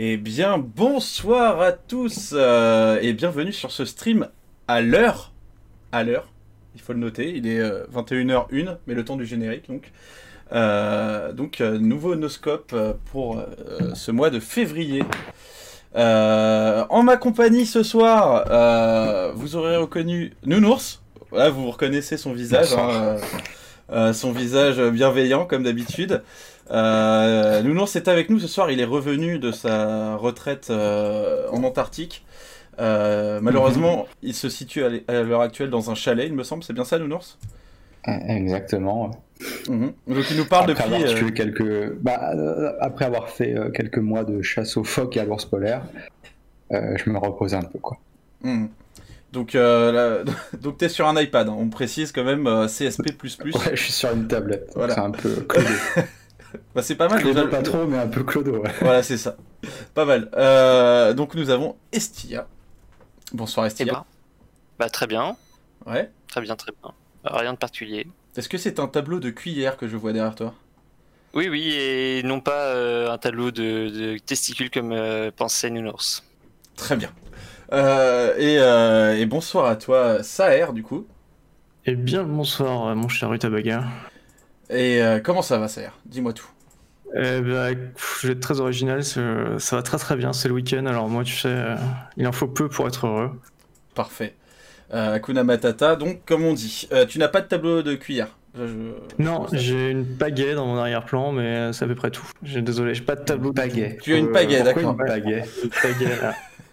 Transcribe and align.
Eh 0.00 0.16
bien, 0.16 0.58
bonsoir 0.58 1.60
à 1.60 1.72
tous 1.72 2.30
euh, 2.32 3.00
et 3.02 3.14
bienvenue 3.14 3.52
sur 3.52 3.72
ce 3.72 3.84
stream 3.84 4.28
à 4.68 4.80
l'heure. 4.80 5.32
À 5.90 6.04
l'heure, 6.04 6.28
il 6.76 6.80
faut 6.80 6.92
le 6.92 7.00
noter, 7.00 7.34
il 7.34 7.48
est 7.48 7.60
21h01, 7.92 8.76
mais 8.86 8.94
le 8.94 9.04
temps 9.04 9.16
du 9.16 9.26
générique 9.26 9.68
donc. 9.68 9.90
Euh, 10.52 11.32
donc, 11.32 11.60
euh, 11.60 11.80
nouveau 11.80 12.14
noscope 12.14 12.76
pour 13.10 13.42
ce 13.94 14.12
mois 14.12 14.30
de 14.30 14.38
février. 14.38 15.02
en 15.96 17.02
ma 17.02 17.16
compagnie 17.16 17.66
ce 17.66 17.82
soir, 17.82 18.44
vous 19.34 19.56
aurez 19.56 19.76
reconnu 19.78 20.32
Nounours. 20.44 21.02
Là, 21.32 21.50
vous 21.50 21.72
reconnaissez 21.72 22.16
son 22.16 22.32
visage, 22.32 22.72
hein, 22.72 24.12
son 24.12 24.30
visage 24.30 24.80
bienveillant 24.80 25.44
comme 25.44 25.64
d'habitude. 25.64 26.22
Euh, 26.70 27.62
Nounours 27.62 27.96
est 27.96 28.08
avec 28.08 28.30
nous 28.30 28.38
ce 28.40 28.46
soir. 28.46 28.70
Il 28.70 28.80
est 28.80 28.84
revenu 28.84 29.38
de 29.38 29.52
sa 29.52 30.16
retraite 30.16 30.68
euh, 30.70 31.48
en 31.50 31.62
Antarctique. 31.64 32.24
Euh, 32.80 33.40
malheureusement, 33.42 34.06
il 34.22 34.34
se 34.34 34.48
situe 34.48 34.84
à 34.84 35.22
l'heure 35.22 35.40
actuelle 35.40 35.70
dans 35.70 35.90
un 35.90 35.94
chalet, 35.94 36.26
il 36.26 36.34
me 36.34 36.44
semble. 36.44 36.62
C'est 36.62 36.72
bien 36.72 36.84
ça, 36.84 36.98
Nounours? 36.98 37.38
Exactement. 38.06 39.10
Mhm. 39.68 39.92
Donc 40.06 40.30
il 40.30 40.36
nous 40.36 40.46
parle 40.46 40.70
après 40.70 40.84
depuis. 40.84 41.14
Avoir 41.16 41.34
quelques... 41.34 41.92
Bah, 42.00 42.32
après 42.80 43.04
avoir 43.04 43.28
fait 43.28 43.54
quelques 43.74 43.98
mois 43.98 44.24
de 44.24 44.42
chasse 44.42 44.76
aux 44.76 44.84
phoques 44.84 45.16
et 45.16 45.20
à 45.20 45.24
l'ours 45.24 45.44
polaire, 45.44 45.82
je 46.70 47.10
me 47.10 47.18
repose 47.18 47.54
un 47.54 47.62
peu. 47.62 47.78
quoi. 47.78 47.98
Mhm. 48.42 48.68
Donc, 49.32 49.54
euh, 49.54 50.24
donc 50.60 50.78
tu 50.78 50.84
es 50.84 50.88
sur 50.88 51.06
un 51.06 51.20
iPad, 51.20 51.48
hein. 51.48 51.56
on 51.58 51.68
précise 51.68 52.12
quand 52.12 52.24
même 52.24 52.44
CSP. 52.66 53.06
Ouais, 53.44 53.52
je 53.74 53.82
suis 53.82 53.92
sur 53.92 54.12
une 54.12 54.26
tablette. 54.28 54.70
Voilà. 54.74 54.94
C'est 54.94 55.00
un 55.00 55.10
peu 55.10 55.34
codé. 55.42 55.66
bah, 56.74 56.82
c'est 56.82 56.94
pas 56.94 57.08
mal. 57.08 57.22
Déjà, 57.22 57.46
pas 57.46 57.62
trop, 57.62 57.86
mais 57.86 57.98
un 57.98 58.08
peu 58.08 58.22
clodo. 58.24 58.58
Ouais. 58.58 58.72
Voilà, 58.80 59.02
c'est 59.02 59.18
ça. 59.18 59.36
Pas 59.94 60.04
mal. 60.04 60.30
Euh, 60.34 61.12
donc 61.14 61.34
nous 61.34 61.50
avons 61.50 61.76
Estia. 61.92 62.46
Bonsoir 63.32 63.66
Estia. 63.66 63.86
Eh 63.88 63.90
ben, 63.90 64.04
bah 64.78 64.88
très 64.88 65.06
bien. 65.06 65.36
Ouais. 65.86 66.10
Très 66.28 66.40
bien, 66.40 66.56
très 66.56 66.72
bien. 66.82 66.92
Rien 67.24 67.52
de 67.52 67.58
particulier. 67.58 68.06
Est-ce 68.36 68.48
que 68.48 68.58
c'est 68.58 68.78
un 68.78 68.86
tableau 68.86 69.20
de 69.20 69.30
cuillère 69.30 69.76
que 69.76 69.88
je 69.88 69.96
vois 69.96 70.12
derrière 70.12 70.34
toi? 70.34 70.54
Oui, 71.34 71.48
oui, 71.48 71.74
et 71.74 72.22
non 72.22 72.40
pas 72.40 72.68
euh, 72.68 73.10
un 73.10 73.18
tableau 73.18 73.50
de, 73.50 74.16
testicules 74.18 74.70
comme 74.70 74.92
euh, 74.92 75.30
pensait 75.34 75.70
Nounours. 75.70 76.24
Très 76.76 76.96
bien. 76.96 77.10
Et, 78.38 78.54
et, 79.20 79.26
bonsoir 79.26 79.66
à 79.66 79.76
toi, 79.76 80.22
Saer, 80.22 80.72
du 80.72 80.82
coup. 80.82 81.06
Eh 81.84 81.96
bien, 81.96 82.22
bonsoir, 82.22 82.94
mon 82.96 83.08
cher 83.08 83.32
Utabaga. 83.32 83.84
Et 84.70 85.02
euh, 85.02 85.20
comment 85.20 85.42
ça 85.42 85.58
va, 85.58 85.68
Sayer 85.68 85.88
Dis-moi 86.06 86.32
tout. 86.32 86.48
Eh 87.14 87.40
ben, 87.40 87.76
je 88.20 88.26
vais 88.26 88.32
être 88.34 88.40
très 88.40 88.60
original, 88.60 89.02
ça 89.02 89.76
va 89.76 89.82
très 89.82 89.96
très 89.98 90.16
bien, 90.16 90.32
c'est 90.32 90.48
le 90.48 90.54
week-end, 90.54 90.84
alors 90.86 91.08
moi 91.08 91.24
tu 91.24 91.34
sais, 91.36 91.48
euh, 91.48 91.74
il 92.16 92.26
en 92.26 92.32
faut 92.32 92.48
peu 92.48 92.68
pour 92.68 92.86
être 92.86 93.06
heureux. 93.06 93.30
Parfait. 93.94 94.34
Euh, 94.92 95.14
Akuna 95.14 95.42
Matata, 95.42 95.96
donc 95.96 96.24
comme 96.26 96.44
on 96.44 96.52
dit, 96.52 96.86
euh, 96.92 97.06
tu 97.06 97.18
n'as 97.18 97.28
pas 97.28 97.40
de 97.40 97.46
tableau 97.46 97.82
de 97.82 97.94
cuillère? 97.94 98.36
Non, 99.18 99.46
j'ai 99.52 99.90
une 99.90 100.04
pagaie 100.04 100.54
dans 100.54 100.66
mon 100.66 100.76
arrière-plan, 100.76 101.32
mais 101.32 101.72
c'est 101.72 101.84
à 101.84 101.88
peu 101.88 101.94
près 101.94 102.10
tout. 102.10 102.26
J'ai 102.42 102.60
désolé, 102.60 102.94
j'ai 102.94 103.04
pas 103.04 103.14
de 103.14 103.24
tableau 103.24 103.50
de 103.50 103.54
pagaie. 103.54 103.98
Tu 104.02 104.14
as 104.14 104.16
une 104.16 104.32
pagaie, 104.32 104.62
d'accord. 104.62 104.96
Une 104.98 105.06
pagaie? 105.06 105.44
Une 105.62 105.70
pagaie 105.70 106.18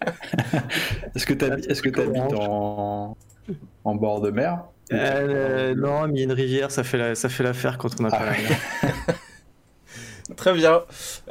Est-ce 1.15 1.25
que 1.25 1.33
tu 1.89 2.01
habites 2.01 2.33
en... 2.33 3.15
en 3.83 3.95
bord 3.95 4.21
de 4.21 4.31
mer? 4.31 4.63
Euh, 4.93 5.75
non, 5.75 6.07
mais 6.07 6.23
une 6.23 6.31
rivière, 6.31 6.71
ça 6.71 6.83
fait 6.83 6.97
la, 6.97 7.15
ça 7.15 7.29
fait 7.29 7.43
l'affaire 7.43 7.77
quand 7.77 7.89
on 7.99 8.05
a 8.05 8.09
pas 8.09 8.21
ah. 8.83 9.11
Très 10.37 10.53
bien. 10.53 10.81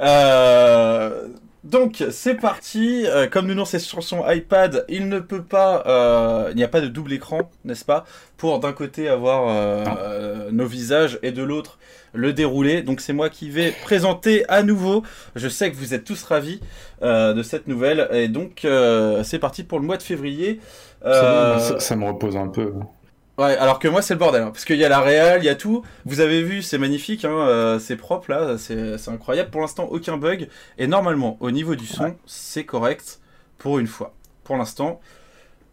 Euh, 0.00 1.28
donc 1.62 2.04
c'est 2.10 2.34
parti. 2.34 3.04
Euh, 3.06 3.28
comme 3.28 3.46
nous 3.46 3.64
c'est 3.64 3.78
sur 3.78 4.02
son 4.02 4.28
iPad, 4.28 4.84
il 4.88 5.08
ne 5.08 5.20
peut 5.20 5.42
pas, 5.42 5.82
il 6.50 6.56
n'y 6.56 6.64
a 6.64 6.68
pas 6.68 6.80
de 6.80 6.88
double 6.88 7.12
écran, 7.12 7.50
n'est-ce 7.64 7.84
pas, 7.84 8.04
pour 8.36 8.58
d'un 8.60 8.72
côté 8.72 9.08
avoir 9.08 10.52
nos 10.52 10.66
visages 10.66 11.18
et 11.22 11.32
de 11.32 11.42
l'autre 11.42 11.78
le 12.12 12.32
dérouler. 12.32 12.82
Donc 12.82 13.00
c'est 13.00 13.12
moi 13.12 13.28
qui 13.28 13.50
vais 13.50 13.72
présenter 13.82 14.48
à 14.48 14.62
nouveau. 14.62 15.02
Je 15.34 15.48
sais 15.48 15.70
que 15.70 15.76
vous 15.76 15.94
êtes 15.94 16.04
tous 16.04 16.22
ravis 16.24 16.60
de 17.02 17.42
cette 17.42 17.66
nouvelle 17.66 18.08
et 18.12 18.28
donc 18.28 18.66
c'est 19.24 19.38
parti 19.38 19.64
pour 19.64 19.80
le 19.80 19.86
mois 19.86 19.96
de 19.96 20.02
février. 20.02 20.60
ça, 21.02 21.96
me 21.96 22.06
repose 22.06 22.36
un 22.36 22.48
peu. 22.48 22.72
Ouais, 23.36 23.56
alors 23.56 23.80
que 23.80 23.88
moi 23.88 24.00
c'est 24.00 24.14
le 24.14 24.20
bordel, 24.20 24.42
hein, 24.42 24.50
parce 24.52 24.64
qu'il 24.64 24.76
y 24.76 24.84
a 24.84 24.88
la 24.88 25.00
réal, 25.00 25.42
il 25.42 25.46
y 25.46 25.48
a 25.48 25.56
tout. 25.56 25.82
Vous 26.04 26.20
avez 26.20 26.42
vu, 26.42 26.62
c'est 26.62 26.78
magnifique, 26.78 27.24
hein, 27.24 27.32
euh, 27.32 27.78
c'est 27.80 27.96
propre 27.96 28.30
là, 28.30 28.56
c'est 28.58 29.08
incroyable. 29.08 29.50
Pour 29.50 29.60
l'instant, 29.60 29.88
aucun 29.90 30.16
bug. 30.16 30.48
Et 30.78 30.86
normalement, 30.86 31.36
au 31.40 31.50
niveau 31.50 31.74
du 31.74 31.86
son, 31.86 32.14
c'est 32.26 32.64
correct 32.64 33.20
pour 33.58 33.80
une 33.80 33.88
fois. 33.88 34.14
Pour 34.44 34.56
l'instant, 34.56 35.00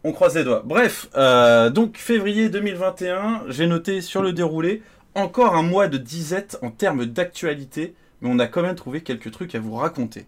on 0.02 0.12
croise 0.12 0.34
les 0.34 0.42
doigts. 0.42 0.62
Bref, 0.64 1.08
euh, 1.16 1.70
donc 1.70 1.98
février 1.98 2.48
2021, 2.48 3.44
j'ai 3.48 3.68
noté 3.68 4.00
sur 4.00 4.22
le 4.22 4.32
déroulé 4.32 4.82
encore 5.14 5.54
un 5.54 5.62
mois 5.62 5.86
de 5.86 5.98
disette 5.98 6.58
en 6.62 6.70
termes 6.70 7.06
d'actualité, 7.06 7.94
mais 8.20 8.30
on 8.32 8.40
a 8.40 8.48
quand 8.48 8.62
même 8.62 8.74
trouvé 8.74 9.02
quelques 9.02 9.30
trucs 9.30 9.54
à 9.54 9.60
vous 9.60 9.74
raconter. 9.74 10.26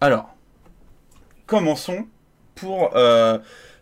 Alors, 0.00 0.34
commençons 1.46 2.06
pour 2.56 2.96
euh, 2.96 3.38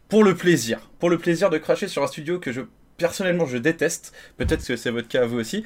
pour 0.08 0.24
le 0.24 0.34
plaisir. 0.34 0.80
Pour 0.98 1.10
le 1.10 1.18
plaisir 1.18 1.50
de 1.50 1.58
cracher 1.58 1.88
sur 1.88 2.02
un 2.02 2.06
studio 2.06 2.38
que 2.38 2.52
je 2.52 2.62
personnellement 2.96 3.46
je 3.46 3.56
déteste. 3.56 4.12
Peut-être 4.36 4.66
que 4.66 4.76
c'est 4.76 4.90
votre 4.90 5.08
cas 5.08 5.22
à 5.22 5.26
vous 5.26 5.38
aussi. 5.38 5.64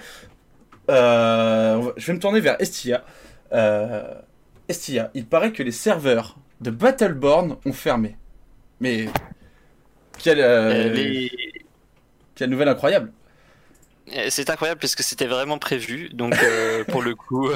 Euh, 0.90 1.92
je 1.96 2.06
vais 2.06 2.12
me 2.12 2.18
tourner 2.18 2.40
vers 2.40 2.60
Estia. 2.60 3.04
Euh, 3.52 4.14
Estia, 4.68 5.10
il 5.14 5.26
paraît 5.26 5.52
que 5.52 5.62
les 5.62 5.72
serveurs 5.72 6.36
de 6.60 6.70
Battleborn 6.70 7.56
ont 7.64 7.72
fermé. 7.72 8.16
Mais 8.80 9.08
quelle, 10.18 10.40
euh, 10.40 11.26
quelle 12.34 12.50
nouvelle 12.50 12.68
incroyable. 12.68 13.12
C'est 14.28 14.50
incroyable 14.50 14.80
parce 14.80 14.94
que 14.94 15.02
c'était 15.02 15.26
vraiment 15.26 15.58
prévu. 15.58 16.10
Donc 16.12 16.34
pour 16.88 17.02
le 17.02 17.14
coup, 17.14 17.50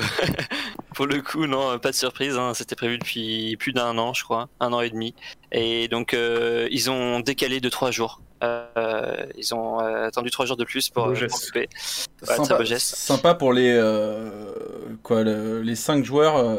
pour 0.95 1.07
le 1.07 1.21
coup, 1.21 1.47
non, 1.47 1.79
pas 1.79 1.91
de 1.91 1.97
surprise. 1.97 2.37
Hein. 2.37 2.55
C'était 2.55 2.77
prévu 2.77 2.99
depuis 2.99 3.57
plus 3.59 3.73
d'un 3.73 3.99
an, 3.99 4.15
je 4.15 4.25
crois, 4.25 4.49
un 4.61 4.73
an 4.73 4.81
et 4.81 4.91
demi. 4.91 5.15
Et 5.53 5.89
donc, 5.89 6.15
euh, 6.15 6.69
ils 6.71 6.91
ont 6.91 7.21
décalé 7.21 7.61
de 7.61 7.69
trois 7.69 7.91
jours. 7.91 8.21
Euh, 8.43 9.27
ils 9.37 9.55
ont 9.55 9.81
euh, 9.81 10.07
attendu 10.07 10.31
trois 10.31 10.45
jours 10.45 10.57
de 10.57 10.65
plus 10.65 10.91
pour, 10.91 11.13
pour 11.13 11.41
couper. 11.41 11.69
sympa, 12.23 12.43
très 12.43 12.59
beau 12.59 12.65
geste. 12.65 12.95
Sympa 12.97 13.35
pour 13.35 13.53
les 13.53 13.81
quoi, 15.03 15.25
les 15.25 15.77
cinq 15.77 16.05
joueurs 16.05 16.59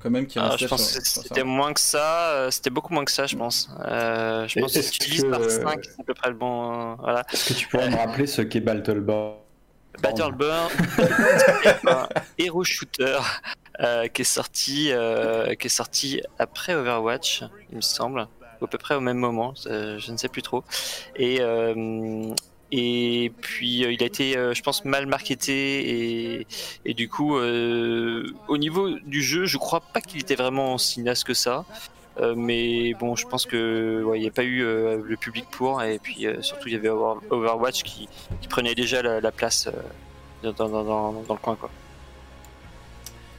quand 0.00 0.10
même 0.10 0.26
qui 0.26 0.38
ah, 0.38 0.54
Je 0.58 0.66
pense 0.66 0.96
que 0.96 1.04
c'était 1.04 1.44
moins 1.44 1.72
que 1.72 1.80
ça. 1.80 2.48
C'était 2.50 2.70
beaucoup 2.70 2.94
moins 2.94 3.04
que 3.04 3.10
ça, 3.10 3.26
je 3.26 3.36
pense. 3.36 3.68
je 3.80 4.60
pense 4.60 4.74
que 4.74 4.82
si 4.82 4.90
tu 4.90 5.10
divises 5.10 5.26
par 5.30 5.40
5, 5.42 5.80
c'est 5.82 6.00
à 6.00 6.04
peu 6.04 6.14
près 6.14 6.30
le 6.30 6.36
bon. 6.36 6.94
voilà. 6.96 7.24
Est-ce 7.32 7.48
que 7.48 7.58
tu 7.58 7.68
pourrais 7.68 7.90
me 7.90 7.96
rappeler 7.96 8.26
ce 8.26 8.42
qu'est 8.42 8.60
Battleborn? 8.60 9.36
Battleborn, 10.02 10.70
un 11.86 12.08
hero 12.38 12.64
shooter 12.64 13.18
euh, 13.80 14.08
qui 14.08 14.22
est 14.22 14.24
sorti, 14.24 14.88
euh, 14.90 15.54
qui 15.54 15.66
est 15.66 15.70
sorti 15.70 16.22
après 16.38 16.74
Overwatch, 16.74 17.42
il 17.70 17.76
me 17.76 17.82
semble, 17.82 18.26
à 18.62 18.66
peu 18.66 18.78
près 18.78 18.94
au 18.94 19.00
même 19.00 19.18
moment, 19.18 19.54
je 19.64 20.10
ne 20.10 20.16
sais 20.16 20.28
plus 20.28 20.42
trop. 20.42 20.64
Et 21.16 21.38
euh, 21.40 22.32
et 22.72 23.32
puis 23.42 23.84
il 23.84 24.02
a 24.02 24.06
été, 24.06 24.32
je 24.32 24.60
pense, 24.60 24.84
mal 24.84 25.06
marketé 25.06 26.40
et, 26.40 26.46
et 26.84 26.94
du 26.94 27.08
coup, 27.08 27.36
au 27.36 28.58
niveau 28.58 28.90
du 28.90 29.22
jeu, 29.22 29.46
je 29.46 29.56
crois 29.56 29.80
pas 29.80 30.00
qu'il 30.00 30.20
était 30.20 30.34
vraiment 30.34 30.76
si 30.76 31.00
naze 31.00 31.22
que 31.22 31.32
ça. 31.32 31.64
mais 32.36 32.92
bon, 32.94 33.14
je 33.14 33.24
pense 33.28 33.46
que 33.46 34.04
n'y 34.18 34.26
a 34.26 34.32
pas 34.32 34.42
eu 34.42 34.62
le 34.64 35.16
public 35.16 35.46
pour, 35.52 35.80
et 35.80 36.00
puis 36.00 36.26
surtout 36.40 36.66
il 36.66 36.74
y 36.74 36.76
avait 36.76 36.88
Overwatch 36.88 37.84
qui, 37.84 38.08
qui 38.40 38.48
prenait 38.48 38.74
déjà 38.74 39.00
la, 39.00 39.30
place 39.30 39.68
dans, 40.42 40.52
dans, 40.52 40.68
dans, 40.68 41.12
dans, 41.22 41.34
le 41.34 41.40
coin 41.40 41.54
quoi. 41.54 41.70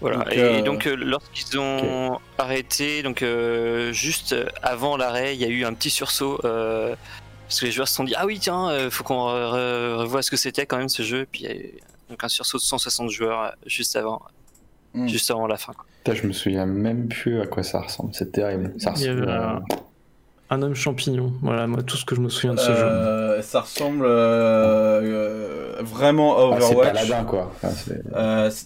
Voilà. 0.01 0.25
et, 0.31 0.39
euh, 0.39 0.61
donc 0.61 0.85
euh, 0.85 0.95
lorsqu'ils 0.95 1.59
ont 1.59 2.19
arrêté, 2.37 3.01
donc 3.03 3.21
euh, 3.21 3.91
juste 3.91 4.35
avant 4.61 4.97
l'arrêt, 4.97 5.35
il 5.35 5.41
y 5.41 5.45
a 5.45 5.47
eu 5.47 5.65
un 5.65 5.73
petit 5.73 5.89
sursaut 5.89 6.39
parce 6.41 7.61
que 7.61 7.65
les 7.65 7.71
joueurs 7.71 7.87
se 7.87 7.95
sont 7.95 8.03
dit 8.03 8.13
ah 8.17 8.25
oui 8.25 8.39
tiens, 8.39 8.89
faut 8.89 9.03
qu'on 9.03 9.25
revoie 9.25 10.21
ce 10.21 10.31
que 10.31 10.37
c'était 10.37 10.65
quand 10.65 10.77
même 10.77 10.89
ce 10.89 11.03
jeu. 11.03 11.25
Puis 11.31 11.43
il 11.43 11.49
y 11.49 11.51
a 11.51 11.55
eu 11.55 11.73
donc 12.09 12.23
un 12.23 12.27
sursaut 12.27 12.57
de 12.57 12.63
160 12.63 13.09
joueurs 13.09 13.55
juste 13.65 13.95
avant, 13.95 14.21
hmm. 14.93 15.07
juste 15.07 15.31
avant 15.31 15.47
la 15.47 15.57
fin. 15.57 15.73
je 16.11 16.27
me 16.27 16.33
souviens 16.33 16.65
même 16.65 17.07
plus 17.07 17.41
à 17.41 17.47
quoi 17.47 17.63
ça 17.63 17.81
ressemble. 17.81 18.13
C'est 18.13 18.31
terrible. 18.31 18.73
Ça 18.77 18.91
ressemble. 18.91 19.29
Un 19.29 19.63
homme 20.49 20.75
champignon, 20.75 21.33
voilà, 21.41 21.67
moi 21.67 21.83
tout 21.83 21.97
ce 21.97 22.05
que 22.05 22.15
je 22.15 22.21
me 22.21 22.29
souviens 22.29 22.53
de 22.53 22.59
ce 22.59 22.71
euh, 22.71 23.37
jeu. 23.37 23.41
Ça 23.41 23.61
ressemble 23.61 24.05
euh, 24.05 25.01
euh, 25.01 25.75
vraiment 25.81 26.37
à 26.37 26.41
Overwatch. 26.43 26.63
Ah, 26.63 27.01
c'est 27.03 27.07
paladin 27.07 27.23
quoi. 27.25 27.51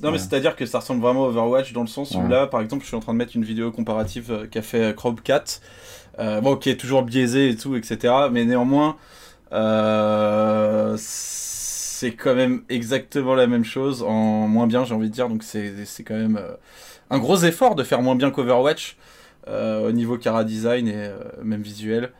non 0.04 0.12
mais 0.12 0.18
c'est-à-dire 0.18 0.56
que 0.56 0.66
ça 0.66 0.80
ressemble 0.80 1.02
vraiment 1.02 1.26
à 1.26 1.28
Overwatch 1.30 1.74
dans 1.74 1.82
le 1.82 1.88
sens 1.88 2.16
où 2.16 2.28
là, 2.28 2.48
par 2.48 2.62
exemple, 2.62 2.84
je 2.84 2.88
suis 2.88 2.98
en 2.98 3.02
train 3.02 3.14
de 3.14 3.18
mettre 3.18 3.36
une 3.36 3.44
vidéo 3.46 3.72
comparative 3.72 4.48
qu'a 4.52 4.62
fait 4.62 4.96
Crobcat, 4.96 5.44
bon, 6.18 6.56
qui 6.56 6.70
est 6.70 6.78
toujours 6.78 7.04
biaisé 7.04 7.50
et 7.50 7.56
tout, 7.56 7.76
etc. 7.76 8.14
Mais 8.32 8.46
néanmoins, 8.46 8.98
c'est 12.02 12.14
quand 12.14 12.34
même 12.34 12.64
exactement 12.68 13.36
la 13.36 13.46
même 13.46 13.64
chose 13.64 14.02
en 14.02 14.48
moins 14.48 14.66
bien, 14.66 14.86
j'ai 14.86 14.96
envie 14.96 15.10
de 15.10 15.14
dire. 15.14 15.30
Donc 15.30 15.44
c'est 15.44 15.86
c'est 15.86 16.04
quand 16.04 16.16
même 16.16 16.38
euh, 16.38 16.54
un 17.12 17.20
gros 17.20 17.38
effort 17.44 17.76
de 17.76 17.84
faire 17.84 18.02
moins 18.02 18.16
bien 18.16 18.32
qu'Overwatch 18.32 18.98
euh, 18.98 19.02
au 19.48 19.92
niveau 19.92 20.18
cara 20.18 20.44
design 20.44 20.88
et 20.88 20.96
euh, 20.96 21.18
même 21.44 21.62
visuel. 21.62 22.12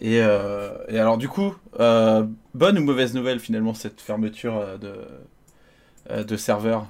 Et, 0.00 0.20
euh, 0.20 0.70
et 0.88 0.98
alors 0.98 1.18
du 1.18 1.28
coup, 1.28 1.54
euh, 1.78 2.24
bonne 2.52 2.78
ou 2.78 2.82
mauvaise 2.84 3.14
nouvelle 3.14 3.40
finalement 3.40 3.74
cette 3.74 4.00
fermeture 4.00 4.56
euh, 4.56 4.76
de 4.76 4.94
euh, 6.10 6.24
de 6.24 6.36
serveur? 6.36 6.86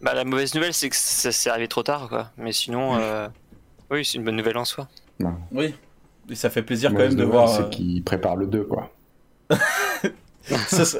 Bah, 0.00 0.14
la 0.14 0.24
mauvaise 0.24 0.54
nouvelle, 0.54 0.72
c'est 0.72 0.88
que 0.88 0.96
ça 0.96 1.32
s'est 1.32 1.50
arrivé 1.50 1.66
trop 1.66 1.82
tard, 1.82 2.08
quoi. 2.08 2.30
Mais 2.36 2.52
sinon, 2.52 2.96
euh, 2.96 3.26
oui, 3.90 4.04
c'est 4.04 4.18
une 4.18 4.24
bonne 4.24 4.36
nouvelle 4.36 4.56
en 4.56 4.64
soi. 4.64 4.88
Oui. 5.50 5.74
Et 6.30 6.34
ça 6.36 6.50
fait 6.50 6.62
plaisir 6.62 6.92
quand 6.92 6.98
même 6.98 7.14
de 7.14 7.24
voir. 7.24 7.48
C'est 7.48 7.62
euh, 7.62 7.68
qu'ils 7.68 8.04
préparent 8.04 8.36
le 8.36 8.46
2, 8.46 8.62
quoi. 8.62 8.92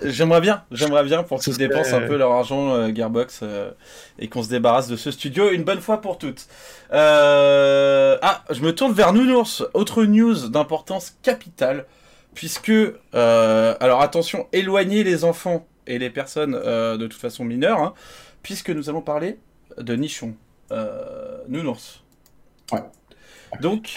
J'aimerais 0.04 0.40
bien, 0.40 0.64
j'aimerais 0.70 1.04
bien 1.04 1.22
pour 1.22 1.40
qu'ils 1.40 1.56
dépensent 1.56 1.94
un 1.94 2.06
peu 2.06 2.16
leur 2.16 2.32
argent 2.32 2.74
euh, 2.74 2.94
Gearbox 2.94 3.40
euh, 3.42 3.70
et 4.18 4.28
qu'on 4.28 4.42
se 4.42 4.48
débarrasse 4.48 4.88
de 4.88 4.96
ce 4.96 5.10
studio 5.10 5.50
une 5.50 5.64
bonne 5.64 5.80
fois 5.80 6.00
pour 6.00 6.18
toutes. 6.18 6.46
Euh, 6.92 8.18
Ah, 8.22 8.44
je 8.50 8.60
me 8.62 8.74
tourne 8.74 8.92
vers 8.92 9.12
Nounours. 9.12 9.64
Autre 9.74 10.04
news 10.04 10.48
d'importance 10.48 11.14
capitale, 11.22 11.86
puisque 12.34 12.72
alors 13.12 14.02
attention, 14.02 14.46
éloignez 14.52 15.04
les 15.04 15.24
enfants 15.24 15.66
et 15.86 15.98
les 15.98 16.10
personnes 16.10 16.52
de 16.52 17.06
toute 17.06 17.20
façon 17.20 17.44
mineures, 17.44 17.80
hein, 17.80 17.94
puisque 18.42 18.70
nous 18.70 18.88
allons 18.90 19.02
parler 19.02 19.38
de 19.78 19.94
nichons. 19.94 20.34
Nounours. 21.48 22.02
Ouais. 22.72 22.82
Donc, 23.60 23.90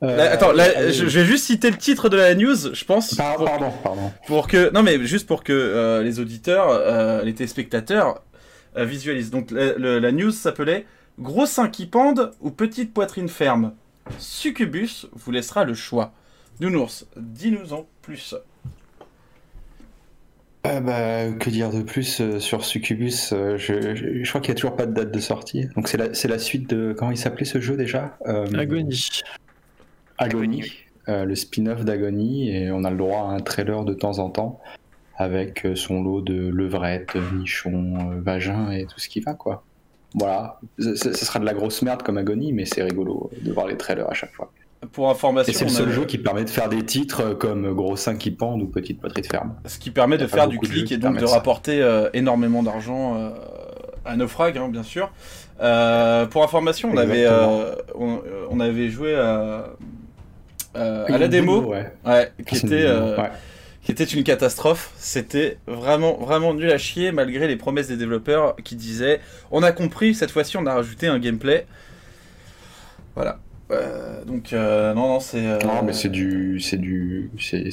là, 0.00 0.30
attends, 0.32 0.52
là, 0.52 0.90
je, 0.90 1.06
je 1.08 1.20
vais 1.20 1.26
juste 1.26 1.44
citer 1.44 1.70
le 1.70 1.76
titre 1.76 2.08
de 2.08 2.16
la 2.16 2.34
news, 2.34 2.74
je 2.74 2.84
pense. 2.84 3.14
Pardon, 3.14 3.44
pour- 3.44 3.58
pardon, 3.58 3.72
pardon. 3.82 4.12
pour 4.26 4.46
que 4.48 4.70
non 4.72 4.82
mais 4.82 5.04
juste 5.04 5.26
pour 5.26 5.44
que 5.44 5.52
euh, 5.52 6.02
les 6.02 6.20
auditeurs, 6.20 6.68
euh, 6.70 7.22
les 7.22 7.34
téléspectateurs 7.34 8.22
euh, 8.76 8.84
visualisent. 8.84 9.30
Donc 9.30 9.50
le- 9.50 9.98
la 9.98 10.12
news 10.12 10.30
s'appelait 10.30 10.86
Gros 11.18 11.44
seins 11.44 11.68
qui 11.68 11.84
pendent 11.86 12.30
ou 12.40 12.50
petite 12.50 12.94
poitrine 12.94 13.28
ferme. 13.28 13.72
Succubus 14.18 15.06
vous 15.12 15.30
laissera 15.32 15.64
le 15.64 15.74
choix. 15.74 16.12
Nounours, 16.60 17.06
dis-nous 17.16 17.72
en 17.74 17.86
plus. 18.00 18.34
Euh, 20.66 20.80
bah, 20.80 21.32
que 21.38 21.48
dire 21.48 21.70
de 21.70 21.80
plus 21.82 22.20
euh, 22.20 22.38
sur 22.38 22.64
Succubus 22.66 23.32
euh, 23.32 23.56
je, 23.56 23.94
je- 23.94 24.22
je 24.22 24.28
crois 24.28 24.42
qu'il 24.42 24.50
n'y 24.52 24.58
a 24.58 24.60
toujours 24.60 24.76
pas 24.76 24.84
de 24.86 24.92
date 24.92 25.10
de 25.10 25.18
sortie. 25.20 25.66
Donc 25.74 25.88
c'est 25.88 25.96
la, 25.96 26.12
c'est 26.12 26.28
la 26.28 26.38
suite 26.38 26.68
de... 26.68 26.94
Comment 26.96 27.10
il 27.12 27.16
s'appelait 27.16 27.46
ce 27.46 27.60
jeu 27.60 27.76
déjà? 27.76 28.18
Euh, 28.26 28.46
Agony. 28.58 29.08
Agony, 30.20 30.58
Agony, 30.60 30.72
euh, 31.08 31.24
le 31.24 31.34
spin-off 31.34 31.84
d'Agony, 31.84 32.50
et 32.54 32.70
on 32.70 32.84
a 32.84 32.90
le 32.90 32.96
droit 32.96 33.20
à 33.20 33.32
un 33.32 33.40
trailer 33.40 33.84
de 33.84 33.94
temps 33.94 34.18
en 34.18 34.28
temps 34.30 34.60
avec 35.16 35.66
euh, 35.66 35.74
son 35.74 36.02
lot 36.02 36.20
de 36.22 36.48
levrettes, 36.48 37.16
nichons, 37.34 37.94
euh, 38.12 38.20
vagins 38.20 38.70
et 38.70 38.86
tout 38.86 38.98
ce 39.00 39.08
qui 39.08 39.20
va, 39.20 39.34
quoi. 39.34 39.64
Voilà, 40.14 40.58
ce 40.78 40.94
sera 41.12 41.38
de 41.38 41.44
la 41.44 41.54
grosse 41.54 41.82
merde 41.82 42.02
comme 42.02 42.18
Agony, 42.18 42.52
mais 42.52 42.64
c'est 42.64 42.82
rigolo 42.82 43.30
de 43.42 43.52
voir 43.52 43.66
les 43.66 43.76
trailers 43.76 44.08
à 44.10 44.14
chaque 44.14 44.32
fois. 44.32 44.50
Pour 44.92 45.08
information, 45.10 45.52
Et 45.52 45.54
c'est 45.54 45.64
le 45.66 45.70
seul 45.70 45.88
a- 45.90 45.92
jeu 45.92 46.04
qui 46.06 46.16
permet 46.18 46.42
de 46.44 46.50
faire 46.50 46.68
des 46.70 46.82
titres 46.84 47.34
comme 47.34 47.72
Gros 47.74 47.96
seins 47.96 48.16
qui 48.16 48.30
pendent 48.30 48.62
ou 48.62 48.66
Petite 48.66 48.98
poitrine 48.98 49.24
ferme. 49.24 49.54
ce 49.66 49.78
qui 49.78 49.90
permet 49.90 50.16
de 50.18 50.26
faire 50.26 50.48
du 50.48 50.56
de 50.58 50.66
clic 50.66 50.90
et 50.90 50.96
donc 50.96 51.18
de 51.18 51.24
rapporter 51.26 51.82
euh, 51.82 52.08
énormément 52.14 52.62
d'argent 52.62 53.14
euh, 53.16 53.30
à 54.06 54.16
Naufrag, 54.16 54.56
hein, 54.56 54.68
bien 54.68 54.82
sûr. 54.82 55.12
Euh, 55.60 56.24
pour 56.26 56.42
information, 56.42 56.90
on 56.92 56.96
avait, 56.96 57.20
Exactement. 57.24 57.62
on, 57.94 58.18
on 58.50 58.58
avait 58.60 58.88
joué 58.88 59.14
à, 59.14 59.66
euh, 60.76 61.06
à 61.06 61.14
a 61.14 61.18
la 61.18 61.28
démo, 61.28 61.62
ouais. 61.62 61.92
ouais, 62.06 62.32
qui 62.46 62.56
était 62.56 62.84
euh, 62.84 63.16
ouais. 63.16 63.30
qui 63.82 63.92
était 63.92 64.04
une 64.04 64.22
catastrophe. 64.22 64.92
C'était 64.96 65.58
vraiment, 65.66 66.16
vraiment 66.18 66.54
nul 66.54 66.70
à 66.70 66.78
chier, 66.78 67.12
malgré 67.12 67.48
les 67.48 67.56
promesses 67.56 67.88
des 67.88 67.96
développeurs 67.96 68.56
qui 68.62 68.76
disaient 68.76 69.20
on 69.50 69.62
a 69.62 69.72
compris, 69.72 70.14
cette 70.14 70.30
fois-ci 70.30 70.56
on 70.56 70.66
a 70.66 70.74
rajouté 70.74 71.06
un 71.06 71.18
gameplay. 71.18 71.66
Voilà. 73.14 73.38
Euh, 73.70 74.24
donc, 74.24 74.52
euh, 74.52 74.94
non, 74.94 75.08
non, 75.08 75.20
c'est. 75.20 75.46
euh, 75.46 75.58
Non, 75.64 75.82
mais 75.84 75.92
c'est 75.92 76.08
du, 76.08 76.58
c'est 76.60 76.76
du, 76.76 77.30
c'est, 77.38 77.70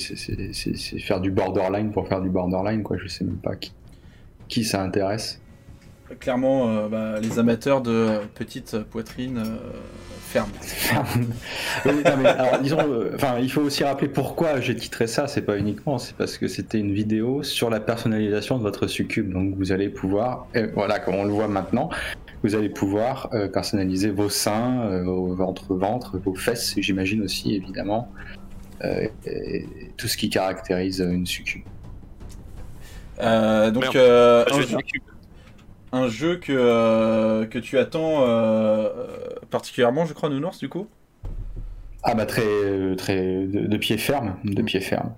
faire 0.99 1.19
du 1.19 1.31
borderline 1.31 1.91
pour 1.91 2.07
faire 2.07 2.21
du 2.21 2.29
borderline, 2.29 2.83
quoi. 2.83 2.97
Je 2.97 3.07
sais 3.07 3.23
même 3.23 3.37
pas 3.37 3.55
qui, 3.55 3.73
qui 4.47 4.63
ça 4.63 4.81
intéresse. 4.81 5.41
Clairement, 6.19 6.87
bah, 6.87 7.19
les 7.19 7.37
amateurs 7.39 7.81
de 7.81 8.19
petites 8.35 8.77
poitrines 8.83 9.43
fermes. 10.27 10.49
Oui, 11.85 11.91
non, 12.05 12.17
mais 12.19 12.29
alors, 12.29 12.59
disons, 12.61 12.79
euh, 12.79 13.11
enfin, 13.15 13.37
il 13.39 13.51
faut 13.51 13.61
aussi 13.61 13.83
rappeler 13.83 14.07
pourquoi 14.07 14.59
j'ai 14.61 14.75
titré 14.75 15.07
ça. 15.07 15.27
C'est 15.27 15.41
pas 15.41 15.57
uniquement, 15.57 15.97
c'est 15.97 16.15
parce 16.15 16.37
que 16.37 16.47
c'était 16.47 16.79
une 16.79 16.93
vidéo 16.93 17.43
sur 17.43 17.69
la 17.69 17.79
personnalisation 17.79 18.57
de 18.57 18.63
votre 18.63 18.87
succube. 18.87 19.31
Donc, 19.31 19.55
vous 19.55 19.71
allez 19.71 19.89
pouvoir, 19.89 20.47
et 20.53 20.63
voilà, 20.67 20.99
comme 20.99 21.15
on 21.15 21.23
le 21.23 21.31
voit 21.31 21.47
maintenant, 21.47 21.89
vous 22.43 22.55
allez 22.55 22.69
pouvoir 22.69 23.29
euh, 23.33 23.47
personnaliser 23.47 24.11
vos 24.11 24.29
seins, 24.29 24.81
euh, 24.85 25.03
vos 25.03 25.33
ventre, 25.33 25.73
ventre, 25.73 26.17
vos 26.17 26.35
fesses, 26.35 26.75
j'imagine 26.77 27.23
aussi, 27.23 27.55
évidemment, 27.55 28.11
euh, 28.83 29.07
et 29.25 29.65
tout 29.97 30.07
ce 30.07 30.17
qui 30.17 30.29
caractérise 30.29 30.99
une 30.99 31.25
succube. 31.25 31.63
Euh, 33.19 33.71
donc, 33.71 33.83
Merde. 33.83 33.95
euh, 33.95 34.45
Pas 34.45 34.51
un, 34.51 34.57
joué 34.57 34.67
jeu, 34.67 34.77
de 34.77 34.81
cube. 34.83 35.01
Un 35.91 36.07
jeu 36.07 36.37
que, 36.37 36.51
euh, 36.53 37.45
que 37.45 37.59
tu 37.59 37.77
attends 37.77 38.23
euh, 38.27 38.89
particulièrement, 39.49 40.05
je 40.05 40.13
crois, 40.13 40.29
Nounours, 40.29 40.57
du 40.59 40.69
coup 40.69 40.87
Ah 42.03 42.13
bah 42.15 42.25
très, 42.25 42.43
euh, 42.45 42.95
très 42.95 43.17
de, 43.45 43.67
de 43.67 43.77
pied 43.77 43.97
ferme, 43.97 44.35
de 44.43 44.61
pied 44.61 44.79
ferme. 44.79 45.13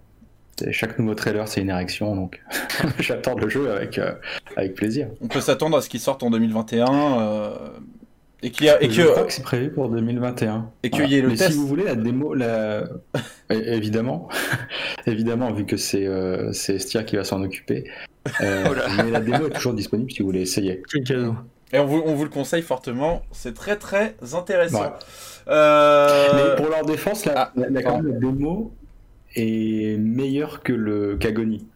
Et 0.65 0.73
Chaque 0.73 0.99
nouveau 0.99 1.15
trailer, 1.15 1.47
c'est 1.47 1.61
une 1.61 1.69
érection, 1.69 2.15
donc 2.15 2.41
j'attends 2.99 3.35
le 3.35 3.47
jeu 3.49 3.71
avec, 3.71 3.97
euh, 3.97 4.11
avec 4.57 4.75
plaisir. 4.75 5.07
On 5.21 5.27
peut 5.27 5.41
s'attendre 5.41 5.77
à 5.77 5.81
ce 5.81 5.89
qu'il 5.89 6.01
sorte 6.01 6.21
en 6.21 6.29
2021 6.29 6.85
euh, 7.21 7.49
et 8.43 8.51
qu'il 8.51 8.65
y 8.65 8.69
a- 8.69 8.81
et 8.83 8.89
je 8.89 9.01
que 9.01 9.07
crois 9.07 9.23
que 9.23 9.31
c'est 9.33 9.41
prévu 9.41 9.69
pour 9.71 9.89
2021. 9.89 10.69
et 10.83 10.89
qu'il 10.89 11.09
y 11.09 11.15
ait 11.15 11.21
le 11.21 11.29
Mais 11.29 11.35
test. 11.35 11.51
si 11.51 11.57
vous 11.57 11.65
voulez 11.67 11.85
la 11.85 11.95
démo, 11.95 12.33
la... 12.33 12.83
Évidemment, 13.49 14.27
évidemment, 15.07 15.51
vu 15.51 15.65
que 15.65 15.77
c'est 15.77 16.05
euh, 16.05 16.51
c'est 16.53 16.75
Estia 16.75 17.03
qui 17.03 17.15
va 17.15 17.23
s'en 17.23 17.41
occuper. 17.41 17.85
Euh, 18.41 18.75
mais 18.97 19.11
la 19.11 19.19
démo 19.19 19.47
est 19.47 19.51
toujours 19.51 19.73
disponible 19.73 20.11
si 20.11 20.19
vous 20.19 20.25
voulez 20.27 20.41
essayer. 20.41 20.81
Et 21.71 21.79
on 21.79 21.85
vous, 21.85 22.01
on 22.05 22.15
vous 22.15 22.23
le 22.23 22.29
conseille 22.29 22.63
fortement, 22.63 23.21
c'est 23.31 23.53
très 23.53 23.75
très 23.75 24.15
intéressant. 24.33 24.81
Ouais. 24.81 24.89
Euh, 25.49 26.29
Mais 26.33 26.55
pour 26.55 26.69
leur 26.69 26.85
défense, 26.85 27.25
la, 27.25 27.33
ah, 27.41 27.51
la, 27.55 28.01
démo 28.01 28.73
est 29.35 29.97
meilleure 29.99 30.63
que 30.63 30.73
le 30.73 31.17
qu'Agony. 31.17 31.67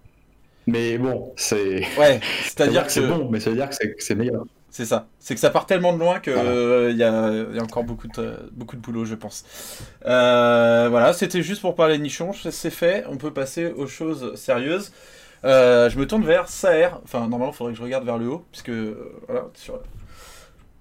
Mais 0.67 0.97
bon, 0.97 1.33
c'est. 1.35 1.81
Ouais, 1.97 2.19
C'est 2.43 2.49
c'est-à-dire 2.57 2.81
que 2.83 2.87
que 2.87 2.93
c'est 2.93 3.01
bon, 3.07 3.29
mais 3.29 3.39
ça 3.39 3.49
veut 3.49 3.55
dire 3.55 3.69
que 3.69 3.75
c'est 3.99 4.15
meilleur. 4.15 4.45
c'est 4.69 4.85
ça. 4.85 5.07
C'est 5.19 5.33
que 5.35 5.39
ça 5.39 5.49
part 5.49 5.65
tellement 5.65 5.93
de 5.93 5.99
loin 5.99 6.19
que 6.19 6.31
Voilà. 6.31 6.49
euh, 6.49 6.89
il 6.91 6.97
y, 6.97 7.03
a, 7.03 7.31
il 7.51 7.55
y 7.55 7.59
a 7.59 7.63
encore 7.63 7.83
beaucoup 7.83 8.07
de, 8.07 8.35
beaucoup 8.53 8.75
de 8.75 8.81
boulot, 8.81 9.05
je 9.05 9.15
pense. 9.15 9.43
Euh, 10.05 10.87
voilà, 10.89 11.13
c'était 11.13 11.41
juste 11.41 11.61
pour 11.61 11.75
parler 11.75 11.97
nichon, 11.97 12.31
c'est 12.33 12.69
fait. 12.69 13.05
On 13.09 13.17
peut 13.17 13.33
passer 13.33 13.67
aux 13.71 13.87
choses 13.87 14.35
sérieuses. 14.35 14.91
Euh, 15.45 15.89
je 15.89 15.97
me 15.99 16.07
tourne 16.07 16.23
vers 16.23 16.47
Saer. 16.47 16.89
Enfin, 17.03 17.19
normalement, 17.27 17.51
il 17.51 17.55
faudrait 17.55 17.73
que 17.73 17.77
je 17.79 17.83
regarde 17.83 18.05
vers 18.05 18.17
le 18.17 18.27
haut, 18.27 18.45
puisque 18.51 18.69
euh, 18.69 19.11
voilà. 19.27 19.47
Sur... 19.55 19.79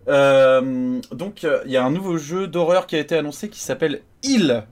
Euh, 0.09 1.01
donc, 1.13 1.45
euh, 1.45 1.61
il 1.65 1.71
y 1.73 1.77
a 1.77 1.85
un 1.85 1.91
nouveau 1.91 2.17
jeu 2.19 2.47
d'horreur 2.49 2.87
qui 2.87 2.97
a 2.97 2.99
été 2.99 3.17
annoncé 3.17 3.49
qui 3.49 3.61
s'appelle 3.61 4.03
Il. 4.23 4.65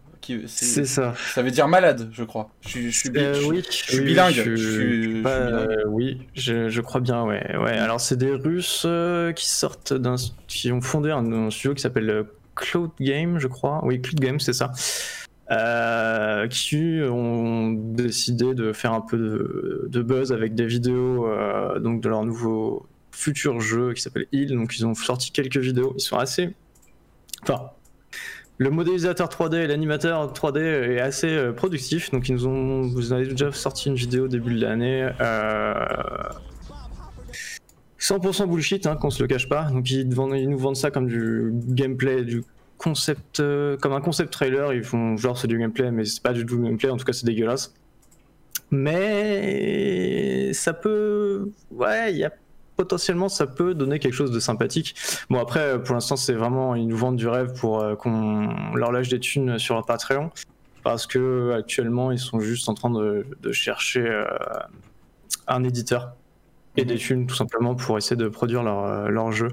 C'est- 0.46 0.84
ça. 0.84 1.14
ça 1.34 1.42
veut 1.42 1.50
dire 1.50 1.66
malade, 1.66 2.08
je 2.12 2.22
crois. 2.22 2.50
Je, 2.60 2.68
suis- 2.68 2.92
je 2.92 2.98
suis, 2.98 3.10
bi- 3.10 3.18
Euh, 3.20 3.34
je- 3.34 3.46
oui, 3.46 3.62
je 3.66 3.72
suis 3.72 3.98
oui, 3.98 4.04
bilingue, 4.04 4.34
Je, 4.34 4.54
je 4.54 4.70
suis- 4.70 5.02
je 5.02 5.10
suis 5.14 5.22
pas- 5.22 5.40
bilingue. 5.46 5.78
oui, 5.88 6.20
je, 6.34 6.80
crois 6.82 7.00
bien, 7.00 7.24
ouais. 7.24 7.42
ouais. 7.56 7.72
Alors, 7.78 8.00
c'est 8.00 8.16
des 8.16 8.30
Russes 8.32 8.86
qui 9.34 9.48
sortent 9.48 9.92
d'un. 9.94 10.14
qui 10.46 10.70
ont 10.70 10.82
fondé 10.82 11.10
un, 11.10 11.32
un 11.32 11.50
studio 11.50 11.74
qui 11.74 11.80
s'appelle 11.80 12.26
Cloud 12.54 12.90
Game, 13.00 13.38
je 13.38 13.48
crois. 13.48 13.80
Oui, 13.84 14.00
Cloud 14.00 14.20
Game, 14.20 14.38
c'est 14.38 14.52
ça. 14.52 14.70
Euh, 15.50 16.46
qui 16.46 17.00
ont 17.02 17.72
décidé 17.72 18.54
de 18.54 18.72
faire 18.72 18.92
un 18.92 19.00
peu 19.00 19.18
de, 19.88 20.02
buzz 20.02 20.30
avec 20.32 20.54
des 20.54 20.66
vidéos 20.66 21.26
euh, 21.26 21.80
donc 21.80 22.00
de 22.00 22.08
leur 22.08 22.24
nouveau 22.24 22.86
futur 23.10 23.60
jeu 23.60 23.92
qui 23.92 24.00
s'appelle 24.00 24.26
Heal. 24.32 24.54
Donc, 24.54 24.76
ils 24.78 24.86
ont 24.86 24.94
sorti 24.94 25.32
quelques 25.32 25.58
vidéos. 25.58 25.92
Ils 25.96 26.02
sont 26.02 26.18
assez. 26.18 26.54
Enfin, 27.42 27.70
le 28.58 28.70
modélisateur 28.70 29.28
3D 29.28 29.56
et 29.56 29.66
l'animateur 29.66 30.32
3D 30.32 30.58
est 30.60 31.00
assez 31.00 31.28
euh, 31.28 31.52
productif, 31.52 32.10
donc 32.10 32.28
ils 32.28 32.34
nous 32.34 32.46
ont, 32.46 32.82
vous 32.82 33.12
avez 33.12 33.26
déjà 33.26 33.50
sorti 33.52 33.88
une 33.88 33.94
vidéo 33.94 34.28
début 34.28 34.54
de 34.54 34.60
l'année. 34.60 35.08
euh, 35.20 35.74
100% 37.98 38.46
bullshit, 38.46 38.86
hein, 38.86 38.96
qu'on 38.96 39.10
se 39.10 39.22
le 39.22 39.28
cache 39.28 39.48
pas. 39.48 39.64
Donc 39.64 39.90
ils 39.90 40.08
nous 40.08 40.58
vendent 40.58 40.76
ça 40.76 40.90
comme 40.90 41.06
du 41.06 41.50
gameplay, 41.68 42.22
du 42.22 42.42
concept, 42.80 43.40
euh, 43.40 43.76
comme 43.76 43.92
un 43.92 44.00
concept 44.00 44.32
trailer. 44.32 44.72
Ils 44.72 44.82
font 44.82 45.16
genre 45.16 45.38
c'est 45.38 45.48
du 45.48 45.58
gameplay, 45.58 45.90
mais 45.90 46.04
c'est 46.04 46.22
pas 46.22 46.32
du 46.32 46.46
tout 46.46 46.56
du 46.56 46.64
gameplay. 46.64 46.90
En 46.90 46.96
tout 46.96 47.04
cas, 47.04 47.12
c'est 47.12 47.26
dégueulasse. 47.26 47.74
Mais 48.70 50.52
ça 50.52 50.72
peut, 50.72 51.50
ouais, 51.70 52.12
il 52.12 52.18
y 52.18 52.24
a 52.24 52.32
potentiellement 52.76 53.28
ça 53.28 53.46
peut 53.46 53.74
donner 53.74 53.98
quelque 53.98 54.14
chose 54.14 54.30
de 54.30 54.40
sympathique. 54.40 54.94
Bon 55.28 55.38
après, 55.38 55.82
pour 55.82 55.94
l'instant, 55.94 56.16
c'est 56.16 56.32
vraiment 56.32 56.74
ils 56.74 56.86
nous 56.86 56.96
vendent 56.96 57.16
du 57.16 57.28
rêve 57.28 57.52
pour 57.58 57.80
euh, 57.80 57.94
qu'on 57.94 58.74
leur 58.74 58.92
lâche 58.92 59.08
des 59.08 59.20
thunes 59.20 59.58
sur 59.58 59.74
leur 59.74 59.84
Patreon, 59.84 60.30
parce 60.82 61.06
que 61.06 61.52
actuellement 61.58 62.10
ils 62.12 62.18
sont 62.18 62.40
juste 62.40 62.68
en 62.68 62.74
train 62.74 62.90
de, 62.90 63.26
de 63.42 63.52
chercher 63.52 64.06
euh, 64.06 64.24
un 65.46 65.64
éditeur 65.64 66.12
et 66.76 66.84
des 66.84 66.96
thunes 66.96 67.26
tout 67.26 67.34
simplement 67.34 67.74
pour 67.74 67.98
essayer 67.98 68.16
de 68.16 68.28
produire 68.28 68.62
leur, 68.62 69.10
leur 69.10 69.32
jeu. 69.32 69.48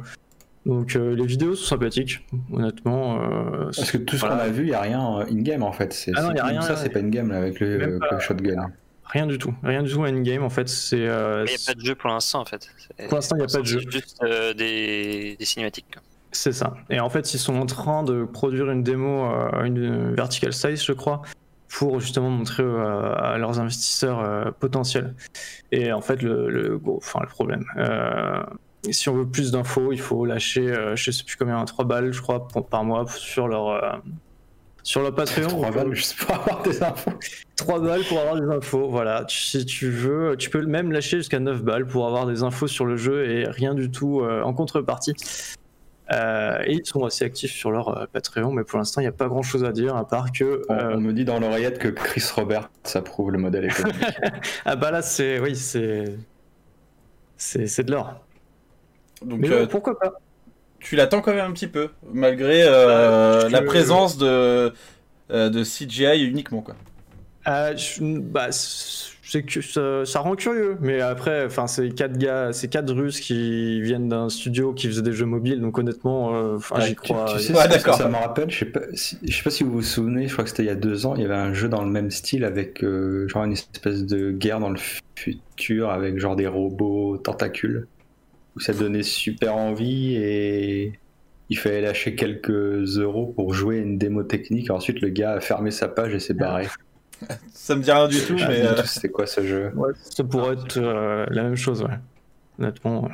Donc 0.68 0.96
euh, 0.96 1.16
les 1.16 1.26
vidéos 1.26 1.56
sont 1.56 1.66
sympathiques, 1.66 2.26
honnêtement. 2.52 3.22
euh, 3.22 3.72
Parce 3.76 3.90
que 3.92 3.98
tout 3.98 4.18
ce 4.18 4.22
qu'on 4.26 4.32
a 4.32 4.50
vu, 4.50 4.64
il 4.64 4.70
n'y 4.70 4.74
a 4.76 4.82
rien 4.82 5.20
euh, 5.20 5.26
in-game 5.32 5.64
en 5.64 5.72
fait. 5.72 5.94
C'est, 5.94 6.12
Ah 6.16 6.22
non, 6.24 6.34
y 6.36 6.40
a 6.40 6.46
rien, 6.46 6.62
ça, 6.62 6.76
c'est 6.76 6.90
pas 6.90 7.00
in-game 7.00 7.32
avec 7.32 7.60
le, 7.60 7.82
euh, 7.96 8.00
pas. 8.00 8.16
le 8.16 8.20
shotgun. 8.20 8.72
Rien 9.06 9.26
du 9.26 9.38
tout, 9.38 9.54
rien 9.64 9.82
du 9.84 9.92
tout 9.92 10.04
in-game 10.04 10.44
en 10.44 10.50
fait. 10.50 10.68
C'est 10.68 11.08
euh, 11.08 11.46
Il 11.48 11.50
n'y 11.50 11.56
a 11.56 11.66
pas 11.66 11.74
de 11.74 11.80
jeu 11.86 11.96
pour 11.96 12.10
l'instant 12.10 12.42
en 12.42 12.46
fait. 12.46 12.70
Pour 13.08 13.16
l'instant, 13.16 13.38
il 13.38 13.40
y 13.40 13.44
a 13.44 13.48
pas 13.48 13.60
de 13.62 13.66
jeu. 13.66 13.80
C'est 13.84 13.92
juste 13.92 14.20
euh, 14.24 14.54
des, 14.54 15.38
des 15.40 15.46
cinématiques. 15.46 15.86
C'est 16.34 16.52
ça. 16.52 16.74
Et 16.90 17.00
en 17.00 17.10
fait, 17.10 17.34
ils 17.34 17.40
sont 17.40 17.56
en 17.56 17.66
train 17.66 18.04
de 18.04 18.26
produire 18.26 18.70
une 18.70 18.84
démo, 18.84 19.26
euh, 19.26 19.64
une 19.64 20.14
vertical 20.14 20.52
size, 20.52 20.84
je 20.84 20.92
crois, 20.92 21.22
pour 21.70 22.02
justement 22.02 22.30
montrer 22.30 22.64
euh, 22.64 23.14
à 23.16 23.38
leurs 23.38 23.60
investisseurs 23.62 24.20
euh, 24.20 24.52
potentiels. 24.60 25.16
Et 25.72 25.94
en 25.94 26.02
fait, 26.02 26.22
le, 26.22 26.50
le, 26.50 26.78
gros- 26.78 26.98
enfin, 26.98 27.20
le 27.22 27.28
problème, 27.30 27.64
euh, 27.78 28.44
si 28.94 29.10
on 29.10 29.14
veut 29.16 29.28
plus 29.28 29.52
d'infos, 29.52 29.92
il 29.92 30.00
faut 30.00 30.26
lâcher, 30.26 30.62
euh, 30.72 30.96
je 30.96 31.12
sais 31.12 31.24
plus 31.24 31.36
combien, 31.38 31.64
3 31.66 31.86
balles, 31.86 32.12
je 32.14 32.22
crois, 32.22 32.48
pour- 32.48 32.66
par 32.68 32.84
mois 32.84 33.06
sur 33.08 33.48
leur, 33.48 33.70
euh, 33.70 33.98
sur 34.84 35.02
leur 35.02 35.14
Patreon. 35.16 35.48
3 35.48 35.72
balles 35.72 35.94
juste 35.94 36.18
pour 36.18 36.36
avoir 36.36 36.62
des 36.64 36.82
infos. 36.84 37.12
3 37.56 37.80
balles 37.80 38.04
pour 38.08 38.20
avoir 38.20 38.40
des 38.40 38.48
infos, 38.48 38.90
voilà. 38.90 39.26
Tu- 39.26 39.38
si 39.38 39.66
tu 39.66 39.90
veux, 39.90 40.36
tu 40.38 40.50
peux 40.50 40.66
même 40.66 40.92
lâcher 40.92 41.18
jusqu'à 41.18 41.40
9 41.40 41.62
balles 41.64 41.86
pour 41.88 42.08
avoir 42.08 42.26
des 42.26 42.44
infos 42.44 42.68
sur 42.68 42.86
le 42.86 42.98
jeu 42.98 43.26
et 43.30 43.46
rien 43.48 43.74
du 43.74 43.90
tout 43.92 44.22
euh, 44.22 44.42
en 44.44 44.54
contrepartie. 44.54 45.14
Euh, 46.14 46.60
et 46.64 46.76
ils 46.76 46.86
sont 46.86 47.04
assez 47.04 47.26
actifs 47.26 47.52
sur 47.52 47.70
leur 47.70 47.90
euh, 47.98 48.06
Patreon, 48.14 48.54
mais 48.54 48.64
pour 48.64 48.78
l'instant, 48.78 49.02
il 49.02 49.04
n'y 49.04 49.10
a 49.10 49.12
pas 49.12 49.28
grand 49.28 49.42
chose 49.42 49.66
à 49.66 49.74
dire 49.74 49.94
à 49.98 50.08
part 50.08 50.32
que. 50.32 50.62
On, 50.70 50.74
euh, 50.74 50.96
on 50.96 51.02
me 51.02 51.12
dit 51.12 51.26
dans 51.26 51.38
l'oreillette 51.38 51.80
que 51.80 51.90
Chris 51.90 52.24
Robert 52.34 52.70
approuve 52.96 53.32
le 53.32 53.40
modèle 53.40 53.66
économique. 53.66 53.98
ah 54.66 54.78
bah 54.78 54.92
là, 54.92 55.02
c'est. 55.02 55.38
Oui. 55.42 55.54
C'est 55.54 56.16
c'est 57.36 57.84
de 57.84 57.92
l'or. 57.92 58.22
Donc 59.26 59.40
Mais 59.40 59.50
euh, 59.52 59.66
pourquoi 59.66 60.00
pas 60.00 60.14
tu 60.80 60.96
l'attends 60.96 61.22
quand 61.22 61.34
même 61.34 61.50
un 61.50 61.54
petit 61.54 61.68
peu, 61.68 61.90
malgré 62.14 62.62
euh, 62.64 63.42
Bah, 63.42 63.48
je- 63.48 63.52
la 63.52 63.62
présence 63.64 64.18
de, 64.18 64.72
euh, 65.32 65.50
de 65.50 65.64
CGI 65.64 66.24
uniquement 66.24 66.62
quoi. 66.62 66.76
Euh, 67.48 67.76
je- 67.76 68.20
bah, 68.20 68.50
c'est 68.52 69.44
que 69.44 69.60
ça, 69.62 70.06
ça 70.06 70.20
rend 70.20 70.36
curieux, 70.36 70.78
mais 70.82 71.02
après, 71.02 71.46
enfin, 71.46 71.66
c'est 71.68 71.90
quatre 71.90 72.18
gars, 72.18 72.54
c'est 72.54 72.68
quatre 72.70 72.94
Russes 72.94 73.20
qui 73.20 73.82
viennent 73.82 74.08
d'un 74.08 74.30
studio 74.30 74.74
qui 74.74 74.88
faisait 74.88 75.02
des 75.02 75.14
jeux 75.14 75.26
mobiles, 75.26 75.60
donc 75.62 75.78
honnêtement, 75.78 76.36
euh, 76.36 76.58
enfin, 76.58 76.80
j'y 76.80 76.90
tu, 76.90 76.96
crois. 76.96 77.26
tu 77.34 77.40
sais 77.40 77.54
Ouais, 77.54 77.68
d'accord. 77.68 77.96
ça 77.96 78.08
me 78.08 78.16
rappelle, 78.16 78.50
je 78.52 78.60
sais, 78.60 78.66
pas, 78.66 78.82
si, 78.94 79.18
je 79.24 79.36
sais 79.36 79.44
pas 79.44 79.50
si 79.50 79.64
vous 79.64 79.72
vous 79.72 79.82
souvenez, 79.82 80.28
je 80.28 80.34
crois 80.34 80.44
que 80.44 80.50
c'était 80.50 80.64
il 80.64 80.68
y 80.68 80.70
a 80.70 80.76
deux 80.76 81.06
ans, 81.06 81.16
il 81.16 81.22
y 81.24 81.26
avait 81.26 81.34
un 81.36 81.54
jeu 81.54 81.68
dans 81.70 81.84
le 81.84 81.90
même 81.90 82.12
style 82.12 82.46
avec 82.46 82.84
euh, 82.84 83.28
genre 83.28 83.44
une 83.46 83.54
espèce 83.54 84.06
de 84.06 84.32
guerre 84.32 84.60
dans 84.60 84.70
le 84.70 84.80
futur 85.18 85.90
avec 85.90 86.20
genre 86.20 86.36
des 86.36 86.48
robots 86.48 87.18
tentacules 87.18 87.88
où 88.58 88.60
ça 88.60 88.74
donnait 88.74 89.04
super 89.04 89.56
envie 89.56 90.16
et 90.16 90.94
il 91.50 91.58
fallait 91.58 91.82
lâcher 91.82 92.16
quelques 92.16 92.50
euros 92.98 93.28
pour 93.36 93.54
jouer 93.54 93.78
à 93.78 93.82
une 93.84 93.98
démo 94.00 94.24
technique. 94.24 94.72
Ensuite, 94.72 95.00
le 95.02 95.10
gars 95.10 95.34
a 95.34 95.40
fermé 95.40 95.70
sa 95.72 95.88
page 95.88 96.14
et 96.16 96.20
s'est 96.20 96.34
barré. 96.34 96.68
Ça 97.54 97.76
me 97.76 97.82
dit 97.84 97.92
rien 97.92 98.08
du 98.08 98.20
tout, 98.22 98.34
mais 98.36 98.62
euh, 98.66 98.84
c'était 98.84 99.10
quoi 99.10 99.26
ce 99.28 99.42
jeu? 99.46 99.72
Ouais, 99.76 99.92
ça 99.96 100.24
pourrait 100.24 100.54
être 100.54 100.78
euh, 100.78 101.26
la 101.32 101.44
même 101.44 101.56
chose, 101.56 101.82
ouais. 101.84 101.98
Honnêtement. 102.60 103.04
ouais. 103.06 103.12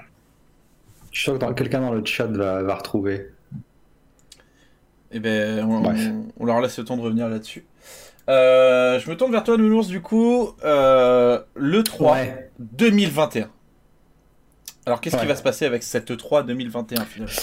Je 1.11 1.17
suis 1.19 1.23
sûr 1.23 1.33
que 1.33 1.39
dans- 1.39 1.53
quelqu'un 1.53 1.79
dans 1.81 1.93
le 1.93 2.03
chat 2.05 2.25
va, 2.27 2.63
va 2.63 2.75
retrouver. 2.75 3.27
eh 5.11 5.19
ben, 5.19 5.63
on, 5.65 5.79
Bref. 5.81 6.09
on- 6.11 6.25
on 6.39 6.45
leur 6.45 6.59
laisse 6.59 6.77
le 6.79 6.83
temps 6.85 6.97
de 6.97 7.01
revenir 7.01 7.29
là-dessus. 7.29 7.65
Euh, 8.29 8.99
je 8.99 9.09
me 9.09 9.15
tourne 9.15 9.31
vers 9.31 9.43
toi, 9.43 9.57
Nounours, 9.57 9.87
du 9.87 10.01
coup. 10.01 10.49
Euh, 10.65 11.39
le 11.55 11.83
3 11.83 12.11
Ouais. 12.13 12.51
2021. 12.59 13.49
Alors, 14.85 15.01
qu'est-ce 15.01 15.17
qui 15.17 15.25
va 15.25 15.35
se 15.35 15.43
passer 15.43 15.65
avec 15.65 15.83
cette 15.83 16.11
E 16.11 16.17
3 16.17 16.43
2021 16.43 17.05
finalement? 17.05 17.33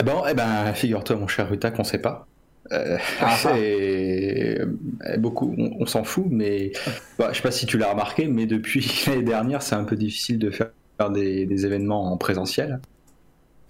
Eh 0.00 0.04
ben, 0.04 0.22
eh 0.30 0.34
ben, 0.34 0.72
figure-toi, 0.74 1.16
mon 1.16 1.26
cher 1.26 1.48
Ruta, 1.48 1.70
qu'on 1.70 1.84
sait 1.84 1.98
pas. 1.98 2.26
Euh, 2.72 2.98
Ah, 3.20 3.36
c'est 3.42 4.60
euh, 4.60 5.16
beaucoup, 5.18 5.54
on, 5.58 5.82
on 5.82 5.86
s'en 5.86 6.04
fout, 6.04 6.26
mais 6.28 6.72
bah, 7.18 7.28
je 7.32 7.36
sais 7.36 7.42
pas 7.42 7.50
si 7.50 7.66
tu 7.66 7.78
l'as 7.78 7.90
remarqué, 7.90 8.28
mais 8.28 8.46
depuis 8.46 9.04
l'année 9.06 9.22
dernière, 9.22 9.62
c'est 9.62 9.74
un 9.74 9.84
peu 9.84 9.96
difficile 9.96 10.38
de 10.38 10.50
faire 10.50 10.70
des, 11.10 11.46
des 11.46 11.66
événements 11.66 12.12
en 12.12 12.16
présentiel. 12.16 12.80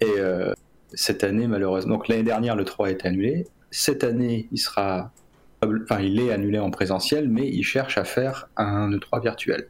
Et 0.01 0.05
euh, 0.17 0.53
cette 0.93 1.23
année, 1.23 1.47
malheureusement, 1.47 1.95
donc 1.95 2.07
l'année 2.07 2.23
dernière, 2.23 2.55
le 2.55 2.65
3 2.65 2.87
a 2.87 2.91
été 2.91 3.07
annulé. 3.07 3.47
Cette 3.71 4.03
année, 4.03 4.47
il 4.51 4.57
sera, 4.57 5.11
enfin, 5.61 6.01
il 6.01 6.19
est 6.19 6.31
annulé 6.31 6.59
en 6.59 6.71
présentiel, 6.71 7.29
mais 7.29 7.47
il 7.47 7.63
cherche 7.63 7.97
à 7.97 8.03
faire 8.03 8.49
un 8.57 8.89
E3 8.91 9.21
virtuel. 9.21 9.67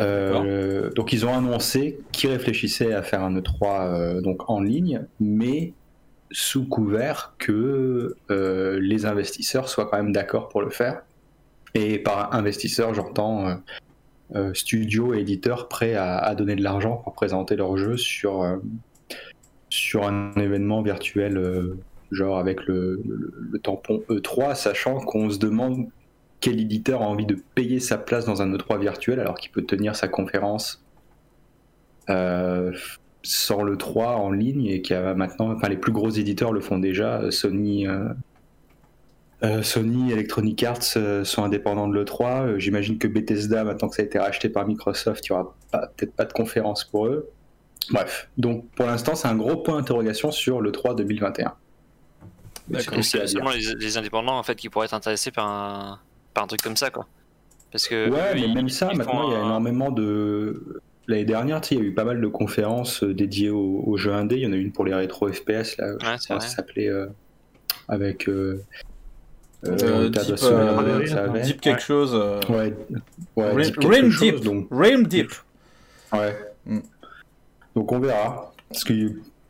Euh, 0.00 0.90
donc 0.90 1.12
ils 1.12 1.24
ont 1.26 1.34
annoncé 1.34 2.00
qu'ils 2.12 2.30
réfléchissaient 2.30 2.92
à 2.92 3.02
faire 3.02 3.22
un 3.22 3.38
E3 3.38 3.62
euh, 3.62 4.20
donc 4.20 4.48
en 4.50 4.60
ligne, 4.60 5.06
mais 5.20 5.72
sous 6.30 6.66
couvert 6.66 7.34
que 7.38 8.16
euh, 8.30 8.78
les 8.80 9.06
investisseurs 9.06 9.68
soient 9.68 9.86
quand 9.86 9.96
même 9.96 10.12
d'accord 10.12 10.48
pour 10.48 10.62
le 10.62 10.70
faire. 10.70 11.02
Et 11.74 11.98
par 11.98 12.34
investisseurs, 12.34 12.94
j'entends 12.94 13.60
studios 14.52 15.12
et 15.14 15.18
éditeurs 15.18 15.68
prêts 15.68 15.94
à, 15.94 16.32
donner 16.36 16.54
de 16.54 16.62
l'argent 16.62 16.96
pour 16.98 17.14
présenter 17.14 17.56
leur 17.56 17.76
jeu 17.76 17.96
sur, 17.96 18.60
sur 19.70 20.06
un 20.06 20.32
événement 20.36 20.82
virtuel, 20.82 21.74
genre 22.12 22.38
avec 22.38 22.64
le 22.66 23.02
tampon 23.64 24.04
E3, 24.08 24.54
sachant 24.54 25.00
qu'on 25.00 25.30
se 25.30 25.38
demande 25.38 25.88
quel 26.44 26.60
éditeur 26.60 27.00
a 27.02 27.06
envie 27.06 27.24
de 27.24 27.36
payer 27.54 27.80
sa 27.80 27.96
place 27.96 28.26
dans 28.26 28.42
un 28.42 28.52
E3 28.52 28.78
virtuel 28.78 29.18
alors 29.18 29.36
qu'il 29.36 29.50
peut 29.50 29.62
tenir 29.64 29.96
sa 29.96 30.08
conférence 30.08 30.84
euh, 32.10 32.70
sans 33.22 33.62
le 33.62 33.78
3 33.78 34.16
en 34.16 34.30
ligne 34.30 34.66
et 34.66 34.82
qui 34.82 34.92
a 34.92 35.14
maintenant, 35.14 35.52
enfin 35.56 35.68
les 35.70 35.78
plus 35.78 35.92
gros 35.92 36.10
éditeurs 36.10 36.52
le 36.52 36.60
font 36.60 36.78
déjà, 36.78 37.20
euh, 37.22 37.30
Sony, 37.30 37.86
euh, 37.86 38.08
euh, 39.42 39.62
Sony, 39.62 40.12
Electronic 40.12 40.62
Arts 40.64 40.78
euh, 40.96 41.24
sont 41.24 41.42
indépendants 41.44 41.88
de 41.88 41.94
l'E3. 41.98 42.42
Euh, 42.46 42.58
J'imagine 42.58 42.98
que 42.98 43.08
Bethesda, 43.08 43.64
maintenant 43.64 43.88
que 43.88 43.96
ça 43.96 44.02
a 44.02 44.04
été 44.04 44.18
racheté 44.18 44.50
par 44.50 44.66
Microsoft, 44.66 45.26
il 45.26 45.32
n'y 45.32 45.38
aura 45.38 45.54
pas- 45.70 45.86
peut-être 45.96 46.12
pas 46.14 46.26
de 46.26 46.32
conférence 46.34 46.84
pour 46.84 47.06
eux. 47.06 47.30
Bref, 47.90 48.28
donc 48.36 48.66
pour 48.76 48.86
l'instant 48.86 49.14
c'est 49.14 49.28
un 49.28 49.36
gros 49.36 49.56
point 49.56 49.76
d'interrogation 49.76 50.30
sur 50.30 50.60
l'E3 50.60 50.94
2021. 50.96 51.54
Mais 52.68 52.80
c'est 53.02 53.26
seulement 53.26 53.50
les, 53.50 53.74
les 53.78 53.96
indépendants 53.98 54.38
en 54.38 54.42
fait 54.42 54.56
qui 54.56 54.68
pourraient 54.68 54.86
être 54.86 54.94
intéressés 54.94 55.30
par 55.30 55.46
un, 55.48 56.00
par 56.34 56.44
un 56.44 56.46
truc 56.46 56.60
comme 56.62 56.76
ça 56.76 56.90
quoi. 56.90 57.06
Parce 57.72 57.88
que 57.88 58.08
Ouais, 58.10 58.18
eux, 58.18 58.34
mais 58.34 58.40
ils- 58.42 58.54
même 58.54 58.68
ça, 58.68 58.92
maintenant, 58.94 59.28
il 59.28 59.32
y 59.32 59.36
a 59.36 59.40
énormément 59.40 59.90
de. 59.90 60.80
L'année 61.06 61.24
dernière, 61.24 61.60
tu 61.60 61.68
sais, 61.70 61.74
il 61.74 61.80
y 61.82 61.84
a 61.84 61.88
eu 61.88 61.92
pas 61.92 62.04
mal 62.04 62.20
de 62.20 62.26
conférences 62.28 63.02
euh, 63.02 63.12
dédiées 63.12 63.50
aux, 63.50 63.82
aux 63.86 63.96
jeux 63.98 64.12
indés. 64.14 64.36
Il 64.36 64.42
y 64.42 64.46
en 64.46 64.52
a 64.52 64.56
une 64.56 64.72
pour 64.72 64.84
les 64.86 64.94
rétro 64.94 65.30
FPS, 65.30 65.76
là, 65.76 65.92
Ouais, 65.96 66.16
ça 66.18 66.40
s'appait, 66.40 66.88
euh, 66.88 67.06
avec. 67.88 68.28
Euh, 68.28 68.62
Deep, 69.64 69.74
euh, 70.42 71.06
ça 71.06 71.24
avait. 71.24 71.42
Deep 71.42 71.60
quelque 71.60 71.82
chose. 71.82 72.12
euh, 72.14 72.40
Ouais, 72.48 72.72
ouais, 73.36 73.52
Rim- 73.52 73.70
Deep 73.70 74.10
chose, 74.10 74.20
Deep. 74.20 74.40
donc, 74.44 74.68
Deep. 75.08 75.30
ouais. 76.12 76.36
Mm. 76.66 76.78
donc 77.74 77.92
on 77.92 77.98
verra. 77.98 78.52
Parce 78.68 78.84
que 78.84 78.92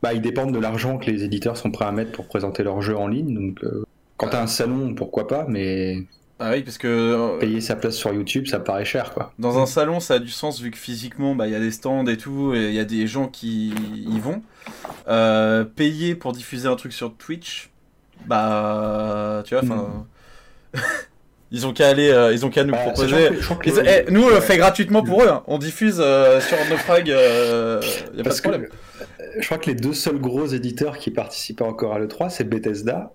bah, 0.02 0.12
ils 0.12 0.20
dépendent 0.22 0.52
de 0.52 0.58
l'argent 0.58 0.98
que 0.98 1.10
les 1.10 1.24
éditeurs 1.24 1.56
sont 1.56 1.70
prêts 1.70 1.84
à 1.86 1.92
mettre 1.92 2.12
pour 2.12 2.26
présenter 2.26 2.62
leur 2.62 2.80
jeu 2.82 2.96
en 2.96 3.06
ligne. 3.08 3.34
Donc 3.34 3.62
euh, 3.64 3.84
quand 4.16 4.28
t'as 4.28 4.42
un 4.42 4.46
salon, 4.46 4.94
pourquoi 4.94 5.26
pas, 5.28 5.46
mais 5.48 5.98
Ah 6.46 6.50
oui, 6.52 6.62
parce 6.62 6.76
que 6.78 6.86
euh, 6.88 7.38
payer 7.38 7.60
sa 7.62 7.74
place 7.74 7.94
sur 7.94 8.12
YouTube, 8.12 8.46
ça 8.46 8.58
paraît 8.60 8.84
cher, 8.84 9.12
quoi. 9.14 9.32
dans 9.38 9.58
un 9.58 9.64
salon, 9.66 9.98
ça 10.00 10.14
a 10.14 10.18
du 10.18 10.28
sens 10.30 10.60
vu 10.60 10.70
que 10.70 10.76
physiquement, 10.76 11.34
bah, 11.34 11.46
il 11.46 11.52
y 11.52 11.56
a 11.56 11.60
des 11.60 11.70
stands 11.70 12.04
et 12.06 12.16
tout, 12.18 12.52
et 12.54 12.68
il 12.68 12.74
y 12.74 12.78
a 12.80 12.84
des 12.84 13.06
gens 13.06 13.28
qui 13.28 13.68
y 13.94 14.18
vont. 14.20 14.42
Euh, 15.08 15.64
payer 15.64 16.14
pour 16.14 16.32
diffuser 16.32 16.68
un 16.68 16.76
truc 16.76 16.92
sur 16.92 17.14
Twitch, 17.14 17.70
bah, 18.26 19.42
tu 19.46 19.54
vois, 19.54 19.64
enfin, 19.64 20.06
ils 21.50 21.66
ont 21.66 21.72
qu'à 21.72 21.88
aller, 21.88 22.10
euh, 22.10 22.32
ils 22.32 22.44
ont 22.44 22.50
qu'à 22.50 22.64
nous 22.64 22.72
Bah, 22.72 22.78
proposer. 22.78 23.08
que- 23.30 23.54
que 23.54 23.68
Ils- 23.70 24.04
eh, 24.08 24.10
nous, 24.10 24.24
on 24.24 24.28
le 24.28 24.40
fait 24.40 24.56
gratuitement 24.58 25.02
pour 25.02 25.22
eux. 25.22 25.28
hein. 25.28 25.42
On 25.46 25.58
diffuse 25.58 25.96
euh, 26.00 26.40
sur 26.40 26.56
euh, 26.58 27.80
y 28.14 28.20
a 28.20 28.22
pas 28.22 28.22
Parce 28.24 28.36
de 28.36 28.42
que 28.42 28.48
problème. 28.48 28.68
je 29.38 29.46
crois 29.46 29.58
que 29.58 29.66
les 29.66 29.74
deux 29.76 29.92
seuls 29.94 30.18
gros 30.18 30.46
éditeurs 30.46 30.98
qui 30.98 31.10
participent 31.10 31.62
encore 31.62 31.94
à 31.94 31.98
l'E3, 31.98 32.28
c'est 32.30 32.44
Bethesda. 32.44 33.12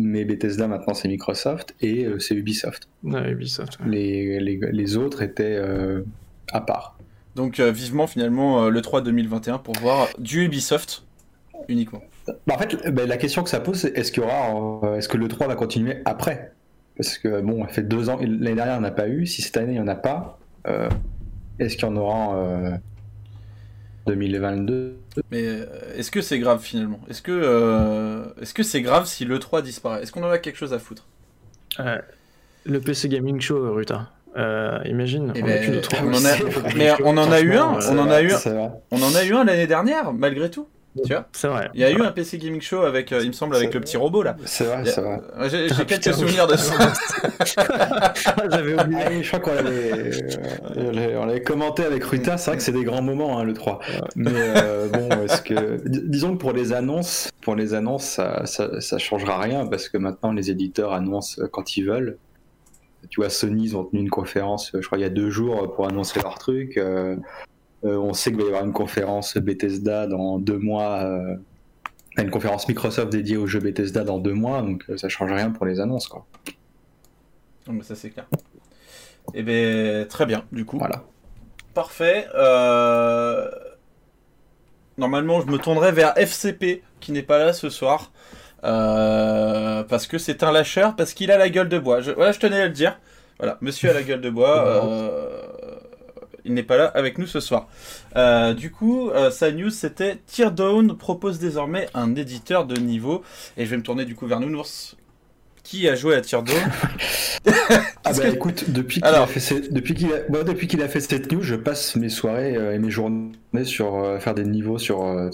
Mais 0.00 0.24
Bethesda 0.24 0.68
maintenant 0.68 0.94
c'est 0.94 1.08
Microsoft 1.08 1.74
et 1.80 2.06
euh, 2.06 2.18
c'est 2.20 2.34
Ubisoft. 2.36 2.88
Ouais, 3.02 3.32
Ubisoft. 3.32 3.78
ouais. 3.80 3.88
Les, 3.90 4.40
les, 4.40 4.60
les 4.72 4.96
autres 4.96 5.22
étaient 5.22 5.56
euh, 5.56 6.02
à 6.52 6.60
part. 6.60 6.96
Donc, 7.34 7.60
euh, 7.60 7.70
vivement 7.70 8.06
finalement 8.06 8.64
euh, 8.64 8.70
le 8.70 8.80
3 8.80 9.02
2021 9.02 9.58
pour 9.58 9.74
voir 9.80 10.08
du 10.18 10.44
Ubisoft 10.44 11.04
uniquement. 11.68 12.02
Bah, 12.46 12.54
en 12.54 12.58
fait, 12.58 12.90
bah, 12.90 13.06
la 13.06 13.16
question 13.16 13.42
que 13.42 13.50
ça 13.50 13.60
pose, 13.60 13.76
c'est 13.80 13.96
est-ce 13.98 14.12
qu'il 14.12 14.22
y 14.22 14.26
aura, 14.26 14.84
euh, 14.84 14.96
est-ce 14.96 15.08
que 15.08 15.16
l'E3 15.16 15.48
va 15.48 15.54
continuer 15.56 15.98
après? 16.04 16.52
Parce 16.96 17.18
que 17.18 17.40
bon, 17.40 17.62
ça 17.66 17.72
fait 17.74 17.82
deux 17.82 18.08
ans, 18.08 18.18
l'année 18.20 18.54
dernière 18.54 18.76
il 18.76 18.80
n'y 18.80 18.84
en 18.86 18.88
a 18.88 18.90
pas 18.92 19.08
eu. 19.08 19.26
Si 19.26 19.42
cette 19.42 19.56
année 19.56 19.72
il 19.72 19.74
n'y 19.76 19.80
en 19.80 19.88
a 19.88 19.94
pas, 19.94 20.38
euh, 20.66 20.88
est-ce 21.58 21.76
qu'il 21.76 21.86
y 21.86 21.90
en 21.90 21.96
aura 21.96 22.36
euh, 22.36 22.70
2022 24.08 24.96
Mais 25.30 25.42
euh, 25.44 25.64
est-ce 25.96 26.10
que 26.10 26.20
c'est 26.20 26.38
grave 26.38 26.60
finalement? 26.62 27.00
Est-ce 27.08 27.22
que 27.22 27.32
euh, 27.32 28.24
est-ce 28.40 28.54
que 28.54 28.62
c'est 28.62 28.82
grave 28.82 29.06
si 29.06 29.24
le 29.24 29.38
3 29.38 29.62
disparaît? 29.62 30.02
Est-ce 30.02 30.12
qu'on 30.12 30.22
en 30.24 30.30
a 30.30 30.38
quelque 30.38 30.56
chose 30.56 30.72
à 30.72 30.78
foutre? 30.78 31.06
Ouais. 31.78 32.00
Le 32.64 32.80
PC 32.80 33.08
Gaming 33.08 33.40
Show, 33.40 33.72
Ruta. 33.74 34.10
Euh, 34.36 34.78
imagine. 34.84 35.32
Eh 35.34 35.42
on 35.42 35.46
ben, 35.46 35.56
a 35.56 35.58
plus 35.64 35.70
de 35.76 35.80
trois 35.80 36.00
on 36.02 36.08
en 36.08 36.24
a- 36.24 36.32
aussi. 36.34 36.42
mais 36.76 36.92
on 37.02 37.16
en 37.16 37.32
a 37.32 37.40
eu 37.40 37.54
un, 37.56 37.78
on 37.90 37.98
en 37.98 38.10
a 38.10 38.20
eu 38.22 38.30
un, 38.32 38.72
on 38.90 39.02
en 39.02 39.14
a 39.14 39.24
eu 39.24 39.32
un 39.34 39.44
l'année 39.44 39.66
dernière, 39.66 40.12
malgré 40.12 40.50
tout. 40.50 40.68
Tu 41.06 41.12
vois, 41.12 41.28
C'est 41.32 41.46
vrai. 41.48 41.70
il 41.74 41.80
y 41.80 41.84
a 41.84 41.90
eu 41.92 42.00
un 42.02 42.10
PC 42.10 42.38
Gaming 42.38 42.60
Show 42.60 42.82
avec, 42.82 43.12
euh, 43.12 43.20
il 43.22 43.28
me 43.28 43.32
semble, 43.32 43.54
avec 43.54 43.72
le 43.72 43.80
petit 43.80 43.96
robot 43.96 44.22
là. 44.24 44.36
C'est 44.46 44.64
vrai, 44.64 44.76
a- 44.78 44.84
c'est 44.84 45.00
vrai. 45.00 45.20
Euh, 45.38 45.48
J'ai 45.48 45.68
j'ai 45.68 45.74
Ah, 45.78 45.84
quelques 45.84 46.02
putain, 46.04 46.12
souvenirs 46.12 46.46
de 46.48 46.56
ça. 46.56 46.74
J'avais 48.50 48.74
oublié. 48.82 49.02
Ah 49.06 49.22
je 49.22 49.28
crois 49.28 49.40
qu'on 49.40 49.54
l'avait, 49.54 49.92
euh, 49.92 50.20
on 50.76 50.90
l'avait- 50.90 51.16
on 51.16 51.26
l'avait 51.26 51.42
commenté 51.42 51.84
avec 51.84 52.02
Ruta. 52.04 52.36
C'est 52.36 52.50
vrai 52.50 52.56
que 52.56 52.62
c'est 52.62 52.72
des 52.72 52.84
grands 52.84 53.02
moments, 53.02 53.38
hein, 53.38 53.44
le 53.44 53.52
3. 53.54 53.80
Mais 54.16 54.30
euh, 54.34 54.88
bon, 54.88 55.08
est-ce 55.24 55.42
que, 55.42 55.86
dis- 55.88 56.02
disons 56.04 56.32
que 56.34 56.38
pour 56.38 56.52
les 56.52 56.72
annonces, 56.72 57.30
pour 57.42 57.54
les 57.54 57.74
annonces, 57.74 58.04
ça, 58.04 58.44
ça, 58.46 58.80
ça 58.80 58.98
changera 58.98 59.38
rien 59.38 59.66
parce 59.66 59.88
que 59.88 59.98
maintenant 59.98 60.32
les 60.32 60.50
éditeurs 60.50 60.92
annoncent 60.92 61.42
quand 61.52 61.76
ils 61.76 61.84
veulent. 61.84 62.18
Tu 63.10 63.20
vois, 63.20 63.30
Sony, 63.30 63.64
ils 63.66 63.76
ont 63.76 63.84
tenu 63.84 64.00
une 64.00 64.10
conférence, 64.10 64.72
je 64.74 64.84
crois, 64.84 64.98
il 64.98 65.02
y 65.02 65.04
a 65.04 65.08
deux 65.10 65.30
jours 65.30 65.72
pour 65.74 65.86
annoncer 65.86 66.20
leur 66.20 66.38
truc. 66.38 66.76
Euh, 66.76 67.14
on 67.82 68.12
sait 68.12 68.30
qu'il 68.30 68.38
va 68.40 68.44
y 68.44 68.48
avoir 68.48 68.64
une 68.64 68.72
conférence 68.72 69.36
Bethesda 69.36 70.06
dans 70.06 70.38
deux 70.38 70.58
mois. 70.58 71.02
euh, 71.04 71.36
une 72.18 72.30
conférence 72.30 72.66
Microsoft 72.68 73.10
dédiée 73.12 73.36
au 73.36 73.46
jeu 73.46 73.60
Bethesda 73.60 74.02
dans 74.02 74.18
deux 74.18 74.32
mois, 74.32 74.60
donc 74.62 74.84
euh, 74.90 74.96
ça 74.96 75.08
change 75.08 75.30
rien 75.32 75.50
pour 75.50 75.66
les 75.66 75.78
annonces, 75.78 76.08
quoi. 76.08 76.26
Non, 77.68 77.74
mais 77.74 77.82
ça 77.84 77.94
c'est 77.94 78.10
clair. 78.10 78.26
Et 79.34 79.42
ben 79.44 80.06
très 80.08 80.26
bien, 80.26 80.44
du 80.50 80.64
coup. 80.64 80.78
Voilà. 80.78 81.04
Parfait. 81.74 82.26
Euh, 82.34 83.48
Normalement, 84.96 85.40
je 85.40 85.46
me 85.46 85.58
tournerai 85.58 85.92
vers 85.92 86.14
FCP, 86.18 86.82
qui 86.98 87.12
n'est 87.12 87.22
pas 87.22 87.38
là 87.38 87.52
ce 87.52 87.70
soir. 87.70 88.10
Euh, 88.64 89.84
Parce 89.84 90.08
que 90.08 90.18
c'est 90.18 90.42
un 90.42 90.50
lâcheur, 90.50 90.96
parce 90.96 91.14
qu'il 91.14 91.30
a 91.30 91.38
la 91.38 91.48
gueule 91.48 91.68
de 91.68 91.78
bois. 91.78 92.00
Je... 92.00 92.10
Voilà, 92.10 92.32
je 92.32 92.40
tenais 92.40 92.60
à 92.60 92.66
le 92.66 92.72
dire. 92.72 92.98
Voilà, 93.38 93.58
monsieur 93.60 93.90
a 93.90 93.92
la 93.92 94.02
gueule 94.02 94.20
de 94.20 94.30
bois. 94.30 94.66
euh, 94.66 95.47
Il 96.48 96.54
n'est 96.54 96.62
pas 96.62 96.76
là 96.78 96.86
avec 96.86 97.18
nous 97.18 97.26
ce 97.26 97.40
soir. 97.40 97.68
Euh, 98.16 98.54
du 98.54 98.70
coup, 98.72 99.10
euh, 99.10 99.30
sa 99.30 99.52
news 99.52 99.68
c'était 99.70 100.16
Teardown 100.26 100.96
propose 100.96 101.38
désormais 101.38 101.88
un 101.94 102.14
éditeur 102.16 102.64
de 102.64 102.80
niveau. 102.80 103.22
Et 103.58 103.66
je 103.66 103.70
vais 103.70 103.76
me 103.76 103.82
tourner 103.82 104.04
du 104.06 104.14
coup 104.14 104.26
vers 104.26 104.40
Nounours. 104.40 104.96
Qui 105.62 105.86
a 105.88 105.94
joué 105.94 106.14
à 106.14 106.22
Teardown 106.22 106.56
Ah 107.46 108.12
bah 108.12 108.12
que- 108.14 108.34
écoute, 108.34 108.70
depuis 108.70 108.94
qu'il 109.00 109.04
Alors. 109.04 109.24
a 109.24 109.26
fait 109.26 109.40
cette, 109.40 109.72
depuis 109.74 109.94
qu'il 109.94 110.10
a, 110.12 110.20
bon, 110.30 110.42
depuis 110.42 110.66
qu'il 110.66 110.80
a 110.82 110.88
fait 110.88 111.00
cette 111.00 111.30
news, 111.30 111.42
je 111.42 111.54
passe 111.54 111.94
mes 111.96 112.08
soirées 112.08 112.56
euh, 112.56 112.74
et 112.74 112.78
mes 112.78 112.90
journées 112.90 113.30
sur 113.64 114.16
faire 114.20 114.34
des 114.34 114.44
niveaux 114.44 114.78
sur 114.78 115.30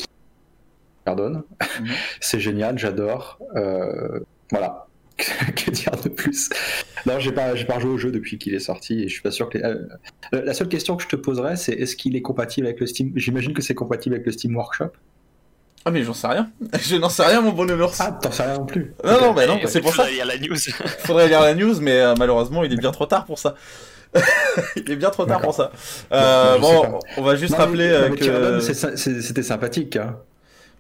Pardon. 1.04 1.44
Mhm. 1.80 1.88
C'est 2.20 2.40
génial, 2.40 2.76
j'adore. 2.78 3.38
Voilà. 4.50 4.86
que 5.56 5.70
dire 5.70 5.92
de 6.02 6.08
plus? 6.08 6.50
Non, 7.06 7.18
j'ai 7.20 7.32
pas, 7.32 7.54
j'ai 7.54 7.64
pas 7.64 7.74
rejoué 7.74 7.90
au 7.90 7.98
jeu 7.98 8.10
depuis 8.10 8.36
qu'il 8.38 8.54
est 8.54 8.58
sorti 8.60 9.02
et 9.02 9.08
je 9.08 9.12
suis 9.12 9.22
pas 9.22 9.30
sûr 9.30 9.48
que. 9.48 9.58
les- 9.58 9.64
euh, 9.64 9.78
la 10.32 10.54
seule 10.54 10.68
question 10.68 10.96
que 10.96 11.02
je 11.02 11.08
te 11.08 11.16
poserais, 11.16 11.56
c'est 11.56 11.72
est-ce 11.72 11.94
qu'il 11.96 12.16
est 12.16 12.22
compatible 12.22 12.66
avec 12.66 12.80
le 12.80 12.86
Steam? 12.86 13.12
J'imagine 13.14 13.52
que 13.54 13.62
c'est 13.62 13.74
compatible 13.74 14.14
avec 14.16 14.26
le 14.26 14.32
Steam 14.32 14.56
Workshop. 14.56 14.90
Ah 15.84 15.90
mais 15.90 16.02
j'en 16.02 16.14
sais 16.14 16.26
rien. 16.28 16.50
Je 16.80 16.96
n'en 16.96 17.10
sais 17.10 17.24
rien 17.26 17.42
mon 17.42 17.52
bon 17.52 17.66
Nounours. 17.66 18.00
Ah, 18.00 18.10
t'en 18.12 18.32
sais 18.32 18.42
rien 18.42 18.54
non 18.54 18.64
plus. 18.64 18.94
non, 19.04 19.20
non, 19.20 19.32
bah 19.34 19.46
non, 19.46 19.60
c'est 19.66 19.80
pour 19.82 19.90
il 19.90 19.96
ça. 19.96 20.02
faudrait 20.04 20.12
lire 20.14 20.26
la 20.26 20.38
news. 20.38 20.56
Faudrait 21.00 21.28
lire 21.28 21.40
la 21.42 21.54
news, 21.54 21.78
mais 21.80 22.00
euh, 22.00 22.14
malheureusement, 22.18 22.64
il 22.64 22.72
est 22.72 22.76
bien 22.78 22.90
trop 22.90 23.04
tard 23.06 23.26
pour 23.26 23.38
ça. 23.38 23.54
il 24.76 24.90
est 24.90 24.96
bien 24.96 25.10
trop 25.10 25.26
tard 25.26 25.40
pour 25.42 25.54
ça. 25.54 25.70
Euh, 26.12 26.56
Bon, 26.58 26.98
on 27.18 27.22
va 27.22 27.36
juste 27.36 27.52
Non, 27.52 27.58
rappeler 27.58 27.88
mais- 27.88 28.26
euh, 28.28 28.58
mais 28.60 28.76
que 28.88 29.10
c'était 29.20 29.42
sympathique. 29.42 29.96
Hein. 29.96 30.16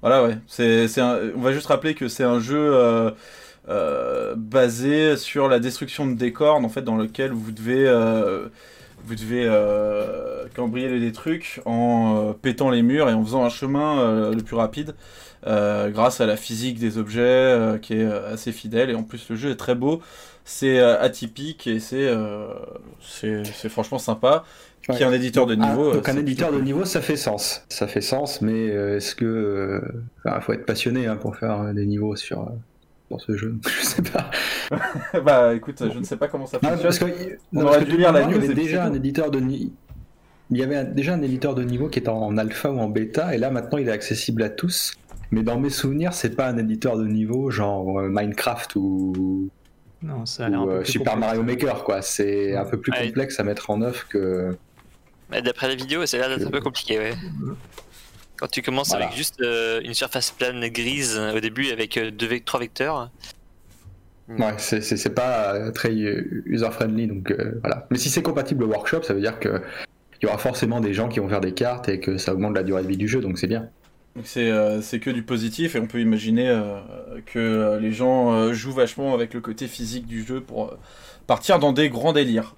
voilà, 0.00 0.24
ouais, 0.24 0.38
c'est, 0.46 0.88
c'est 0.88 1.00
un- 1.02 1.18
on 1.36 1.40
va 1.40 1.52
juste 1.52 1.66
rappeler 1.66 1.94
que 1.94 2.08
c'est 2.08 2.24
un 2.24 2.40
jeu 2.40 2.56
euh, 3.68 4.34
basé 4.36 5.16
sur 5.16 5.48
la 5.48 5.58
destruction 5.58 6.06
de 6.06 6.14
décors, 6.14 6.56
en 6.56 6.68
fait, 6.68 6.82
dans 6.82 6.96
lequel 6.96 7.32
vous 7.32 7.52
devez 7.52 7.86
euh, 7.86 8.48
vous 9.06 9.14
devez 9.14 9.44
euh, 9.46 10.44
cambrioler 10.54 11.00
des 11.00 11.12
trucs 11.12 11.60
en 11.66 12.34
pétant 12.40 12.70
les 12.70 12.82
murs 12.82 13.08
et 13.10 13.12
en 13.12 13.22
faisant 13.24 13.44
un 13.44 13.50
chemin 13.50 14.30
le 14.30 14.42
plus 14.42 14.56
rapide 14.56 14.94
grâce 15.44 16.22
à 16.22 16.26
la 16.26 16.36
physique 16.38 16.78
des 16.78 16.96
objets 16.96 17.78
qui 17.82 17.94
est 17.94 18.04
assez 18.06 18.50
fidèle 18.50 18.88
et 18.88 18.94
en 18.94 19.02
plus 19.02 19.28
le 19.28 19.36
jeu 19.36 19.50
est 19.50 19.56
très 19.56 19.74
beau 19.74 20.00
c'est 20.46 20.80
atypique 20.80 21.66
et 21.66 21.80
c'est 21.80 22.10
c'est 23.02 23.68
franchement 23.68 23.98
sympa 23.98 24.44
Ouais. 24.88 24.96
qui 24.96 25.02
est 25.02 25.06
un 25.06 25.12
éditeur 25.12 25.46
de 25.46 25.56
Ah, 25.58 25.70
niveau 25.70 25.94
donc 25.94 26.08
euh, 26.08 26.12
un 26.12 26.16
éditeur 26.18 26.52
de 26.52 26.60
niveau, 26.60 26.84
ça 26.84 27.00
fait 27.00 27.16
sens. 27.16 27.64
Ça 27.70 27.86
fait 27.86 28.02
sens, 28.02 28.42
mais 28.42 28.66
est-ce 28.66 29.14
que... 29.14 29.80
enfin, 30.24 30.40
faut 30.40 30.52
être 30.52 30.66
passionné 30.66 31.06
hein, 31.06 31.16
pour 31.16 31.36
faire 31.36 31.72
des 31.72 31.86
niveaux 31.86 32.16
sur, 32.16 32.50
ce 33.18 33.36
jeu. 33.36 33.56
Je 33.80 33.84
sais 33.84 34.02
pas. 34.02 34.30
bah 35.24 35.54
écoute 35.54 35.82
je 35.92 35.98
ne 35.98 36.04
sais 36.04 36.16
pas 36.16 36.28
comment 36.28 36.46
ça 36.46 36.58
Ah, 36.62 36.76
fonctionne 36.76 36.82
parce 36.82 36.98
que, 36.98 37.04
On 37.52 37.60
non, 37.60 37.62
aurait 37.66 37.72
parce 37.78 37.84
que 37.84 37.90
dû 37.90 37.96
lire 37.98 38.12
la 38.12 38.22
il 38.22 38.28
y 38.28 38.30
news 38.30 38.44
avait 38.44 38.54
déjà 38.54 38.84
un 38.84 38.94
éditeur 38.94 39.30
de 39.30 39.40
ni- 39.40 39.72
Il 40.50 40.58
y 40.58 40.62
avait 40.62 40.76
un- 40.76 40.84
déjà 40.84 41.14
un 41.14 41.22
éditeur 41.22 41.54
de 41.54 41.62
niveau 41.64 41.88
qui 41.88 41.98
est 41.98 42.08
en 42.08 42.36
alpha 42.36 42.70
ou 42.70 42.78
en 42.78 42.88
bêta, 42.88 43.34
et 43.34 43.38
là 43.38 43.50
maintenant 43.50 43.78
il 43.78 43.88
est 43.88 43.92
accessible 43.92 44.42
à 44.42 44.50
tous. 44.50 44.92
Mais 45.30 45.42
dans 45.42 45.58
mes 45.58 45.70
souvenirs, 45.70 46.12
c'est 46.12 46.36
pas 46.36 46.46
un 46.48 46.58
éditeur 46.58 46.96
de 46.96 47.06
niveau 47.06 47.50
genre 47.50 47.98
euh, 47.98 48.08
Minecraft 48.10 48.76
ou, 48.76 49.48
Non, 50.02 50.26
ça 50.26 50.46
a 50.46 50.48
l'air 50.48 50.60
un 50.60 50.62
ou, 50.64 50.66
peu 50.66 50.72
euh, 50.74 50.80
plus 50.82 50.92
Super 50.92 51.12
complexe. 51.14 51.34
Mario 51.34 51.42
Maker, 51.42 51.82
quoi. 51.84 52.02
C'est 52.02 52.54
un 52.56 52.64
peu 52.64 52.78
plus 52.78 52.92
complexe 52.92 53.40
à 53.40 53.42
mettre 53.44 53.70
en 53.70 53.80
œuvre 53.82 54.06
que. 54.08 54.56
Mais 55.30 55.40
D'après 55.42 55.66
la 55.68 55.74
vidéo, 55.74 56.04
ça 56.06 56.18
a 56.18 56.20
l'air 56.28 56.36
d'être 56.38 56.46
un 56.46 56.50
peu 56.50 56.60
compliqué, 56.60 56.98
ouais. 56.98 57.14
Quand 58.36 58.48
tu 58.50 58.62
commences 58.62 58.88
Voilà. 58.88 59.06
avec 59.06 59.16
juste 59.16 59.40
euh, 59.40 59.80
une 59.84 59.94
surface 59.94 60.30
plane 60.32 60.66
grise 60.68 61.16
euh, 61.18 61.36
au 61.36 61.40
début 61.40 61.70
avec 61.70 61.96
euh, 61.96 62.10
deux 62.10 62.40
trois 62.40 62.60
vecteurs, 62.60 63.10
Ouais, 64.26 64.54
c'est- 64.56 65.14
pas 65.14 65.70
très 65.72 65.92
user-friendly, 65.92 67.06
donc 67.08 67.30
euh, 67.30 67.58
voilà. 67.60 67.86
Mais 67.90 67.98
si 67.98 68.08
c'est 68.08 68.22
compatible 68.22 68.64
au 68.64 68.68
workshop, 68.68 69.02
ça 69.02 69.12
veut 69.12 69.20
dire 69.20 69.38
que 69.38 69.60
il 70.22 70.24
y 70.24 70.26
aura 70.28 70.38
forcément 70.38 70.80
des 70.80 70.94
gens 70.94 71.08
qui 71.08 71.20
vont 71.20 71.28
faire 71.28 71.42
des 71.42 71.52
cartes 71.52 71.90
et 71.90 72.00
que 72.00 72.16
ça 72.16 72.32
augmente 72.32 72.54
la 72.54 72.62
durée 72.62 72.82
de 72.82 72.88
vie 72.88 72.96
du 72.96 73.06
jeu, 73.06 73.20
donc 73.20 73.36
c'est 73.38 73.46
bien. 73.46 73.68
Donc 74.16 74.26
c'est 74.26 74.50
euh, 74.50 74.80
c'est 74.80 74.98
que 74.98 75.10
du 75.10 75.22
positif 75.22 75.74
et 75.76 75.78
on 75.78 75.86
peut 75.86 76.00
imaginer 76.00 76.48
euh, 76.48 76.78
que 77.26 77.78
les 77.82 77.92
gens 77.92 78.32
euh, 78.32 78.54
jouent 78.54 78.72
vachement 78.72 79.12
avec 79.12 79.34
le 79.34 79.40
côté 79.42 79.66
physique 79.68 80.06
du 80.06 80.24
jeu 80.24 80.40
pour 80.40 80.72
euh, 80.72 80.78
partir 81.26 81.58
dans 81.58 81.72
des 81.74 81.90
grands 81.90 82.14
délires. 82.14 82.54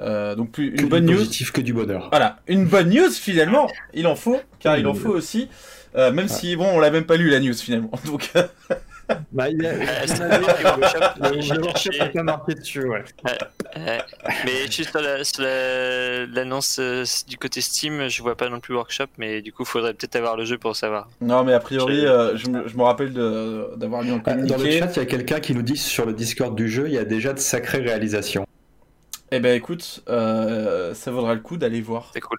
Euh, 0.00 0.34
donc 0.34 0.50
plus, 0.52 0.72
Que 0.74 0.82
une 0.82 0.88
bonne 0.88 1.06
du 1.06 1.12
news. 1.12 1.18
positif, 1.18 1.52
que 1.52 1.60
du 1.60 1.72
bonheur. 1.72 2.08
Voilà, 2.10 2.38
une 2.48 2.66
bonne 2.66 2.90
news 2.90 3.10
finalement, 3.10 3.68
il 3.94 4.06
en 4.06 4.16
faut, 4.16 4.40
car 4.58 4.76
il 4.78 4.86
en 4.86 4.94
faut 4.94 5.10
aussi. 5.10 5.48
Euh, 5.94 6.10
même 6.10 6.28
si 6.28 6.56
bon, 6.56 6.66
on 6.74 6.80
l'a 6.80 6.90
même 6.90 7.04
pas 7.04 7.16
lu 7.16 7.28
la 7.28 7.38
news 7.40 7.52
finalement. 7.54 7.90
Donc 8.06 8.30
Bah, 9.32 9.50
il 9.50 9.66
a... 9.66 9.72
Le 9.74 9.84
marqué 12.22 12.54
dessus, 12.54 12.86
ouais. 12.88 13.04
Euh, 13.76 13.98
mais 14.44 14.70
juste 14.70 14.90
sur 14.90 15.00
la- 15.00 15.24
sur 15.24 15.42
la- 15.42 16.26
l'annonce 16.26 16.78
euh, 16.78 17.04
du 17.28 17.36
côté 17.36 17.60
Steam, 17.60 18.08
je 18.08 18.22
vois 18.22 18.36
pas 18.36 18.48
non 18.48 18.60
plus 18.60 18.74
workshop, 18.74 19.06
mais 19.18 19.42
du 19.42 19.52
coup, 19.52 19.64
faudrait 19.64 19.94
peut-être 19.94 20.16
avoir 20.16 20.36
le 20.36 20.44
jeu 20.44 20.58
pour 20.58 20.76
savoir. 20.76 21.08
non, 21.20 21.44
mais 21.44 21.52
a 21.52 21.60
priori, 21.60 22.06
euh, 22.06 22.36
je, 22.36 22.48
me, 22.48 22.68
je 22.68 22.76
me 22.76 22.82
rappelle 22.82 23.12
d'avoir 23.12 24.02
lu 24.02 24.12
un 24.12 24.22
Ah, 24.24 24.34
Dans 24.34 24.42
le 24.42 24.48
communiqué. 24.48 24.78
chat, 24.78 24.92
il 24.96 24.98
y 24.98 25.02
a 25.02 25.06
quelqu'un 25.06 25.40
qui 25.40 25.54
nous 25.54 25.62
dit 25.62 25.76
sur 25.76 26.06
le 26.06 26.12
Discord 26.12 26.54
du 26.56 26.68
jeu, 26.70 26.84
il 26.86 26.94
y 26.94 26.98
a 26.98 27.04
déjà 27.04 27.32
de 27.32 27.38
sacrées 27.38 27.80
réalisations. 27.80 28.46
Eh 29.34 29.40
ben 29.40 29.56
écoute, 29.56 30.02
euh, 30.08 30.92
ça 30.94 31.10
vaudra 31.10 31.32
le 31.34 31.40
coup 31.40 31.56
d'aller 31.56 31.80
voir. 31.80 32.10
C'est 32.12 32.20
cool. 32.20 32.38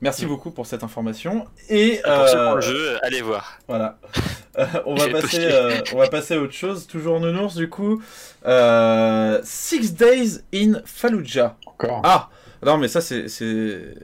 Merci 0.00 0.26
beaucoup 0.26 0.50
pour 0.50 0.66
cette 0.66 0.82
information. 0.82 1.46
Et 1.70 2.00
Pour 2.04 2.12
euh, 2.12 2.54
le 2.56 2.60
jeu, 2.60 2.98
allez 3.02 3.22
voir. 3.22 3.58
Voilà. 3.68 3.98
Euh, 4.56 4.66
on, 4.86 4.94
va 4.94 5.08
passer, 5.08 5.48
euh, 5.50 5.80
on 5.92 5.98
va 5.98 6.06
passer 6.06 6.34
à 6.34 6.38
autre 6.38 6.52
chose. 6.52 6.86
Toujours 6.86 7.18
nounours, 7.18 7.56
du 7.56 7.68
coup. 7.68 8.00
Euh, 8.46 9.40
Six 9.42 9.94
Days 9.94 10.42
in 10.54 10.74
Fallujah. 10.84 11.56
Encore. 11.66 12.02
Ah 12.04 12.28
Non, 12.64 12.78
mais 12.78 12.86
ça, 12.86 13.00
c'est. 13.00 13.26
c'est- 13.28 13.96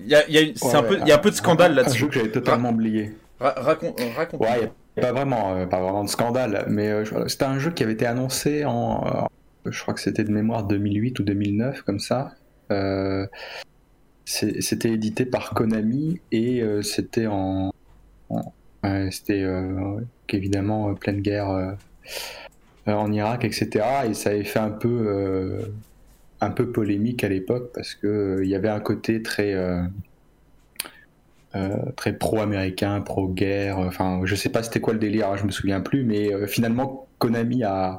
Il 0.00 0.08
y 0.08 0.16
a, 0.16 0.26
il 0.26 0.34
y 0.34 0.38
a 0.38 0.40
Ouais, 0.42 0.74
un 0.74 0.82
peu, 0.82 0.98
il 1.00 1.06
y 1.06 1.12
a 1.12 1.14
un 1.14 1.18
peu 1.18 1.30
de 1.30 1.36
scandale 1.36 1.70
Un 1.70 1.74
là-dessus. 1.76 1.98
jeu 1.98 2.08
que 2.08 2.14
j'avais 2.14 2.32
totalement 2.32 2.70
oublié. 2.70 3.14
Ra- 3.38 3.54
raconte, 3.56 4.00
raconte. 4.16 4.40
Ouais, 4.40 4.72
pas 5.00 5.12
vraiment, 5.12 5.54
euh, 5.54 5.66
pas 5.66 5.78
vraiment 5.80 6.02
de 6.02 6.08
scandale, 6.10 6.64
mais 6.66 6.88
euh, 6.88 7.28
c'était 7.28 7.44
un 7.44 7.60
jeu 7.60 7.70
qui 7.70 7.84
avait 7.84 7.92
été 7.92 8.04
annoncé 8.04 8.64
en, 8.64 9.06
euh, 9.06 9.10
je 9.66 9.80
crois 9.82 9.94
que 9.94 10.00
c'était 10.00 10.24
de 10.24 10.32
mémoire 10.32 10.64
2008 10.64 11.18
ou 11.20 11.22
2009, 11.24 11.82
comme 11.82 12.00
ça. 12.00 12.34
Euh, 12.70 13.26
c'était 14.24 14.90
édité 14.90 15.24
par 15.24 15.50
Konami 15.54 16.20
et 16.32 16.60
euh, 16.62 16.82
c'était 16.82 17.26
en, 17.26 17.72
en- 18.28 18.52
c'était 19.10 19.42
euh, 19.42 20.00
évidemment 20.28 20.94
pleine 20.94 21.20
guerre 21.20 21.76
en 22.86 23.12
Irak, 23.12 23.44
etc. 23.44 23.84
Et 24.08 24.14
ça 24.14 24.30
avait 24.30 24.44
fait 24.44 24.58
un 24.58 24.70
peu, 24.70 25.58
un 26.40 26.50
peu 26.50 26.70
polémique 26.70 27.24
à 27.24 27.28
l'époque 27.28 27.70
parce 27.74 27.94
que 27.94 28.40
il 28.42 28.48
y 28.48 28.54
avait 28.54 28.68
un 28.68 28.80
côté 28.80 29.22
très 29.22 29.54
très 31.96 32.12
pro-américain, 32.12 33.00
pro-guerre. 33.00 33.78
Enfin, 33.78 34.20
je 34.24 34.34
sais 34.34 34.50
pas 34.50 34.62
c'était 34.62 34.80
quoi 34.80 34.92
le 34.92 35.00
délire, 35.00 35.30
hein, 35.30 35.36
je 35.36 35.44
me 35.44 35.50
souviens 35.50 35.80
plus, 35.80 36.04
mais 36.04 36.46
finalement 36.46 37.08
Konami 37.18 37.64
a, 37.64 37.98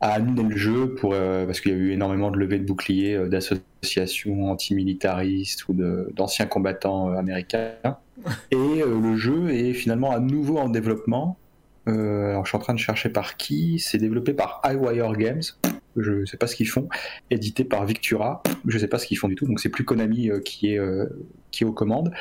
a 0.00 0.12
annulé 0.12 0.42
le 0.42 0.56
jeu 0.56 0.94
pour 0.94 1.12
euh, 1.12 1.46
parce 1.46 1.60
qu'il 1.60 1.72
y 1.72 1.74
a 1.74 1.78
eu 1.78 1.92
énormément 1.92 2.30
de 2.30 2.38
levées 2.38 2.58
de 2.58 2.64
boucliers 2.64 3.14
euh, 3.14 3.28
d'associations 3.28 4.50
antimilitaristes 4.50 5.68
ou 5.68 5.74
d'anciens 5.74 6.46
combattants 6.46 7.10
euh, 7.10 7.16
américains. 7.16 7.74
Et 8.50 8.56
le 8.56 9.16
jeu 9.16 9.50
est 9.50 9.72
finalement 9.72 10.10
à 10.10 10.20
nouveau 10.20 10.58
en 10.58 10.68
développement. 10.68 11.38
Alors 11.86 12.44
je 12.44 12.50
suis 12.50 12.56
en 12.56 12.60
train 12.60 12.74
de 12.74 12.78
chercher 12.78 13.08
par 13.08 13.36
qui. 13.36 13.78
C'est 13.80 13.98
développé 13.98 14.34
par 14.34 14.60
iWire 14.64 15.12
Games. 15.14 15.42
je 15.96 16.24
sais 16.26 16.36
pas 16.36 16.46
ce 16.46 16.54
qu'ils 16.54 16.68
font, 16.68 16.88
édité 17.30 17.64
par 17.64 17.84
Victura, 17.86 18.42
je 18.66 18.78
sais 18.78 18.86
pas 18.86 18.98
ce 18.98 19.06
qu'ils 19.06 19.18
font 19.18 19.26
du 19.26 19.34
tout, 19.34 19.46
donc 19.46 19.58
c'est 19.58 19.70
plus 19.70 19.84
Konami 19.84 20.30
qui 20.44 20.74
est 20.74 20.80
qui 21.50 21.64
est 21.64 21.66
aux 21.66 21.72
commandes. 21.72 22.12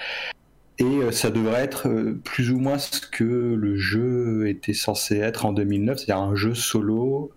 Et 0.79 1.11
ça 1.11 1.29
devrait 1.29 1.61
être 1.61 1.89
plus 2.23 2.49
ou 2.49 2.59
moins 2.59 2.79
ce 2.79 3.01
que 3.01 3.25
le 3.25 3.75
jeu 3.75 4.47
était 4.47 4.73
censé 4.73 5.17
être 5.17 5.45
en 5.45 5.51
2009, 5.51 5.97
c'est-à-dire 5.97 6.23
un 6.23 6.35
jeu 6.35 6.55
solo 6.55 7.33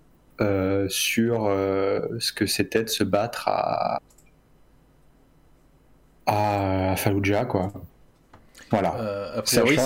sur 0.89 1.45
ce 1.47 2.33
que 2.33 2.47
c'était 2.47 2.85
de 2.85 2.89
se 2.89 3.05
battre 3.05 3.49
à, 3.49 4.01
à 6.27 6.97
Fallujah, 6.97 7.45
quoi. 7.45 7.73
Voilà. 8.71 8.95
Euh, 8.97 9.39
a 9.39 9.43
priori, 9.43 9.77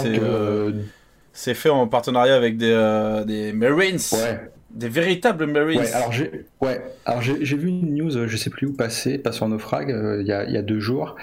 c'est 1.32 1.54
fait 1.54 1.68
en 1.68 1.86
partenariat 1.86 2.36
avec 2.36 2.56
des, 2.56 3.22
des 3.26 3.52
Marines. 3.52 3.98
Ouais. 4.12 4.50
Des 4.70 4.88
véritables 4.88 5.46
Marines. 5.46 5.80
Ouais, 5.80 5.92
alors 5.92 6.12
j'ai 6.12 6.46
ouais, 6.60 6.82
vu 7.40 7.68
une 7.68 7.94
news, 7.94 8.26
je 8.26 8.36
sais 8.36 8.50
plus 8.50 8.66
où 8.66 8.72
passer, 8.72 9.16
pas 9.16 9.32
sur 9.32 9.48
Naufrag, 9.48 9.88
il 10.20 10.26
y, 10.26 10.32
a, 10.32 10.44
y, 10.44 10.56
a, 10.56 10.62
deux 10.62 10.80
jours, 10.80 11.16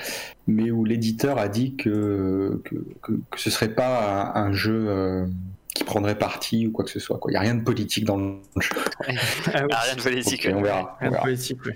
mais 0.48 0.72
où 0.72 0.86
l'éditeur 0.86 1.38
a 1.38 1.48
dit 1.50 1.76
que, 1.76 2.62
que, 2.64 2.76
que, 3.02 3.40
ce 3.40 3.52
serait 3.52 3.70
pas 3.70 4.32
un, 4.34 4.54
jeu 4.54 5.28
qui 5.74 5.84
prendrait 5.84 6.18
parti 6.18 6.68
ou 6.68 6.72
quoi 6.72 6.86
que 6.86 6.92
ce 6.92 7.00
soit. 7.00 7.20
Il 7.28 7.32
n'y 7.32 7.38
a 7.38 7.42
rien 7.42 7.56
de 7.56 7.64
politique 7.64 8.06
dans 8.06 8.18
le 8.18 8.40
jeu. 8.60 8.70
Ah 9.48 9.80
rien 9.86 9.96
de 9.96 10.02
politique. 10.02 10.48
on 10.52 10.62
verra. 10.62 10.98
Rien 11.00 11.12
de 11.12 11.18
politique, 11.18 11.60
oui. 11.66 11.74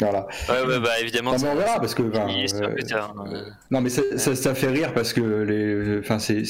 Voilà. 0.00 0.26
Ouais, 0.48 0.66
ouais, 0.66 0.80
bah 0.80 1.00
évidemment. 1.00 1.32
Non, 1.32 1.38
mais 1.40 1.48
on 1.48 1.56
verra 1.56 1.80
parce 1.80 1.94
que. 1.94 2.02
euh, 2.02 2.76
hein, 2.92 3.54
non, 3.70 3.80
mais 3.80 3.90
ça, 3.90 4.02
ça, 4.18 4.54
fait 4.54 4.68
rire 4.68 4.92
parce 4.92 5.12
que 5.12 5.20
les. 5.20 5.98
Enfin, 6.00 6.18
c'est. 6.18 6.42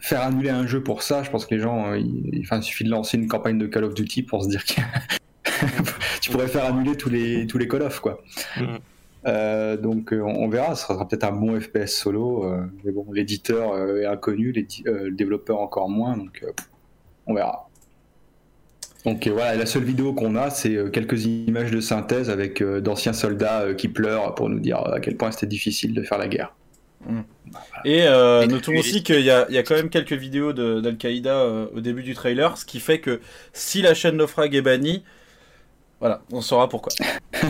Faire 0.00 0.22
annuler 0.22 0.50
un 0.50 0.66
jeu 0.66 0.82
pour 0.82 1.02
ça, 1.02 1.22
je 1.22 1.30
pense 1.30 1.46
que 1.46 1.54
les 1.54 1.60
gens. 1.60 1.94
Il, 1.94 2.40
enfin, 2.44 2.58
il 2.58 2.62
suffit 2.62 2.84
de 2.84 2.90
lancer 2.90 3.18
une 3.18 3.28
campagne 3.28 3.58
de 3.58 3.66
Call 3.66 3.84
of 3.84 3.94
Duty 3.94 4.22
pour 4.22 4.42
se 4.42 4.48
dire 4.48 4.64
que. 4.64 4.80
tu 6.20 6.30
pourrais 6.30 6.48
faire 6.48 6.64
annuler 6.64 6.96
tous 6.96 7.10
les, 7.10 7.46
tous 7.46 7.58
les 7.58 7.68
Call 7.68 7.82
of, 7.82 8.00
quoi. 8.00 8.20
Mm. 8.56 8.76
Euh, 9.26 9.76
donc 9.76 10.12
on, 10.12 10.48
verra, 10.48 10.74
ce 10.74 10.86
sera 10.86 11.06
peut-être 11.06 11.24
un 11.24 11.32
bon 11.32 11.60
FPS 11.60 11.88
solo, 11.88 12.44
euh, 12.44 12.64
mais 12.84 12.92
bon, 12.92 13.06
l'éditeur 13.12 13.76
est 13.78 14.06
inconnu, 14.06 14.52
le 14.52 15.10
développeur 15.10 15.60
encore 15.60 15.88
moins, 15.88 16.16
donc 16.16 16.44
on 17.26 17.34
verra. 17.34 17.68
Donc 19.04 19.26
euh, 19.26 19.32
voilà, 19.32 19.56
la 19.56 19.66
seule 19.66 19.82
vidéo 19.84 20.12
qu'on 20.12 20.36
a, 20.36 20.50
c'est 20.50 20.76
euh, 20.76 20.88
quelques 20.88 21.24
images 21.24 21.70
de 21.70 21.80
synthèse 21.80 22.30
avec 22.30 22.60
euh, 22.60 22.80
d'anciens 22.80 23.12
soldats 23.12 23.74
qui 23.74 23.88
pleurent 23.88 24.34
pour 24.34 24.48
nous 24.48 24.60
dire 24.60 24.78
à 24.78 25.00
quel 25.00 25.16
point 25.16 25.32
c'était 25.32 25.46
difficile 25.46 25.92
de 25.94 26.02
faire 26.02 26.18
la 26.18 26.28
guerre. 26.28 26.54
Mm. 27.06 27.20
Et 27.84 28.06
notons 28.46 28.76
aussi 28.78 29.02
qu'il 29.02 29.20
y, 29.20 29.24
y, 29.24 29.30
a 29.30 29.62
quand 29.64 29.74
même 29.74 29.90
quelques 29.90 30.12
vidéos 30.12 30.52
d'Al-Qaïda 30.52 31.46
au 31.74 31.80
début 31.80 32.04
du 32.04 32.14
trailer, 32.14 32.56
ce 32.56 32.64
qui 32.64 32.78
fait 32.78 33.00
que 33.00 33.20
si 33.52 33.82
la 33.82 33.92
chaîne 33.92 34.16
Naufrag 34.16 34.54
est 34.54 34.62
bannie, 34.62 35.02
voilà, 35.98 36.22
on 36.30 36.40
saura 36.40 36.68
pourquoi. 36.68 36.92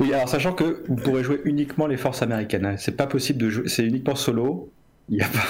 oui, 0.00 0.12
alors 0.12 0.28
sachant 0.28 0.52
que 0.52 0.82
vous 0.88 0.96
pourrez 0.96 1.22
jouer 1.22 1.40
uniquement 1.44 1.86
les 1.86 1.96
forces 1.96 2.22
américaines, 2.22 2.66
hein. 2.66 2.76
c'est 2.78 2.96
pas 2.96 3.06
possible 3.06 3.40
de 3.40 3.50
jouer, 3.50 3.68
c'est 3.68 3.84
uniquement 3.84 4.14
solo, 4.14 4.72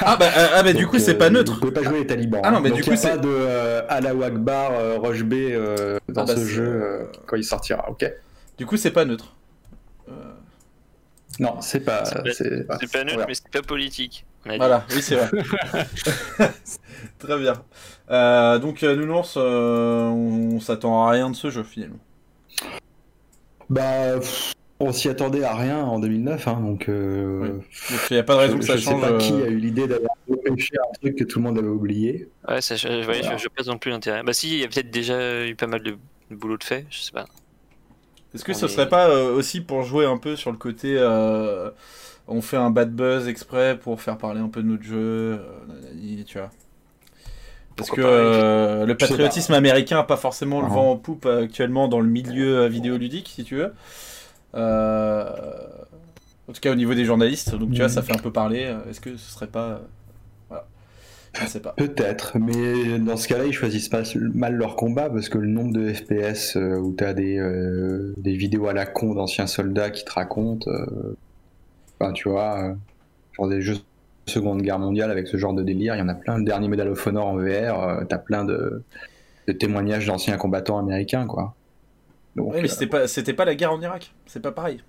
ah 0.02 0.16
bah, 0.16 0.30
ah, 0.36 0.48
ah 0.54 0.62
bah 0.62 0.72
du 0.72 0.86
coup 0.86 0.98
c'est 0.98 1.16
pas 1.16 1.30
neutre. 1.30 1.54
Vous 1.54 1.60
pouvez 1.60 1.72
pas 1.72 1.82
jouer 1.82 2.00
les 2.00 2.06
talibans. 2.06 2.40
Ah 2.44 2.50
non 2.50 2.60
mais 2.60 2.70
du 2.70 2.82
coup 2.82 2.94
c'est 2.94 3.10
pas 3.10 3.16
de 3.16 3.28
euh, 3.28 3.82
Allahu 3.88 4.22
Akbar, 4.22 4.72
euh, 4.72 4.98
Roche 4.98 5.24
B 5.24 5.34
euh, 5.34 5.98
dans 6.08 6.22
ah 6.22 6.26
bah, 6.26 6.36
ce 6.36 6.44
jeu 6.44 6.64
euh, 6.64 7.04
quand 7.26 7.36
il 7.36 7.44
sortira, 7.44 7.90
ok 7.90 8.10
Du 8.56 8.66
coup 8.66 8.76
c'est 8.76 8.92
pas 8.92 9.04
neutre. 9.04 9.34
Non 11.40 11.60
c'est 11.60 11.80
pas. 11.80 12.04
C'est 12.04 12.66
pas, 12.66 13.04
neutre 13.04 13.24
mais 13.26 13.34
c'est 13.34 13.50
pas 13.50 13.62
politique. 13.62 14.24
Voilà, 14.44 14.84
oui 14.94 15.02
c'est 15.02 15.16
vrai. 15.16 15.30
Très 17.18 17.38
bien. 17.38 18.58
donc 18.60 18.82
Nounours, 18.82 19.36
on 19.36 20.60
s'attend 20.60 21.04
à 21.04 21.10
rien 21.10 21.30
de 21.30 21.36
ce 21.36 21.50
jeu 21.50 21.64
finalement. 21.64 21.98
Bah 23.70 24.18
on 24.80 24.92
s'y 24.92 25.08
attendait 25.08 25.42
à 25.42 25.54
rien 25.54 25.78
en 25.84 25.98
2009, 25.98 26.48
hein, 26.48 26.60
donc. 26.60 26.88
Euh, 26.88 27.58
il 28.10 28.14
n'y 28.14 28.18
a 28.18 28.22
pas 28.22 28.34
de 28.34 28.38
raison 28.38 28.58
que 28.58 28.64
ça 28.64 28.76
change. 28.76 29.00
Je 29.02 29.06
sais 29.06 29.12
pas 29.12 29.18
qui 29.18 29.32
euh. 29.32 29.46
a 29.46 29.48
eu 29.48 29.56
l'idée 29.56 29.88
d'avoir 29.88 30.12
repêché 30.28 30.74
un 30.76 30.92
truc 31.00 31.16
que 31.16 31.24
tout 31.24 31.40
le 31.40 31.44
monde 31.44 31.58
avait 31.58 31.68
oublié. 31.68 32.28
Ouais, 32.48 32.60
ça, 32.60 32.76
je, 32.76 32.86
je, 32.86 33.48
pas 33.48 33.62
non 33.64 33.78
plus 33.78 33.90
l'intérêt. 33.90 34.22
Bah 34.22 34.32
si, 34.32 34.52
il 34.52 34.60
y 34.60 34.64
a 34.64 34.68
peut-être 34.68 34.90
déjà 34.90 35.46
eu 35.46 35.56
pas 35.56 35.66
mal 35.66 35.82
de, 35.82 35.96
boulot 36.30 36.56
de 36.56 36.64
fait, 36.64 36.86
je 36.90 37.00
sais 37.00 37.12
pas. 37.12 37.26
Est-ce 38.34 38.44
que 38.44 38.52
ce 38.52 38.68
serait 38.68 38.88
pas 38.88 39.08
euh, 39.08 39.34
aussi 39.34 39.62
pour 39.62 39.82
jouer 39.82 40.04
un 40.04 40.18
peu 40.18 40.36
sur 40.36 40.52
le 40.52 40.58
côté, 40.58 40.96
on 42.30 42.42
fait 42.42 42.58
un 42.58 42.70
bad 42.70 42.94
buzz 42.94 43.26
exprès 43.26 43.78
pour 43.78 44.00
faire 44.00 44.18
parler 44.18 44.40
un 44.40 44.48
peu 44.48 44.62
de 44.62 44.68
notre 44.68 44.84
jeu, 44.84 45.40
tu 46.26 46.38
vois? 46.38 46.50
Parce 47.78 47.90
que 47.90 48.84
le 48.84 48.94
patriotisme 48.94 49.54
américain 49.54 49.96
n'a 49.96 50.02
pas 50.02 50.16
forcément 50.16 50.60
le 50.60 50.66
ah. 50.70 50.74
vent 50.74 50.90
en 50.92 50.96
poupe 50.96 51.24
actuellement 51.24 51.88
dans 51.88 52.00
le 52.00 52.08
milieu 52.08 52.66
vidéoludique, 52.66 53.30
si 53.34 53.44
tu 53.44 53.56
veux. 53.56 53.72
Euh, 54.54 55.30
en 56.48 56.52
tout 56.52 56.60
cas 56.60 56.72
au 56.72 56.74
niveau 56.74 56.94
des 56.94 57.04
journalistes. 57.04 57.54
Donc 57.54 57.72
tu 57.72 57.78
vois, 57.78 57.88
ça 57.88 58.02
fait 58.02 58.14
un 58.14 58.18
peu 58.18 58.32
parler. 58.32 58.74
Est-ce 58.90 59.00
que 59.00 59.16
ce 59.16 59.30
serait 59.30 59.46
pas... 59.46 59.82
Voilà. 60.48 60.66
Je 61.40 61.46
sais 61.46 61.60
pas. 61.60 61.72
Peut-être, 61.72 62.38
mais 62.38 62.98
dans 62.98 63.16
ce 63.16 63.28
cas-là, 63.28 63.44
ils 63.46 63.52
choisissent 63.52 63.88
pas 63.88 64.02
mal 64.34 64.54
leur 64.54 64.76
combat 64.76 65.08
parce 65.08 65.28
que 65.28 65.38
le 65.38 65.48
nombre 65.48 65.72
de 65.72 65.92
FPS 65.92 66.56
euh, 66.56 66.76
où 66.76 66.94
tu 66.96 67.04
as 67.04 67.14
des, 67.14 67.38
euh, 67.38 68.14
des 68.16 68.36
vidéos 68.36 68.66
à 68.66 68.72
la 68.72 68.86
con 68.86 69.14
d'anciens 69.14 69.46
soldats 69.46 69.90
qui 69.90 70.04
te 70.04 70.12
racontent, 70.12 70.70
enfin, 72.00 72.12
tu 72.12 72.28
vois, 72.28 72.74
genre 73.36 73.48
des 73.48 73.60
jeux 73.60 73.76
Seconde 74.28 74.62
Guerre 74.62 74.78
mondiale 74.78 75.10
avec 75.10 75.26
ce 75.26 75.36
genre 75.36 75.54
de 75.54 75.62
délire, 75.62 75.94
il 75.94 75.98
y 75.98 76.02
en 76.02 76.08
a 76.08 76.14
plein. 76.14 76.38
Le 76.38 76.44
dernier 76.44 76.68
Medal 76.68 76.88
of 76.88 77.06
Honor 77.06 77.26
en 77.26 77.36
VR, 77.36 78.06
tu 78.08 78.14
as 78.14 78.18
plein 78.18 78.44
de, 78.44 78.82
de 79.46 79.52
témoignages 79.52 80.06
d'anciens 80.06 80.36
combattants 80.36 80.78
américains, 80.78 81.26
quoi 81.26 81.54
oui, 82.40 82.58
mais 82.62 82.68
c'était 82.68 82.86
pas, 82.86 83.08
c'était 83.08 83.32
pas 83.32 83.44
la 83.44 83.54
guerre 83.54 83.72
en 83.72 83.80
Irak. 83.80 84.12
C'est 84.26 84.40
pas 84.40 84.52
pareil. 84.52 84.82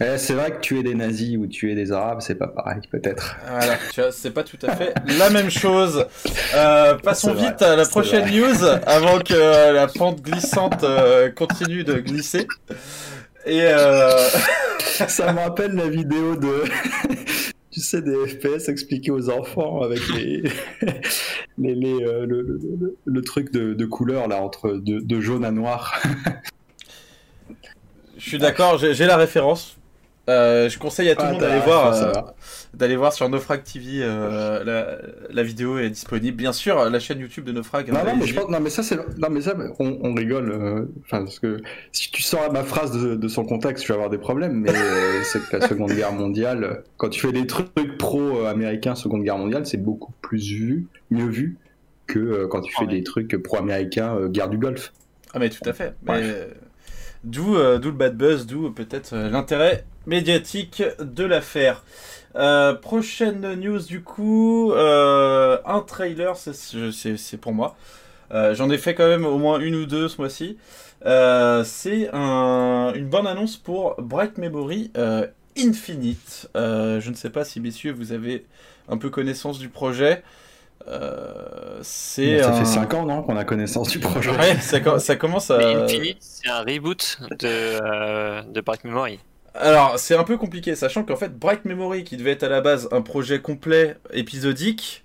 Eh, 0.00 0.18
c'est 0.18 0.34
vrai 0.34 0.50
que 0.50 0.60
tuer 0.60 0.82
des 0.82 0.94
nazis 0.94 1.38
ou 1.38 1.46
tuer 1.46 1.74
des 1.74 1.90
arabes, 1.90 2.20
c'est 2.20 2.34
pas 2.34 2.48
pareil, 2.48 2.82
peut-être. 2.90 3.36
Voilà, 3.48 3.78
tu 3.94 4.02
vois, 4.02 4.12
c'est 4.12 4.30
pas 4.30 4.44
tout 4.44 4.58
à 4.62 4.76
fait 4.76 4.92
la 5.18 5.30
même 5.30 5.50
chose. 5.50 6.04
Euh, 6.54 6.96
passons 6.96 7.32
vite 7.32 7.62
à 7.62 7.76
la 7.76 7.86
prochaine 7.86 8.30
news 8.30 8.62
avant 8.86 9.20
que 9.20 9.72
la 9.72 9.86
pente 9.86 10.20
glissante 10.20 10.84
euh, 10.84 11.30
continue 11.30 11.82
de 11.82 11.94
glisser. 11.94 12.46
Et 13.46 13.62
euh... 13.62 14.10
ça 15.08 15.32
me 15.32 15.38
rappelle 15.38 15.72
la 15.72 15.88
vidéo 15.88 16.36
de 16.36 16.64
tu 17.76 17.82
sais, 17.82 18.00
des 18.00 18.26
FPS 18.26 18.70
expliqués 18.70 19.10
aux 19.10 19.28
enfants 19.28 19.82
avec 19.82 20.00
les, 20.14 20.44
les, 21.58 21.92
euh, 21.92 22.24
le, 23.04 23.22
truc 23.22 23.52
de, 23.52 23.84
couleur 23.84 24.28
là, 24.28 24.42
entre 24.42 24.80
de, 24.82 25.20
jaune 25.20 25.44
à 25.44 25.50
noir. 25.50 26.00
Je 28.16 28.30
suis 28.30 28.38
d'accord, 28.38 28.78
j'ai 28.78 29.04
la 29.04 29.18
référence. 29.18 29.75
Euh, 30.28 30.68
je 30.68 30.78
conseille 30.78 31.08
à 31.08 31.14
tout 31.14 31.22
le 31.22 31.28
ah, 31.28 31.32
monde 31.32 31.40
d'aller 31.40 31.60
voir, 31.60 31.94
euh, 31.94 32.12
d'aller 32.74 32.96
voir 32.96 33.12
sur 33.12 33.28
Nofrag 33.28 33.62
TV. 33.62 34.00
la, 34.00 34.98
la, 35.30 35.42
vidéo 35.44 35.78
est 35.78 35.90
disponible. 35.90 36.36
Bien 36.36 36.52
sûr, 36.52 36.90
la 36.90 36.98
chaîne 36.98 37.20
YouTube 37.20 37.44
de 37.44 37.52
Nofrag. 37.52 37.92
Non, 37.92 38.04
non, 38.04 38.16
mais, 38.16 38.26
je 38.26 38.34
pense, 38.34 38.50
non 38.50 38.58
mais 38.60 38.70
ça, 38.70 38.82
c'est, 38.82 38.96
non 38.96 39.28
mais 39.30 39.40
ça, 39.40 39.54
on, 39.78 40.14
rigole. 40.14 40.88
Parce 41.10 41.38
que 41.38 41.58
si 41.92 42.10
tu 42.10 42.22
sors 42.22 42.52
ma 42.52 42.64
phrase 42.64 42.92
de, 42.92 43.28
son 43.28 43.44
contexte, 43.44 43.84
tu 43.84 43.92
vas 43.92 43.94
avoir 43.94 44.10
des 44.10 44.18
problèmes. 44.18 44.60
Mais 44.60 44.72
c'est 45.24 45.40
que 45.48 45.56
la 45.56 45.68
Seconde 45.68 45.92
Guerre 45.92 46.12
mondiale, 46.12 46.82
quand 46.96 47.08
tu 47.08 47.20
fais 47.20 47.32
des 47.32 47.46
trucs 47.46 47.72
pro-américains 47.96 48.96
Seconde 48.96 49.22
Guerre 49.22 49.38
mondiale, 49.38 49.64
c'est 49.64 49.82
beaucoup 49.82 50.12
plus 50.22 50.50
vu, 50.50 50.86
mieux 51.10 51.28
vu 51.28 51.56
que 52.08 52.46
quand 52.46 52.62
tu 52.62 52.72
fais 52.76 52.86
des 52.86 53.04
trucs 53.04 53.36
pro-américains 53.42 54.28
guerre 54.28 54.48
du 54.48 54.58
Golfe. 54.58 54.92
Ah 55.34 55.38
mais 55.38 55.50
tout 55.50 55.68
à 55.68 55.72
fait. 55.72 55.94
Mais... 56.02 56.48
D'où, 57.24 57.54
le 57.54 57.90
bad 57.90 58.16
buzz, 58.16 58.46
d'où 58.46 58.70
peut-être 58.70 59.14
l'intérêt 59.14 59.84
médiatique 60.06 60.82
de 61.00 61.24
l'affaire. 61.24 61.82
Euh, 62.36 62.74
prochaine 62.74 63.54
news 63.54 63.80
du 63.80 64.02
coup, 64.02 64.72
euh, 64.72 65.58
un 65.64 65.80
trailer, 65.80 66.36
c'est 66.36 67.40
pour 67.40 67.52
moi. 67.52 67.76
Euh, 68.32 68.54
j'en 68.54 68.68
ai 68.70 68.78
fait 68.78 68.94
quand 68.94 69.06
même 69.06 69.24
au 69.24 69.38
moins 69.38 69.58
une 69.58 69.74
ou 69.74 69.86
deux 69.86 70.08
ce 70.08 70.20
mois-ci. 70.20 70.58
c'est 71.02 72.10
un, 72.12 72.92
une 72.94 73.08
bonne 73.08 73.26
annonce 73.26 73.56
pour 73.56 73.94
Bright 73.98 74.36
Memory 74.38 74.92
Infinite. 75.56 76.48
je 76.54 77.08
ne 77.08 77.14
sais 77.14 77.30
pas 77.30 77.44
si 77.44 77.60
messieurs 77.60 77.92
vous 77.92 78.12
avez 78.12 78.44
un 78.88 78.98
peu 78.98 79.08
connaissance 79.08 79.58
du 79.58 79.70
projet. 79.70 80.22
c'est 81.80 82.42
ça 82.42 82.52
fait 82.52 82.64
5 82.66 82.92
ans 82.94 83.06
non 83.06 83.22
qu'on 83.22 83.36
a 83.38 83.44
connaissance 83.44 83.88
du 83.88 83.98
projet. 83.98 84.30
Ouais, 84.32 84.56
ça, 84.60 84.98
ça 84.98 85.16
commence 85.16 85.50
à. 85.50 85.84
Infinite, 85.84 86.18
c'est 86.20 86.50
un 86.50 86.60
reboot 86.60 87.18
de, 87.30 88.52
de 88.52 88.60
Bright 88.60 88.84
Memory. 88.84 89.20
Alors, 89.58 89.98
c'est 89.98 90.14
un 90.14 90.24
peu 90.24 90.36
compliqué, 90.36 90.74
sachant 90.74 91.02
qu'en 91.04 91.16
fait, 91.16 91.38
Bright 91.38 91.64
Memory, 91.64 92.04
qui 92.04 92.16
devait 92.16 92.32
être 92.32 92.42
à 92.42 92.48
la 92.48 92.60
base 92.60 92.88
un 92.92 93.00
projet 93.02 93.40
complet 93.40 93.96
épisodique, 94.12 95.04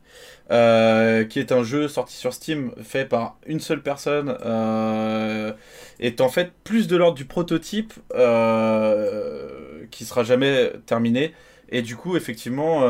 euh, 0.51 1.23
qui 1.23 1.39
est 1.39 1.51
un 1.51 1.63
jeu 1.63 1.87
sorti 1.87 2.15
sur 2.15 2.33
Steam 2.33 2.71
fait 2.83 3.05
par 3.05 3.37
une 3.45 3.59
seule 3.61 3.81
personne, 3.81 4.35
euh, 4.45 5.53
est 5.99 6.19
en 6.21 6.27
fait 6.29 6.51
plus 6.63 6.87
de 6.87 6.97
l'ordre 6.97 7.15
du 7.17 7.25
prototype, 7.25 7.93
euh, 8.13 9.85
qui 9.91 10.05
sera 10.05 10.23
jamais 10.23 10.71
terminé, 10.85 11.33
Et 11.73 11.81
du 11.81 11.95
coup, 11.95 12.17
effectivement, 12.17 12.81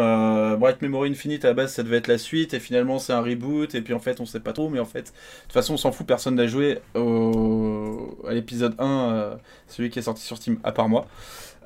Bright 0.58 0.82
Memory 0.82 1.12
Infinite 1.12 1.46
à 1.46 1.50
la 1.50 1.54
base 1.54 1.74
ça 1.74 1.84
devait 1.84 1.98
être 1.98 2.08
la 2.08 2.18
suite, 2.18 2.56
et 2.56 2.60
finalement 2.60 2.98
c'est 2.98 3.14
un 3.14 3.22
reboot, 3.22 3.76
et 3.76 3.82
puis 3.82 3.94
en 3.94 4.00
fait 4.00 4.20
on 4.20 4.26
sait 4.26 4.40
pas 4.40 4.54
trop, 4.54 4.70
mais 4.70 4.80
en 4.80 4.86
fait, 4.86 5.02
de 5.04 5.08
toute 5.44 5.54
façon 5.54 5.76
on 5.76 5.78
s'en 5.78 5.92
fout, 5.92 6.08
personne 6.08 6.34
n'a 6.36 6.48
joué 6.48 6.80
à 6.96 8.34
l'épisode 8.34 8.76
1, 8.80 8.86
euh, 8.88 9.36
celui 9.68 9.90
qui 9.92 10.00
est 10.00 10.02
sorti 10.04 10.24
sur 10.24 10.38
Steam, 10.38 10.58
à 10.64 10.72
part 10.72 10.90
moi. 10.90 11.06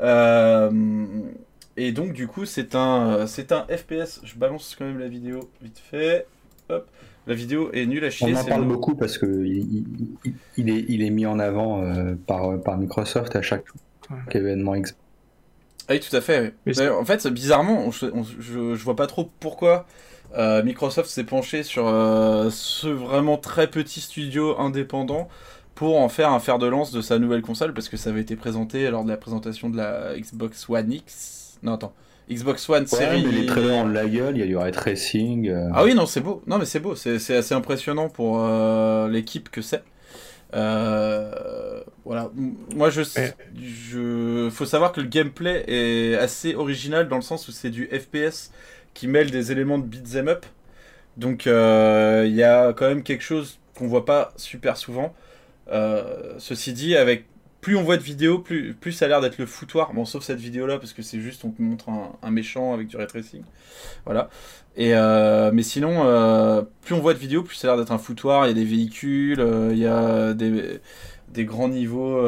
Euh, 0.01 0.69
et 1.77 1.91
donc 1.91 2.13
du 2.13 2.27
coup 2.27 2.45
c'est 2.45 2.75
un, 2.75 3.27
c'est 3.27 3.51
un 3.51 3.65
FPS, 3.69 4.21
je 4.23 4.35
balance 4.35 4.75
quand 4.77 4.85
même 4.85 4.99
la 4.99 5.07
vidéo 5.07 5.49
vite 5.61 5.79
fait. 5.79 6.25
Hop. 6.69 6.87
La 7.27 7.33
vidéo 7.33 7.71
est 7.73 7.85
nulle 7.85 8.05
à 8.05 8.09
chier. 8.11 8.33
On 8.35 8.39
en 8.39 8.45
parle 8.45 8.67
beaucoup 8.67 8.95
parce 8.95 9.17
que 9.17 9.25
il, 9.25 9.83
il- 10.25 10.33
il 10.57 10.69
est, 10.69 10.85
il 10.89 11.01
est 11.03 11.09
mis 11.09 11.25
en 11.25 11.39
avant 11.39 11.81
euh, 11.83 12.13
par, 12.27 12.61
par 12.61 12.77
Microsoft 12.77 13.35
à 13.35 13.41
chaque 13.41 13.65
événement 14.31 14.73
Xbox. 14.75 14.95
Ah 15.87 15.93
oui, 15.93 15.99
tout 15.99 16.15
à 16.15 16.21
fait. 16.21 16.53
oui. 16.65 16.73
En 16.87 17.05
fait, 17.05 17.25
bizarrement, 17.27 17.85
on- 17.87 18.07
on- 18.13 18.23
je, 18.23 18.75
je 18.75 18.83
vois 18.83 18.95
pas 18.95 19.07
trop 19.07 19.29
pourquoi 19.39 19.85
euh, 20.35 20.63
Microsoft 20.63 21.09
s'est 21.09 21.23
penché 21.23 21.63
sur 21.63 21.87
euh, 21.87 22.49
ce 22.51 22.87
vraiment 22.87 23.37
très 23.37 23.67
petit 23.67 24.01
studio 24.01 24.59
indépendant 24.59 25.27
pour 25.75 25.99
en 25.99 26.09
faire 26.09 26.31
un 26.31 26.39
fer 26.39 26.57
de 26.57 26.65
lance 26.67 26.91
de 26.91 27.01
sa 27.01 27.19
nouvelle 27.19 27.41
console, 27.41 27.73
parce 27.73 27.89
que 27.89 27.97
ça 27.97 28.09
avait 28.09 28.21
été 28.21 28.35
présenté 28.35 28.89
lors 28.89 29.03
de 29.03 29.09
la 29.09 29.17
présentation 29.17 29.69
de 29.69 29.77
la 29.77 30.17
Xbox 30.17 30.67
One 30.69 30.91
X. 30.91 31.59
Non, 31.63 31.73
attends. 31.73 31.93
Xbox 32.31 32.67
One 32.69 32.83
Ouais, 32.83 32.87
série. 32.87 33.23
mais 33.23 33.31
les 33.31 33.45
trailers 33.45 33.75
ont 33.83 33.87
de 33.87 33.93
la 33.93 34.07
gueule, 34.07 34.35
il 34.35 34.39
y 34.39 34.43
a 34.43 34.47
du 34.47 34.57
ray 34.57 34.71
tracing. 34.71 35.47
euh, 35.49 35.69
Ah 35.73 35.83
oui, 35.83 35.93
non, 35.93 36.05
c'est 36.07 36.21
beau. 36.21 36.41
Non, 36.47 36.57
mais 36.57 36.65
c'est 36.65 36.79
beau. 36.79 36.95
C'est 36.95 37.35
assez 37.35 37.53
impressionnant 37.53 38.09
pour 38.09 38.39
euh, 38.39 39.07
l'équipe 39.09 39.49
que 39.51 39.61
c'est. 39.61 39.83
Euh, 40.53 41.81
voilà. 42.05 42.31
Moi, 42.75 42.89
je, 42.89 43.01
je. 43.61 44.49
Faut 44.51 44.65
savoir 44.65 44.91
que 44.91 45.01
le 45.01 45.07
gameplay 45.07 45.65
est 45.67 46.15
assez 46.15 46.55
original 46.55 47.07
dans 47.07 47.17
le 47.17 47.21
sens 47.21 47.47
où 47.47 47.51
c'est 47.51 47.69
du 47.69 47.87
FPS 47.87 48.51
qui 48.93 49.07
mêle 49.07 49.29
des 49.31 49.51
éléments 49.51 49.77
de 49.77 49.83
beat'em 49.85 50.27
up. 50.29 50.45
Donc, 51.17 51.45
il 51.45 52.33
y 52.33 52.43
a 52.43 52.73
quand 52.73 52.87
même 52.87 53.03
quelque 53.03 53.23
chose 53.23 53.59
qu'on 53.77 53.87
voit 53.87 54.05
pas 54.05 54.33
super 54.37 54.77
souvent. 54.77 55.13
Euh, 55.71 56.35
ceci 56.37 56.73
dit, 56.73 56.95
avec 56.95 57.25
plus 57.61 57.75
on 57.75 57.83
voit 57.83 57.97
de 57.97 58.03
vidéos, 58.03 58.39
plus, 58.39 58.91
ça 58.91 59.05
a 59.05 59.07
l'air 59.07 59.21
d'être 59.21 59.39
le 59.39 59.47
foutoir. 59.47 59.93
Bon, 59.93 60.05
sauf 60.05 60.23
cette 60.23 60.39
vidéo-là, 60.39 60.77
parce 60.77 60.93
que 60.93 61.01
c'est 61.01 61.19
juste 61.19 61.43
on 61.45 61.49
te 61.49 61.61
montre 61.61 61.89
un, 61.89 62.31
méchant 62.31 62.73
avec 62.73 62.87
du 62.87 62.95
ray 62.95 63.07
tracing. 63.07 63.41
Voilà. 64.05 64.29
Et 64.75 64.93
euh, 64.93 65.51
mais 65.51 65.63
sinon, 65.63 66.05
euh, 66.05 66.61
plus 66.81 66.93
on 66.93 66.99
voit 66.99 67.13
de 67.13 67.19
vidéos, 67.19 67.41
plus 67.41 67.55
ça 67.55 67.67
a 67.67 67.71
l'air 67.71 67.77
d'être 67.79 67.91
un 67.91 67.97
foutoir. 67.97 68.45
Il 68.45 68.49
y 68.49 68.51
a 68.51 68.53
des 68.53 68.65
véhicules, 68.65 69.43
il 69.71 69.77
y 69.79 69.87
a 69.87 70.33
des, 70.35 71.45
grands 71.45 71.69
niveaux, 71.69 72.21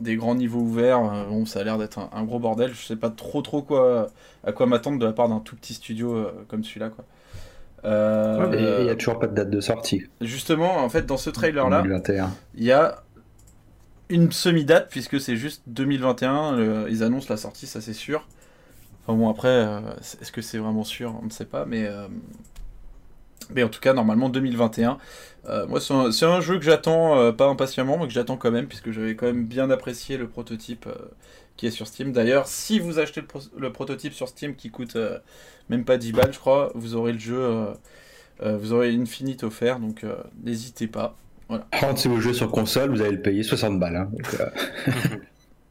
des 0.00 0.16
ouverts. 0.18 1.00
Bon, 1.28 1.46
ça 1.46 1.60
a 1.60 1.64
l'air 1.64 1.78
d'être 1.78 2.00
un, 2.12 2.24
gros 2.24 2.40
bordel. 2.40 2.72
Je 2.74 2.84
sais 2.84 2.96
pas 2.96 3.10
trop 3.10 3.40
trop 3.40 3.62
quoi, 3.62 4.08
à 4.42 4.50
quoi 4.50 4.66
m'attendre 4.66 4.98
de 4.98 5.06
la 5.06 5.12
part 5.12 5.28
d'un 5.28 5.38
tout 5.38 5.54
petit 5.54 5.74
studio 5.74 6.26
comme 6.48 6.64
celui-là, 6.64 6.88
quoi. 6.90 7.04
Euh, 7.84 8.76
il 8.78 8.84
n'y 8.84 8.90
a 8.90 8.94
toujours 8.94 9.18
pas 9.18 9.26
de 9.26 9.34
date 9.34 9.50
de 9.50 9.60
sortie. 9.60 10.04
Justement, 10.20 10.76
en 10.78 10.88
fait, 10.88 11.04
dans 11.06 11.16
ce 11.16 11.30
trailer-là, 11.30 11.82
2021. 11.82 12.30
il 12.54 12.64
y 12.64 12.72
a 12.72 13.02
une 14.08 14.30
semi-date, 14.30 14.88
puisque 14.90 15.20
c'est 15.20 15.36
juste 15.36 15.62
2021. 15.66 16.56
le- 16.56 16.86
ils 16.90 17.02
annoncent 17.02 17.26
la 17.30 17.36
sortie, 17.36 17.66
ça 17.66 17.80
c'est 17.80 17.92
sûr. 17.94 18.26
Enfin 19.06 19.18
bon, 19.18 19.28
après, 19.28 19.48
euh, 19.48 19.80
est-ce 20.20 20.30
que 20.30 20.42
c'est 20.42 20.58
vraiment 20.58 20.84
sûr? 20.84 21.14
On 21.22 21.26
ne 21.26 21.30
sait 21.30 21.44
pas, 21.44 21.64
mais, 21.64 21.86
euh, 21.86 22.06
mais 23.50 23.62
en 23.64 23.68
tout 23.68 23.80
cas, 23.80 23.94
normalement 23.94 24.28
2021. 24.28 24.98
Euh, 25.48 25.66
moi, 25.66 25.80
c'est 25.80 26.24
un, 26.24 26.40
jeu 26.40 26.58
que 26.58 26.64
j'attends, 26.64 27.32
pas 27.32 27.46
impatiemment, 27.48 27.98
mais 27.98 28.06
que 28.06 28.12
j'attends 28.12 28.36
quand 28.36 28.52
même, 28.52 28.66
puisque 28.68 28.92
j'avais 28.92 29.16
quand 29.16 29.26
même 29.26 29.44
bien 29.44 29.70
apprécié 29.70 30.16
le 30.16 30.28
prototype 30.28 30.88
qui 31.56 31.66
est 31.66 31.70
sur 31.72 31.86
Steam. 31.88 32.12
D'ailleurs, 32.12 32.46
si 32.46 32.78
vous 32.78 33.00
achetez 33.00 33.22
le, 33.22 33.26
pro- 33.26 33.40
le 33.58 33.72
prototype 33.72 34.12
sur 34.12 34.28
Steam 34.28 34.54
qui 34.54 34.70
coûte 34.70 34.96
même 35.72 35.84
pas 35.84 35.96
10 35.96 36.12
balles, 36.12 36.32
je 36.32 36.38
crois, 36.38 36.70
vous 36.74 36.94
aurez 36.94 37.12
le 37.12 37.18
jeu, 37.18 37.38
euh, 37.38 37.66
euh, 38.42 38.56
vous 38.56 38.72
aurez 38.72 38.94
Infinite 38.94 39.42
offert, 39.44 39.78
donc 39.80 40.04
euh, 40.04 40.14
n'hésitez 40.44 40.86
pas. 40.86 41.16
Par 41.48 41.60
contre, 41.80 41.98
si 41.98 42.08
vous 42.08 42.20
jouez 42.20 42.32
sur 42.32 42.50
console, 42.50 42.90
vous 42.90 43.02
allez 43.02 43.12
le 43.16 43.20
payer 43.22 43.42
60 43.42 43.78
balles. 43.78 43.96
hein. 43.96 44.08
Donc, 44.12 44.40
euh, 44.40 44.46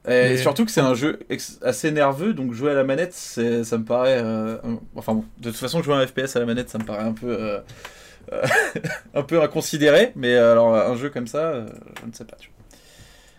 Et 0.06 0.30
Mais- 0.34 0.38
surtout 0.38 0.66
que 0.66 0.72
c'est 0.72 0.82
un 0.82 0.96
jeu 0.96 1.20
assez 1.62 1.92
nerveux, 1.92 2.34
donc 2.34 2.54
jouer 2.54 2.72
à 2.72 2.74
la 2.74 2.84
manette, 2.84 3.14
ça 3.14 3.42
me 3.78 3.84
paraît. 3.84 4.20
euh, 4.20 4.58
enfin 4.96 5.14
bon, 5.14 5.26
de 5.40 5.50
toute 5.52 5.60
façon, 5.60 5.84
jouer 5.84 5.94
à 5.94 5.98
un 5.98 6.08
FPS 6.08 6.36
à 6.36 6.40
la 6.40 6.46
manette, 6.48 6.70
ça 6.70 6.80
me 6.80 6.84
paraît 6.84 7.04
un 7.04 7.14
peu. 7.14 7.28
euh, 7.40 7.60
un 9.14 9.24
peu 9.24 9.42
inconsidéré, 9.42 10.12
mais 10.16 10.36
alors 10.36 10.76
un 10.76 10.96
jeu 10.96 11.10
comme 11.10 11.28
ça, 11.28 11.66
je 12.02 12.08
ne 12.08 12.14
sais 12.14 12.26
pas. 12.26 12.36
tu 12.40 12.50
vois. 12.50 12.78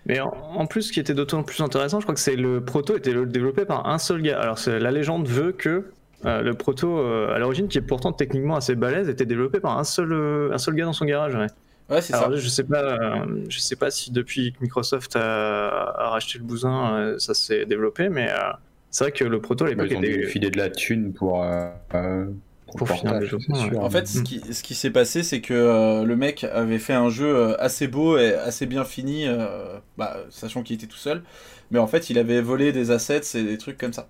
Mais 0.07 0.21
en, 0.21 0.33
en 0.57 0.67
plus, 0.67 0.83
ce 0.83 0.93
qui 0.93 1.01
était 1.01 1.15
d'autant 1.15 1.43
plus 1.45 1.61
intéressant, 1.63 2.01
je 2.01 2.05
crois 2.05 2.15
que 2.15 2.21
c'est 2.21 2.35
le 2.37 2.61
proto 2.65 2.97
était 2.97 3.15
développé 3.27 3.65
par 3.65 3.89
un 3.89 3.99
seul 3.99 4.23
gars. 4.23 4.41
Alors 4.41 4.59
c'est- 4.59 4.79
la 4.81 4.91
légende 4.91 5.27
veut 5.29 5.53
que 5.53 5.91
euh, 6.27 6.43
le 6.43 6.55
proto 6.55 6.99
euh, 6.99 7.35
à 7.35 7.39
l'origine, 7.39 7.69
qui 7.69 7.79
est 7.79 7.83
pourtant 7.83 8.13
techniquement 8.13 8.57
assez 8.57 8.75
balèze, 8.75 9.09
était 9.09 9.27
développé 9.27 9.61
par 9.61 9.79
un 9.79 9.85
seul 9.85 10.13
euh, 10.13 10.53
un 10.53 10.59
seul 10.59 10.75
gars 10.75 10.85
dans 10.85 10.93
son 10.93 11.05
garage. 11.05 11.35
ouais. 11.35 11.47
Ouais, 11.91 12.01
c'est 12.01 12.15
Alors 12.15 12.31
ça. 12.31 12.37
je 12.37 12.49
sais 12.49 12.65
pas, 12.65 12.83
euh, 12.85 13.45
je 13.49 13.59
sais 13.59 13.77
pas 13.77 13.91
si 13.91 14.13
depuis 14.13 14.53
que 14.53 14.59
Microsoft 14.63 15.17
a, 15.17 15.91
a 15.99 16.09
racheté 16.11 16.39
le 16.39 16.45
bousin, 16.45 16.95
euh, 16.95 17.19
ça 17.19 17.35
s'est 17.35 17.67
développé, 17.67 18.09
mais 18.09 18.31
euh, 18.31 18.53
c'est 18.91 19.05
vrai 19.05 19.13
que 19.13 19.25
le 19.25 19.41
proto 19.41 19.65
à 19.65 19.69
l'époque 19.69 19.89
ils 19.91 19.97
ont 19.97 20.01
dû 20.01 20.07
était 20.13 20.27
filer 20.27 20.51
de 20.51 20.59
la 20.59 20.71
thune 20.71 21.13
pour, 21.13 21.43
euh, 21.43 21.69
euh, 21.95 22.27
pour, 22.67 22.87
portage, 22.87 23.37
c'est 23.41 23.53
ouais. 23.71 23.77
En 23.79 23.91
fait, 23.91 24.07
ce 24.07 24.23
qui, 24.23 24.41
ce 24.55 24.63
qui 24.63 24.75
s'est 24.75 24.91
passé, 24.91 25.23
c'est 25.23 25.41
que 25.43 25.53
euh, 25.53 26.05
le 26.05 26.17
mec 26.17 26.45
avait 26.45 26.79
fait 26.79 26.95
un 26.95 27.11
jeu 27.11 27.61
assez 27.61 27.89
beau 27.89 28.17
et 28.17 28.33
assez 28.35 28.65
bien 28.67 28.85
fini, 28.85 29.27
euh, 29.27 29.79
bah, 29.99 30.19
sachant 30.31 30.63
qu'il 30.63 30.77
était 30.77 30.87
tout 30.87 30.97
seul, 30.97 31.23
mais 31.71 31.79
en 31.79 31.87
fait, 31.89 32.09
il 32.11 32.19
avait 32.19 32.41
volé 32.41 32.73
des 32.73 32.91
assets 32.91 33.37
et 33.39 33.43
des 33.43 33.59
trucs 33.59 33.77
comme 33.77 33.93
ça. 33.93 34.09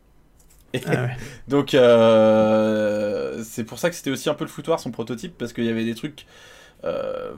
Ah 0.86 1.02
ouais. 1.04 1.16
Donc 1.48 1.74
euh, 1.74 3.42
c'est 3.44 3.64
pour 3.64 3.78
ça 3.78 3.90
que 3.90 3.96
c'était 3.96 4.10
aussi 4.10 4.30
un 4.30 4.34
peu 4.34 4.44
le 4.44 4.50
foutoir 4.50 4.80
son 4.80 4.90
prototype 4.90 5.36
parce 5.36 5.52
qu'il 5.52 5.64
y 5.64 5.68
avait 5.68 5.84
des 5.84 5.94
trucs 5.94 6.26
euh, 6.84 7.32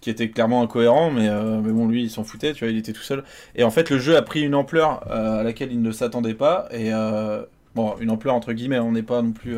qui 0.00 0.10
étaient 0.10 0.30
clairement 0.30 0.62
incohérents 0.62 1.10
mais, 1.10 1.28
euh, 1.28 1.60
mais 1.60 1.72
bon 1.72 1.86
lui 1.86 2.02
il 2.02 2.10
s'en 2.10 2.24
foutait 2.24 2.54
tu 2.54 2.64
vois 2.64 2.72
il 2.72 2.78
était 2.78 2.92
tout 2.92 3.02
seul 3.02 3.24
et 3.54 3.64
en 3.64 3.70
fait 3.70 3.90
le 3.90 3.98
jeu 3.98 4.16
a 4.16 4.22
pris 4.22 4.42
une 4.42 4.54
ampleur 4.54 5.10
à 5.10 5.42
laquelle 5.42 5.70
il 5.72 5.82
ne 5.82 5.92
s'attendait 5.92 6.34
pas 6.34 6.68
et 6.70 6.92
euh, 6.92 7.44
bon 7.74 7.94
une 8.00 8.10
ampleur 8.10 8.34
entre 8.34 8.52
guillemets 8.52 8.78
on 8.78 8.92
n'est 8.92 9.02
pas 9.02 9.22
non 9.22 9.32
plus 9.32 9.56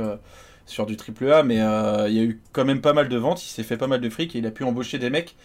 sur 0.66 0.84
du 0.86 0.96
triple 0.96 1.32
A 1.32 1.42
mais 1.44 1.56
il 1.56 2.14
y 2.14 2.20
a 2.20 2.24
eu 2.24 2.40
quand 2.52 2.64
même 2.64 2.80
pas 2.80 2.92
mal 2.92 3.08
de 3.08 3.16
ventes 3.16 3.44
il 3.44 3.48
s'est 3.48 3.62
fait 3.62 3.76
pas 3.76 3.86
mal 3.86 4.00
de 4.00 4.10
fric 4.10 4.34
et 4.34 4.38
il 4.40 4.46
a 4.46 4.50
pu 4.50 4.64
embaucher 4.64 4.98
des 4.98 5.10
mecs 5.10 5.36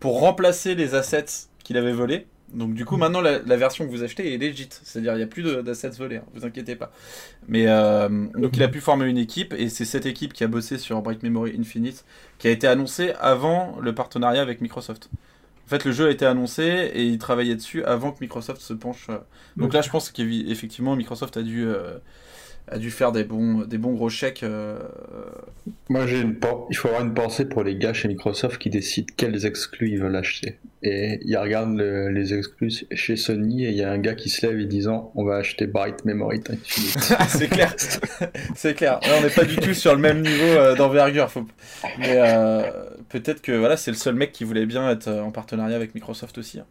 pour 0.00 0.20
remplacer 0.20 0.74
les 0.74 0.94
assets 0.94 1.48
qu'il 1.64 1.76
avait 1.76 1.92
volés 1.92 2.26
donc 2.52 2.74
du 2.74 2.84
coup 2.84 2.96
maintenant 2.96 3.20
la, 3.20 3.40
la 3.40 3.56
version 3.56 3.84
que 3.86 3.90
vous 3.90 4.02
achetez 4.02 4.32
est 4.34 4.38
legit, 4.38 4.68
c'est-à-dire 4.82 5.14
il 5.14 5.18
n'y 5.18 5.22
a 5.22 5.26
plus 5.26 5.42
d'assets 5.62 5.90
volés, 5.90 6.16
hein, 6.16 6.24
vous 6.34 6.44
inquiétez 6.44 6.76
pas. 6.76 6.92
Mais 7.48 7.66
euh, 7.68 8.08
donc 8.34 8.56
il 8.56 8.62
a 8.62 8.68
pu 8.68 8.80
former 8.80 9.06
une 9.08 9.18
équipe 9.18 9.54
et 9.54 9.68
c'est 9.68 9.84
cette 9.84 10.06
équipe 10.06 10.32
qui 10.32 10.44
a 10.44 10.48
bossé 10.48 10.78
sur 10.78 11.00
Bright 11.02 11.22
Memory 11.22 11.56
Infinite 11.58 12.04
qui 12.38 12.48
a 12.48 12.50
été 12.50 12.66
annoncée 12.68 13.12
avant 13.20 13.78
le 13.80 13.94
partenariat 13.94 14.42
avec 14.42 14.60
Microsoft. 14.60 15.10
En 15.66 15.68
fait 15.68 15.84
le 15.84 15.92
jeu 15.92 16.06
a 16.08 16.10
été 16.10 16.26
annoncé 16.26 16.62
et 16.94 17.04
il 17.04 17.18
travaillait 17.18 17.56
dessus 17.56 17.84
avant 17.84 18.12
que 18.12 18.18
Microsoft 18.20 18.60
se 18.60 18.72
penche. 18.74 19.08
euh. 19.10 19.18
Donc 19.58 19.72
là 19.74 19.82
je 19.82 19.90
pense 19.90 20.10
qu'effectivement 20.10 20.96
Microsoft 20.96 21.36
a 21.36 21.42
dû, 21.42 21.66
euh, 21.66 21.98
a 22.68 22.78
dû 22.78 22.90
faire 22.90 23.12
des 23.12 23.22
bons, 23.24 23.60
des 23.66 23.78
bons 23.78 23.92
gros 23.92 24.08
chèques. 24.08 24.42
euh, 24.42 24.78
Moi, 25.88 26.06
j'ai 26.06 26.20
une 26.20 26.36
il 26.70 26.76
faut 26.76 26.88
avoir 26.88 27.02
une 27.04 27.14
pensée 27.14 27.44
pour 27.44 27.62
les 27.62 27.76
gars 27.76 27.92
chez 27.92 28.08
Microsoft 28.08 28.58
qui 28.58 28.70
décident 28.70 29.06
quels 29.16 29.46
exclus 29.46 29.90
ils 29.90 30.00
veulent 30.00 30.16
acheter. 30.16 30.58
Et 30.82 31.20
ils 31.24 31.36
regardent 31.36 31.76
le- 31.76 32.10
les 32.10 32.34
exclus 32.34 32.84
chez 32.92 33.16
Sony 33.16 33.64
et 33.66 33.70
il 33.70 33.76
y 33.76 33.82
a 33.82 33.90
un 33.90 33.98
gars 33.98 34.14
qui 34.14 34.28
se 34.28 34.44
lève 34.46 34.58
et 34.58 34.64
disant 34.66 35.12
on 35.14 35.24
va 35.24 35.36
acheter 35.36 35.66
Bright 35.66 36.04
Memory 36.04 36.42
Infinite. 36.50 37.14
c'est 37.28 37.48
clair, 37.48 37.74
c'est 38.54 38.74
clair. 38.74 39.00
On 39.16 39.22
n'est 39.22 39.30
pas 39.30 39.44
du 39.44 39.56
tout 39.56 39.72
sur 39.74 39.94
le 39.94 40.00
même 40.00 40.20
niveau 40.22 40.44
euh, 40.44 40.74
d'envergure. 40.74 41.30
Faut... 41.30 41.46
Mais 41.98 42.16
euh, 42.18 42.70
peut-être 43.08 43.42
que 43.42 43.52
voilà, 43.52 43.76
c'est 43.76 43.90
le 43.92 43.96
seul 43.96 44.14
mec 44.16 44.32
qui 44.32 44.44
voulait 44.44 44.66
bien 44.66 44.90
être 44.90 45.08
en 45.08 45.30
partenariat 45.30 45.76
avec 45.76 45.94
Microsoft 45.94 46.36
aussi. 46.38 46.60
hein. 46.60 46.66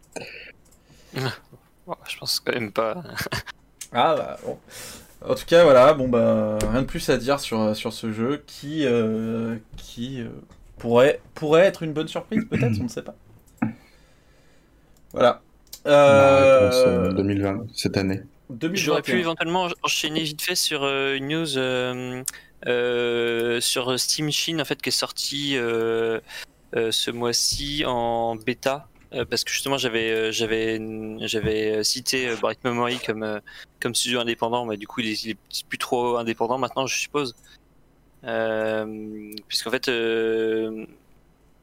Bon, 1.86 1.94
je 2.08 2.16
pense 2.18 2.40
quand 2.40 2.52
même 2.52 2.72
pas. 2.72 3.02
Ah 3.92 4.14
bah 4.16 4.38
bon. 4.44 4.58
En 5.28 5.34
tout 5.34 5.44
cas, 5.46 5.64
voilà, 5.64 5.92
bon 5.92 6.08
bah 6.08 6.56
rien 6.70 6.82
de 6.82 6.86
plus 6.86 7.08
à 7.10 7.16
dire 7.16 7.40
sur, 7.40 7.74
sur 7.74 7.92
ce 7.92 8.12
jeu 8.12 8.44
qui, 8.46 8.84
euh, 8.86 9.56
qui 9.76 10.20
euh, 10.20 10.28
pourrait, 10.78 11.20
pourrait 11.34 11.62
être 11.66 11.82
une 11.82 11.92
bonne 11.92 12.06
surprise, 12.08 12.44
peut-être, 12.50 12.78
on 12.80 12.84
ne 12.84 12.88
sait 12.88 13.02
pas. 13.02 13.16
Voilà. 15.12 15.40
La 15.84 16.60
réponse, 16.60 16.82
Euh, 16.86 17.12
2020, 17.12 17.66
cette 17.74 17.96
année. 17.96 18.22
2021. 18.50 18.84
J'aurais 18.84 19.02
pu 19.02 19.18
éventuellement 19.18 19.68
enchaîner 19.82 20.22
vite 20.22 20.42
fait 20.42 20.54
sur 20.54 20.84
euh, 20.84 21.14
une 21.16 21.28
news 21.28 21.58
euh, 21.58 22.22
euh, 22.66 23.60
sur 23.60 23.98
Steam 23.98 24.30
Chine 24.30 24.60
en 24.60 24.64
fait 24.64 24.80
qui 24.80 24.90
est 24.90 24.92
sortie 24.92 25.56
euh, 25.56 26.20
euh, 26.76 26.92
ce 26.92 27.10
mois-ci 27.10 27.84
en 27.86 28.36
bêta 28.36 28.88
parce 29.24 29.44
que 29.44 29.50
justement 29.50 29.78
j'avais 29.78 30.10
euh, 30.10 30.32
j'avais 30.32 30.80
j'avais 31.26 31.82
cité 31.84 32.28
euh, 32.28 32.36
Bright 32.36 32.62
Memory 32.64 32.98
comme 32.98 33.22
euh, 33.22 33.40
comme 33.80 33.94
studio 33.94 34.20
indépendant 34.20 34.66
mais 34.66 34.76
du 34.76 34.86
coup 34.86 35.00
il 35.00 35.08
est, 35.08 35.38
plus 35.68 35.78
trop 35.78 36.16
indépendant 36.16 36.58
maintenant 36.58 36.86
je 36.86 36.96
suppose. 36.96 37.34
Euh, 38.24 39.32
puisqu'en 39.46 39.70
fait 39.70 39.88
euh, 39.88 40.86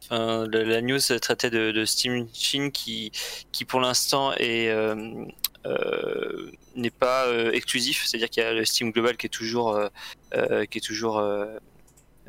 la, 0.09 0.81
news 0.81 0.99
traitait 1.21 1.49
de, 1.49 1.85
Steam 1.85 2.27
Chine 2.33 2.71
qui 2.71 3.11
qui 3.51 3.65
pour 3.65 3.81
l'instant 3.81 4.33
est 4.33 4.69
euh, 4.69 5.25
euh, 5.65 6.51
n'est 6.75 6.89
pas 6.91 7.27
euh, 7.27 7.51
exclusif, 7.51 8.03
c'est-à-dire 8.05 8.29
qu'il 8.29 8.43
y 8.43 8.45
a 8.45 8.53
le 8.53 8.65
Steam 8.65 8.91
Global 8.91 9.15
qui 9.15 9.27
est 9.27 9.29
toujours, 9.29 9.75
euh, 9.75 9.87
euh, 10.33 10.65
qui 10.65 10.79
est 10.79 10.81
toujours 10.81 11.23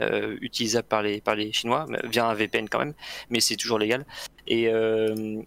euh, 0.01 0.37
utilisable 0.41 0.89
par 0.89 1.03
les, 1.03 1.21
par 1.21 1.37
les 1.37 1.53
Chinois, 1.53 1.87
via 2.05 2.27
un 2.27 2.35
VPN 2.35 2.69
quand 2.69 2.81
même, 2.81 2.95
mais 3.31 3.41
c'est 3.41 3.57
toujours 3.57 3.79
légal. 3.79 4.05
Et, 4.47 4.69
euh, 4.69 5.41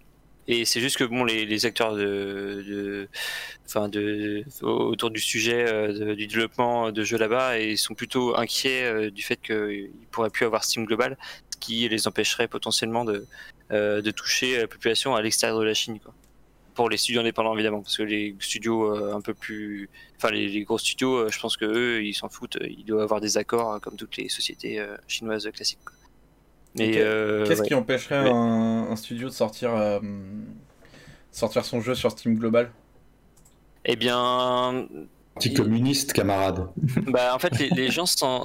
et 0.46 0.64
c'est 0.64 0.80
juste 0.80 0.96
que 0.96 1.04
bon, 1.04 1.24
les, 1.24 1.44
les 1.44 1.66
acteurs 1.66 1.94
de, 1.94 3.06
de, 3.74 4.44
autour 4.62 5.10
du 5.10 5.20
sujet 5.20 5.66
euh, 5.70 6.14
du 6.14 6.26
développement 6.26 6.90
de 6.92 7.04
jeux 7.04 7.18
là-bas, 7.18 7.58
ils 7.58 7.76
sont 7.76 7.94
plutôt 7.94 8.36
inquiets 8.36 9.10
du 9.10 9.22
fait 9.22 9.36
qu'ils 9.36 9.90
pourraient 10.10 10.30
plus 10.30 10.46
avoir 10.46 10.64
Steam 10.64 10.86
Global, 10.86 11.18
ce 11.50 11.58
qui 11.58 11.86
les 11.88 12.08
empêcherait 12.08 12.48
potentiellement 12.48 13.04
de, 13.04 13.26
de 13.70 14.10
toucher 14.10 14.58
la 14.58 14.66
population 14.66 15.14
à 15.14 15.20
l'extérieur 15.20 15.58
de 15.58 15.64
la 15.64 15.74
Chine. 15.74 15.98
Pour 16.78 16.88
les 16.88 16.96
studios 16.96 17.20
indépendants 17.22 17.54
évidemment, 17.54 17.82
parce 17.82 17.96
que 17.96 18.04
les 18.04 18.36
studios 18.38 18.94
euh, 18.94 19.12
un 19.12 19.20
peu 19.20 19.34
plus, 19.34 19.90
enfin 20.16 20.30
les, 20.30 20.46
les 20.48 20.62
gros 20.62 20.78
studios, 20.78 21.16
euh, 21.16 21.28
je 21.28 21.40
pense 21.40 21.56
que 21.56 21.64
eux, 21.64 22.04
ils 22.04 22.14
s'en 22.14 22.28
foutent, 22.28 22.56
ils 22.62 22.84
doivent 22.84 23.02
avoir 23.02 23.20
des 23.20 23.36
accords 23.36 23.72
euh, 23.72 23.78
comme 23.80 23.96
toutes 23.96 24.16
les 24.16 24.28
sociétés 24.28 24.78
euh, 24.78 24.96
chinoises 25.08 25.50
classiques. 25.52 25.80
quoi. 25.84 25.96
Mais 26.76 26.92
Qu'est-ce 26.92 27.62
ouais. 27.62 27.66
qui 27.66 27.74
empêcherait 27.74 28.22
Mais- 28.22 28.30
un, 28.30 28.90
un 28.92 28.94
studio 28.94 29.26
de 29.28 29.32
sortir, 29.34 29.72
sortir 31.32 31.64
son 31.64 31.80
jeu 31.80 31.96
sur 31.96 32.12
Steam 32.12 32.36
Global? 32.38 32.70
Eh 33.84 33.96
bien, 33.96 34.86
Anti-communiste, 35.38 36.12
camarade. 36.12 36.66
bah, 37.06 37.32
en 37.32 37.38
fait, 37.38 37.56
les, 37.60 37.68
les 37.70 37.90
gens 37.92 38.06
s'en, 38.06 38.44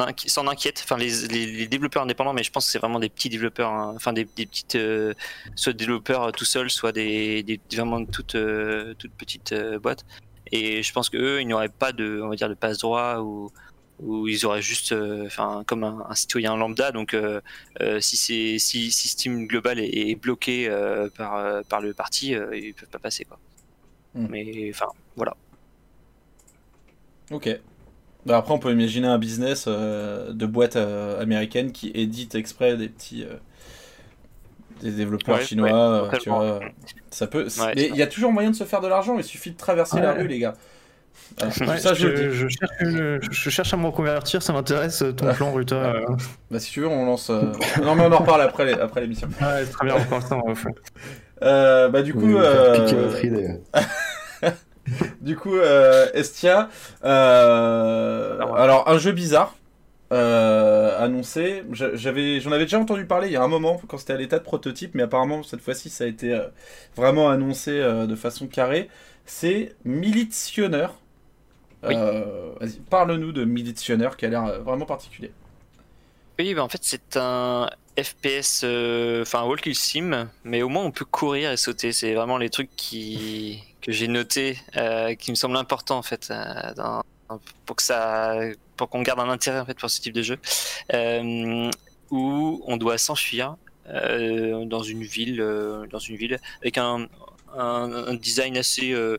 inqui- 0.00 0.48
inquiètent. 0.48 0.80
Enfin, 0.82 0.96
les, 0.96 1.26
les, 1.28 1.44
les 1.46 1.66
développeurs 1.66 2.02
indépendants, 2.04 2.32
mais 2.32 2.42
je 2.42 2.50
pense 2.50 2.64
que 2.64 2.72
c'est 2.72 2.78
vraiment 2.78 2.98
des 3.00 3.10
petits 3.10 3.28
développeurs, 3.28 3.70
hein. 3.70 3.92
enfin 3.94 4.14
des, 4.14 4.24
des 4.24 4.46
petites, 4.46 4.76
euh, 4.76 5.12
soit 5.56 5.74
des 5.74 5.84
développeurs 5.84 6.22
euh, 6.22 6.30
tout 6.30 6.46
seuls, 6.46 6.70
soit 6.70 6.92
des, 6.92 7.42
des 7.42 7.60
vraiment 7.74 8.02
toutes, 8.06 8.34
euh, 8.34 8.94
toutes 8.98 9.12
petites 9.12 9.52
euh, 9.52 9.78
boîtes. 9.78 10.06
Et 10.52 10.82
je 10.82 10.92
pense 10.94 11.10
que 11.10 11.18
eux, 11.18 11.40
ils 11.42 11.48
n'auraient 11.48 11.68
pas 11.68 11.92
de, 11.92 12.20
on 12.22 12.28
va 12.30 12.36
dire, 12.36 12.48
de 12.48 12.54
passe 12.54 12.78
droit 12.78 13.18
ou 13.20 13.50
où 14.00 14.26
ils 14.26 14.44
auraient 14.44 14.60
juste, 14.62 14.90
euh, 14.92 15.26
enfin, 15.26 15.62
comme 15.66 15.84
un, 15.84 16.04
un 16.08 16.14
citoyen 16.16 16.56
lambda. 16.56 16.90
Donc, 16.92 17.14
euh, 17.14 17.40
euh, 17.80 18.00
si 18.00 18.16
c'est 18.16 18.58
si, 18.58 18.90
si 18.90 19.08
Steam 19.08 19.46
Global 19.46 19.78
est, 19.78 19.88
est 20.10 20.14
bloqué 20.16 20.68
par 21.16 21.62
par 21.68 21.80
le 21.82 21.92
parti, 21.94 22.34
ils 22.54 22.74
peuvent 22.74 22.88
pas 22.88 22.98
passer 22.98 23.24
quoi. 23.24 23.38
Hmm. 24.14 24.26
Mais 24.30 24.70
enfin, 24.70 24.86
voilà. 25.16 25.34
Ok. 27.30 27.48
Bah, 28.26 28.38
après, 28.38 28.54
on 28.54 28.58
peut 28.58 28.72
imaginer 28.72 29.06
un 29.08 29.18
business 29.18 29.64
euh, 29.68 30.32
de 30.32 30.46
boîte 30.46 30.76
euh, 30.76 31.20
américaine 31.20 31.72
qui 31.72 31.90
édite 31.94 32.34
exprès 32.34 32.76
des 32.76 32.88
petits. 32.88 33.24
euh, 33.24 33.34
des 34.80 34.90
développeurs 34.90 35.36
Ouais, 35.38 35.44
chinois, 35.44 36.08
ouais, 36.10 36.18
tu 36.18 36.28
vois. 36.28 36.60
Ça 37.10 37.26
peut. 37.26 37.44
Ouais. 37.60 37.72
Mais 37.76 37.88
il 37.88 37.96
y 37.96 38.02
a 38.02 38.06
toujours 38.06 38.32
moyen 38.32 38.50
de 38.50 38.56
se 38.56 38.64
faire 38.64 38.80
de 38.80 38.88
l'argent, 38.88 39.16
il 39.16 39.24
suffit 39.24 39.50
de 39.52 39.56
traverser 39.56 40.00
la 40.00 40.12
Ouais. 40.14 40.22
rue, 40.22 40.28
les 40.28 40.38
gars. 40.40 40.54
Ouais, 41.40 41.78
ça, 41.78 41.94
je, 41.94 42.08
cherche, 42.48 42.72
une- 42.80 43.18
je 43.22 43.50
cherche 43.50 43.72
à 43.72 43.76
me 43.76 43.86
reconvertir, 43.86 44.42
ça 44.42 44.52
m'intéresse 44.52 45.04
ton 45.16 45.32
plan, 45.32 45.52
Ruta. 45.52 45.76
euh, 45.76 46.06
Bah, 46.50 46.58
si 46.58 46.72
tu 46.72 46.80
veux, 46.80 46.88
on 46.88 47.06
lance. 47.06 47.30
euh, 47.30 47.52
non, 47.82 47.94
mais 47.94 48.02
on 48.04 48.12
en 48.12 48.18
reparle 48.18 48.42
après 48.42 48.64
les- 48.66 48.72
après 48.72 49.00
l'émission. 49.00 49.28
Ouais, 49.40 49.64
très 49.64 49.86
bien, 49.86 49.94
on 50.32 50.48
va 50.48 50.54
faire. 50.54 50.72
Euh, 51.42 51.88
bah, 51.88 52.02
du 52.02 52.14
coup. 52.14 52.36
Euh, 52.36 52.86
votre 52.94 53.24
idée. 53.24 53.60
Du 55.22 55.36
euh, 55.46 56.10
Estia, 56.12 56.68
alors 57.02 58.84
un 58.86 58.98
jeu 58.98 59.12
bizarre 59.12 59.54
euh, 60.12 61.02
annoncé. 61.02 61.64
J'avais, 61.72 62.40
j'en 62.40 62.52
avais 62.52 62.64
déjà 62.64 62.78
entendu 62.78 63.06
parler 63.06 63.28
il 63.28 63.32
y 63.32 63.36
a 63.36 63.42
un 63.42 63.48
moment 63.48 63.80
quand 63.88 63.98
c'était 63.98 64.12
à 64.12 64.16
l'état 64.16 64.38
de 64.38 64.44
prototype, 64.44 64.94
mais 64.94 65.02
apparemment 65.02 65.42
cette 65.42 65.60
fois-ci 65.60 65.90
ça 65.90 66.04
a 66.04 66.06
été 66.06 66.32
euh, 66.34 66.46
vraiment 66.96 67.30
annoncé 67.30 67.80
de 67.80 68.14
façon 68.14 68.46
carrée. 68.46 68.88
C'est. 69.26 69.74
Oui. 71.82 71.94
Euh, 71.96 72.52
vas-y, 72.60 72.80
parle-nous 72.80 73.32
de 73.32 73.44
Militionnaire 73.44 74.16
qui 74.16 74.26
a 74.26 74.28
l'air 74.28 74.62
vraiment 74.62 74.86
particulier. 74.86 75.32
Oui, 76.38 76.52
bah 76.54 76.64
en 76.64 76.68
fait, 76.68 76.80
c'est 76.82 77.16
un 77.16 77.70
FPS, 77.96 78.62
euh, 78.64 79.22
enfin 79.22 79.40
un 79.42 79.44
walk 79.44 79.68
sim, 79.72 80.28
mais 80.42 80.62
au 80.62 80.68
moins 80.68 80.84
on 80.84 80.90
peut 80.90 81.04
courir 81.04 81.52
et 81.52 81.56
sauter. 81.56 81.92
C'est 81.92 82.14
vraiment 82.14 82.38
les 82.38 82.50
trucs 82.50 82.74
qui 82.76 83.62
que 83.80 83.92
j'ai 83.92 84.08
notés, 84.08 84.58
euh, 84.76 85.14
qui 85.14 85.30
me 85.30 85.36
semblent 85.36 85.56
importants 85.56 85.98
en 85.98 86.02
fait, 86.02 86.30
euh, 86.30 87.00
pour 87.66 87.76
que 87.76 87.82
ça, 87.82 88.36
pour 88.76 88.88
qu'on 88.88 89.02
garde 89.02 89.20
un 89.20 89.28
intérêt 89.28 89.60
en 89.60 89.66
fait 89.66 89.78
pour 89.78 89.90
ce 89.90 90.00
type 90.00 90.14
de 90.14 90.22
jeu, 90.22 90.38
euh, 90.92 91.70
où 92.10 92.62
on 92.66 92.76
doit 92.76 92.98
s'enfuir 92.98 93.56
euh, 93.88 94.64
dans 94.64 94.82
une 94.82 95.02
ville, 95.02 95.40
euh, 95.40 95.86
dans 95.86 95.98
une 95.98 96.16
ville 96.16 96.38
avec 96.62 96.78
un, 96.78 97.06
design 98.14 98.56
assez 98.56 98.92
euh, 98.92 99.18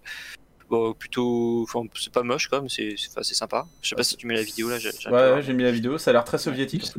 bon, 0.69 0.93
plutôt, 0.93 1.63
enfin 1.63 1.82
c'est 1.99 2.12
pas 2.13 2.23
moche 2.23 2.49
mais 2.51 2.69
c'est 2.69 2.95
c'est- 2.97 3.10
enfin, 3.12 3.21
c'est 3.23 3.34
sympa. 3.36 3.65
Je 3.82 3.89
sais 3.89 3.95
pas 3.95 4.04
si 4.04 4.15
tu 4.17 4.28
mets 4.28 4.36
la 4.36 4.43
vidéo 4.43 4.69
là. 4.69 4.78
Ouais, 5.12 5.41
j'ai 5.41 5.54
mis 5.54 5.63
la 5.63 5.71
vidéo, 5.71 5.97
ça 5.97 6.12
a 6.12 6.13
l'air 6.13 6.23
très 6.23 6.38
soviétique. 6.38 6.91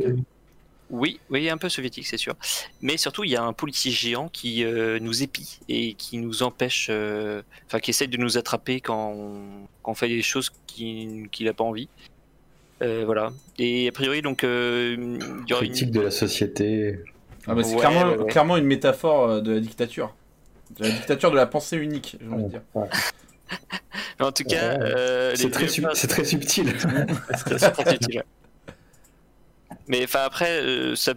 Oui, 0.88 1.18
oui, 1.30 1.50
un 1.50 1.58
peu 1.58 1.68
soviétique, 1.68 2.06
c'est 2.06 2.16
sûr. 2.16 2.34
Mais 2.80 2.96
surtout, 2.96 3.24
il 3.24 3.30
y 3.30 3.36
a 3.36 3.42
un 3.42 3.52
policier 3.52 3.90
géant 3.90 4.28
qui 4.28 4.62
euh, 4.62 5.00
nous 5.00 5.20
épie 5.24 5.58
et 5.68 5.94
qui 5.94 6.16
nous 6.18 6.44
empêche, 6.44 6.86
euh, 6.90 7.42
enfin, 7.66 7.80
qui 7.80 7.90
essaye 7.90 8.06
de 8.06 8.16
nous 8.18 8.38
attraper 8.38 8.80
quand 8.80 9.10
on, 9.16 9.66
quand 9.82 9.90
on 9.90 9.94
fait 9.94 10.06
des 10.06 10.22
choses 10.22 10.52
qu'il 10.68 11.28
n'a 11.40 11.52
pas 11.54 11.64
envie. 11.64 11.88
Euh, 12.82 13.02
voilà. 13.04 13.32
Et 13.58 13.88
a 13.88 13.92
priori, 13.92 14.22
donc, 14.22 14.44
euh, 14.44 14.94
il 14.98 15.50
y 15.50 15.52
aura 15.54 15.64
une. 15.64 15.70
Critique 15.70 15.90
de 15.90 16.02
la 16.02 16.12
société. 16.12 17.00
Ah 17.48 17.54
bah, 17.56 17.64
c'est 17.64 17.74
Ouais, 17.74 17.80
clairement, 17.80 18.10
ouais, 18.12 18.18
ouais. 18.18 18.30
clairement 18.30 18.56
une 18.56 18.66
métaphore 18.66 19.42
de 19.42 19.54
la 19.54 19.60
dictature. 19.60 20.14
De 20.78 20.84
la 20.84 20.90
dictature 20.90 21.32
de 21.32 21.36
la 21.36 21.46
pensée 21.46 21.78
unique, 21.78 22.16
j'ai 22.20 22.28
envie 22.28 22.44
de 22.44 22.48
dire. 22.48 22.62
En 24.20 24.32
tout 24.32 24.44
cas, 24.44 24.78
euh, 24.80 25.32
C'est 25.36 25.50
très, 25.50 25.68
sub- 25.68 25.84
subtil. 25.92 25.96
C'est 25.96 26.08
très, 26.08 27.94
utile. 27.94 28.22
Mais 29.88 30.04
enfin 30.04 30.20
après, 30.24 30.60
euh, 30.62 30.96
ça, 30.96 31.14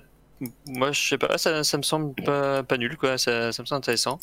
moi 0.67 0.91
je 0.91 1.07
sais 1.09 1.17
pas, 1.17 1.37
ça, 1.37 1.63
ça 1.63 1.77
me 1.77 1.83
semble 1.83 2.13
pas, 2.23 2.61
pas 2.63 2.77
nul 2.77 2.97
quoi, 2.97 3.17
ça, 3.17 3.51
ça 3.51 3.63
me 3.63 3.65
semble 3.65 3.77
intéressant. 3.79 4.19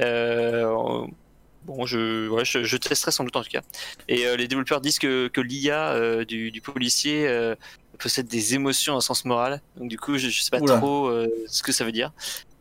Euh, 0.00 0.66
bon, 1.64 1.86
je, 1.86 2.28
ouais, 2.28 2.44
je, 2.44 2.64
je 2.64 2.76
testerai 2.76 3.12
sans 3.12 3.24
doute 3.24 3.36
en 3.36 3.42
tout 3.42 3.50
cas. 3.50 3.62
Et 4.08 4.24
les 4.36 4.48
développeurs 4.48 4.80
disent 4.80 4.98
que, 4.98 5.28
que 5.28 5.40
l'IA 5.40 6.24
du, 6.24 6.50
du 6.50 6.60
policier 6.60 7.28
possède 7.98 8.26
des 8.26 8.54
émotions 8.54 8.94
en 8.94 9.00
sens 9.00 9.24
moral. 9.24 9.60
Donc 9.76 9.88
du 9.88 9.98
coup, 9.98 10.18
je, 10.18 10.28
je 10.28 10.42
sais 10.42 10.50
pas 10.50 10.60
Oula. 10.60 10.76
trop 10.78 11.06
euh, 11.06 11.28
ce 11.46 11.62
que 11.62 11.72
ça 11.72 11.84
veut 11.84 11.92
dire. 11.92 12.12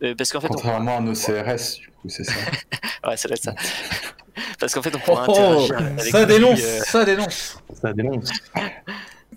Euh, 0.04 0.16
parce 0.16 0.32
qu'en 0.32 0.42
fait, 0.42 0.48
on, 0.48 0.54
Contrairement 0.54 0.98
à 0.98 1.02
nos 1.02 1.14
CRS, 1.14 1.80
du 1.80 1.88
coup, 1.90 2.10
c'est 2.10 2.24
ça. 2.24 2.34
ouais, 3.08 3.18
ça 3.18 3.28
doit 3.28 3.36
être 3.38 3.44
ça. 3.44 3.56
Parce 4.60 4.74
qu'en 4.74 4.82
fait, 4.82 4.96
on 4.96 5.00
Oh, 5.00 5.06
pourra 5.06 5.26
oh, 5.28 5.32
interagir 5.32 5.78
avec 5.78 6.02
ça 6.12 6.26
lui, 6.26 6.34
dénonce, 6.34 6.64
euh, 6.64 6.80
ça 6.86 7.06
dénonce. 7.06 7.58
Ça 7.82 7.94
dénonce. 7.94 8.30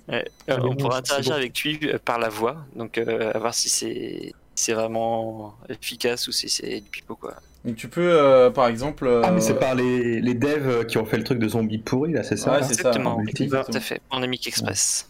Ouais, 0.09 0.25
bon, 0.47 0.71
on 0.71 0.77
pourra 0.77 1.01
c'est 1.05 1.15
interagir 1.15 1.33
bon. 1.33 1.39
avec 1.39 1.59
lui 1.63 1.81
par 2.05 2.21
la 2.21 2.29
voix, 2.29 2.65
donc 2.77 2.97
euh, 2.97 3.33
à 3.35 3.39
voir 3.41 3.53
si 3.55 3.69
c'est 3.69 4.35
c'est 4.55 4.73
vraiment 4.73 5.57
efficace 5.69 6.29
ou 6.29 6.33
si 6.33 6.49
c'est 6.49 6.81
du 6.81 6.89
pipeau 6.89 7.17
quoi. 7.17 7.35
Donc 7.65 7.75
tu 7.75 7.89
peux, 7.89 8.13
euh, 8.13 8.49
par 8.51 8.69
exemple... 8.69 9.23
Ah, 9.25 9.33
mais 9.33 9.41
c'est 9.41 9.59
par 9.59 9.75
les, 9.75 10.21
les 10.21 10.35
devs 10.35 10.87
qui 10.87 10.99
ont 10.99 11.05
fait 11.05 11.17
le 11.17 11.25
truc 11.25 11.41
de 11.41 11.49
zombies 11.49 11.79
pourris, 11.79 12.13
là, 12.13 12.23
c'est 12.23 12.37
ça 12.37 12.53
Ouais, 12.53 12.61
là 12.61 12.67
c'est 12.67 12.75
ça. 12.75 12.91
Exactement, 12.91 13.21
tout 13.27 13.77
à 13.77 13.81
fait. 13.81 14.01
En 14.11 14.23
Amic 14.23 14.47
Express. 14.47 15.09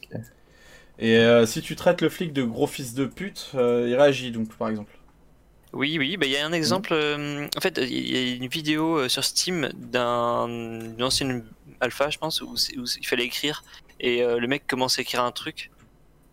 Et 0.98 1.18
euh, 1.18 1.44
si 1.44 1.60
tu 1.60 1.76
traites 1.76 2.00
le 2.00 2.08
flic 2.08 2.32
de 2.32 2.42
gros 2.42 2.66
fils 2.66 2.94
de 2.94 3.04
pute, 3.04 3.50
euh, 3.54 3.86
il 3.88 3.94
réagit 3.94 4.30
donc, 4.30 4.48
par 4.56 4.70
exemple. 4.70 4.95
Oui, 5.72 5.96
oui, 5.98 6.16
bah, 6.16 6.26
il 6.26 6.32
y 6.32 6.36
a 6.36 6.46
un 6.46 6.52
exemple. 6.52 6.90
euh, 6.92 7.46
en 7.56 7.60
fait, 7.60 7.78
il 7.78 8.08
y 8.10 8.16
a 8.16 8.36
une 8.36 8.46
vidéo 8.48 8.98
euh, 8.98 9.08
sur 9.08 9.24
Steam 9.24 9.68
d'un- 9.74 10.48
d'une 10.48 11.02
ancienne 11.02 11.44
alpha, 11.80 12.08
je 12.10 12.18
pense, 12.18 12.40
où, 12.40 12.54
il 12.74 13.06
fallait 13.06 13.24
écrire 13.24 13.62
et 14.00 14.22
euh, 14.22 14.38
le 14.38 14.46
mec 14.46 14.66
commence 14.66 14.98
à 14.98 15.02
écrire 15.02 15.22
un 15.22 15.32
truc. 15.32 15.70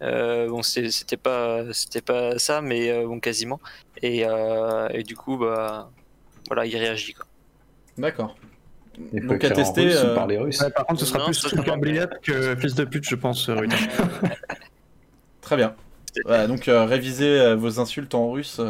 Euh, 0.01 0.47
bon, 0.49 0.61
c'était 0.63 1.17
pas, 1.17 1.63
c'était 1.73 2.01
pas 2.01 2.37
ça, 2.39 2.61
mais 2.61 2.89
euh, 2.89 3.05
bon, 3.07 3.19
quasiment. 3.19 3.59
Et, 4.01 4.25
euh, 4.25 4.87
et 4.89 5.03
du 5.03 5.15
coup, 5.15 5.37
bah, 5.37 5.91
voilà, 6.47 6.65
il 6.65 6.75
réagit. 6.77 7.13
Quoi. 7.13 7.25
D'accord. 7.97 8.35
Il 9.11 9.21
faut 9.23 9.29
Donc 9.29 9.43
à 9.43 9.49
tester... 9.49 9.85
russe 9.85 9.95
ou 10.03 10.05
euh, 10.07 10.15
parler 10.15 10.37
russe. 10.37 10.59
Ouais, 10.61 10.69
par 10.69 10.85
contre, 10.85 10.99
ce 10.99 11.05
sera 11.05 11.19
Non, 11.19 11.25
plus 11.25 11.77
Bliap 11.79 12.21
que 12.21 12.55
fils 12.57 12.75
de 12.75 12.85
pute, 12.85 13.05
je 13.09 13.15
pense, 13.15 13.49
Ruta. 13.49 13.75
Très 15.41 15.55
bien. 15.57 15.75
Voilà, 16.25 16.47
donc 16.47 16.67
euh, 16.67 16.85
révisez 16.85 17.55
vos 17.55 17.79
insultes 17.79 18.13
en 18.13 18.29
russe 18.31 18.61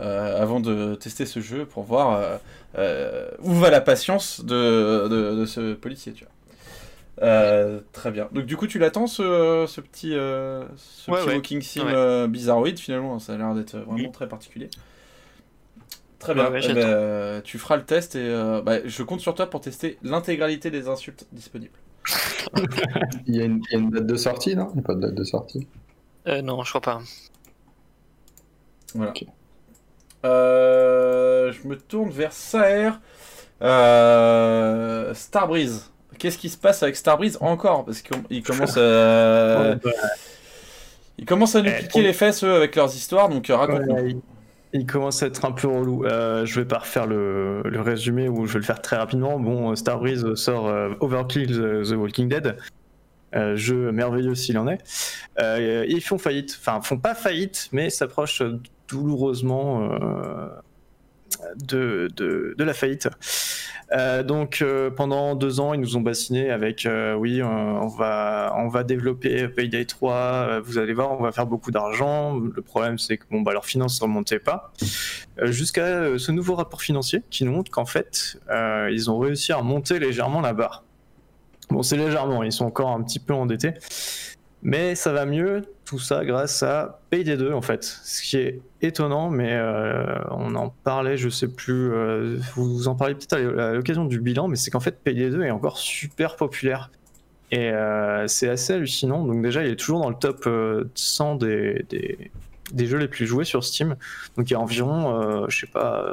euh, 0.00 0.40
avant 0.42 0.60
de 0.60 0.94
tester 0.94 1.26
ce 1.26 1.40
jeu 1.40 1.66
pour 1.66 1.84
voir 1.84 2.12
euh, 2.14 2.36
euh, 2.78 3.30
où 3.40 3.52
va 3.54 3.70
la 3.70 3.80
patience 3.80 4.40
de, 4.44 5.08
de, 5.08 5.36
de 5.36 5.46
ce 5.46 5.74
policier, 5.74 6.12
tu 6.12 6.24
vois. 6.24 6.32
Euh, 7.22 7.80
très 7.92 8.10
bien. 8.10 8.28
Donc 8.32 8.46
du 8.46 8.56
coup, 8.56 8.66
tu 8.66 8.78
l'attends 8.78 9.06
ce, 9.06 9.66
ce 9.68 9.80
petit, 9.80 10.14
euh, 10.14 10.64
ce 10.76 11.10
Ouais, 11.10 11.18
petit 11.18 11.28
ouais. 11.28 11.34
walking 11.36 11.60
sim 11.62 11.86
Ouais. 11.86 11.92
euh, 11.92 12.26
bizarroïde 12.26 12.78
finalement. 12.78 13.18
Ça 13.18 13.34
a 13.34 13.36
l'air 13.36 13.54
d'être 13.54 13.76
vraiment 13.78 14.10
très 14.10 14.28
particulier. 14.28 14.70
Très 16.18 16.34
bien. 16.34 16.44
Ouais, 16.46 16.50
ouais, 16.50 16.60
Eh 16.62 16.72
ben, 16.74 17.42
tu 17.42 17.58
feras 17.58 17.76
le 17.76 17.84
test 17.84 18.14
et 18.14 18.18
euh, 18.20 18.62
bah, 18.62 18.86
je 18.86 19.02
compte 19.02 19.20
sur 19.20 19.34
toi 19.34 19.50
pour 19.50 19.60
tester 19.60 19.98
l'intégralité 20.02 20.70
des 20.70 20.88
insultes 20.88 21.26
disponibles. 21.32 21.78
Il 23.26 23.34
y, 23.36 23.40
a 23.40 23.44
une, 23.44 23.60
il 23.70 23.72
y 23.72 23.76
a 23.76 23.78
une 23.80 23.90
date 23.90 24.06
de 24.06 24.16
sortie, 24.16 24.54
non? 24.56 24.68
Il 24.70 24.74
n'y 24.74 24.80
a 24.80 24.82
pas 24.84 24.94
de 24.94 25.00
date 25.00 25.14
de 25.14 25.24
sortie? 25.24 25.66
Euh, 26.26 26.42
non, 26.42 26.62
je 26.64 26.70
crois 26.70 26.80
pas. 26.80 27.00
Voilà. 28.94 29.18
Euh, 30.24 31.52
je 31.52 31.68
me 31.68 31.76
tourne 31.76 32.10
vers 32.10 32.32
Saer. 32.32 32.92
Euh, 33.62 35.14
Starbreeze. 35.14 35.90
Qu'est-ce 36.18 36.38
qui 36.38 36.48
se 36.48 36.58
passe 36.58 36.82
avec 36.82 36.96
Starbreeze 36.96 37.38
encore 37.40 37.84
Parce 37.84 38.02
qu'ils 38.02 38.42
commencent 38.42 38.76
à... 38.76 39.76
Ils 41.18 41.24
commencent 41.24 41.54
à 41.54 41.62
nous 41.62 41.70
Eh, 41.70 41.82
piquer 41.82 42.02
les 42.02 42.12
fesses 42.12 42.42
eux, 42.42 42.54
avec 42.54 42.74
leurs 42.74 42.94
histoires, 42.94 43.28
donc 43.28 43.48
euh, 43.50 43.56
raconte-nous. 43.56 43.94
Ouais, 43.94 44.16
il, 44.72 44.86
commence 44.86 45.22
à 45.22 45.26
être 45.26 45.44
un 45.44 45.52
peu 45.52 45.68
relou. 45.68 46.04
Euh, 46.04 46.44
je 46.46 46.60
vais 46.60 46.66
pas 46.66 46.78
refaire 46.78 47.06
le, 47.06 47.62
le 47.64 47.80
résumé 47.80 48.28
ou 48.28 48.46
je 48.46 48.54
vais 48.54 48.58
le 48.60 48.64
faire 48.64 48.80
très 48.80 48.96
rapidement. 48.96 49.38
Bon, 49.38 49.74
Starbreeze 49.76 50.34
sort 50.34 50.68
euh, 50.68 50.94
Overkill 51.00 51.84
the, 51.86 51.92
Walking 51.92 52.28
Dead. 52.28 52.56
Euh, 53.34 53.56
jeu 53.56 53.92
merveilleux 53.92 54.34
s'il 54.34 54.58
en 54.58 54.68
est. 54.68 54.78
Ils 55.38 56.02
font 56.02 56.18
faillite, 56.18 56.58
enfin 56.60 56.80
font 56.80 56.98
pas 56.98 57.14
faillite, 57.14 57.68
mais 57.72 57.88
s'approchent 57.88 58.42
douloureusement 58.92 59.90
euh, 59.90 60.48
de, 61.56 62.08
de, 62.14 62.54
de 62.56 62.64
la 62.64 62.74
faillite. 62.74 63.08
Euh, 63.92 64.22
donc 64.22 64.60
euh, 64.62 64.90
pendant 64.90 65.34
deux 65.34 65.60
ans, 65.60 65.74
ils 65.74 65.80
nous 65.80 65.96
ont 65.96 66.00
bassiné 66.00 66.50
avec 66.50 66.86
oui, 67.18 67.42
on 67.42 67.88
va 67.88 68.54
on 68.56 68.68
va 68.68 68.84
développer 68.84 69.48
Payday 69.48 69.84
3. 69.84 70.14
euh, 70.14 70.60
vous 70.64 70.78
allez 70.78 70.94
voir, 70.94 71.12
on 71.12 71.22
va 71.22 71.32
faire 71.32 71.46
beaucoup 71.46 71.70
d'argent. 71.70 72.38
Le 72.38 72.62
problème, 72.62 72.98
c'est 72.98 73.18
que 73.18 73.24
bon 73.30 73.42
bah 73.42 73.52
leurs 73.52 73.66
finances 73.66 74.00
ne 74.00 74.06
remontaient 74.06 74.38
pas. 74.38 74.72
Jusqu'à 75.42 76.18
ce 76.18 76.32
nouveau 76.32 76.54
rapport 76.54 76.82
financier 76.82 77.22
qui 77.30 77.44
nous 77.44 77.52
montre 77.52 77.70
qu'en 77.70 77.86
fait, 77.86 78.38
ils 78.90 79.10
ont 79.10 79.18
réussi 79.18 79.52
à 79.52 79.56
remonter 79.56 79.98
légèrement 79.98 80.40
la 80.40 80.52
barre. 80.52 80.84
Bon, 81.70 81.82
c'est 81.82 81.96
légèrement, 81.96 82.42
ils 82.42 82.52
sont 82.52 82.66
encore 82.66 82.90
un 82.90 83.02
petit 83.02 83.18
peu 83.18 83.32
endettés. 83.32 83.72
Mais 84.62 84.94
ça 84.94 85.12
va 85.12 85.26
mieux, 85.26 85.62
tout 85.84 85.98
ça 85.98 86.24
grâce 86.24 86.62
à 86.62 87.00
Payday 87.10 87.36
2 87.36 87.52
en 87.52 87.62
fait. 87.62 87.82
Ce 87.82 88.22
qui 88.22 88.36
est 88.36 88.60
étonnant, 88.80 89.28
mais 89.28 89.52
euh, 89.52 90.14
on 90.30 90.54
en 90.54 90.68
parlait, 90.68 91.16
je 91.16 91.28
sais 91.28 91.48
plus, 91.48 91.92
euh, 91.92 92.38
vous 92.54 92.86
en 92.86 92.94
parlez 92.94 93.14
peut-être 93.14 93.34
à 93.34 93.72
l'occasion 93.72 94.04
du 94.04 94.20
bilan, 94.20 94.46
mais 94.46 94.54
c'est 94.54 94.70
qu'en 94.70 94.80
fait 94.80 95.02
Payday 95.02 95.30
2 95.30 95.42
est 95.42 95.50
encore 95.50 95.78
super 95.78 96.36
populaire. 96.36 96.90
Et 97.50 97.70
euh, 97.70 98.26
c'est 98.28 98.48
assez 98.48 98.72
hallucinant. 98.74 99.26
Donc 99.26 99.42
déjà, 99.42 99.62
il 99.64 99.70
est 99.70 99.76
toujours 99.76 100.00
dans 100.00 100.08
le 100.08 100.16
top 100.16 100.44
euh, 100.46 100.84
100 100.94 101.34
des, 101.34 101.84
des, 101.90 102.30
des 102.72 102.86
jeux 102.86 102.98
les 102.98 103.08
plus 103.08 103.26
joués 103.26 103.44
sur 103.44 103.64
Steam. 103.64 103.96
Donc 104.36 104.48
il 104.48 104.52
y 104.52 104.56
a 104.56 104.60
environ, 104.60 105.48
je 105.48 105.58
sais 105.58 105.66
pas, 105.66 106.06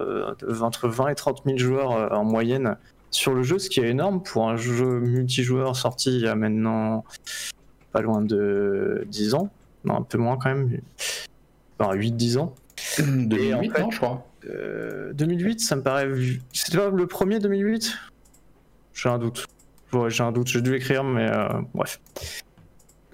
entre 0.59 0.89
20 0.89 1.09
et 1.09 1.15
30 1.15 1.43
000 1.45 1.57
joueurs 1.59 2.11
en 2.11 2.25
moyenne 2.25 2.77
sur 3.11 3.33
le 3.33 3.43
jeu, 3.43 3.59
ce 3.59 3.69
qui 3.69 3.79
est 3.79 3.87
énorme 3.87 4.21
pour 4.21 4.49
un 4.49 4.57
jeu 4.57 4.99
multijoueur 4.99 5.75
sorti 5.75 6.15
il 6.15 6.21
y 6.21 6.27
a 6.27 6.35
maintenant 6.35 7.03
pas 7.91 8.01
loin 8.01 8.21
de 8.21 9.03
10 9.07 9.33
ans. 9.33 9.49
Non, 9.85 9.97
un 9.97 10.01
peu 10.01 10.17
moins 10.17 10.37
quand 10.37 10.49
même. 10.49 10.79
Enfin, 11.79 11.93
8-10 11.95 12.37
ans. 12.37 12.53
2008, 12.97 13.53
en 13.53 13.73
fait- 13.73 13.81
non, 13.81 13.91
je 13.91 13.97
crois. 13.97 14.25
Euh, 14.49 15.11
2008, 15.13 15.59
ça 15.59 15.75
me 15.75 15.81
paraît. 15.83 16.07
C'était 16.53 16.77
pas 16.77 16.89
le 16.89 17.07
premier 17.07 17.39
2008 17.39 17.93
J'ai 18.93 19.09
un 19.09 19.17
doute. 19.19 19.45
Ouais, 19.93 20.09
j'ai 20.09 20.23
un 20.23 20.31
doute, 20.31 20.47
j'ai 20.47 20.61
dû 20.61 20.71
l'écrire, 20.71 21.03
mais 21.03 21.29
euh, 21.29 21.47
bref. 21.73 21.99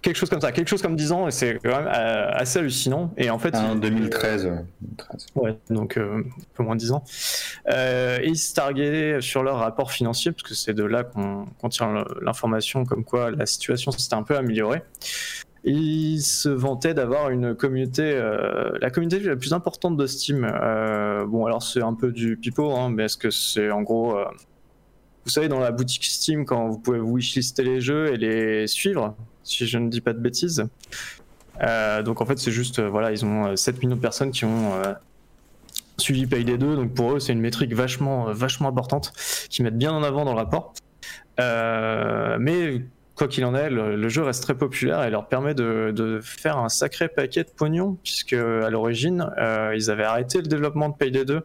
Quelque 0.05 0.17
chose 0.17 0.29
comme 0.29 0.39
ça, 0.39 0.51
quelque 0.51 0.67
chose 0.67 0.83
comme 0.83 0.95
10 0.95 1.11
ans, 1.13 1.27
et 1.27 1.31
c'est 1.31 1.57
quand 1.63 1.75
même 1.79 1.87
euh, 1.87 2.29
assez 2.31 2.59
hallucinant. 2.59 3.11
Et 3.17 3.31
en 3.31 3.39
fait. 3.39 3.55
Ah, 3.55 3.71
il- 3.73 3.79
2013. 3.79 4.45
ouais, 4.45 4.51
2013. 4.81 5.25
Ouais, 5.33 5.57
donc 5.71 5.97
euh, 5.97 6.19
un 6.19 6.23
peu 6.53 6.61
moins 6.61 6.75
de 6.75 6.79
10 6.79 6.91
ans. 6.91 7.03
Euh, 7.71 8.19
et 8.21 8.27
ils 8.27 8.37
se 8.37 8.53
targuaient 8.53 9.19
sur 9.19 9.41
leur 9.41 9.57
rapport 9.57 9.91
financier, 9.91 10.31
parce 10.31 10.43
que 10.43 10.53
c'est 10.53 10.75
de 10.75 10.83
là 10.83 11.03
qu'on 11.03 11.47
le- 11.63 12.23
l'information 12.23 12.85
comme 12.85 13.03
quoi 13.03 13.31
la 13.31 13.47
situation 13.47 13.89
s'était 13.89 14.13
un 14.13 14.21
peu 14.21 14.37
améliorée. 14.37 14.83
Ils 15.63 16.21
se 16.21 16.49
vantaient 16.49 16.93
d'avoir 16.93 17.31
une 17.31 17.55
communauté, 17.55 18.03
euh, 18.03 18.77
la 18.79 18.91
communauté 18.91 19.19
la 19.21 19.35
plus 19.35 19.53
importante 19.53 19.97
de 19.97 20.05
Steam. 20.05 20.41
Bon, 21.27 21.47
alors 21.47 21.63
c'est 21.63 21.81
un 21.81 21.95
peu 21.95 22.11
du 22.11 22.37
pipeau, 22.37 22.75
hein, 22.75 22.91
mais 22.91 23.05
est-ce 23.05 23.17
que 23.17 23.31
c'est 23.31 23.71
en 23.71 23.81
gros. 23.81 24.15
vous 25.23 25.31
savez, 25.31 25.47
dans 25.47 25.57
la 25.59 25.71
boutique 25.71 26.05
Steam, 26.05 26.45
quand 26.45 26.67
vous 26.67 26.77
pouvez 26.77 26.99
wishlister 26.99 27.63
les 27.63 27.81
jeux 27.81 28.13
et 28.13 28.17
les 28.17 28.67
suivre, 28.67 29.15
si 29.45 29.65
je 29.65 29.77
ne 29.77 29.89
dis 29.89 30.01
pas 30.01 30.11
de 30.11 30.19
bêtises. 30.19 30.67
Euh, 31.61 32.03
donc 32.03 32.19
en 32.19 32.25
fait, 32.25 32.37
c'est 32.37 32.51
juste, 32.51 32.79
euh, 32.79 32.89
voilà, 32.89 33.11
ils 33.11 33.23
ont 33.23 33.45
euh, 33.45 33.55
7 33.55 33.81
millions 33.81 33.95
de 33.95 34.01
personnes 34.01 34.31
qui 34.31 34.43
ont 34.43 34.73
euh, 34.73 34.93
suivi 35.97 36.25
Payday 36.25 36.57
2, 36.57 36.75
donc 36.75 36.93
pour 36.93 37.13
eux, 37.13 37.19
c'est 37.21 37.31
une 37.31 37.39
métrique 37.39 37.73
vachement, 37.73 38.33
vachement 38.33 38.67
importante, 38.67 39.13
qu'ils 39.49 39.63
mettent 39.63 39.77
bien 39.77 39.93
en 39.93 40.03
avant 40.03 40.25
dans 40.25 40.33
le 40.33 40.39
rapport. 40.39 40.73
Mais 41.37 42.81
quoi 43.15 43.29
qu'il 43.29 43.45
en 43.45 43.55
est, 43.55 43.69
le, 43.69 44.09
jeu 44.09 44.23
reste 44.23 44.43
très 44.43 44.57
populaire 44.57 45.03
et 45.03 45.09
leur 45.09 45.29
permet 45.29 45.53
de, 45.53 45.93
de 45.95 46.19
faire 46.21 46.57
un 46.57 46.67
sacré 46.67 47.07
paquet 47.07 47.45
de 47.45 47.49
pognon, 47.49 47.97
puisque 48.03 48.33
à 48.33 48.69
l'origine, 48.69 49.29
ils 49.73 49.89
avaient 49.89 50.03
arrêté 50.03 50.39
le 50.39 50.47
développement 50.47 50.89
de 50.89 50.95
Payday 50.95 51.23
2 51.23 51.41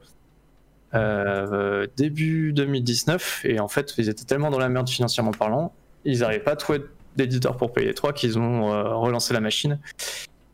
euh, 0.93 1.87
début 1.97 2.53
2019, 2.53 3.43
et 3.45 3.61
en 3.61 3.69
fait, 3.69 3.95
ils 3.99 4.09
étaient 4.09 4.25
tellement 4.25 4.51
dans 4.51 4.59
la 4.59 4.69
merde 4.69 4.89
financièrement 4.89 5.31
parlant, 5.31 5.73
ils 6.05 6.21
n'arrivaient 6.21 6.43
pas 6.43 6.53
à 6.53 6.57
trouver 6.57 6.81
d'éditeur 7.27 7.57
pour 7.57 7.73
Payday 7.73 7.95
3 7.95 8.13
qu'ils 8.13 8.39
ont 8.39 8.73
euh, 8.73 8.95
relancé 8.95 9.35
la 9.35 9.41
machine. 9.41 9.79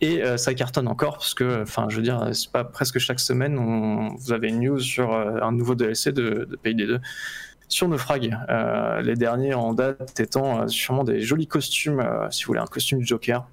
Et 0.00 0.22
euh, 0.22 0.36
ça 0.36 0.52
cartonne 0.52 0.88
encore 0.88 1.14
parce 1.14 1.32
que, 1.32 1.62
enfin, 1.62 1.86
je 1.88 1.96
veux 1.96 2.02
dire, 2.02 2.28
c'est 2.32 2.52
pas 2.52 2.64
presque 2.64 2.98
chaque 2.98 3.20
semaine, 3.20 3.58
on, 3.58 4.14
vous 4.14 4.32
avez 4.32 4.48
une 4.48 4.60
news 4.60 4.78
sur 4.78 5.12
euh, 5.12 5.40
un 5.40 5.52
nouveau 5.52 5.74
DLC 5.74 6.12
de, 6.12 6.46
de 6.50 6.56
Payday 6.56 6.86
2 6.86 7.00
sur 7.68 7.88
Naufrag. 7.88 8.36
Euh, 8.48 9.00
les 9.00 9.14
derniers 9.14 9.54
en 9.54 9.72
date 9.72 10.20
étant 10.20 10.68
sûrement 10.68 11.02
des 11.02 11.20
jolis 11.20 11.46
costumes, 11.46 12.06
si 12.30 12.44
vous 12.44 12.48
voulez 12.48 12.60
un 12.60 12.66
costume 12.66 12.98
du 12.98 13.06
Joker. 13.06 13.46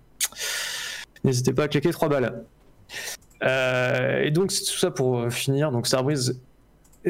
N'hésitez 1.24 1.54
pas 1.54 1.64
à 1.64 1.68
cliquer 1.68 1.92
3 1.92 2.10
balles. 2.10 2.44
Et 3.42 4.32
donc, 4.32 4.52
c'est 4.52 4.66
tout 4.66 4.78
ça 4.78 4.92
pour 4.92 5.32
finir. 5.32 5.72
Donc, 5.72 5.88
Starbreeze, 5.88 6.40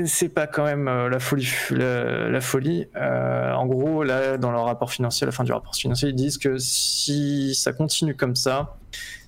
c'est 0.05 0.29
pas 0.29 0.47
quand 0.47 0.63
même 0.65 0.87
euh, 0.87 1.09
la 1.09 1.19
folie. 1.19 1.49
La, 1.71 2.29
la 2.29 2.41
folie. 2.41 2.87
Euh, 2.95 3.51
en 3.53 3.65
gros, 3.65 4.03
là, 4.03 4.37
dans 4.37 4.51
leur 4.51 4.65
rapport 4.65 4.91
financier, 4.91 5.25
à 5.25 5.27
la 5.27 5.31
fin 5.31 5.43
du 5.43 5.51
rapport 5.51 5.75
financier, 5.75 6.09
ils 6.09 6.15
disent 6.15 6.37
que 6.37 6.57
si 6.57 7.53
ça 7.55 7.73
continue 7.73 8.15
comme 8.15 8.35
ça, 8.35 8.75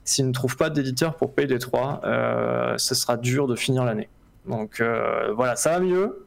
s'ils 0.03 0.27
ne 0.27 0.33
trouvent 0.33 0.57
pas 0.57 0.69
d'éditeur 0.69 1.15
pour 1.15 1.33
payer 1.33 1.47
les 1.47 1.59
trois, 1.59 2.01
euh, 2.03 2.77
ce 2.77 2.95
sera 2.95 3.17
dur 3.17 3.47
de 3.47 3.55
finir 3.55 3.83
l'année. 3.85 4.09
Donc 4.47 4.79
euh, 4.81 5.31
voilà, 5.33 5.55
ça 5.55 5.71
va 5.71 5.79
mieux, 5.79 6.25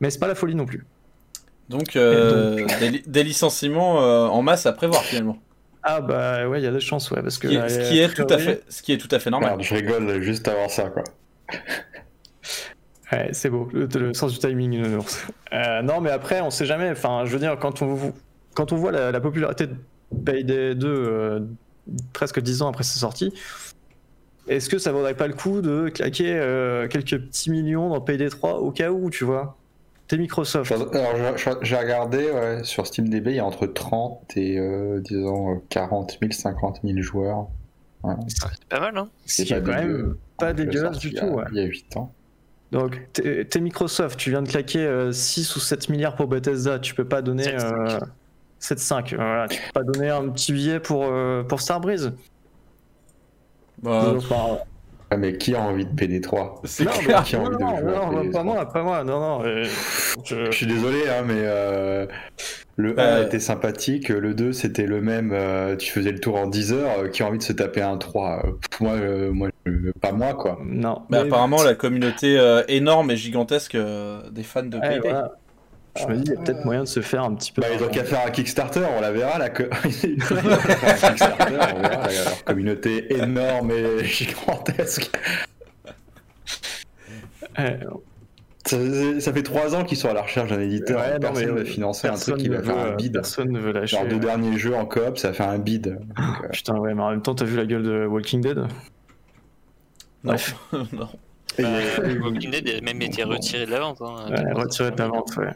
mais 0.00 0.08
c'est 0.10 0.18
pas 0.18 0.28
la 0.28 0.34
folie 0.34 0.54
non 0.54 0.64
plus. 0.66 0.86
Donc, 1.68 1.94
euh, 1.96 2.66
Des, 2.80 2.88
li- 2.90 3.02
des 3.06 3.22
licenciements 3.22 4.02
euh, 4.02 4.26
en 4.26 4.42
masse 4.42 4.66
à 4.66 4.72
prévoir 4.72 5.02
finalement. 5.02 5.38
Ah 5.82 6.00
bah 6.00 6.48
ouais, 6.48 6.60
il 6.60 6.64
y 6.64 6.66
a 6.66 6.72
des 6.72 6.80
chances, 6.80 7.10
ouais, 7.10 7.22
parce 7.22 7.36
Ce 7.36 7.38
que 7.40 7.48
qui, 7.48 7.54
là, 7.56 7.68
ce 7.68 7.88
qui 7.88 8.00
est 8.00 8.12
tout 8.12 8.26
à 8.28 8.38
fait, 8.38 8.62
ce 8.68 8.82
qui 8.82 8.92
est 8.92 8.98
tout 8.98 9.08
à 9.10 9.18
fait 9.18 9.30
normal. 9.30 9.50
Merde, 9.50 9.62
je 9.62 9.74
rigole 9.74 10.20
juste 10.20 10.48
avant 10.48 10.68
ça, 10.68 10.90
quoi. 10.90 11.04
Ouais, 13.12 13.30
c'est 13.32 13.50
beau, 13.50 13.68
le, 13.72 13.86
le 13.86 14.14
sens 14.14 14.32
du 14.32 14.38
timing, 14.38 14.72
une 14.74 14.94
ours. 14.96 15.26
Euh, 15.52 15.82
non, 15.82 16.00
mais 16.00 16.10
après, 16.10 16.40
on 16.40 16.50
sait 16.50 16.66
jamais. 16.66 16.90
Enfin, 16.90 17.22
je 17.24 17.32
veux 17.32 17.38
dire, 17.40 17.56
quand 17.58 17.82
on, 17.82 18.12
quand 18.54 18.72
on 18.72 18.76
voit 18.76 18.92
la, 18.92 19.10
la 19.10 19.20
popularité 19.20 19.66
de 19.66 19.74
Payday 20.24 20.74
2 20.76 20.86
euh, 20.88 21.40
presque 22.12 22.40
10 22.40 22.62
ans 22.62 22.68
après 22.68 22.84
sa 22.84 22.98
sortie, 23.00 23.32
est-ce 24.48 24.68
que 24.68 24.78
ça 24.78 24.92
vaudrait 24.92 25.14
pas 25.16 25.26
le 25.26 25.34
coup 25.34 25.60
de 25.60 25.88
claquer 25.88 26.34
euh, 26.36 26.88
quelques 26.88 27.18
petits 27.18 27.50
millions 27.50 27.88
dans 27.88 28.00
Payday 28.00 28.28
3 28.28 28.58
au 28.60 28.70
cas 28.70 28.90
où, 28.90 29.10
tu 29.10 29.24
vois? 29.24 29.56
T'es 30.08 30.16
Microsoft. 30.16 30.72
Alors, 30.72 31.36
j'ai 31.62 31.76
regardé 31.76 32.30
ouais, 32.30 32.64
sur 32.64 32.86
SteamDB, 32.86 33.28
il 33.30 33.36
y 33.36 33.38
a 33.38 33.44
entre 33.44 33.66
30 33.66 34.36
et 34.36 34.58
euh, 34.58 35.00
disons 35.00 35.54
euh, 35.54 35.58
40 35.68 36.18
000, 36.20 36.32
50 36.32 36.80
000 36.84 37.00
joueurs. 37.00 37.46
C'est 38.28 38.68
pas 38.68 38.80
mal, 38.80 38.96
hein 38.98 39.08
Ce 39.26 39.42
qui 39.42 39.52
est 39.52 39.62
quand 39.62 39.72
même 39.72 40.16
pas 40.38 40.52
dégueulasse 40.52 40.98
du 40.98 41.08
il 41.08 41.12
y 41.14 41.16
tout. 41.16 41.26
a- 41.26 41.30
ouais. 41.34 41.44
Il 41.52 41.58
y 41.58 41.60
a 41.60 41.64
8 41.64 41.96
ans. 41.96 42.12
Donc, 42.72 43.00
t'es 43.12 43.60
Microsoft, 43.60 44.18
tu 44.18 44.30
viens 44.30 44.42
de 44.42 44.48
claquer 44.48 44.78
euh, 44.86 45.10
6 45.12 45.56
ou 45.56 45.60
7 45.60 45.88
milliards 45.88 46.14
pour 46.14 46.28
Bethesda, 46.28 46.78
tu 46.78 46.94
peux 46.94 47.06
pas 47.08 47.20
donner. 47.20 47.44
7,5. 47.44 47.64
Euh, 47.64 47.98
7,5, 48.60 49.14
voilà, 49.16 49.48
tu 49.48 49.58
peux 49.60 49.72
pas 49.72 49.82
donner 49.82 50.08
un 50.10 50.28
petit 50.28 50.52
billet 50.52 50.78
pour, 50.80 51.04
euh, 51.06 51.42
pour 51.42 51.60
Starbreeze. 51.60 52.12
Bah, 53.82 54.12
Enfin, 54.16 54.58
Ah, 55.10 55.16
mais 55.16 55.36
qui 55.36 55.54
a 55.56 55.60
envie 55.62 55.86
de 55.86 55.90
PD3 55.92 56.60
c'est 56.64 56.84
non. 56.84 56.90
Qui 57.24 57.34
a 57.36 57.40
non, 57.40 57.46
envie 57.46 57.56
de 57.56 57.60
non, 57.62 57.76
jouer 57.76 57.94
à 57.96 58.10
non, 58.10 58.22
PS3? 58.22 58.32
pas 58.32 58.42
moi, 58.44 58.66
pas 58.72 58.82
moi, 58.84 59.02
non, 59.04 59.18
non. 59.20 59.44
euh, 59.44 59.64
je- 60.24 60.44
Je 60.46 60.50
suis 60.52 60.66
désolé, 60.66 61.08
hein, 61.08 61.22
mais 61.26 61.34
euh, 61.38 62.06
le 62.80 62.98
1 62.98 63.02
Euh, 63.02 63.26
était 63.26 63.38
sympathique, 63.40 64.08
le 64.08 64.34
2 64.34 64.52
c'était 64.52 64.86
le 64.86 65.00
même, 65.00 65.30
euh, 65.32 65.76
tu 65.76 65.90
faisais 65.92 66.10
le 66.12 66.18
tour 66.18 66.36
en 66.36 66.46
10 66.46 66.72
heures, 66.72 66.98
euh, 67.04 67.08
qui 67.08 67.22
a 67.22 67.26
envie 67.26 67.38
de 67.38 67.42
se 67.42 67.52
taper 67.52 67.82
un 67.82 67.96
3 67.96 68.42
euh, 68.82 69.30
Moi, 69.32 69.48
euh, 69.68 69.92
pas 70.00 70.12
moi 70.12 70.34
quoi. 70.34 70.58
Non. 70.64 71.02
Mais 71.10 71.18
mais- 71.22 71.26
apparemment, 71.28 71.62
la 71.62 71.74
communauté 71.74 72.38
euh, 72.38 72.62
énorme 72.68 73.10
et 73.10 73.16
gigantesque 73.16 73.74
euh, 73.74 74.20
des 74.30 74.42
fans 74.42 74.62
de 74.62 74.76
ouais, 74.78 74.88
Payday. 74.88 75.08
voilà. 75.10 75.32
Je 75.98 76.06
me 76.06 76.14
dis, 76.16 76.22
il 76.26 76.32
y 76.34 76.36
a 76.36 76.40
peut-être 76.40 76.64
moyen 76.64 76.82
de 76.84 76.88
se 76.88 77.00
faire 77.00 77.24
un 77.24 77.34
petit 77.34 77.50
peu. 77.50 77.62
Bah, 77.62 77.68
ils 77.76 77.82
ont 77.82 77.88
qu'à 77.88 78.04
faire 78.04 78.24
un 78.24 78.30
Kickstarter, 78.30 78.82
on 78.96 79.00
la 79.00 79.10
verra. 79.10 79.38
La 79.40 79.50
co- 79.50 79.64
Ils 80.04 80.22
ont 80.22 80.36
qu'à 80.36 80.56
faire 80.56 80.88
un 80.88 81.08
Kickstarter, 81.08 81.54
on 81.76 81.80
verra 81.82 82.06
la- 82.06 82.12
leur 82.12 82.44
communauté 82.44 83.12
énorme 83.12 83.72
et 83.72 84.04
gigantesque. 84.04 85.10
Ouais, 88.72 88.78
Ça, 88.78 89.12
fait- 89.14 89.20
ça 89.20 89.32
fait 89.32 89.42
3 89.42 89.74
ans 89.74 89.84
qu'ils 89.84 89.96
sont 89.98 90.08
à 90.08 90.14
la 90.14 90.22
recherche 90.22 90.50
d'un 90.50 90.60
éditeur. 90.60 90.98
ouais, 91.00 91.14
non, 91.14 91.18
personne 91.20 91.46
mais, 91.46 91.52
ne 91.52 91.58
euh, 91.60 91.64
financer 91.64 92.08
un 92.08 92.14
truc 92.14 92.36
qui 92.38 92.48
va 92.48 92.62
faire 92.62 92.76
veut- 92.76 92.92
un 92.92 92.96
bid. 92.96 93.12
Personne 93.12 93.50
ne 93.50 93.58
veut 93.58 93.72
lâcher. 93.72 93.96
Leurs 93.96 94.08
deux 94.08 94.18
derniers 94.18 94.58
jeux 94.58 94.74
en 94.74 94.86
coop, 94.86 95.18
ça 95.18 95.32
fait 95.32 95.42
un 95.44 95.58
bid. 95.58 95.88
Donc, 95.88 95.98
euh, 96.44 96.48
Putain, 96.52 96.76
ouais, 96.78 96.94
mais 96.94 97.02
en 97.02 97.10
même 97.10 97.22
temps, 97.22 97.34
t'as 97.34 97.44
vu 97.44 97.56
la 97.56 97.66
gueule 97.66 97.82
de 97.82 98.06
Walking 98.06 98.40
Dead? 98.40 98.58
Non. 98.58 98.66
Bref. 100.24 100.54
non. 100.92 101.08
Et- 101.58 101.64
Euh, 101.64 102.18
Moblinet 102.20 102.62
a 102.76 102.80
même 102.80 103.02
été 103.02 103.24
retiré 103.24 103.66
de 103.66 103.70
la 103.72 103.80
vente. 103.80 104.00
Hein, 104.02 104.26
Ouais, 104.30 104.52
retiré 104.52 104.90
de 104.92 104.98
la 104.98 105.08
vente, 105.08 105.36
ouais. 105.36 105.50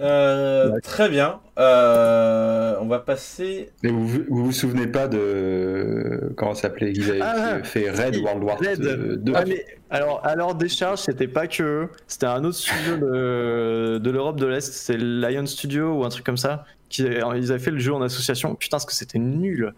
Euh, 0.00 0.78
Très 0.82 1.08
bien. 1.08 1.40
Euh, 1.58 2.76
on 2.80 2.86
va 2.86 2.98
passer. 2.98 3.70
Mais 3.82 3.90
vous, 3.90 4.06
vous 4.06 4.44
vous 4.44 4.52
souvenez 4.52 4.86
pas 4.86 5.08
de. 5.08 6.32
Comment 6.36 6.54
ça 6.54 6.62
s'appelait 6.62 6.92
Ils 6.92 7.10
avaient 7.10 7.20
Ah, 7.22 7.62
fait 7.62 7.90
Red 7.90 8.14
si, 8.14 8.20
World 8.20 8.42
War 8.42 8.58
Red. 8.58 8.80
2. 9.22 9.32
Ah, 9.34 9.44
mais 9.46 9.64
alors, 9.90 10.24
alors 10.24 10.54
Décharge, 10.54 11.00
c'était 11.00 11.28
pas 11.28 11.46
que 11.46 11.62
eux. 11.62 11.88
C'était 12.06 12.26
un 12.26 12.44
autre 12.44 12.56
studio 12.56 12.96
de, 12.96 13.98
de 13.98 14.10
l'Europe 14.10 14.38
de 14.38 14.46
l'Est. 14.46 14.72
C'est 14.72 14.96
Lion 14.98 15.46
Studio 15.46 15.94
ou 15.94 16.04
un 16.04 16.08
truc 16.08 16.24
comme 16.24 16.36
ça. 16.36 16.64
Qui, 16.88 17.02
ils 17.02 17.50
avaient 17.50 17.58
fait 17.58 17.70
le 17.70 17.78
jeu 17.78 17.94
en 17.94 18.02
association. 18.02 18.54
Putain, 18.54 18.78
ce 18.78 18.86
que 18.86 18.94
c'était 18.94 19.18
nul. 19.18 19.72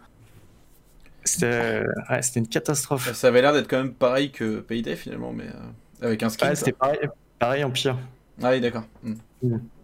C'était 1.24 1.84
ouais, 2.10 2.20
une 2.36 2.48
catastrophe. 2.48 3.12
Ça 3.12 3.28
avait 3.28 3.42
l'air 3.42 3.52
d'être 3.52 3.68
quand 3.68 3.78
même 3.78 3.94
pareil 3.94 4.32
que 4.32 4.60
Payday 4.60 4.96
finalement, 4.96 5.32
mais 5.32 5.44
euh, 5.44 6.06
avec 6.06 6.22
un 6.22 6.28
skin. 6.28 6.48
Ouais, 6.48 6.54
c'était 6.56 6.72
pareil, 6.72 6.98
pareil 7.38 7.64
en 7.64 7.70
pire. 7.70 7.96
Ah 8.42 8.50
oui, 8.50 8.60
d'accord. 8.60 8.84
Hmm. 9.02 9.14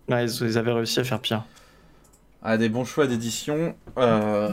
Ouais, 0.09 0.27
ils, 0.27 0.59
avaient 0.59 0.73
réussi 0.73 1.01
à 1.01 1.05
faire 1.05 1.21
pire. 1.21 1.45
Ah, 2.43 2.57
des 2.57 2.69
bons 2.69 2.85
choix 2.85 3.07
d'édition. 3.07 3.75
Euh. 3.99 4.49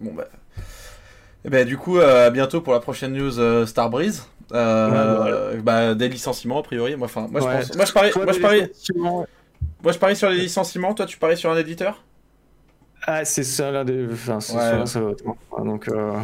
Bon 0.00 0.12
bah. 0.12 0.24
Et 1.44 1.50
ben, 1.50 1.66
du 1.66 1.76
coup, 1.76 1.98
euh, 1.98 2.26
à 2.26 2.30
bientôt 2.30 2.60
pour 2.60 2.72
la 2.72 2.80
prochaine 2.80 3.12
news 3.12 3.38
euh, 3.38 3.66
Starbreeze. 3.66 4.26
Euh, 4.52 5.60
bah, 5.60 5.94
des 5.94 6.08
licenciements 6.08 6.58
a 6.58 6.62
priori. 6.62 6.96
Moi, 6.96 7.06
enfin, 7.06 7.28
moi, 7.30 7.40
je 7.40 7.46
Ouais. 7.46 7.56
pense. 7.58 7.76
Moi, 7.76 7.84
je 7.84 7.92
parie. 7.92 8.10
Toi, 8.10 8.24
Moi, 8.24 8.32
je 8.32 8.40
parie. 8.40 8.60
licenciements- 8.62 9.26
Moi, 9.82 9.92
je 9.92 9.98
parie 9.98 10.16
sur 10.16 10.28
les 10.30 10.38
licenciements. 10.38 10.94
Toi, 10.94 11.06
tu 11.06 11.18
paries 11.18 11.36
sur 11.36 11.50
un 11.50 11.56
éditeur? 11.56 12.02
Ah, 13.06 13.24
c'est 13.24 13.44
ça 13.44 13.70
l'un 13.70 13.84
des. 13.84 14.06
Enfin, 14.12 14.40
c'est. 14.40 14.56
Ah, 14.56 15.62
Donc, 15.62 15.88
euh... 15.88 16.14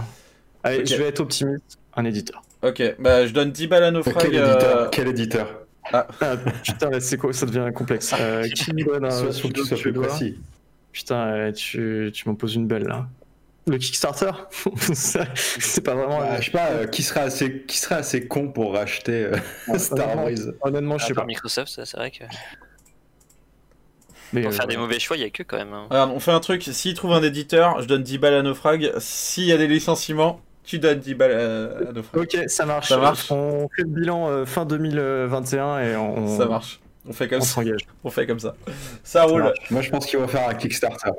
allez, 0.64 0.84
je 0.86 0.96
vais 0.96 1.08
être 1.08 1.20
optimiste. 1.20 1.78
Un 1.94 2.04
éditeur. 2.04 2.42
Ok. 2.62 2.82
Bah, 2.98 3.26
je 3.26 3.32
donne 3.32 3.52
10 3.52 3.66
balles 3.68 3.84
à. 3.84 4.02
Quel 4.02 4.34
euh, 4.36 4.50
éditeur? 4.50 4.90
Quel 4.90 5.08
éditeur? 5.08 5.48
Ah, 5.92 6.06
putain, 6.62 6.90
là, 6.90 7.00
c'est 7.00 7.16
quoi 7.16 7.32
Ça 7.32 7.46
devient 7.46 7.72
complexe. 7.74 8.14
Euh, 8.18 8.46
qui 8.48 8.72
me 8.72 8.84
donne 8.84 9.04
un 9.04 9.10
que 9.10 9.74
tu 9.74 9.92
précis. 9.92 10.38
Putain, 10.92 11.26
euh, 11.26 11.52
tu, 11.52 12.10
tu 12.12 12.28
m'en 12.28 12.34
poses 12.34 12.54
une 12.54 12.66
belle 12.66 12.84
là. 12.84 13.08
Le 13.66 13.78
Kickstarter? 13.78 14.32
C'est 14.92 15.80
pas 15.84 15.94
vraiment. 15.94 16.18
Bah, 16.18 16.40
je 16.40 16.46
sais 16.46 16.50
pas, 16.50 16.70
euh, 16.70 16.86
qui 16.86 17.02
serait 17.04 17.20
assez, 17.20 17.62
qui 17.62 17.78
serait 17.78 17.94
assez 17.94 18.26
con 18.26 18.48
pour 18.48 18.74
racheter 18.74 19.26
euh, 19.26 19.36
Star 19.78 20.16
Wars? 20.16 20.30
Honnêtement, 20.62 20.98
je 20.98 21.04
Ah, 21.04 21.08
sais 21.08 21.14
par 21.14 21.22
pas. 21.24 21.28
Microsoft, 21.28 21.68
ça, 21.70 21.86
c'est 21.86 21.96
vrai 21.96 22.10
que 22.10 22.24
Mais, 24.32 24.42
pour 24.42 24.50
euh, 24.50 24.54
faire 24.54 24.66
des 24.66 24.76
mauvais 24.76 24.98
choix, 24.98 25.16
il 25.16 25.20
y 25.20 25.26
a 25.26 25.30
que 25.30 25.42
quand 25.44 25.58
même. 25.58 25.72
hein. 25.72 25.86
Regarde, 25.90 26.10
on 26.10 26.18
fait 26.20 26.32
un 26.32 26.40
truc. 26.40 26.62
S'il 26.64 26.94
trouve 26.94 27.12
un 27.12 27.22
éditeur, 27.22 27.80
je 27.80 27.86
donne 27.86 28.02
10 28.02 28.18
balles 28.18 28.34
à 28.34 28.42
Naufrag. 28.42 28.92
S'il 28.98 29.44
y 29.44 29.52
a 29.52 29.56
des 29.56 29.68
licenciements, 29.68 30.40
tu 30.64 30.78
donnes 30.78 31.00
10 31.00 31.14
balles 31.14 31.32
à, 31.32 31.88
à 31.88 31.92
Naufrag. 31.92 32.20
Ok, 32.22 32.38
ça 32.48 32.64
marche. 32.66 32.88
Ça 32.88 32.96
marche. 32.98 33.30
On 33.30 33.68
fait 33.76 33.82
le 33.82 33.88
bilan 33.88 34.28
euh, 34.30 34.44
fin 34.46 34.64
2021 34.64 35.78
et 35.80 35.96
on, 35.96 36.38
Ça 36.38 36.46
marche. 36.46 36.80
On 37.08 37.12
fait 37.12 37.28
comme 37.28 37.38
on 37.40 37.44
ça. 37.44 37.54
s'engage. 37.54 37.80
On 38.04 38.10
fait 38.10 38.26
comme 38.26 38.38
ça. 38.40 38.54
Ça 39.02 39.24
roule. 39.24 39.42
marche. 39.42 39.70
Moi, 39.70 39.82
je 39.82 39.90
pense 39.90 40.06
qu'il 40.06 40.18
va 40.20 40.28
faire 40.28 40.48
un 40.48 40.54
Kickstarter. 40.54 41.10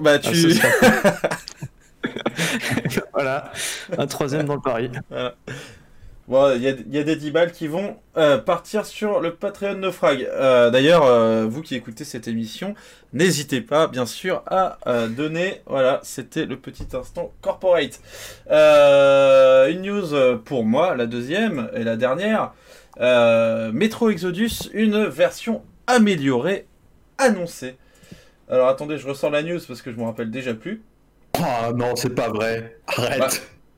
Bah, 0.00 0.12
Ah, 0.14 0.18
tu. 0.18 0.52
serait 0.52 0.68
voilà, 3.12 3.52
un 3.96 4.06
troisième 4.06 4.46
dans 4.46 4.54
le 4.54 4.60
pari. 4.60 4.90
Bon, 6.28 6.54
il 6.54 6.62
y 6.62 6.68
a, 6.68 6.72
il 6.72 6.94
y 6.94 6.98
a 6.98 7.04
des 7.04 7.16
10 7.16 7.30
balles 7.30 7.52
qui 7.52 7.68
vont 7.68 7.96
euh, 8.18 8.36
partir 8.36 8.84
sur 8.84 9.20
le 9.20 9.34
Patreon 9.34 9.76
Naufrag. 9.76 10.28
Euh, 10.30 10.68
D'ailleurs, 10.68 11.06
euh, 11.06 11.46
vous 11.48 11.62
qui 11.62 11.74
écoutez 11.74 12.04
cette 12.04 12.28
émission, 12.28 12.74
n'hésitez 13.14 13.62
pas, 13.62 13.86
bien 13.86 14.04
sûr, 14.04 14.42
à 14.46 14.76
donner. 15.08 15.62
Voilà, 15.64 16.00
c'était 16.02 16.44
le 16.44 16.58
petit 16.58 16.86
instant 16.92 17.32
corporate. 17.40 18.00
Une 18.50 19.80
news 19.80 20.38
pour 20.44 20.64
moi, 20.64 20.94
la 20.94 21.06
deuxième 21.06 21.70
et 21.74 21.82
la 21.82 21.96
dernière. 21.96 22.52
Metro 23.72 24.10
Exodus, 24.10 24.68
une 24.74 25.06
version 25.06 25.62
améliorée 25.86 26.66
annoncée. 27.16 27.76
Alors 28.50 28.68
attendez, 28.68 28.98
je 28.98 29.08
ressors 29.08 29.30
la 29.30 29.42
news 29.42 29.60
parce 29.66 29.80
que 29.80 29.90
je 29.90 29.96
me 29.96 30.04
rappelle 30.04 30.30
déjà 30.30 30.52
plus. 30.52 30.82
Oh 31.38 31.72
non, 31.74 31.96
c'est 31.96 32.14
pas 32.14 32.28
vrai. 32.28 32.78
Arrête. 32.86 33.18
Bah, 33.18 33.28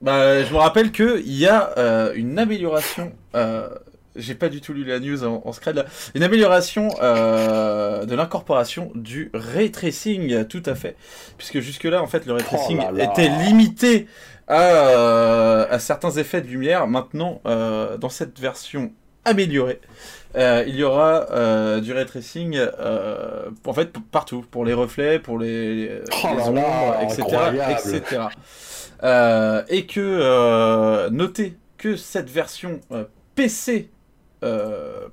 Bah, 0.00 0.42
je 0.42 0.52
me 0.52 0.58
rappelle 0.58 0.92
que 0.92 1.20
il 1.20 1.36
y 1.36 1.46
a 1.46 1.72
euh, 1.78 2.12
une 2.14 2.38
amélioration. 2.38 3.12
euh, 3.34 3.68
J'ai 4.16 4.34
pas 4.34 4.48
du 4.48 4.60
tout 4.60 4.72
lu 4.72 4.84
la 4.84 4.98
news 4.98 5.24
en, 5.24 5.42
en 5.44 5.52
là. 5.72 5.84
Une 6.14 6.22
amélioration 6.22 6.88
euh, 7.02 8.04
de 8.06 8.14
l'incorporation 8.14 8.90
du 8.94 9.30
ray 9.34 9.70
tracing, 9.70 10.44
tout 10.46 10.62
à 10.66 10.74
fait. 10.74 10.96
Puisque 11.38 11.60
jusque-là, 11.60 12.02
en 12.02 12.06
fait, 12.06 12.26
le 12.26 12.32
ray 12.32 12.42
Oh 12.46 12.56
tracing 12.56 12.78
là 12.78 12.90
là. 12.92 13.04
était 13.04 13.28
limité 13.28 14.06
à, 14.48 15.62
à 15.70 15.78
certains 15.78 16.10
effets 16.12 16.40
de 16.40 16.48
lumière. 16.48 16.86
Maintenant, 16.86 17.40
dans 17.44 18.08
cette 18.08 18.38
version 18.40 18.92
améliorée, 19.26 19.80
euh, 20.36 20.64
il 20.66 20.76
y 20.76 20.82
aura 20.82 21.26
euh, 21.32 21.80
du 21.80 21.92
ray 21.92 22.06
tracing 22.06 22.56
euh, 22.56 23.50
en 23.66 23.72
fait 23.74 23.92
partout, 24.10 24.44
pour 24.50 24.64
les 24.64 24.72
reflets, 24.72 25.18
pour 25.18 25.38
les, 25.38 25.74
les 25.74 26.00
Oh 26.24 26.28
là 26.36 26.46
ombres, 26.48 26.54
là, 26.54 27.02
etc., 27.02 27.22
etc. 27.70 28.22
Euh, 29.02 29.62
et 29.68 29.86
que 29.86 30.00
euh, 30.00 31.10
notez 31.10 31.56
que 31.78 31.96
cette 31.96 32.28
version 32.28 32.80
euh, 32.92 33.04
PC, 33.34 33.88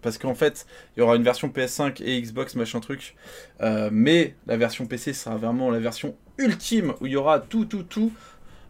parce 0.01 0.17
qu'en 0.17 0.35
fait 0.35 0.65
il 0.95 1.01
y 1.01 1.03
aura 1.03 1.17
une 1.17 1.23
version 1.23 1.49
PS5 1.49 2.01
et 2.01 2.21
Xbox 2.21 2.55
machin 2.55 2.79
truc, 2.79 3.15
mais 3.91 4.35
la 4.45 4.55
version 4.57 4.85
PC 4.85 5.13
sera 5.13 5.35
vraiment 5.35 5.69
la 5.69 5.79
version 5.79 6.15
ultime 6.37 6.93
où 7.01 7.07
il 7.07 7.11
y 7.13 7.15
aura 7.17 7.39
tout 7.39 7.65
tout 7.65 7.83
tout. 7.83 8.13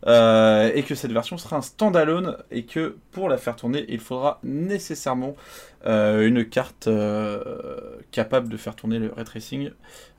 Euh, 0.06 0.70
et 0.76 0.84
que 0.84 0.94
cette 0.96 1.12
version 1.12 1.38
sera 1.38 1.56
un 1.58 1.62
standalone 1.62 2.38
et 2.52 2.64
que 2.66 2.96
pour 3.12 3.30
la 3.30 3.38
faire 3.38 3.56
tourner 3.56 3.84
il 3.90 4.00
faudra 4.00 4.40
nécessairement 4.44 5.36
euh, 5.88 6.28
une 6.28 6.46
carte 6.46 6.88
euh, 6.88 7.42
capable 8.12 8.50
de 8.50 8.58
faire 8.58 8.76
tourner 8.76 9.00
le 9.00 9.12
ray 9.16 9.26
tracing 9.26 9.72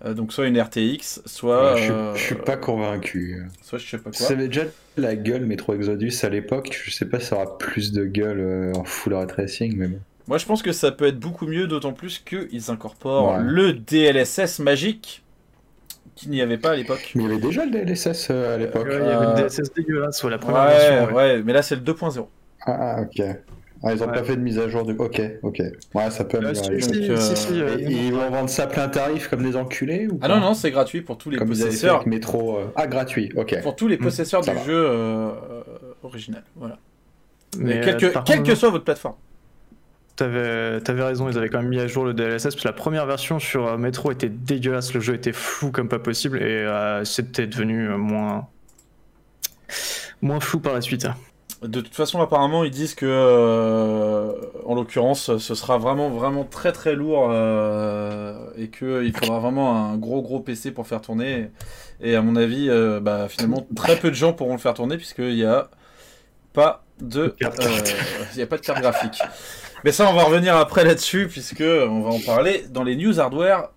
Euh, 0.05 0.15
donc 0.15 0.33
soit 0.33 0.47
une 0.47 0.61
RTX 0.61 1.23
soit 1.27 1.75
Ouais, 1.75 1.79
je, 1.79 1.83
suis- 1.85 1.93
euh, 1.93 2.15
je 2.15 2.23
suis 2.23 2.35
pas 2.37 2.57
convaincu. 2.57 3.43
soit 3.63 3.79
je 3.79 3.89
sais 3.89 3.99
pas 3.99 4.11
quoi 4.11 4.13
Ça 4.13 4.33
avait 4.35 4.47
déjà 4.49 4.65
la 4.97 5.15
gueule 5.17 5.45
Metro 5.47 5.75
Exodus 5.75 6.13
à 6.23 6.29
l'époque. 6.29 6.77
Je 6.85 6.91
sais 6.93 7.05
pas 7.07 7.19
si 7.21 7.27
ça 7.27 7.37
aura 7.37 7.59
plus 7.59 7.93
de 7.93 8.05
gueule 8.05 8.73
en 8.77 8.85
full 8.85 9.15
ray 9.15 9.27
tracing, 9.27 9.75
mais 9.77 9.89
bon. 9.89 9.99
Moi, 10.29 10.39
je 10.39 10.45
pense 10.47 10.63
que 10.63 10.73
ça 10.73 10.93
peut 10.93 11.07
être 11.07 11.19
beaucoup 11.19 11.47
mieux, 11.47 11.67
d'autant 11.67 11.93
plus 11.95 12.19
qu'ils 12.19 12.71
incorporent 12.71 13.39
Ouais. 13.39 13.43
le 13.43 13.73
DLSS 13.73 14.59
magique 14.61 15.23
qu'il 16.19 16.31
n'y 16.31 16.41
avait 16.41 16.59
pas 16.59 16.71
à 16.73 16.77
l'époque. 16.77 17.13
Mais 17.15 17.25
il 17.25 17.29
y 17.29 17.33
avait 17.33 17.41
déjà 17.41 17.65
le 17.65 17.71
DLSS 17.71 18.29
euh, 18.31 18.55
à 18.55 18.59
l'époque. 18.59 18.87
Ouais, 18.87 18.99
il 19.01 19.07
y 19.07 19.11
avait 19.11 19.27
Euh, 19.27 19.35
le 19.37 19.49
DSS 19.49 19.73
dégueulasse 19.75 20.19
sur 20.19 20.29
la 20.31 20.39
première 20.39 20.63
Ouais, 20.65 20.69
version. 20.69 21.07
ouais, 21.07 21.13
ouais. 21.37 21.43
mais 21.45 21.53
là, 21.53 21.63
c'est 21.63 21.77
le 21.77 21.81
2.0. 21.83 22.27
Ah, 22.67 22.97
ah, 22.97 23.03
ok. 23.03 23.23
Ah, 23.85 23.95
ils 23.95 24.03
ont 24.03 24.07
Ouais. 24.07 24.13
pas 24.13 24.25
fait 24.25 24.35
de 24.35 24.41
mise 24.41 24.59
à 24.59 24.69
jour 24.69 24.85
du. 24.85 24.93
Ok, 24.99 25.23
ok. 25.45 25.63
Ouais, 25.95 26.11
ça 26.11 26.25
peut 26.25 26.39
Euh, 26.39 26.49
améliorer. 26.49 26.81
si, 26.81 26.93
si, 26.95 27.11
euh, 27.13 27.17
si, 27.17 27.61
euh, 27.63 27.77
ils 27.79 28.13
vont 28.13 28.29
vendre 28.31 28.49
ça 28.51 28.67
plein 28.67 28.89
tarif 28.89 29.29
comme 29.29 29.43
des 29.45 29.55
enculés 29.55 30.09
ou 30.11 30.19
Ah 30.21 30.27
non, 30.27 30.41
non, 30.41 30.55
c'est 30.55 30.73
gratuit 30.73 31.01
pour 31.03 31.17
tous 31.17 31.31
les 31.31 31.39
Comme 31.39 31.49
possesseurs. 31.49 32.01
avec 32.01 32.25
euh, 32.59 32.67
Ah, 32.75 32.89
gratuit, 32.89 33.33
ok. 33.37 33.63
Pour 33.63 33.77
tous 33.77 33.87
les 33.87 33.97
Hmm, 33.97 34.03
possesseurs 34.03 34.41
du 34.41 34.51
va. 34.51 34.63
jeu 34.65 34.75
euh, 34.75 35.31
euh, 35.31 35.63
original. 36.03 36.43
Voilà. 36.57 36.79
mais, 37.57 37.75
Mais 37.77 37.81
quelle 37.81 37.95
euh, 38.41 38.43
que 38.43 38.55
soit 38.57 38.71
votre 38.71 38.85
plateforme. 38.85 39.15
T'avais, 40.19 40.81
t'avais 40.81 41.05
raison, 41.05 41.29
ils 41.29 41.39
avaient 41.39 41.49
quand 41.49 41.61
même 41.61 41.69
mis 41.69 41.79
à 41.79 41.87
jour 41.87 42.05
le 42.05 42.13
DLSS 42.13 42.43
parce 42.43 42.57
que 42.57 42.67
la 42.67 42.73
première 42.73 43.07
version 43.07 43.39
sur 43.39 43.69
euh, 43.69 43.77
Metro 43.77 44.11
était 44.11 44.29
dégueulasse, 44.29 44.93
le 44.93 44.99
jeu 44.99 45.15
était 45.15 45.33
flou 45.33 45.71
comme 45.71 45.89
pas 45.89 46.01
possible 46.01 46.43
et 46.43 46.65
euh, 46.65 47.05
c'était 47.05 47.47
devenu 47.47 47.89
euh, 47.89 47.97
moins 47.97 48.49
moins 50.21 50.41
flou 50.41 50.61
par 50.61 50.75
la 50.75 50.81
suite. 50.81 51.07
De 51.63 51.81
toute 51.81 51.95
façon, 51.95 52.21
apparemment, 52.21 52.63
ils 52.63 52.71
disent 52.71 52.95
que, 52.95 53.07
euh, 53.07 54.33
en 54.65 54.75
l'occurrence, 54.77 55.39
ce 55.39 55.55
sera 55.57 55.77
vraiment, 55.77 56.09
vraiment 56.09 56.45
très, 56.45 56.71
très 56.71 56.95
lourd 56.95 57.31
euh, 57.33 58.49
et 58.57 58.71
qu'il 58.71 59.13
faudra 59.17 59.41
vraiment 59.41 59.75
un 59.75 59.97
gros, 59.97 60.23
gros 60.23 60.39
PC 60.39 60.71
pour 60.71 60.87
faire 60.87 61.01
tourner. 61.01 61.51
Et 62.01 62.15
à 62.15 62.23
mon 62.23 62.37
avis, 62.37 62.69
euh, 62.71 63.01
bah, 63.01 63.27
finalement, 63.29 63.67
très 63.75 63.97
peu 63.99 64.11
de 64.11 64.15
gens 64.15 64.33
pourront 64.33 64.53
le 64.53 64.59
faire 64.61 64.75
tourner 64.75 64.97
puisqu'il 64.97 65.35
n'y 65.35 65.45
a 65.45 65.69
pas 66.53 66.85
de, 67.01 67.35
il 68.35 68.39
y 68.39 68.43
a 68.43 68.47
pas 68.47 68.57
de 68.57 68.63
carte 68.63 68.81
graphique. 68.81 69.21
Mais 69.85 69.93
ça, 69.93 70.09
on 70.11 70.15
va 70.15 70.25
revenir 70.25 70.57
après 70.57 70.85
là-dessus 70.85 71.29
puisque 71.29 71.63
on 71.63 72.01
va 72.03 72.11
en 72.11 72.21
parler 72.21 72.65
dans 72.71 72.83
les 72.83 72.97
news 72.97 73.21
hardware 73.21 73.71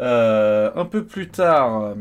euh, 0.00 0.70
un 0.74 0.84
peu 0.84 1.04
plus 1.04 1.28
tard. 1.28 1.94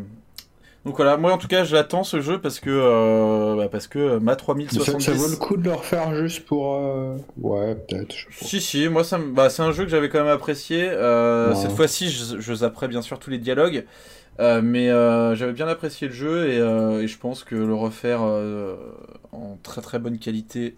Donc 0.86 0.98
voilà, 0.98 1.16
moi 1.16 1.32
en 1.32 1.38
tout 1.38 1.48
cas, 1.48 1.64
je 1.64 1.74
l'attends 1.74 2.04
ce 2.04 2.20
jeu 2.20 2.42
parce 2.42 2.60
que 2.60 2.70
euh, 2.70 3.56
bah, 3.56 3.70
parce 3.72 3.88
que 3.88 4.18
ma 4.18 4.34
Ça, 4.34 4.38
3070. 4.38 5.04
ça 5.06 5.12
vaut 5.14 5.28
le 5.30 5.38
coup 5.38 5.56
de 5.56 5.64
le 5.64 5.74
refaire 5.74 6.14
juste 6.16 6.46
pour. 6.46 6.76
euh, 6.76 7.16
Ouais, 7.38 7.76
peut-être. 7.76 8.14
Si, 8.42 8.60
si, 8.60 8.90
moi 8.90 9.04
ça 9.06 9.18
bah, 9.18 9.50
c'est 9.50 9.62
un 9.62 9.72
jeu 9.72 9.86
que 9.86 9.90
j'avais 9.90 10.10
quand 10.10 10.20
même 10.20 10.28
apprécié. 10.34 10.88
Ouais. 10.90 11.56
Cette 11.56 11.72
fois-ci, 11.72 12.10
je, 12.10 12.40
je 12.40 12.54
zapperai 12.54 12.88
bien 12.90 13.02
sûr 13.02 13.18
tous 13.20 13.30
les 13.30 13.38
dialogues. 13.38 13.86
Euh, 14.40 14.62
mais 14.64 14.90
euh, 14.90 15.36
j'avais 15.36 15.54
bien 15.54 15.68
apprécié 15.68 16.08
le 16.08 16.14
jeu 16.14 16.50
et, 16.50 16.58
euh, 16.58 17.02
et 17.04 17.08
je 17.08 17.18
pense 17.20 17.44
que 17.44 17.54
le 17.56 17.76
refaire 17.76 18.22
en 19.32 19.58
très 19.64 19.82
très 19.82 20.00
bonne 20.00 20.18
qualité, 20.18 20.76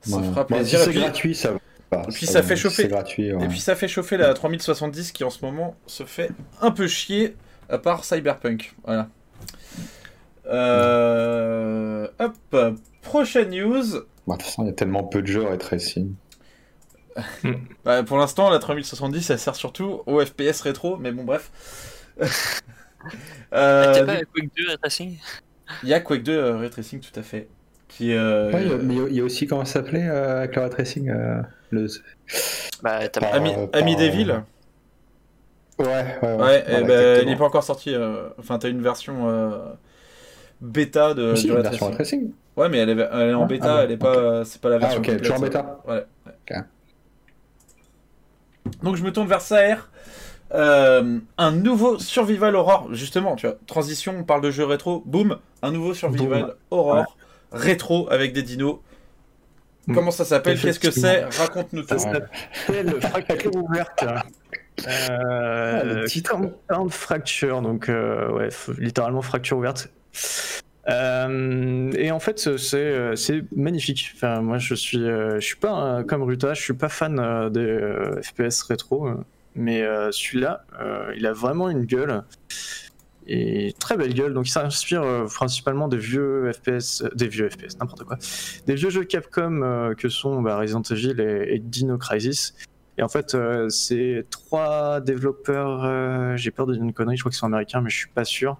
ça 0.00 0.16
Ouais. 0.16 0.24
fera 0.24 0.46
plaisir. 0.46 0.80
si 0.80 0.90
et, 0.90 0.92
c'est 0.92 0.98
gratuit, 0.98 1.34
ça 1.34 1.52
va. 1.52 1.58
Pas, 1.90 2.02
et 2.08 2.12
puis 2.12 2.26
ça 2.26 2.42
fait 2.42 2.56
chauffer. 2.56 2.82
C'est 2.82 2.88
gratuit. 2.88 3.32
ouais. 3.32 3.44
et 3.44 3.48
puis 3.48 3.60
ça 3.60 3.74
fait 3.76 3.88
chauffer 3.88 4.16
la 4.16 4.32
3070 4.34 5.12
qui 5.12 5.24
en 5.24 5.30
ce 5.30 5.44
moment 5.44 5.76
se 5.86 6.04
fait 6.04 6.30
un 6.60 6.70
peu 6.70 6.86
chier, 6.86 7.36
à 7.68 7.78
part 7.78 8.04
Cyberpunk. 8.04 8.74
Voilà. 8.84 9.08
Euh, 10.48 12.08
hop, 12.18 12.56
prochaine 13.02 13.50
news. 13.50 13.84
Bah, 14.26 14.34
de 14.34 14.38
toute 14.38 14.42
façon, 14.42 14.62
il 14.64 14.66
y 14.66 14.70
a 14.70 14.72
tellement 14.74 15.04
peu 15.04 15.22
de 15.22 15.26
jeux 15.26 15.42
ray 15.44 15.58
tracing. 15.58 16.14
Bah, 17.84 18.02
pour 18.02 18.18
l'instant, 18.18 18.50
la 18.50 18.58
3070, 18.58 19.30
elle 19.30 19.38
sert 19.38 19.56
surtout 19.56 20.02
au 20.06 20.24
FPS 20.24 20.60
rétro, 20.60 20.96
mais 20.96 21.12
bon, 21.12 21.24
bref. 21.24 21.50
Euh, 23.52 23.94
T'as 23.94 24.04
pas 24.04 24.16
Quake 24.16 24.50
2 24.56 24.66
Ray 24.66 24.76
Tracing? 24.78 25.16
Il 25.84 25.88
y 25.88 25.94
a 25.94 26.00
Quake 26.00 26.24
2 26.24 26.32
euh, 26.32 26.56
Ray 26.56 26.70
Tracing, 26.70 26.98
tout 26.98 27.16
à 27.18 27.22
fait. 27.22 27.46
Qui, 27.86 28.12
euh, 28.12 28.50
Ouais, 28.50 28.62
il 28.64 28.68
y 28.68 28.72
a- 28.72 28.76
mais 28.78 28.94
il 29.10 29.14
y 29.14 29.20
a 29.20 29.22
aussi, 29.22 29.46
comment 29.46 29.64
ça 29.64 29.74
s'appelait 29.74 30.08
euh, 30.08 30.38
avec 30.38 30.56
le 30.56 30.62
ray 30.62 30.70
tracing 30.70 31.08
euh, 31.10 31.40
le... 31.70 31.86
Bah, 32.82 33.08
t'as 33.08 33.20
Par- 33.20 33.34
Ami, 33.34 33.50
euh, 33.50 33.66
Ami 33.72 33.94
par- 33.94 34.00
Devil 34.02 34.42
Ouais, 35.78 35.86
ouais, 35.86 35.94
ouais. 36.22 36.34
Ouais, 36.36 36.64
voilà, 36.68 36.80
eh 36.80 36.84
ben, 36.84 37.22
il 37.22 37.28
n'est 37.28 37.36
pas 37.36 37.44
encore 37.44 37.64
sorti. 37.64 37.94
euh, 37.94 38.28
Enfin, 38.38 38.58
t'as 38.58 38.70
une 38.70 38.80
version 38.80 39.28
euh, 39.28 39.58
bêta 40.60 41.12
de, 41.14 41.34
Si, 41.34 41.44
du 41.44 41.48
une 41.50 41.54
ray 41.56 41.62
version 41.62 41.90
tracing. 41.90 42.30
Ouais, 42.56 42.68
mais 42.70 42.78
elle 42.78 42.90
est, 42.90 43.08
elle 43.12 43.30
est 43.30 43.34
en 43.34 43.42
Ah, 43.42 43.46
bêta, 43.46 43.76
ah 43.78 43.84
elle 43.84 43.90
est 43.90 43.96
pas, 43.98 44.44
c'est 44.46 44.60
pas 44.60 44.70
la 44.70 44.76
Ah, 44.76 44.78
version. 44.80 45.00
ok, 45.00 45.06
complète, 45.06 45.22
toujours 45.22 45.36
en 45.36 45.40
bêta. 45.40 45.80
Ouais. 45.86 46.06
Donc 48.82 48.96
je 48.96 49.02
me 49.04 49.12
tourne 49.12 49.28
vers 49.28 49.40
Saer. 49.40 49.76
Euh, 50.54 51.18
un 51.38 51.50
nouveau 51.50 51.98
Survival 51.98 52.54
Horror, 52.54 52.88
justement, 52.94 53.34
tu 53.36 53.46
vois, 53.46 53.56
transition, 53.66 54.14
on 54.18 54.24
parle 54.24 54.40
de 54.42 54.50
jeux 54.50 54.64
rétro, 54.64 55.02
boum, 55.04 55.38
un 55.62 55.72
nouveau 55.72 55.92
Survival. 55.92 56.54
Horror 56.70 57.16
rétro 57.52 58.08
avec 58.10 58.32
des 58.32 58.42
dinos. 58.42 58.78
Mm. 59.86 59.94
Comment 59.94 60.10
ça 60.10 60.24
s'appelle? 60.24 60.58
Qu'est-ce 60.60 60.80
que 60.80 60.90
c'est? 60.90 61.24
Raconte-nous 61.24 61.82
tout. 61.82 61.88
Ça 61.88 61.98
s'appelle 61.98 63.00
Fracture 63.00 63.54
ouverte. 63.56 64.04
Euh, 64.86 65.80
Ah, 65.80 65.84
le 65.84 66.04
titre. 66.06 66.32
Compound 66.32 66.92
Fracture, 66.92 67.62
donc 67.62 67.88
euh, 67.88 68.30
ouais, 68.32 68.48
littéralement 68.78 69.22
fracture 69.22 69.56
ouverte. 69.58 69.88
Euh, 70.88 71.90
et 71.96 72.10
en 72.10 72.20
fait, 72.20 72.56
c'est 72.58 73.16
c'est 73.16 73.42
magnifique. 73.54 74.12
Enfin, 74.14 74.40
moi, 74.40 74.58
je 74.58 74.74
suis, 74.74 75.02
euh, 75.02 75.40
je 75.40 75.46
suis 75.46 75.56
pas 75.56 76.04
comme 76.04 76.22
Ruta, 76.22 76.54
je 76.54 76.62
suis 76.62 76.74
pas 76.74 76.88
fan 76.88 77.50
des 77.50 77.78
FPS 78.22 78.62
rétro, 78.62 79.08
mais 79.54 79.82
celui-là, 80.10 80.64
il 81.16 81.26
a 81.26 81.32
vraiment 81.32 81.70
une 81.70 81.84
gueule 81.86 82.22
et 83.26 83.74
très 83.78 83.96
belle 83.96 84.14
gueule. 84.14 84.34
Donc, 84.34 84.48
il 84.48 84.52
s'inspire 84.52 85.02
euh, 85.02 85.26
principalement 85.26 85.88
des 85.88 85.96
vieux 85.96 86.50
FPS, 86.52 87.02
euh, 87.02 87.08
des 87.14 87.28
vieux 87.28 87.48
FPS, 87.48 87.78
n'importe 87.78 88.04
quoi, 88.04 88.16
des 88.66 88.74
vieux 88.74 88.90
jeux 88.90 89.04
Capcom 89.04 89.62
euh, 89.62 89.94
que 89.94 90.08
sont 90.08 90.42
bah, 90.42 90.58
Resident 90.58 90.82
Evil 90.82 91.20
et, 91.20 91.58
Dino 91.58 91.98
Crisis. 91.98 92.54
Et 92.98 93.02
en 93.02 93.08
fait, 93.08 93.36
c'est 93.68 94.24
trois 94.30 95.02
développeurs, 95.02 96.34
j'ai 96.38 96.50
peur 96.50 96.66
de 96.66 96.72
dire 96.72 96.82
une 96.82 96.94
connerie, 96.94 97.18
je 97.18 97.22
crois 97.22 97.30
qu'ils 97.30 97.36
sont 97.36 97.44
américains, 97.44 97.82
mais 97.82 97.90
je 97.90 97.96
suis 97.98 98.08
pas 98.08 98.24
sûr, 98.24 98.56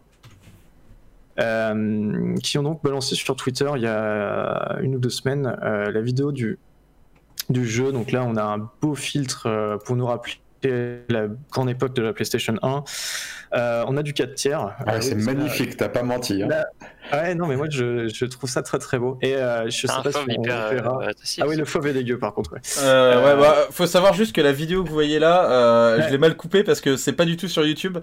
qui 1.38 2.58
ont 2.58 2.62
donc 2.62 2.82
balancé 2.82 3.14
sur 3.14 3.34
Twitter 3.34 3.70
il 3.76 3.80
y 3.80 3.86
a 3.86 4.76
une 4.82 4.96
ou 4.96 4.98
deux 4.98 5.08
semaines 5.08 5.56
la 5.62 6.00
vidéo 6.02 6.32
du, 6.32 6.58
jeu. 7.50 7.92
Donc 7.92 8.12
là, 8.12 8.24
on 8.26 8.36
a 8.36 8.42
un 8.42 8.70
beau 8.82 8.94
filtre 8.94 9.78
pour 9.86 9.96
nous 9.96 10.04
rappeler 10.04 10.34
la 10.64 11.26
grande 11.52 11.70
époque 11.70 11.94
de 11.94 12.02
la 12.02 12.12
PlayStation 12.12 12.54
1. 12.62 12.84
Euh, 13.54 13.84
on 13.86 13.96
a 13.96 14.02
du 14.02 14.12
4 14.12 14.34
tiers. 14.34 14.74
Ah, 14.86 14.94
Euh, 14.96 15.00
c'est 15.00 15.14
magnifique, 15.14 15.76
t'as 15.76 15.88
pas 15.88 16.02
menti. 16.02 16.42
Hein. 16.42 16.48
Là, 16.48 16.66
Ouais, 17.12 17.34
non, 17.36 17.46
mais 17.46 17.54
moi 17.56 17.66
je, 17.70 18.08
je 18.08 18.24
trouve 18.24 18.50
ça 18.50 18.62
très 18.62 18.78
très 18.80 18.98
beau. 18.98 19.16
Et 19.22 19.36
euh, 19.36 19.66
je 19.70 19.86
sais 19.86 20.02
pas 20.02 20.10
si 20.10 20.18
on 20.18 20.26
hyper 20.32 20.70
verra. 20.70 20.98
euh. 21.02 21.12
Ah 21.40 21.44
oui, 21.46 21.56
le 21.56 21.64
fauve 21.64 21.86
est 21.86 21.92
dégueu 21.92 22.18
par 22.18 22.34
contre. 22.34 22.52
ouais. 22.54 22.60
Euh, 22.80 23.14
Euh, 23.14 23.36
Ouais, 23.36 23.40
bah, 23.40 23.56
faut 23.70 23.86
savoir 23.86 24.12
juste 24.14 24.34
que 24.34 24.40
la 24.40 24.52
vidéo 24.52 24.82
que 24.82 24.88
vous 24.88 24.94
voyez 24.94 25.18
là, 25.20 25.48
euh, 25.50 25.96
Ouais. 25.98 26.02
je 26.06 26.10
l'ai 26.10 26.18
mal 26.18 26.36
coupée 26.36 26.64
parce 26.64 26.80
que 26.80 26.96
c'est 26.96 27.12
pas 27.12 27.24
du 27.24 27.36
tout 27.36 27.46
sur 27.48 27.64
YouTube. 27.64 27.98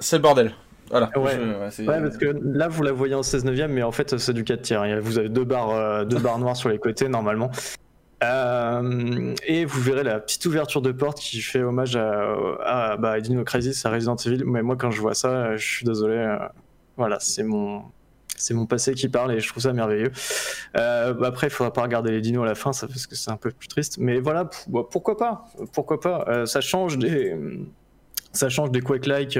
C'est 0.00 0.16
le 0.16 0.22
bordel. 0.22 0.52
Voilà. 0.90 1.10
Ouais. 1.18 1.32
Je- 1.34 1.40
ouais, 1.40 1.70
c'est- 1.70 1.86
Ouais, 1.86 2.00
parce 2.00 2.16
que 2.16 2.26
là 2.44 2.68
vous 2.68 2.82
la 2.84 2.92
voyez 2.92 3.14
en 3.14 3.22
16 3.24 3.44
neuvième, 3.44 3.72
mais 3.72 3.82
en 3.82 3.90
fait 3.92 4.16
c'est 4.18 4.32
du 4.32 4.44
4 4.44 4.62
tiers. 4.62 4.84
Vous 5.02 5.18
avez 5.18 5.28
deux 5.28 5.44
barres, 5.44 5.70
euh, 5.74 6.04
deux 6.04 6.18
barres 6.18 6.38
noires 6.38 6.56
sur 6.56 6.68
les 6.68 6.78
côtés 6.78 7.08
normalement. 7.08 7.50
Euh, 8.24 9.34
et 9.46 9.66
vous 9.66 9.80
verrez 9.82 10.02
la 10.02 10.18
petite 10.20 10.46
ouverture 10.46 10.80
de 10.80 10.90
porte 10.90 11.18
qui 11.18 11.40
fait 11.42 11.62
hommage 11.62 11.96
à, 11.96 12.34
à, 12.64 12.96
bah, 12.96 13.20
Dino 13.20 13.44
Crisis, 13.44 13.84
à 13.84 13.90
Resident 13.90 14.16
Evil. 14.16 14.44
Mais 14.46 14.62
moi 14.62 14.76
quand 14.76 14.90
je 14.90 15.00
vois 15.00 15.14
ça, 15.14 15.28
euh, 15.28 15.56
je 15.56 15.64
suis 15.66 15.84
désolé. 15.84 16.16
euh, 16.16 16.38
voilà, 16.96 17.18
c'est 17.20 17.42
mon. 17.42 17.82
C'est 18.38 18.52
mon 18.52 18.66
passé 18.66 18.92
qui 18.92 19.08
parle 19.08 19.32
et 19.32 19.40
je 19.40 19.48
trouve 19.48 19.62
ça 19.62 19.72
merveilleux. 19.72 20.12
Bah 20.74 21.14
après, 21.24 21.46
il 21.46 21.50
faudra 21.50 21.72
pas 21.72 21.80
regarder 21.80 22.10
les 22.10 22.20
dinos 22.20 22.42
à 22.44 22.46
la 22.46 22.54
fin, 22.54 22.70
parce 22.78 23.06
que 23.06 23.14
c'est 23.14 23.30
un 23.30 23.38
peu 23.38 23.50
plus 23.50 23.66
triste. 23.66 23.96
Mais 23.96 24.20
voilà, 24.20 24.50
bah, 24.68 24.82
pourquoi 24.90 25.16
pas 25.16 25.46
Pourquoi 25.72 26.00
pas 26.00 26.44
Ça 26.44 26.60
change 26.60 26.98
des, 26.98 27.34
ça 28.32 28.50
change 28.50 28.70
des 28.72 28.82
Quake-like, 28.82 29.38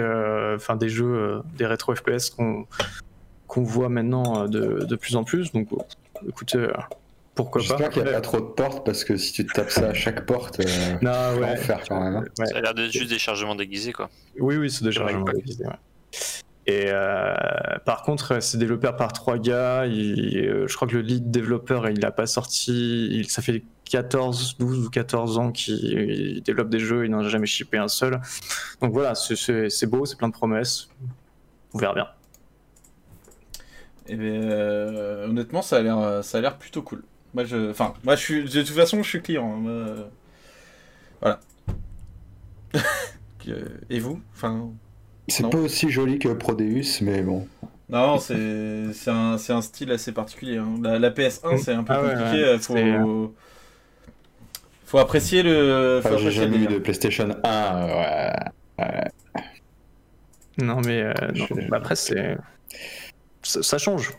enfin 0.54 0.76
des 0.76 0.88
jeux, 0.88 1.42
des 1.58 1.66
rétro 1.66 1.94
FPS 1.94 2.30
qu'on 2.30 2.66
qu'on 3.46 3.64
voit 3.64 3.90
maintenant 3.90 4.48
de, 4.48 4.86
de 4.86 4.96
plus 4.96 5.14
en 5.16 5.24
plus. 5.24 5.52
Donc, 5.52 5.68
écoutez, 6.26 6.66
pourquoi 7.36 7.60
pas 7.62 7.68
J'espère 7.68 7.90
qu'il 7.90 8.02
n'y 8.02 8.08
a 8.08 8.12
pas 8.14 8.20
trop 8.20 8.40
de 8.40 8.46
portes 8.46 8.84
parce 8.84 9.04
que 9.04 9.16
si 9.16 9.32
tu 9.32 9.46
te 9.46 9.52
tapes 9.52 9.70
ça 9.70 9.90
à 9.90 9.94
chaque 9.94 10.26
porte, 10.26 10.58
euh, 10.58 10.64
Non, 11.02 11.34
ouais. 11.40 11.40
l'enfer 11.54 11.80
quand 11.88 12.00
même. 12.02 12.16
hein. 12.16 12.24
Ouais. 12.40 12.46
Ça 12.46 12.56
a 12.56 12.60
l'air 12.60 12.74
d'être 12.74 12.90
juste 12.90 13.10
des 13.10 13.18
chargements 13.20 13.54
déguisés, 13.54 13.92
quoi. 13.92 14.10
Oui, 14.40 14.56
oui, 14.56 14.68
c'est 14.70 14.84
largement 14.84 15.24
révisé, 15.24 15.64
ouais. 15.64 15.72
Et 16.68 16.86
euh, 16.88 17.32
par 17.84 18.02
contre, 18.02 18.42
c'est 18.42 18.58
développé 18.58 18.90
par 18.98 19.12
trois 19.12 19.38
gars. 19.38 19.86
Il- 19.86 20.36
euh, 20.48 20.66
je 20.66 20.74
crois 20.74 20.88
que 20.88 20.94
le 20.96 21.02
lead 21.02 21.30
développeur, 21.30 21.88
il 21.88 22.00
n'a 22.00 22.10
pas 22.10 22.26
sorti. 22.26 23.06
Il, 23.12 23.30
ça 23.30 23.40
fait 23.40 23.62
14, 23.88 24.56
12 24.58 24.86
ou 24.86 24.90
14 24.90 25.38
ans 25.38 25.52
qu'il 25.52 26.42
développe 26.42 26.68
des 26.68 26.80
jeux. 26.80 27.04
Il 27.04 27.12
n'en 27.12 27.20
a 27.24 27.28
jamais 27.28 27.46
shippé 27.46 27.78
un 27.78 27.86
seul. 27.86 28.20
Donc 28.80 28.92
voilà, 28.92 29.14
c'est- 29.14 29.86
beau, 29.86 30.06
c'est 30.06 30.16
plein 30.18 30.26
de 30.26 30.32
promesses. 30.32 30.88
On 31.72 31.78
verra 31.78 31.94
bien. 31.94 32.08
Eh 34.08 34.16
ben, 34.16 34.24
euh, 34.24 35.28
honnêtement, 35.28 35.62
ça 35.62 35.76
a 35.76 35.82
l'air, 35.82 35.98
euh, 35.98 36.22
ça 36.22 36.38
a 36.38 36.40
l'air 36.40 36.58
plutôt 36.58 36.82
cool. 36.82 37.04
Moi, 37.36 37.44
je, 37.44 37.70
enfin, 37.70 37.92
moi, 38.02 38.16
je 38.16 38.20
suis, 38.22 38.44
de 38.44 38.62
toute 38.62 38.74
façon, 38.74 39.02
je 39.02 39.08
suis 39.10 39.20
client. 39.20 39.44
hein, 39.52 39.58
moi, 39.58 39.70
euh, 39.70 40.04
voilà. 41.20 41.40
Que- 43.44 43.80
Et 43.90 44.00
vous 44.00 44.22
Enfin, 44.34 44.70
C'est 45.28 45.48
pas 45.50 45.58
aussi 45.58 45.90
joli 45.90 46.18
que 46.18 46.28
Prodeus, 46.28 47.02
mais 47.02 47.20
bon. 47.20 47.46
non, 47.90 48.18
c'est, 48.18 48.90
c'est 48.94 49.10
un, 49.10 49.36
c'est 49.36 49.52
un 49.52 49.60
style 49.60 49.90
assez 49.92 50.12
particulier. 50.12 50.56
hein. 50.56 50.78
La, 50.82 50.98
la 50.98 51.10
PS1, 51.10 51.58
c'est 51.58 51.74
un 51.74 51.84
peu 51.84 51.92
Ah 51.92 52.02
ouais, 52.02 52.14
compliqué. 52.14 52.42
ouais, 52.44 52.58
faut, 52.58 52.74
c'est- 52.74 52.98
faut 54.86 54.98
apprécier 54.98 55.42
le. 55.42 56.00
Faut 56.02 56.08
Enfin, 56.08 56.16
j'ai 56.16 56.28
apprécier 56.28 56.42
jamais 56.44 56.64
eu 56.64 56.66
de 56.68 56.78
PlayStation 56.78 57.28
1. 57.44 57.76
euh, 57.76 58.32
ouais. 58.78 59.04
Non, 60.58 60.80
mais 60.80 61.02
euh, 61.02 61.12
non. 61.34 61.46
Je- 61.50 61.68
Bah, 61.68 61.76
après, 61.76 61.96
c'est. 61.96 62.38
Ça, 63.42 63.62
ça 63.62 63.76
change. 63.78 64.12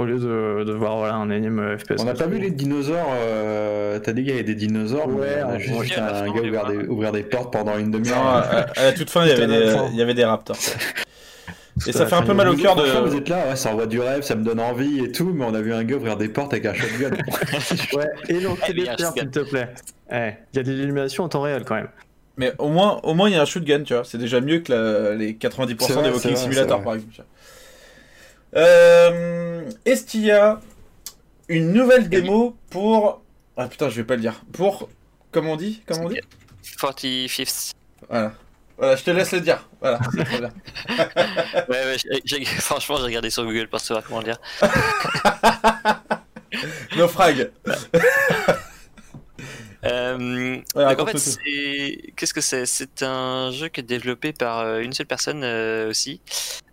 Au 0.00 0.04
lieu 0.06 0.18
de, 0.18 0.64
de 0.64 0.72
voir 0.72 0.96
voilà, 0.98 1.14
un 1.14 1.30
énième 1.30 1.76
FPS. 1.78 2.00
On 2.00 2.04
n'a 2.04 2.14
pas 2.14 2.26
vu 2.26 2.38
les 2.38 2.50
dinosaures. 2.50 3.10
euh, 3.12 3.98
T'as 3.98 4.12
dit 4.12 4.22
qu'il 4.22 4.30
y 4.30 4.34
avait 4.34 4.42
des 4.44 4.54
dinosaures, 4.54 5.08
mais 5.08 5.20
Ouais, 5.20 5.42
on 5.46 5.50
a 5.50 5.58
juste 5.58 5.98
un 5.98 6.26
gars 6.26 6.40
ouvrir 6.40 6.66
des, 6.66 6.76
ouvrir 6.88 7.12
des 7.12 7.22
portes 7.22 7.52
pendant 7.52 7.76
une 7.78 7.90
demi-heure. 7.90 8.16
à, 8.18 8.40
à 8.76 8.84
la 8.84 8.92
toute 8.92 9.10
fin, 9.10 9.24
il 9.24 9.28
y 9.28 9.32
avait 9.32 9.46
des, 9.46 9.74
il 9.92 9.96
y 9.96 10.02
avait 10.02 10.14
des 10.14 10.24
raptors. 10.24 10.56
Et 11.86 11.92
ça 11.92 12.04
fait 12.06 12.14
un 12.16 12.22
peu 12.22 12.34
mal 12.34 12.48
au 12.48 12.56
cœur 12.56 12.76
franchement, 12.76 13.04
Vous 13.06 13.14
de. 13.14 13.20
êtes 13.20 13.28
là, 13.28 13.48
ouais, 13.48 13.56
ça 13.56 13.70
envoie 13.72 13.86
du 13.86 14.00
rêve, 14.00 14.22
ça 14.22 14.34
me 14.34 14.44
donne 14.44 14.60
envie 14.60 15.00
et 15.04 15.12
tout, 15.12 15.32
mais 15.32 15.44
on 15.44 15.54
a 15.54 15.60
vu 15.62 15.72
un 15.72 15.82
gars 15.84 15.96
ouvrir 15.96 16.16
des 16.16 16.28
portes 16.28 16.52
avec 16.52 16.66
un 16.66 16.74
shotgun. 16.74 17.10
Ouais, 17.96 18.08
et 18.28 18.40
non, 18.40 18.56
Eh, 18.68 18.72
s'il 19.16 19.30
te 19.30 19.40
plaît. 19.40 19.68
Eh, 20.12 20.30
Il 20.52 20.56
y 20.56 20.60
a 20.60 20.62
des 20.62 20.72
illuminations 20.72 21.24
en 21.24 21.28
temps 21.28 21.40
réel 21.42 21.62
quand 21.64 21.76
même. 21.76 21.88
Mais 22.36 22.52
au 22.58 22.68
moins, 22.68 23.00
au 23.02 23.14
moins, 23.14 23.28
il 23.28 23.34
y 23.34 23.38
a 23.38 23.42
un 23.42 23.46
shotgun, 23.46 23.82
tu 23.82 23.94
vois. 23.94 24.04
C'est 24.04 24.18
déjà 24.18 24.40
mieux 24.40 24.58
que 24.60 24.72
la- 24.72 25.14
les 25.14 25.34
90% 25.34 25.86
C'est 25.86 25.92
vrai, 25.94 26.02
des 26.04 26.10
Walking 26.10 26.36
Simulator, 26.36 26.82
par 26.82 26.94
exemple. 26.94 27.12
Euh, 28.56 29.70
Est-ce 29.84 30.04
qu'il 30.04 30.22
y 30.22 30.30
a 30.30 30.60
une 31.48 31.72
nouvelle 31.72 32.08
démo 32.08 32.56
pour. 32.70 33.22
Ah 33.56 33.66
putain, 33.68 33.88
je 33.88 33.96
vais 33.96 34.04
pas 34.04 34.16
le 34.16 34.22
dire. 34.22 34.42
Pour. 34.52 34.88
Comment 35.32 35.52
on 35.52 35.56
dit 35.56 35.82
Comment 35.86 36.06
on 36.06 36.08
dit? 36.08 36.18
45th. 36.80 37.72
Voilà. 38.08 38.32
Voilà, 38.78 38.96
je 38.96 39.04
te 39.04 39.10
laisse 39.10 39.32
le 39.32 39.40
dire. 39.42 39.68
Voilà, 39.80 40.00
c'est 40.12 40.24
très 40.24 40.38
bien. 40.38 40.52
Ouais, 41.68 41.84
ouais, 41.84 41.96
j'ai- 41.98 42.22
j'ai- 42.24 42.44
franchement, 42.44 42.96
j'ai 42.96 43.02
regardé 43.04 43.30
sur 43.30 43.44
Google 43.44 43.68
pour 43.68 43.78
savoir 43.80 44.04
comment 44.04 44.20
le 44.20 44.24
dire. 44.24 44.38
Naufrag. 46.96 47.50
Euh, 49.84 50.58
Ouais, 50.74 50.84
donc 50.96 51.00
en 51.00 51.06
fait, 51.06 51.12
tout. 51.12 51.18
c'est 51.18 52.12
qu'est-ce 52.16 52.34
que 52.34 52.40
c'est? 52.40 52.66
C'est 52.66 53.02
un 53.02 53.50
jeu 53.50 53.68
qui 53.68 53.80
est 53.80 53.84
développé 53.84 54.32
par 54.32 54.60
euh, 54.60 54.80
une 54.80 54.92
seule 54.92 55.06
personne 55.06 55.42
euh, 55.44 55.88
aussi. 55.90 56.20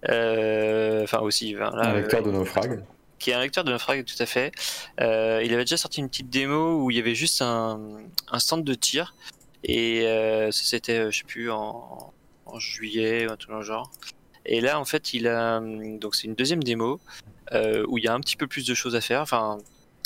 Euh, 0.09 1.03
Enfin 1.03 1.19
aussi, 1.19 1.53
là, 1.53 1.71
un 1.73 1.93
euh, 1.95 2.01
lecteur 2.01 2.21
de 2.23 2.31
naufrag. 2.31 2.83
qui 3.19 3.31
est 3.31 3.33
un 3.33 3.41
lecteur 3.41 3.63
de 3.63 3.71
naufrag 3.71 4.03
tout 4.05 4.21
à 4.21 4.25
fait. 4.25 4.51
Euh, 4.99 5.41
il 5.43 5.53
avait 5.53 5.63
déjà 5.63 5.77
sorti 5.77 5.99
une 6.01 6.09
petite 6.09 6.29
démo 6.29 6.83
où 6.83 6.91
il 6.91 6.97
y 6.97 6.99
avait 6.99 7.15
juste 7.15 7.41
un, 7.41 7.79
un 8.31 8.39
stand 8.39 8.63
de 8.63 8.73
tir 8.73 9.15
et 9.63 10.05
euh, 10.05 10.51
ça, 10.51 10.61
c'était 10.65 11.11
je 11.11 11.17
sais 11.19 11.23
plus 11.25 11.49
en, 11.49 12.13
en 12.45 12.59
juillet 12.59 13.27
ou 13.27 13.31
un 13.31 13.37
truc 13.37 13.51
dans 13.51 13.57
le 13.57 13.63
genre. 13.63 13.91
Et 14.45 14.61
là 14.61 14.79
en 14.79 14.85
fait 14.85 15.13
il 15.13 15.27
a 15.27 15.59
donc 15.61 16.15
c'est 16.15 16.23
une 16.27 16.35
deuxième 16.35 16.63
démo 16.63 16.99
euh, 17.53 17.83
où 17.87 17.97
il 17.97 18.03
y 18.03 18.07
a 18.07 18.13
un 18.13 18.19
petit 18.19 18.35
peu 18.37 18.47
plus 18.47 18.65
de 18.67 18.73
choses 18.73 18.95
à 18.95 19.01
faire. 19.01 19.21
Enfin 19.21 19.57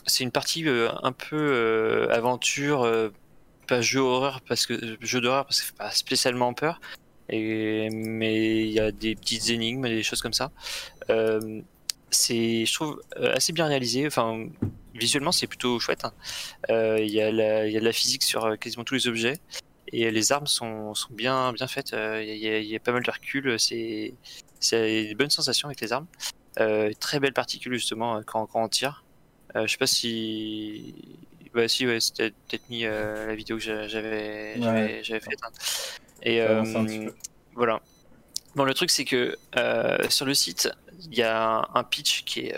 c'est 0.05 0.23
une 0.23 0.31
partie 0.31 0.67
euh, 0.67 0.89
un 1.03 1.11
peu 1.11 1.35
euh, 1.37 2.07
aventure, 2.11 2.83
euh, 2.83 3.09
pas 3.67 3.81
jeu 3.81 3.99
horreur 4.01 4.41
parce 4.47 4.65
que 4.65 4.97
jeu 5.01 5.21
d'horreur 5.21 5.45
parce 5.45 5.61
que 5.61 5.67
fait 5.67 5.75
pas 5.77 5.91
spécialement 5.91 6.53
peur. 6.53 6.79
Et, 7.29 7.89
mais 7.91 8.65
il 8.67 8.71
y 8.71 8.79
a 8.79 8.91
des 8.91 9.15
petites 9.15 9.49
énigmes, 9.49 9.83
des 9.87 10.03
choses 10.03 10.21
comme 10.21 10.33
ça. 10.33 10.51
Euh, 11.09 11.61
c'est, 12.09 12.65
je 12.65 12.73
trouve, 12.73 13.01
euh, 13.17 13.33
assez 13.35 13.53
bien 13.53 13.67
réalisé. 13.67 14.05
Enfin, 14.05 14.47
visuellement, 14.95 15.31
c'est 15.31 15.47
plutôt 15.47 15.79
chouette. 15.79 16.03
hein. 16.03 16.13
Euh, 16.69 16.97
Il 16.99 17.05
y, 17.09 17.19
il 17.19 17.71
y 17.71 17.77
a 17.77 17.79
de 17.79 17.85
la 17.85 17.93
physique 17.93 18.23
sur 18.23 18.43
euh, 18.45 18.55
quasiment 18.57 18.83
tous 18.83 18.95
les 18.95 19.07
objets. 19.07 19.37
Et 19.93 20.09
les 20.11 20.31
armes 20.33 20.47
sont, 20.47 20.93
sont 20.93 21.13
bien, 21.13 21.53
bien 21.53 21.67
faites. 21.67 21.93
Euh, 21.93 22.21
Il 22.21 22.37
y, 22.37 22.49
a- 22.49 22.59
il 22.59 22.67
y 22.67 22.75
a 22.75 22.79
pas 22.79 22.91
mal 22.91 23.03
de 23.03 23.11
recul. 23.11 23.57
C'est 23.59 24.13
c'est 24.59 25.05
une 25.05 25.17
bonne 25.17 25.29
sensation 25.29 25.69
avec 25.69 25.79
les 25.81 25.93
armes. 25.93 26.07
Euh, 26.59 26.91
très 26.99 27.19
belles 27.21 27.33
particules, 27.33 27.73
justement, 27.73 28.17
euh, 28.17 28.21
quand, 28.25 28.45
quand 28.47 28.61
on 28.63 28.67
tire. 28.67 29.03
Euh, 29.55 29.67
je 29.67 29.71
sais 29.71 29.77
pas 29.77 29.87
si. 29.87 30.95
Bah, 31.53 31.67
si, 31.67 31.85
ouais, 31.85 31.99
c'était 31.99 32.31
peut-être 32.31 32.69
mis 32.69 32.85
euh, 32.85 33.27
la 33.27 33.35
vidéo 33.35 33.57
que 33.57 33.63
j'a- 33.63 33.87
j'avais 33.87 34.55
Ouais. 34.59 35.01
j'avais 35.03 35.19
faite. 35.19 35.39
hein. 35.43 35.49
Et 36.23 36.41
euh, 36.41 36.63
voilà. 37.55 37.81
Bon, 38.55 38.63
le 38.63 38.73
truc, 38.73 38.89
c'est 38.89 39.05
que 39.05 39.35
sur 40.09 40.25
le 40.25 40.33
site, 40.33 40.69
il 41.11 41.17
y 41.17 41.23
a 41.23 41.67
un, 41.73 41.83
pitch 41.83 42.23
qui 42.23 42.41
est, 42.47 42.55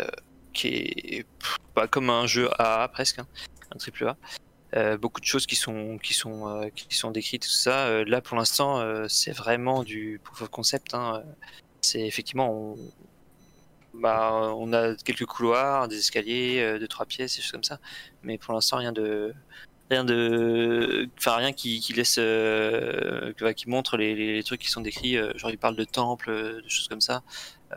qui 0.53 0.67
est 0.67 1.25
pas 1.73 1.87
comme 1.87 2.09
un 2.09 2.27
jeu 2.27 2.49
AA 2.59 2.87
presque, 2.89 3.19
hein, 3.19 3.27
un 3.73 3.77
triple 3.77 4.07
A. 4.07 4.17
Euh, 4.75 4.97
beaucoup 4.97 5.21
de 5.21 5.25
choses 5.25 5.45
qui 5.45 5.55
sont 5.55 5.99
qui 5.99 6.15
sont 6.15 6.47
euh, 6.49 6.69
qui 6.75 6.95
sont 6.97 7.11
décrites 7.11 7.43
tout 7.43 7.49
ça. 7.49 7.85
Euh, 7.87 8.03
là, 8.05 8.21
pour 8.21 8.37
l'instant, 8.37 8.83
c'est 9.07 9.31
vraiment 9.33 9.83
du 9.83 10.19
proof 10.23 10.41
of 10.43 10.49
concept. 10.49 10.93
hein. 10.93 11.23
C'est 11.81 12.01
effectivement, 12.01 12.51
on, 12.51 12.77
bah, 13.93 14.53
on 14.57 14.73
a 14.73 14.95
quelques 14.95 15.25
couloirs, 15.25 15.87
des 15.87 15.97
escaliers, 15.97 16.59
euh, 16.61 16.79
deux 16.79 16.87
trois 16.87 17.05
pièces, 17.05 17.35
des 17.35 17.41
choses 17.41 17.51
comme 17.51 17.63
ça. 17.63 17.79
Mais 18.23 18.37
pour 18.37 18.53
l'instant, 18.53 18.77
rien 18.77 18.91
de 18.91 19.33
rien 19.91 20.05
de 20.05 21.09
enfin 21.17 21.35
rien 21.35 21.51
qui, 21.53 21.79
qui 21.79 21.93
laisse 21.93 22.15
euh, 22.17 23.33
qui 23.55 23.69
montre 23.69 23.97
les, 23.97 24.15
les- 24.15 24.43
trucs 24.43 24.61
qui 24.61 24.69
sont 24.69 24.81
décrits 24.81 25.17
euh, 25.17 25.33
genre 25.37 25.51
il 25.51 25.57
parle 25.57 25.75
de 25.75 25.83
temples 25.83 26.29
euh, 26.31 26.61
de 26.61 26.69
choses 26.69 26.87
comme 26.87 27.01
ça. 27.01 27.21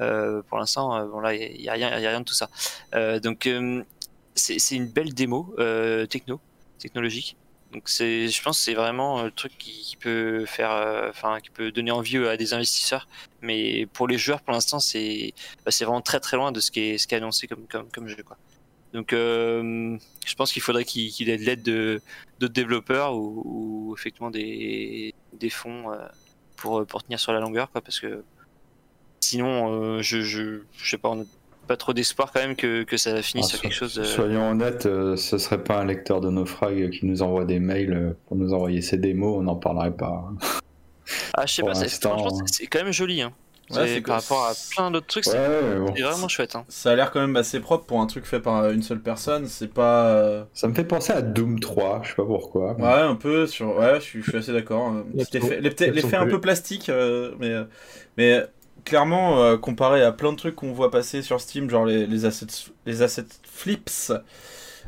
Euh, 0.00 0.42
pour 0.42 0.58
l'instant 0.58 1.06
bon 1.06 1.20
là 1.20 1.34
il 1.34 1.60
y, 1.60 1.68
a 1.68 1.72
rien 1.72 1.90
y 1.98 2.06
a 2.06 2.10
rien 2.10 2.20
de 2.20 2.24
tout 2.24 2.34
ça. 2.34 2.48
Donc 3.20 3.48
c'est 4.34 4.76
une 4.76 4.86
belle 4.86 5.14
démo 5.14 5.54
techno 6.08 6.40
technologique 6.78 7.36
donc 7.76 7.88
je 7.88 8.42
pense 8.42 8.58
que 8.58 8.64
c'est 8.64 8.74
vraiment 8.74 9.20
euh, 9.20 9.24
le 9.26 9.30
truc 9.30 9.56
qui, 9.58 9.96
peut 10.00 10.44
faire 10.46 10.72
euh, 10.72 11.10
enfin 11.10 11.40
qui 11.40 11.50
peut 11.50 11.70
donner 11.70 11.90
envie 11.90 12.16
à 12.16 12.36
des 12.36 12.54
investisseurs. 12.54 13.06
Mais 13.42 13.86
pour 13.92 14.08
les 14.08 14.18
joueurs 14.18 14.40
pour 14.40 14.52
l'instant 14.52 14.80
c'est 14.80 15.34
bah, 15.64 15.70
c'est 15.70 15.84
vraiment 15.84 16.00
très 16.02 16.20
très 16.20 16.36
loin 16.36 16.52
de 16.52 16.60
ce 16.60 16.70
qui 16.70 16.80
est 16.80 16.98
ce 16.98 17.06
qui 17.06 17.14
est 17.14 17.18
annoncé 17.18 17.46
comme 17.46 18.08
jeu 18.08 18.22
quoi. 18.24 18.36
Donc, 18.96 19.12
euh, 19.12 19.98
je 20.24 20.34
pense 20.36 20.52
qu'il 20.52 20.62
faudrait 20.62 20.86
qu'il 20.86 21.28
ait 21.28 21.36
de 21.36 21.44
l'aide 21.44 21.62
de 21.62 22.00
d'autres 22.40 22.54
développeurs 22.54 23.14
ou, 23.14 23.94
effectivement 23.94 24.30
des, 24.30 25.14
des 25.34 25.50
fonds 25.50 25.92
euh, 25.92 25.98
pour, 26.56 26.86
pour 26.86 27.02
tenir 27.02 27.20
sur 27.20 27.32
la 27.32 27.40
longueur, 27.40 27.70
quoi, 27.70 27.82
parce 27.82 28.00
que 28.00 28.24
sinon, 29.20 29.70
euh, 29.70 30.02
je, 30.02 30.22
je, 30.22 30.62
je 30.78 30.90
sais 30.90 30.98
pas, 30.98 31.10
on 31.10 31.16
n'a 31.16 31.24
pas 31.66 31.76
trop 31.76 31.92
d'espoir 31.92 32.32
quand 32.32 32.40
même 32.40 32.56
que, 32.56 32.84
que 32.84 32.96
ça 32.96 33.20
finisse 33.22 33.46
Ah, 33.46 33.50
sur 33.50 33.60
quelque 33.60 33.74
chose. 33.74 33.94
de- 33.94 34.04
Soyons 34.04 34.50
honnêtes, 34.50 34.86
euh, 34.86 35.16
ce 35.16 35.36
serait 35.38 35.62
pas 35.62 35.78
un 35.80 35.84
lecteur 35.84 36.20
de 36.20 36.30
naufrag 36.30 36.90
qui 36.90 37.04
nous 37.06 37.22
envoie 37.22 37.44
des 37.44 37.58
mails 37.60 37.92
euh, 37.92 38.16
pour 38.26 38.36
nous 38.36 38.54
envoyer 38.54 38.80
ses 38.82 38.96
démos, 38.96 39.36
on 39.38 39.42
n'en 39.42 39.56
parlerait 39.56 39.90
pas. 39.96 40.24
Ah, 41.34 41.46
je 41.46 41.54
sais 41.54 41.62
pas, 41.62 41.74
franchement, 41.74 42.46
c'est 42.46 42.66
quand 42.66 42.82
même 42.82 42.92
joli. 42.92 43.22
Hein. 43.22 43.32
Ouais, 43.74 44.00
par 44.00 44.22
rapport 44.22 44.44
à 44.44 44.52
plein 44.70 44.92
d'autres 44.92 45.08
trucs, 45.08 45.24
c'est 45.24 45.32
Ouais, 45.36 45.76
bon. 45.78 45.92
vraiment 45.92 46.28
chouette. 46.28 46.54
Hein. 46.54 46.64
Ça 46.68 46.92
a 46.92 46.94
l'air 46.94 47.10
quand 47.10 47.18
même 47.20 47.34
assez 47.34 47.58
propre 47.58 47.84
pour 47.84 48.00
un 48.00 48.06
truc 48.06 48.24
fait 48.24 48.38
par 48.38 48.70
une 48.70 48.82
seule 48.82 49.00
personne. 49.00 49.46
C'est 49.48 49.72
pas. 49.74 50.06
euh, 50.06 50.44
Ça 50.54 50.68
me 50.68 50.74
fait 50.74 50.84
penser 50.84 51.12
à 51.12 51.20
Doom 51.20 51.58
3, 51.58 52.02
je 52.04 52.10
sais 52.10 52.14
pas 52.14 52.24
pourquoi. 52.24 52.74
Ouais, 52.74 52.84
un 53.00 53.16
peu 53.16 53.48
sur. 53.48 53.76
Ouais, 53.76 53.96
je 53.96 54.04
suis, 54.04 54.22
je 54.22 54.28
suis 54.30 54.38
assez 54.38 54.52
d'accord. 54.52 54.86
hein. 54.86 55.04
L'effet 55.14 56.16
un 56.16 56.28
peu 56.28 56.40
plastique, 56.40 56.88
euh, 56.90 57.32
mais, 57.40 57.54
mais 58.16 58.44
clairement, 58.86 59.42
euh, 59.42 59.58
comparé 59.58 60.02
à 60.02 60.12
plein 60.12 60.32
de 60.32 60.38
trucs 60.38 60.54
qu'on 60.56 60.72
voit 60.72 60.90
passer 60.90 61.20
sur 61.20 61.38
Steam, 61.42 61.68
genre 61.68 61.84
les, 61.84 62.06
les 62.06 62.24
assets, 62.24 62.46
les 62.86 63.02
assets 63.02 63.26
flips, 63.46 64.12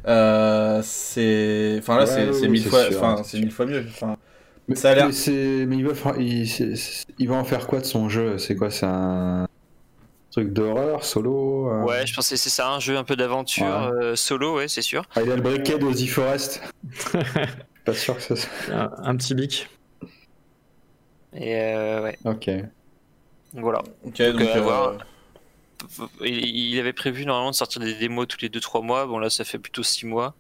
euh, 0.07 0.81
c'est. 0.83 1.77
Enfin 1.81 1.97
là, 1.99 2.05
Ouais, 2.05 2.33
c'est 2.33 2.49
mille 2.49 2.63
c'est 2.63 2.71
fois, 2.71 2.85
sûr, 2.91 3.03
enfin, 3.05 3.23
mille 3.35 3.51
fois 3.53 3.67
mieux. 3.67 3.85
Enfin, 3.89 4.17
Mais, 4.69 4.75
Ça 4.77 4.91
a 4.91 4.95
l'air- 4.95 5.07
mais 5.07 5.13
c'est- 5.13 5.65
mais 5.67 5.77
il 5.77 5.87
va, 5.87 5.95
faire- 5.95 6.19
il, 6.21 6.47
c'est- 6.49 6.77
c'est- 6.77 7.07
il 7.19 7.29
va 7.29 7.37
en 7.37 7.45
faire 7.45 7.67
quoi 7.67 7.81
de 7.81 7.85
son 7.87 8.09
jeu? 8.09 8.37
C'est 8.39 8.55
quoi 8.55 8.71
C'est 8.71 8.85
un 8.87 9.47
truc 10.31 10.53
d'horreur 10.53 11.05
solo 11.05 11.71
euh? 11.71 11.83
Ouais, 11.85 12.07
je 12.07 12.15
pensais 12.15 12.35
que 12.35 12.41
c'est 12.41 12.51
ça, 12.51 12.71
un 12.71 12.79
jeu 12.79 12.97
un 12.99 13.05
peu 13.05 13.17
d'aventure 13.17 13.65
Ouais. 13.65 14.05
euh, 14.05 14.17
solo, 14.17 14.57
ouais, 14.57 14.69
c'est 14.69 14.83
sûr. 14.83 15.05
Ah, 15.17 15.23
il 15.23 15.31
a 15.33 15.37
le 15.37 15.43
briquet 15.43 15.79
d'Ozzy 15.79 16.07
Forest. 16.07 16.61
pas 17.87 17.95
sûr 17.95 18.15
que 18.17 18.23
ça. 18.23 18.37
soit- 18.37 18.51
Un, 18.75 18.91
un 19.05 19.17
petit 19.17 19.35
bic. 19.35 19.69
Et 21.35 21.57
euh, 21.63 22.03
ouais, 22.03 22.19
Ok. 22.25 22.51
Voilà. 23.55 23.83
ok, 24.05 24.17
donc. 24.23 24.41
à 24.43 24.57
euh, 24.57 24.61
voir. 24.61 24.99
Il, 26.25 26.45
il 26.45 26.79
avait 26.81 26.93
prévu 26.93 27.25
normalement 27.25 27.51
de 27.51 27.57
sortir 27.57 27.81
des 27.81 27.95
démos 27.95 28.27
tous 28.27 28.39
les 28.43 28.49
2-3 28.49 28.85
mois. 28.85 29.07
Bon, 29.07 29.19
là, 29.19 29.31
ça 29.31 29.45
fait 29.45 29.59
plutôt 29.59 29.83
6 29.83 30.07
mois. 30.07 30.35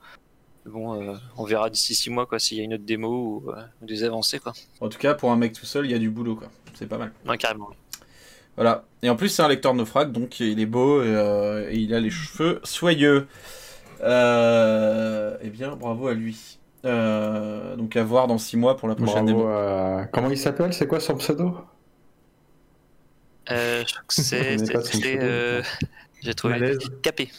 Bon, 0.66 1.00
euh, 1.00 1.14
on 1.36 1.44
verra 1.44 1.70
d'ici 1.70 1.94
6 1.94 2.10
mois 2.10 2.26
quoi 2.26 2.38
s'il 2.38 2.58
y 2.58 2.60
a 2.60 2.64
une 2.64 2.74
autre 2.74 2.84
démo 2.84 3.08
ou, 3.46 3.50
euh, 3.50 3.62
ou 3.80 3.86
des 3.86 4.04
avancées 4.04 4.38
quoi. 4.38 4.52
En 4.80 4.88
tout 4.88 4.98
cas, 4.98 5.14
pour 5.14 5.30
un 5.30 5.36
mec 5.36 5.52
tout 5.54 5.64
seul, 5.64 5.86
il 5.86 5.92
y 5.92 5.94
a 5.94 5.98
du 5.98 6.10
boulot, 6.10 6.34
quoi. 6.36 6.48
C'est 6.74 6.86
pas 6.86 6.98
mal. 6.98 7.12
Ouais, 7.26 7.38
carrément. 7.38 7.70
Voilà. 8.56 8.84
Et 9.02 9.08
en 9.08 9.16
plus, 9.16 9.28
c'est 9.28 9.42
un 9.42 9.48
lecteur 9.48 9.72
de 9.72 9.78
naufrag, 9.78 10.10
donc 10.12 10.40
il 10.40 10.58
est 10.60 10.66
beau 10.66 11.00
et, 11.02 11.06
euh, 11.06 11.70
et 11.70 11.76
il 11.76 11.94
a 11.94 12.00
les 12.00 12.10
cheveux 12.10 12.60
soyeux. 12.64 13.28
Euh, 14.02 15.36
eh 15.40 15.48
bien, 15.50 15.76
bravo 15.76 16.08
à 16.08 16.14
lui. 16.14 16.58
Euh, 16.84 17.74
donc 17.76 17.96
à 17.96 18.04
voir 18.04 18.26
dans 18.26 18.38
6 18.38 18.56
mois 18.56 18.76
pour 18.76 18.88
la 18.88 18.94
prochaine 18.94 19.24
Bravo 19.26 19.40
démo. 19.42 19.48
à- 19.48 20.06
Comment 20.12 20.30
il 20.30 20.38
s'appelle? 20.38 20.72
C'est 20.72 20.86
quoi 20.86 21.00
son 21.00 21.16
pseudo? 21.16 21.56
Euh, 23.50 23.84
je 23.86 23.92
crois 23.92 24.02
que 24.06 24.14
c'est. 24.14 24.56
pseudo. 24.56 25.06
euh, 25.22 25.62
J'ai 26.22 26.34
trouvé. 26.34 26.76
Capé. 27.02 27.30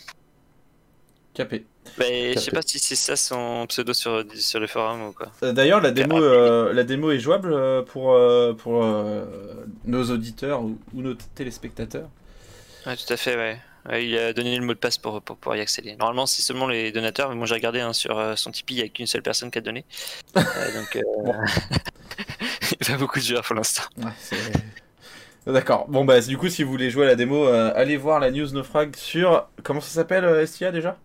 Capé. 1.34 1.66
Mais 1.98 2.34
je 2.34 2.40
sais 2.40 2.52
pas 2.52 2.62
si 2.62 2.80
c'est 2.80 2.96
ça 2.96 3.16
son 3.16 3.66
pseudo 3.68 3.94
sur, 3.94 4.24
sur 4.36 4.60
le 4.60 4.68
forum 4.68 5.08
ou 5.08 5.12
quoi. 5.12 5.32
Euh, 5.44 5.54
D'ailleurs, 5.54 5.82
la 5.82 5.92
démo, 5.92 6.18
euh, 6.22 6.72
la 6.74 6.84
démo 6.84 7.12
est 7.12 7.20
jouable 7.20 7.52
euh, 7.54 7.82
pour, 7.82 8.12
euh, 8.14 8.54
pour 8.54 8.84
euh, 8.84 9.26
nos 9.86 10.04
auditeurs 10.12 10.62
ou, 10.62 10.78
ou 10.94 11.02
nos 11.02 11.14
téléspectateurs. 11.36 12.10
Ouais, 12.86 12.96
tout 12.96 13.12
à 13.12 13.18
fait, 13.18 13.36
ouais. 13.36 13.60
Ouais, 13.90 14.06
il 14.06 14.18
a 14.18 14.34
donné 14.34 14.58
le 14.58 14.66
mot 14.66 14.74
de 14.74 14.78
passe 14.80 14.98
pour, 14.98 15.22
pour 15.22 15.38
pouvoir 15.38 15.58
y 15.58 15.62
accéder. 15.62 15.96
Normalement, 15.96 16.26
c'est 16.26 16.42
seulement 16.42 16.68
les 16.68 16.92
donateurs, 16.92 17.30
mais 17.30 17.36
moi 17.36 17.48
j'ai 17.48 17.56
regardé 17.56 17.80
hein, 17.80 17.94
sur 17.94 18.20
euh, 18.20 18.36
son 18.36 18.52
Tipeee, 18.52 18.74
il 18.76 18.78
n'y 18.78 18.84
a 18.84 18.90
qu'une 18.90 19.08
seule 19.08 19.22
personne 19.24 19.50
qui 19.50 19.58
a 19.58 19.62
donné. 19.62 19.86
Euh, 20.36 20.74
donc, 20.74 20.96
euh, 20.96 21.02
il 22.72 22.88
y 22.88 22.92
a 22.92 22.94
pas 22.94 22.98
beaucoup 22.98 23.20
de 23.20 23.24
joueurs 23.24 23.44
pour 23.44 23.56
l'instant. 23.56 23.84
Ouais, 23.98 24.12
c'est- 24.20 24.36
D'accord. 25.48 25.88
Bon, 25.88 26.06
bah, 26.06 26.20
du 26.22 26.38
coup, 26.38 26.50
si 26.50 26.64
vous 26.64 26.72
voulez 26.72 26.90
jouer 26.90 27.06
à 27.06 27.08
la 27.10 27.16
démo, 27.16 27.48
euh, 27.48 27.72
allez 27.76 27.98
voir 27.98 28.20
la 28.20 28.30
news 28.32 28.52
naufrag 28.52 28.96
sur. 28.96 29.48
Comment 29.64 29.82
ça 29.82 29.90
s'appelle, 29.90 30.26
euh, 30.26 30.46
STIA 30.46 30.72
déjà? 30.72 30.98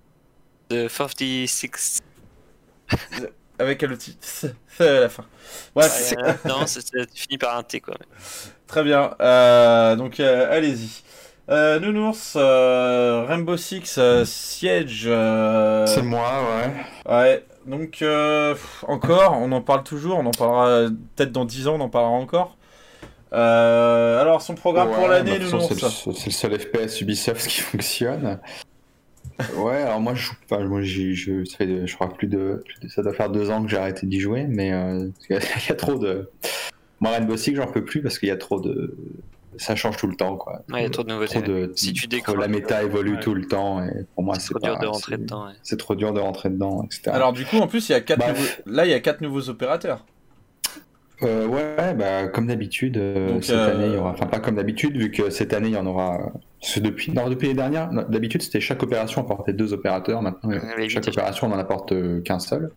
The 0.70 0.88
46. 0.88 2.00
Avec 3.58 3.82
le 3.82 3.96
titre 3.96 4.26
à 4.80 4.84
la 4.84 5.08
fin. 5.08 5.24
Ouais, 5.76 5.84
euh, 6.18 6.32
non, 6.44 6.66
c'est 6.66 6.82
fini 7.14 7.38
par 7.38 7.56
un 7.56 7.62
T 7.62 7.80
quoi. 7.80 7.94
Très 8.66 8.82
bien. 8.82 9.14
Euh, 9.20 9.94
donc 9.96 10.18
euh, 10.20 10.48
allez-y. 10.50 11.02
Euh, 11.50 11.78
Nounours, 11.78 12.34
euh, 12.36 13.24
Rainbow 13.28 13.56
Six 13.56 13.96
euh, 13.98 14.24
Siege. 14.24 15.04
euh, 15.06 15.86
C'est 15.86 16.02
moi, 16.02 16.42
ouais. 17.06 17.12
ouais. 17.14 17.46
Donc 17.66 18.02
euh, 18.02 18.54
pff, 18.54 18.84
encore, 18.88 19.34
on 19.38 19.52
en 19.52 19.60
parle 19.60 19.84
toujours. 19.84 20.18
On 20.18 20.26
en 20.26 20.30
parlera 20.32 20.88
peut-être 21.16 21.32
dans 21.32 21.44
10 21.44 21.68
ans. 21.68 21.76
On 21.76 21.80
en 21.80 21.88
parlera 21.90 22.12
encore. 22.12 22.56
Euh, 23.34 24.20
alors 24.20 24.42
son 24.42 24.54
programme 24.54 24.90
pour 24.90 25.02
Ouais, 25.04 25.08
l'année, 25.08 25.38
bah, 25.38 25.44
Nounours. 25.44 25.68
c'est 25.68 26.26
le, 26.26 26.30
seul 26.32 26.58
FPS 26.60 27.00
Ubisoft 27.00 27.46
qui 27.48 27.60
fonctionne. 27.62 28.38
Ouais, 29.56 29.82
alors 29.82 30.00
moi, 30.00 30.14
je, 30.14 30.22
joue 30.26 30.34
pas- 30.48 30.60
moi 30.60 30.80
je, 30.82 31.44
ça 31.44 31.56
fait, 31.56 31.86
je 31.86 31.94
crois, 31.94 32.08
plus 32.14 32.28
de, 32.28 32.62
plus 32.64 32.78
de- 32.80 32.88
Ça 32.88 33.02
doit 33.02 33.12
faire 33.12 33.30
deux 33.30 33.50
ans 33.50 33.62
que 33.64 33.68
j'ai 33.68 33.78
arrêté 33.78 34.06
d'y 34.06 34.20
jouer, 34.20 34.46
mais 34.48 34.72
euh, 34.72 35.08
il 35.30 35.34
y, 35.68 35.72
a- 35.72 35.74
trop 35.74 35.96
de. 35.98 36.30
Moi, 37.00 37.10
Rainbow 37.10 37.36
Six, 37.36 37.56
j'en 37.56 37.66
peux 37.66 37.84
plus 37.84 38.00
parce 38.02 38.18
qu'il 38.18 38.28
y 38.28 38.32
a 38.32 38.36
trop 38.36 38.60
de. 38.60 38.96
Ça 39.56 39.76
change 39.76 39.96
tout 39.96 40.08
le 40.08 40.16
temps, 40.16 40.36
quoi. 40.36 40.62
Ouais, 40.68 40.80
il 40.80 40.82
y 40.82 40.86
a 40.86 40.90
trop 40.90 41.02
de 41.04 41.08
nouveautés. 41.12 41.40
Trop 41.40 41.42
de- 41.42 41.72
Si 41.76 41.92
tu 41.92 42.06
décroches, 42.08 42.38
la 42.38 42.48
méta 42.48 42.82
évolue 42.82 43.14
ouais. 43.14 43.20
tout 43.20 43.34
le 43.34 43.46
temps 43.46 43.84
et 43.84 44.04
pour 44.14 44.24
moi, 44.24 44.34
C'est 44.34 44.48
c'est 44.48 44.54
trop 44.54 44.58
pas. 44.60 44.66
dur 44.70 44.78
de 44.80 44.86
rentrer 44.86 45.16
dedans. 45.18 45.46
C'est 45.62 45.76
trop 45.78 45.94
dur 45.94 46.12
de 46.12 46.20
rentrer 46.20 46.50
dedans, 46.50 46.82
etc. 46.84 47.02
Alors 47.12 47.32
du 47.32 47.44
coup, 47.44 47.58
en 47.58 47.66
plus, 47.68 47.88
il 47.88 47.92
y 47.92 47.94
a 47.94 48.00
quatre 48.00 48.18
Bah, 48.18 48.28
nouveaux... 48.32 48.42
là, 48.66 48.84
il 48.84 48.90
y 48.90 48.94
a 48.94 49.00
quatre 49.00 49.20
nouveaux 49.20 49.48
opérateurs. 49.48 50.04
Euh, 51.24 51.46
ouais, 51.46 51.94
bah, 51.94 52.28
comme 52.28 52.46
d'habitude, 52.46 52.96
euh, 52.96 53.40
cette 53.40 53.56
euh, 53.56 53.74
année, 53.74 53.86
il 53.86 53.94
y 53.94 53.96
aura. 53.96 54.10
Enfin, 54.10 54.26
pas 54.26 54.40
comme 54.40 54.56
d'habitude, 54.56 54.96
vu 54.96 55.10
que 55.10 55.30
cette 55.30 55.52
année, 55.52 55.68
il 55.68 55.74
y 55.74 55.78
en 55.78 55.86
aura. 55.86 56.32
depuis, 56.76 57.12
non, 57.12 57.28
depuis 57.28 57.48
les 57.48 57.54
dernières, 57.54 57.90
d'habitude, 58.08 58.42
c'était 58.42 58.60
chaque 58.60 58.82
opération 58.82 59.22
apportait 59.22 59.52
deux 59.52 59.72
opérateurs. 59.72 60.22
Maintenant, 60.22 60.50
chaque 60.88 61.08
opération, 61.08 61.46
on 61.46 61.50
n'en 61.50 61.58
apporte 61.58 61.92
euh, 61.92 62.20
qu'un 62.20 62.38
seul. 62.38 62.70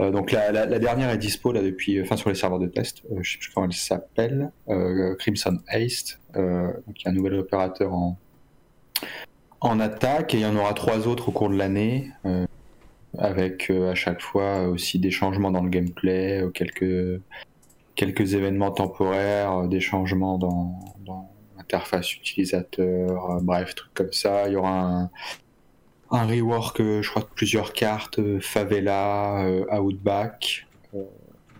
Euh, 0.00 0.10
donc, 0.10 0.32
la, 0.32 0.52
la, 0.52 0.66
la 0.66 0.78
dernière 0.78 1.10
est 1.10 1.18
dispo 1.18 1.52
là 1.52 1.62
depuis, 1.62 2.00
enfin, 2.00 2.16
sur 2.16 2.28
les 2.28 2.36
serveurs 2.36 2.60
de 2.60 2.66
test. 2.66 3.02
Euh, 3.10 3.18
je 3.22 3.32
sais 3.32 3.38
plus 3.38 3.50
comment 3.54 3.66
elle 3.66 3.72
s'appelle. 3.72 4.50
Euh, 4.68 5.14
Crimson 5.16 5.58
Haste. 5.68 6.20
Euh, 6.36 6.68
donc, 6.86 7.00
il 7.00 7.04
y 7.04 7.08
a 7.08 7.10
un 7.10 7.14
nouvel 7.14 7.34
opérateur 7.34 7.92
en 7.94 8.18
en 9.60 9.80
attaque 9.80 10.34
et 10.34 10.38
il 10.38 10.42
y 10.42 10.46
en 10.46 10.54
aura 10.54 10.72
trois 10.72 11.08
autres 11.08 11.30
au 11.30 11.32
cours 11.32 11.50
de 11.50 11.56
l'année. 11.56 12.12
Avec 13.16 13.70
euh, 13.70 13.90
à 13.90 13.94
chaque 13.94 14.20
fois 14.20 14.64
aussi 14.68 14.98
des 14.98 15.10
changements 15.10 15.50
dans 15.50 15.62
le 15.62 15.70
gameplay, 15.70 16.42
euh, 16.42 16.50
quelques, 16.50 17.22
quelques 17.94 18.34
événements 18.34 18.70
temporaires, 18.70 19.58
euh, 19.58 19.66
des 19.66 19.80
changements 19.80 20.38
dans, 20.38 20.78
dans 21.06 21.30
l'interface 21.56 22.14
utilisateur, 22.14 23.40
bref, 23.42 23.74
trucs 23.74 23.94
comme 23.94 24.12
ça. 24.12 24.48
Il 24.48 24.52
y 24.52 24.56
aura 24.56 25.10
un, 26.10 26.26
rework, 26.26 26.78
je 26.78 27.08
crois, 27.08 27.22
de 27.22 27.28
plusieurs 27.34 27.72
cartes, 27.72 28.20
Favela, 28.40 29.46
Outback. 29.70 30.66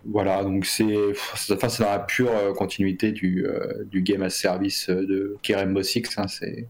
Voilà, 0.05 0.43
donc 0.43 0.65
c'est 0.65 0.95
enfin, 1.11 1.67
dans 1.79 1.91
la 1.91 1.99
pure 1.99 2.31
continuité 2.57 3.11
du, 3.11 3.45
du 3.91 4.01
game 4.01 4.23
as 4.23 4.29
service 4.31 4.89
de 4.89 5.37
Kerembo 5.43 5.83
Six. 5.83 6.17
hein, 6.17 6.27
c'est 6.27 6.67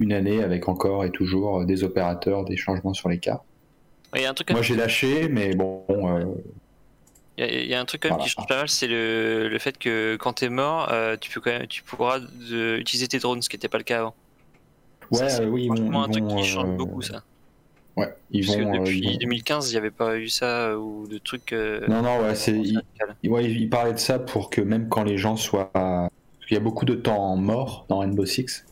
une 0.00 0.12
année 0.12 0.42
avec 0.42 0.68
encore 0.68 1.04
et 1.04 1.10
toujours 1.10 1.64
des 1.64 1.84
opérateurs, 1.84 2.44
des 2.44 2.56
changements 2.56 2.94
sur 2.94 3.08
les 3.08 3.18
cartes. 3.18 3.44
Il 4.16 4.22
y 4.22 4.24
a 4.24 4.30
un 4.30 4.34
truc, 4.34 4.50
Moi 4.50 4.62
j'ai 4.62 4.74
lâché, 4.76 5.28
mais 5.28 5.54
bon, 5.54 5.84
euh, 5.88 6.24
il 7.38 7.44
y 7.44 7.48
a- 7.48 7.52
il 7.62 7.68
y 7.68 7.74
a 7.74 7.80
un 7.80 7.84
truc 7.84 8.02
quand 8.02 8.08
même 8.08 8.16
Voilà. 8.16 8.24
qui 8.28 8.30
change 8.34 8.46
pas 8.48 8.56
mal, 8.56 8.68
c'est 8.68 8.88
le, 8.88 9.48
le 9.48 9.58
fait 9.58 9.78
que 9.78 10.16
quand 10.16 10.32
t'es 10.34 10.48
mort, 10.48 10.88
euh, 10.90 11.16
tu 11.20 11.30
peux 11.30 11.40
quand 11.40 11.50
même, 11.52 11.66
tu 11.68 11.82
pourras 11.84 12.18
de- 12.18 12.76
utiliser 12.78 13.06
tes 13.08 13.18
drones, 13.20 13.40
ce 13.40 13.48
qui 13.48 13.56
n'était 13.56 13.68
pas 13.68 13.78
le 13.78 13.84
cas 13.84 14.00
avant. 14.00 14.14
Ouais, 15.12 15.40
euh, 15.40 15.46
oui, 15.46 15.64
ils 15.64 15.68
vont, 15.68 15.76
franchement 15.76 16.02
un 16.04 16.08
truc 16.08 16.26
qui 16.28 16.44
change 16.44 16.76
beaucoup 16.76 17.02
ça. 17.02 17.22
Ouais, 17.96 18.08
ils 18.30 18.46
Parce 18.46 18.56
que 18.58 18.62
vont, 18.62 18.74
euh, 18.74 18.78
depuis 18.78 18.98
ils 19.00 19.10
vont- 19.12 19.18
2015, 19.18 19.68
il 19.70 19.72
n'y 19.74 19.78
avait 19.78 19.90
pas 19.90 20.16
eu 20.16 20.28
ça 20.28 20.78
ou 20.78 21.06
de 21.08 21.18
trucs. 21.18 21.52
Non, 21.52 22.02
non, 22.02 22.20
ouais, 22.22 22.34
c'est. 22.34 22.52
il-. 22.58 22.80
Ouais, 23.28 23.44
il 23.44 23.68
parlait 23.68 23.92
de 23.92 23.98
ça 23.98 24.18
pour 24.18 24.50
que 24.50 24.60
même 24.60 24.88
quand 24.88 25.02
les 25.04 25.18
gens 25.18 25.36
soient. 25.36 25.70
Parce 25.72 26.10
qu'il 26.48 26.56
y 26.56 26.60
a 26.60 26.62
beaucoup 26.62 26.84
de 26.84 26.94
temps 26.94 27.36
mort 27.36 27.86
dans 27.88 27.98
Rainbow 28.00 28.24
Six. 28.26 28.64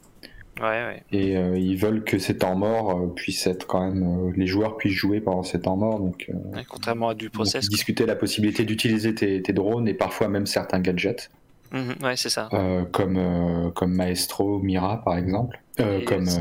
Ouais, 0.61 0.67
ouais. 0.67 1.03
Et 1.13 1.37
euh, 1.37 1.57
ils 1.57 1.77
veulent 1.77 2.03
que 2.05 2.19
ces 2.19 2.37
temps 2.39 2.57
morts 2.57 2.91
euh, 2.99 3.07
puissent 3.15 3.47
être 3.47 3.67
quand 3.67 3.81
même. 3.87 4.03
euh, 4.03 4.33
les 4.37 4.47
joueurs 4.47 4.77
puissent 4.77 4.95
jouer 4.95 5.21
pendant 5.21 5.43
ces 5.45 5.61
temps 5.61 5.77
morts. 5.77 6.01
Donc, 6.01 6.27
euh, 6.29 6.57
Ouais, 6.57 6.65
Contrairement 6.69 7.11
à 7.11 7.15
du 7.15 7.27
donc, 7.27 7.35
process. 7.35 7.69
quoi. 7.69 7.75
discuter 7.75 8.07
la 8.07 8.17
possibilité 8.17 8.65
d'utiliser 8.65 9.15
tes, 9.15 9.41
tes 9.43 9.53
drones 9.53 9.87
et 9.89 9.95
parfois 9.95 10.29
même 10.29 10.47
certains 10.47 10.81
gadgets, 10.81 11.31
Mhm, 11.73 11.95
ouais, 12.03 12.17
c'est 12.17 12.31
ça. 12.31 12.49
comme, 12.93 13.71
comme 13.75 13.93
Maestro, 13.93 14.59
Mira 14.61 15.03
par 15.05 15.17
exemple. 15.19 15.61
Et 15.79 16.03
comme. 16.05 16.23
aussi, 16.23 16.41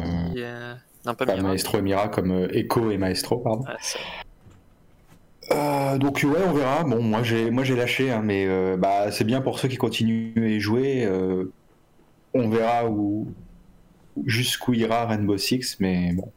Non, 1.06 1.14
pas 1.14 1.26
pas 1.26 1.36
Mira. 1.36 1.50
Maestro 1.50 1.78
et 1.80 1.82
Mira, 1.82 2.08
comme 2.08 2.48
Echo 2.54 2.90
et 2.92 2.98
Maestro, 2.98 3.38
pardon. 3.40 3.66
Euh, 5.52 5.98
donc 5.98 6.22
ouais, 6.26 6.40
on 6.46 6.54
verra. 6.54 6.84
Bon, 6.84 7.02
moi 7.02 7.24
j'ai 7.24 7.52
moi 7.52 7.64
j'ai 7.64 7.76
lâché, 7.76 8.12
hein, 8.12 8.22
mais 8.24 8.46
euh, 8.48 8.76
bah 8.78 9.12
c'est 9.12 9.24
bien 9.24 9.40
pour 9.42 9.60
ceux 9.60 9.68
qui 9.70 9.78
continuent 9.78 10.34
à 10.44 10.48
y 10.50 10.60
jouer. 10.60 11.06
euh, 11.06 11.46
on 12.34 12.50
verra 12.50 12.90
où 12.90 13.28
jusqu'où 14.26 14.74
ira 14.74 15.06
Rainbow 15.06 15.38
Six, 15.38 15.78
mais 15.80 16.12
bon, 16.14 16.32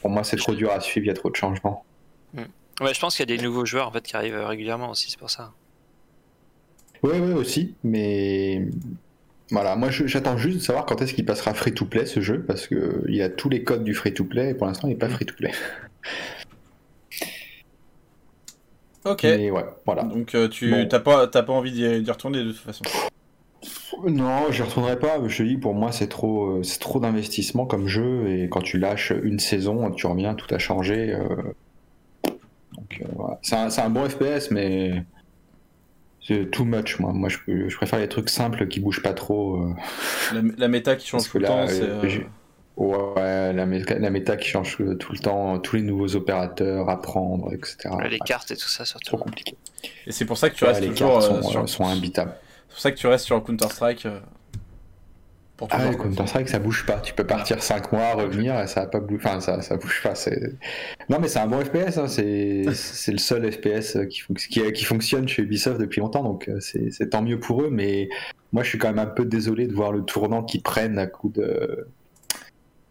pour 0.00 0.10
moi 0.10 0.24
c'est 0.24 0.36
trop 0.36 0.54
dur 0.54 0.70
à 0.72 0.80
suivre. 0.80 1.04
Il 1.06 1.08
y 1.08 1.10
a 1.10 1.14
trop 1.14 1.30
de 1.30 1.36
changements. 1.36 1.84
Ouais, 2.80 2.92
je 2.92 2.98
pense 3.00 3.16
qu'il 3.16 3.28
y 3.30 3.32
a 3.32 3.36
des 3.36 3.42
nouveaux 3.42 3.64
joueurs 3.64 3.86
en 3.86 3.92
fait 3.92 4.02
qui 4.02 4.16
arrivent 4.16 4.36
régulièrement 4.36 4.90
aussi, 4.90 5.08
c'est 5.10 5.18
pour 5.18 5.30
ça. 5.30 5.52
Ouais, 7.04 7.20
ouais 7.20 7.32
aussi, 7.34 7.74
mais 7.84 8.66
voilà, 9.50 9.76
moi 9.76 9.90
j'attends 9.90 10.36
juste 10.38 10.58
de 10.58 10.62
savoir 10.62 10.84
quand 10.86 11.00
est-ce 11.02 11.14
qu'il 11.14 11.24
passera 11.24 11.54
free 11.54 11.72
to 11.72 11.84
play 11.84 12.06
ce 12.06 12.20
jeu 12.20 12.42
parce 12.42 12.66
que 12.66 13.04
il 13.08 13.22
a 13.22 13.28
tous 13.28 13.48
les 13.48 13.62
codes 13.62 13.84
du 13.84 13.94
free 13.94 14.12
to 14.12 14.24
play 14.24 14.50
et 14.50 14.54
pour 14.54 14.66
l'instant 14.66 14.88
il 14.88 14.92
est 14.92 14.96
pas 14.96 15.08
free 15.08 15.26
to 15.26 15.34
play. 15.34 15.52
Ok. 19.04 19.22
Mais 19.24 19.50
ouais, 19.50 19.64
voilà. 19.84 20.02
Donc 20.04 20.34
euh, 20.34 20.48
tu 20.48 20.70
Bon. 20.70 20.88
t'as 20.88 20.98
pas 21.00 21.26
t'as 21.26 21.42
pas 21.42 21.52
envie 21.52 21.72
d'y 21.72 22.10
retourner 22.10 22.42
de 22.42 22.52
toute 22.52 22.60
façon. 22.62 22.84
Non, 24.06 24.50
j'y 24.50 24.62
retournerai 24.62 24.98
pas. 24.98 25.26
Je 25.26 25.38
te 25.38 25.42
dis, 25.42 25.56
pour 25.56 25.74
moi, 25.74 25.92
c'est 25.92 26.08
trop, 26.08 26.58
euh, 26.58 26.62
c'est 26.62 26.78
trop 26.80 27.00
d'investissement 27.00 27.66
comme 27.66 27.86
jeu. 27.88 28.28
Et 28.28 28.48
quand 28.48 28.60
tu 28.62 28.78
lâches 28.78 29.12
une 29.22 29.38
saison, 29.38 29.90
tu 29.92 30.06
reviens, 30.06 30.34
tout 30.34 30.52
a 30.54 30.58
changé. 30.58 31.12
euh, 31.12 31.54
Donc, 32.72 33.00
euh, 33.02 33.06
voilà. 33.14 33.38
c'est 33.42 33.56
un, 33.56 33.70
c'est 33.70 33.80
un 33.82 33.90
bon 33.90 34.08
FPS, 34.08 34.50
mais 34.50 35.04
c'est 36.20 36.50
too 36.50 36.64
much. 36.64 36.98
Moi, 36.98 37.12
moi, 37.12 37.28
je, 37.28 37.38
je 37.68 37.76
préfère 37.76 37.98
les 37.98 38.08
trucs 38.08 38.30
simples 38.30 38.66
qui 38.68 38.80
bougent 38.80 39.02
pas 39.02 39.14
trop. 39.14 39.56
euh, 39.62 39.74
La, 40.30 40.40
la 40.56 40.68
méta 40.68 40.96
qui 40.96 41.06
change 41.06 41.28
tout 41.30 41.38
le 41.38 41.44
temps, 41.44 41.66
c'est. 41.66 41.84
euh, 41.84 42.18
euh, 42.18 42.24
Ouais, 42.76 43.52
la, 43.52 43.66
méta, 43.66 43.98
la 44.00 44.10
méta 44.10 44.36
qui 44.36 44.48
change 44.48 44.80
euh, 44.80 44.96
tout 44.96 45.12
le 45.12 45.18
temps, 45.20 45.60
tous 45.60 45.76
les 45.76 45.82
nouveaux 45.82 46.16
opérateurs 46.16 46.88
à 46.90 47.00
prendre, 47.00 47.52
etc. 47.52 48.08
les 48.08 48.18
Ouais, 48.20 48.26
cartes 48.26 48.50
et 48.50 48.56
tout 48.56 48.68
ça 48.68 48.84
c'est 48.84 49.04
trop 49.04 49.16
surtout. 49.16 49.16
compliqué. 49.16 49.56
Et 50.06 50.12
c'est 50.12 50.24
pour 50.24 50.38
ça 50.38 50.50
que 50.50 50.56
tu 50.56 50.64
Ouais, 50.64 50.70
restes 50.70 50.80
les 50.80 50.88
toujours 50.88 51.10
cartes 51.10 51.22
euh, 51.22 51.40
sont, 51.40 51.42
sur. 51.42 51.62
euh, 51.62 51.66
sont 51.66 51.86
imbitables. 51.86 52.34
C'est 52.74 52.78
pour 52.78 52.80
ça 52.80 52.90
que 52.92 52.96
tu 52.96 53.06
restes 53.06 53.24
sur 53.26 53.42
Counter 53.44 53.68
Strike. 53.70 54.06
pour 55.56 55.68
Ah 55.70 55.76
toujours, 55.76 55.90
ouais, 55.92 55.96
quoi. 55.96 56.06
Counter 56.06 56.26
Strike, 56.26 56.48
ça 56.48 56.58
bouge 56.58 56.84
pas. 56.86 56.98
Tu 56.98 57.14
peux 57.14 57.24
partir 57.24 57.62
5 57.62 57.92
mois, 57.92 58.14
revenir, 58.14 58.58
et 58.60 58.66
ça 58.66 58.80
va 58.80 58.86
pas 58.88 58.98
bouger. 58.98 59.22
Enfin, 59.24 59.38
ça, 59.40 59.62
ça 59.62 59.76
bouge 59.76 60.02
pas. 60.02 60.14
Non, 61.08 61.18
mais 61.20 61.28
c'est 61.28 61.38
un 61.38 61.46
bon 61.46 61.60
FPS. 61.64 61.98
hein, 61.98 62.08
C'est, 62.08 62.64
le 63.12 63.18
seul 63.18 63.52
FPS 63.52 63.98
qui, 64.10 64.22
fonc- 64.22 64.48
qui, 64.48 64.72
qui 64.72 64.84
fonctionne 64.84 65.28
chez 65.28 65.42
Ubisoft 65.42 65.78
depuis 65.80 66.00
longtemps, 66.00 66.24
donc 66.24 66.48
euh, 66.48 66.58
c'est, 66.58 67.08
tant 67.10 67.22
mieux 67.22 67.38
pour 67.38 67.62
eux. 67.62 67.70
Mais 67.70 68.08
moi, 68.52 68.64
je 68.64 68.70
suis 68.70 68.78
quand 68.78 68.88
même 68.88 68.98
un 68.98 69.06
peu 69.06 69.24
désolé 69.24 69.68
de 69.68 69.72
voir 69.72 69.92
le 69.92 70.02
tournant 70.02 70.42
qu'ils 70.42 70.62
prennent 70.62 70.98
à 70.98 71.06
coup 71.06 71.28
de 71.28 71.86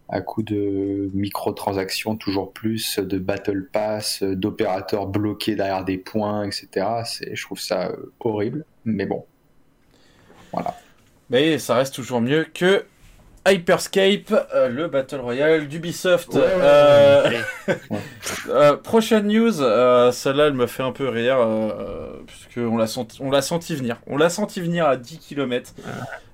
à 0.09 0.21
coup 0.21 0.43
de 0.43 1.09
microtransactions 1.13 2.15
toujours 2.17 2.53
plus, 2.53 2.99
de 2.99 3.17
battle 3.17 3.67
pass, 3.71 4.21
d'opérateurs 4.21 5.07
bloqués 5.07 5.55
derrière 5.55 5.83
des 5.83 5.97
points, 5.97 6.45
etc. 6.45 6.67
Je 7.33 7.43
trouve 7.43 7.59
ça 7.59 7.89
euh, 7.89 8.11
horrible, 8.21 8.63
mais 8.85 9.05
bon. 9.05 9.25
Voilà. 10.53 10.75
Mais 11.29 11.57
ça 11.57 11.75
reste 11.75 11.93
toujours 11.95 12.21
mieux 12.21 12.45
que 12.53 12.85
Hyperscape, 13.45 14.33
euh, 14.53 14.69
le 14.69 14.87
Battle 14.87 15.17
Royale 15.17 15.67
d'Ubisoft. 15.67 16.33
Ouais, 16.33 16.39
ouais, 16.39 16.47
Euh, 16.49 17.29
euh, 18.49 18.77
prochaine 18.77 19.27
news, 19.27 19.61
euh, 19.61 20.11
celle-là 20.13 20.47
elle 20.47 20.53
me 20.53 20.65
fait 20.65 20.83
un 20.83 20.93
peu 20.93 21.09
rire, 21.09 21.37
euh, 21.39 22.21
puisque 22.25 22.57
on 22.57 22.77
l'a 22.77 22.87
senti, 22.87 23.17
on 23.21 23.29
l'a 23.31 23.41
senti 23.41 23.75
venir. 23.75 23.99
On 24.07 24.15
l'a 24.15 24.29
senti 24.29 24.61
venir 24.61 24.85
à 24.87 24.95
10 24.95 25.17
km, 25.19 25.73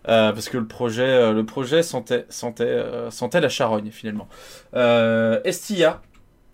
parce 0.04 0.50
que 0.50 0.58
le 0.58 0.68
projet, 0.68 1.02
euh, 1.04 1.34
le 1.34 1.46
projet 1.46 1.82
sentait, 1.82 2.26
sentait, 2.30 2.64
euh, 2.66 3.10
sentait 3.10 3.42
la 3.42 3.50
charogne 3.50 3.90
finalement. 3.90 4.28
Euh, 4.76 5.40
Estia, 5.46 6.02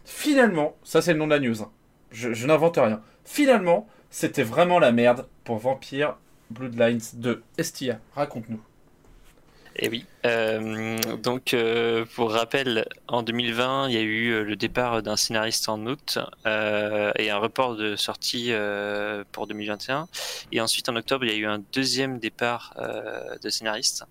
finalement, 0.05 0.75
ça 0.83 1.01
c'est 1.01 1.13
le 1.13 1.19
nom 1.19 1.25
de 1.27 1.33
la 1.33 1.39
news, 1.39 1.61
hein. 1.63 1.71
je, 2.11 2.31
je 2.33 2.47
n'invente 2.47 2.77
rien. 2.77 3.01
Finalement, 3.25 3.87
c'était 4.09 4.43
vraiment 4.43 4.79
la 4.79 4.93
merde 4.93 5.25
pour 5.43 5.57
Vampire 5.57 6.15
Bloodlines 6.51 7.01
2. 7.15 7.43
Estia, 7.57 7.99
raconte-nous. 8.13 8.61
Et 9.77 9.89
oui. 9.89 10.05
Euh, 10.25 10.97
donc, 11.17 11.53
euh, 11.53 12.05
pour 12.15 12.31
rappel, 12.31 12.87
en 13.07 13.23
2020, 13.23 13.89
il 13.89 13.93
y 13.93 13.97
a 13.97 14.01
eu 14.01 14.29
euh, 14.29 14.43
le 14.43 14.55
départ 14.55 15.03
d'un 15.03 15.17
scénariste 15.17 15.67
en 15.67 15.85
août 15.85 16.17
et 16.45 17.29
un 17.29 17.37
report 17.37 17.75
de 17.75 17.95
sortie 17.95 18.51
pour 19.31 19.47
2021. 19.47 20.07
Et 20.51 20.61
ensuite, 20.61 20.87
en 20.87 20.95
octobre, 20.95 21.25
il 21.25 21.31
y 21.31 21.35
a 21.35 21.37
eu 21.37 21.45
un 21.45 21.61
deuxième 21.73 22.19
départ 22.19 22.73
de 23.41 23.49
scénariste. 23.49 24.05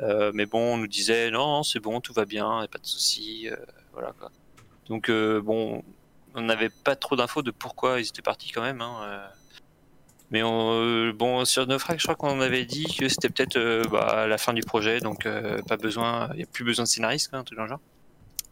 Mais 0.00 0.46
bon, 0.46 0.74
on 0.74 0.76
nous 0.78 0.88
disait 0.88 1.30
non, 1.30 1.62
c'est 1.62 1.80
bon, 1.80 2.00
tout 2.00 2.12
va 2.12 2.24
bien, 2.24 2.62
y 2.62 2.64
a 2.64 2.68
pas 2.68 2.78
de 2.78 2.86
souci, 2.86 3.48
voilà 3.92 4.12
quoi. 4.18 4.30
Donc 4.88 5.10
bon, 5.10 5.82
on 6.34 6.40
n'avait 6.40 6.70
pas 6.70 6.96
trop 6.96 7.16
d'infos 7.16 7.42
de 7.42 7.52
pourquoi 7.52 8.00
ils 8.00 8.08
étaient 8.08 8.22
partis 8.22 8.50
quand 8.50 8.62
même. 8.62 8.80
Hein. 8.80 9.30
Mais 10.30 10.42
on, 10.42 10.72
euh, 10.72 11.12
bon, 11.12 11.44
sur 11.44 11.66
Naufrag, 11.66 11.98
je 11.98 12.04
crois 12.04 12.16
qu'on 12.16 12.40
avait 12.40 12.64
dit 12.64 12.86
que 12.98 13.08
c'était 13.08 13.28
peut-être 13.28 13.56
euh, 13.56 13.84
bah, 13.90 14.26
la 14.26 14.38
fin 14.38 14.52
du 14.52 14.62
projet, 14.62 14.98
donc 15.00 15.26
euh, 15.26 15.60
pas 15.68 15.76
besoin, 15.76 16.28
il 16.32 16.38
n'y 16.38 16.42
a 16.42 16.46
plus 16.46 16.64
besoin 16.64 16.84
de 16.84 16.88
scénariste, 16.88 17.28
quoi, 17.28 17.38
un 17.38 17.44
truc 17.44 17.56
dans 17.58 17.64
le 17.64 17.70
genre. 17.70 17.80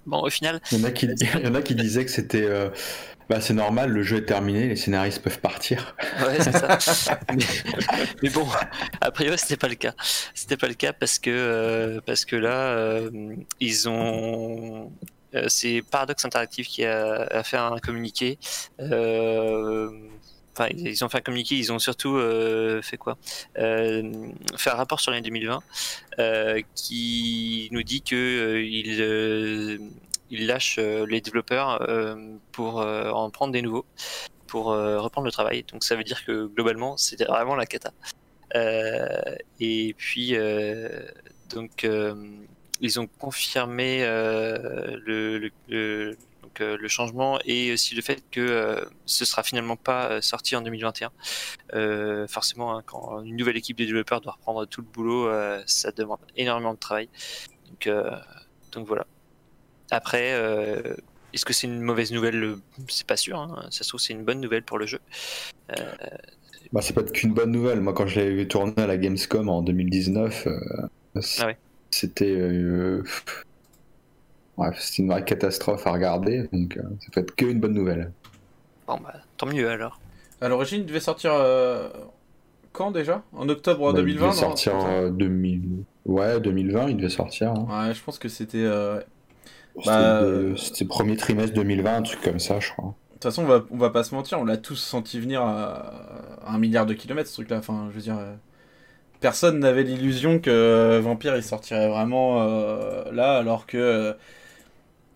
Bon, 0.06 0.20
au 0.20 0.30
final, 0.30 0.60
Il 0.70 0.78
y 0.78 0.82
en 0.82 0.84
a 0.84 0.90
qui, 0.90 1.06
il 1.20 1.40
y 1.44 1.46
en 1.46 1.54
a 1.54 1.62
qui 1.62 1.74
disaient 1.74 2.04
que 2.04 2.10
c'était. 2.10 2.44
euh, 2.44 2.68
bah, 3.28 3.40
c'est 3.40 3.54
normal, 3.54 3.90
le 3.90 4.02
jeu 4.02 4.18
est 4.18 4.26
terminé, 4.26 4.68
les 4.68 4.76
scénaristes 4.76 5.22
peuvent 5.22 5.38
partir. 5.40 5.96
ouais, 6.26 6.40
c'est 6.40 6.52
ça. 6.52 7.18
mais, 7.34 7.44
mais 8.22 8.28
bon, 8.30 8.46
a 9.00 9.10
priori, 9.10 9.38
c'était 9.38 9.56
pas 9.56 9.68
le 9.68 9.76
cas. 9.76 9.94
C'était 10.34 10.56
pas 10.56 10.68
le 10.68 10.74
cas 10.74 10.92
parce 10.92 11.18
que 11.18 11.30
euh, 11.30 12.00
parce 12.04 12.24
que 12.24 12.36
là, 12.36 12.74
euh, 12.76 13.10
ils 13.60 13.88
ont. 13.88 14.92
c'est 15.46 15.82
Paradox 15.90 16.24
Interactive 16.24 16.66
qui 16.66 16.84
a, 16.84 17.22
a 17.30 17.42
fait 17.42 17.56
un 17.56 17.78
communiqué. 17.78 18.38
Ils 20.76 21.04
ont 21.04 21.08
fait 21.08 21.18
un 21.18 21.22
communiqué, 21.22 21.56
ils 21.56 21.72
ont 21.72 21.78
surtout 21.78 22.16
euh, 22.16 22.82
fait 22.82 22.96
quoi? 22.96 23.16
Euh, 23.58 24.12
Fait 24.56 24.70
un 24.70 24.74
rapport 24.74 25.00
sur 25.00 25.10
l'année 25.10 25.22
2020 25.22 25.62
euh, 26.18 26.60
qui 26.74 27.68
nous 27.72 27.82
dit 27.82 28.02
que 28.02 28.60
ils, 28.62 29.80
ils 30.30 30.46
lâchent 30.46 30.78
les 30.78 31.20
développeurs 31.20 31.82
euh, 31.88 32.16
pour 32.52 32.76
en 32.80 33.30
prendre 33.30 33.52
des 33.52 33.62
nouveaux 33.62 33.86
pour 34.46 34.66
reprendre 34.66 35.24
le 35.24 35.32
travail. 35.32 35.64
Donc 35.72 35.82
ça 35.84 35.96
veut 35.96 36.04
dire 36.04 36.24
que 36.26 36.46
globalement, 36.46 36.96
c'était 36.98 37.24
vraiment 37.24 37.54
la 37.56 37.64
cata. 37.66 37.92
Et 39.60 39.94
puis, 39.96 40.34
donc, 41.50 41.86
ils 42.80 43.00
ont 43.00 43.06
confirmé 43.18 44.00
le- 44.04 45.50
donc, 46.52 46.60
euh, 46.60 46.76
le 46.78 46.88
changement 46.88 47.38
et 47.46 47.72
aussi 47.72 47.94
le 47.94 48.02
fait 48.02 48.22
que 48.30 48.40
euh, 48.40 48.84
ce 49.06 49.24
sera 49.24 49.42
finalement 49.42 49.76
pas 49.76 50.10
euh, 50.10 50.20
sorti 50.20 50.54
en 50.54 50.60
2021. 50.60 51.10
Euh, 51.74 52.26
forcément, 52.28 52.76
hein, 52.76 52.82
quand 52.84 53.22
une 53.22 53.36
nouvelle 53.36 53.56
équipe 53.56 53.78
de 53.78 53.84
développeurs 53.84 54.20
doit 54.20 54.32
reprendre 54.32 54.66
tout 54.66 54.82
le 54.82 54.86
boulot, 54.86 55.30
ça 55.66 55.92
demande 55.92 56.18
énormément 56.36 56.74
de 56.74 56.78
travail. 56.78 57.08
Donc, 57.68 57.88
donc 58.72 58.86
voilà. 58.86 59.06
Après, 59.90 60.32
euh, 60.34 60.94
est-ce 61.32 61.44
que 61.44 61.52
c'est 61.52 61.66
une 61.66 61.80
mauvaise 61.80 62.12
nouvelle? 62.12 62.56
C'est 62.88 63.06
pas 63.06 63.16
sûr. 63.16 63.38
hein. 63.38 63.66
Ça 63.70 63.84
se 63.84 63.88
trouve, 63.88 64.00
c'est 64.00 64.12
une 64.12 64.24
bonne 64.24 64.40
nouvelle 64.40 64.62
pour 64.62 64.78
le 64.78 64.86
jeu. 64.86 65.00
Euh, 65.78 65.92
Bah, 66.72 66.80
c'est 66.82 66.94
pas 66.94 67.02
qu'une 67.02 67.32
bonne 67.34 67.50
nouvelle. 67.50 67.80
Moi, 67.80 67.92
quand 67.94 68.06
je 68.06 68.18
l'avais 68.20 68.34
vu 68.34 68.48
tourner 68.48 68.72
à 68.76 68.86
la 68.86 68.96
Gamescom 68.98 69.48
en 69.48 69.62
2019, 69.62 70.46
euh, 70.46 70.60
Ah 71.38 71.46
ouais. 71.46 71.58
C'était. 74.56 74.64
euh, 74.64 74.70
bref, 74.70 74.78
c'était 74.80 75.02
une 75.02 75.08
vraie 75.10 75.24
catastrophe 75.24 75.86
à 75.86 75.92
regarder, 75.92 76.48
donc 76.52 76.76
euh, 76.76 76.82
ça 77.00 77.08
peut 77.12 77.20
être 77.20 77.34
que 77.36 77.46
une 77.46 77.60
bonne 77.60 77.74
nouvelle. 77.74 78.12
Bon, 78.86 78.98
bah, 79.00 79.14
tant 79.36 79.46
mieux 79.46 79.68
alors. 79.68 80.00
À 80.40 80.48
l'origine, 80.48 80.80
il 80.82 80.86
devait 80.86 81.00
sortir 81.00 81.32
euh, 81.34 81.88
quand 82.72 82.90
déjà? 82.90 83.24
En 83.32 83.48
octobre 83.48 83.92
Bah, 83.92 83.98
2020 83.98 84.26
il 84.26 84.30
devait 84.30 84.36
non 84.36 84.50
sortir 84.56 84.74
euh, 84.86 85.10
2000... 85.10 85.84
Ouais, 86.04 86.40
2020, 86.40 86.88
il 86.88 86.96
devait 86.96 87.08
sortir. 87.08 87.52
hein. 87.52 87.66
Ouais, 87.68 87.94
je 87.94 88.02
pense 88.02 88.18
que 88.18 88.28
c'était. 88.28 88.58
euh, 88.64 89.00
C'était 89.80 89.86
Bah, 89.86 90.20
le- 90.20 90.56
C'était 90.56 90.84
premier 90.84 91.16
trimestre 91.16 91.54
2020, 91.54 91.96
un 91.96 92.02
truc 92.02 92.20
comme 92.22 92.38
ça, 92.40 92.60
je 92.60 92.70
crois. 92.70 92.94
De 93.10 93.14
toute 93.14 93.22
façon, 93.24 93.42
on 93.44 93.46
va, 93.46 93.64
on 93.70 93.76
va 93.76 93.90
pas 93.90 94.02
se 94.04 94.14
mentir, 94.14 94.40
on 94.40 94.44
l'a 94.44 94.56
tous 94.56 94.76
senti 94.76 95.20
venir 95.20 95.42
à, 95.42 95.74
à 96.44 96.54
un 96.54 96.58
milliard 96.58 96.86
de 96.86 96.94
kilomètres 96.94 97.28
ce 97.28 97.34
truc-là. 97.34 97.58
Enfin, 97.58 97.88
je 97.90 97.94
veux 97.94 98.00
dire, 98.02 98.18
euh, 98.18 98.34
personne 99.20 99.60
n'avait 99.60 99.84
l'illusion 99.84 100.40
que 100.40 100.50
euh, 100.50 101.00
Vampire 101.00 101.36
il 101.36 101.42
sortirait 101.44 101.88
vraiment 101.88 102.42
euh, 102.42 103.10
là, 103.12 103.38
alors 103.38 103.66
que 103.66 103.78
euh, 103.78 104.14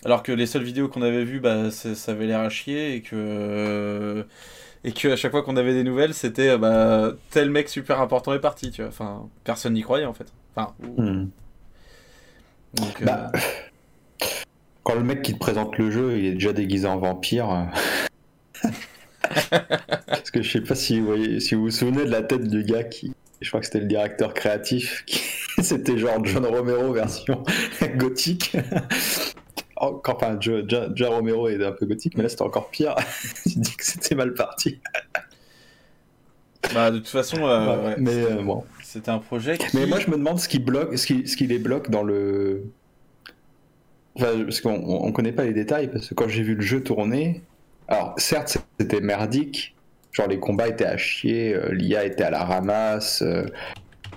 alors 0.07 0.22
que 0.22 0.30
les 0.32 0.46
seules 0.46 0.62
vidéos 0.62 0.88
qu'on 0.88 1.02
avait 1.02 1.24
vues, 1.24 1.40
bah, 1.40 1.70
ça 1.72 2.12
avait 2.12 2.26
l'air 2.26 2.38
à 2.40 2.48
chier 2.48 2.94
et 2.94 3.02
que 3.02 4.24
et 4.84 4.92
que 4.92 5.09
à 5.09 5.16
chaque 5.16 5.32
fois 5.32 5.42
qu'on 5.42 5.57
avait 5.57 5.74
des 5.74 5.82
nouvelles, 5.82 6.14
c'était 6.14 6.57
bah, 6.57 7.12
tel 7.30 7.50
mec 7.50 7.68
super 7.68 8.00
important 8.00 8.32
est 8.32 8.38
parti, 8.40 8.70
tu 8.70 8.82
vois. 8.82 8.88
Enfin, 8.90 9.28
personne 9.44 9.72
n'y 9.74 9.82
croyait 9.82 10.07
en 10.07 10.14
fait. 10.14 10.26
Enfin, 10.54 10.72
Hmm. 10.96 11.26
donc, 12.74 13.02
euh, 13.02 13.04
Bah, 13.04 13.32
quand 14.84 14.94
le 14.94 15.02
mec 15.02 15.22
qui 15.22 15.34
te 15.34 15.38
présente 15.40 15.76
le 15.76 15.90
jeu, 15.90 16.18
il 16.18 16.24
est 16.26 16.32
déjà 16.34 16.52
déguisé 16.52 16.86
en 16.86 16.98
vampire. 16.98 17.50
euh. 17.50 18.70
Parce 20.07 20.30
que 20.30 20.40
je 20.42 20.50
sais 20.52 20.61
pas 20.61 20.74
si 20.76 21.00
vous, 21.00 21.07
voyez, 21.07 21.40
si 21.40 21.54
vous 21.57 21.62
vous 21.62 21.70
souvenez 21.70 22.04
de 22.04 22.11
la 22.11 22.22
tête 22.22 22.46
du 22.48 22.62
gars 22.62 22.84
qui. 22.84 23.12
Je 23.40 23.48
crois 23.48 23.61
que 23.61 23.66
c'était 23.66 23.80
le 23.80 23.86
directeur 23.86 24.32
créatif. 24.34 25.04
Qui... 25.07 25.20
C'était 25.62 25.98
genre 25.98 26.24
John 26.24 26.46
Romero 26.46 26.92
version 26.92 27.42
gothique. 27.96 28.57
Oh, 29.79 30.01
Enfin, 30.07 30.37
John- 30.41 30.66
John 30.95 31.09
Romero 31.12 31.49
est 31.49 31.62
un 31.64 31.72
peu 31.72 31.87
gothique, 31.87 32.16
mais 32.16 32.22
là 32.22 32.29
c'était 32.29 32.43
encore 32.43 32.70
pire. 32.70 32.95
tu 33.43 33.59
dis 33.59 33.77
que 33.77 33.85
c'était 33.85 34.14
mal 34.14 34.33
parti. 34.35 34.81
bah, 36.74 36.91
de 36.91 36.99
toute 36.99 37.09
façon, 37.09 37.47
euh, 37.47 37.89
ouais, 37.91 37.95
mais 37.99 38.14
euh, 38.24 38.43
bon. 38.43 38.64
c'était 38.83 39.11
un 39.11 39.18
projet 39.18 39.59
qui. 39.59 39.66
Mais 39.77 39.87
moi, 39.87 40.01
je 40.01 40.11
me 40.11 40.16
demande 40.16 40.39
ce 40.39 40.49
qui 40.49 40.59
bloque, 40.59 40.97
ce 40.97 41.07
qui, 41.07 41.29
ce 41.29 41.37
qui 41.37 41.47
les 41.47 41.59
bloque 41.59 41.91
dans 41.91 42.03
le. 42.03 42.64
Enfin, 44.16 44.45
parce 44.45 44.61
qu'on 44.62 44.83
on 44.83 45.12
connaît 45.12 45.33
pas 45.33 45.45
les 45.45 45.53
détails, 45.53 45.89
parce 45.91 46.09
que 46.09 46.14
quand 46.14 46.27
j'ai 46.29 46.43
vu 46.43 46.55
le 46.55 46.62
jeu 46.62 46.83
tourner, 46.83 47.43
alors 47.87 48.14
certes, 48.16 48.57
c'était 48.81 49.01
merdique, 49.03 49.77
genre 50.11 50.27
les 50.27 50.39
combats 50.41 50.68
étaient 50.68 50.87
à 50.87 50.97
chier, 50.97 51.55
euh, 51.55 51.72
l'IA 51.74 52.05
était 52.07 52.24
à 52.24 52.31
la 52.31 52.43
ramasse, 52.45 53.20
euh, 53.22 53.45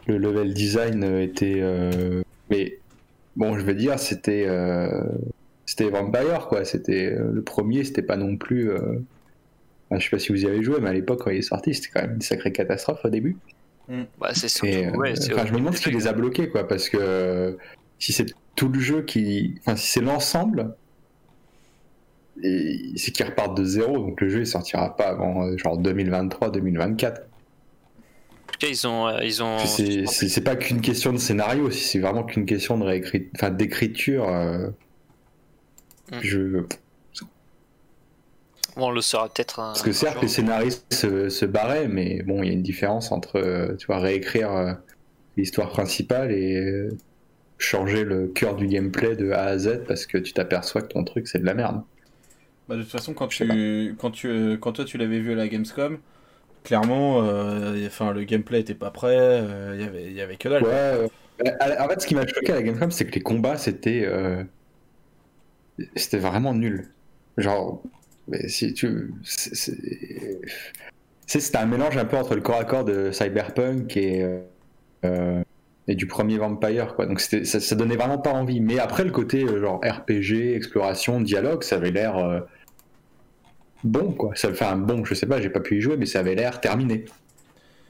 le 0.08 0.18
level 0.18 0.54
design 0.54 1.04
était. 1.20 1.60
euh, 1.60 2.22
Mais 2.50 2.80
bon, 3.36 3.60
je 3.60 3.64
veux 3.66 3.76
dire, 3.76 4.00
c'était. 4.00 4.46
C'était 5.70 5.88
Vampire, 5.92 6.48
quoi. 6.48 6.66
C'était 6.66 7.14
euh, 7.14 7.30
le 7.32 7.44
premier, 7.44 7.84
c'était 7.84 8.02
pas 8.02 8.18
non 8.18 8.38
plus. 8.38 8.72
euh, 8.72 8.80
enfin, 9.88 10.00
je 10.00 10.04
sais 10.04 10.10
pas 10.10 10.18
si 10.18 10.32
vous 10.32 10.44
y 10.44 10.48
avez 10.48 10.64
joué, 10.64 10.80
mais 10.82 10.90
à 10.90 10.94
l'époque, 10.94 11.22
quand 11.24 11.30
il 11.30 11.38
est 11.38 11.42
sorti, 11.44 11.76
c'était 11.76 11.90
quand 11.94 12.02
même 12.02 12.16
une 12.16 12.22
sacrée 12.22 12.52
catastrophe 12.52 13.02
au 13.06 13.10
début. 13.10 13.38
Bah, 14.20 14.32
c'est 14.34 14.48
surtout. 14.48 14.66
Et, 14.66 14.88
euh, 14.88 14.92
ouais, 14.94 15.16
c'est 15.16 15.32
enfin, 15.32 15.46
je 15.46 15.54
me 15.54 15.60
demande 15.60 15.76
ce 15.76 15.82
qui 15.82 15.92
les 15.92 16.08
a 16.08 16.14
bloqués, 16.14 16.50
quoi, 16.50 16.68
parce 16.68 16.90
que 16.90 16.98
euh, 17.00 17.52
si 18.00 18.14
c'est 18.14 18.26
tout 18.56 18.70
le 18.70 18.80
jeu 18.80 19.04
qui, 19.04 19.58
enfin, 19.60 19.76
si 19.76 19.92
c'est 19.92 20.02
l'ensemble, 20.02 20.74
c'est 22.42 23.12
qu'ils 23.12 23.28
repartent 23.28 23.56
de 23.56 23.64
zéro, 23.64 24.00
donc 24.00 24.20
le 24.22 24.30
jeu 24.30 24.40
il 24.40 24.48
sortira 24.48 24.96
pas 24.96 25.10
avant 25.10 25.56
genre 25.56 25.80
2023-2024. 25.80 27.10
En 27.10 27.12
tout 27.12 28.60
cas, 28.60 28.68
ils 28.68 28.88
ont. 28.88 29.20
ils 29.20 29.44
ont... 29.44 29.60
C'est 29.60 30.44
pas 30.44 30.56
qu'une 30.56 30.82
question 30.82 31.14
de 31.14 31.20
scénario, 31.20 31.70
si 31.70 31.84
c'est 31.84 32.00
vraiment 32.00 32.24
qu'une 32.24 32.48
question 32.48 32.80
de 32.80 32.86
réécrit, 32.86 33.30
enfin 33.36 33.52
d'écriture. 33.52 34.28
euh, 34.28 34.70
Mm. 36.12 36.20
Je, 36.22 36.64
Bon, 38.76 38.88
on 38.88 38.92
le 38.92 39.02
saura 39.02 39.28
peut-être. 39.28 39.60
un- 39.60 39.74
parce 39.74 39.82
que 39.82 39.92
certes 39.92 40.22
les 40.22 40.28
scénaristes 40.28 40.94
se, 40.94 41.30
se 41.30 41.46
barraient, 41.46 41.88
mais 41.88 42.22
bon, 42.24 42.44
il 42.44 42.48
y 42.48 42.50
a 42.50 42.54
une 42.54 42.64
différence 42.64 43.12
entre, 43.12 43.38
euh, 43.38 43.76
tu 43.76 43.88
vois, 43.88 44.00
réécrire 44.00 44.52
euh, 44.52 44.74
l'histoire 45.38 45.70
principale 45.70 46.32
et 46.32 46.56
euh, 46.56 46.90
changer 47.58 48.04
le 48.04 48.28
cœur 48.28 48.56
du 48.56 48.68
gameplay 48.68 49.16
de 49.16 49.32
A 49.32 49.44
à 49.44 49.58
Z 49.58 49.82
parce 49.88 50.06
que 50.06 50.18
tu 50.18 50.34
t'aperçois 50.34 50.82
que 50.82 50.88
ton 50.88 51.04
truc 51.04 51.28
c'est 51.28 51.40
de 51.40 51.46
la 51.46 51.54
merde. 51.54 51.82
Bah, 52.68 52.76
de 52.76 52.84
toute 52.84 52.92
façon, 52.92 53.14
quand, 53.14 53.28
tu, 53.28 53.96
quand, 54.00 54.12
tu, 54.12 54.58
quand 54.62 54.72
toi 54.74 54.86
tu 54.86 54.98
l'avais 54.98 55.20
vu 55.20 55.34
à 55.34 55.36
la 55.36 55.48
Gamescom, 55.48 55.98
clairement, 56.64 57.24
euh, 57.24 57.86
enfin, 57.88 58.14
le 58.14 58.24
gameplay 58.24 58.60
était 58.60 58.76
pas 58.76 58.92
prêt, 58.92 59.18
euh, 59.18 59.76
il 59.76 59.82
y 59.82 59.88
avait, 59.88 60.04
il 60.06 60.14
y 60.14 60.22
avait 60.22 60.38
que 60.38 60.48
dalle. 60.48 60.64
Ouais, 60.64 60.70
euh, 60.72 61.08
en 61.80 61.90
fait, 61.90 62.02
ce 62.02 62.08
qui 62.08 62.16
m'a 62.16 62.28
choqué 62.28 62.52
à 62.52 62.56
la 62.56 62.62
Gamescom, 62.62 62.92
c'est 62.92 63.06
que 63.06 63.16
les 63.16 63.22
combats 63.22 63.58
c'était 63.58 64.04
euh, 64.06 64.44
c'était 65.96 66.18
vraiment 66.20 66.54
nul. 66.54 66.90
Genre, 67.38 67.82
mais 68.28 68.48
si 68.50 68.74
tu. 68.74 69.14
c'est- 69.24 69.56
c'est- 69.56 70.42
c'est- 71.28 71.40
C'était 71.40 71.58
un 71.60 71.66
mélange 71.68 71.96
un 71.98 72.06
peu 72.06 72.18
entre 72.18 72.34
le 72.36 72.42
corps 72.42 72.60
à 72.60 72.66
corps 72.66 72.84
de 72.86 73.12
Cyberpunk 73.12 73.96
et, 73.98 74.24
euh, 74.24 74.40
euh, 75.06 75.44
et 75.88 75.94
du 75.96 76.08
premier 76.08 76.38
Vampire, 76.40 76.96
quoi. 76.96 77.06
Donc 77.06 77.20
c'était- 77.22 77.46
ça, 77.46 77.60
ça 77.60 77.76
donnait 77.76 77.96
vraiment 77.98 78.18
pas 78.18 78.32
envie. 78.34 78.60
Mais 78.62 78.80
après, 78.80 79.04
le 79.04 79.12
côté 79.12 79.44
euh, 79.44 79.62
genre 79.62 79.80
RPG, 79.84 80.56
exploration, 80.56 81.22
dialogue, 81.22 81.64
ça 81.64 81.76
avait 81.76 81.92
l'air 81.92 82.18
euh, 82.18 82.40
bon, 83.84 84.12
quoi. 84.12 84.32
Ça 84.36 84.52
fait 84.54 84.66
un 84.66 84.78
bon, 84.78 85.06
je 85.06 85.14
sais 85.14 85.26
pas, 85.28 85.40
j'ai 85.40 85.50
pas 85.50 85.60
pu 85.60 85.78
y 85.78 85.82
jouer, 85.82 85.98
mais 85.98 86.06
ça 86.06 86.20
avait 86.20 86.36
l'air 86.36 86.60
terminé. 86.62 87.06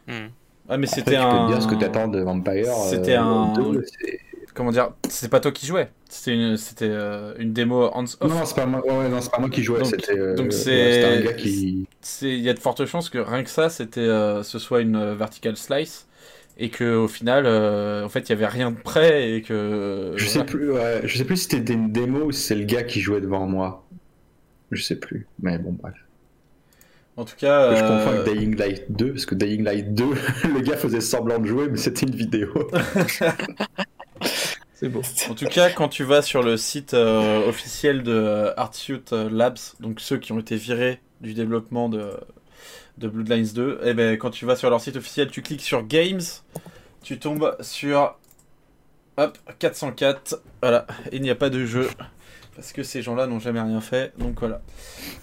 Hmm. 0.08 0.28
Ah, 0.68 0.78
mais 0.78 0.86
Après, 0.88 1.00
c'était 1.00 1.12
tu 1.12 1.18
peux 1.18 1.24
un. 1.24 1.48
te 1.48 1.52
dire 1.54 1.62
ce 1.64 1.68
que 1.68 1.76
t'attends 1.76 2.08
de 2.08 2.20
Vampire. 2.22 2.74
C'était 2.90 3.16
euh, 3.16 3.22
un- 3.22 3.54
2, 3.54 3.84
c'est- 3.86 4.20
Comment 4.54 4.72
dire 4.72 4.91
C'était 5.08 5.30
pas 5.30 5.39
toi 5.39 5.52
qui 5.52 5.66
jouais, 5.66 5.89
c'était 6.10 6.34
une, 6.34 6.58
c'était, 6.58 6.88
euh, 6.89 7.34
une 7.38 7.54
démo 7.54 7.89
hands-off. 7.93 8.30
Non, 8.30 8.43
c'est 8.45 8.56
pas 8.56 8.66
moi. 8.66 8.82
ouais, 8.86 9.08
non, 9.10 9.22
c'est 9.22 9.32
pas 9.32 9.39
moi 9.39 9.50
qui 9.50 9.64
jouais. 9.64 9.80
Donc- 9.80 9.88
C'était. 9.88 10.18
euh, 10.18 10.36
donc 10.36 10.52
c'est- 10.54 11.04
un 11.06 11.22
gars 11.22 11.34
qui. 11.34 11.88
C'est- 12.02 12.30
Il 12.30 12.39
y 12.41 12.50
a 12.50 12.54
de 12.54 12.60
fortes 12.60 12.86
chances 12.86 13.10
que 13.10 13.20
rien 13.20 13.43
que 13.43 13.50
ça, 13.50 13.70
c'était, 13.70 14.00
euh, 14.02 14.43
ce 14.43 14.60
soit 14.60 14.82
une 14.82 15.14
vertical 15.14 15.56
slice. 15.56 16.08
Et 16.62 16.70
que 16.70 16.93
au 16.97 17.08
final, 17.08 17.45
en 18.06 18.10
fait, 18.10 18.28
il 18.28 18.30
y 18.30 18.34
avait 18.34 18.45
rien 18.47 18.72
de 18.72 18.76
prêt 18.78 19.32
et 19.32 19.41
que. 19.41 20.12
Je 20.18 20.26
sais 20.26 20.39
voilà. 20.39 20.52
plus. 20.52 20.72
Ouais, 20.74 21.02
je 21.06 21.18
sais 21.18 21.24
plus 21.24 21.38
si 21.38 21.47
c'était 21.50 21.72
une 21.74 21.91
démo 21.93 22.26
ou 22.26 22.32
si 22.34 22.41
c'est 22.41 22.56
le 22.56 22.66
gars 22.66 22.84
qui 22.84 23.00
jouait 23.00 23.22
devant 23.22 23.45
moi. 23.47 23.86
Je 24.72 24.84
sais 24.84 24.97
plus. 24.97 25.26
Mais 25.41 25.58
bon, 25.58 25.72
bref. 25.82 25.93
En 27.16 27.24
tout 27.24 27.36
cas. 27.38 27.76
Je 27.76 27.82
confonds 27.82 28.10
avec 28.22 28.34
Dying 28.38 28.58
Light 28.58 28.86
2 28.91 29.12
parce 29.14 29.26
que 29.26 29.36
Dying 29.36 29.64
Light 29.64 29.93
2, 29.93 30.06
le 30.54 30.60
gars 30.62 30.76
faisait 30.76 31.00
semblant 31.02 31.39
de 31.39 31.45
jouer, 31.47 31.70
mais 31.70 31.78
c'était 31.78 32.06
une 32.06 32.16
vidéo. 32.16 32.50
C'est 34.74 34.88
beau. 34.88 35.02
En 35.30 35.34
tout 35.34 35.46
cas, 35.46 35.70
quand 35.70 35.90
tu 35.90 36.04
vas 36.06 36.22
sur 36.22 36.42
le 36.42 36.56
site 36.56 36.94
euh, 36.94 37.46
officiel 37.48 38.02
de 38.02 38.14
euh, 38.14 38.54
Artsuit 38.56 39.04
Labs, 39.30 39.58
donc 39.82 40.00
ceux 40.00 40.18
qui 40.18 40.32
ont 40.32 40.40
été 40.40 40.56
virés 40.56 41.02
du 41.20 41.34
développement 41.34 41.90
de, 41.90 42.12
de 42.98 43.08
Bloodlines 43.10 43.52
2, 43.54 43.82
et 43.84 43.94
ben 43.94 44.18
quand 44.18 44.30
tu 44.30 44.46
vas 44.46 44.56
sur 44.56 44.70
leur 44.70 44.80
site 44.80 44.96
officiel, 44.96 45.30
tu 45.32 45.42
cliques 45.42 45.62
sur 45.64 45.86
Games, 45.86 46.22
tu 47.04 47.20
tombes 47.20 47.58
sur 47.60 48.16
hop 49.18 49.38
404. 49.60 50.42
Voilà, 50.62 50.88
et 51.12 51.18
il 51.18 51.22
n'y 51.22 51.30
a 51.30 51.36
pas 51.36 51.50
de 51.50 51.66
jeu 51.66 51.90
parce 52.56 52.74
que 52.74 52.84
ces 52.84 53.02
gens-là 53.02 53.26
n'ont 53.26 53.40
jamais 53.40 53.62
rien 53.62 53.80
fait. 53.82 54.12
Donc 54.18 54.40
voilà. 54.40 54.62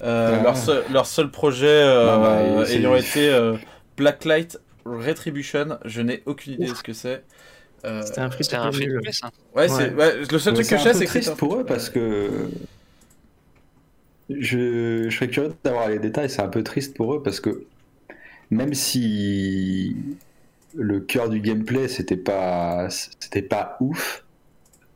Euh, 0.03 0.37
Ah. 0.39 0.43
leur, 0.43 0.57
seul, 0.57 0.85
leur 0.91 1.07
seul 1.07 1.31
projet 1.31 1.67
euh, 1.69 2.17
bah, 2.19 2.71
ayant 2.71 2.95
été 2.95 3.29
euh, 3.29 3.57
Blacklight 3.97 4.59
Retribution, 4.87 5.79
je 5.85 6.01
n'ai 6.01 6.23
aucune 6.27 6.55
idée 6.55 6.67
de 6.69 6.75
ce 6.75 6.83
que 6.83 6.93
c'est. 6.93 7.25
Euh, 7.85 8.03
C'était 8.05 8.21
un 8.21 8.31
free 8.31 8.45
C'était 8.45 8.57
un 8.57 8.73
free 8.73 8.89
to 8.89 9.01
play, 9.01 9.13
ça. 9.13 9.31
Ouais, 9.55 9.69
c'est 9.69 9.93
ouais, 9.95 10.17
le 10.31 10.39
seul 10.39 10.55
truc 10.55 10.67
que 10.67 10.75
un 10.75 10.79
je 10.79 10.83
sais, 10.83 10.95
c'est 10.95 11.05
que 11.05 11.11
triste 11.11 11.27
c'est 11.27 11.33
un- 11.33 11.37
pour 11.37 11.57
eux 11.57 11.65
parce 11.65 11.89
que 11.91 12.49
je, 14.29 15.07
je 15.09 15.15
serais 15.15 15.29
curieux 15.29 15.55
d'avoir 15.65 15.89
les 15.89 15.99
détails. 15.99 16.31
C'est 16.31 16.43
un 16.43 16.49
peu 16.49 16.63
triste 16.63 16.97
pour 16.97 17.15
eux 17.15 17.23
parce 17.23 17.41
que 17.41 17.65
même 18.51 18.75
si 18.75 19.97
le 20.75 21.01
cœur 21.01 21.29
du 21.29 21.41
gameplay 21.41 21.89
c'était 21.89 22.17
pas 22.17 22.89
c'était 22.91 23.43
pas 23.43 23.77
ouf, 23.81 24.25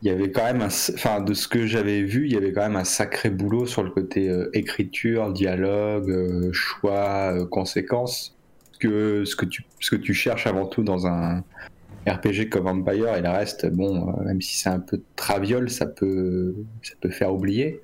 il 0.03 0.09
y 0.09 0.11
avait 0.11 0.31
quand 0.31 0.45
même 0.45 0.63
un, 0.63 0.67
enfin 0.95 1.21
de 1.21 1.35
ce 1.35 1.47
que 1.47 1.67
j'avais 1.67 2.03
vu, 2.03 2.27
il 2.27 2.33
y 2.33 2.37
avait 2.37 2.53
quand 2.53 2.63
même 2.63 2.77
un 2.77 2.85
sacré 2.85 3.31
boulot 3.31 3.67
sur 3.67 3.83
le 3.83 3.91
côté 3.91 4.29
euh, 4.29 4.51
écriture, 4.53 5.33
dialogue, 5.33 6.11
euh, 6.11 6.51
choix, 6.53 7.33
euh, 7.35 7.47
conséquences. 7.47 8.37
Que 8.81 9.27
ce 9.27 9.37
que 9.37 9.45
tu 9.45 9.63
ce 9.79 9.91
que 9.91 9.97
tu 9.97 10.15
cherches 10.15 10.47
avant 10.47 10.65
tout 10.67 10.83
dans 10.83 11.07
un 11.07 11.45
RPG 12.07 12.49
comme 12.51 12.65
Vampire 12.65 13.15
et 13.17 13.21
le 13.23 13.29
reste, 13.29 13.67
bon, 13.71 14.09
euh, 14.19 14.25
même 14.25 14.41
si 14.41 14.57
c'est 14.59 14.71
un 14.71 14.81
peu 14.81 15.01
traviole, 15.17 15.69
ça 15.71 15.87
peut, 15.87 16.55
ça 16.83 16.95
peut 17.01 17.11
faire 17.11 17.33
oublier. 17.33 17.81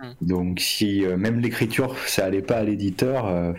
Mm. 0.00 0.10
Donc 0.22 0.60
si 0.60 1.04
euh, 1.04 1.16
même 1.16 1.40
l'écriture, 1.40 1.96
ça 2.06 2.26
allait 2.26 2.42
pas 2.42 2.56
à 2.56 2.62
l'éditeur, 2.64 3.26
euh, 3.26 3.52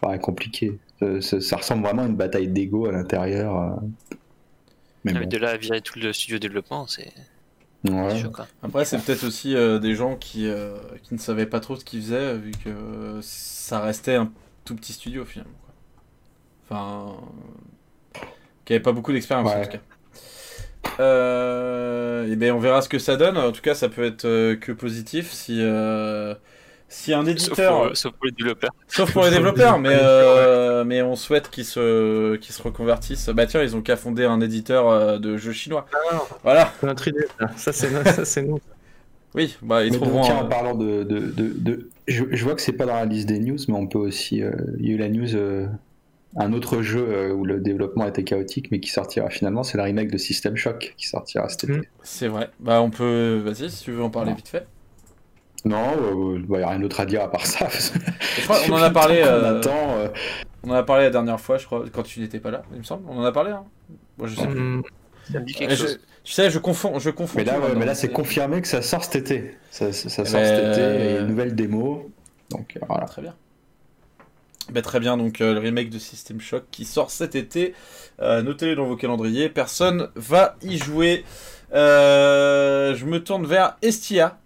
paraît 0.00 0.18
compliqué. 0.18 0.78
Ça, 0.98 1.20
ça- 1.20 1.40
ça 1.40 1.56
ressemble 1.56 1.84
vraiment 1.84 2.02
à 2.02 2.06
une 2.06 2.16
bataille 2.16 2.48
d'ego 2.48 2.86
à 2.86 2.92
l'intérieur. 2.92 3.56
euh. 3.56 3.76
Mais 5.04 5.12
de 5.26 5.36
là 5.38 5.50
à 5.50 5.56
virer 5.56 5.80
tout 5.80 5.98
le 5.98 6.12
studio 6.12 6.36
de 6.38 6.42
développement, 6.42 6.86
c'est 6.86 7.12
Ouais. 7.88 8.10
c'est 8.10 8.18
choquant. 8.22 8.44
Après, 8.62 8.84
c'est 8.84 8.98
peut-être 8.98 9.24
aussi 9.24 9.54
euh, 9.56 9.78
des 9.78 9.94
gens 9.94 10.14
qui, 10.16 10.46
euh, 10.48 10.74
qui 11.02 11.14
ne 11.14 11.18
savaient 11.18 11.46
pas 11.46 11.60
trop 11.60 11.76
ce 11.76 11.84
qu'ils 11.86 12.02
faisaient, 12.02 12.36
vu 12.36 12.50
que 12.62 13.18
ça 13.22 13.80
restait 13.80 14.16
un 14.16 14.30
tout 14.66 14.74
petit 14.76 14.92
studio 14.92 15.24
finalement. 15.24 15.54
quoi. 15.64 16.76
Enfin, 16.76 17.16
qui 18.70 18.74
avait 18.74 18.82
pas 18.82 18.92
beaucoup 18.92 19.12
d'expérience 19.12 19.54
en 19.54 19.60
tout 19.60 19.68
cas. 19.68 19.78
Euh, 20.98 22.30
et 22.30 22.36
ben 22.36 22.52
on 22.52 22.58
verra 22.58 22.82
ce 22.82 22.88
que 22.88 22.98
ça 22.98 23.16
donne. 23.16 23.36
En 23.38 23.52
tout 23.52 23.62
cas, 23.62 23.74
ça 23.74 23.88
peut 23.88 24.04
être 24.04 24.24
euh, 24.24 24.56
que 24.56 24.72
positif 24.72 25.30
si 25.32 25.58
euh, 25.62 26.34
si 26.88 27.12
un 27.14 27.24
Sauf 27.24 27.30
éditeur, 27.30 27.86
pour, 27.86 27.96
sauf 27.96 28.12
pour 28.12 28.26
les 28.26 28.32
développeurs. 28.32 28.70
sauf 28.88 29.12
pour 29.12 29.24
les 29.24 29.30
développeurs, 29.30 29.78
mais 29.80 29.90
euh, 29.92 30.84
mais 30.84 31.02
on 31.02 31.16
souhaite 31.16 31.48
qu'ils 31.50 31.64
se 31.64 32.36
qu'ils 32.36 32.54
se 32.54 32.62
reconvertissent. 32.62 33.28
Bah 33.30 33.46
tiens, 33.46 33.62
ils 33.62 33.76
ont 33.76 33.82
qu'à 33.82 33.96
fonder 33.96 34.24
un 34.24 34.40
éditeur 34.40 35.20
de 35.20 35.36
jeux 35.36 35.52
chinois. 35.52 35.86
Voilà. 36.42 36.72
C'est 36.80 36.86
notre 36.86 37.08
idée. 37.08 37.26
ça. 37.56 37.72
C'est 37.72 37.90
no- 37.90 38.04
ça, 38.04 38.24
c'est 38.24 38.42
nous. 38.42 38.60
Oui, 39.34 39.56
bah 39.62 39.84
ils 39.84 39.92
Mais 39.92 39.98
donc, 39.98 40.02
trouveront. 40.02 40.22
tiens, 40.22 40.36
en 40.38 40.46
parlant 40.48 40.74
de, 40.74 41.04
de, 41.04 41.18
de, 41.20 41.52
de- 41.56 41.90
je, 42.08 42.24
je 42.32 42.44
vois 42.44 42.54
que 42.56 42.60
c'est 42.62 42.72
pas 42.72 42.86
dans 42.86 42.94
la 42.96 43.04
liste 43.04 43.28
des 43.28 43.38
news, 43.38 43.58
mais 43.68 43.74
on 43.74 43.86
peut 43.86 43.98
aussi. 43.98 44.42
euh, 44.42 44.52
il 44.78 44.86
y 44.88 44.90
a 44.90 44.94
eu 44.94 44.98
la 44.98 45.08
news, 45.08 45.34
euh, 45.36 45.66
un 46.36 46.52
autre 46.52 46.80
jeu 46.82 47.04
euh, 47.08 47.32
où 47.32 47.44
le 47.44 47.60
développement 47.60 48.06
était 48.06 48.22
chaotique, 48.24 48.70
mais 48.70 48.78
qui 48.80 48.90
sortira 48.90 49.30
finalement, 49.30 49.62
c'est 49.64 49.76
le 49.78 49.82
remake 49.84 50.10
de 50.10 50.18
System 50.18 50.56
Shock 50.56 50.94
qui 50.96 51.06
sortira 51.08 51.48
cet 51.48 51.64
été. 51.64 51.72
Mm. 51.78 51.82
C'est 52.02 52.28
vrai. 52.28 52.50
Bah 52.60 52.80
on 52.82 52.90
peut. 52.90 53.42
Vas-y, 53.44 53.70
si 53.70 53.84
tu 53.84 53.92
veux 53.92 54.02
en 54.02 54.10
parler 54.10 54.32
vite 54.34 54.48
fait. 54.48 54.66
Non, 55.64 56.36
il 56.36 56.46
n'y 56.48 56.62
a 56.62 56.68
rien 56.68 56.78
d'autre 56.78 57.00
à 57.00 57.06
dire 57.06 57.22
à 57.22 57.30
part 57.30 57.44
ça. 57.46 57.68
Je 58.38 58.42
crois 58.44 58.58
qu'on 58.60 58.72
en 58.74 58.82
a 58.82 58.90
parlé. 59.02 59.20
on 59.22 59.26
euh, 59.26 59.58
attend, 59.58 59.96
euh, 59.98 60.08
On 60.62 60.70
en 60.70 60.74
a 60.74 60.82
parlé 60.82 61.04
la 61.04 61.10
dernière 61.10 61.38
fois, 61.40 61.58
je 61.58 61.66
crois, 61.66 61.84
quand 61.92 62.02
tu 62.02 62.20
n'étais 62.20 62.38
pas 62.40 62.50
là, 62.50 62.62
il 62.72 62.78
me 62.78 62.82
semble. 62.82 63.02
On 63.08 63.18
en 63.18 63.24
a 63.24 63.32
parlé. 63.32 63.50
Hein 63.50 63.64
Moi, 64.16 64.26
je 64.28 64.36
sais 64.36 64.46
plus. 64.46 64.80
Ça 65.30 65.38
me 65.38 65.44
dit 65.44 65.52
quelque 65.52 65.70
Mais 65.70 65.76
je- 65.76 65.86
sais, 66.24 66.50
je 66.50 66.58
confonds, 66.58 66.98
je 66.98 67.10
confonds. 67.10 67.38
mais 67.38 67.44
là, 67.44 67.54
ouais, 67.54 67.60
maintenant. 67.60 67.78
mais 67.78 67.86
là 67.86 67.94
c'est 67.94 68.08
confirmé 68.08 68.60
que 68.62 68.68
ça 68.68 68.80
sort 68.82 69.04
cet 69.04 69.16
été. 69.16 69.54
Ça, 69.70 69.92
ça- 69.92 70.08
ça 70.08 70.24
sort 70.24 70.40
Mais- 70.40 70.46
cet 70.46 70.78
été, 70.78 70.80
et 71.14 71.18
une 71.20 71.26
nouvelle 71.26 71.54
démo. 71.54 72.10
Donc 72.50 72.76
euh, 72.76 72.80
voilà. 72.88 73.04
Très 73.04 73.20
bien. 73.22 73.34
Bah, 74.72 74.82
très 74.82 75.00
bien, 75.00 75.16
donc 75.16 75.40
euh, 75.40 75.52
le 75.54 75.58
remake 75.60 75.90
de 75.90 75.98
System 75.98 76.40
Shock 76.40 76.64
qui 76.70 76.84
sort 76.84 77.10
cet 77.10 77.34
été. 77.34 77.74
Euh, 78.20 78.42
Notez-le 78.42 78.76
dans 78.76 78.86
vos 78.86 78.96
calendriers, 78.96 79.48
personne 79.48 80.08
va 80.14 80.56
y 80.62 80.78
jouer. 80.78 81.24
Euh, 81.72 82.94
je 82.94 83.04
me 83.06 83.22
tourne 83.22 83.46
vers 83.46 83.76
Estia. 83.82 84.38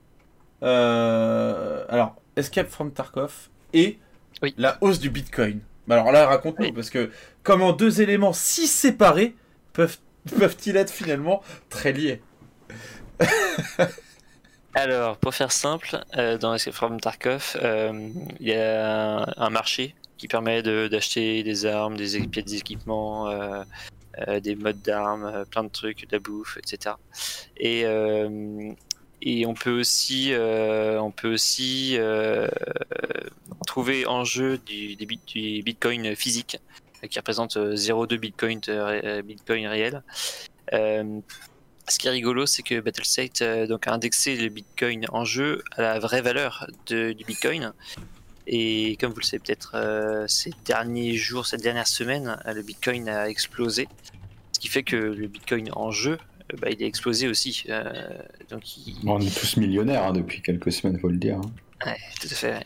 Alors, 0.62 2.16
Escape 2.36 2.68
from 2.70 2.92
Tarkov 2.92 3.48
et 3.72 3.98
Oui. 4.42 4.54
la 4.56 4.78
hausse 4.80 4.98
du 4.98 5.10
Bitcoin. 5.10 5.60
Bah, 5.86 5.96
alors 5.96 6.10
là, 6.12 6.26
raconte-nous, 6.26 6.66
Oui. 6.66 6.72
parce 6.72 6.88
que 6.90 7.10
comment 7.42 7.72
deux 7.72 8.00
éléments 8.00 8.32
si 8.32 8.66
séparés 8.66 9.34
peuvent, 9.74 9.98
peuvent-ils 10.38 10.76
être 10.76 10.90
finalement 10.90 11.42
très 11.68 11.92
liés? 11.92 12.22
Alors, 14.76 15.18
pour 15.18 15.32
faire 15.34 15.52
simple, 15.52 16.00
euh, 16.16 16.36
dans 16.36 16.52
Escape 16.54 16.74
from 16.74 17.00
Tarkov, 17.00 17.56
euh, 17.62 18.08
il 18.40 18.48
y 18.48 18.54
a 18.54 19.24
un 19.36 19.50
marché 19.50 19.94
qui 20.24 20.28
permet 20.28 20.62
d'acheter 20.62 21.42
des 21.42 21.66
armes, 21.66 21.98
des 21.98 22.18
des 22.18 22.54
équipements, 22.54 23.28
euh, 23.28 23.62
euh, 24.26 24.40
des 24.40 24.54
modes 24.56 24.80
d'armes, 24.80 25.24
euh, 25.26 25.44
plein 25.44 25.64
de 25.64 25.68
trucs, 25.68 26.08
de 26.08 26.16
la 26.16 26.18
bouffe, 26.18 26.56
etc. 26.56 26.94
Et, 27.58 27.82
euh, 27.84 28.72
et 29.20 29.44
on 29.44 29.52
peut 29.52 29.78
aussi, 29.78 30.32
on 30.34 31.10
peut 31.10 31.30
aussi 31.34 31.98
trouver 33.66 34.06
en 34.06 34.24
jeu 34.24 34.56
du, 34.56 34.96
des 34.96 35.04
du 35.04 35.62
bitcoin 35.62 36.16
physique 36.16 36.56
qui 37.10 37.18
représente 37.18 37.58
euh, 37.58 37.74
0,2 37.74 38.16
bitcoin, 38.16 38.60
bitcoin 39.24 39.66
réel. 39.66 40.02
Ce 40.72 41.98
qui 41.98 42.06
est 42.08 42.10
rigolo, 42.10 42.46
c'est 42.46 42.62
que 42.62 42.80
Battlestate 42.80 43.42
donc, 43.68 43.86
a 43.86 43.92
indexé 43.92 44.36
le 44.38 44.48
Bitcoin 44.48 45.04
en 45.12 45.26
jeu 45.26 45.62
à 45.72 45.82
la 45.82 45.98
vraie 45.98 46.22
valeur 46.22 46.66
de- 46.86 47.12
du 47.12 47.24
Bitcoin. 47.26 47.74
Et 48.46 48.96
comme 49.00 49.12
vous 49.12 49.20
le 49.20 49.24
savez 49.24 49.40
peut-être, 49.44 49.72
euh, 49.74 50.26
ces 50.28 50.50
derniers 50.66 51.14
jours, 51.14 51.46
cette 51.46 51.62
dernière 51.62 51.86
semaine, 51.86 52.36
euh, 52.46 52.52
le 52.52 52.62
Bitcoin 52.62 53.08
a 53.08 53.28
explosé. 53.28 53.88
Ce 54.52 54.60
qui 54.60 54.68
fait 54.68 54.82
que 54.82 54.96
le 54.96 55.26
Bitcoin 55.28 55.70
en 55.72 55.90
jeu, 55.90 56.18
euh, 56.52 56.56
bah, 56.60 56.68
il 56.70 56.82
a 56.82 56.86
explosé 56.86 57.26
aussi. 57.26 57.64
Euh, 57.70 57.82
donc 58.50 58.76
il, 58.76 58.96
On 59.06 59.18
est 59.20 59.34
tous 59.34 59.56
millionnaires 59.56 60.04
hein, 60.04 60.12
depuis 60.12 60.42
quelques 60.42 60.72
semaines, 60.72 60.98
faut 60.98 61.08
le 61.08 61.16
dire. 61.16 61.36
hein. 61.38 61.86
Ouais, 61.86 61.96
tout 62.20 62.28
à 62.30 62.34
fait. 62.34 62.62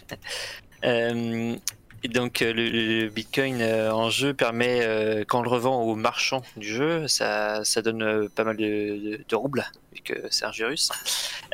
Euh, 0.85 1.57
et 2.05 2.09
donc 2.09 2.41
le, 2.41 2.53
le 2.53 3.09
Bitcoin 3.09 3.61
en 3.63 4.11
jeu 4.11 4.33
permet, 4.35 5.25
quand 5.27 5.41
on 5.41 5.43
le 5.43 5.49
revend 5.49 5.83
aux 5.83 5.97
marchands 5.97 6.43
du 6.57 6.69
jeu, 6.69 7.09
ça, 7.09 7.65
ça 7.65 7.83
donne 7.83 8.29
pas 8.29 8.45
mal 8.45 8.57
de, 8.57 8.65
de, 8.65 9.21
de 9.29 9.35
roubles, 9.37 9.65
vu 9.93 10.03
que 10.03 10.15
c'est 10.31 10.45
un 10.45 10.51
virus. 10.53 10.91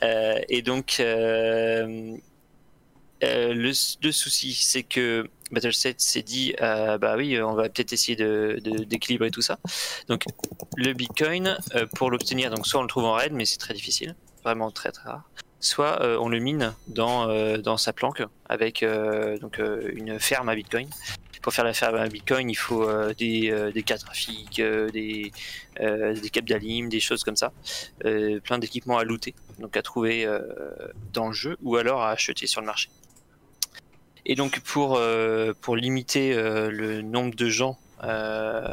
Euh, 0.02 0.38
et 0.50 0.60
donc 0.60 1.00
le, 3.54 3.72
le 4.02 4.12
souci, 4.12 4.54
c'est 4.54 4.82
que 4.82 5.28
Battle7 5.52 5.94
s'est 5.98 6.22
dit, 6.22 6.54
euh, 6.60 6.98
bah 6.98 7.14
oui, 7.16 7.40
on 7.40 7.54
va 7.54 7.68
peut-être 7.68 7.92
essayer 7.92 8.16
de 8.16 8.58
de- 8.62 8.84
d'équilibrer 8.84 9.30
tout 9.30 9.42
ça. 9.42 9.58
Donc 10.08 10.24
le 10.76 10.92
Bitcoin, 10.92 11.56
euh, 11.74 11.86
pour 11.94 12.10
l'obtenir, 12.10 12.50
donc 12.50 12.66
soit 12.66 12.80
on 12.80 12.82
le 12.82 12.88
trouve 12.88 13.04
en 13.04 13.12
raid, 13.14 13.32
mais 13.32 13.44
c'est 13.44 13.58
très 13.58 13.74
difficile, 13.74 14.14
vraiment 14.42 14.70
très 14.70 14.90
très 14.92 15.08
rare 15.10 15.24
soit 15.60 16.02
euh, 16.02 16.18
on 16.20 16.28
le 16.28 16.40
mine 16.40 16.74
dans, 16.88 17.26
euh, 17.30 17.56
dans 17.56 17.78
sa 17.78 17.94
planque 17.94 18.22
avec 18.50 18.82
euh, 18.82 19.38
donc, 19.38 19.58
euh, 19.60 19.90
une 19.94 20.20
ferme 20.20 20.50
à 20.50 20.54
Bitcoin. 20.54 20.90
Pour 21.40 21.54
faire 21.54 21.64
la 21.64 21.72
ferme 21.72 21.94
à 21.96 22.06
Bitcoin, 22.06 22.50
il 22.50 22.54
faut 22.54 22.86
euh, 22.86 23.14
des, 23.14 23.50
euh, 23.50 23.72
des 23.72 23.82
cartes 23.82 24.04
graphiques, 24.04 24.60
euh, 24.60 24.90
des, 24.90 25.32
euh, 25.80 26.12
des 26.14 26.28
câbles 26.28 26.48
d'alim, 26.50 26.90
des 26.90 27.00
choses 27.00 27.24
comme 27.24 27.36
ça. 27.36 27.50
Euh, 28.04 28.40
plein 28.40 28.58
d'équipements 28.58 28.98
à 28.98 29.04
looter, 29.04 29.34
donc 29.58 29.74
à 29.78 29.80
trouver 29.82 30.26
euh, 30.26 30.40
dans 31.14 31.28
le 31.28 31.32
jeu 31.32 31.56
ou 31.62 31.76
alors 31.76 32.02
à 32.02 32.10
acheter 32.10 32.46
sur 32.46 32.60
le 32.60 32.66
marché. 32.66 32.90
Et 34.26 34.34
donc 34.34 34.60
pour, 34.60 34.96
euh, 34.96 35.52
pour 35.60 35.76
limiter 35.76 36.32
euh, 36.34 36.70
le 36.70 37.02
nombre 37.02 37.34
de 37.34 37.48
gens 37.48 37.78
euh, 38.02 38.66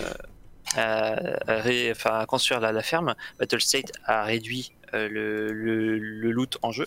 à, 0.76 1.14
à 1.48 1.56
ré- 1.62 1.92
enfin, 1.92 2.20
à 2.20 2.26
construire 2.26 2.60
la, 2.62 2.72
la 2.72 2.82
ferme, 2.82 3.16
Battlestate 3.40 3.92
a 4.06 4.24
réduit 4.24 4.72
le, 4.94 5.08
le, 5.52 5.98
le 6.00 6.32
loot 6.32 6.58
en 6.62 6.72
jeu. 6.72 6.86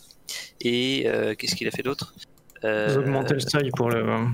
Et 0.61 1.07
qu'est-ce 1.39 1.55
qu'il 1.57 1.69
a 1.69 1.71
fait 1.71 1.83
d'autre? 1.83 2.15
Ils 2.63 2.99
ont 2.99 3.01
augmenté 3.03 3.35
le 3.35 3.41
seuil 3.41 3.71
pour 3.71 3.91
le. 3.91 4.27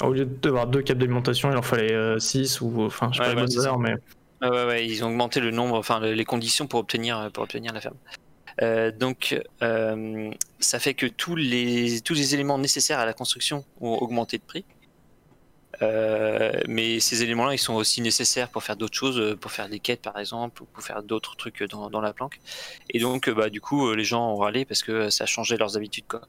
Au 0.00 0.12
lieu 0.12 0.24
d'avoir 0.24 0.66
deux 0.66 0.82
câbles 0.82 1.00
d'alimentation, 1.00 1.50
il 1.50 1.56
en 1.56 1.62
fallait 1.62 2.18
6 2.18 2.60
ou. 2.60 2.82
Enfin, 2.82 3.10
je 3.12 3.18
sais 3.18 3.22
Ouais, 3.28 3.34
pas 3.34 3.40
ouais, 3.40 3.46
les 3.46 3.54
bonnes 3.56 3.64
heures, 3.66 3.78
mais. 3.78 3.94
Ah 4.40 4.50
ouais, 4.50 4.66
ouais, 4.66 4.86
ils 4.86 5.04
ont 5.04 5.08
augmenté 5.08 5.38
le 5.38 5.52
nombre, 5.52 5.76
enfin 5.78 6.00
le- 6.00 6.12
les 6.14 6.24
conditions 6.24 6.66
pour 6.66 6.80
obtenir, 6.80 7.30
pour 7.32 7.44
obtenir 7.44 7.72
la 7.72 7.80
ferme. 7.80 7.96
Euh, 8.60 8.90
donc, 8.90 9.40
euh, 9.62 10.30
ça 10.60 10.78
fait 10.78 10.94
que 10.94 11.06
tous 11.06 11.36
les, 11.36 12.00
tous 12.00 12.14
les 12.14 12.34
éléments 12.34 12.58
nécessaires 12.58 12.98
à 12.98 13.06
la 13.06 13.14
construction 13.14 13.64
ont 13.80 13.94
augmenté 13.94 14.38
de 14.38 14.42
prix. 14.42 14.64
Euh, 15.80 16.52
mais 16.68 17.00
ces 17.00 17.22
éléments-là, 17.22 17.54
ils 17.54 17.58
sont 17.58 17.74
aussi 17.74 18.02
nécessaires 18.02 18.50
pour 18.50 18.62
faire 18.62 18.76
d'autres 18.76 18.96
choses, 18.96 19.36
pour 19.40 19.50
faire 19.50 19.68
des 19.68 19.80
quêtes 19.80 20.02
par 20.02 20.18
exemple, 20.18 20.62
ou 20.62 20.66
pour 20.66 20.82
faire 20.82 21.02
d'autres 21.02 21.34
trucs 21.36 21.62
dans, 21.62 21.90
dans 21.90 22.00
la 22.00 22.12
planque. 22.12 22.40
Et 22.90 23.00
donc, 23.00 23.30
bah, 23.30 23.48
du 23.48 23.60
coup, 23.60 23.92
les 23.92 24.04
gens 24.04 24.32
ont 24.32 24.36
râlé 24.36 24.64
parce 24.64 24.82
que 24.82 25.10
ça 25.10 25.26
changé 25.26 25.56
leurs 25.56 25.76
habitudes. 25.76 26.06
Quoi. 26.06 26.20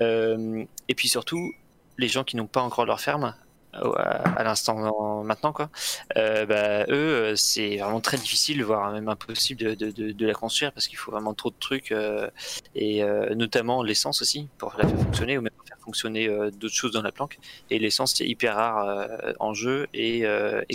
Et 0.00 0.94
puis 0.96 1.08
surtout, 1.08 1.52
les 1.98 2.08
gens 2.08 2.24
qui 2.24 2.36
n'ont 2.36 2.46
pas 2.46 2.62
encore 2.62 2.86
leur 2.86 3.00
ferme, 3.00 3.34
à, 3.72 4.44
l'instant 4.44 5.22
maintenant, 5.24 5.52
quoi, 5.52 5.70
euh, 6.16 6.46
bah, 6.46 6.84
eux, 6.88 6.92
euh, 6.92 7.36
c'est 7.36 7.76
vraiment 7.78 8.00
très 8.00 8.16
difficile, 8.16 8.62
voire 8.64 8.92
même 8.92 9.08
impossible 9.08 9.60
de, 9.60 9.74
de, 9.74 9.90
de, 9.90 10.12
de 10.12 10.26
la 10.26 10.34
construire 10.34 10.72
parce 10.72 10.88
qu'il 10.88 10.98
faut 10.98 11.10
vraiment 11.10 11.34
trop 11.34 11.50
de 11.50 11.56
trucs 11.58 11.92
euh, 11.92 12.28
et 12.74 13.02
euh, 13.02 13.34
notamment 13.34 13.82
l'essence 13.82 14.20
aussi 14.22 14.48
pour 14.58 14.74
la 14.78 14.86
faire 14.86 14.98
fonctionner 14.98 15.38
ou 15.38 15.42
même 15.42 15.52
pour 15.56 15.66
faire 15.66 15.78
fonctionner 15.78 16.28
d'autres 16.28 16.74
choses 16.74 16.92
dans 16.92 17.02
la 17.02 17.12
planque. 17.12 17.38
Et 17.70 17.78
l'essence, 17.78 18.14
c'est 18.16 18.26
hyper 18.26 18.56
rare 18.56 19.08
en 19.40 19.54
jeu 19.54 19.86
et 19.94 20.24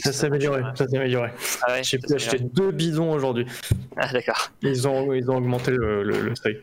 Ça 0.03 0.11
s'est 0.11 0.25
amélioré. 0.25 0.63
Ça 0.75 0.87
s'est 0.87 0.97
amélioré. 0.97 1.29
Ah 1.61 1.73
ouais, 1.73 1.83
J'ai 1.83 1.97
pu 1.99 2.13
acheter 2.13 2.39
deux 2.39 2.71
bidons 2.71 3.11
aujourd'hui. 3.13 3.45
Ah 3.95 4.11
d'accord. 4.11 4.51
Ils 4.61 4.87
ont, 4.87 5.13
ils 5.13 5.29
ont 5.31 5.37
augmenté 5.37 5.71
le, 5.71 6.03
le, 6.03 6.19
le 6.21 6.35
seuil. 6.35 6.61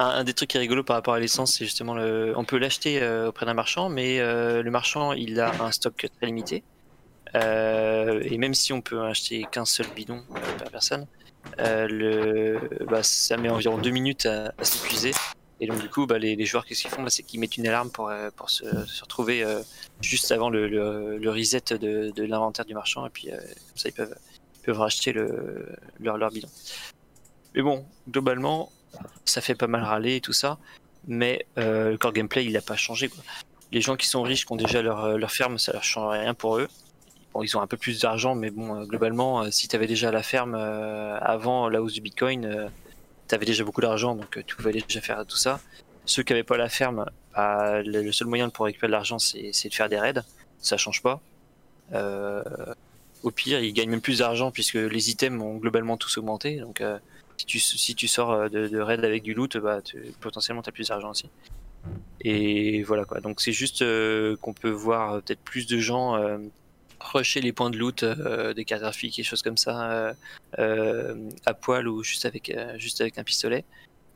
Un, 0.00 0.22
des 0.22 0.32
trucs 0.32 0.50
qui 0.50 0.56
est 0.56 0.60
rigolo 0.60 0.84
par 0.84 0.94
rapport 0.94 1.14
à 1.14 1.18
l'essence, 1.18 1.56
c'est 1.56 1.64
justement 1.64 1.92
le. 1.92 2.32
On 2.36 2.44
peut 2.44 2.56
l'acheter 2.56 3.02
euh, 3.02 3.28
auprès 3.28 3.46
d'un 3.46 3.54
marchand, 3.54 3.88
mais 3.88 4.20
euh, 4.20 4.62
le 4.62 4.70
marchand 4.70 5.12
il 5.12 5.40
a 5.40 5.52
un 5.60 5.72
stock 5.72 6.06
très 6.16 6.26
limité. 6.26 6.62
Euh, 7.34 8.22
et 8.22 8.38
même 8.38 8.54
si 8.54 8.72
on 8.72 8.80
peut 8.80 9.02
acheter 9.02 9.44
qu'un 9.50 9.64
seul 9.64 9.88
bidon 9.96 10.22
par 10.58 10.70
personne, 10.70 11.08
bah, 11.56 13.02
ça 13.02 13.36
met 13.36 13.48
environ 13.48 13.76
deux 13.76 13.90
minutes 13.90 14.26
à, 14.26 14.54
s'épuiser. 14.62 15.10
Et 15.60 15.66
donc 15.66 15.80
du 15.80 15.88
coup, 15.88 16.06
bah, 16.06 16.18
les, 16.18 16.44
joueurs, 16.44 16.64
qu'est-ce 16.64 16.82
qu'ils 16.82 16.92
font? 16.92 17.02
Bah, 17.02 17.10
C'est 17.10 17.24
qu'ils 17.24 17.40
mettent 17.40 17.56
une 17.56 17.66
alarme 17.66 17.90
pour, 17.90 18.08
se, 18.46 18.64
retrouver 19.02 19.44
juste 20.00 20.30
avant 20.30 20.48
le, 20.48 21.28
reset 21.28 21.76
de, 21.76 22.22
l'inventaire 22.22 22.66
du 22.66 22.74
marchand, 22.74 23.04
et 23.04 23.10
puis 23.10 23.30
comme 23.30 23.76
ça 23.76 23.88
ils 23.88 23.92
peuvent, 23.92 24.14
racheter 24.68 25.12
le, 25.12 25.66
leur, 25.98 26.18
leur 26.18 26.30
bidon. 26.30 26.48
Mais 27.56 27.62
bon, 27.62 27.84
globalement, 28.08 28.70
ça 29.24 29.40
fait 29.40 29.54
pas 29.54 29.66
mal 29.66 29.82
râler 29.82 30.16
et 30.16 30.20
tout 30.20 30.32
ça, 30.32 30.58
mais 31.06 31.46
euh, 31.58 31.90
le 31.92 31.98
core 31.98 32.12
gameplay 32.12 32.44
il 32.44 32.56
a 32.56 32.62
pas 32.62 32.76
changé. 32.76 33.08
Quoi. 33.08 33.22
Les 33.72 33.80
gens 33.80 33.96
qui 33.96 34.06
sont 34.06 34.22
riches, 34.22 34.46
qui 34.46 34.52
ont 34.52 34.56
déjà 34.56 34.82
leur, 34.82 35.04
euh, 35.04 35.16
leur 35.16 35.30
ferme, 35.30 35.58
ça 35.58 35.72
leur 35.72 35.84
change 35.84 36.10
rien 36.12 36.34
pour 36.34 36.58
eux. 36.58 36.68
Bon, 37.32 37.42
ils 37.42 37.56
ont 37.56 37.60
un 37.60 37.66
peu 37.66 37.76
plus 37.76 38.00
d'argent, 38.00 38.34
mais 38.34 38.50
bon, 38.50 38.74
euh, 38.74 38.84
globalement, 38.84 39.50
si 39.50 39.68
tu 39.68 39.76
avais 39.76 39.86
déjà 39.86 40.10
la 40.10 40.22
ferme 40.22 40.54
avant 40.54 41.68
la 41.68 41.82
hausse 41.82 41.92
du 41.92 42.00
bitcoin, 42.00 42.70
tu 43.28 43.34
avais 43.34 43.46
déjà 43.46 43.64
beaucoup 43.64 43.80
d'argent, 43.80 44.14
donc 44.14 44.42
tu 44.46 44.56
pouvais 44.56 44.72
déjà 44.72 45.00
faire 45.00 45.26
tout 45.26 45.36
ça. 45.36 45.60
Ceux 46.06 46.22
qui 46.22 46.32
n'avaient 46.32 46.44
pas 46.44 46.56
la 46.56 46.70
ferme, 46.70 47.04
bah, 47.34 47.82
le, 47.82 48.10
seul 48.12 48.28
moyen 48.28 48.48
pour 48.48 48.64
récupérer 48.64 48.88
de 48.88 48.92
l'argent, 48.92 49.18
c'est 49.18 49.68
de 49.68 49.74
faire 49.74 49.90
des 49.90 49.98
raids. 49.98 50.22
Ça 50.58 50.78
change 50.78 51.02
pas. 51.02 51.20
Au 53.22 53.30
pire, 53.30 53.60
il 53.60 53.72
gagne 53.74 53.90
même 53.90 54.00
plus 54.00 54.18
d'argent 54.20 54.50
puisque 54.50 54.74
les 54.74 55.10
items 55.10 55.42
ont 55.42 55.56
globalement 55.56 55.98
tous 55.98 56.16
augmenté. 56.16 56.56
Donc, 56.56 56.82
si, 57.38 57.46
tu, 57.46 57.58
si 57.60 57.94
tu 57.94 58.08
sors 58.08 58.50
de, 58.50 58.68
de 58.68 58.78
raid 58.78 59.04
avec 59.04 59.22
du 59.22 59.32
loot, 59.32 59.56
bah, 59.56 59.80
potentiellement, 60.20 60.62
tu 60.62 60.68
as 60.68 60.72
plus 60.72 60.88
d'argent 60.88 61.10
aussi. 61.10 61.30
Et 62.20 62.82
voilà 62.82 63.04
quoi. 63.04 63.20
Donc, 63.20 63.40
c'est 63.40 63.52
juste 63.52 63.84
qu'on 64.40 64.52
peut 64.52 64.70
voir 64.70 65.22
peut-être 65.22 65.40
plus 65.40 65.66
de 65.66 65.78
gens 65.78 66.18
rusher 67.00 67.40
les 67.40 67.52
points 67.52 67.70
de 67.70 67.78
loot 67.78 68.04
des 68.04 68.64
cartes 68.64 68.82
graphiques 68.82 69.18
et 69.18 69.22
choses 69.22 69.42
comme 69.42 69.56
ça 69.56 70.14
à 70.56 71.54
poil 71.54 71.88
ou 71.88 72.02
juste 72.02 72.26
avec, 72.26 72.54
juste 72.76 73.00
avec 73.00 73.18
un 73.18 73.24
pistolet. 73.24 73.64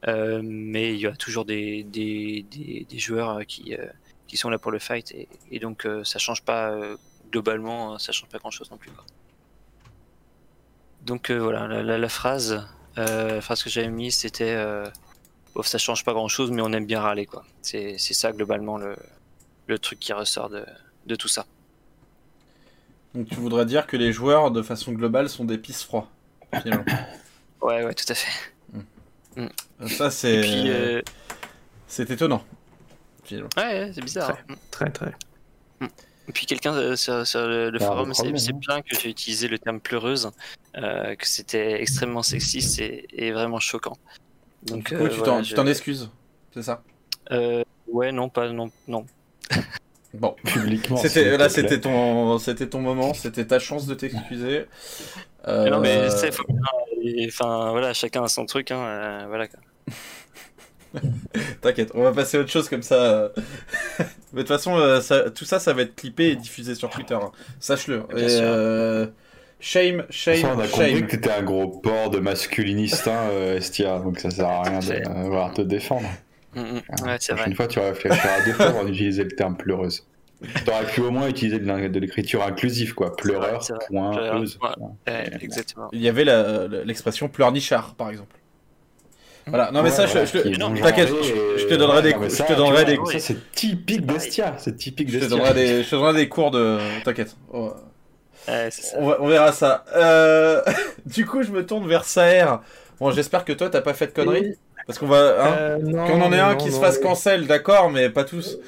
mais 0.07 0.95
il 0.95 1.01
y 1.01 1.07
a 1.07 1.15
toujours 1.15 1.45
des, 1.45 1.85
des, 1.85 2.45
des, 2.51 2.99
joueurs 2.99 3.47
qui, 3.47 3.77
qui 4.27 4.37
sont 4.37 4.51
là 4.51 4.59
pour 4.59 4.73
le 4.73 4.81
fight 4.81 5.15
et, 5.51 5.59
donc 5.61 5.87
ça 6.03 6.19
change 6.19 6.43
pas 6.43 6.77
globalement, 7.31 7.99
ça 7.99 8.11
change 8.13 8.29
pas 8.29 8.39
grand 8.39 8.51
chose 8.51 8.71
non 8.71 8.77
plus. 8.77 8.91
Donc 11.07 11.31
voilà, 11.31 11.83
la 11.83 12.09
phrase 12.09 12.67
que 12.95 13.71
j'avais 13.71 13.89
mise 13.89 14.17
c'était 14.17 14.57
oh, 15.55 15.63
ça 15.63 15.79
change 15.79 16.05
pas 16.05 16.13
grand 16.13 16.29
chose 16.29 16.51
mais 16.51 16.63
on 16.63 16.73
aime 16.73 16.87
bien 16.87 17.01
râler 17.01 17.27
quoi. 17.27 17.45
C'est 17.63 17.99
ça 17.99 18.33
globalement 18.33 18.79
le, 18.79 18.97
le 19.67 19.79
truc 19.79 19.99
qui 19.99 20.13
ressort 20.13 20.51
de, 20.51 20.65
de 21.07 21.15
tout 21.15 21.29
ça. 21.29 21.47
Donc 23.15 23.29
tu 23.29 23.35
voudrais 23.37 23.67
dire 23.67 23.87
que 23.87 23.97
les 23.97 24.13
joueurs, 24.13 24.51
de 24.51 24.63
façon 24.63 24.93
globale, 24.93 25.29
sont 25.29 25.45
des 25.45 25.59
pisse 25.59 25.83
froids. 25.83 26.09
ouais, 26.55 27.85
ouais, 27.85 27.95
tout 27.95 28.05
à 28.09 28.15
fait. 28.15 28.53
Hmm. 28.73 29.43
Hmm. 29.45 29.89
Ça, 29.89 30.11
c'est. 30.11 30.43
Euh, 30.45 31.03
c'est 31.87 32.11
étonnant. 32.11 32.43
Ouais, 33.31 33.91
c'est 33.95 34.03
bizarre. 34.03 34.37
Très, 34.71 34.91
très. 34.91 35.11
très. 35.11 35.15
Hmm. 35.81 35.89
Et 36.29 36.33
puis 36.33 36.47
quelqu'un 36.47 36.75
euh, 36.75 36.97
sur, 36.97 37.15
le, 37.47 37.79
forum 37.79 38.15
s'est 38.15 38.53
plaint 38.53 38.85
que 38.85 38.97
j'ai 38.99 39.11
utilisé 39.11 39.49
le 39.49 39.59
terme 39.59 39.81
pleureuse, 39.81 40.31
euh, 40.77 41.15
que 41.17 41.27
c'était 41.27 41.81
extrêmement 41.81 42.23
sexiste 42.23 42.81
et, 42.81 43.33
vraiment 43.33 43.59
choquant. 43.59 43.97
Donc, 44.65 44.95
tu 45.43 45.53
t'en 45.55 45.67
excuses, 45.67 46.11
c'est 46.55 46.63
ça? 46.63 46.83
Ouais, 47.89 48.11
non, 48.11 48.29
pas 48.29 48.49
non, 48.51 48.71
non. 48.89 49.05
Bon, 50.15 50.35
publiquement. 50.45 50.97
C'était 50.97 51.37
là, 51.37 51.49
c'était 51.49 51.81
ton, 51.81 52.39
c'était 52.39 52.69
ton 52.69 52.81
moment, 52.81 53.15
c'était 53.15 53.47
ta 53.47 53.59
chance 53.59 53.87
de 53.87 53.95
t'excuser. 53.95 54.67
Non 55.47 55.81
mais 55.81 56.09
c'est, 56.11 56.31
euh, 56.39 57.27
enfin 57.27 57.71
voilà, 57.73 57.93
chacun 57.93 58.23
a 58.23 58.29
son 58.29 58.47
truc, 58.47 58.71
hein, 58.71 58.79
euh, 58.79 59.25
voilà. 59.29 59.47
T'inquiète, 61.61 61.91
on 61.95 62.03
va 62.03 62.13
passer 62.13 62.37
à 62.37 62.41
autre 62.41 62.51
chose 62.51 62.69
comme 62.69 62.83
ça. 62.83 63.33
mais 63.99 64.05
de 64.33 64.39
toute 64.39 64.49
façon, 64.49 64.77
euh, 64.77 65.01
tout 65.31 65.45
ça, 65.45 65.59
ça 65.59 65.73
va 65.73 65.83
être 65.83 65.95
clippé 65.95 66.31
et 66.31 66.37
diffusé 66.37 66.75
sur 66.75 66.91
Twitter. 66.91 67.15
Hein. 67.15 67.33
Sache-le. 67.61 68.03
Shame, 69.65 70.05
shame, 70.11 70.45
on 70.45 70.59
a 70.59 70.67
compris 70.67 71.03
que 71.03 71.11
t'étais 71.13 71.31
un 71.31 71.43
gros 71.43 71.69
porc 71.69 72.11
de 72.11 72.19
masculiniste, 72.19 73.07
hein, 73.07 73.31
Estia, 73.55 74.01
donc 74.01 74.19
ça 74.19 74.29
sert 74.29 74.49
à 74.49 74.63
rien 74.63 74.81
de 74.81 75.23
vouloir 75.23 75.55
te 75.55 75.63
défendre. 75.63 76.09
Mm, 76.57 76.61
mm. 76.61 77.07
Ouais, 77.07 77.17
c'est 77.21 77.33
vrai. 77.33 77.47
Une 77.47 77.55
fois, 77.55 77.69
tu 77.69 77.79
réfléchiras 77.79 78.45
deux 78.45 78.55
fois 78.55 78.67
avant 78.67 78.85
d'utiliser 78.85 79.23
le 79.23 79.31
terme 79.31 79.57
pleureuse. 79.57 80.05
Tu 80.43 80.71
aurais 80.71 80.87
pu 80.87 81.01
au 81.01 81.11
moins 81.13 81.29
utiliser 81.29 81.61
de 81.61 81.99
l'écriture 82.01 82.43
inclusive, 82.43 82.95
quoi. 82.95 83.15
Pleureur, 83.17 83.65
point, 83.89 84.41
exactement. 85.41 85.89
Il 85.93 86.01
y 86.01 86.09
avait 86.09 86.25
l'expression 86.85 87.29
pleurnichard, 87.29 87.95
par 87.95 88.11
exemple. 88.11 88.37
Voilà, 89.47 89.71
non 89.73 89.83
mais 89.83 89.91
ça, 89.91 90.07
je, 90.07 90.13
t'inquiète, 90.13 91.09
je, 91.09 91.67
te 91.67 91.75
donnerai 91.75 92.03
des, 92.03 92.11
je 92.11 92.43
te 92.43 92.53
donnerai 92.53 92.85
des. 92.85 92.97
Ça 92.97 93.19
c'est 93.19 93.53
typique 93.53 94.07
d'Estia, 94.07 94.55
c'est 94.59 94.77
typique 94.77 95.11
d'Estia. 95.11 95.23
Je 95.23 95.27
te 95.27 95.31
donnerai 95.31 95.55
des, 95.55 95.83
je 95.83 95.91
te 95.91 95.97
donnerai 95.97 96.15
des 96.15 96.29
cours 96.29 96.51
de, 96.53 96.79
t'inquiète. 97.03 97.37
On, 97.53 97.73
on, 98.99 99.29
verra 99.29 99.53
ça. 99.53 99.85
Euh... 99.95 100.63
du 101.07 101.27
coup, 101.27 101.43
je 101.43 101.51
me 101.51 101.65
tourne 101.67 101.87
vers 101.89 102.05
Saer. 102.05 102.47
Bon, 103.01 103.11
j'espère 103.11 103.45
que 103.45 103.53
toi, 103.53 103.69
t'as 103.69 103.81
pas 103.81 103.95
fait 103.95 104.09
de 104.09 104.13
conneries. 104.13 104.57
Parce 104.87 104.99
qu'on 104.99 105.07
va. 105.07 105.17
Hein, 105.17 105.55
euh, 105.59 106.07
qu'on 106.07 106.21
en 106.23 106.33
ait 106.33 106.41
un 106.41 106.57
qui 106.57 106.73
se 106.73 106.81
fasse 106.81 106.99
cancel, 106.99 107.47
d'accord, 107.47 107.91
mais 107.91 108.11
pas 108.11 108.25
tous. 108.25 108.59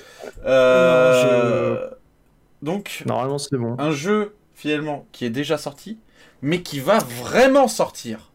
Euh, 0.44 1.88
donc. 2.62 3.02
Normalement, 3.06 3.38
c'est 3.38 3.56
bon. 3.56 3.76
Un 3.78 3.90
jeu, 3.90 4.34
finalement, 4.54 5.06
qui 5.12 5.24
est 5.24 5.30
déjà 5.30 5.58
sorti, 5.58 5.98
mais 6.42 6.62
qui 6.62 6.80
va 6.80 6.98
vraiment 6.98 7.68
sortir. 7.68 8.30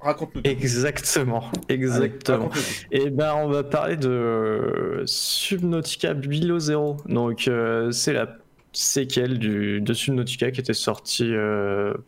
Raconte-nous. 0.00 0.42
Exactement, 0.44 1.50
exactement. 1.68 2.50
et 2.92 3.04
eh 3.06 3.10
ben, 3.10 3.34
on 3.36 3.48
va 3.48 3.64
parler 3.64 3.96
de 3.96 5.02
Subnautica 5.06 6.14
Below 6.14 6.58
Zero. 6.58 6.96
Donc, 7.06 7.48
euh, 7.48 7.90
c'est 7.92 8.12
la 8.12 8.36
séquelle 8.72 9.38
du, 9.38 9.80
de 9.80 9.94
Subnautica 9.94 10.50
qui 10.50 10.60
était 10.60 10.74
sorti. 10.74 11.32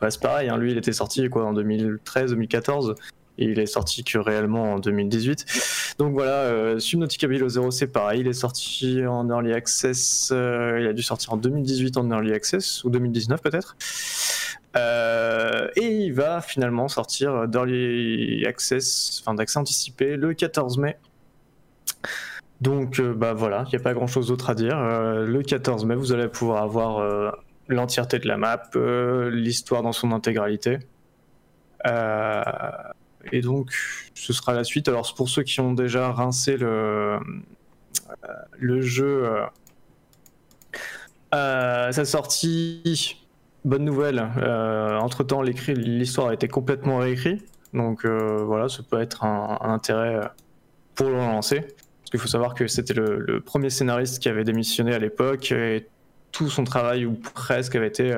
Bah, 0.00 0.10
c'est 0.10 0.20
pareil, 0.20 0.48
hein, 0.48 0.58
lui, 0.58 0.72
il 0.72 0.78
était 0.78 0.92
sorti 0.92 1.28
quoi 1.28 1.46
en 1.46 1.54
2013-2014 1.54 2.94
et 3.38 3.44
il 3.44 3.58
est 3.58 3.66
sorti 3.66 4.04
que 4.04 4.18
réellement 4.18 4.74
en 4.74 4.78
2018. 4.78 5.94
Donc 5.98 6.12
voilà, 6.12 6.42
euh, 6.42 6.78
Subnautica 6.78 7.28
Below 7.28 7.48
Zero, 7.48 7.70
c'est 7.70 7.86
pareil, 7.86 8.20
il 8.20 8.26
est 8.26 8.32
sorti 8.32 9.06
en 9.06 9.28
Early 9.30 9.52
Access, 9.52 10.30
euh, 10.32 10.78
il 10.80 10.86
a 10.86 10.92
dû 10.92 11.02
sortir 11.02 11.32
en 11.32 11.36
2018 11.36 11.96
en 11.96 12.10
Early 12.10 12.32
Access, 12.32 12.84
ou 12.84 12.90
2019 12.90 13.40
peut-être. 13.40 13.76
Euh, 14.76 15.47
va 16.18 16.40
finalement 16.40 16.88
sortir 16.88 17.48
d'Early 17.48 18.44
Access, 18.46 19.20
enfin 19.22 19.34
d'accès 19.34 19.58
anticipé, 19.58 20.16
le 20.16 20.34
14 20.34 20.78
mai. 20.78 20.96
Donc 22.60 23.00
bah 23.00 23.32
voilà, 23.34 23.64
il 23.66 23.70
n'y 23.70 23.76
a 23.76 23.82
pas 23.82 23.94
grand 23.94 24.08
chose 24.08 24.28
d'autre 24.28 24.50
à 24.50 24.54
dire. 24.54 24.78
le 24.78 25.42
14 25.42 25.84
mai, 25.84 25.94
vous 25.94 26.12
allez 26.12 26.28
pouvoir 26.28 26.62
avoir 26.62 27.32
l'entièreté 27.68 28.18
de 28.18 28.26
la 28.26 28.36
map, 28.36 28.62
l'histoire 29.30 29.82
dans 29.82 29.92
son 29.92 30.12
intégralité. 30.12 30.78
Euh, 31.86 32.42
et 33.32 33.40
donc, 33.40 33.72
ce 34.14 34.32
sera 34.32 34.52
la 34.54 34.64
suite. 34.64 34.88
Alors, 34.88 35.14
pour 35.14 35.28
ceux 35.28 35.42
qui 35.42 35.60
ont 35.60 35.72
déjà 35.72 36.10
rincé 36.12 36.56
le, 36.56 36.66
euh, 36.66 37.18
le 38.52 38.80
jeu, 38.80 39.24
euh, 39.24 39.46
euh, 41.34 41.92
sa 41.92 42.04
sortie, 42.04 43.27
bonne 43.68 43.84
nouvelle. 43.84 44.20
entre 44.20 45.24
temps, 45.24 45.42
l'histoire 45.42 46.28
a 46.28 46.34
été 46.34 46.48
complètement 46.48 46.98
réécrite. 46.98 47.44
Donc, 47.74 48.04
voilà, 48.04 48.68
ça 48.68 48.82
peut 48.88 49.00
être 49.00 49.24
un, 49.24 49.58
intérêt 49.60 50.20
pour 50.94 51.08
le 51.08 51.14
relancer. 51.14 51.60
Parce 51.60 52.10
qu'il 52.10 52.20
faut 52.20 52.28
savoir 52.28 52.54
que 52.54 52.66
c'était 52.66 52.94
le, 52.94 53.40
premier 53.40 53.70
scénariste 53.70 54.20
qui 54.20 54.28
avait 54.28 54.44
démissionné 54.44 54.94
à 54.94 54.98
l'époque 54.98 55.52
et 55.52 55.86
tout 56.32 56.48
son 56.48 56.64
travail, 56.64 57.06
ou 57.06 57.14
presque, 57.34 57.74
avait 57.76 57.88
été 57.88 58.14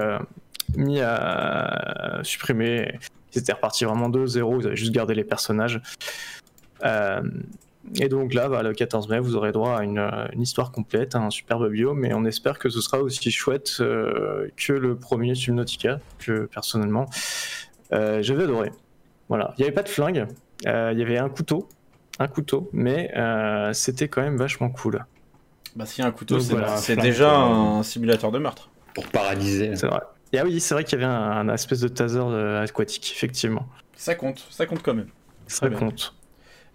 mis 0.76 1.00
à 1.00 2.20
supprimer. 2.22 2.98
Ils 3.34 3.38
étaient 3.38 3.52
repartis 3.52 3.84
vraiment 3.84 4.08
de 4.08 4.26
zéro, 4.26 4.60
ils 4.60 4.66
avaient 4.66 4.76
juste 4.76 4.92
gardé 4.92 5.14
les 5.14 5.24
personnages. 5.24 5.80
Euh, 6.84 7.22
et 7.96 8.08
donc 8.08 8.34
là, 8.34 8.48
bah, 8.48 8.62
le 8.62 8.72
14 8.72 9.08
mai, 9.08 9.20
vous 9.20 9.36
aurez 9.36 9.52
droit 9.52 9.78
à 9.78 9.84
une, 9.84 10.00
histoire 10.38 10.70
complète, 10.72 11.14
un 11.14 11.30
superbe 11.30 11.68
bio, 11.70 11.94
mais 11.94 12.12
on 12.12 12.24
espère 12.24 12.58
que 12.58 12.68
ce 12.68 12.80
sera 12.80 13.00
aussi 13.00 13.30
chouette 13.30 13.76
euh, 13.80 14.48
que 14.56 14.72
le 14.72 14.96
premier 14.96 15.34
Subnautica, 15.34 16.00
que 16.18 16.46
personnellement, 16.46 17.06
euh, 17.92 18.22
j'avais 18.22 18.44
adoré. 18.44 18.70
Voilà, 19.28 19.54
il 19.56 19.62
n'y 19.62 19.64
avait 19.66 19.74
pas 19.74 19.82
de 19.82 19.88
flingue, 19.88 20.26
il 20.64 20.68
y 20.68 21.02
avait 21.02 21.18
un 21.18 21.28
couteau, 21.28 21.68
un 22.18 22.28
couteau, 22.28 22.68
mais 22.72 23.12
c'était 23.72 24.08
quand 24.08 24.22
même 24.22 24.36
vachement 24.36 24.70
cool. 24.70 25.04
Bah 25.76 25.86
s'il 25.86 26.02
y 26.02 26.04
a 26.04 26.08
un 26.08 26.12
couteau, 26.12 26.40
c'est 26.40 26.96
déjà 26.96 27.36
un 27.36 27.82
simulateur 27.82 28.32
de 28.32 28.38
meurtre. 28.38 28.70
Pour 28.94 29.06
paralyser. 29.06 29.76
C'est 29.76 29.86
vrai. 29.86 30.00
Et 30.32 30.38
ah 30.38 30.44
oui, 30.44 30.60
c'est 30.60 30.74
vrai 30.74 30.84
qu'il 30.84 31.00
y 31.00 31.04
avait 31.04 31.12
un, 31.12 31.48
espèce 31.48 31.80
de 31.80 31.88
taser 31.88 32.20
euh, 32.20 32.62
aquatique, 32.62 33.12
effectivement. 33.14 33.66
Ça 33.96 34.14
compte, 34.14 34.46
ça 34.50 34.66
compte 34.66 34.82
quand 34.82 34.94
même. 34.94 35.08
Ça 35.46 35.68
compte. 35.68 36.14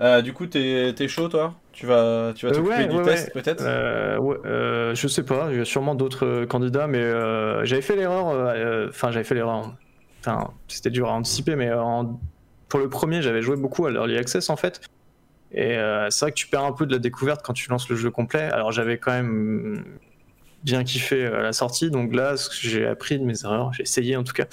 Euh, 0.02 0.22
du 0.22 0.34
coup, 0.34 0.46
t'es 0.46 0.94
es 0.98 1.08
chaud, 1.08 1.30
toi? 1.30 1.56
Tu 1.72 1.86
vas, 1.86 2.34
tu 2.36 2.46
vas 2.46 2.52
euh, 2.52 2.56
t'occuper 2.56 2.88
du 2.88 3.02
test, 3.04 3.32
peut-être? 3.34 3.64
Euh, 3.66 4.94
Je 4.96 5.08
sais 5.08 5.24
pas, 5.24 5.48
il 5.52 5.58
y 5.58 5.62
a 5.62 5.66
sûrement 5.66 5.96
d'autres 5.96 6.46
candidats, 6.46 6.88
mais 6.88 7.04
j'avais 7.66 7.82
fait 7.82 7.96
l'erreur. 7.96 8.26
Enfin, 8.90 9.12
j'avais 9.12 9.26
fait 9.26 9.36
l'erreur. 9.36 9.76
Enfin, 10.22 10.52
c'était 10.68 10.90
dur 10.90 11.10
à 11.10 11.14
anticiper, 11.14 11.56
mais 11.56 11.70
pour 12.70 12.80
le 12.80 12.90
premier, 12.90 13.22
j'avais 13.22 13.42
joué 13.42 13.56
beaucoup 13.56 13.86
à 13.86 13.92
l'Early 13.92 14.18
Access, 14.18 14.50
en 14.50 14.58
fait. 14.58 14.82
Et 15.52 15.78
c'est 16.10 16.26
vrai 16.26 16.32
que 16.32 16.38
tu 16.38 16.48
perds 16.48 16.66
un 16.66 16.74
peu 16.74 16.86
de 16.86 16.92
la 16.92 17.00
découverte 17.00 17.42
quand 17.44 17.54
tu 17.54 17.70
lances 17.70 17.90
le 17.90 17.96
jeu 17.96 18.12
complet. 18.12 18.50
Alors, 18.52 18.72
j'avais 18.72 18.98
quand 18.98 19.12
même 19.12 19.84
bien 20.66 20.84
kiffé 20.84 21.26
à 21.28 21.42
la 21.42 21.54
sortie. 21.54 21.92
Donc 21.92 22.14
là, 22.14 22.36
j'ai 22.60 22.86
appris 22.86 23.20
de 23.20 23.24
mes 23.24 23.46
erreurs, 23.46 23.72
j'ai 23.72 23.84
essayé 23.84 24.18
en 24.18 24.24
tout 24.24 24.34
cas. 24.34 24.46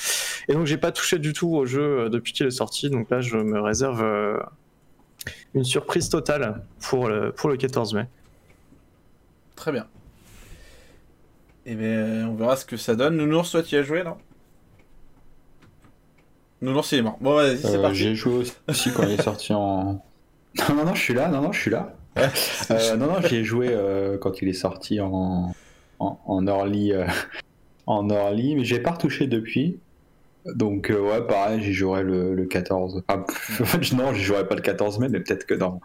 Et 0.48 0.52
donc 0.52 0.66
j'ai 0.66 0.76
pas 0.76 0.92
touché 0.92 1.18
du 1.18 1.32
tout 1.32 1.48
au 1.48 1.64
jeu 1.64 1.82
euh, 1.82 2.08
depuis 2.10 2.32
qu'il 2.32 2.46
est 2.46 2.50
sorti. 2.50 2.90
Donc 2.90 3.10
là, 3.10 3.20
je 3.20 3.36
me 3.38 3.58
réserve 3.60 4.02
euh, 4.02 4.38
une 5.54 5.64
surprise 5.64 6.08
totale 6.08 6.62
pour 6.80 7.08
le, 7.08 7.32
pour 7.32 7.48
le 7.48 7.56
14 7.56 7.94
mai. 7.94 8.06
Très 9.56 9.72
bien. 9.72 9.86
Et 11.64 11.72
eh 11.72 11.74
bien, 11.76 12.28
on 12.28 12.34
verra 12.34 12.56
ce 12.56 12.64
que 12.64 12.76
ça 12.76 12.96
donne. 12.96 13.16
Nounours, 13.16 13.50
toi, 13.50 13.62
tu 13.62 13.76
y 13.76 13.78
as 13.78 13.82
joué, 13.82 14.02
non? 14.02 14.16
Nounours, 16.60 16.90
il 16.92 16.98
est 16.98 17.02
mort. 17.02 17.18
Bon, 17.20 17.34
vas-y, 17.34 17.58
c'est 17.58 17.76
euh, 17.76 17.82
parti. 17.82 17.96
J'ai 17.96 18.14
joué 18.14 18.44
aussi 18.68 18.90
quand 18.94 19.04
il 19.04 19.12
est 19.12 19.22
sorti 19.22 19.52
en. 19.52 20.02
Non, 20.68 20.74
non, 20.74 20.84
non, 20.84 20.94
je 20.94 21.02
suis 21.02 21.14
là, 21.14 21.28
non, 21.28 21.40
non, 21.40 21.52
je 21.52 21.60
suis 21.60 21.70
là. 21.70 21.94
non, 22.96 23.06
non, 23.06 23.20
j'y 23.22 23.36
ai 23.36 23.44
joué 23.44 23.74
quand 24.20 24.42
il 24.42 24.48
est 24.48 24.54
sorti 24.54 25.00
en, 25.00 25.54
en, 26.02 26.46
early, 26.46 26.92
euh, 26.92 27.06
en 27.86 28.08
early, 28.10 28.56
mais 28.56 28.64
j'ai 28.64 28.80
pas 28.80 28.92
retouché 28.92 29.26
depuis. 29.26 29.78
Donc, 30.46 30.90
euh, 30.90 30.98
ouais, 31.00 31.26
pareil, 31.26 31.62
j'y 31.62 31.72
jouerai 31.72 32.02
le, 32.02 32.34
le 32.34 32.44
14. 32.46 33.02
Enfin, 33.08 33.22
pff, 33.22 33.92
non, 33.92 34.12
j'y 34.12 34.22
jouerai 34.22 34.46
pas 34.48 34.54
le 34.56 34.60
14 34.62 34.98
mai, 34.98 35.08
mais 35.08 35.20
peut-être 35.20 35.46
que 35.46 35.54
dans, 35.54 35.80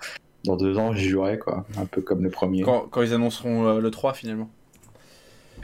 dans 0.45 0.55
deux 0.55 0.77
ans, 0.77 0.93
j'y 0.93 1.09
jouerai, 1.09 1.37
quoi. 1.37 1.65
Un 1.77 1.85
peu 1.85 2.01
comme 2.01 2.23
le 2.23 2.29
premier. 2.29 2.63
Quand, 2.63 2.87
quand 2.89 3.01
ils 3.03 3.13
annonceront 3.13 3.67
euh, 3.67 3.79
le 3.81 3.91
3 3.91 4.13
finalement. 4.13 4.49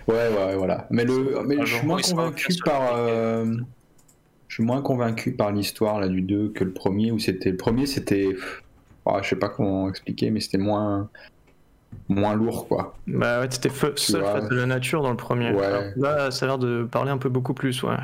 Ouais, 0.07 0.29
ouais, 0.29 0.55
voilà. 0.57 0.85
Mais, 0.89 1.05
le, 1.05 1.41
mais 1.45 1.65
je 1.65 1.75
suis 1.77 1.87
moins 1.87 2.01
convaincu 2.01 2.53
par. 2.65 2.95
euh, 2.97 3.45
je 4.49 4.55
suis 4.55 4.63
moins 4.63 4.81
convaincu 4.81 5.31
par 5.31 5.51
l'histoire 5.51 5.99
là 5.99 6.07
du 6.07 6.21
2 6.21 6.49
que 6.49 6.63
le 6.63 6.73
premier 6.73 7.11
où 7.11 7.17
c'était 7.17 7.49
le 7.49 7.57
premier 7.57 7.87
c'était 7.87 8.27
ah, 9.07 9.19
je 9.23 9.29
sais 9.29 9.35
pas 9.35 9.49
comment 9.49 9.89
expliquer 9.89 10.29
mais 10.29 10.41
c'était 10.41 10.59
moins 10.59 11.09
moins 12.09 12.35
lourd 12.35 12.67
quoi. 12.67 12.95
Bah 13.07 13.39
ouais, 13.39 13.47
t'étais 13.47 13.69
fe- 13.69 13.95
seul 13.97 14.21
vois. 14.21 14.41
face 14.41 14.51
à 14.51 14.53
la 14.53 14.65
nature 14.67 15.01
dans 15.01 15.09
le 15.09 15.17
premier. 15.17 15.51
Ouais. 15.51 15.63
Alors 15.65 15.83
Là, 15.95 16.29
ça 16.31 16.45
a 16.45 16.49
l'air 16.49 16.57
de 16.59 16.83
parler 16.83 17.09
un 17.09 17.17
peu 17.17 17.29
beaucoup 17.29 17.53
plus, 17.55 17.81
ouais. 17.81 17.95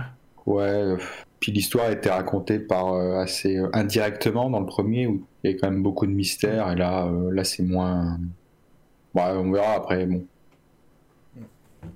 Ouais, 0.50 0.64
euh, 0.64 0.98
puis 1.40 1.52
l'histoire 1.52 1.92
était 1.92 2.10
racontée 2.10 2.60
par 2.60 2.94
euh, 2.94 3.20
assez 3.20 3.58
euh, 3.58 3.70
indirectement 3.74 4.50
dans 4.50 4.60
le 4.60 4.66
premier 4.66 5.06
où 5.06 5.24
il 5.44 5.48
y 5.48 5.54
avait 5.54 5.60
quand 5.60 5.70
même 5.70 5.84
beaucoup 5.84 6.08
de 6.08 6.12
mystères 6.12 6.72
et 6.72 6.76
là 6.76 7.06
euh, 7.06 7.32
là 7.32 7.44
c'est 7.44 7.62
moins 7.62 8.20
ouais, 9.14 9.22
on 9.24 9.52
verra 9.52 9.74
après 9.74 10.06
bon. 10.08 10.26
Bon, 11.36 11.46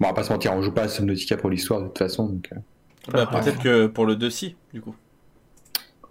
on 0.02 0.06
va 0.06 0.14
pas 0.14 0.24
se 0.24 0.32
mentir, 0.32 0.54
on 0.54 0.62
joue 0.62 0.72
pas 0.72 0.84
à 0.84 0.88
Subnautica 0.88 1.36
pour 1.36 1.50
l'histoire 1.50 1.82
de 1.82 1.88
toute 1.88 1.98
façon 1.98 2.28
donc 2.28 2.50
Bah, 3.12 3.26
peut-être 3.26 3.60
que 3.60 3.88
pour 3.88 4.06
le 4.06 4.16
2 4.16 4.30
si, 4.30 4.56
du 4.72 4.82
coup. 4.82 4.96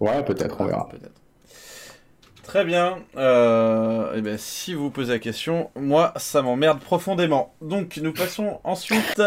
ouais, 0.01 0.23
peut-être 0.23 0.59
on 0.59 0.65
verra. 0.65 0.89
Peut-être. 0.89 1.22
Très 2.43 2.65
bien. 2.65 2.97
Euh, 3.15 4.11
eh 4.15 4.21
ben, 4.21 4.37
si 4.37 4.73
vous 4.73 4.89
posez 4.89 5.13
la 5.13 5.19
question, 5.19 5.71
moi, 5.75 6.13
ça 6.17 6.41
m'emmerde 6.41 6.79
profondément. 6.81 7.55
Donc, 7.61 7.97
nous 8.03 8.11
passons 8.13 8.59
ensuite 8.65 9.21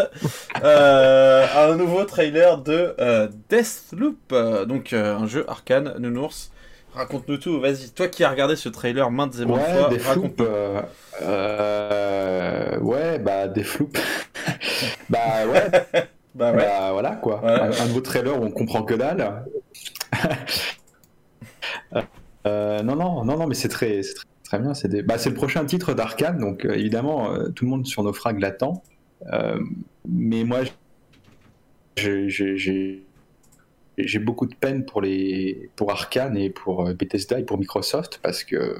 euh, 0.63 1.45
à 1.53 1.65
un 1.65 1.75
nouveau 1.75 2.05
trailer 2.05 2.59
de 2.59 2.95
euh, 2.99 3.27
Deathloop. 3.49 4.33
Donc, 4.67 4.93
euh, 4.93 5.17
un 5.17 5.27
jeu 5.27 5.45
arcane, 5.49 5.95
Nounours. 5.97 6.51
Raconte-nous 6.93 7.37
tout, 7.37 7.59
vas-y. 7.59 7.89
Toi 7.89 8.07
qui 8.07 8.23
as 8.23 8.29
regardé 8.29 8.55
ce 8.55 8.69
trailer 8.69 9.11
maintes 9.11 9.35
et 9.39 9.45
maintes 9.45 9.61
fois, 9.61 9.89
Ouais, 9.89 9.97
des 9.97 10.03
euh, 10.41 10.81
euh, 11.21 12.79
ouais, 12.79 13.19
bah 13.19 13.47
des 13.47 13.63
floops. 13.63 13.99
bah 15.09 15.19
ouais, 15.47 15.69
Bah 16.33 16.51
ouais. 16.51 16.57
bah 16.57 16.89
voilà 16.93 17.11
quoi. 17.11 17.41
Un, 17.43 17.71
un 17.71 17.85
nouveau 17.87 18.01
trailer 18.01 18.39
où 18.39 18.45
on 18.45 18.51
comprend 18.51 18.83
que 18.83 18.95
dalle. 18.95 19.43
Euh, 22.47 22.81
non, 22.83 22.95
non, 22.95 23.23
non, 23.25 23.37
non, 23.37 23.47
mais 23.47 23.55
c'est 23.55 23.67
très, 23.67 24.01
très, 24.43 24.59
bien. 24.59 24.73
Bah, 25.05 25.17
c'est 25.17 25.29
le 25.29 25.35
prochain 25.35 25.65
titre 25.65 25.93
d'Arkane, 25.93 26.39
donc 26.39 26.65
euh, 26.65 26.73
évidemment, 26.73 27.31
euh, 27.33 27.49
tout 27.49 27.65
le 27.65 27.71
monde 27.71 27.85
sur 27.85 28.03
Naufrag 28.03 28.39
l'attend. 28.39 28.83
Mais 30.07 30.43
moi, 30.43 30.59
j'ai- 31.97 33.03
beaucoup 34.19 34.45
de 34.45 34.55
peine 34.55 34.85
pour, 34.85 35.01
les, 35.01 35.69
pour 35.75 35.91
Arkane 35.91 36.37
et 36.37 36.49
pour 36.49 36.85
Bethesda 36.93 37.39
et 37.39 37.43
pour 37.43 37.57
Microsoft 37.57 38.19
parce 38.21 38.43
que, 38.43 38.77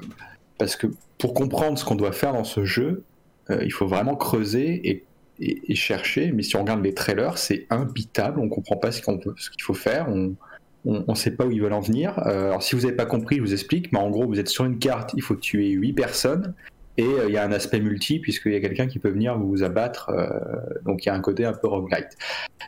parce 0.58 0.76
que 0.76 0.86
pour 1.18 1.34
comprendre 1.34 1.76
ce 1.76 1.84
qu'on 1.84 1.96
doit 1.96 2.12
faire 2.12 2.32
dans 2.32 2.44
ce 2.44 2.64
jeu, 2.64 3.02
il 3.50 3.72
faut 3.72 3.86
vraiment 3.88 4.14
creuser 4.14 5.04
et, 5.40 5.74
chercher. 5.74 6.32
Mais 6.32 6.42
si 6.42 6.56
on 6.56 6.60
regarde 6.60 6.82
les 6.82 6.94
trailers, 6.94 7.36
c'est 7.38 7.66
imbitable. 7.70 8.40
On 8.40 8.48
comprend 8.48 8.76
pas 8.76 8.90
ce 8.92 9.02
qu'on 9.02 9.18
peut- 9.18 9.34
ce 9.36 9.50
qu'il 9.50 9.62
faut 9.62 9.74
faire. 9.74 10.08
On 10.84 11.04
ne 11.08 11.14
sait 11.14 11.32
pas 11.32 11.44
où 11.44 11.50
ils 11.50 11.60
veulent 11.60 11.72
en 11.72 11.80
venir. 11.80 12.18
Euh, 12.26 12.46
alors 12.48 12.62
si 12.62 12.74
vous 12.74 12.82
n'avez 12.82 12.96
pas 12.96 13.06
compris, 13.06 13.36
je 13.36 13.40
vous 13.42 13.52
explique. 13.52 13.92
Mais 13.92 13.98
en 13.98 14.10
gros, 14.10 14.26
vous 14.26 14.38
êtes 14.38 14.48
sur 14.48 14.64
une 14.64 14.78
carte, 14.78 15.10
il 15.14 15.22
faut 15.22 15.34
tuer 15.36 15.70
8 15.70 15.92
personnes. 15.92 16.54
Et 16.96 17.04
euh, 17.04 17.26
il 17.28 17.32
y 17.34 17.36
a 17.36 17.44
un 17.44 17.52
aspect 17.52 17.78
multi, 17.80 18.18
puisqu'il 18.18 18.52
y 18.52 18.56
a 18.56 18.60
quelqu'un 18.60 18.86
qui 18.88 18.98
peut 18.98 19.10
venir 19.10 19.38
vous 19.38 19.62
abattre. 19.62 20.10
euh, 20.10 20.28
donc 20.84 21.04
il 21.04 21.08
y 21.08 21.10
a 21.10 21.14
un 21.14 21.20
côté 21.20 21.44
un 21.44 21.52
peu 21.52 21.68
roguelite. 21.68 22.16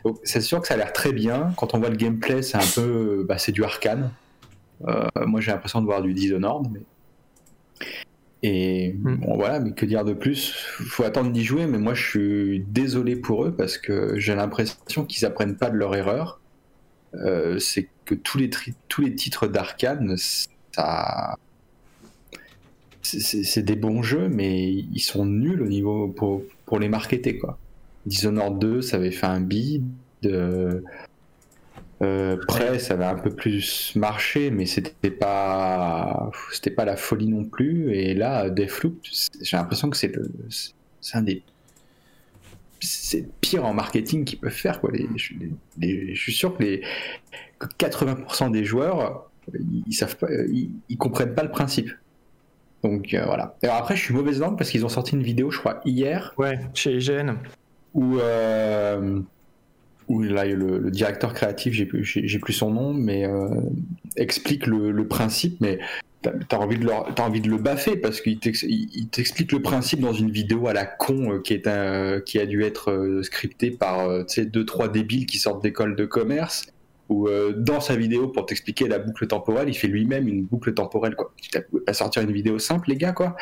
Donc 0.05 0.17
c'est 0.23 0.41
sûr 0.41 0.61
que 0.61 0.67
ça 0.67 0.75
a 0.75 0.77
l'air 0.77 0.93
très 0.93 1.11
bien. 1.13 1.51
Quand 1.57 1.73
on 1.73 1.79
voit 1.79 1.89
le 1.89 1.97
gameplay, 1.97 2.41
c'est 2.41 2.57
un 2.57 2.71
peu. 2.75 3.25
Bah, 3.27 3.37
c'est 3.37 3.51
du 3.51 3.63
arcane. 3.63 4.11
Moi 5.25 5.41
j'ai 5.41 5.51
l'impression 5.51 5.79
de 5.81 5.85
voir 5.85 6.01
du 6.01 6.13
Dishonored. 6.13 6.67
Mais... 6.71 6.79
Et 8.43 8.93
Hmm. 8.93 9.15
bon, 9.17 9.35
voilà, 9.35 9.59
mais 9.59 9.71
que 9.73 9.85
dire 9.85 10.03
de 10.03 10.13
plus? 10.13 10.51
Faut 10.55 11.03
attendre 11.03 11.31
d'y 11.31 11.43
jouer, 11.43 11.67
mais 11.67 11.77
moi 11.77 11.93
je 11.93 12.03
suis 12.03 12.59
désolé 12.67 13.15
pour 13.15 13.45
eux 13.45 13.53
parce 13.55 13.77
que 13.77 14.17
j'ai 14.19 14.35
l'impression 14.35 15.05
qu'ils 15.05 15.25
apprennent 15.25 15.57
pas 15.57 15.69
de 15.69 15.75
leur 15.77 15.95
erreur. 15.95 16.39
Euh, 17.15 17.59
c'est 17.59 17.89
tous 18.15 18.37
les, 18.37 18.49
tous 18.87 19.01
les 19.01 19.15
titres 19.15 19.47
d'Arkane, 19.47 20.15
ça. 20.71 21.35
c'est- 23.01 23.61
des 23.63 23.75
bons 23.75 24.01
jeux, 24.03 24.29
mais 24.29 24.69
ils 24.71 24.99
sont 25.01 25.25
nuls 25.25 25.61
au 25.61 25.67
niveau 25.67 26.07
pour, 26.07 26.43
pour 26.65 26.79
les 26.79 26.87
marketer. 26.89 27.37
Quoi. 27.37 27.57
Dishonored 28.05 28.59
2, 28.59 28.81
ça 28.81 28.97
avait 28.97 29.11
fait 29.11 29.25
un 29.27 29.41
bid. 29.41 29.83
Euh, 30.25 30.81
euh, 32.03 32.37
ça 32.79 32.93
avait 32.95 33.05
un 33.05 33.15
peu 33.15 33.29
plus 33.31 33.93
marché, 33.95 34.49
mais 34.51 34.65
c'était 34.65 35.11
pas, 35.11 36.31
c'était 36.51 36.71
pas 36.71 36.85
la 36.85 36.95
folie 36.95 37.27
non 37.27 37.43
plus. 37.45 37.93
Et 37.95 38.13
là, 38.13 38.49
Deathloop, 38.49 38.99
j'ai 39.41 39.57
l'impression 39.57 39.89
que 39.89 39.97
c'est 39.97 40.13
un 41.13 41.21
des 41.21 41.43
c'est 42.83 43.27
pire 43.41 43.63
en 43.65 43.75
marketing 43.75 44.25
qu'ils 44.25 44.39
peuvent 44.39 44.51
faire. 44.51 44.79
Quoi. 44.81 44.89
Les- 44.93 45.07
les- 45.39 45.51
les- 45.77 46.15
je 46.15 46.19
suis 46.19 46.33
sûr 46.33 46.57
que, 46.57 46.63
les, 46.63 46.81
80% 47.79 48.51
des 48.51 48.63
joueurs, 48.65 49.29
ils, 49.87 49.93
savent 49.93 50.15
pas, 50.17 50.27
ils, 50.49 50.71
ils 50.89 50.97
comprennent 50.97 51.33
pas 51.35 51.43
le 51.43 51.51
principe. 51.51 51.89
Donc 52.83 53.13
euh, 53.13 53.23
voilà. 53.25 53.55
Alors 53.63 53.75
après, 53.75 53.95
je 53.95 54.01
suis 54.01 54.13
mauvaise 54.13 54.39
langue 54.39 54.57
parce 54.57 54.69
qu'ils 54.71 54.85
ont 54.85 54.89
sorti 54.89 55.15
une 55.15 55.23
vidéo, 55.23 55.51
je 55.51 55.59
crois, 55.59 55.81
hier, 55.85 56.33
Ouais, 56.37 56.59
chez 56.73 56.95
IGN. 56.97 57.33
où, 57.93 58.17
euh, 58.17 59.19
où 60.07 60.21
là, 60.23 60.45
le, 60.45 60.79
le 60.79 60.91
directeur 60.91 61.33
créatif, 61.33 61.73
j'ai 61.73 61.85
plus, 61.85 62.53
son 62.53 62.71
nom, 62.71 62.93
mais 62.93 63.25
euh, 63.25 63.49
explique 64.17 64.65
le, 64.67 64.91
le 64.91 65.07
principe, 65.07 65.61
mais 65.61 65.79
t'as 66.23 66.31
as 66.51 66.59
envie 66.59 66.77
de 66.77 66.85
leur- 66.85 67.13
t'as 67.15 67.23
envie 67.23 67.41
de 67.41 67.49
le 67.49 67.57
baffer 67.57 67.97
parce 67.97 68.19
qu'il 68.21 68.39
t'ex- 68.39 68.63
il- 68.63 68.89
il 68.93 69.07
t'explique 69.09 69.51
le 69.51 69.59
principe 69.61 69.99
dans 70.01 70.13
une 70.13 70.29
vidéo 70.31 70.67
à 70.67 70.73
la 70.73 70.85
con 70.85 71.31
euh, 71.33 71.39
qui 71.39 71.53
est 71.53 71.67
un, 71.67 72.19
qui 72.19 72.39
a 72.39 72.45
dû 72.45 72.63
être 72.63 73.19
scriptée 73.23 73.71
par 73.71 74.01
euh, 74.07 74.23
tu 74.23 74.35
sais 74.41 74.45
deux 74.45 74.65
trois 74.65 74.87
débiles 74.87 75.25
qui 75.25 75.37
sortent 75.39 75.63
d'école 75.63 75.95
de 75.95 76.05
commerce 76.05 76.65
où 77.11 77.27
euh, 77.27 77.53
dans 77.55 77.79
sa 77.81 77.95
vidéo 77.95 78.27
pour 78.29 78.45
t'expliquer 78.45 78.87
la 78.87 78.99
boucle 78.99 79.27
temporelle 79.27 79.67
il 79.69 79.73
fait 79.75 79.87
lui-même 79.87 80.27
une 80.27 80.43
boucle 80.43 80.73
temporelle 80.73 81.15
quoi 81.15 81.31
tu 81.41 81.49
pouvais 81.69 81.83
pas 81.83 81.93
sortir 81.93 82.21
une 82.23 82.31
vidéo 82.31 82.57
simple 82.59 82.89
les 82.89 82.95
gars 82.97 83.11
quoi 83.11 83.35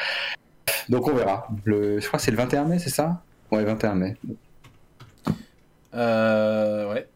donc 0.90 1.08
on 1.08 1.14
verra 1.14 1.48
le, 1.66 2.00
je 2.00 2.08
crois 2.08 2.18
que 2.20 2.26
c'est 2.26 2.32
le 2.32 2.38
21 2.38 2.66
mai 2.66 2.80
c'est 2.80 2.90
ça? 2.90 3.22
Ouais 3.52 3.64
21 3.64 3.96
mai 3.96 4.16
Euh, 5.96 6.94
ouais. 6.94 7.08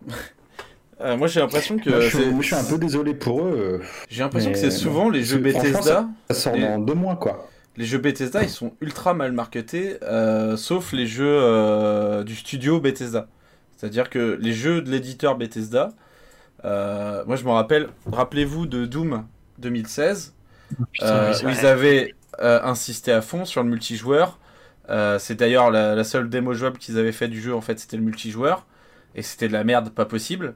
Euh, 1.02 1.18
moi 1.18 1.28
j'ai 1.28 1.40
l'impression 1.40 1.78
que 1.78 1.90
Moi, 1.90 2.00
je, 2.00 2.08
suis, 2.18 2.42
je 2.42 2.56
un 2.56 2.64
peu 2.64 2.78
désolé 2.78 3.14
pour 3.14 3.46
eux 3.46 3.82
j'ai 4.10 4.24
l'impression 4.24 4.52
que 4.52 4.58
c'est 4.58 4.72
souvent 4.72 5.10
les 5.10 5.24
jeux 5.24 5.38
Bethesda. 5.40 6.08
ça 6.30 6.34
sort 6.36 6.56
Et- 6.56 6.62
dans 6.62 6.80
deux 6.80 6.94
mois 6.96 7.16
quoi 7.18 7.50
Les 7.78 7.86
jeux 7.86 7.98
Bethesda, 7.98 8.42
ils 8.44 8.50
sont 8.50 8.74
ultra 8.82 9.14
mal 9.14 9.32
marketés, 9.32 9.98
euh, 10.04 10.56
sauf 10.58 10.94
les 10.94 11.08
jeux 11.08 11.26
euh, 11.42 12.24
du 12.24 12.36
studio 12.36 12.80
Bethesda. 12.80 13.28
C'est-à-dire 13.78 14.10
que 14.10 14.38
les 14.40 14.54
jeux 14.54 14.82
de 14.82 14.90
l'éditeur 14.92 15.36
Bethesda, 15.38 15.90
euh, 16.66 17.24
moi 17.26 17.36
je 17.36 17.44
me 17.46 17.52
rappelle, 17.52 17.90
rappelez-vous 18.12 18.66
de 18.66 18.86
Doom 18.86 19.28
2016, 19.60 20.36
Putain, 20.92 21.22
euh, 21.22 21.40
oui, 21.44 21.44
où 21.44 21.50
c'est 21.54 21.54
ils 21.54 21.66
avaient 21.66 22.14
euh, 22.42 22.62
insisté 22.64 23.12
à 23.12 23.22
fond 23.22 23.46
sur 23.46 23.64
le 23.64 23.70
multijoueur. 23.70 24.40
Euh, 24.90 25.20
c'est 25.20 25.36
d'ailleurs 25.36 25.72
la, 25.72 25.96
la 25.96 26.04
seule 26.04 26.30
démo 26.30 26.54
jouable 26.54 26.78
qu'ils 26.78 26.98
avaient 26.98 27.12
fait 27.12 27.28
du 27.30 27.42
jeu, 27.42 27.54
en 27.56 27.62
fait, 27.62 27.80
c'était 27.80 27.98
le 27.98 28.04
multijoueur. 28.04 28.66
Et 29.16 29.22
c'était 29.22 29.48
de 29.48 29.54
la 29.54 29.64
merde, 29.64 29.90
pas 29.92 30.06
possible. 30.06 30.56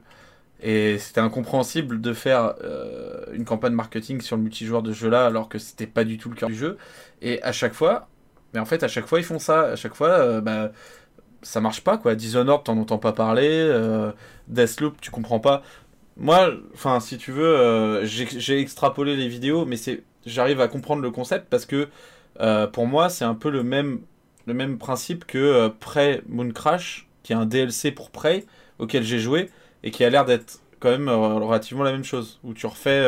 Et 0.60 0.98
c'était 0.98 1.20
incompréhensible 1.20 2.00
de 2.00 2.12
faire 2.12 2.54
euh, 2.64 3.26
une 3.32 3.44
campagne 3.44 3.74
marketing 3.74 4.20
sur 4.20 4.36
le 4.36 4.42
multijoueur 4.42 4.82
de 4.82 4.92
ce 4.92 4.98
jeu-là, 5.00 5.26
alors 5.26 5.48
que 5.48 5.58
c'était 5.58 5.86
pas 5.86 6.04
du 6.04 6.18
tout 6.18 6.30
le 6.30 6.36
cœur 6.36 6.48
du 6.50 6.56
jeu. 6.56 6.78
Et 7.22 7.42
à 7.44 7.52
chaque 7.52 7.74
fois, 7.74 8.08
mais 8.54 8.60
en 8.60 8.64
fait, 8.66 8.82
à 8.82 8.88
chaque 8.88 9.06
fois, 9.06 9.20
ils 9.20 9.24
font 9.24 9.38
ça. 9.38 9.62
À 9.72 9.76
chaque 9.76 9.94
fois, 9.94 10.08
euh, 10.10 10.40
bah, 10.40 10.72
ça 11.42 11.60
marche 11.60 11.82
pas, 11.82 11.98
quoi. 11.98 12.14
Dishonored, 12.14 12.64
t'en 12.64 12.76
entends 12.78 12.98
pas 12.98 13.12
parler. 13.12 13.48
euh, 13.50 14.12
Deathloop, 14.48 15.00
tu 15.00 15.10
comprends 15.10 15.40
pas. 15.40 15.62
Moi, 16.18 16.50
enfin, 16.74 16.98
si 16.98 17.16
tu 17.16 17.30
veux, 17.30 17.56
euh, 17.56 18.04
j'ai 18.04 18.58
extrapolé 18.60 19.14
les 19.14 19.28
vidéos, 19.28 19.64
mais 19.64 19.76
c'est, 19.76 20.02
j'arrive 20.26 20.60
à 20.60 20.66
comprendre 20.66 21.00
le 21.00 21.12
concept 21.12 21.46
parce 21.48 21.64
que 21.64 21.88
euh, 22.40 22.66
pour 22.66 22.86
moi, 22.88 23.08
c'est 23.08 23.24
un 23.24 23.34
peu 23.34 23.50
le 23.50 23.62
même, 23.62 24.00
principe 24.78 25.24
que 25.26 25.38
euh, 25.38 25.68
Prey 25.68 26.22
Moon 26.28 26.50
Crash, 26.50 27.06
qui 27.22 27.32
est 27.32 27.36
un 27.36 27.46
DLC 27.46 27.92
pour 27.92 28.10
Prey 28.10 28.44
auquel 28.80 29.04
j'ai 29.04 29.20
joué 29.20 29.50
et 29.84 29.92
qui 29.92 30.02
a 30.02 30.10
l'air 30.10 30.24
d'être 30.24 30.60
quand 30.80 30.90
même 30.90 31.08
relativement 31.08 31.84
la 31.84 31.92
même 31.92 32.04
chose, 32.04 32.40
où 32.44 32.52
tu 32.52 32.66
refais 32.66 33.02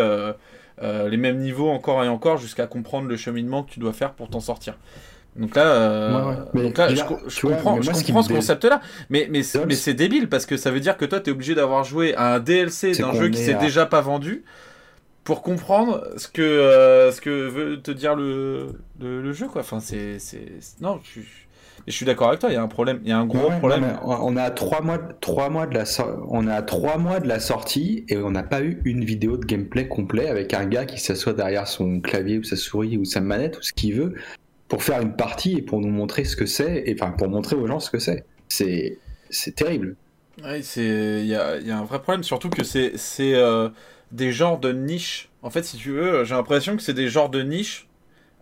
les 0.81 1.17
mêmes 1.17 1.39
niveaux 1.39 1.71
encore 1.71 2.03
et 2.05 2.09
encore 2.09 2.37
jusqu'à 2.39 2.67
comprendre 2.67 3.09
le 3.09 3.17
cheminement 3.17 3.63
que 3.63 3.71
tu 3.71 3.81
dois 3.81 3.93
faire 3.93 4.13
pour 4.15 4.29
t'en 4.29 4.41
sortir. 4.41 4.77
Donc 5.37 5.55
là, 5.55 5.63
euh, 5.65 6.25
Ouais, 6.25 6.29
ouais. 6.31 6.37
Mais 6.55 6.63
donc 6.63 6.79
là, 6.79 6.89
déjà, 6.89 7.07
je, 7.29 7.41
vois, 7.47 7.57
comprends, 7.57 7.81
je 7.81 7.93
ce 7.93 8.13
concept-là, 8.33 8.81
mais, 9.11 9.29
mais, 9.31 9.43
mais 9.67 9.75
c'est 9.75 9.95
débile 9.95 10.29
parce 10.29 10.45
que 10.47 10.57
ça 10.57 10.71
veut 10.71 10.81
dire 10.81 10.97
que 10.97 11.05
toi, 11.05 11.21
tu 11.21 11.31
es 11.31 11.33
obligé 11.33 11.55
d'avoir 11.55 11.85
joué 11.85 12.15
à 12.17 12.35
un 12.35 12.41
DLC 12.41 12.93
d'un 12.93 13.13
jeu 13.15 13.29
qui 13.29 13.41
est 13.41 13.45
s'est 13.47 13.55
à- 13.55 13.59
déjà 13.59 13.87
pas 13.87 14.01
vendu 14.01 14.45
pour 15.25 15.43
comprendre 15.43 16.07
ce 16.17 16.29
que, 16.29 16.43
euh, 16.43 17.13
ce 17.13 17.21
que 17.21 17.31
veut 17.49 17.81
te 17.81 17.91
dire 17.91 18.17
le, 18.17 18.73
le, 19.01 19.23
le 19.23 19.33
jeu, 19.33 19.47
quoi. 19.49 19.61
Enfin, 19.63 19.81
c'est. 19.81 20.19
Non, 20.81 21.01
je, 21.05 21.21
je 21.87 21.93
suis 21.93 22.05
d'accord 22.07 22.29
avec 22.29 22.41
toi, 22.41 22.51
il 22.51 22.55
y 22.55 22.57
a 22.57 22.63
un 22.63 22.69
problème, 22.69 23.01
il 23.05 23.09
y 23.09 23.13
a 23.13 23.19
un 23.19 23.27
gros 23.27 23.49
Ouais, 23.49 23.59
problème. 23.59 23.99
on 24.05 24.37
est 24.37 24.41
à 24.41 24.51
trois 24.51 24.83
mois, 24.83 24.99
trois 25.21 25.49
mois 25.51 25.67
de 25.67 25.75
la, 25.75 25.85
on 26.29 26.47
est 26.47 26.53
à 26.53 26.63
trois 26.63 26.99
mois 26.99 27.21
de 27.21 27.29
la 27.29 27.41
sortie 27.41 28.05
et 28.09 28.17
on 28.19 28.31
n'a 28.31 28.43
pas 28.43 28.63
eu 28.63 28.81
une 28.85 29.05
vidéo 29.05 29.37
de 29.37 29.45
gameplay 29.47 29.89
complet 29.89 30.29
avec 30.29 30.53
un 30.55 30.67
gars 30.67 30.85
qui 30.85 31.01
s'assoit 31.01 31.33
derrière 31.33 31.67
son 31.67 32.01
clavier 32.01 32.39
ou 32.39 32.45
sa 32.45 32.57
souris 32.57 32.99
ou 32.99 33.05
sa 33.05 33.21
manette 33.21 33.59
ou 33.59 33.63
ce 33.63 33.73
qu'il 33.73 33.95
veut 33.95 34.15
pour 34.71 34.85
faire 34.85 35.03
une 35.03 35.15
partie 35.15 35.59
et 35.59 35.63
pour 35.63 35.81
nous 35.81 35.91
montrer 35.91 36.25
ce 36.25 36.37
que 36.37 36.47
c'est 36.47 36.85
et 36.87 36.95
enfin 36.95 37.11
pour 37.11 37.29
montrer 37.29 37.57
aux 37.57 37.67
gens 37.67 37.81
ce 37.81 37.91
que 37.91 37.99
c'est. 37.99 38.25
C'est, 38.49 38.99
c'est 39.29 39.55
terrible. 39.55 39.97
Ouais, 40.43 40.61
il 40.61 41.27
y 41.27 41.35
a, 41.35 41.59
y 41.59 41.71
a 41.71 41.77
un 41.77 41.85
vrai 41.85 42.01
problème, 42.01 42.23
surtout 42.23 42.49
que 42.49 42.65
c'est 42.65 42.97
c'est 42.97 43.35
euh, 43.35 43.69
des 44.13 44.33
genres 44.33 44.59
de 44.59 44.73
niche. 44.73 45.29
En 45.43 45.51
fait, 45.51 45.65
si 45.65 45.77
tu 45.77 45.91
veux, 45.91 46.25
j'ai 46.25 46.35
l'impression 46.35 46.77
que 46.77 46.83
c'est 46.83 46.95
des 46.95 47.09
genres 47.09 47.29
de 47.29 47.43
niche 47.43 47.89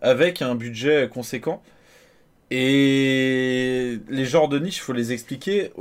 avec 0.01 0.41
un 0.41 0.55
budget 0.55 1.09
conséquent. 1.11 1.61
Et 2.51 3.99
les 4.09 4.25
genres 4.25 4.49
de 4.49 4.57
niche, 4.57 4.77
il 4.77 4.81
faut 4.81 4.93
les 4.93 5.11
expliquer 5.11 5.71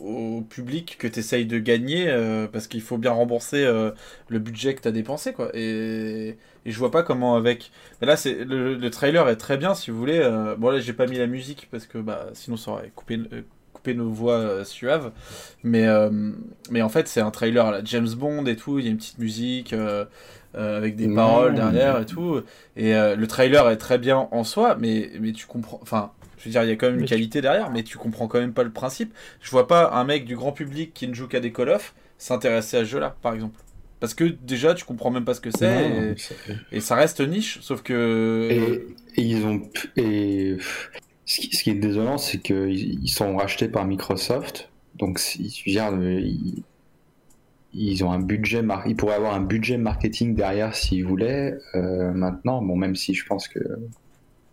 au 0.00 0.40
public 0.48 0.96
que 0.98 1.06
tu 1.06 1.18
essayes 1.18 1.44
de 1.44 1.58
gagner 1.58 2.08
euh, 2.08 2.46
parce 2.46 2.66
qu'il 2.66 2.80
faut 2.80 2.96
bien 2.96 3.10
rembourser 3.10 3.62
euh, 3.64 3.90
le 4.28 4.38
budget 4.38 4.74
que 4.74 4.80
tu 4.80 4.88
as 4.88 4.92
dépensé. 4.92 5.34
Quoi. 5.34 5.50
Et, 5.54 6.36
et 6.68 6.72
je 6.72 6.78
vois 6.78 6.90
pas 6.90 7.02
comment 7.02 7.34
avec. 7.36 7.70
Mais 8.00 8.06
là, 8.06 8.16
c'est 8.16 8.44
le, 8.44 8.74
le 8.74 8.90
trailer 8.90 9.28
est 9.28 9.36
très 9.36 9.56
bien 9.56 9.74
si 9.74 9.90
vous 9.90 9.98
voulez. 9.98 10.18
euh, 10.20 10.54
Bon, 10.56 10.70
là, 10.70 10.80
j'ai 10.80 10.92
pas 10.92 11.06
mis 11.06 11.18
la 11.18 11.26
musique 11.26 11.68
parce 11.70 11.86
que 11.86 11.98
bah, 11.98 12.26
sinon 12.34 12.56
ça 12.56 12.72
aurait 12.72 12.92
coupé, 12.94 13.18
euh, 13.32 13.42
coupé 13.72 13.94
nos 13.94 14.10
voix 14.10 14.34
euh, 14.34 14.64
suaves. 14.64 15.12
Mais, 15.64 15.86
mais 16.70 16.82
en 16.82 16.88
fait, 16.88 17.08
c'est 17.08 17.20
un 17.20 17.30
trailer 17.30 17.66
à 17.66 17.70
la 17.72 17.84
James 17.84 18.08
Bond 18.16 18.44
et 18.46 18.56
tout. 18.56 18.78
Il 18.78 18.84
y 18.84 18.88
a 18.88 18.90
une 18.90 18.98
petite 18.98 19.18
musique 19.18 19.72
euh, 19.72 20.04
avec 20.54 20.96
des 20.96 21.06
Non. 21.06 21.16
paroles 21.16 21.54
derrière 21.54 22.00
et 22.00 22.06
tout. 22.06 22.40
Et 22.76 22.94
euh, 22.94 23.16
le 23.16 23.26
trailer 23.26 23.68
est 23.70 23.76
très 23.76 23.98
bien 23.98 24.28
en 24.30 24.44
soi, 24.44 24.76
mais, 24.78 25.10
mais 25.20 25.32
tu 25.32 25.46
comprends. 25.46 25.78
Enfin, 25.82 26.12
je 26.38 26.44
veux 26.44 26.50
dire, 26.50 26.62
il 26.62 26.68
y 26.68 26.72
a 26.72 26.76
quand 26.76 26.86
même 26.86 26.96
une 26.96 27.00
Mais 27.00 27.06
tu- 27.06 27.14
qualité 27.14 27.40
derrière, 27.40 27.70
mais 27.70 27.82
tu 27.82 27.98
comprends 27.98 28.28
quand 28.28 28.38
même 28.40 28.52
pas 28.52 28.62
le 28.62 28.70
principe. 28.70 29.12
Je 29.40 29.50
vois 29.50 29.66
pas 29.66 29.90
un 29.92 30.04
mec 30.04 30.24
du 30.24 30.36
grand 30.36 30.52
public 30.52 30.92
qui 30.94 31.08
ne 31.08 31.14
joue 31.14 31.26
qu'à 31.28 31.40
des 31.40 31.52
Call 31.52 31.70
of 31.70 31.94
s'intéresser 32.18 32.76
à 32.78 32.80
ce 32.80 32.86
jeu-là, 32.86 33.16
par 33.22 33.34
exemple. 33.34 33.58
Parce 34.00 34.14
que 34.14 34.24
déjà, 34.24 34.74
tu 34.74 34.84
comprends 34.84 35.10
même 35.10 35.24
pas 35.24 35.34
ce 35.34 35.40
que 35.40 35.50
c'est, 35.50 36.14
et, 36.72 36.80
ça 36.80 36.94
reste 36.94 37.20
niche, 37.20 37.58
sauf 37.62 37.82
que. 37.82 38.48
Et, 38.50 39.20
et 39.20 39.24
ils 39.24 39.44
ont 39.44 39.58
pu- 39.60 39.90
et 39.96 40.56
ce 41.26 41.40
qui, 41.40 41.56
ce 41.56 41.62
qui 41.64 41.70
est 41.70 41.74
désolant, 41.74 42.16
c'est 42.16 42.38
qu'ils 42.38 43.02
ils 43.02 43.08
sont 43.08 43.36
rachetés 43.36 43.68
par 43.68 43.84
Microsoft. 43.84 44.70
Donc 44.94 45.20
dire, 45.66 45.92
euh, 45.92 46.20
ils, 46.20 46.62
ils 47.72 48.04
ont 48.04 48.12
un 48.12 48.20
budget, 48.20 48.62
mar- 48.62 48.86
ils 48.86 48.96
pourraient 48.96 49.16
avoir 49.16 49.34
un 49.34 49.42
budget 49.42 49.78
marketing 49.78 50.34
derrière 50.34 50.74
s'ils 50.74 51.04
voulaient. 51.04 51.58
Euh, 51.74 52.12
maintenant, 52.12 52.62
bon, 52.62 52.76
même 52.76 52.96
si 52.96 53.14
je 53.14 53.26
pense 53.26 53.48
que 53.48 53.60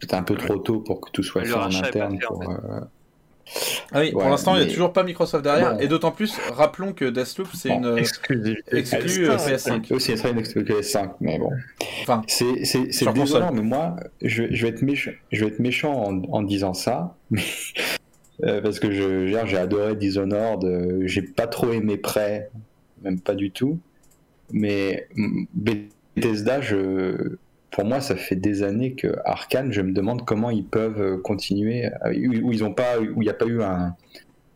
c'est 0.02 0.14
un 0.14 0.24
peu 0.24 0.36
trop 0.36 0.58
tôt 0.58 0.82
pour 0.82 1.02
que 1.02 1.12
tout 1.12 1.24
soit 1.24 1.42
Le 1.42 1.48
fait 1.48 1.54
en 1.56 1.74
interne. 1.74 2.20
fait, 2.20 2.26
en 2.26 2.30
pour, 2.34 2.50
euh, 2.50 2.80
Ah 3.92 4.00
oui, 4.02 4.12
pour 4.12 4.24
Ouais, 4.24 4.30
l'instant, 4.30 4.54
il 4.54 4.58
n'y 4.58 4.64
a 4.64 4.66
mais- 4.66 4.72
toujours 4.74 4.92
pas 4.94 5.04
Microsoft 5.04 5.44
derrière, 5.44 5.76
Bon. 5.76 5.80
et 5.80 5.88
d'autant 5.88 6.12
plus, 6.12 6.36
rappelons 6.54 6.94
que 6.94 7.06
Deathloop, 7.06 7.48
c'est 7.54 7.70
Bon, 7.70 7.78
une. 7.80 7.86
euh, 7.86 7.96
Exclusivité. 7.98 8.78
exclu, 8.78 9.30
euh, 9.30 9.38
PS5. 9.38 9.92
Aussi, 9.94 10.12
ça 10.12 10.18
serait 10.18 10.32
une 10.32 10.40
exclu 10.40 10.64
PS5, 10.64 11.12
mais 11.22 11.38
bon. 11.38 11.52
Enfin, 12.02 12.24
c'est 12.28 12.66
c'est- 12.66 12.92
c'est 12.92 13.06
désolant, 13.14 13.48
console. 13.48 13.56
mais 13.56 13.62
moi, 13.62 13.96
je, 14.22 14.44
je 14.52 14.62
vais 14.64 14.70
être 14.70 14.82
méchant, 14.82 15.12
je 15.32 15.46
vais 15.46 15.52
être 15.52 15.60
méchant 15.60 15.94
en, 15.94 16.24
en 16.32 16.42
disant 16.42 16.74
ça, 16.74 17.16
mais, 17.30 17.42
euh, 18.44 18.62
parce 18.62 18.80
que 18.80 18.92
je, 18.92 19.28
j'ai 19.28 19.58
adoré 19.58 19.96
Dishonored, 19.96 20.64
euh, 20.66 21.02
j'ai 21.06 21.22
pas 21.22 21.48
trop 21.48 21.72
aimé 21.72 21.98
Prey, 21.98 22.50
même 23.04 23.20
pas 23.20 23.36
du 23.36 23.52
tout, 23.52 23.80
mais 24.52 25.08
mm, 25.16 25.46
Bethesda, 25.54 26.62
je, 26.62 27.38
pour 27.76 27.84
moi, 27.84 28.00
ça 28.00 28.16
fait 28.16 28.38
des 28.38 28.64
années 28.64 28.96
que 28.96 29.18
Arkane, 29.26 29.74
je 29.74 29.82
me 29.82 29.92
demande 29.92 30.24
comment 30.24 30.50
ils 30.50 30.64
peuvent 30.64 31.02
euh, 31.02 31.18
continuer, 31.18 31.88
à- 32.00 32.10
où, 32.10 32.54
il 32.54 32.58
n'y 32.58 33.30
a 33.30 33.34
pas 33.34 33.46
eu 33.48 33.62
un, 33.62 33.94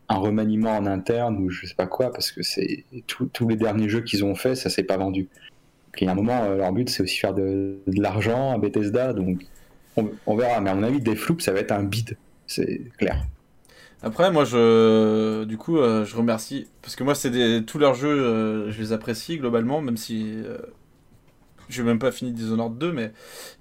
remaniement 0.08 0.78
en 0.78 0.86
interne 0.86 1.36
ou 1.38 1.50
je 1.50 1.68
sais 1.68 1.76
pas 1.76 1.86
quoi, 1.86 2.14
parce 2.14 2.32
que 2.32 2.44
c'est 2.44 2.86
tous 3.08 3.48
les 3.50 3.58
derniers 3.58 3.90
jeux 3.90 4.00
qu'ils 4.00 4.24
ont 4.24 4.36
fait, 4.36 4.56
ça 4.56 4.70
s'est 4.70 4.84
pas 4.84 4.96
vendu. 4.96 5.28
Il 6.00 6.06
y 6.06 6.08
a 6.08 6.14
un 6.14 6.16
moment, 6.16 6.46
euh, 6.46 6.56
leur 6.56 6.72
but 6.72 6.90
c'est 6.90 7.04
aussi 7.04 7.18
faire 7.18 7.34
de, 7.34 7.80
l'argent 7.88 8.54
à 8.54 8.58
Bethesda, 8.58 9.12
donc 9.12 9.46
on, 9.98 10.38
verra. 10.38 10.62
Mais 10.62 10.70
à 10.70 10.76
mon 10.76 10.84
avis, 10.84 11.02
Deathloop, 11.02 11.42
ça 11.42 11.52
va 11.52 11.60
être 11.60 11.74
un 11.74 11.84
bid, 11.84 12.16
c'est 12.48 12.84
clair. 12.98 13.22
Après, 14.02 14.32
moi, 14.32 14.46
je, 14.46 15.44
du 15.44 15.58
coup, 15.58 15.78
euh, 15.78 16.06
je 16.06 16.16
remercie 16.16 16.68
parce 16.82 16.96
que 16.96 17.04
moi, 17.04 17.16
c'est 17.16 17.32
des... 17.32 17.66
tous 17.66 17.80
leurs 17.80 17.96
jeux, 17.96 18.08
euh, 18.08 18.72
je 18.72 18.80
les 18.80 18.94
apprécie 18.94 19.38
globalement, 19.38 19.82
même 19.82 19.98
si 19.98 20.38
je 21.70 21.82
n'ai 21.82 21.88
même 21.88 22.00
pas 22.00 22.12
fini 22.12 22.32
Dishonored 22.32 22.78
2, 22.78 22.92
mais, 22.92 23.12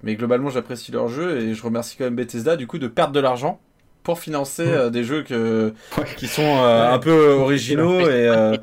mais 0.03 0.15
globalement, 0.15 0.49
j'apprécie 0.49 0.91
leurs 0.91 1.07
jeux 1.07 1.39
et 1.39 1.53
je 1.53 1.63
remercie 1.63 1.95
quand 1.97 2.05
même 2.05 2.15
Bethesda 2.15 2.55
du 2.55 2.67
coup 2.67 2.77
de 2.79 2.87
perdre 2.87 3.13
de 3.13 3.19
l'argent 3.19 3.59
pour 4.03 4.19
financer 4.19 4.63
Ouais. 4.63 4.71
euh, 4.73 4.89
des 4.89 5.03
jeux 5.03 5.23
que, 5.23 5.73
Ouais. 5.97 6.03
qui 6.17 6.27
sont 6.27 6.41
euh, 6.43 6.91
un 6.91 6.99
peu 6.99 7.29
originaux 7.33 7.99
et, 8.01 8.27
euh, 8.27 8.55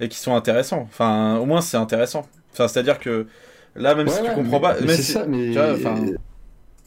et 0.00 0.08
qui 0.08 0.18
sont 0.18 0.34
intéressants. 0.36 0.86
Enfin, 0.90 1.36
au 1.36 1.44
moins, 1.46 1.60
c'est 1.60 1.76
intéressant. 1.76 2.26
Enfin, 2.52 2.68
c'est-à-dire 2.68 2.98
que 3.00 3.26
là, 3.74 3.94
même 3.94 4.06
si 4.08 4.14
Ouais, 4.14 4.22
tu 4.22 4.28
ouais, 4.28 4.34
comprends 4.34 4.60
mais- 4.60 4.74
pas, 4.74 4.76
mais 4.80 4.94
c'est 4.96 5.02
si- 5.02 5.12
ça, 5.12 5.24
mais 5.26 5.46
tu 5.46 5.52
vois, 5.54 5.72
enfin, 5.72 5.96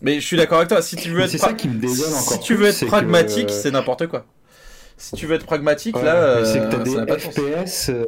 mais 0.01 0.19
je 0.19 0.25
suis 0.25 0.37
d'accord 0.37 0.59
avec 0.59 0.69
toi. 0.69 0.81
Si 0.81 0.95
tu 0.95 1.09
veux 1.09 1.21
être 1.21 1.29
c'est 1.31 1.37
pra- 1.37 1.47
ça 1.47 1.53
qui 1.53 1.67
me 1.67 1.79
désole 1.81 2.07
encore. 2.13 2.21
si 2.33 2.39
tu 2.39 2.53
veux 2.53 2.59
plus, 2.59 2.67
être 2.69 2.75
c'est 2.75 2.85
que- 2.85 2.91
pragmatique, 2.91 3.49
c'est 3.49 3.71
n'importe 3.71 4.07
quoi. 4.07 4.25
Si 4.99 5.15
tu 5.15 5.25
veux 5.27 5.35
être 5.35 5.45
pragmatique, 5.45 5.95
Ouais, 5.95 6.03
là, 6.03 6.43
c'est 6.45 6.59
que 6.59 6.65
t'as 6.71 6.77
pas 6.77 6.83
des 6.83 7.13
de 7.15 7.19
sens. 7.19 7.33
FPS, 7.35 7.89
euh, 7.89 8.05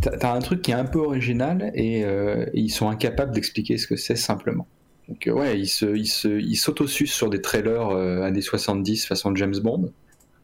t'as 0.00 0.32
un 0.34 0.40
truc 0.40 0.62
qui 0.62 0.70
est 0.70 0.74
un 0.74 0.84
peu 0.84 0.98
original 0.98 1.70
et 1.74 2.04
euh, 2.04 2.46
ils 2.54 2.70
sont 2.70 2.88
incapables 2.88 3.32
d'expliquer 3.32 3.78
ce 3.78 3.86
que 3.86 3.96
c'est 3.96 4.16
simplement. 4.16 4.66
Donc 5.08 5.26
euh, 5.26 5.32
ouais, 5.32 5.58
ils 5.60 5.68
se, 5.68 5.86
ils 5.96 6.06
se, 6.06 6.28
ils 6.28 6.56
s'autosucent 6.56 7.12
sur 7.14 7.30
des 7.30 7.40
trailers 7.42 7.88
euh, 7.90 8.22
années 8.22 8.40
70 8.40 9.06
façon 9.06 9.34
James 9.36 9.56
Bond. 9.62 9.92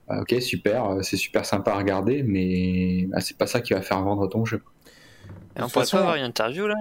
Ah, 0.08 0.20
ok, 0.22 0.34
super, 0.42 0.84
euh, 0.86 1.02
c'est 1.02 1.16
super 1.16 1.44
sympa 1.46 1.72
à 1.72 1.78
regarder, 1.78 2.22
mais 2.22 3.06
bah, 3.08 3.20
c'est 3.20 3.36
pas 3.38 3.46
ça 3.46 3.60
qui 3.60 3.72
va 3.74 3.80
faire 3.80 4.02
vendre 4.02 4.28
ton 4.28 4.44
jeu. 4.44 4.62
Et 5.56 5.62
on 5.62 5.68
pourrait 5.68 5.84
façon- 5.84 5.96
pas 5.98 6.00
avoir 6.02 6.16
une 6.16 6.24
interview 6.24 6.66
là 6.66 6.74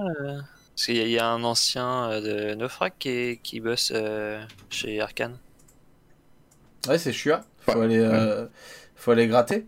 Parce 0.76 0.86
qu'il 0.86 0.96
y, 0.98 1.00
a- 1.00 1.06
il 1.06 1.12
y 1.12 1.20
a 1.20 1.28
un 1.28 1.44
ancien 1.44 2.10
euh, 2.12 2.50
de 2.52 2.56
Naufrag 2.56 2.94
qui, 2.98 3.60
bosse 3.60 3.92
euh, 3.96 4.42
chez 4.70 5.00
Arkane. 5.00 5.38
Ouais, 6.88 6.98
c'est 6.98 7.14
chiant. 7.14 7.42
Faut 7.60 7.74
Ouais. 7.78 7.86
aller, 7.86 8.00
euh, 8.00 8.46
faut 8.96 9.12
aller 9.12 9.28
gratter. 9.28 9.68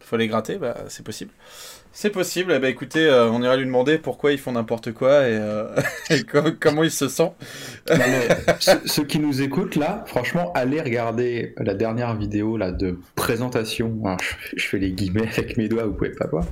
Faut 0.00 0.14
aller 0.16 0.28
gratter, 0.28 0.56
bah 0.58 0.84
c'est 0.88 1.04
possible. 1.04 1.32
C'est 1.98 2.10
possible. 2.10 2.52
Eh 2.54 2.58
ben, 2.58 2.68
écoutez, 2.68 3.06
euh, 3.06 3.30
on 3.30 3.42
ira 3.42 3.56
lui 3.56 3.64
demander 3.64 3.96
pourquoi 3.96 4.32
ils 4.32 4.38
font 4.38 4.52
n'importe 4.52 4.92
quoi 4.92 5.26
et, 5.26 5.32
euh, 5.32 5.74
et 6.10 6.24
co- 6.24 6.52
comment 6.60 6.84
il 6.84 6.90
se 6.90 7.08
sent. 7.08 7.32
Non, 7.88 7.96
mais 7.96 8.28
ceux, 8.84 9.04
qui 9.04 9.18
nous 9.18 9.40
écoutent 9.40 9.76
là, 9.76 10.04
franchement, 10.06 10.52
allez 10.52 10.82
regarder 10.82 11.54
la 11.56 11.72
dernière 11.72 12.14
vidéo 12.14 12.58
là 12.58 12.70
de 12.70 12.98
présentation. 13.14 13.98
Alors, 14.04 14.18
je, 14.20 14.58
je 14.58 14.66
fais 14.66 14.78
les 14.78 14.92
guillemets 14.92 15.26
avec 15.26 15.56
mes 15.56 15.68
doigts, 15.70 15.86
vous 15.86 15.94
pouvez 15.94 16.10
pas 16.10 16.26
voir, 16.26 16.44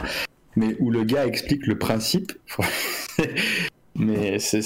mais 0.57 0.77
où 0.79 0.91
le 0.91 1.05
gars 1.05 1.27
explique 1.27 1.67
le 1.67 1.77
principe. 1.77 2.33
mais 3.97 4.39
c'est, 4.39 4.63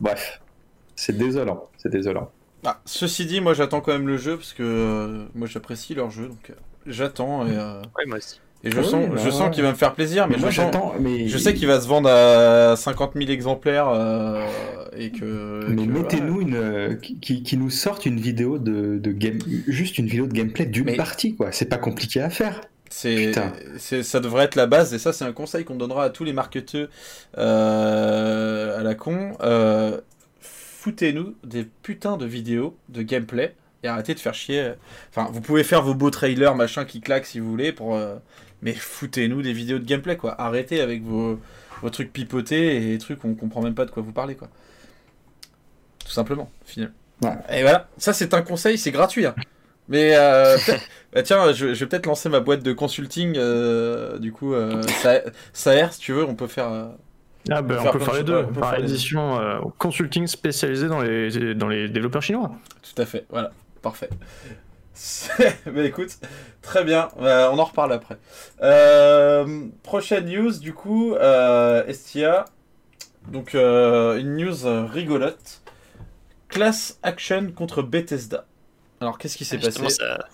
bref, 0.00 0.40
c'est 0.94 1.18
désolant, 1.18 1.68
c'est 1.76 1.90
désolant. 1.90 2.32
Ah, 2.64 2.80
ceci 2.86 3.26
dit, 3.26 3.42
moi 3.42 3.52
j'attends 3.52 3.82
quand 3.82 3.92
même 3.92 4.08
le 4.08 4.16
jeu 4.16 4.38
parce 4.38 4.54
que 4.54 4.62
euh, 4.62 5.26
moi 5.34 5.46
j'apprécie 5.46 5.94
leur 5.94 6.10
jeu, 6.10 6.28
donc 6.28 6.48
euh, 6.48 6.54
j'attends 6.86 7.46
et, 7.46 7.50
euh, 7.50 7.82
Ouais, 7.98 8.06
moi 8.06 8.16
aussi. 8.16 8.40
Et 8.66 8.70
je 8.70 8.78
Oui, 8.78 8.84
sens, 8.84 9.08
bah 9.08 9.16
je 9.24 9.30
sens 9.30 9.40
ouais. 9.42 9.50
qu'il 9.50 9.62
va 9.62 9.70
me 9.70 9.76
faire 9.76 9.94
plaisir, 9.94 10.26
mais, 10.28 10.34
Mais 10.36 10.40
moi 10.40 10.50
je, 10.50 10.56
sens- 10.56 10.64
j'attends, 10.66 10.94
mais 11.00 11.28
je 11.28 11.38
sais 11.38 11.54
qu'il 11.54 11.66
va 11.66 11.80
se 11.80 11.86
vendre 11.88 12.08
à 12.10 12.74
50 12.76 13.12
000 13.14 13.30
exemplaires 13.30 13.88
euh, 13.88 14.44
et 14.96 15.10
que. 15.10 15.64
Mais 15.68 15.86
mettez-nous 15.86 16.40
une, 16.40 16.54
euh, 16.56 16.94
qui, 16.94 17.56
nous 17.56 17.70
sorte 17.70 18.06
une 18.06 18.18
vidéo 18.20 18.58
de, 18.58 18.98
de 18.98 19.12
game, 19.12 19.38
juste 19.68 19.98
une 19.98 20.06
vidéo 20.06 20.26
de 20.26 20.32
gameplay 20.32 20.66
d'une 20.66 20.84
Mais- 20.86 20.96
partie 20.96 21.34
quoi. 21.36 21.52
C'est 21.52 21.66
pas 21.68 21.78
compliqué 21.78 22.20
à 22.20 22.30
faire. 22.30 22.60
C'est, 22.88 23.32
ça 24.02 24.20
devrait 24.20 24.44
être 24.44 24.54
la 24.54 24.66
base, 24.66 24.94
et 24.94 24.98
ça, 24.98 25.12
c'est 25.12 25.24
un 25.24 25.32
conseil 25.32 25.64
qu'on 25.64 25.74
donnera 25.74 26.04
à 26.04 26.10
tous 26.10 26.24
les 26.24 26.32
marketeurs 26.32 26.88
euh, 27.36 28.78
à 28.78 28.82
la 28.82 28.94
con. 28.94 29.32
Euh, 29.42 30.00
foutez-nous 30.40 31.34
des 31.44 31.64
putains 31.82 32.16
de 32.16 32.26
vidéos 32.26 32.76
de 32.88 33.02
gameplay 33.02 33.54
et 33.82 33.88
arrêtez 33.88 34.14
de 34.14 34.20
faire 34.20 34.34
chier. 34.34 34.72
Enfin, 35.10 35.28
vous 35.32 35.40
pouvez 35.40 35.64
faire 35.64 35.82
vos 35.82 35.94
beaux 35.94 36.10
trailers, 36.10 36.54
machin, 36.54 36.84
qui 36.84 37.00
claquent 37.00 37.26
si 37.26 37.40
vous 37.40 37.50
voulez, 37.50 37.72
pour, 37.72 37.96
mais 38.62 38.72
foutez-nous 38.74 39.42
des 39.42 39.52
vidéos 39.52 39.78
de 39.78 39.84
gameplay, 39.84 40.16
quoi. 40.16 40.40
Arrêtez 40.40 40.80
avec 40.80 41.02
vos, 41.02 41.38
vos 41.82 41.90
trucs 41.90 42.12
pipotés 42.12 42.76
et 42.76 42.80
des 42.80 42.98
trucs 42.98 43.22
où 43.24 43.28
on 43.28 43.34
comprend 43.34 43.62
même 43.62 43.74
pas 43.74 43.84
de 43.84 43.90
quoi 43.90 44.02
vous 44.02 44.12
parlez, 44.12 44.34
quoi. 44.34 44.48
Tout 46.04 46.12
simplement, 46.12 46.50
finalement. 46.64 46.94
Ouais. 47.22 47.36
Et 47.58 47.62
voilà, 47.62 47.88
ça, 47.98 48.12
c'est 48.12 48.34
un 48.34 48.42
conseil, 48.42 48.78
c'est 48.78 48.90
gratuit. 48.92 49.26
hein. 49.26 49.34
Mais 49.88 50.16
euh, 50.16 50.56
bah 51.12 51.22
tiens, 51.22 51.52
je, 51.52 51.72
je 51.74 51.80
vais 51.84 51.86
peut-être 51.88 52.06
lancer 52.06 52.28
ma 52.28 52.40
boîte 52.40 52.62
de 52.62 52.72
consulting. 52.72 53.34
euh, 53.36 54.18
du 54.18 54.32
coup, 54.32 54.54
euh, 54.54 54.82
ça, 55.02 55.20
ça 55.52 55.90
si 55.90 56.00
tu 56.00 56.12
veux, 56.12 56.24
on 56.24 56.34
peut 56.34 56.46
faire. 56.48 56.70
euh, 56.72 56.88
Ah 57.50 57.62
ben, 57.62 57.78
Faire 57.78 57.90
on 57.94 57.98
peut 57.98 58.04
faire 58.04 58.14
les 58.14 58.24
deux. 58.24 58.34
ouais, 58.36 58.46
on 58.48 58.52
peut 58.52 58.60
Par 58.60 58.78
édition, 58.78 59.40
euh, 59.40 59.58
consulting 59.78 60.26
spécialisé 60.26 60.88
dans 60.88 61.00
les, 61.00 61.54
dans 61.54 61.68
les 61.68 61.88
développeurs 61.88 62.22
chinois. 62.22 62.52
Tout 62.82 63.00
à 63.02 63.06
fait, 63.06 63.26
voilà, 63.30 63.52
parfait. 63.82 64.10
Mais 65.66 65.86
écoute, 65.86 66.18
très 66.62 66.84
bien, 66.84 67.08
euh, 67.20 67.48
on 67.50 67.58
en 67.58 67.64
reparle 67.64 67.92
après. 67.92 68.16
Euh, 68.62 69.66
prochaine 69.82 70.26
news, 70.26 70.52
du 70.58 70.72
coup, 70.72 71.14
euh, 71.14 71.84
Estia. 71.86 72.44
Donc, 73.28 73.54
euh, 73.54 74.18
une 74.18 74.36
news 74.36 74.86
rigolote 74.88 75.60
class 76.48 76.98
action 77.02 77.50
contre 77.52 77.82
Bethesda. 77.82 78.46
Alors, 79.00 79.18
qu'est-ce 79.18 79.36
qui 79.36 79.44
s'est 79.44 79.58
passé 79.66 79.80
ça- 79.90 80.26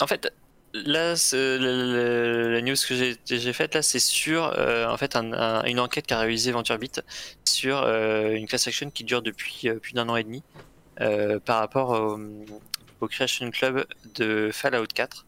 en 0.00 0.06
fait, 0.06 0.32
là, 0.74 1.16
ce- 1.16 1.58
le- 1.58 1.92
le- 2.46 2.52
la 2.52 2.60
news 2.60 2.74
que 2.88 2.94
j'ai- 2.94 3.52
faite 3.52 3.74
là, 3.74 3.82
c'est 3.82 3.98
sur 3.98 4.42
en 4.88 4.96
fait 4.96 5.16
un- 5.16 5.32
un- 5.32 5.62
une 5.64 5.80
enquête 5.80 6.06
qu'a 6.06 6.18
réalisé 6.18 6.52
VentureBeat 6.52 7.02
sur 7.44 7.78
une 7.88 8.46
class 8.46 8.66
action 8.68 8.90
qui 8.90 9.04
dure 9.04 9.22
depuis 9.22 9.70
plus 9.80 9.92
d'un 9.94 10.08
an 10.08 10.16
et 10.16 10.24
demi 10.24 10.42
euh, 11.00 11.40
par 11.40 11.58
rapport 11.58 11.90
au, 11.90 12.18
au 13.04 13.08
Creation 13.08 13.50
Club 13.50 13.86
de 14.16 14.50
Fallout 14.52 14.86
4. 14.86 15.26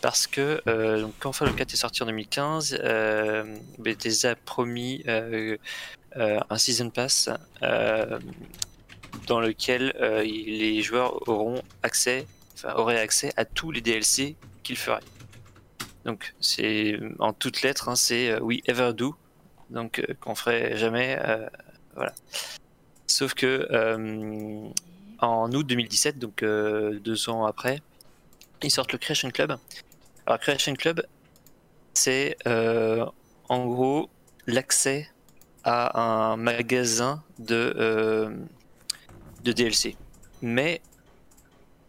Parce 0.00 0.26
que 0.26 0.60
euh, 0.66 1.06
quand 1.20 1.32
Fallout 1.32 1.54
4 1.54 1.74
est 1.74 1.76
sorti 1.76 2.02
en 2.02 2.06
2015, 2.06 2.78
euh, 2.82 3.56
a 4.24 4.34
promis 4.34 5.04
euh, 5.06 5.56
euh, 6.16 6.40
un 6.50 6.58
season 6.58 6.90
pass 6.90 7.28
dans 9.26 9.40
lequel 9.40 9.94
les 10.24 10.82
joueurs 10.82 11.28
auront 11.28 11.62
accès 11.82 12.26
enfin, 12.54 12.74
aurait 12.74 12.98
accès 12.98 13.30
à 13.36 13.44
tous 13.44 13.70
les 13.70 13.80
DLC 13.80 14.34
qu'il 14.62 14.76
ferait. 14.76 15.04
Donc 16.04 16.34
c'est 16.40 16.98
en 17.20 17.32
toutes 17.32 17.62
lettres, 17.62 17.88
hein, 17.88 17.94
c'est 17.94 18.40
we 18.40 18.60
ever 18.66 18.92
do, 18.94 19.14
donc 19.70 20.04
qu'on 20.20 20.34
ferait 20.34 20.76
jamais, 20.76 21.20
voilà. 21.94 22.12
Sauf 23.06 23.34
que 23.34 24.72
en 25.26 25.52
août 25.52 25.66
2017, 25.66 26.18
donc 26.18 26.42
euh, 26.42 26.98
deux 26.98 27.28
ans 27.28 27.44
après, 27.44 27.80
ils 28.62 28.70
sortent 28.70 28.92
le 28.92 28.98
Creation 28.98 29.30
Club. 29.30 29.56
Alors 30.26 30.38
Creation 30.38 30.74
Club, 30.74 31.04
c'est 31.94 32.36
euh, 32.46 33.04
en 33.48 33.66
gros 33.66 34.10
l'accès 34.46 35.08
à 35.64 36.00
un 36.00 36.36
magasin 36.36 37.22
de 37.38 37.74
euh, 37.76 38.36
de 39.44 39.52
DLC, 39.52 39.96
mais 40.40 40.80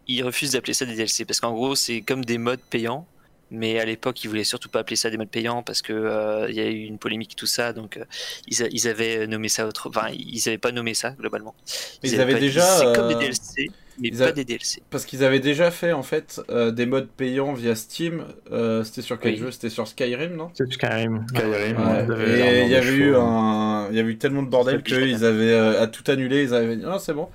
ils 0.07 0.23
refusent 0.23 0.51
d'appeler 0.51 0.73
ça 0.73 0.85
des 0.85 0.95
DLC 0.95 1.25
parce 1.25 1.39
qu'en 1.39 1.53
gros 1.53 1.75
c'est 1.75 2.01
comme 2.01 2.25
des 2.25 2.37
modes 2.37 2.61
payants 2.69 3.07
mais 3.53 3.79
à 3.79 3.85
l'époque 3.85 4.23
ils 4.23 4.27
voulaient 4.27 4.43
surtout 4.43 4.69
pas 4.69 4.79
appeler 4.79 4.95
ça 4.95 5.09
des 5.09 5.17
modes 5.17 5.29
payants 5.29 5.63
parce 5.63 5.81
que 5.81 5.93
euh, 5.93 6.47
il 6.49 6.55
y 6.55 6.59
a 6.59 6.69
eu 6.69 6.83
une 6.85 6.99
polémique 6.99 7.33
et 7.33 7.35
tout 7.35 7.45
ça 7.47 7.73
donc 7.73 7.97
euh, 7.97 8.05
ils, 8.47 8.63
a- 8.63 8.67
ils 8.71 8.87
avaient 8.87 9.27
nommé 9.27 9.49
ça 9.49 9.67
autre 9.67 9.89
enfin 9.89 10.09
ils 10.13 10.47
avaient 10.47 10.57
pas 10.57 10.71
nommé 10.71 10.93
ça 10.93 11.11
globalement 11.11 11.55
Mais 12.03 12.09
ils 12.09 12.19
avaient 12.21 12.35
déjà, 12.35 12.79
c'est 12.79 12.91
comme 12.91 13.07
des 13.07 13.15
euh, 13.15 13.27
DLC 13.27 13.69
mais 13.97 14.09
ils 14.09 14.17
pas 14.17 14.31
des 14.31 14.45
DLC 14.45 14.83
Parce 14.89 15.05
qu'ils 15.05 15.23
avaient 15.23 15.39
déjà 15.39 15.71
fait 15.71 15.91
en 15.93 16.03
fait 16.03 16.41
euh, 16.49 16.71
des 16.71 16.85
modes 16.85 17.09
payants 17.09 17.53
via 17.53 17.75
Steam. 17.75 18.25
Euh, 18.51 18.83
c'était 18.83 19.01
sur 19.01 19.19
quel 19.19 19.33
Oui. 19.33 19.37
jeu? 19.37 19.51
C'était 19.51 19.69
sur 19.69 19.87
Skyrim, 19.87 20.35
non? 20.35 20.51
C'est 20.53 20.71
Skyrim. 20.71 21.25
Skyrim, 21.29 21.77
Ouais, 21.77 21.85
ouais. 21.85 22.05
avait 22.11 22.39
Et 22.39 22.63
il 22.63 22.69
y 22.69 22.75
avait 22.75 22.91
eu 22.93 23.15
un, 23.15 23.87
il 23.91 23.95
y 23.95 23.99
avait 23.99 24.11
eu 24.11 24.17
tellement 24.17 24.43
de 24.43 24.49
bordel 24.49 24.83
qu'ils 24.83 25.25
avaient 25.25 25.51
euh, 25.53 25.81
à 25.81 25.87
tout 25.87 26.03
annulé. 26.11 26.43
Ils 26.43 26.53
avaient 26.53 26.75
dit 26.77 26.83
non 26.83 26.99
c'est 26.99 27.13
bon. 27.13 27.29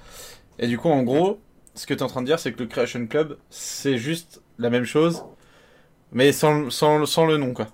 Et 0.59 0.67
du 0.69 0.79
coup 0.79 0.89
en 0.89 1.03
gros, 1.03 1.41
ce 1.75 1.87
que 1.87 1.95
tu 1.95 2.01
es 2.01 2.03
en 2.03 2.09
train 2.09 2.23
de 2.23 2.27
dire, 2.27 2.39
c'est 2.39 2.53
que 2.53 2.61
le 2.61 2.67
Creation 2.69 3.07
Club, 3.07 3.39
c'est 3.51 3.99
juste 3.99 4.43
la 4.59 4.71
même 4.71 4.85
chose, 4.85 5.25
mais 6.13 6.33
sans, 6.33 6.71
sans, 6.71 7.05
sans 7.07 7.27
le 7.27 7.37
nom 7.37 7.53
quoi. 7.55 7.69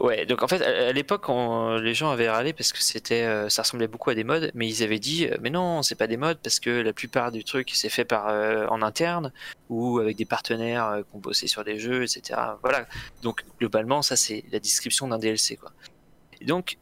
Ouais, 0.00 0.26
donc 0.26 0.44
en 0.44 0.48
fait, 0.48 0.62
à 0.62 0.92
l'époque, 0.92 1.28
on- 1.28 1.74
les 1.78 1.92
gens 1.92 2.10
avaient 2.10 2.30
râlé 2.30 2.52
parce 2.52 2.72
que 2.72 2.80
c'était, 2.80 3.24
euh, 3.24 3.48
ça 3.48 3.62
ressemblait 3.62 3.88
beaucoup 3.88 4.10
à 4.10 4.14
des 4.14 4.22
modes, 4.22 4.52
mais 4.54 4.68
ils 4.68 4.84
avaient 4.84 5.00
dit, 5.00 5.26
euh, 5.26 5.36
mais 5.40 5.50
non, 5.50 5.82
c'est 5.82 5.96
pas 5.96 6.06
des 6.06 6.16
modes 6.16 6.38
parce 6.40 6.60
que 6.60 6.70
la 6.70 6.92
plupart 6.92 7.32
du 7.32 7.42
truc 7.42 7.70
c'est 7.74 7.88
fait 7.88 8.04
par 8.04 8.28
euh, 8.28 8.64
en 8.68 8.80
interne 8.82 9.32
ou 9.68 9.98
avec 9.98 10.16
des 10.16 10.24
partenaires 10.24 10.86
euh, 10.86 11.02
qui 11.02 11.08
ont 11.16 11.18
bossé 11.18 11.48
sur 11.48 11.64
des 11.64 11.80
jeux, 11.80 12.04
etc. 12.04 12.40
Voilà. 12.62 12.86
Donc 13.22 13.44
globalement, 13.58 14.00
ça 14.02 14.14
c'est 14.14 14.44
la 14.52 14.60
description 14.60 15.08
d'un 15.08 15.18
DLC, 15.18 15.56
quoi. 15.56 15.72
Et 16.40 16.44
donc, 16.44 16.78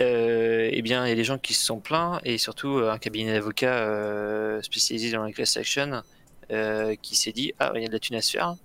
euh, 0.00 0.68
eh 0.72 0.82
bien, 0.82 1.06
il 1.06 1.10
y 1.10 1.12
a 1.12 1.16
des 1.16 1.22
gens 1.24 1.38
qui 1.38 1.54
se 1.54 1.64
sont 1.64 1.78
plaints 1.78 2.20
et 2.24 2.38
surtout 2.38 2.78
euh, 2.78 2.90
un 2.90 2.98
cabinet 2.98 3.34
d'avocats 3.34 3.78
euh, 3.86 4.60
spécialisé 4.62 5.12
dans 5.12 5.22
la 5.22 5.30
class 5.30 5.56
action 5.56 6.02
euh, 6.50 6.96
qui 7.02 7.14
s'est 7.14 7.30
dit, 7.32 7.52
ah, 7.60 7.70
il 7.76 7.82
y 7.82 7.84
a 7.84 7.88
de 7.88 7.92
la 7.92 7.98
thune 8.00 8.16
à 8.16 8.20
se 8.22 8.32
faire. 8.32 8.56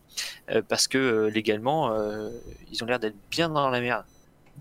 Euh, 0.49 0.61
parce 0.67 0.87
que 0.87 0.97
euh, 0.97 1.29
légalement, 1.29 1.93
euh, 1.93 2.29
ils 2.71 2.83
ont 2.83 2.87
l'air 2.87 2.99
d'être 2.99 3.15
bien 3.29 3.49
dans 3.49 3.69
la 3.69 3.81
merde. 3.81 4.05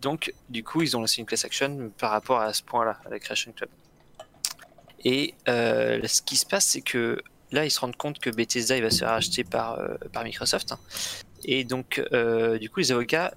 Donc, 0.01 0.33
du 0.49 0.65
coup, 0.65 0.83
ils 0.83 0.97
ont 0.97 1.01
lancé 1.01 1.20
une 1.20 1.27
class 1.27 1.45
action 1.45 1.91
par 1.99 2.11
rapport 2.11 2.41
à 2.41 2.53
ce 2.53 2.62
point-là, 2.62 2.99
à 3.05 3.11
la 3.11 3.19
Creation 3.19 3.53
Club. 3.53 3.69
Et 5.05 5.35
ce 5.47 6.23
qui 6.23 6.37
se 6.37 6.47
passe, 6.47 6.65
c'est 6.65 6.81
que 6.81 7.20
là, 7.51 7.65
ils 7.65 7.70
se 7.70 7.81
rendent 7.81 7.97
compte 7.97 8.19
que 8.19 8.31
Bethesda 8.31 8.81
va 8.81 8.91
se 8.91 9.05
racheter 9.05 9.45
par, 9.45 9.79
Microsoft. 10.24 10.74
Et 11.45 11.65
donc, 11.65 12.01
du 12.59 12.70
coup, 12.70 12.81
les 12.81 12.93
avocats 12.93 13.35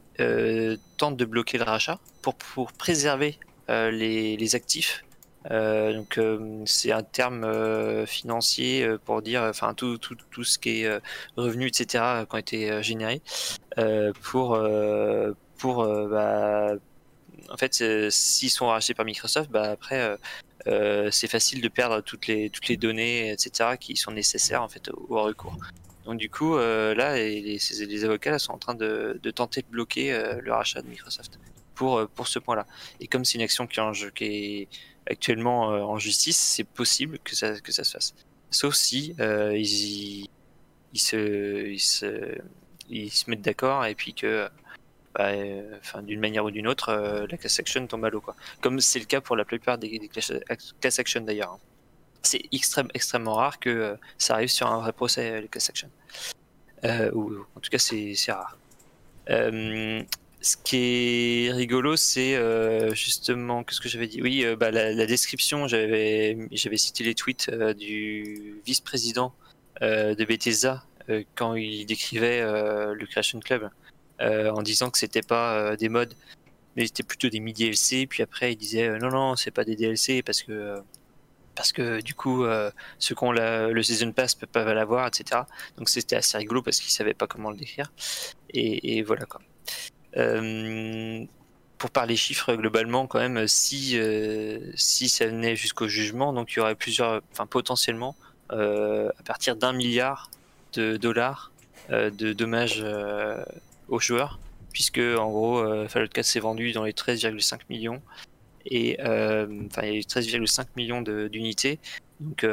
tentent 0.98 1.18
de 1.18 1.26
bloquer 1.26 1.58
le 1.58 1.66
rachat 1.66 2.00
pour, 2.22 2.72
préserver 2.72 3.38
les 3.68 4.56
actifs. 4.56 5.05
Euh, 5.52 5.94
donc, 5.94 6.18
euh, 6.18 6.64
c'est 6.66 6.92
un 6.92 7.04
terme 7.04 7.44
euh, 7.44 8.06
financier 8.06 8.88
pour 9.06 9.22
dire, 9.22 9.44
enfin, 9.44 9.74
tout, 9.74 9.98
tout, 9.98 10.16
tout 10.32 10.44
ce 10.44 10.58
qui 10.58 10.82
est 10.82 11.02
revenus, 11.38 11.68
etc., 11.68 12.26
qui 12.28 12.36
ont 12.36 12.38
été 12.38 12.84
générés 12.84 13.22
pour, 14.22 14.60
pour 15.58 15.86
bah, 16.08 16.74
en 17.50 17.58
fait, 17.58 17.74
s'ils 18.10 18.50
sont 18.50 18.68
rachetés 18.68 18.94
par 18.94 19.06
Microsoft, 19.06 19.50
bah, 19.52 19.72
après, 19.72 20.18
c'est 21.12 21.28
facile 21.28 21.62
de 21.62 21.68
perdre 21.68 22.02
toutes 22.02 22.28
les, 22.28 22.50
toutes 22.50 22.68
les 22.68 22.78
données, 22.78 23.32
etc., 23.32 23.72
qui 23.80 23.96
sont 23.96 24.12
nécessaires 24.12 24.64
en 24.64 24.70
fait 24.70 24.90
au, 24.90 25.22
recours. 25.22 25.58
Donc 26.06 26.18
du 26.18 26.30
coup, 26.30 26.58
là, 26.58 27.16
les, 27.16 28.06
avocats 28.06 28.40
sont 28.40 28.54
en 28.54 28.58
train 28.58 28.76
de, 28.76 29.20
de 29.22 29.32
tenter 29.32 29.62
de 29.62 29.68
bloquer 29.68 30.18
le 30.42 30.54
rachat 30.54 30.82
de 30.82 30.88
Microsoft 30.88 31.40
pour, 31.76 32.08
pour 32.16 32.28
ce 32.28 32.40
point-là. 32.40 32.66
Et 33.00 33.08
comme 33.08 33.26
c'est 33.26 33.38
une 33.38 33.44
action 33.44 33.68
qui 33.68 33.80
en 33.80 33.92
qui 33.92 34.24
est 34.24 34.68
actuellement 35.10 35.72
euh, 35.74 35.82
en 35.82 35.98
justice, 35.98 36.38
c'est 36.38 36.64
possible 36.64 37.20
que 37.20 37.36
ça, 37.36 37.60
que 37.60 37.72
ça 37.72 37.84
se 37.84 37.92
fasse. 37.92 38.16
Sauf 38.52 38.76
si 38.76 39.16
euh, 39.20 39.56
ils, 39.58 40.28
se, 40.94 41.68
ils, 41.68 41.80
se, 41.80 42.38
ils 42.90 43.12
se 43.12 43.30
mettent 43.30 43.42
d'accord 43.42 43.86
et 43.86 43.96
puis 43.96 44.14
que, 44.14 44.50
bah, 45.14 45.30
euh, 45.30 45.80
d'une 46.04 46.20
manière 46.20 46.46
ou 46.46 46.52
d'une 46.52 46.68
autre, 46.68 46.94
la 47.30 47.38
class 47.38 47.60
action 47.60 47.86
tombe 47.88 48.06
à 48.06 48.10
l'eau. 48.10 48.24
Comme 48.62 48.80
c'est 48.80 49.00
le 49.00 49.06
cas 49.06 49.22
pour 49.22 49.36
la 49.36 49.46
plupart 49.46 49.78
des, 49.78 50.00
des 50.00 50.08
class, 50.08 50.32
class 50.82 51.00
d'ailleurs. 51.22 51.54
hein. 51.54 51.60
C'est 52.24 52.42
extrême, 52.52 52.88
extrêmement 52.96 53.36
rare 53.36 53.60
que 53.60 53.98
ça 54.18 54.34
arrive 54.34 54.50
sur 54.50 54.68
un 54.68 54.80
vrai 54.80 54.94
procès, 54.94 55.42
les 55.42 55.48
class 55.48 55.70
action. 55.70 55.90
Ou 57.14 57.46
en 57.56 57.60
tout 57.60 57.70
cas, 57.70 57.78
c'est 57.78 58.16
c'est 58.16 58.32
rare. 58.32 58.58
Ce 60.46 60.58
qui 60.58 61.48
est 61.48 61.52
rigolo, 61.52 61.96
c'est 61.96 62.36
euh, 62.36 62.94
justement, 62.94 63.64
qu'est-ce 63.64 63.82
que 63.82 63.90
j'avais 63.90 64.06
dit? 64.06 64.22
Oui, 64.22 64.46
euh, 64.46 64.56
bah, 64.56 64.70
la, 64.70 65.08
description, 65.08 65.68
j'avais 65.68 66.38
cité 66.76 67.04
les 67.04 67.16
tweets 67.16 67.50
euh, 67.50 67.74
du 67.74 68.62
vice-président 68.64 69.34
de 69.82 70.24
Bethesda 70.24 70.86
quand 71.34 71.56
il 71.56 71.86
décrivait 71.88 72.42
le 72.42 73.06
Creation 73.08 73.40
Club 73.40 73.70
en 74.20 74.62
disant 74.62 74.92
que 74.92 75.00
c'était 75.00 75.24
pas 75.24 75.76
des 75.76 75.90
mods, 75.90 76.06
mais 76.76 76.86
c'était 76.86 77.04
plutôt 77.04 77.28
des 77.30 77.40
midi 77.40 77.64
DLC. 77.64 78.06
Puis 78.08 78.22
après, 78.22 78.54
il 78.54 78.56
disait 78.56 78.88
non, 79.00 79.10
non, 79.10 79.36
c'est 79.36 79.52
pas 79.52 79.66
des 79.66 79.76
DLC 79.76 80.22
parce 80.22 80.44
que 80.44 80.80
parce 81.56 81.72
que 81.72 82.02
du 82.02 82.14
coup, 82.14 82.46
ceux 83.00 83.16
qui 83.16 83.24
ont 83.24 83.32
le 83.32 83.84
season 83.84 84.12
pass 84.12 84.36
peuvent 84.36 84.50
pas 84.50 84.74
l'avoir, 84.74 85.08
etc. 85.08 85.42
Donc 85.78 85.90
c'était 85.90 86.16
assez 86.16 86.38
rigolo 86.38 86.62
parce 86.62 86.80
qu'ils 86.80 86.92
savaient 86.92 87.16
pas 87.16 87.28
comment 87.28 87.50
le 87.50 87.58
décrire. 87.58 87.92
Et, 88.52 88.98
et 88.98 89.02
voilà 89.04 89.26
quoi. 89.26 89.42
Euh, 90.18 91.26
pour 91.78 91.92
parler 91.92 92.16
chiffres, 92.16 92.56
globalement, 92.56 93.06
quand 93.06 93.20
même, 93.20 93.48
si, 93.48 94.00
euh, 94.00 94.60
si 94.76 95.10
ça 95.10 95.28
venait 95.28 95.56
jusqu'au 95.56 95.88
jugement, 95.88 96.32
donc 96.32 96.54
il 96.54 96.58
y 96.58 96.60
aurait 96.62 96.76
plusieurs, 96.76 97.22
enfin 97.32 97.46
potentiellement, 97.46 98.16
euh, 98.52 99.10
à 99.20 99.24
partir 99.24 99.56
d'un 99.56 99.74
milliard 99.74 100.32
de 100.74 100.98
dollars 100.98 101.52
de 101.90 102.34
dommages 102.34 102.84
aux 103.90 104.00
joueurs, 104.00 104.40
puisque 104.74 104.98
en 104.98 105.30
gros, 105.30 105.88
Fallout 105.88 106.08
4 106.08 106.26
s'est 106.26 106.40
vendu 106.40 106.72
dans 106.72 106.84
les 106.84 106.94
13,5 106.94 107.60
millions, 107.70 108.02
et 108.66 108.98
enfin, 109.00 109.84
il 109.84 109.90
y 109.90 109.92
a 109.92 109.98
eu 109.98 110.00
13,5 110.00 110.66
millions 110.76 111.02
d'unités. 111.04 111.78
Donc, 112.20 112.44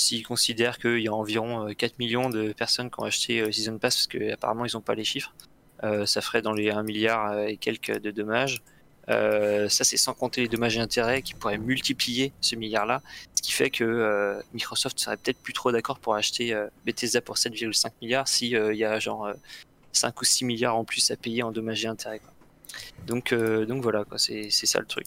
s'ils 0.00 0.26
considèrent 0.26 0.78
qu'il 0.78 0.98
y 0.98 1.08
a 1.08 1.14
environ 1.14 1.68
euh, 1.68 1.74
4 1.74 1.98
millions 1.98 2.30
de 2.30 2.52
personnes 2.52 2.90
qui 2.90 3.00
ont 3.00 3.04
acheté 3.04 3.52
Season 3.52 3.78
Pass, 3.78 3.96
parce 3.96 4.06
qu'apparemment 4.06 4.64
ils 4.64 4.74
n'ont 4.74 4.80
pas 4.80 4.94
les 4.94 5.04
chiffres, 5.04 5.34
ça 6.06 6.20
ferait 6.20 6.42
dans 6.42 6.52
les 6.52 6.70
1 6.70 6.82
milliard 6.82 7.32
euh, 7.32 7.46
et 7.46 7.56
quelques 7.56 7.98
de 8.00 8.10
dommages. 8.10 8.60
Euh, 9.08 9.68
ça, 9.68 9.82
c'est 9.82 9.96
sans 9.96 10.14
compter 10.14 10.42
les 10.42 10.48
dommages 10.48 10.76
et 10.76 10.80
intérêts 10.80 11.22
qui 11.22 11.34
pourraient 11.34 11.58
multiplier 11.58 12.32
ce 12.40 12.54
milliard-là, 12.54 13.02
ce 13.34 13.42
qui 13.42 13.50
fait 13.52 13.70
que 13.70 13.82
euh, 13.82 14.40
Microsoft 14.52 14.98
serait 15.00 15.16
peut-être 15.16 15.38
plus 15.40 15.52
trop 15.54 15.72
d'accord 15.72 15.98
pour 15.98 16.14
acheter 16.14 16.52
euh, 16.54 16.66
Bethesda 16.84 17.20
pour 17.20 17.36
7,5 17.36 17.90
milliards 18.02 18.28
si 18.28 18.54
euh, 18.54 18.72
il 18.72 18.78
y 18.78 18.84
a 18.84 19.00
genre 19.00 19.26
euh, 19.26 19.34
5 19.92 20.20
ou 20.20 20.24
6 20.24 20.44
milliards 20.44 20.76
en 20.76 20.84
plus 20.84 21.10
à 21.10 21.16
payer 21.16 21.42
en 21.42 21.50
dommages 21.50 21.84
et 21.84 21.88
intérêts. 21.88 22.20
quoi. 22.20 22.32
Donc, 23.06 23.32
euh, 23.32 23.64
donc 23.66 23.82
voilà, 23.82 24.04
c'est 24.16 24.50
ça 24.50 24.78
le 24.78 24.86
truc. 24.86 25.06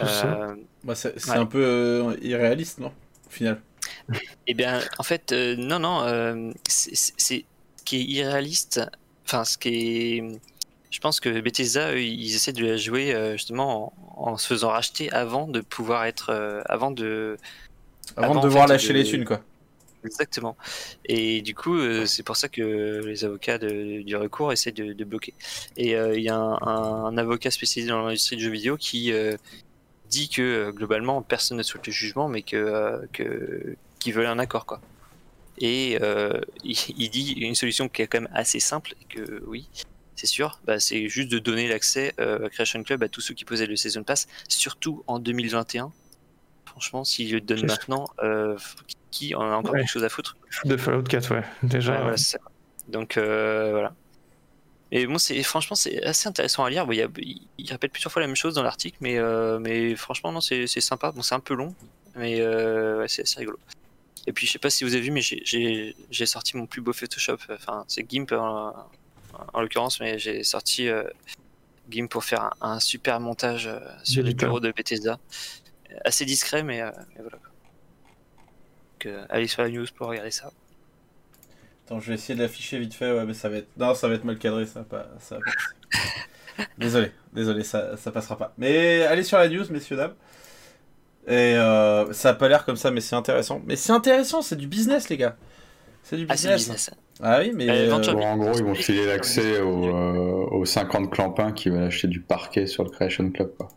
Euh, 0.00 0.54
Bah, 0.84 0.94
c'est 0.94 1.14
Ouais. 1.28 1.36
un 1.36 1.46
peu 1.46 1.64
euh, 1.64 2.16
irréaliste, 2.22 2.78
non 2.78 2.92
Au 3.26 3.30
final? 3.30 3.60
Eh 4.46 4.54
bien, 4.54 4.80
en 4.98 5.02
fait, 5.02 5.32
euh, 5.32 5.56
non, 5.56 5.78
non, 5.80 6.02
euh, 6.02 6.52
c'est 6.68 6.94
c'est- 6.94 7.14
c'est- 7.16 7.44
ce 7.78 7.82
qui 7.84 7.96
est 7.96 8.04
irréaliste, 8.04 8.80
enfin, 9.26 9.44
ce 9.44 9.58
qui 9.58 9.68
est. 9.68 10.24
Je 10.90 11.00
pense 11.00 11.18
que 11.18 11.40
Bethesda, 11.40 11.92
eux, 11.92 12.00
ils 12.02 12.34
essaient 12.36 12.52
de 12.52 12.64
la 12.64 12.76
jouer 12.76 13.14
euh, 13.14 13.32
justement 13.32 13.92
en, 14.16 14.32
en 14.32 14.36
se 14.36 14.46
faisant 14.46 14.68
racheter 14.68 15.10
avant 15.12 15.48
de 15.48 15.60
pouvoir 15.60 16.04
être, 16.04 16.30
euh, 16.30 16.62
avant 16.66 16.92
de, 16.92 17.36
Avant, 18.16 18.26
Avant, 18.26 18.34
de 18.34 18.38
en 18.38 18.42
devoir 18.44 18.66
fait, 18.66 18.72
lâcher 18.74 18.92
de- 18.92 18.98
les 18.98 19.04
thunes, 19.04 19.24
quoi. 19.24 19.40
Exactement. 20.04 20.56
Et 21.06 21.40
du 21.42 21.54
coup, 21.54 21.76
euh, 21.78 22.04
c'est 22.06 22.22
pour 22.22 22.36
ça 22.36 22.48
que 22.48 23.00
les 23.04 23.24
avocats 23.24 23.58
de- 23.58 24.02
du 24.02 24.14
recours 24.16 24.52
essaient 24.52 24.70
de, 24.70 24.92
de 24.92 25.04
bloquer. 25.04 25.32
Et 25.76 25.92
il 25.92 26.20
y 26.22 26.28
a 26.28 26.36
un, 26.36 26.58
un- 26.62 27.04
un 27.06 27.16
avocat 27.16 27.50
spécialisé 27.50 27.90
dans 27.90 28.02
l'industrie 28.06 28.36
du 28.36 28.44
jeu 28.44 28.50
vidéo 28.50 28.76
qui 28.76 29.12
dit 30.10 30.28
que 30.28 30.70
globalement 30.70 31.22
personne 31.22 31.56
ne 31.56 31.62
souhaite 31.64 31.86
le 31.86 31.92
jugement, 31.92 32.28
mais 32.28 32.42
que 32.42 33.00
que 33.12 33.74
qu'ils 33.98 34.12
veulent 34.14 34.26
un 34.26 34.38
accord 34.38 34.66
quoi. 34.66 34.80
Et 35.58 35.98
euh, 36.02 36.40
il, 36.64 36.76
il 36.96 37.08
dit 37.10 37.32
une 37.32 37.54
solution 37.54 37.88
qui 37.88 38.02
est 38.02 38.06
quand 38.06 38.20
même 38.20 38.30
assez 38.34 38.60
simple 38.60 38.94
et 39.00 39.14
que 39.14 39.42
oui. 39.46 39.68
C'est 40.16 40.26
sûr, 40.26 40.60
bah, 40.64 40.78
c'est 40.78 41.08
juste 41.08 41.28
de 41.30 41.38
donner 41.40 41.66
l'accès 41.68 42.14
euh, 42.20 42.46
à 42.46 42.48
Creation 42.50 42.82
Club 42.84 43.02
à 43.02 43.08
tous 43.08 43.20
ceux 43.20 43.34
qui 43.34 43.44
posaient 43.44 43.66
le 43.66 43.74
Season 43.76 44.04
Pass, 44.04 44.28
surtout 44.48 45.02
en 45.08 45.18
2021. 45.18 45.92
Franchement, 46.66 47.04
s'ils 47.04 47.32
le 47.32 47.40
donnent 47.40 47.58
sûr. 47.58 47.66
maintenant, 47.68 48.06
euh, 48.22 48.56
qui 49.10 49.34
en 49.34 49.42
a 49.42 49.54
encore 49.56 49.72
Ouais. 49.74 49.80
quelque 49.80 49.90
chose 49.90 50.04
à 50.04 50.08
foutre? 50.08 50.36
De 50.64 50.76
Fallout 50.76 51.02
4, 51.02 51.34
ouais. 51.34 51.42
Déjà. 51.62 51.92
Ouais, 51.92 51.96
ouais. 51.98 52.02
voilà, 52.02 52.16
c'est 52.16 52.32
ça. 52.32 52.38
Donc 52.88 53.16
euh, 53.16 53.70
voilà. 53.72 53.94
Et 54.92 55.06
bon, 55.06 55.18
c'est 55.18 55.42
franchement 55.42 55.74
c'est 55.74 56.02
assez 56.04 56.28
intéressant 56.28 56.64
à 56.64 56.70
lire. 56.70 56.86
Bon, 56.86 56.92
il, 56.92 56.98
y 56.98 57.02
a- 57.02 57.08
il- 57.18 57.46
il 57.58 57.70
répète 57.70 57.90
plusieurs 57.92 58.12
fois 58.12 58.20
la 58.22 58.26
même 58.28 58.36
chose 58.36 58.54
dans 58.54 58.62
l'article, 58.62 58.96
mais 59.00 59.18
euh, 59.18 59.58
mais 59.58 59.96
franchement 59.96 60.30
non, 60.32 60.40
c'est 60.40 60.66
sympa. 60.66 61.10
Bon, 61.12 61.22
c'est 61.22 61.34
un 61.34 61.40
peu 61.40 61.54
long, 61.54 61.74
mais 62.16 62.38
c'est 63.08 63.22
assez 63.22 63.38
rigolo. 63.40 63.58
Et 64.26 64.32
puis 64.32 64.46
je 64.46 64.52
sais 64.52 64.58
pas 64.58 64.70
si 64.70 64.84
vous 64.84 64.94
avez 64.94 65.02
vu, 65.02 65.10
mais 65.10 65.20
j'ai- 65.20 65.94
sorti 66.26 66.56
mon 66.56 66.66
plus 66.66 66.80
beau 66.80 66.92
Photoshop. 66.92 67.38
Enfin, 67.50 67.84
c'est 67.88 68.08
GIMP 68.10 68.32
en, 68.32 68.72
en 69.52 69.60
l'occurrence, 69.60 70.00
mais 70.00 70.18
j'ai 70.18 70.42
sorti 70.44 70.88
euh, 70.88 71.04
GIMP 71.90 72.08
pour 72.10 72.24
faire 72.24 72.42
un, 72.60 72.72
un 72.72 72.80
super 72.80 73.20
montage 73.20 73.66
euh, 73.66 73.80
sur 74.02 74.22
les 74.22 74.34
bureaux 74.34 74.60
de 74.60 74.72
Bethesda. 74.72 75.18
Assez 76.04 76.24
discret, 76.24 76.62
mais, 76.62 76.80
euh, 76.80 76.90
mais 77.14 77.20
voilà. 77.22 77.38
Donc, 79.04 79.14
allez 79.28 79.46
sur 79.46 79.62
la 79.62 79.68
news 79.68 79.86
pour 79.94 80.08
regarder 80.08 80.30
ça. 80.30 80.50
Attends, 81.84 82.00
je 82.00 82.08
vais 82.08 82.14
essayer 82.14 82.34
de 82.34 82.40
l'afficher 82.42 82.78
vite 82.78 82.94
fait, 82.94 83.12
ouais, 83.12 83.26
mais 83.26 83.34
ça 83.34 83.50
va 83.50 83.58
être. 83.58 83.68
Non, 83.76 83.94
ça 83.94 84.08
va 84.08 84.14
être 84.14 84.24
mal 84.24 84.38
cadré, 84.38 84.64
ça 84.64 84.80
va 84.80 84.84
pas. 84.86 85.08
Ça 85.20 85.36
va 85.36 85.42
pas 85.44 85.50
passer. 85.52 86.68
désolé, 86.78 87.12
désolé, 87.34 87.62
ça, 87.62 87.96
ça 87.98 88.10
passera 88.10 88.38
pas. 88.38 88.54
Mais 88.56 89.02
allez 89.02 89.22
sur 89.22 89.36
la 89.36 89.48
news, 89.48 89.64
messieurs, 89.70 89.96
dames. 89.96 90.14
Et 91.26 91.32
euh, 91.56 92.12
ça 92.12 92.30
a 92.30 92.34
pas 92.34 92.48
l'air 92.48 92.64
comme 92.64 92.76
ça, 92.76 92.90
mais 92.90 93.00
c'est 93.00 93.16
intéressant. 93.16 93.60
Mais 93.66 93.76
c'est 93.76 93.92
intéressant, 93.92 94.42
c'est 94.42 94.56
du 94.56 94.66
business, 94.66 95.08
les 95.08 95.16
gars. 95.16 95.36
C'est 96.02 96.16
du 96.16 96.26
Ah, 96.28 96.36
c'est 96.36 96.48
le 96.48 96.54
business. 96.56 96.76
business. 96.90 96.90
Ah 97.22 97.38
oui, 97.40 97.52
mais. 97.54 97.68
Euh, 97.70 97.94
euh. 97.96 98.12
Bon, 98.12 98.22
en 98.26 98.36
gros, 98.36 98.52
ils 98.58 98.64
vont 98.64 98.74
filer 98.74 99.06
l'accès 99.06 99.60
aux, 99.60 99.86
euh, 99.88 100.46
aux 100.50 100.64
50 100.66 101.10
clampins 101.10 101.52
qui 101.52 101.70
veulent 101.70 101.84
acheter 101.84 102.08
du 102.08 102.20
parquet 102.20 102.66
sur 102.66 102.84
le 102.84 102.90
Creation 102.90 103.30
Club. 103.30 103.52
Quoi. 103.56 103.68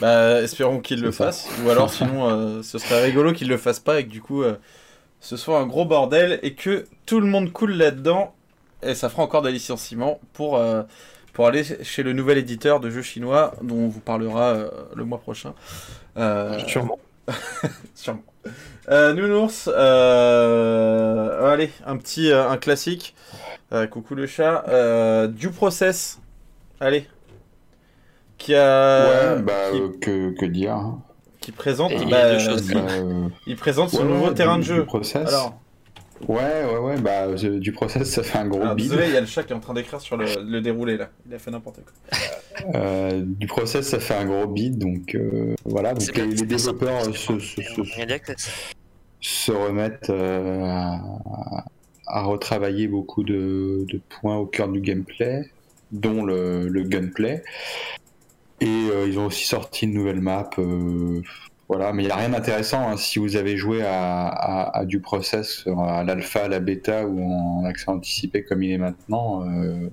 Bah, 0.00 0.40
espérons 0.42 0.78
qu'il 0.80 1.00
le 1.00 1.10
C'est 1.10 1.18
ça. 1.18 1.24
fasse. 1.26 1.48
Ou 1.64 1.70
alors, 1.70 1.90
sinon, 1.92 2.28
euh, 2.30 2.62
ce 2.62 2.78
serait 2.78 3.02
rigolo 3.02 3.32
qu'il 3.32 3.48
le 3.48 3.56
fasse 3.56 3.80
pas 3.80 3.98
et 3.98 4.04
que 4.04 4.10
du 4.10 4.20
coup, 4.22 4.42
euh, 4.44 4.54
ce 5.20 5.36
soit 5.36 5.58
un 5.58 5.66
gros 5.66 5.84
bordel 5.84 6.38
et 6.42 6.54
que 6.54 6.84
tout 7.06 7.18
le 7.20 7.26
monde 7.26 7.52
coule 7.52 7.72
là-dedans. 7.72 8.32
Et 8.82 8.94
ça 8.94 9.08
fera 9.08 9.22
encore 9.24 9.42
des 9.42 9.50
licenciements 9.50 10.20
pour, 10.34 10.56
euh, 10.56 10.82
pour 11.34 11.46
aller 11.46 11.64
chez 11.82 12.02
le 12.02 12.12
nouvel 12.14 12.38
éditeur 12.38 12.80
de 12.80 12.88
jeux 12.88 13.02
chinois 13.02 13.54
dont 13.62 13.76
on 13.76 13.88
vous 13.88 14.00
parlera 14.00 14.52
euh, 14.54 14.70
le 14.96 15.04
mois 15.04 15.18
prochain. 15.18 15.52
Euh, 16.16 16.58
Sûrement. 16.66 16.98
sûrement. 17.94 18.22
Euh, 18.90 19.14
Nounours, 19.14 19.68
euh, 19.72 21.52
allez, 21.52 21.70
un 21.86 21.96
petit 21.96 22.30
euh, 22.30 22.48
un 22.48 22.56
classique. 22.56 23.14
Euh, 23.72 23.86
coucou 23.86 24.14
le 24.14 24.26
chat. 24.26 24.64
Euh, 24.68 25.26
du 25.26 25.50
process. 25.50 26.20
Allez. 26.80 27.06
Qui 28.38 28.54
a. 28.54 29.34
ouais, 29.36 29.42
bah, 29.42 29.52
qui- 29.72 29.80
euh, 29.80 29.88
que, 30.00 30.38
que 30.38 30.44
dire 30.46 30.72
hein. 30.74 31.00
qui 31.40 31.52
présente, 31.52 31.92
Et 31.92 31.96
il 31.96 32.08
y 32.08 32.10
bah, 32.10 32.24
a 32.24 32.32
deux 32.34 32.38
choses. 32.40 32.62
si, 32.66 32.74
Bah, 32.74 32.80
euh, 32.90 33.28
il 33.46 33.56
présente 33.56 33.90
son 33.90 33.98
ouais, 33.98 34.04
nouveau 34.04 34.28
ouais, 34.28 34.34
terrain 34.34 34.56
du- 34.56 34.62
de 34.62 34.66
jeu. 34.66 34.80
Du 34.80 34.86
process. 34.86 35.28
Alors, 35.28 35.54
Ouais, 36.28 36.64
ouais, 36.64 36.78
ouais, 36.78 37.00
bah, 37.00 37.26
euh, 37.26 37.58
du 37.58 37.72
process, 37.72 38.10
ça 38.10 38.22
fait 38.22 38.38
un 38.38 38.46
gros 38.46 38.62
alors, 38.62 38.74
bid. 38.74 38.88
désolé, 38.88 39.08
il 39.08 39.14
y 39.14 39.16
a 39.16 39.20
le 39.20 39.26
chat 39.26 39.42
qui 39.42 39.52
est 39.52 39.56
en 39.56 39.60
train 39.60 39.74
d'écrire 39.74 40.00
sur 40.00 40.16
le, 40.16 40.26
le 40.42 40.60
déroulé 40.60 40.96
là. 40.96 41.10
Il 41.26 41.34
a 41.34 41.38
fait 41.38 41.50
n'importe 41.50 41.80
quoi. 41.84 42.18
Euh, 42.74 43.22
du 43.24 43.46
process, 43.46 43.88
ça 43.88 44.00
fait 44.00 44.14
un 44.14 44.24
gros 44.26 44.46
bid, 44.46 44.78
donc 44.78 45.14
euh, 45.14 45.54
voilà. 45.64 45.92
Donc 45.94 46.16
les, 46.16 46.26
développeurs 46.46 47.04
simple, 47.14 47.40
se, 49.20 49.52
remettent 49.52 50.10
euh, 50.10 50.62
à, 50.64 51.64
à 52.06 52.22
retravailler 52.22 52.88
beaucoup 52.88 53.22
de, 53.24 53.84
de 53.88 54.00
points 54.08 54.36
au 54.36 54.46
cœur 54.46 54.68
du 54.68 54.80
gameplay, 54.80 55.50
dont 55.92 56.24
le, 56.24 56.68
le 56.68 56.82
gunplay. 56.82 57.42
Et 58.60 58.66
euh, 58.66 59.06
ils 59.08 59.18
ont 59.18 59.26
aussi 59.26 59.46
sorti 59.46 59.84
une 59.84 59.94
nouvelle 59.94 60.20
map. 60.20 60.48
Euh, 61.70 61.76
voilà, 61.76 61.92
mais 61.92 62.02
il 62.02 62.06
n'y 62.06 62.12
a 62.12 62.16
rien 62.16 62.28
d'intéressant. 62.30 62.88
hein. 62.88 62.96
Si 62.96 63.18
vous 63.18 63.36
avez 63.36 63.56
joué 63.56 63.82
à, 63.82 64.28
à- 64.28 64.84
du 64.84 65.00
process, 65.00 65.64
à 65.66 66.04
l'alpha, 66.04 66.44
à 66.44 66.48
la 66.48 66.60
bêta 66.60 67.06
ou 67.06 67.22
en 67.22 67.64
accès 67.64 67.88
anticipé 67.90 68.44
comme 68.44 68.62
il 68.62 68.72
est 68.72 68.78
maintenant, 68.78 69.44
euh, 69.48 69.88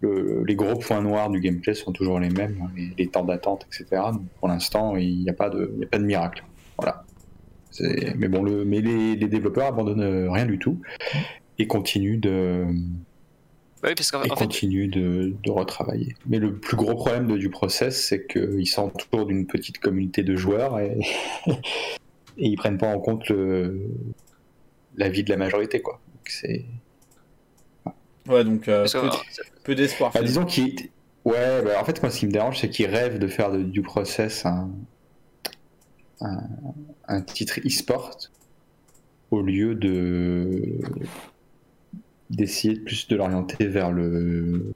le- 0.00 0.44
les 0.46 0.54
gros 0.56 0.76
points 0.76 1.02
noirs 1.02 1.30
du 1.30 1.40
gameplay 1.40 1.74
sont 1.74 1.92
toujours 1.92 2.20
les 2.20 2.30
mêmes, 2.30 2.56
hein, 2.62 2.70
les, 2.96 3.08
temps 3.08 3.24
d'attente, 3.24 3.66
etc. 3.66 4.02
Donc, 4.12 4.22
pour 4.38 4.48
l'instant, 4.48 4.96
il 4.96 5.20
n'y 5.20 5.28
a, 5.30 5.34
pas 5.34 5.50
de- 5.50 5.72
miracle. 5.98 6.44
Voilà. 6.78 7.04
Mais 8.16 8.28
bon, 8.28 8.42
mais 8.66 8.80
les, 8.80 9.14
les 9.16 9.28
développeurs 9.28 9.66
abandonnent 9.66 10.28
rien 10.28 10.44
du 10.46 10.58
tout 10.58 10.80
et 11.58 11.66
continuent 11.66 12.18
de, 12.20 12.64
Oui, 13.82 13.94
parce 13.94 14.10
qu'en 14.10 14.22
et 14.22 14.30
en 14.30 14.36
fait, 14.36 14.44
continuent 14.44 14.90
de, 14.90 15.34
de 15.42 15.50
retravailler. 15.50 16.14
Mais 16.26 16.38
le 16.38 16.54
plus 16.58 16.76
gros 16.76 16.94
problème 16.94 17.26
de, 17.26 17.36
du 17.38 17.48
process, 17.48 18.04
c'est 18.04 18.26
qu'ils 18.26 18.66
s'entourent 18.68 19.26
d'une 19.26 19.46
petite 19.46 19.78
communauté 19.78 20.22
de 20.22 20.36
joueurs 20.36 20.78
et, 20.78 20.98
et 21.46 21.52
ils 22.36 22.56
prennent 22.56 22.78
pas 22.78 22.94
en 22.94 23.00
compte 23.00 23.30
l'avis 24.96 25.24
de 25.24 25.30
la 25.30 25.36
majorité, 25.38 25.80
quoi. 25.80 26.00
Donc 26.14 26.28
c'est, 26.28 26.64
Ouais, 28.28 28.44
donc 28.44 28.68
euh, 28.68 28.86
peu, 28.92 28.98
alors, 28.98 29.24
peu 29.64 29.74
d'espoir. 29.74 30.12
bah, 30.12 30.22
disons 30.22 30.44
ouais, 31.24 31.62
bah, 31.62 31.80
en 31.80 31.84
fait, 31.84 32.02
moi, 32.02 32.10
ce 32.10 32.18
qui 32.20 32.26
me 32.26 32.30
dérange, 32.32 32.58
c'est 32.58 32.68
qu'ils 32.68 32.86
rêvent 32.86 33.18
de 33.18 33.26
faire 33.26 33.50
de- 33.50 33.62
du 33.62 33.80
process 33.82 34.44
un, 34.44 34.70
un, 36.20 36.40
un 37.08 37.22
titre 37.22 37.60
e-sport 37.66 38.18
au 39.30 39.40
lieu 39.42 39.74
de 39.74 40.78
d'essayer 42.30 42.74
de 42.74 42.80
plus 42.80 43.06
de 43.08 43.16
l'orienter 43.16 43.66
vers 43.66 43.90
le 43.92 44.72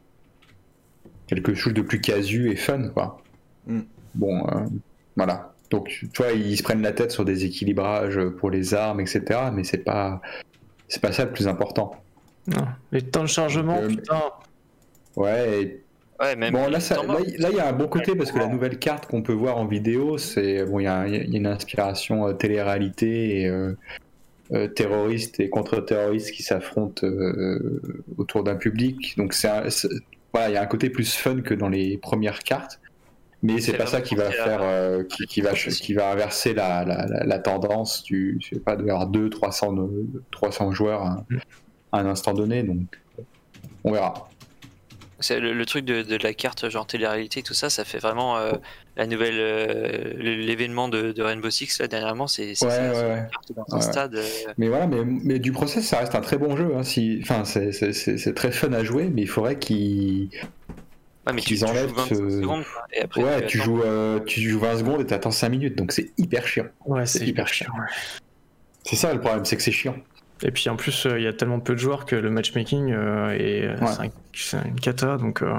quelque 1.27 1.55
chose 1.55 1.73
de 1.73 1.83
plus 1.83 2.01
casu 2.01 2.51
et 2.51 2.57
fun 2.57 2.89
quoi. 2.91 3.23
Mm. 3.67 3.81
Bon 4.15 4.47
euh, 4.49 4.67
voilà. 5.17 5.53
Donc 5.71 5.89
tu 5.89 6.09
vois 6.17 6.33
ils 6.33 6.57
se 6.57 6.63
prennent 6.63 6.83
la 6.83 6.93
tête 6.93 7.11
sur 7.11 7.25
des 7.25 7.45
équilibrages 7.45 8.21
pour 8.39 8.51
les 8.51 8.75
armes 8.75 9.01
etc. 9.01 9.23
Mais 9.55 9.65
c'est 9.65 9.79
pas 9.85 10.21
c'est 10.89 11.01
pas 11.01 11.13
ça 11.13 11.25
le 11.25 11.33
plus 11.33 11.49
important. 11.49 11.97
Non. 12.47 12.67
Les 12.93 13.01
temps 13.01 13.23
de 13.23 13.27
chargement, 13.29 13.79
Euh, 13.81 13.89
putain. 13.89 14.21
Ouais. 15.17 15.63
et 15.63 15.83
ouais, 16.21 16.37
même 16.37 16.53
Bon 16.53 16.69
là 16.69 16.79
ça- 16.81 16.97
il 17.27 17.41
là, 17.41 17.49
il 17.51 17.57
y 17.57 17.61
a 17.61 17.69
un 17.69 17.73
bon 17.73 17.89
côté 17.89 18.15
parce 18.15 18.31
que 18.33 18.39
la 18.39 18.49
nouvelle 18.49 18.79
carte 18.79 19.07
qu'on 19.07 19.23
peut 19.23 19.33
voir 19.33 19.57
en 19.57 19.65
vidéo 19.67 20.19
c'est 20.19 20.65
bon 20.67 20.81
il 20.81 20.85
y, 20.85 20.87
a 20.89 21.07
il 21.07 21.15
y 21.33 21.37
a 21.37 21.39
une 21.39 21.47
inspiration 21.47 22.27
euh, 22.29 22.33
télé-réalité 22.35 23.41
et 23.41 23.47
euh, 23.49 23.75
euh, 24.53 24.69
terroristes 24.69 25.41
et 25.41 25.49
contre-terroristes 25.51 26.33
qui 26.33 26.43
s'affrontent 26.43 27.07
euh, 27.07 27.81
autour 28.19 28.45
d'un 28.45 28.57
public. 28.57 29.15
Donc 29.17 29.33
c'est 29.33 29.49
voilà, 30.33 30.51
il 30.51 30.55
y 30.55 30.57
a 30.57 30.63
un 30.63 30.67
côté 30.67 30.91
plus 30.91 31.15
fun 31.15 31.41
que 31.43 31.55
dans 31.55 31.69
les 31.69 31.97
premières 31.99 32.41
cartes. 32.41 32.81
Mais 33.43 33.61
c'est 33.61 33.73
pas 33.77 33.87
ça 33.87 34.01
qui 34.01 34.15
va 34.15 34.31
faire, 34.45 34.61
euh, 34.63 35.05
qui, 35.05 35.27
qui 35.27 35.41
va, 35.43 35.53
qui 35.53 35.93
va 35.95 36.11
inverser 36.11 36.55
la, 36.55 36.85
la, 36.85 37.07
la- 37.07 37.25
la 37.25 37.39
tendance 37.39 38.03
du, 38.03 38.39
je 38.43 38.55
sais 38.55 38.61
pas, 38.61 38.75
de 38.75 38.83
avoir 38.83 39.07
2 39.07 39.29
300, 39.29 39.77
euh, 39.77 39.89
300 40.31 40.73
joueurs 40.73 41.03
à, 41.03 41.25
à 41.93 41.99
un 42.01 42.07
instant 42.07 42.33
donné. 42.33 42.63
Donc, 42.63 42.87
on 43.85 43.93
verra. 43.93 44.29
C'est 45.25 45.41
le, 45.41 45.55
le 45.55 45.65
truc 45.65 45.87
de, 45.87 46.03
de 46.03 46.17
la 46.23 46.35
carte 46.35 46.69
genre 46.69 46.87
télé-réalité 46.87 47.43
tout 47.43 47.55
ça, 47.55 47.71
ça 47.71 47.87
fait 47.87 47.97
vraiment 47.97 48.37
euh, 48.37 48.53
la 48.99 49.07
nouvelle 49.07 49.39
euh, 49.39 50.13
l'événement 50.19 50.89
de, 50.91 51.13
de 51.13 51.23
Rainbow 51.23 51.49
Six 51.49 51.79
là 51.81 51.89
dernièrement, 51.89 52.27
c'est 52.27 52.53
Ouais, 52.63 52.69
ouais, 52.69 52.91
ouais. 52.91 53.19
une 53.21 53.29
carte 53.31 53.53
dans 53.57 53.65
un 53.75 53.77
Ouais. 53.79 53.83
stade. 53.83 54.15
euh, 54.17 54.27
Mais 54.59 54.69
voilà, 54.69 54.87
mais, 54.87 55.03
mais 55.03 55.39
du 55.39 55.51
process, 55.51 55.87
ça 55.87 56.01
reste 56.01 56.15
un 56.15 56.21
très 56.21 56.37
bon 56.37 56.59
jeu. 56.59 56.73
Hein, 56.77 56.83
si, 56.83 57.21
enfin, 57.23 57.45
c'est- 57.47 58.35
très 58.35 58.53
fun 58.53 58.71
à 58.75 58.85
jouer, 58.85 59.09
mais 59.09 59.23
il 59.23 59.29
faudrait 59.29 59.59
qu'il 59.59 60.29
Ouais, 61.27 61.33
mais 61.33 61.41
tu, 61.41 61.49
Qu'ils 61.49 61.57
tu 61.61 61.65
joues 61.65 61.71
enlèvent 61.71 61.91
25 61.95 62.15
ce- 62.17 62.31
secondes 62.43 62.65
quoi, 62.65 62.83
et 62.93 63.01
après 63.01 63.23
Ouais, 63.25 63.47
tu 63.47 63.57
attends. 63.59 63.65
joues, 63.65 63.83
euh, 63.83 64.21
tu 64.27 64.43
joues 64.43 64.61
20 64.61 64.77
secondes 64.77 65.01
et 65.01 65.07
t'attends 65.07 65.31
5 65.31 65.49
minutes, 65.49 65.75
donc 65.79 65.93
c'est 65.93 66.11
hyper 66.19 66.47
chiant. 66.47 66.67
Ouais, 66.85 67.07
c'est 67.07 67.27
hyper 67.27 67.49
chiant. 67.49 67.73
C'est 68.85 68.97
ça 68.97 69.15
le 69.15 69.21
problème, 69.21 69.47
c'est 69.47 69.57
que 69.57 69.63
c'est 69.63 69.73
chiant. 69.73 69.97
Et 70.43 70.51
puis 70.51 70.69
en 70.69 70.77
plus, 70.77 71.07
euh, 71.07 71.19
il 71.19 71.25
y 71.25 71.29
a 71.29 71.33
tellement 71.33 71.61
peu 71.61 71.75
de 71.75 71.79
joueurs 71.79 72.05
que 72.07 72.17
le 72.17 72.31
matchmaking 72.31 72.93
euh, 72.93 73.31
est, 73.39 73.69
Ouais. 73.81 74.11
c'est 74.35 74.57
un- 74.59 74.65
une 74.65 74.81
cata, 74.81 75.17
donc. 75.17 75.43
euh, 75.43 75.55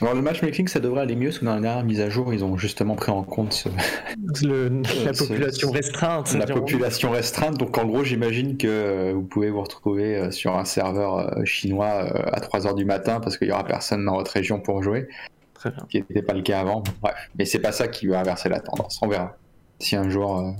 Alors 0.00 0.14
le 0.14 0.22
matchmaking, 0.22 0.68
ça 0.68 0.80
devrait 0.80 1.00
aller 1.02 1.16
mieux, 1.16 1.28
parce 1.28 1.38
que 1.40 1.44
dans 1.44 1.54
la 1.54 1.60
dernière 1.60 1.84
mise 1.84 2.00
à 2.00 2.08
jour, 2.10 2.32
ils 2.34 2.44
ont 2.44 2.56
justement 2.56 2.94
pris 2.94 3.10
en 3.10 3.22
compte 3.22 3.52
ce- 3.52 3.68
Le- 4.46 4.82
la 5.04 5.12
population 5.18 5.70
restreinte. 5.70 6.34
la 6.34 6.46
population 6.46 7.10
restreinte. 7.10 7.56
Donc 7.58 7.76
en 7.78 7.86
gros, 7.86 8.04
j'imagine 8.04 8.56
que 8.58 8.66
euh, 8.68 9.12
vous 9.14 9.22
pouvez 9.22 9.50
vous 9.50 9.62
retrouver 9.62 10.16
euh, 10.16 10.30
sur 10.30 10.56
un 10.56 10.64
serveur 10.64 11.18
euh, 11.38 11.44
chinois 11.44 12.04
euh, 12.04 12.22
à 12.32 12.40
3h 12.40 12.74
du 12.74 12.84
matin 12.84 13.18
parce 13.20 13.38
qu'il 13.38 13.48
y 13.48 13.52
aura 13.52 13.64
personne 13.64 14.04
dans 14.04 14.14
votre 14.14 14.30
région 14.32 14.60
pour 14.60 14.82
jouer, 14.82 15.08
Très 15.54 15.70
bien. 15.70 15.80
ce 15.84 15.86
qui 15.86 15.98
n'était 15.98 16.22
pas 16.22 16.34
le 16.34 16.42
cas 16.42 16.60
avant. 16.60 16.82
Bref, 17.02 17.14
mais 17.38 17.44
c'est 17.44 17.60
pas 17.60 17.72
ça 17.72 17.88
qui 17.88 18.06
va 18.08 18.20
inverser 18.20 18.48
la 18.48 18.60
tendance. 18.60 18.98
On 19.02 19.08
verra. 19.08 19.36
Si 19.80 19.96
un 19.96 20.08
jour. 20.10 20.38
euh, 20.38 20.50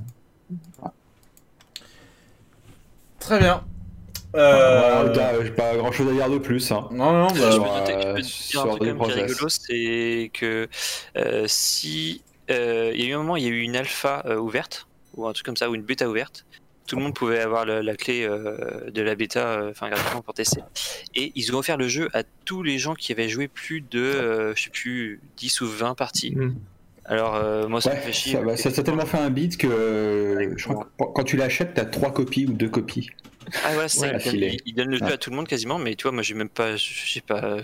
Très 3.29 3.39
bien. 3.41 3.63
Euh... 4.37 5.43
j'ai 5.45 5.51
pas 5.51 5.77
grand 5.77 5.93
chose 5.93 6.09
à 6.09 6.13
dire 6.13 6.31
de 6.31 6.39
plus. 6.39 6.71
hein. 6.73 6.89
Non, 6.91 7.13
non, 7.13 7.29
Je 7.35 7.41
bah, 7.41 7.51
peux 7.51 7.59
noter- 7.59 7.93
je 8.03 8.07
euh, 8.09 8.15
peux 8.15 8.21
te 8.21 8.27
dire 8.27 8.27
sur 8.27 8.63
un 8.63 8.69
truc 8.69 8.83
des 8.83 8.89
quand 8.89 8.95
même 9.07 9.15
qui 9.15 9.19
est 9.19 9.23
rigolo, 9.25 9.49
c'est 9.49 10.31
que 10.35 10.69
euh, 11.17 11.45
si 11.47 12.23
euh, 12.51 12.91
il 12.95 13.01
y 13.03 13.05
a 13.05 13.09
eu 13.09 13.13
un 13.15 13.19
moment, 13.19 13.37
il 13.37 13.43
y 13.45 13.47
a 13.47 13.51
eu 13.51 13.61
une 13.61 13.77
alpha 13.77 14.23
euh, 14.27 14.37
ouverte 14.37 14.87
ou 15.15 15.27
un 15.27 15.33
truc 15.33 15.45
comme 15.47 15.57
ça 15.57 15.69
ou 15.71 15.75
une 15.75 15.83
bêta 15.83 16.09
ouverte, 16.09 16.45
tout 16.87 16.97
le 16.97 17.03
monde 17.03 17.15
pouvait 17.15 17.41
avoir 17.41 17.65
le- 17.67 17.81
la 17.83 17.97
clé 17.97 18.25
euh, 18.25 18.91
de 18.91 19.03
la 19.03 19.15
bêta, 19.15 19.41
euh, 19.47 19.71
enfin 19.71 19.89
gratuitement 19.91 20.23
pour 20.23 20.33
tester. 20.35 20.63
Et 21.15 21.33
ils 21.35 21.55
ont 21.55 21.59
offert 21.59 21.77
le 21.77 21.89
jeu 21.89 22.09
à 22.15 22.23
tous 22.47 22.63
les 22.63 22.79
gens 22.79 22.95
qui 22.95 23.13
avaient 23.13 23.29
joué 23.29 23.49
plus 23.49 23.81
de, 23.83 24.01
euh, 24.01 24.55
je 24.57 24.65
sais 24.65 24.71
plus, 24.71 25.21
10 25.37 25.61
ou 25.61 25.67
20 25.69 25.95
parties. 25.95 26.35
Mm. 26.37 26.55
Alors 27.09 27.35
euh, 27.37 27.67
moi 27.69 27.81
ça 27.81 27.91
me 27.91 27.95
Ouais, 27.97 28.01
fait 28.03 28.13
chier. 28.13 28.33
ça, 28.35 28.57
ça 28.57 28.71
s'est 28.71 28.85
tellement 28.85 29.07
fait 29.07 29.19
un 29.19 29.31
beat 29.31 29.57
que 29.57 29.67
euh, 29.67 30.37
Ouais, 30.37 30.51
je 30.57 30.65
crois 30.69 30.85
que 30.85 31.05
quand 31.15 31.25
tu 31.25 31.37
l'achètes, 31.37 31.73
t'as 31.75 31.87
trois 31.87 32.13
copies 32.13 32.47
ou 32.47 32.53
deux 32.53 32.69
copies. 32.69 33.09
Ah 33.65 33.77
ouais, 33.79 33.89
c'est 33.89 34.01
Ouais, 34.13 34.19
il, 34.27 34.61
il- 34.67 34.75
donne 34.75 34.89
le 34.91 34.99
jeu 34.99 35.07
Ouais. 35.07 35.13
à 35.13 35.17
tout 35.17 35.31
le 35.31 35.37
monde 35.37 35.49
quasiment, 35.49 35.79
mais 35.79 35.95
tu 35.95 36.03
vois, 36.03 36.13
moi 36.13 36.23
j'ai 36.23 36.35
même 36.35 36.51
pas, 36.51 36.77
j'ai 36.77 37.23
pas 37.23 37.57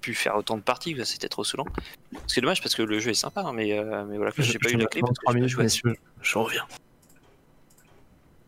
pu 0.00 0.14
faire 0.14 0.34
autant 0.36 0.56
de 0.56 0.62
parties, 0.62 0.96
c'était 1.04 1.28
trop 1.28 1.44
saoulant. 1.44 1.66
C'est 2.26 2.40
dommage 2.40 2.62
parce 2.62 2.74
que 2.74 2.82
le 2.82 2.98
jeu 3.00 3.10
est 3.10 3.14
sympa, 3.14 3.42
hein, 3.42 3.52
mais, 3.52 3.78
euh, 3.78 4.06
mais 4.08 4.16
voilà, 4.16 4.32
j'ai 4.38 4.58
pas 4.58 4.70
eu 4.70 4.76
la 4.76 4.86
clé. 4.86 5.02
Parce 5.02 5.12
que 5.18 5.24
3 5.24 5.34
j'ai 5.34 5.56
pas 5.56 5.62
minutes. 5.62 5.98
Je 6.22 6.38
reviens. 6.38 6.66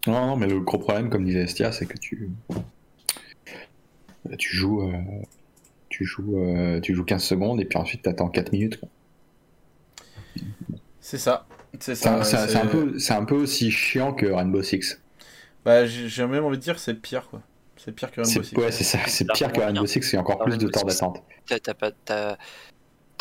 Non, 0.07 0.27
non, 0.29 0.37
mais 0.37 0.47
le 0.47 0.61
gros 0.61 0.79
problème, 0.79 1.11
comme 1.11 1.25
disait 1.27 1.43
Estia, 1.43 1.73
c'est 1.73 1.85
que 1.87 1.99
tu. 1.99 2.31
Tu 4.39 4.57
joues. 4.57 4.83
euh, 4.89 4.93
Tu 5.91 6.07
joues, 6.07 6.39
euh, 6.39 6.81
tu 6.81 6.95
joues 6.95 7.05
15 7.05 7.23
secondes 7.23 7.61
et 7.61 7.67
puis 7.67 7.79
ensuite 7.79 8.01
t'attends 8.03 8.29
4 8.31 8.51
minutes. 8.53 8.81
quoi. 8.81 8.89
C'est 11.03 11.19
ça. 11.19 11.45
C'est 11.81 11.93
un, 11.93 11.95
ça. 11.95 12.25
c'est 12.25 12.37
un- 12.37 12.47
c'est- 12.47 12.49
c'est 12.53 12.59
un 12.59 12.67
peu, 12.67 12.99
c'est 12.99 13.13
un 13.15 13.25
peu 13.25 13.35
aussi 13.35 13.71
chiant 13.71 14.15
que 14.15 14.25
Rainbow 14.27 14.63
Six. 14.63 15.01
Bah, 15.65 15.85
j'ai 15.87 16.27
même 16.27 16.45
envie 16.45 16.57
de 16.57 16.63
dire 16.63 16.79
c'est 16.79 16.95
pire 16.95 17.29
quoi. 17.29 17.41
C'est 17.77 17.93
pire 17.93 18.11
que 18.11 18.21
Rainbow 18.23 18.43
Six. 18.43 18.57
ouais, 18.57 18.73
c'est 18.73 18.85
ça. 18.85 18.99
C'est 19.07 19.27
Ça 19.27 19.33
pire 19.35 19.53
que. 19.53 19.61
Rainbow 19.61 19.87
Six, 19.87 20.03
c'est 20.03 20.17
encore 20.17 20.39
Ah, 20.41 20.45
plus 20.45 20.57
de 20.59 20.69
temps 20.69 20.85
d'attente. 20.85 21.23
T'as 21.47 21.75
pas, 21.75 21.91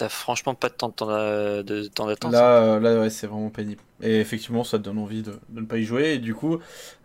franchement 0.09 0.55
pas 0.55 0.69
de 0.69 0.73
temps 0.73 0.89
de 0.89 0.93
temps 0.93 1.05
d'a- 1.07 1.61
de 1.63 1.83
temps 1.87 2.07
d'attente. 2.07 2.31
Là, 2.31 2.57
euh, 2.57 2.79
là 2.79 2.99
ouais, 3.01 3.09
c'est 3.11 3.27
vraiment 3.27 3.49
pénible. 3.49 3.81
Et 4.01 4.19
effectivement, 4.19 4.63
ça 4.63 4.79
te 4.79 4.83
donne 4.83 4.97
envie 4.97 5.21
de, 5.21 5.39
de 5.49 5.61
ne 5.61 5.65
pas 5.65 5.77
y 5.77 5.83
jouer. 5.83 6.13
Et 6.13 6.17
du 6.17 6.33
coup, 6.33 6.57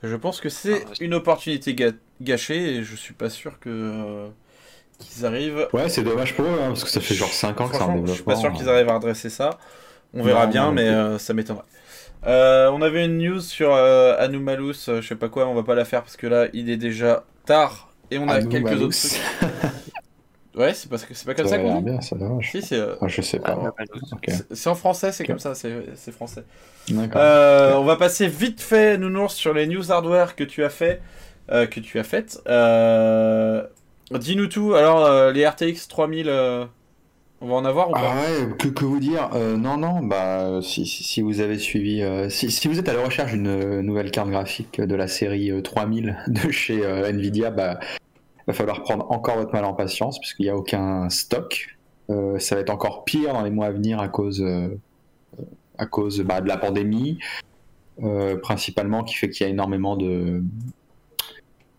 je 0.02 0.16
pense 0.16 0.40
que 0.40 0.48
c'est 0.48 0.82
Ah, 0.86 0.88
ouais. 0.88 0.96
une 1.00 1.12
opportunité 1.14 1.74
ga- 1.74 1.92
gâchée. 2.22 2.76
Et 2.76 2.82
je 2.84 2.96
suis 2.96 3.12
pas 3.12 3.28
sûr 3.28 3.58
que 3.60 3.68
euh, 3.68 4.28
qu'ils 4.98 5.26
arrivent. 5.26 5.68
Ouais, 5.74 5.88
c'est 5.90 6.02
dommage 6.04 6.34
pour 6.34 6.46
eux, 6.46 6.58
hein, 6.62 6.68
parce 6.68 6.84
que 6.84 6.90
ça 6.90 7.00
fait 7.02 7.14
genre 7.14 7.28
5 7.32 7.60
ans 7.60 7.68
que 7.68 7.72
développement. 7.72 8.06
je 8.06 8.12
suis 8.12 8.22
pas 8.22 8.36
sûr 8.36 8.52
qu'ils 8.52 8.68
arrivent 8.68 8.88
à 8.88 8.94
redresser 8.94 9.28
ça. 9.30 9.58
On 10.14 10.22
verra 10.22 10.46
Non, 10.46 10.52
bien, 10.52 10.64
non, 10.66 10.72
mais 10.72 10.88
euh, 10.88 11.18
ça 11.18 11.34
m'étonnerait. 11.34 11.64
Euh, 12.26 12.70
on 12.72 12.82
avait 12.82 13.04
une 13.04 13.18
news 13.18 13.40
sur 13.40 13.74
euh, 13.74 14.16
Anomalous, 14.18 14.72
euh, 14.88 15.00
je 15.00 15.06
sais 15.08 15.14
pas 15.16 15.28
quoi, 15.28 15.46
on 15.46 15.54
va 15.54 15.62
pas 15.62 15.74
la 15.74 15.84
faire 15.84 16.02
parce 16.02 16.16
que 16.16 16.26
là 16.26 16.46
il 16.52 16.70
est 16.70 16.76
déjà 16.76 17.24
tard 17.44 17.92
et 18.10 18.18
on 18.18 18.28
a 18.28 18.34
Anomalous. 18.34 18.50
quelques 18.50 18.82
autres 18.82 18.96
trucs. 18.98 19.70
Ouais, 20.56 20.72
c'est 20.72 20.88
parce 20.88 21.04
que 21.04 21.12
c'est 21.12 21.26
pas 21.26 21.34
comme 21.34 21.46
Ça 21.46 21.58
qu'on 21.58 21.80
dit. 21.80 21.84
bien, 21.84 22.00
ça 22.00 22.16
dommage. 22.16 22.50
Si, 22.50 22.62
c'est 22.62 22.78
euh, 22.78 22.94
Ah, 23.02 23.08
je 23.08 23.20
sais 23.20 23.38
pas. 23.38 23.74
Ah, 23.78 23.84
c'est- 24.54 24.66
en 24.68 24.74
français, 24.74 25.12
c'est 25.12 25.26
comme 25.26 25.38
ça, 25.38 25.54
c'est 25.54 26.12
français. 26.12 26.44
d'accord. 26.88 27.20
Euh, 27.22 27.74
on 27.74 27.84
va 27.84 27.96
passer 27.96 28.26
vite 28.26 28.62
fait, 28.62 28.96
Nounours, 28.96 29.34
sur 29.34 29.52
les 29.52 29.66
news 29.66 29.92
hardware 29.92 30.34
que 30.34 30.44
tu 30.44 30.64
as 30.64 30.70
fait, 30.70 31.02
euh, 31.50 31.66
que 31.66 31.78
tu 31.78 31.98
as 31.98 32.04
faites. 32.04 32.40
Euh, 32.48 33.64
Dis-nous 34.10 34.46
tout. 34.46 34.72
Alors, 34.74 35.04
euh, 35.04 35.30
les 35.30 35.46
RTX 35.46 35.88
3000, 35.88 36.30
euh, 36.30 36.64
on 37.40 37.48
va 37.48 37.54
en 37.54 37.64
avoir 37.64 37.90
ou 37.90 37.92
pas? 37.92 38.00
Ah 38.02 38.16
ouais, 38.16 38.56
que, 38.56 38.84
vous 38.84 39.00
dire? 39.00 39.30
Euh, 39.34 39.56
Non, 39.56 39.76
non, 39.76 40.02
bah 40.02 40.60
si, 40.62 41.20
vous 41.20 41.40
avez 41.40 41.58
suivi, 41.58 42.02
euh, 42.02 42.28
si, 42.28 42.68
vous 42.68 42.78
êtes 42.78 42.88
à 42.88 42.94
la 42.94 43.04
recherche 43.04 43.32
d'une 43.32 43.46
euh, 43.46 43.82
nouvelle 43.82 44.10
carte 44.10 44.30
graphique 44.30 44.80
de 44.80 44.94
la 44.94 45.08
série 45.08 45.50
euh, 45.50 45.60
3000 45.60 46.16
de 46.28 46.50
chez 46.50 46.82
Nvidia, 46.82 47.50
bah 47.50 47.78
va 48.46 48.52
falloir 48.52 48.82
prendre 48.82 49.10
encore 49.10 49.36
votre 49.36 49.52
mal 49.52 49.64
en 49.64 49.74
patience 49.74 50.20
puisqu'il 50.20 50.44
n'y 50.44 50.50
a 50.50 50.56
aucun 50.56 51.10
stock. 51.10 51.76
Ça 52.08 52.54
va 52.54 52.60
être 52.60 52.70
encore 52.70 53.04
pire 53.04 53.32
dans 53.32 53.42
les 53.42 53.50
mois 53.50 53.66
à 53.66 53.72
venir 53.72 53.98
à 53.98 54.06
cause, 54.06 54.40
bah, 56.20 56.40
de 56.40 56.46
la 56.46 56.56
pandémie, 56.56 57.18
principalement 58.42 59.02
qui 59.02 59.16
fait 59.16 59.28
qu'il 59.28 59.44
y 59.44 59.48
a 59.48 59.52
énormément 59.52 59.96
de 59.96 60.44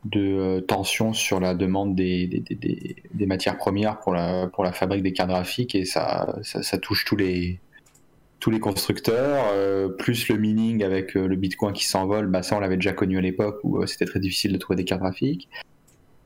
de 0.09 0.19
euh, 0.19 0.61
tension 0.61 1.13
sur 1.13 1.39
la 1.39 1.53
demande 1.53 1.95
des, 1.95 2.27
des, 2.27 2.39
des- 2.39 2.55
des- 2.55 2.95
des 3.13 3.25
matières 3.25 3.57
premières 3.57 3.99
pour 3.99 4.13
la, 4.13 4.47
pour 4.47 4.63
la 4.63 4.71
fabrique 4.71 5.03
des 5.03 5.13
cartes 5.13 5.29
graphiques 5.29 5.75
et 5.75 5.85
ça, 5.85 6.37
ça, 6.43 6.61
ça 6.63 6.77
touche 6.77 7.05
tous 7.05 7.15
les, 7.15 7.59
tous 8.39 8.51
les 8.51 8.59
constructeurs, 8.59 9.45
euh, 9.53 9.87
plus 9.89 10.27
le 10.29 10.37
mining 10.37 10.83
avec 10.83 11.15
euh, 11.17 11.27
le 11.27 11.35
bitcoin 11.35 11.73
qui 11.73 11.85
s'envole, 11.85 12.27
bah 12.27 12.43
ça 12.43 12.55
on 12.55 12.59
l'avait 12.59 12.75
déjà 12.75 12.93
connu 12.93 13.17
à 13.17 13.21
l'époque 13.21 13.59
où 13.63 13.77
euh, 13.81 13.87
c'était 13.87 14.05
très 14.05 14.19
difficile 14.19 14.53
de 14.53 14.57
trouver 14.57 14.77
des 14.77 14.85
cartes 14.85 15.01
graphiques. 15.01 15.49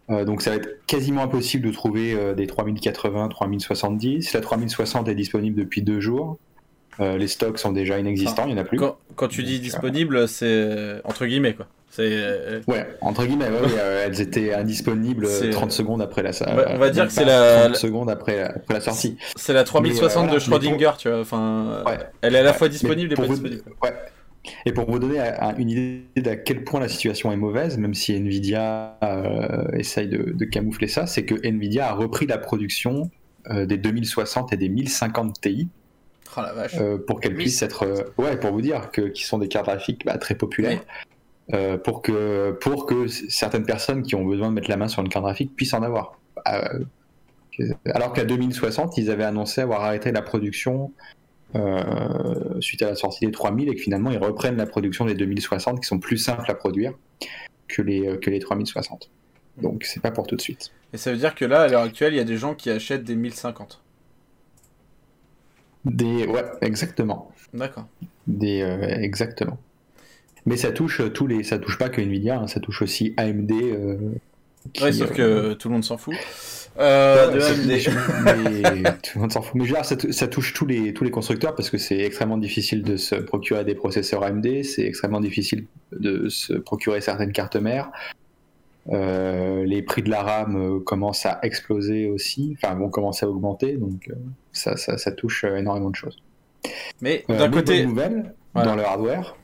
Donc 0.10 0.42
ça 0.42 0.50
va 0.50 0.58
être 0.58 0.86
quasiment 0.88 1.22
impossible 1.24 1.66
de 1.66 1.72
trouver 1.72 2.34
des 2.36 2.46
3080, 2.46 3.30
3070. 3.30 4.34
La 4.34 4.42
3060 4.42 5.08
est 5.08 5.16
disponible 5.16 5.58
depuis 5.58 5.84
deux 5.84 6.02
jours. 6.02 6.38
Les 7.00 7.28
stocks 7.30 7.58
sont 7.58 7.72
déjà 7.72 7.98
inexistants, 7.98 8.44
il 8.46 8.54
n'y 8.54 8.60
en 8.60 8.62
a 8.62 8.66
plus. 8.66 8.78
quand, 8.78 8.98
quand 9.16 9.30
tu 9.30 9.44
dis 9.44 9.62
disponible, 9.62 10.28
c'est 10.28 11.00
entre 11.06 11.26
guillemets 11.26 11.54
quoi. 11.54 11.68
C'est 11.94 12.04
euh, 12.10 12.62
Ouais, 12.68 12.88
entre 13.02 13.26
guillemets, 13.26 13.50
ouais, 13.50 13.60
ouais, 13.60 13.68
euh, 13.78 14.06
elles 14.08 14.22
étaient 14.22 14.54
indisponibles 14.54 15.26
euh, 15.26 15.40
C'est- 15.42 15.50
30 15.50 15.72
secondes 15.74 16.02
après 16.02 16.24
la 16.24 16.32
va- 16.32 16.72
on 16.74 16.78
va 16.78 16.90
dire 16.90 17.06
que 17.06 17.12
c'est 17.12 17.26
la- 17.26 17.64
30 17.64 17.76
secondes 17.76 18.10
après 18.10 18.38
la, 18.38 18.46
après 18.48 18.76
la 18.76 18.80
sortie. 18.80 19.18
c'est 19.36 19.52
la 19.52 19.66
3060 19.66 20.28
Mais, 20.28 20.32
euh, 20.32 20.36
de 20.40 20.40
voilà, 20.46 20.62
Schrödinger, 20.64 20.92
tu 20.98 21.10
vois. 21.10 21.20
Enfin, 21.20 21.84
Ouais. 21.86 21.98
elle 22.22 22.36
est 22.36 22.40
à 22.40 22.44
la 22.44 22.52
Ouais, 22.52 22.58
fois 22.58 22.70
disponible 22.70 23.12
et 23.12 23.16
pour 23.16 23.26
pas 23.26 23.34
vous- 23.34 23.44
disponible. 23.44 23.64
Ouais. 23.84 23.94
Et 24.66 24.72
pour 24.72 24.90
vous 24.90 25.00
donner 25.00 25.20
une 25.60 25.70
idée 25.70 26.02
d'à 26.16 26.36
quel 26.38 26.64
point 26.64 26.80
la 26.80 26.88
situation 26.88 27.32
est 27.32 27.36
mauvaise, 27.38 27.78
même 27.78 27.94
si 27.94 28.14
Nvidia 28.16 28.98
euh, 29.04 29.68
essaye 29.74 30.08
de, 30.08 30.32
de 30.34 30.46
camoufler 30.46 30.88
ça, 30.88 31.06
c'est 31.08 31.26
que 31.26 31.36
Nvidia 31.46 31.90
a 31.90 31.94
repris 31.94 32.26
la 32.26 32.38
production 32.40 33.12
euh, 33.50 33.66
des 33.66 33.78
2060 33.78 34.54
et 34.54 34.58
des 34.58 34.70
1050 34.70 35.42
Ti 35.42 35.68
Oh 36.38 36.42
la 36.42 36.54
vache. 36.54 36.76
euh, 36.80 36.98
pour 37.06 37.20
qu'elles 37.20 37.36
puissent 37.36 37.62
être, 37.62 37.84
euh, 37.84 38.04
ouais, 38.18 38.38
pour 38.38 38.52
vous 38.52 38.62
dire 38.62 38.90
que 38.92 39.02
qui 39.02 39.24
sont 39.26 39.38
des 39.40 39.48
cartes 39.50 39.66
graphiques 39.66 40.06
bah, 40.06 40.18
très 40.18 40.36
populaires, 40.36 40.80
euh, 41.54 41.78
pour 41.78 42.02
que 42.02 42.58
pour 42.62 42.86
que 42.86 43.08
certaines 43.08 43.66
personnes 43.66 44.04
qui 44.04 44.16
ont 44.16 44.26
besoin 44.26 44.50
de 44.50 44.54
mettre 44.54 44.70
la 44.70 44.78
main 44.78 44.88
sur 44.88 45.02
une 45.02 45.10
carte 45.10 45.26
graphique 45.26 45.56
puissent 45.56 45.74
en 45.74 45.84
avoir. 45.84 46.20
Euh, 46.48 46.84
alors 47.86 48.14
qu'à 48.14 48.24
2060, 48.24 48.98
ils 48.98 49.12
avaient 49.12 49.24
annoncé 49.24 49.62
avoir 49.62 49.84
arrêté 49.84 50.12
la 50.12 50.22
production 50.22 50.94
euh, 51.56 52.62
suite 52.62 52.82
à 52.82 52.90
la 52.90 52.96
sortie 52.96 53.26
des 53.26 53.32
3000 53.32 53.70
et 53.70 53.76
que 53.76 53.82
finalement 53.82 54.12
ils 54.12 54.18
reprennent 54.18 54.58
la 54.58 54.66
production 54.66 55.06
des 55.06 55.16
2060 55.16 55.82
qui 55.82 55.86
sont 55.86 56.00
plus 56.00 56.18
simples 56.18 56.50
à 56.50 56.56
produire 56.56 56.94
que 57.68 57.82
les 57.82 58.18
que 58.20 58.30
les 58.30 58.40
3060. 58.40 59.10
Donc 59.62 59.84
c'est 59.84 60.02
pas 60.02 60.12
pour 60.12 60.28
tout 60.28 60.36
de 60.36 60.42
suite. 60.42 60.72
Et 60.94 60.98
ça 60.98 61.12
veut 61.12 61.18
dire 61.18 61.36
que 61.36 61.46
là, 61.46 61.62
à 61.62 61.68
l'heure 61.68 61.84
actuelle, 61.84 62.14
il 62.14 62.18
y 62.18 62.22
a 62.22 62.26
des 62.26 62.38
gens 62.38 62.56
qui 62.56 62.70
achètent 62.70 63.04
des 63.04 63.16
1050. 63.16 63.82
Des 65.86 66.28
ouais, 66.28 66.46
exactement. 66.62 67.32
D'accord. 67.54 67.88
Des, 68.28 68.62
euh, 68.62 68.82
exactement. 69.02 69.58
Mais 70.46 70.58
ça 70.58 70.72
touche 70.72 71.02
euh, 71.02 71.10
tous 71.10 71.28
les, 71.28 71.44
ça 71.44 71.58
touche 71.60 71.78
pas 71.78 71.90
que 71.90 72.02
Nvidia, 72.02 72.40
hein, 72.40 72.48
ça 72.48 72.60
touche 72.60 72.82
aussi 72.82 73.14
AMD. 73.18 73.52
euh, 73.52 73.98
qui, 74.74 74.84
Ouais, 74.84 74.92
sauf 74.92 75.12
euh, 75.20 75.52
que 75.52 75.54
tout 75.54 75.68
le 75.70 75.74
monde 75.74 75.84
s'en 75.84 75.98
fout. 75.98 76.16
Euh, 76.80 77.28
ouais, 77.32 77.36
de 77.36 77.42
AMD. 77.42 78.64
mais 78.84 78.92
tout 79.04 79.12
le 79.16 79.22
monde 79.22 79.32
s'en 79.32 79.42
fout. 79.42 79.56
Mais 79.56 79.66
je 79.66 79.70
veux 79.72 79.76
dire, 79.76 79.86
ça, 79.86 79.96
ça 80.12 80.28
touche 80.28 80.54
tous 80.54 80.66
les, 80.66 80.94
tous 80.94 81.04
les 81.04 81.12
constructeurs 81.12 81.54
parce 81.56 81.70
que 81.70 81.78
c'est 81.78 82.00
extrêmement 82.00 82.38
difficile 82.38 82.82
de 82.84 82.96
se 82.98 83.16
procurer 83.16 83.66
des 83.66 83.76
processeurs 83.76 84.24
AMD, 84.24 84.64
c'est 84.64 84.84
extrêmement 84.86 85.20
difficile 85.20 85.66
de 85.92 86.30
se 86.30 86.54
procurer 86.54 87.02
certaines 87.02 87.32
cartes 87.34 87.56
mères. 87.56 87.92
Euh, 88.92 89.64
les 89.64 89.84
prix 89.84 90.02
de 90.02 90.10
la 90.10 90.24
RAM 90.24 90.56
euh, 90.56 90.80
commencent 90.80 91.26
à 91.28 91.40
exploser 91.44 92.08
aussi, 92.10 92.56
enfin 92.58 92.74
vont 92.74 92.90
commencer 92.90 93.26
à 93.28 93.30
augmenter, 93.30 93.74
donc 93.78 94.08
euh, 94.10 94.14
ça, 94.54 94.76
ça, 94.76 94.98
ça 94.98 95.12
touche 95.12 95.44
euh, 95.44 95.58
énormément 95.58 95.92
de 95.92 95.96
choses. 95.96 96.18
Mais 97.00 97.24
Euh, 97.30 97.38
d'un 97.38 97.52
côté, 97.52 97.86
nouvelle 97.86 98.34
Voilà. 98.56 98.70
dans 98.70 98.76
le 98.76 98.84
hardware. 98.84 99.36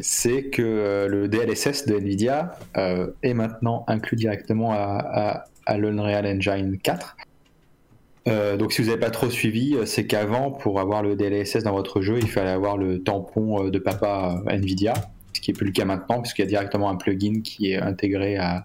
C'est 0.00 0.44
que 0.44 0.62
euh, 0.62 1.08
le 1.08 1.28
DLSS 1.28 1.86
de 1.86 1.96
Nvidia 1.96 2.58
euh, 2.76 3.12
est 3.22 3.34
maintenant 3.34 3.84
inclus 3.86 4.16
directement 4.16 4.72
à, 4.72 5.44
à, 5.66 5.78
l'Unreal 5.78 6.26
Engine 6.26 6.78
4. 6.78 7.16
Euh, 8.28 8.56
donc 8.56 8.72
si 8.72 8.82
vous 8.82 8.88
n'avez 8.88 9.00
pas 9.00 9.10
trop 9.10 9.30
suivi, 9.30 9.76
c'est 9.86 10.06
qu'avant, 10.06 10.50
pour 10.50 10.80
avoir 10.80 11.02
le 11.02 11.16
DLSS 11.16 11.62
dans 11.62 11.72
votre 11.72 12.02
jeu, 12.02 12.18
il 12.18 12.28
fallait 12.28 12.50
avoir 12.50 12.76
le 12.76 13.02
tampon 13.02 13.68
de 13.68 13.78
papa 13.78 14.42
Nvidia, 14.48 14.94
ce 15.32 15.40
qui 15.40 15.50
n'est 15.50 15.56
plus 15.56 15.66
le 15.66 15.72
cas 15.72 15.84
maintenant, 15.84 16.20
puisqu'il 16.20 16.42
y 16.42 16.44
a 16.44 16.48
directement 16.48 16.90
un 16.90 16.96
plugin 16.96 17.40
qui 17.42 17.72
est 17.72 17.78
intégré 17.78 18.36
à, 18.36 18.64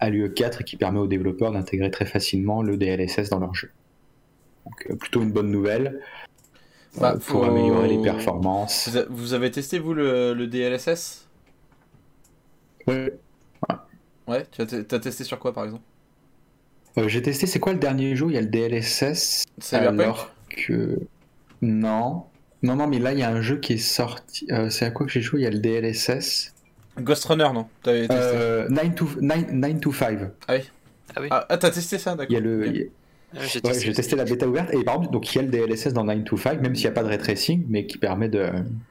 à 0.00 0.10
l'UE4 0.10 0.60
et 0.60 0.64
qui 0.64 0.76
permet 0.76 1.00
aux 1.00 1.06
développeurs 1.06 1.52
d'intégrer 1.52 1.90
très 1.90 2.06
facilement 2.06 2.62
le 2.62 2.76
DLSS 2.76 3.30
dans 3.30 3.38
leur 3.38 3.54
jeu. 3.54 3.70
Donc, 4.64 4.98
plutôt 4.98 5.22
une 5.22 5.32
bonne 5.32 5.50
nouvelle 5.50 6.00
Bah, 6.98 7.12
euh, 7.12 7.18
pour 7.18 7.22
faut- 7.40 7.44
améliorer 7.44 7.88
les 7.88 8.02
performances. 8.02 8.88
Vous, 8.88 8.96
a- 8.98 9.04
vous 9.08 9.34
avez 9.34 9.50
testé, 9.50 9.78
vous, 9.78 9.94
le, 9.94 10.32
le 10.34 10.46
DLSS 10.46 11.26
Ouais. 12.86 13.12
Ouais, 14.26 14.46
tu 14.50 14.62
as, 14.62 14.66
testé 15.00 15.24
sur 15.24 15.38
quoi, 15.38 15.52
par 15.52 15.64
exemple? 15.64 15.82
Euh, 16.98 17.08
J'ai 17.08 17.20
testé, 17.22 17.46
c'est 17.46 17.58
quoi 17.60 17.72
le 17.72 17.78
dernier 17.78 18.14
jeu 18.16 18.26
Il 18.28 18.34
y 18.34 18.38
a 18.38 18.40
le 18.40 18.46
DLSS. 18.46 19.44
Cyberpunk 19.58 20.00
Alors 20.00 20.30
que. 20.48 20.98
Non. 21.60 22.24
Non, 22.62 22.76
non, 22.76 22.86
mais 22.86 22.98
là, 22.98 23.12
il 23.12 23.18
y 23.18 23.22
a 23.22 23.28
un 23.30 23.42
jeu 23.42 23.58
qui 23.58 23.74
est 23.74 23.78
sorti. 23.78 24.46
euh, 24.50 24.70
c'est 24.70 24.86
à 24.86 24.90
quoi 24.90 25.04
que 25.06 25.12
j'ai 25.12 25.20
joué? 25.20 25.40
Il 25.40 25.44
y 25.44 25.46
a 25.46 25.50
le 25.50 25.58
DLSS. 25.58 26.54
Ghost 26.98 27.24
Runner, 27.26 27.48
non? 27.52 27.66
T'avais 27.82 28.06
testé? 28.06 28.14
Euh, 28.22 28.68
9 28.68 28.94
to, 28.94 29.08
9, 29.20 29.50
9 29.52 29.80
to 29.80 29.92
5. 29.92 30.18
Ah 30.48 30.54
oui, 31.20 31.28
Ah, 31.30 31.44
ah, 31.48 31.58
t'as 31.58 31.70
testé 31.70 31.98
ça, 31.98 32.12
d'accord. 32.14 32.26
Il 32.30 32.34
y 32.34 32.36
a 32.36 32.40
le. 32.40 32.66
il 32.68 32.76
y 32.76 32.82
a- 32.82 32.86
j'ai 33.34 33.40
Ouais, 33.58 33.60
testé. 33.60 33.86
j'ai 33.86 33.92
testé 33.92 34.16
la 34.16 34.24
bêta 34.24 34.46
ouverte 34.48 34.72
et 34.74 34.82
par 34.84 34.96
contre, 34.96 35.10
donc 35.10 35.32
il 35.34 35.36
y 35.36 35.38
a 35.40 35.42
le 35.42 35.48
DLSS 35.50 35.92
dans 35.92 36.04
9 36.04 36.24
to 36.24 36.36
5, 36.36 36.60
même 36.60 36.74
s'il 36.74 36.84
n'y 36.84 36.88
a 36.88 36.92
pas 36.92 37.02
de 37.02 37.08
ray 37.08 37.18
tracing, 37.18 37.64
mais 37.68 37.86
qui 37.86 37.98
permet 37.98 38.28
de 38.28 38.46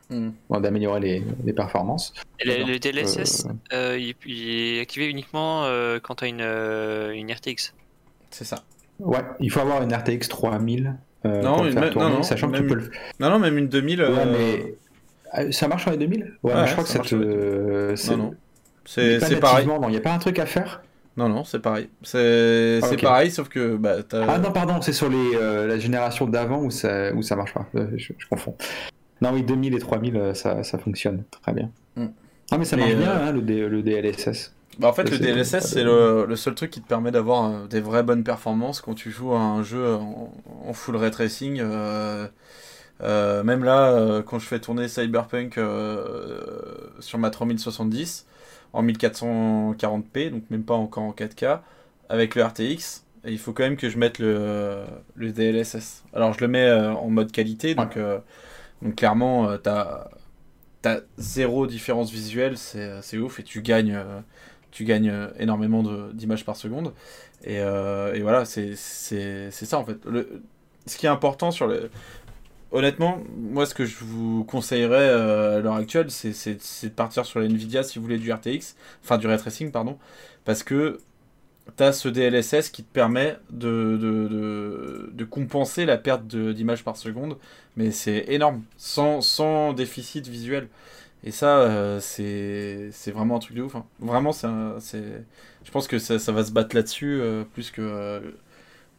Hmm. 0.10 0.30
d'améliorer 0.62 1.00
les, 1.00 1.24
les 1.44 1.54
performances. 1.54 2.14
Et 2.40 2.46
le, 2.46 2.72
le 2.72 2.78
DLSS, 2.80 3.46
Euh, 3.74 3.94
euh, 3.94 3.98
il, 3.98 4.14
il 4.28 4.76
est 4.78 4.82
activé 4.82 5.08
uniquement 5.10 5.64
euh, 5.66 6.00
quand 6.02 6.16
tu 6.16 6.26
as 6.26 6.28
une, 6.28 6.42
euh, 6.42 7.12
une 7.14 7.32
RTX. 7.32 7.74
C'est 8.30 8.44
ça. 8.46 8.58
ouais, 9.00 9.20
il 9.40 9.50
faut 9.52 9.60
avoir 9.62 9.82
une 9.82 9.92
RTX 9.94 10.28
3000 10.30 10.94
euh, 11.26 11.42
Non, 11.42 11.66
une- 11.66 11.72
faire 11.74 11.82
non, 11.84 11.90
tourner, 11.90 12.10
non, 12.12 12.24
sachant 12.24 12.48
que 12.48 12.52
même- 12.54 12.64
tu 12.64 12.68
peux 12.68 12.76
le. 12.82 12.92
Non, 13.20 13.30
non, 13.32 13.40
même 13.40 13.58
une 13.58 13.68
2000. 13.70 14.02
Ouais, 14.02 14.08
euh, 14.10 14.26
mais 14.32 14.76
euh, 15.42 15.52
ça 15.52 15.68
marche 15.68 15.88
en 15.88 15.92
les 15.92 15.98
2000 15.98 16.34
Ouais, 16.44 16.54
Ouais, 16.54 16.62
mais 16.62 16.68
je 16.68 16.72
crois 16.74 16.86
ça 16.86 17.00
que 17.00 17.16
euh, 17.16 17.96
c'est- 17.96 18.12
Non, 18.12 18.18
non. 18.18 18.36
C'est 18.86 19.40
pareil. 19.40 19.66
il 19.84 19.90
n'y 19.90 19.98
a 19.98 20.02
pas 20.02 20.12
un 20.14 20.20
truc 20.20 20.38
à 20.38 20.46
faire 20.46 20.84
Non, 21.16 21.30
non, 21.30 21.44
c'est 21.44 21.60
pareil. 21.60 21.90
C'est 22.02 22.80
Ah, 22.82 22.88
pareil, 23.02 23.30
sauf 23.30 23.48
que 23.48 23.76
bah, 23.76 23.98
Ah 24.28 24.40
non, 24.40 24.52
pardon, 24.52 24.82
c'est 24.82 24.94
sur 24.94 25.10
les, 25.10 25.36
euh, 25.36 25.68
la 25.68 25.78
génération 25.78 26.26
d'avant 26.26 26.62
où 26.64 26.72
ça, 26.72 27.14
où 27.14 27.22
ça 27.22 27.36
marche 27.36 27.54
pas. 27.54 27.68
Euh, 27.76 27.88
Je, 27.98 28.14
je 28.18 28.28
confonds. 28.28 28.56
Non, 29.22 29.32
oui, 29.32 29.44
2000 29.44 29.76
et 29.76 29.80
3000, 29.80 30.18
euh, 30.18 30.34
ça, 30.34 30.64
ça 30.64 30.78
fonctionne 30.80 31.24
très 31.30 31.54
bien. 31.54 31.70
Hmm. 31.96 32.08
Ah, 32.52 32.58
mais 32.58 32.66
ça 32.66 32.76
Mais, 32.78 32.84
marche 32.84 32.96
bien, 32.96 33.12
euh, 33.12 33.28
hein, 33.28 33.32
le, 33.32 33.42
D- 33.42 33.68
le 33.70 33.84
DLSS. 33.84 34.54
Bah, 34.80 34.88
en 34.90 34.94
fait, 34.94 35.08
le 35.10 35.20
DLSS, 35.20 35.60
c'est 35.68 35.84
le, 35.84 36.26
le 36.28 36.36
seul 36.36 36.56
truc 36.56 36.72
qui 36.72 36.82
te 36.82 36.88
permet 36.88 37.12
d'avoir 37.12 37.46
euh, 37.46 37.68
des 37.68 37.80
vraies 37.80 38.02
bonnes 38.04 38.24
performances 38.24 38.82
quand 38.82 38.96
tu 38.96 39.12
joues 39.12 39.34
à 39.34 39.40
un 39.40 39.62
jeu 39.62 39.94
en, 39.94 40.34
en 40.66 40.74
full 40.74 40.96
ray 40.96 41.12
tracing. 41.12 41.62
même 43.00 43.64
là, 43.64 44.24
quand 44.26 44.40
je 44.40 44.48
fais 44.48 44.60
tourner 44.60 44.88
Cyberpunk 44.88 45.60
sur 47.00 47.20
ma 47.20 47.30
3070 47.30 48.26
en 48.74 48.84
1440p, 48.84 50.30
donc 50.32 50.44
même 50.50 50.64
pas 50.64 50.74
encore 50.76 51.04
en 51.04 51.12
4K, 51.14 51.62
avec 52.10 52.36
le 52.36 52.44
RTX, 52.44 53.04
et 53.26 53.32
il 53.32 53.38
faut 53.40 53.54
quand 53.54 53.64
même 53.64 53.78
que 53.78 53.90
je 53.90 53.98
mette 53.98 54.20
le, 54.20 54.84
le 55.16 55.32
DLSS. 55.32 56.04
Alors, 56.14 56.34
je 56.34 56.42
le 56.42 56.48
mets 56.48 56.66
euh, 56.68 56.94
en 56.94 57.10
mode 57.10 57.32
qualité, 57.32 57.76
donc, 57.76 57.98
euh, 57.98 58.20
donc 58.82 58.96
clairement, 58.96 59.50
euh, 59.50 59.58
t'as 59.58 60.10
t'as 60.82 61.00
zéro 61.18 61.66
différence 61.66 62.12
visuelle, 62.12 62.58
c'est 62.58 63.18
ouf, 63.18 63.40
et 63.40 63.44
tu 63.44 63.62
gagnes, 63.62 63.96
euh, 63.96 64.20
tu 64.72 64.84
gagnes 64.84 65.14
énormément 65.40 65.84
d'images 66.14 66.46
par 66.46 66.58
seconde. 66.58 66.94
Et, 67.46 67.56
et 67.58 68.22
voilà, 68.22 68.46
c'est 68.46 68.76
ça 68.76 69.78
en 69.80 69.86
fait. 69.86 70.04
Le, 70.06 70.42
ce 70.86 70.98
qui 70.98 71.06
est 71.06 71.10
important 71.10 71.52
sur 71.52 71.68
le. 71.68 71.90
Honnêtement, 72.74 73.22
moi 73.38 73.68
ce 73.68 73.76
que 73.76 73.86
je 73.86 73.96
vous 74.04 74.44
conseillerais 74.46 75.08
euh, 75.08 75.60
à 75.60 75.62
l'heure 75.62 75.76
actuelle, 75.76 76.10
c'est 76.10 76.56
de 76.84 76.90
partir 76.90 77.24
sur 77.24 77.40
la 77.40 77.46
Nvidia 77.46 77.84
si 77.84 78.00
vous 78.00 78.04
voulez 78.04 78.18
du 78.18 78.34
RTX, 78.34 78.76
enfin 79.04 79.20
du 79.20 79.28
ray 79.28 79.38
tracing, 79.38 79.72
pardon, 79.72 80.00
parce 80.44 80.64
que 80.64 81.00
tu 81.78 81.84
as 81.84 81.94
ce 81.94 82.10
DLSS 82.10 82.72
qui 82.72 82.84
te 82.84 82.92
permet 82.92 83.38
de, 83.52 85.24
compenser 85.30 85.86
la 85.86 85.98
perte 85.98 86.26
d'images 86.26 86.84
par 86.84 86.98
seconde, 86.98 87.38
mais 87.78 87.92
c'est 87.92 88.26
énorme, 88.30 88.64
sans, 88.78 89.74
déficit 89.74 90.28
visuel. 90.28 90.68
Et 91.24 91.32
ça, 91.32 91.60
euh, 91.60 92.00
c'est 92.02 93.12
vraiment 93.12 93.36
un 93.36 93.40
truc 93.40 93.56
de 93.56 93.62
ouf. 93.62 93.76
hein. 93.76 93.86
Vraiment, 94.00 94.32
c'est 94.34 94.48
je 95.64 95.72
pense 95.72 95.88
que 95.88 96.00
ça, 96.00 96.32
va 96.32 96.44
se 96.44 96.52
battre 96.52 96.76
là-dessus 96.76 97.20
euh, 97.22 97.44
plus, 97.54 97.72
que, 97.72 98.34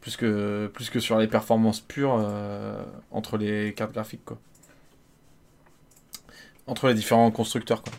plus, 0.05 0.18
que, 0.18 0.66
plus 0.74 0.90
que 0.90 1.01
sur 1.01 1.16
les 1.18 1.26
performances 1.26 1.81
pures 1.81 2.18
euh, 2.20 2.74
entre 3.10 3.39
les 3.39 3.72
cartes 3.72 3.93
graphiques. 3.93 4.24
Quoi. 4.26 4.36
Entre 6.66 6.89
les 6.89 6.94
différents 6.94 7.31
constructeurs. 7.31 7.82
Quoi. 7.82 7.93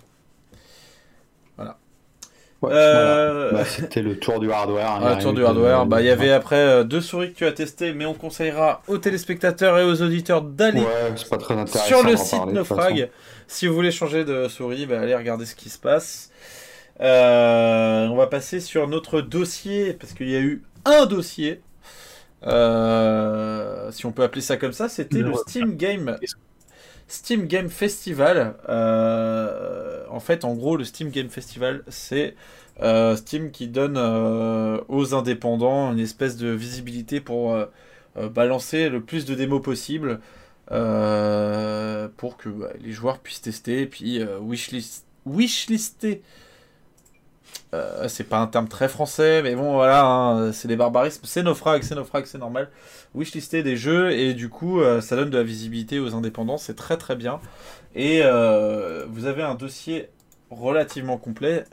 Ouais, 2.62 2.72
Euh, 2.72 3.50
voilà. 3.50 3.64
Bah, 3.64 3.66
C'était 3.70 4.04
le 4.04 4.20
tour 4.20 4.40
du 4.40 4.52
hardware. 4.52 4.90
hein, 5.02 5.16
Ah, 5.18 5.22
tour 5.22 5.34
du 5.34 5.42
de- 5.42 5.46
hardware. 5.46 5.86
Bah, 5.88 6.02
il 6.02 6.06
y 6.06 6.12
avait 6.12 6.32
après 6.32 6.56
euh, 6.58 6.84
deux 6.84 7.02
souris 7.02 7.32
que 7.34 7.38
tu 7.40 7.46
as 7.48 7.52
testées, 7.52 7.94
mais 7.94 8.06
on 8.06 8.14
conseillera 8.14 8.84
aux 8.88 9.00
téléspectateurs 9.00 9.78
et 9.80 9.84
aux 9.84 10.02
auditeurs 10.04 10.44
d'aller 10.44 10.82
Ouais, 10.82 11.16
sur 11.16 12.04
le 12.04 12.16
site 12.18 12.38
parler, 12.38 12.54
Naufrag. 12.54 13.10
Si 13.48 13.66
vous 13.68 13.74
voulez 13.74 13.92
changer 13.92 14.26
de 14.26 14.48
souris, 14.48 14.86
bah, 14.86 15.02
allez 15.02 15.16
regarder 15.16 15.46
ce 15.46 15.56
qui 15.56 15.70
se 15.70 15.80
passe. 15.80 16.30
Euh, 17.02 18.06
on 18.08 18.16
va 18.16 18.28
passer 18.28 18.60
sur 18.60 18.88
notre 18.88 19.22
dossier, 19.22 19.94
parce 19.94 20.14
qu'il 20.14 20.30
y 20.30 20.36
a 20.36 20.40
eu 20.40 20.62
un 20.86 21.08
dossier. 21.08 21.62
Euh, 22.46 23.92
si 23.92 24.06
on 24.06 24.12
peut 24.12 24.24
appeler 24.24 24.42
ça 24.42 24.58
comme 24.58 24.74
ça, 24.74 24.90
c'était 24.90 25.20
le. 25.20 25.34
Steam 25.48 25.76
Game. 25.76 26.18
Steam 27.08 27.46
Game 27.48 27.70
Festival. 27.70 28.56
Euh, 28.70 30.04
en 30.10 30.20
fait, 30.20 30.46
en 30.46 30.54
gros, 30.56 30.78
le 30.78 30.84
Steam 30.84 31.10
Game 31.10 31.30
Festival, 31.30 31.84
c'est 31.88 32.36
euh, 32.82 33.16
Steam 33.16 33.52
qui 33.52 33.68
donne 33.68 33.98
aux 34.88 35.16
indépendants 35.16 35.92
une 35.92 36.00
espèce 36.00 36.38
de 36.38 36.50
visibilité 36.50 37.22
pour 37.22 37.58
balancer 38.16 38.90
le 38.90 39.02
plus 39.02 39.26
de 39.26 39.36
démos 39.36 39.62
possible 39.62 40.20
pour 40.68 42.38
que 42.38 42.50
bah, 42.50 42.70
les 42.80 42.92
joueurs 42.92 43.20
puissent 43.20 43.42
tester 43.42 43.82
et 43.82 43.88
puis 43.88 44.24
wishlist, 44.42 45.06
wishlister. 45.26 46.22
Euh, 47.76 48.08
c'est 48.08 48.24
pas 48.24 48.40
un 48.40 48.48
terme 48.48 48.68
très 48.68 48.88
français, 48.88 49.42
mais 49.42 49.56
bon, 49.56 49.74
voilà, 49.74 50.06
hein, 50.06 50.52
c'est 50.52 50.68
des 50.68 50.76
barbarismes. 50.76 51.22
C'est 51.26 51.44
naufrag, 51.44 51.84
c'est 51.84 51.96
naufrag, 51.96 52.26
c'est 52.26 52.38
normal. 52.38 52.70
Wishlister 53.14 53.64
des 53.64 53.78
jeux 53.78 54.12
et 54.12 54.34
du 54.34 54.50
coup, 54.50 54.82
euh, 54.82 55.02
ça 55.02 55.16
donne 55.16 55.30
de 55.30 55.38
la 55.38 55.44
visibilité 55.44 56.00
aux 56.00 56.16
indépendants, 56.16 56.58
c'est 56.58 56.76
très 56.76 56.98
très 56.98 57.16
bien. 57.16 57.40
Et 57.96 58.22
euh, 58.24 59.06
vous 59.10 59.26
avez 59.26 59.44
un 59.44 59.56
dossier 59.56 60.10
relativement 60.52 61.18
complet 61.18 61.66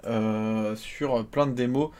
sur 0.76 1.26
plein 1.26 1.46
de 1.46 1.52
démos 1.52 1.90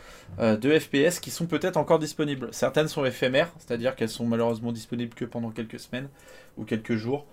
de 0.40 0.78
FPS 0.78 1.20
qui 1.20 1.30
sont 1.30 1.46
peut-être 1.46 1.76
encore 1.76 1.98
disponibles. 1.98 2.48
Certaines 2.50 2.88
sont 2.88 3.04
éphémères, 3.04 3.52
c'est-à-dire 3.58 3.94
qu'elles 3.94 4.08
sont 4.08 4.24
malheureusement 4.24 4.72
disponibles 4.72 5.14
que 5.14 5.26
pendant 5.26 5.50
quelques 5.50 5.78
semaines 5.78 6.08
ou 6.56 6.64
quelques 6.64 6.96
jours. 6.96 7.26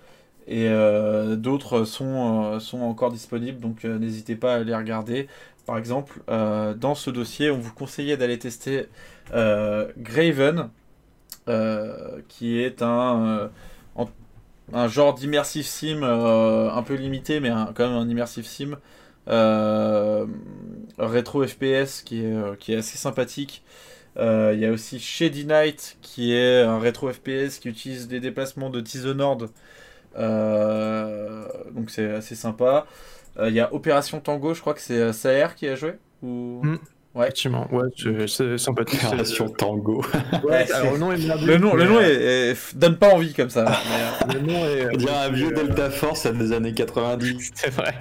Et 0.45 0.69
d'autres 1.37 1.85
sont, 1.85 2.59
sont 2.59 2.81
encore 2.81 3.11
disponibles, 3.11 3.59
donc 3.59 3.85
n'hésitez 3.85 4.35
pas 4.35 4.55
à 4.55 4.59
les 4.59 4.75
regarder. 4.75 5.27
Par 5.69 5.77
exemple, 5.77 6.23
euh, 6.31 6.73
dans 6.73 6.95
ce 6.95 7.11
dossier, 7.11 7.51
on 7.51 7.59
vous 7.59 7.71
conseillait 7.71 8.17
d'aller 8.17 8.39
tester 8.39 8.87
euh, 9.35 9.91
Graven, 9.99 10.71
euh, 11.47 12.21
qui 12.27 12.59
est 12.59 12.81
un, 12.81 13.51
un 14.73 14.87
genre 14.87 15.13
d'immersive 15.13 15.67
sim 15.67 16.01
un 16.01 16.81
peu 16.81 16.95
limité, 16.95 17.39
mais 17.39 17.51
quand 17.75 17.87
même 17.87 17.97
un 17.97 18.09
immersive 18.09 18.47
sim 18.47 18.79
rétro 20.97 21.45
FPS 21.45 22.01
qui 22.03 22.25
est, 22.25 22.57
qui 22.59 22.73
est 22.73 22.77
assez 22.77 22.97
sympathique. 22.97 23.63
Il 24.17 24.57
y 24.59 24.65
a 24.65 24.71
aussi 24.71 24.99
Shady 24.99 25.45
Knight 25.45 25.97
qui 26.01 26.33
est 26.33 26.63
un 26.63 26.79
rétro 26.79 27.11
FPS 27.13 27.59
qui 27.59 27.69
utilise 27.69 28.09
les 28.09 28.19
déplacements 28.19 28.71
de 28.71 28.81
Dishonored. 28.81 29.49
Euh, 30.17 31.47
donc 31.71 31.89
c'est 31.89 32.11
assez 32.11 32.35
sympa. 32.35 32.87
Euh, 33.37 33.49
Il 33.49 33.55
y 33.55 33.59
a 33.59 33.73
Opération 33.73 34.19
Tango, 34.19 34.53
je 34.53 34.61
crois 34.61 34.73
que 34.73 34.81
c'est 34.81 34.97
euh, 34.97 35.13
Saer 35.13 35.47
qui 35.55 35.67
a 35.67 35.75
joué 35.75 35.93
ou... 36.21 36.61
Mm. 36.63 36.77
Ouais. 37.15 37.23
Effectivement, 37.23 37.67
ouais, 37.73 37.87
c'est- 38.27 38.57
sympathique. 38.59 38.99
Opération 39.03 39.49
Tango. 39.49 40.05
Ouais, 40.43 40.71
alors, 40.73 40.93
le 40.93 40.99
nom 40.99 41.11
est 41.11 41.17
Le 41.17 41.57
nom, 41.57 41.73
le 41.73 41.85
nom 41.85 41.97
euh, 41.97 42.01
est- 42.01 42.51
est- 42.51 42.77
donne 42.77 42.97
pas 42.97 43.09
envie 43.13 43.33
comme 43.33 43.49
ça. 43.49 43.65
mais, 44.27 44.35
euh, 44.35 44.39
le 44.39 44.45
nom 44.45 44.65
est- 44.65 45.07
On 45.07 45.07
un 45.11 45.29
vieux 45.29 45.51
Delta 45.51 45.89
Force 45.89 46.27
des 46.27 46.51
années 46.51 46.73
90. 46.73 47.51
C'est 47.55 47.71
vrai. 47.71 47.95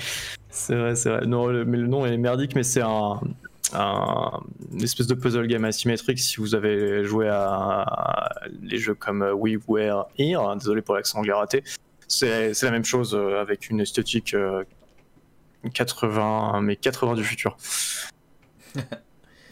C'est 0.51 0.75
vrai, 0.75 0.95
c'est 0.97 1.09
vrai. 1.11 1.27
Non, 1.27 1.47
le- 1.47 1.65
mais 1.65 1.79
le 1.79 1.87
nom 1.87 2.05
est 2.05 2.17
merdique, 2.19 2.55
mais 2.55 2.63
c'est 2.65 2.83
un, 2.83 3.19
un- 3.75 4.41
une 4.73 4.83
espèce 4.83 5.07
de 5.07 5.15
puzzle 5.15 5.47
game 5.47 5.65
asymétrique. 5.65 6.19
Si 6.19 6.37
vous 6.37 6.55
avez 6.55 7.05
joué 7.05 7.29
à, 7.29 7.45
à 7.83 8.29
les 8.63 8.77
jeux 8.77 8.95
comme 8.95 9.23
We 9.37 9.57
Were 9.69 10.07
Here, 10.19 10.41
hein, 10.43 10.57
désolé 10.57 10.83
pour 10.83 10.95
l'accent 10.97 11.21
anglais 11.21 11.33
raté, 11.33 11.63
c'est 12.09 12.53
la 12.63 12.71
même 12.71 12.85
chose 12.85 13.19
avec 13.41 13.71
une 13.71 13.81
esthétique 13.81 14.35
80, 15.73 16.61
mais 16.63 16.77
80 16.77 17.15
du 17.15 17.25
futur. 17.25 17.57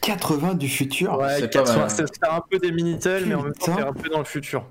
80 0.03 0.55
du 0.55 0.69
futur? 0.69 1.19
Ouais, 1.19 1.37
c'est 1.41 1.49
pas 1.53 1.65
80, 1.65 1.77
mal. 1.78 1.91
c'est 1.91 2.28
un 2.28 2.41
peu 2.49 2.59
des 2.59 2.70
Minitel, 2.73 3.27
mais 3.27 3.35
en 3.35 3.43
même 3.43 3.55
temps, 3.55 3.74
c'est 3.77 3.83
un 3.83 3.93
peu 3.93 4.09
dans 4.09 4.19
le 4.20 4.24
futur. 4.24 4.65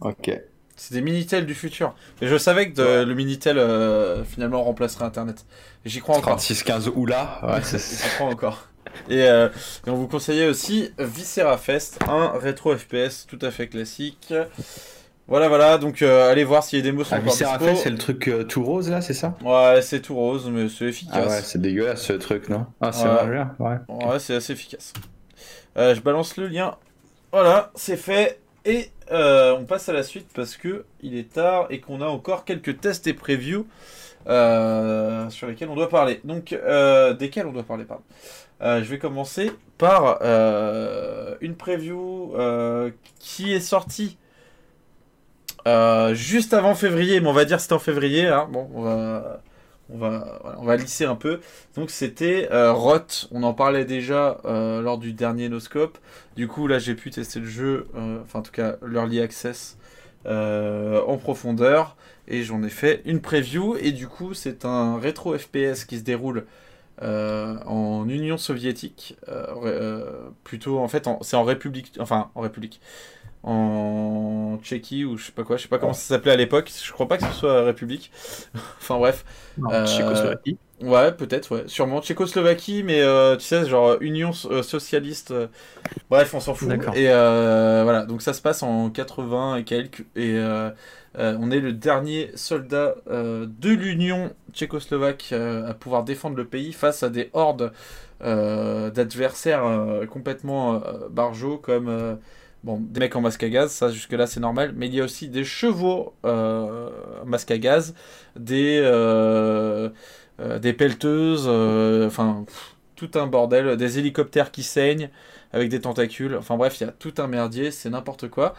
Ok. 0.00 0.30
C'est 0.76 0.94
des 0.94 1.02
Minitel 1.02 1.46
du 1.46 1.54
futur. 1.54 1.94
Mais 2.20 2.26
je 2.26 2.36
savais 2.36 2.70
que 2.70 2.74
de- 2.76 3.04
le 3.04 3.14
Minitel 3.14 3.58
euh, 3.58 4.24
finalement 4.24 4.64
remplacerait 4.64 5.04
Internet. 5.04 5.44
Et 5.84 5.88
J'y 5.88 6.00
crois 6.00 6.16
encore. 6.16 6.38
36-15 6.38 6.88
Oula. 6.94 7.40
Ouais, 7.44 7.62
c'est- 7.62 8.02
J'y 8.02 8.08
crois 8.16 8.26
encore. 8.28 8.68
et, 9.08 9.22
euh, 9.22 9.48
et 9.86 9.90
on 9.90 9.94
vous 9.94 10.08
conseillait 10.08 10.48
aussi 10.48 10.90
Viscera 10.98 11.58
Fest, 11.58 11.98
un 12.08 12.30
rétro 12.38 12.76
FPS 12.76 13.26
tout 13.28 13.38
à 13.42 13.50
fait 13.52 13.68
classique. 13.68 14.34
Voilà, 15.26 15.48
voilà, 15.48 15.78
donc 15.78 16.02
euh, 16.02 16.30
allez 16.30 16.44
voir 16.44 16.62
si 16.62 16.76
les 16.76 16.82
démos 16.82 17.08
sont 17.08 17.14
Ah, 17.16 17.20
encore 17.20 17.32
c'est 17.76 17.88
le 17.90 17.96
truc 17.96 18.28
euh, 18.28 18.44
tout 18.44 18.62
rose 18.62 18.90
là, 18.90 19.00
c'est 19.00 19.14
ça? 19.14 19.34
Ouais, 19.42 19.80
c'est 19.80 20.00
tout 20.00 20.14
rose, 20.14 20.50
mais 20.52 20.68
c'est 20.68 20.84
Ah 20.84 20.84
ouais, 20.84 20.90
efficace. 20.90 21.46
c'est 21.46 21.60
dégueulasse 21.60 22.02
ce 22.02 22.12
truc, 22.12 22.50
non? 22.50 22.66
Ah, 22.82 22.92
c'est 22.92 23.04
Ouais. 23.08 23.40
ouais. 23.58 23.76
Ouais, 23.88 24.18
c'est 24.18 24.34
assez 24.34 24.52
efficace. 24.52 24.92
Euh, 25.78 25.94
je 25.94 26.00
balance 26.02 26.36
le 26.36 26.48
lien. 26.48 26.76
Voilà, 27.32 27.70
c'est 27.74 27.96
fait. 27.96 28.38
Et 28.66 28.90
on 29.10 29.64
passe 29.66 29.88
à 29.88 29.94
la 29.94 30.02
suite 30.02 30.28
parce 30.34 30.56
que 30.56 30.84
il 31.02 31.16
est 31.16 31.32
tard 31.32 31.66
et 31.70 31.80
qu'on 31.80 32.02
a 32.02 32.06
encore 32.06 32.44
quelques 32.44 32.80
tests 32.80 33.06
et 33.06 33.14
previews 33.14 33.66
sur 34.26 35.46
lesquels 35.46 35.68
on 35.70 35.74
doit 35.74 35.88
parler. 35.88 36.20
Donc, 36.24 36.54
desquels 37.18 37.46
on 37.46 37.52
doit 37.52 37.62
parler, 37.62 37.84
pardon. 37.84 38.04
Je 38.60 38.84
vais 38.90 38.98
commencer 38.98 39.52
par 39.78 40.18
une 41.40 41.56
preview 41.56 42.34
qui 43.18 43.54
est 43.54 43.60
sortie 43.60 44.18
euh, 45.66 46.14
juste 46.14 46.52
avant 46.54 46.74
février, 46.74 47.20
mais 47.20 47.28
on 47.28 47.32
va 47.32 47.44
dire 47.44 47.60
c'était 47.60 47.74
en 47.74 47.78
février. 47.78 48.26
hein. 48.26 48.48
Bon, 48.52 48.68
on 48.74 49.98
va, 49.98 50.76
lisser 50.76 51.04
un 51.04 51.14
peu. 51.14 51.40
Donc 51.76 51.90
c'était 51.90 52.48
euh, 52.52 52.72
Rot, 52.72 53.28
on 53.30 53.42
en 53.42 53.54
parlait 53.54 53.84
déjà 53.84 54.40
euh, 54.44 54.80
lors 54.80 54.98
du 54.98 55.12
dernier 55.12 55.48
Noscope. 55.48 55.98
Du 56.36 56.48
coup 56.48 56.66
là 56.66 56.78
j'ai 56.78 56.94
pu 56.94 57.10
tester 57.10 57.40
le 57.40 57.46
jeu, 57.46 57.86
enfin 58.22 58.40
en 58.40 58.42
tout 58.42 58.52
cas 58.52 58.76
l'Early 58.86 59.20
Access 59.20 59.78
en 60.26 61.18
profondeur 61.18 61.96
et 62.28 62.42
j'en 62.42 62.62
ai 62.62 62.70
fait 62.70 63.02
une 63.04 63.20
preview 63.20 63.76
et 63.76 63.92
du 63.92 64.08
coup 64.08 64.32
c'est 64.32 64.64
un 64.64 64.98
rétro 64.98 65.36
FPS 65.36 65.84
qui 65.84 65.98
se 65.98 66.02
déroule 66.02 66.46
en 67.02 68.08
Union 68.08 68.38
soviétique, 68.38 69.16
plutôt 70.44 70.78
en 70.78 70.88
fait 70.88 71.08
c'est 71.20 71.36
en 71.36 71.44
République, 71.44 71.92
enfin 72.00 72.30
en 72.34 72.40
République, 72.40 72.80
en 73.44 74.58
Tchéquie 74.62 75.04
ou 75.04 75.16
je 75.18 75.26
sais 75.26 75.32
pas 75.32 75.44
quoi, 75.44 75.56
je 75.56 75.62
sais 75.62 75.68
pas 75.68 75.78
comment 75.78 75.92
ça 75.94 76.02
s'appelait 76.02 76.32
à 76.32 76.36
l'époque, 76.36 76.70
je 76.84 76.92
crois 76.92 77.08
pas 77.08 77.18
que 77.18 77.24
ce 77.24 77.32
soit 77.32 77.62
République, 77.64 78.10
enfin 78.80 78.98
bref. 78.98 79.24
Non, 79.56 79.70
Euh, 79.70 79.84
Tchécoslovaquie. 79.84 80.58
Ouais, 80.80 81.12
peut-être, 81.12 81.54
ouais. 81.54 81.64
Sûrement. 81.68 82.02
Tchécoslovaquie, 82.02 82.82
mais 82.82 83.00
euh, 83.00 83.36
tu 83.36 83.44
sais, 83.44 83.64
genre 83.66 83.96
Union 84.00 84.32
euh, 84.46 84.62
socialiste. 84.62 85.30
euh, 85.30 85.46
Bref, 86.10 86.34
on 86.34 86.40
s'en 86.40 86.54
fout. 86.54 86.88
Et 86.92 87.10
euh, 87.10 87.82
voilà, 87.84 88.06
donc 88.06 88.22
ça 88.22 88.32
se 88.34 88.42
passe 88.42 88.62
en 88.62 88.90
80 88.90 89.56
et 89.56 89.64
quelques. 89.64 90.00
Et 90.16 90.34
euh, 90.36 90.70
euh, 91.18 91.36
on 91.40 91.50
est 91.50 91.60
le 91.60 91.72
dernier 91.72 92.30
soldat 92.36 92.96
euh, 93.08 93.46
de 93.48 93.70
l'Union 93.70 94.34
tchécoslovaque 94.52 95.30
euh, 95.32 95.66
à 95.68 95.74
pouvoir 95.74 96.04
défendre 96.04 96.36
le 96.36 96.46
pays 96.46 96.72
face 96.72 97.02
à 97.02 97.10
des 97.10 97.30
hordes 97.34 97.72
euh, 98.22 98.90
d'adversaires 98.90 99.64
euh, 99.64 100.06
complètement 100.06 100.76
euh, 100.84 101.08
barjots 101.10 101.58
comme. 101.58 102.18
Bon, 102.64 102.78
des 102.80 102.98
mecs 102.98 103.14
en 103.14 103.20
masque 103.20 103.42
à 103.42 103.50
gaz, 103.50 103.72
ça 103.72 103.90
jusque-là 103.90 104.26
c'est 104.26 104.40
normal, 104.40 104.72
mais 104.74 104.86
il 104.86 104.94
y 104.94 105.00
a 105.02 105.04
aussi 105.04 105.28
des 105.28 105.44
chevaux 105.44 106.14
euh, 106.24 106.88
masque 107.26 107.50
à 107.50 107.58
gaz, 107.58 107.94
des, 108.36 108.80
euh, 108.82 109.90
euh, 110.40 110.58
des 110.58 110.72
pelleteuses, 110.72 111.44
euh, 111.46 112.06
enfin 112.06 112.46
tout 112.96 113.10
un 113.16 113.26
bordel, 113.26 113.76
des 113.76 113.98
hélicoptères 113.98 114.50
qui 114.50 114.62
saignent 114.62 115.10
avec 115.52 115.68
des 115.68 115.82
tentacules, 115.82 116.36
enfin 116.36 116.56
bref, 116.56 116.80
il 116.80 116.84
y 116.84 116.86
a 116.88 116.92
tout 116.92 117.12
un 117.18 117.26
merdier, 117.26 117.70
c'est 117.70 117.90
n'importe 117.90 118.28
quoi. 118.30 118.54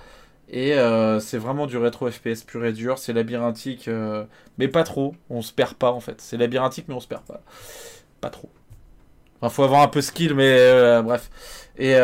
Et 0.50 0.76
c'est 1.20 1.40
vraiment 1.40 1.66
du 1.66 1.78
rétro 1.78 2.10
FPS 2.12 2.44
pur 2.46 2.64
et 2.66 2.74
dur, 2.74 3.00
c'est 3.00 3.14
labyrinthique, 3.14 3.90
mais 4.60 4.68
pas 4.68 4.84
trop, 4.84 5.16
on 5.32 5.42
se 5.42 5.52
perd 5.52 5.74
pas 5.74 5.92
en 5.92 6.00
fait. 6.00 6.22
C'est 6.22 6.38
labyrinthique, 6.38 6.86
mais 6.88 6.94
on 6.94 7.00
se 7.00 7.08
perd 7.08 7.24
pas. 7.24 7.42
Pas 8.22 8.30
trop. 8.30 8.50
Enfin, 9.42 9.50
faut 9.50 9.64
avoir 9.64 9.82
un 9.82 9.88
peu 9.88 10.02
skill, 10.02 10.36
mais 10.36 11.02
bref. 11.02 11.32
Et, 11.80 11.96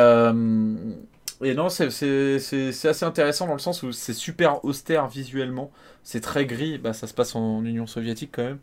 et 1.43 1.53
non, 1.55 1.69
c'est- 1.69 1.87
assez 1.87 3.05
intéressant 3.05 3.47
dans 3.47 3.53
le 3.53 3.59
sens 3.59 3.83
où 3.83 3.91
c'est 3.91 4.13
super 4.13 4.63
austère 4.65 5.07
visuellement. 5.07 5.71
C'est 6.03 6.21
très 6.21 6.45
gris, 6.45 6.77
bah, 6.77 6.93
ça 6.93 7.07
se 7.07 7.13
passe 7.13 7.35
en 7.35 7.63
Union 7.65 7.87
soviétique 7.87 8.31
quand 8.33 8.43
même. 8.43 8.59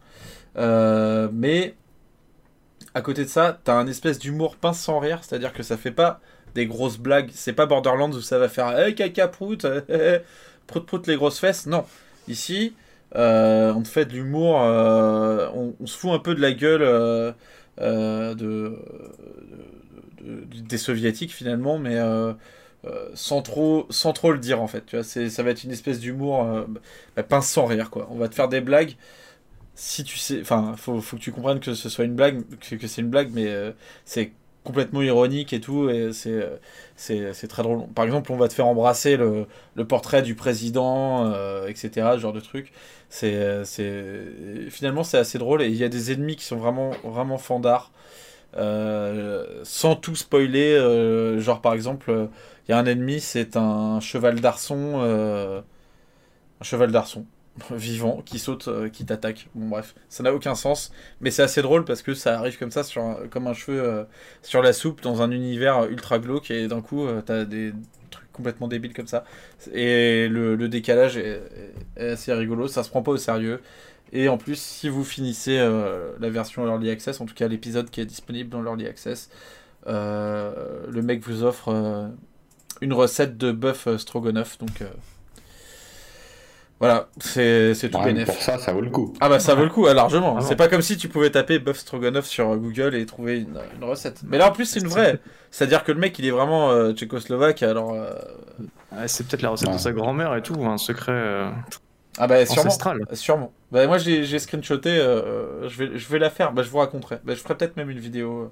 Euh, 0.59 1.29
mais 1.33 1.77
à 2.95 3.01
côté 3.03 3.25
de 3.25 3.29
ça, 3.29 3.59
t'as 3.65 3.75
un 3.75 3.87
espèce 3.87 4.19
d'humour 4.19 4.57
pince 4.57 4.81
sans 4.81 4.99
rire, 4.99 5.21
c'est-à-dire 5.23 5.53
que 5.53 5.63
ça 5.63 5.77
fait 5.77 5.91
pas 5.93 6.21
des 6.55 6.67
grosses 6.67 6.99
blagues. 6.99 7.31
C'est 7.35 7.53
pas 7.53 7.67
Borderlands 7.67 8.11
où 8.13 8.21
ça 8.21 8.39
va 8.39 8.49
faire 8.49 8.77
hey, 8.79 8.95
caca 8.95 9.29
prout, 9.29 9.67
prout 10.67 10.87
prout 10.87 11.07
les 11.07 11.17
grosses 11.17 11.39
fesses. 11.39 11.67
Non, 11.67 11.85
ici, 12.29 12.75
euh, 13.17 13.73
on 13.75 13.85
fait 13.85 14.07
de 14.07 14.13
l'humour, 14.15 14.63
euh, 14.63 15.49
on, 15.55 15.87
se 15.87 15.97
fout 15.97 16.11
un 16.13 16.19
peu 16.19 16.35
de 16.35 16.41
la 16.41 16.53
gueule 16.53 17.35
de- 17.79 18.79
des 20.23 20.79
soviétiques 20.79 21.33
finalement, 21.33 21.79
mais 21.79 21.97
euh, 22.85 23.11
sans 23.15 23.43
trop, 23.43 23.87
sans 23.91 24.13
trop 24.13 24.31
le 24.33 24.39
dire 24.39 24.63
en 24.63 24.69
fait. 24.69 24.87
Tu 24.87 24.97
vois, 24.97 25.05
ça 25.05 25.43
va 25.43 25.51
être 25.51 25.65
une 25.65 25.73
espèce 25.73 25.99
d'humour 25.99 26.45
euh, 26.45 26.65
bah, 27.17 27.23
pince 27.25 27.49
sans 27.49 27.67
rire 27.67 27.91
quoi. 27.91 28.09
On 28.11 28.17
va 28.17 28.29
te 28.29 28.35
faire 28.35 28.49
des 28.49 28.61
blagues. 28.61 28.97
Si 29.75 30.05
tu 30.05 30.19
sais, 30.19 30.41
enfin, 30.41 30.75
faut, 30.77 31.01
faut 31.01 31.17
que 31.17 31.23
tu 31.23 31.33
comprennes 31.33 31.61
que 31.61 31.75
ce 31.75 31.89
soit 31.89 32.05
une 32.05 32.15
blague, 32.15 32.43
que, 32.61 32.87
c'est 32.87 33.01
une 33.01 33.11
blague, 33.11 33.31
mais 33.33 33.47
euh, 33.49 33.73
c'est 34.05 34.33
complètement 34.65 35.03
ironique 35.03 35.53
et 35.53 35.61
tout, 35.61 35.89
et 35.89 36.13
c'est, 36.13 36.45
c'est, 36.97 37.49
très 37.49 37.63
drôle. 37.63 37.87
Par 37.95 38.05
exemple, 38.05 38.33
on 38.33 38.37
va 38.37 38.49
te 38.49 38.55
faire 38.55 38.67
embrasser 38.67 39.17
le, 39.17 39.47
le 39.77 39.87
portrait 39.87 40.21
du 40.23 40.35
président, 40.35 41.33
etc., 41.67 41.91
ce 42.15 42.19
genre 42.19 42.33
de 42.35 42.41
truc. 42.41 42.73
C'est, 43.09 43.65
c'est, 43.65 44.25
finalement, 44.69 45.05
c'est 45.05 45.17
assez 45.19 45.39
drôle, 45.39 45.63
et 45.63 45.69
il 45.69 45.77
y 45.77 45.85
a 45.85 45.89
des 45.89 46.13
ennemis 46.13 46.37
qui 46.37 46.45
sont 46.45 46.57
vraiment, 46.57 46.91
vraiment 47.05 47.39
fandards. 47.39 47.93
Euh, 48.57 49.61
sans 49.65 49.97
tout 49.97 50.17
spoiler, 50.17 50.75
euh, 50.75 51.41
genre 51.41 51.61
par 51.61 51.75
exemple, 51.75 52.11
euh, 52.11 52.27
il 52.69 52.73
y 52.73 52.75
a 52.75 52.79
un 52.79 52.87
ennemi, 52.87 53.21
c'est 53.21 53.57
un 53.57 54.01
cheval 54.01 54.41
d'arçon, 54.41 55.01
euh, 55.03 55.61
un 56.61 56.65
cheval 56.65 56.91
d'arçon 56.93 57.27
vivant 57.71 58.23
qui 58.25 58.39
saute, 58.39 58.69
euh, 58.69 58.89
qui 58.89 59.05
t'attaque. 59.05 59.49
Bon 59.55 59.69
bref, 59.69 59.95
ça 60.09 60.23
n'a 60.23 60.33
aucun 60.35 60.55
sens, 60.55 60.93
mais 61.21 61.31
c'est 61.31 61.43
assez 61.43 61.63
drôle 61.63 61.85
parce 61.85 62.03
que 62.03 62.15
ça 62.15 62.39
arrive 62.39 62.59
comme 62.59 62.71
ça, 62.71 62.83
sur 62.83 63.19
comme 63.31 63.47
un 63.47 63.55
cheveu 63.55 63.83
euh, 63.83 64.05
sur 64.43 64.63
la 64.63 64.73
soupe 64.73 65.01
dans 65.03 65.23
un 65.23 65.31
univers 65.31 65.85
ultra 65.85 66.19
glauque 66.19 66.51
et 66.51 66.69
d'un 66.69 66.81
coup 66.81 67.07
euh, 67.07 67.23
t'as 67.23 67.45
des 67.45 67.73
trucs 68.11 68.31
complètement 68.33 68.69
débiles 68.69 68.93
comme 68.95 69.07
ça. 69.07 69.25
Et 69.73 70.29
le, 70.29 70.57
décalage 70.69 71.17
est 71.17 71.43
assez 71.99 72.33
rigolo, 72.33 72.69
ça 72.69 72.83
se 72.83 72.91
prend 72.91 73.03
pas 73.03 73.13
au 73.13 73.17
sérieux. 73.17 73.61
Et 74.13 74.29
en 74.29 74.39
plus, 74.39 74.59
si 74.61 74.89
vous 74.89 75.05
finissez 75.05 75.59
euh, 75.59 76.13
la 76.21 76.31
version 76.31 76.67
Early 76.67 76.91
Access, 76.91 77.21
en 77.21 77.27
tout 77.27 77.35
cas 77.35 77.49
l'épisode 77.49 77.91
qui 77.91 78.01
est 78.01 78.07
disponible 78.07 78.49
dans 78.51 78.63
l'Early 78.63 78.87
Access, 78.87 79.29
euh, 79.87 80.85
le 80.89 81.03
mec 81.03 81.23
vous 81.27 81.43
offre 81.45 81.69
euh, 81.69 82.09
une 82.81 82.93
recette 82.93 83.37
de 83.37 83.53
bœuf 83.53 83.87
stroganoff. 83.99 84.57
Donc 84.59 84.81
euh, 84.83 84.87
voilà, 86.81 87.09
c'est 87.19 87.75
c'est 87.75 87.91
tout 87.91 87.99
Ouais, 87.99 88.05
bénef. 88.07 88.27
pour 88.27 88.37
ça, 88.41 88.57
ça 88.59 88.73
vaut 88.73 88.81
le 88.81 88.91
coup. 88.91 89.13
Ah 89.21 89.29
bah 89.29 89.41
ça 89.41 89.55
vaut 89.57 89.65
le 89.65 89.69
coup, 89.69 89.87
ah, 89.89 89.95
largement. 89.95 90.41
C'est 90.41 90.55
pas 90.55 90.69
comme 90.69 90.81
si 90.83 90.97
tu 90.97 91.09
pouvais 91.09 91.31
taper 91.31 91.59
bœuf 91.59 91.79
stroganoff 91.79 92.25
sur 92.27 92.57
Google 92.57 92.95
et 92.95 93.05
trouver 93.05 93.41
une, 93.41 93.59
une 93.77 93.85
recette. 93.85 94.23
Mais 94.25 94.39
là 94.39 94.49
en 94.49 94.53
plus 94.53 94.65
c'est 94.65 94.79
une 94.81 94.87
vraie. 94.87 95.19
C'est-à-dire 95.51 95.83
que 95.83 95.91
le 95.91 95.99
mec 95.99 96.17
il 96.21 96.27
est 96.27 96.31
vraiment 96.31 96.71
euh, 96.71 96.93
tchécoslovaque 96.93 97.63
alors... 97.65 97.95
euh, 97.95 98.13
Ah, 98.93 99.09
c'est 99.09 99.27
peut-être 99.27 99.43
la 99.43 99.51
recette 99.51 99.69
Ouais. 99.69 99.75
de 99.75 99.81
sa 99.81 99.91
grand-mère 99.93 100.35
et 100.37 100.43
tout, 100.43 100.55
un 100.65 100.79
secret 100.79 101.11
euh, 101.13 101.51
Ah 102.19 102.27
bah 102.27 102.45
sûrement. 102.47 102.61
ancestral. 102.63 102.99
Sûrement. 103.13 103.53
Bah 103.73 103.87
moi 103.87 103.99
j'ai 103.99 104.25
j'ai 104.25 104.39
screenshoté, 104.39 104.91
euh, 104.91 105.69
je, 105.69 105.85
vais, 105.85 105.99
je 105.99 106.09
vais 106.09 106.19
la 106.19 106.31
faire, 106.31 106.53
bah 106.53 106.63
je 106.63 106.71
vous 106.71 106.79
raconterai. 106.79 107.19
Bah, 107.25 107.35
je 107.35 107.41
ferai 107.41 107.57
peut-être 107.57 107.77
même 107.77 107.91
une 107.91 107.99
vidéo. 108.01 108.43
euh, 108.43 108.49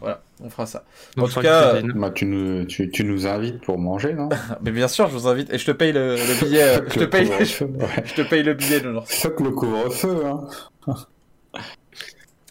Voilà, 0.00 0.22
on 0.42 0.50
fera 0.50 0.66
ça. 0.66 0.84
Donc, 1.16 1.26
En 1.26 1.28
tout 1.28 1.40
cas, 1.40 1.72
que 1.74 1.78
tu 1.78 1.82
devines. 1.86 2.00
Bah, 2.00 2.10
tu, 2.10 2.26
nous, 2.26 2.64
tu, 2.66 2.90
tu 2.90 3.04
nous 3.04 3.26
invites 3.26 3.62
pour 3.62 3.78
manger, 3.78 4.14
non? 4.14 4.28
Mais 4.62 4.70
bien 4.72 4.88
sûr 4.88 5.08
je 5.08 5.12
vous 5.14 5.28
invite 5.28 5.52
et 5.52 5.58
je 5.58 5.66
te 5.66 5.72
paye 5.72 5.92
le, 5.92 6.16
le 6.16 6.34
billet. 6.40 6.62
euh, 6.62 6.80
je, 6.88 6.98
te 6.98 7.04
Le 7.04 7.10
paye, 7.10 7.26
je, 7.26 7.64
couvre-feu, 7.64 7.66
ouais. 7.80 8.04
je 8.04 8.14
te 8.14 8.22
paye 8.22 8.42
le 8.42 8.54
billet 8.54 8.80
de 8.80 8.92
Fuck 9.04 9.40
le 9.40 9.50
couvre-feu, 9.50 10.24
hein. 10.26 10.48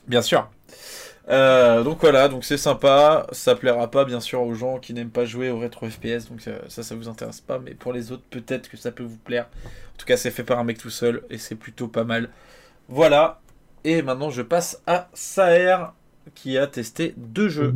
Bien 0.07 0.21
sûr. 0.21 0.49
Euh, 1.29 1.83
donc 1.83 1.99
voilà, 2.01 2.27
donc 2.27 2.43
c'est 2.43 2.57
sympa. 2.57 3.27
Ça 3.31 3.55
plaira 3.55 3.89
pas 3.91 4.03
bien 4.05 4.19
sûr 4.19 4.41
aux 4.41 4.53
gens 4.55 4.79
qui 4.79 4.93
n'aiment 4.93 5.11
pas 5.11 5.25
jouer 5.25 5.49
au 5.51 5.59
rétro 5.59 5.87
FPS, 5.89 6.27
donc 6.29 6.47
euh, 6.47 6.57
ça, 6.69 6.81
ça 6.83 6.95
vous 6.95 7.07
intéresse 7.07 7.41
pas. 7.41 7.59
Mais 7.59 7.73
pour 7.75 7.93
les 7.93 8.11
autres, 8.11 8.23
peut-être 8.29 8.69
que 8.69 8.77
ça 8.77 8.91
peut 8.91 9.03
vous 9.03 9.17
plaire. 9.17 9.47
En 9.95 9.97
tout 9.97 10.05
cas, 10.05 10.17
c'est 10.17 10.31
fait 10.31 10.43
par 10.43 10.57
un 10.59 10.63
mec 10.63 10.77
tout 10.79 10.89
seul 10.89 11.23
et 11.29 11.37
c'est 11.37 11.55
plutôt 11.55 11.87
pas 11.87 12.03
mal. 12.03 12.29
Voilà. 12.87 13.41
Et 13.83 14.01
maintenant, 14.01 14.29
je 14.31 14.41
passe 14.41 14.81
à 14.87 15.09
Saer 15.13 15.77
qui 16.35 16.57
a 16.57 16.67
testé 16.67 17.13
deux 17.17 17.49
jeux. 17.49 17.73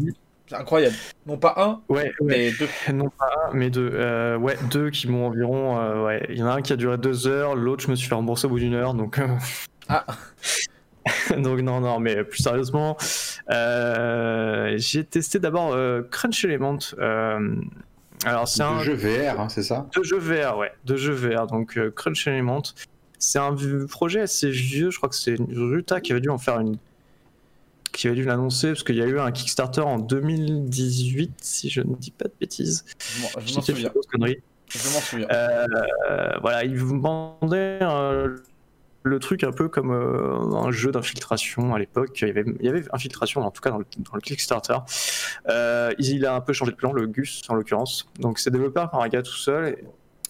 C'est 0.47 0.55
incroyable. 0.55 0.95
Non 1.25 1.38
pas 1.38 1.53
un, 1.57 1.81
Ouais, 1.89 2.11
ouais. 2.19 2.51
mais 2.51 2.51
deux. 2.51 2.67
Non 2.93 3.09
pas 3.09 3.30
un, 3.49 3.53
mais 3.53 3.69
deux. 3.69 3.89
Euh, 3.93 4.38
ouais, 4.38 4.57
deux 4.71 4.89
qui 4.89 5.07
m'ont 5.07 5.27
environ. 5.27 5.80
euh, 5.80 6.03
ouais, 6.05 6.25
il 6.30 6.38
y 6.38 6.43
en 6.43 6.47
a 6.47 6.53
un 6.55 6.61
qui 6.61 6.73
a 6.73 6.75
duré 6.75 6.97
deux 6.97 7.27
heures, 7.27 7.55
l'autre 7.55 7.84
je 7.85 7.91
me 7.91 7.95
suis 7.95 8.07
fait 8.09 8.15
rembourser 8.15 8.47
au 8.47 8.49
bout 8.49 8.59
d'une 8.59 8.73
heure, 8.73 8.93
donc. 8.93 9.19
Ah. 9.88 10.05
donc 11.38 11.59
non, 11.61 11.80
non, 11.81 11.99
mais 11.99 12.23
plus 12.23 12.41
sérieusement, 12.43 12.97
euh, 13.51 14.73
j'ai 14.77 15.03
testé 15.03 15.39
d'abord 15.39 15.73
euh, 15.73 16.01
Crunch 16.09 16.43
Element. 16.45 16.77
euh, 16.99 17.55
alors 18.25 18.47
c'est 18.47 18.63
un 18.63 18.80
jeu 18.80 18.93
VR, 18.93 19.39
hein, 19.41 19.49
c'est 19.49 19.63
ça? 19.63 19.88
Deux 19.95 20.03
jeux 20.03 20.17
VR, 20.19 20.57
ouais, 20.57 20.71
deux 20.85 20.95
jeux 20.97 21.13
VR. 21.13 21.47
Donc 21.47 21.77
euh, 21.77 21.91
Crunch 21.91 22.25
Element, 22.27 22.61
c'est 23.19 23.39
un 23.39 23.55
projet 23.89 24.21
assez 24.21 24.49
vieux. 24.49 24.91
Je 24.91 24.97
crois 24.97 25.09
que 25.09 25.15
c'est 25.15 25.35
Ruta 25.39 25.99
qui 25.99 26.11
avait 26.13 26.21
dû 26.21 26.30
en 26.30 26.38
faire 26.38 26.59
une 26.59 26.77
qui 27.91 28.07
avait 28.07 28.15
dû 28.15 28.23
l'annoncer 28.23 28.69
parce 28.69 28.84
qu'il 28.84 28.95
y 28.95 29.01
a 29.03 29.05
eu 29.05 29.19
un 29.19 29.31
Kickstarter 29.31 29.81
en 29.81 29.99
2018, 29.99 31.31
si 31.41 31.69
je 31.69 31.81
ne 31.81 31.93
dis 31.95 32.09
pas 32.11 32.25
de 32.25 32.34
bêtises. 32.39 32.85
Je 32.99 33.21
m'en- 33.21 33.30
je 33.45 33.53
souviens. 33.61 33.91
Je 34.69 34.89
m'en 34.89 34.99
souviens. 35.01 35.27
Euh, 35.31 35.67
voilà, 36.41 36.63
ils 36.63 36.75
vous 36.75 36.99
vendaient 36.99 37.77
euh, 37.84 38.35
le 39.03 39.19
truc 39.19 39.43
un 39.43 39.51
peu 39.51 39.67
comme 39.67 39.91
euh, 39.91 40.55
un 40.55 40.71
jeu 40.71 40.91
d'infiltration 40.91 41.75
à 41.75 41.80
l'époque. 41.80 42.21
Il 42.21 42.27
y 42.61 42.69
avait, 42.69 42.85
infiltration, 42.91 43.41
en 43.41 43.51
tout 43.51 43.61
cas 43.61 43.69
dans 43.69 43.80
le, 43.80 44.21
Kickstarter. 44.21 44.77
Euh, 45.49 45.91
il 45.99 46.25
a 46.25 46.35
un 46.35 46.41
peu 46.41 46.53
changé 46.53 46.71
de 46.71 46.77
plan, 46.77 46.93
le 46.93 47.05
Gus 47.07 47.43
en 47.49 47.55
l'occurrence. 47.55 48.09
Donc 48.19 48.39
c'est 48.39 48.49
développé 48.49 48.81
par 48.89 49.01
un 49.01 49.07
gars 49.09 49.21
tout 49.21 49.35
seul. 49.35 49.77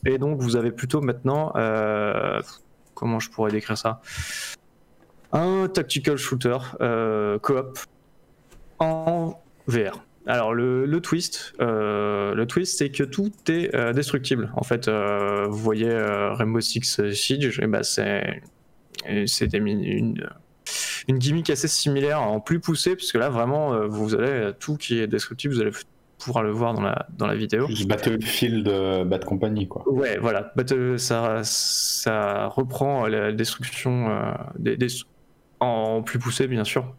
Et, 0.06 0.18
donc 0.18 0.42
vous 0.42 0.56
avez 0.56 0.72
plutôt 0.72 1.02
maintenant, 1.02 1.54
euh, 1.56 2.42
comment 2.96 3.20
je 3.20 3.30
pourrais 3.30 3.52
décrire 3.52 3.78
ça? 3.78 4.02
Un 5.32 5.68
tactical 5.68 6.18
shooter 6.18 6.58
coop 7.42 7.80
en 8.80 9.40
VR. 9.68 10.04
Alors 10.26 10.54
le, 10.54 11.00
twist, 11.00 11.54
le 11.60 12.46
twist, 12.46 12.78
c'est 12.78 12.90
que 12.90 13.04
tout 13.04 13.32
est 13.50 13.76
destructible. 13.94 14.52
En 14.56 14.64
fait, 14.64 14.90
vous 14.90 15.58
voyez 15.58 15.92
Rainbow 15.92 16.62
Six 16.62 17.12
Siege, 17.14 17.60
et 17.62 17.68
bah 17.68 17.84
c'est 17.84 18.42
mi- 19.60 19.84
une, 19.86 20.28
une 21.08 21.18
gimmick 21.18 21.50
assez 21.50 21.68
similaire 21.68 22.22
en 22.22 22.40
plus 22.40 22.60
poussée, 22.60 22.96
puisque 22.96 23.16
là 23.16 23.30
vraiment 23.30 23.74
euh, 23.74 23.88
vous 23.88 24.16
allez 24.16 24.52
tout 24.60 24.78
qui 24.78 25.00
est 25.00 25.08
destructible, 25.08 25.54
vous 25.54 25.62
allez 25.62 25.72
pouvoir 26.20 26.44
le 26.44 26.52
voir 26.52 26.74
dans 26.74 26.82
la 26.82 27.06
dans 27.18 27.28
la 27.28 27.36
vidéo. 27.36 27.66
Plus 27.66 27.86
Battlefield 27.86 28.68
euh, 28.68 29.04
Bad 29.04 29.26
Company, 29.26 29.68
quoi. 29.68 29.84
Ouais, 29.90 30.18
voilà. 30.18 30.52
Battle- 30.56 30.98
ça, 30.98 31.42
ça 31.44 32.48
reprend 32.48 33.08
la 33.08 33.32
destruction 33.34 34.10
euh, 34.10 34.32
des, 34.58 34.78
des- 34.78 34.88
en 35.60 36.02
plus 36.02 36.20
poussé, 36.20 36.48
bien 36.48 36.64
sûr. 36.64 36.94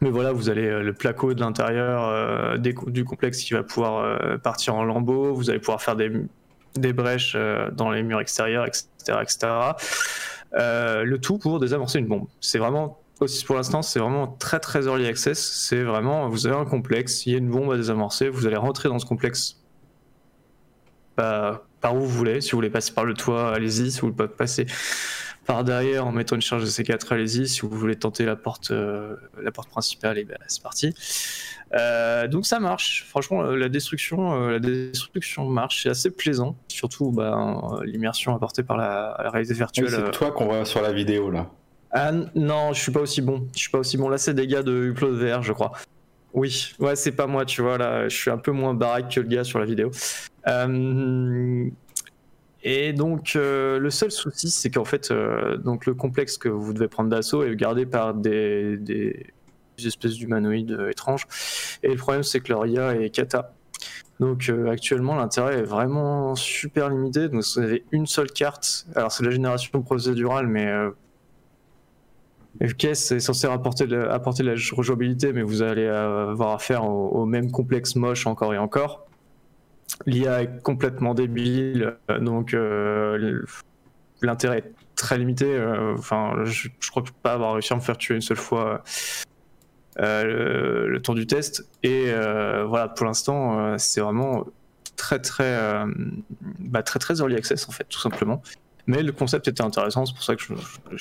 Mais 0.00 0.10
voilà, 0.10 0.30
vous 0.30 0.48
allez 0.50 0.66
euh, 0.66 0.82
le 0.82 0.92
placo 0.92 1.34
de 1.34 1.40
l'intérieur 1.40 2.04
euh, 2.04 2.56
du 2.58 3.04
complexe 3.04 3.42
qui 3.42 3.54
va 3.54 3.64
pouvoir 3.64 4.04
euh, 4.04 4.38
partir 4.38 4.76
en 4.76 4.84
lambeaux. 4.84 5.34
Vous 5.34 5.50
allez 5.50 5.58
pouvoir 5.58 5.82
faire 5.82 5.96
des, 5.96 6.12
des 6.76 6.92
brèches 6.92 7.32
euh, 7.34 7.68
dans 7.72 7.90
les 7.90 8.04
murs 8.04 8.20
extérieurs, 8.20 8.64
etc. 8.66 8.84
etc. 9.22 9.48
Euh, 10.54 11.04
le 11.04 11.20
tout 11.20 11.38
pour 11.38 11.60
désamorcer 11.60 11.98
une 11.98 12.06
bombe. 12.06 12.26
C'est 12.40 12.58
vraiment, 12.58 13.00
aussi 13.20 13.44
pour 13.44 13.56
l'instant, 13.56 13.82
c'est 13.82 13.98
vraiment 14.00 14.26
très 14.26 14.60
très 14.60 14.86
early 14.86 15.06
access. 15.06 15.38
C'est 15.38 15.82
vraiment, 15.82 16.28
vous 16.28 16.46
avez 16.46 16.56
un 16.56 16.64
complexe, 16.64 17.26
il 17.26 17.32
y 17.32 17.34
a 17.34 17.38
une 17.38 17.50
bombe 17.50 17.70
à 17.72 17.76
désamorcer, 17.76 18.28
vous 18.28 18.46
allez 18.46 18.56
rentrer 18.56 18.88
dans 18.88 18.98
ce 18.98 19.06
complexe 19.06 19.60
bah, 21.16 21.64
par 21.80 21.94
où 21.94 22.00
vous 22.00 22.08
voulez. 22.08 22.40
Si 22.40 22.52
vous 22.52 22.58
voulez 22.58 22.70
passer 22.70 22.92
par 22.92 23.04
le 23.04 23.14
toit, 23.14 23.54
allez-y. 23.54 23.90
Si 23.90 24.00
vous 24.00 24.08
voulez 24.08 24.16
pas 24.16 24.28
passer 24.28 24.66
par 25.48 25.64
derrière 25.64 26.06
en 26.06 26.12
mettant 26.12 26.36
une 26.36 26.42
charge 26.42 26.62
de 26.62 26.68
C4, 26.68 27.06
allez-y. 27.10 27.48
Si 27.48 27.62
vous 27.62 27.70
voulez 27.70 27.96
tenter 27.96 28.26
la 28.26 28.36
porte, 28.36 28.70
euh, 28.70 29.16
la 29.42 29.50
porte 29.50 29.70
principale, 29.70 30.18
et 30.18 30.24
ben 30.24 30.36
c'est 30.46 30.62
parti. 30.62 30.94
Euh, 31.74 32.28
donc 32.28 32.44
ça 32.46 32.60
marche. 32.60 33.06
Franchement, 33.08 33.42
euh, 33.42 33.56
la 33.56 33.70
destruction, 33.70 34.34
euh, 34.34 34.50
la 34.52 34.58
destruction 34.58 35.46
marche. 35.48 35.82
C'est 35.82 35.88
assez 35.88 36.10
plaisant. 36.10 36.54
Surtout 36.68 37.10
bah, 37.12 37.80
l'immersion 37.84 38.34
apportée 38.36 38.62
par 38.62 38.76
la, 38.76 39.18
la 39.22 39.30
réalité 39.30 39.54
Oui, 39.54 39.58
virtuelle. 39.58 39.88
c'est 39.88 40.10
toi 40.10 40.30
qu'on 40.32 40.44
voit 40.44 40.66
sur 40.66 40.82
la 40.82 40.92
vidéo, 40.92 41.30
là. 41.30 41.46
ah 41.92 42.12
non, 42.34 42.74
je 42.74 42.82
suis 42.82 42.92
pas 42.92 43.00
aussi 43.00 43.22
bon. 43.22 43.48
Je 43.54 43.58
suis 43.60 43.70
pas 43.70 43.78
aussi 43.78 43.96
bon. 43.96 44.10
Là, 44.10 44.18
c'est 44.18 44.34
des 44.34 44.46
gars 44.46 44.62
de 44.62 44.72
Upload 44.90 45.14
VR, 45.14 45.42
je 45.42 45.54
crois. 45.54 45.72
Oui, 46.34 46.74
ouais, 46.78 46.94
c'est 46.94 47.12
pas 47.12 47.26
moi, 47.26 47.46
tu 47.46 47.62
vois. 47.62 47.78
Là, 47.78 48.06
je 48.10 48.14
suis 48.14 48.30
un 48.30 48.36
peu 48.36 48.52
moins 48.52 48.74
baraque 48.74 49.14
que 49.14 49.20
le 49.20 49.28
gars 49.28 49.44
sur 49.44 49.58
la 49.58 49.64
vidéo. 49.64 49.90
Euh, 50.46 51.64
Et 52.62 52.92
donc, 52.92 53.34
euh, 53.36 53.78
le 53.78 53.90
seul 53.90 54.10
souci, 54.10 54.50
c'est 54.50 54.70
qu'en 54.70 54.84
fait, 54.84 55.10
euh, 55.10 55.56
donc 55.56 55.86
le 55.86 55.94
complexe 55.94 56.38
que 56.38 56.48
vous 56.48 56.72
devez 56.72 56.88
prendre 56.88 57.08
d'assaut 57.08 57.44
est 57.44 57.54
gardé 57.54 57.86
par 57.86 58.14
des, 58.14 58.78
espèces 59.84 60.14
d'humanoïdes 60.14 60.72
euh, 60.72 60.90
étranges. 60.90 61.26
Et 61.82 61.88
le 61.88 61.96
problème, 61.96 62.24
c'est 62.24 62.40
que 62.40 62.52
leur 62.52 62.66
IA 62.66 62.96
est 62.96 63.10
kata. 63.10 63.54
Donc 64.18 64.50
actuellement, 64.68 65.14
l'intérêt 65.14 65.58
est 65.60 65.62
vraiment 65.62 66.34
super 66.34 66.90
limité. 66.90 67.28
Donc 67.28 67.44
vous 67.44 67.60
avez 67.60 67.84
une 67.92 68.06
seule 68.06 68.32
carte. 68.32 68.86
Alors 68.96 69.12
c'est 69.12 69.24
la 69.24 69.30
génération 69.30 69.80
procédurale, 69.80 70.48
mais 70.48 70.68
FKS 72.60 73.12
est 73.12 73.20
censé 73.20 73.46
apporter 73.46 73.86
la 73.86 74.54
rejouabilité, 74.72 75.32
mais 75.32 75.42
vous 75.42 75.62
allez 75.62 75.86
avoir 75.86 76.52
affaire 76.52 76.84
au 76.84 77.26
même 77.26 77.52
complexe 77.52 77.94
moche 77.94 78.26
encore 78.26 78.52
et 78.52 78.58
encore. 78.58 79.07
L'IA 80.06 80.42
est 80.42 80.62
complètement 80.62 81.14
débile, 81.14 81.96
euh, 82.10 82.18
donc 82.20 82.54
euh, 82.54 83.42
l'intérêt 84.22 84.58
est 84.58 84.72
très 84.94 85.18
limité. 85.18 85.46
euh, 85.46 85.94
Enfin, 85.98 86.44
je, 86.44 86.68
je 86.78 86.90
crois 86.90 87.02
pas 87.22 87.32
avoir 87.32 87.54
réussi 87.54 87.72
à 87.72 87.76
me 87.76 87.80
faire 87.80 87.96
tuer 87.96 88.14
une 88.14 88.20
seule 88.20 88.36
fois 88.36 88.82
le, 89.98 90.88
le 90.88 91.02
temps 91.02 91.14
du 91.14 91.26
test. 91.26 91.68
Et 91.82 92.12
voilà, 92.66 92.88
pour 92.88 93.06
l'instant, 93.06 93.76
c'est 93.78 94.00
vraiment 94.00 94.46
très 94.96 95.18
très 95.20 95.84
bah, 96.58 96.82
très 96.82 96.98
très 96.98 97.18
early 97.18 97.36
access 97.36 97.68
en 97.68 97.72
fait, 97.72 97.84
tout 97.88 98.00
simplement. 98.00 98.42
Mais 98.86 99.02
le 99.02 99.12
concept 99.12 99.48
était 99.48 99.62
intéressant, 99.62 100.06
c'est 100.06 100.14
pour 100.14 100.22
ça 100.22 100.34
que 100.34 100.42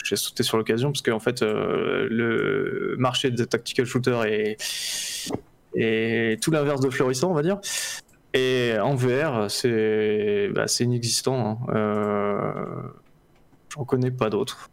j'ai 0.03 0.15
sauté 0.18 0.43
sur 0.43 0.57
l'occasion, 0.57 0.91
parce 0.91 1.01
qu'en 1.01 1.19
fait, 1.19 1.41
le 1.41 2.95
marché 2.97 3.31
des 3.31 3.45
tactical 3.45 3.85
shooters 3.85 4.26
est, 4.26 4.57
est 5.76 6.41
tout 6.41 6.51
l'inverse 6.51 6.81
de 6.81 6.89
florissant, 6.89 7.31
on 7.31 7.34
va 7.34 7.43
dire. 7.43 7.59
Et 8.34 8.74
en 8.80 8.94
VR, 8.95 9.49
c'est 9.49 10.49
bah, 10.54 10.68
c'est 10.68 10.84
inexistant. 10.84 11.60
hein. 11.70 11.74
Euh, 11.76 12.52
J'en 13.76 13.84
connais 13.86 14.12
pas 14.12 14.30
d'autres. 14.30 14.70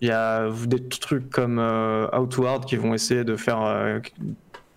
Il 0.00 0.08
y 0.08 0.12
a 0.12 0.48
des 0.66 0.88
trucs 0.88 1.28
comme 1.30 1.58
euh, 1.58 2.08
Outward 2.16 2.64
qui 2.64 2.76
vont 2.76 2.94
essayer 2.94 3.24
de 3.24 3.36
faire 3.36 3.62
euh, 3.62 3.98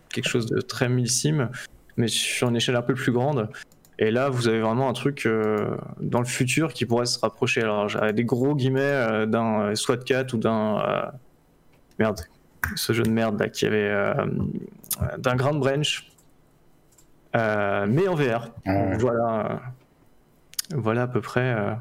quelque 0.09 0.27
chose 0.27 0.47
de 0.47 0.59
très 0.61 0.89
millissime, 0.89 1.49
mais 1.97 2.07
sur 2.07 2.49
une 2.49 2.55
échelle 2.55 2.75
un 2.75 2.81
peu 2.81 2.95
plus 2.95 3.11
grande. 3.11 3.49
Et 3.99 4.09
là, 4.09 4.29
vous 4.29 4.47
avez 4.47 4.59
vraiment 4.61 4.89
un 4.89 4.93
truc 4.93 5.27
dans 5.99 6.19
le 6.19 6.25
futur 6.25 6.73
qui 6.73 6.85
pourrait 6.87 7.05
se 7.05 7.19
rapprocher. 7.19 7.61
Alors, 7.61 7.87
des 8.13 8.23
gros 8.23 8.55
guillemets 8.55 9.27
d'un 9.27 9.75
SWAT 9.75 9.97
4 9.97 10.33
ou 10.33 10.37
d'un. 10.37 11.11
Merde, 11.99 12.21
ce 12.75 12.93
jeu 12.93 13.03
de 13.03 13.11
merde 13.11 13.39
là 13.39 13.47
qui 13.47 13.67
avait. 13.67 13.93
d'un 15.19 15.35
Grand 15.35 15.53
Branch. 15.53 16.10
Euh, 17.35 17.85
mais 17.87 18.07
en 18.07 18.15
VR. 18.15 18.49
Ouais. 18.65 18.97
Voilà. 18.97 19.51
euh, 19.51 20.75
Voilà 20.75 21.03
à 21.03 21.07
peu 21.07 21.21
près 21.21 21.53
euh, 21.57 21.73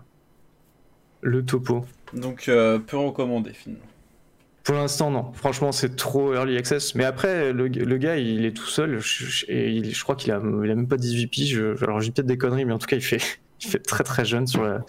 le 1.22 1.44
topo. 1.44 1.84
Donc, 2.12 2.48
euh, 2.48 2.78
peu 2.78 2.96
recommandé 2.96 3.52
finalement. 3.52 3.84
Pour 4.64 4.74
l'instant, 4.74 5.10
non. 5.10 5.32
Franchement, 5.32 5.72
c'est 5.72 5.96
trop 5.96 6.34
early 6.34 6.56
access. 6.56 6.94
Mais 6.94 7.04
après, 7.04 7.52
le, 7.52 7.66
le 7.68 7.96
gars, 7.96 8.16
il 8.16 8.44
est 8.44 8.52
tout 8.56 8.66
seul. 8.66 8.98
Je, 9.00 9.24
je- 9.24 9.46
et 9.48 9.70
il- 9.70 9.94
je 9.94 10.02
crois 10.02 10.14
qu'il 10.16 10.30
a, 10.32 10.40
il 10.64 10.70
a 10.70 10.74
même 10.74 10.86
pas 10.86 10.96
18 10.98 11.26
piges. 11.28 11.62
Alors, 11.82 12.00
j'ai 12.00 12.10
peut-être 12.12 12.26
des 12.26 12.38
conneries, 12.38 12.64
mais 12.64 12.72
en 12.72 12.78
tout 12.78 12.86
cas, 12.86 12.96
il 12.96 13.02
fait, 13.02 13.20
il 13.62 13.68
fait 13.68 13.78
très 13.78 14.04
très 14.04 14.24
jeune 14.24 14.46
sur 14.46 14.62
la. 14.62 14.80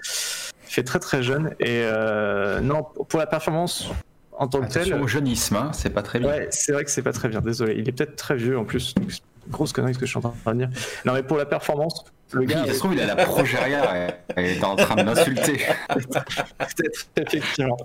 Il 0.68 0.74
fait 0.74 0.84
très 0.84 1.00
très 1.00 1.24
jeune. 1.24 1.56
Et 1.60 1.82
euh, 1.84 2.60
non, 2.62 2.84
pour 2.84 3.20
la 3.20 3.28
performance 3.28 3.90
en 4.38 4.48
tant 4.48 4.62
que 4.62 4.68
telle. 4.72 4.82
Attention 4.84 5.02
au 5.04 5.08
jeunisme, 5.08 5.56
hein, 5.56 5.72
c'est 5.74 5.90
pas 5.90 6.02
très 6.04 6.20
bien. 6.20 6.30
Ouais, 6.30 6.48
c'est 6.52 6.72
vrai 6.74 6.84
que 6.84 6.92
c'est 6.92 7.02
pas 7.02 7.12
très 7.14 7.30
bien, 7.30 7.42
désolé. 7.42 7.76
Il 7.78 7.88
est 7.88 7.92
peut-être 7.92 8.16
très 8.16 8.36
vieux 8.36 8.58
en 8.58 8.66
plus. 8.66 8.94
donc 8.96 9.10
Grosse 9.50 9.74
connerie 9.74 9.94
ce 9.94 10.00
que 10.00 10.06
je 10.06 10.12
suis 10.12 10.18
en 10.18 10.30
train 10.32 10.54
de 10.54 10.66
dire. 10.66 10.70
Non, 11.06 11.14
mais 11.14 11.24
pour 11.24 11.38
la 11.38 11.46
performance, 11.46 12.06
le 12.32 12.42
Oui, 12.42 12.46
gars. 12.48 12.66
ça 12.66 12.74
se 12.74 12.80
trouve, 12.80 12.94
il 12.94 13.02
a 13.02 13.08
la 13.08 13.26
progéria 13.26 14.08
et 14.08 14.42
et 14.42 14.52
est 14.58 14.64
en 14.64 14.76
train 14.76 14.96
de 14.96 15.04
m'insulter. 15.04 15.60
Peut-être, 15.90 17.08
effectivement. 17.18 17.78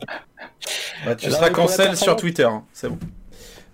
Bah, 1.04 1.14
tu 1.14 1.26
Alors, 1.26 1.38
seras 1.38 1.50
cancel 1.50 1.96
sur 1.96 2.16
Twitter, 2.16 2.44
hein, 2.44 2.64
c'est 2.72 2.88
bon. 2.88 2.98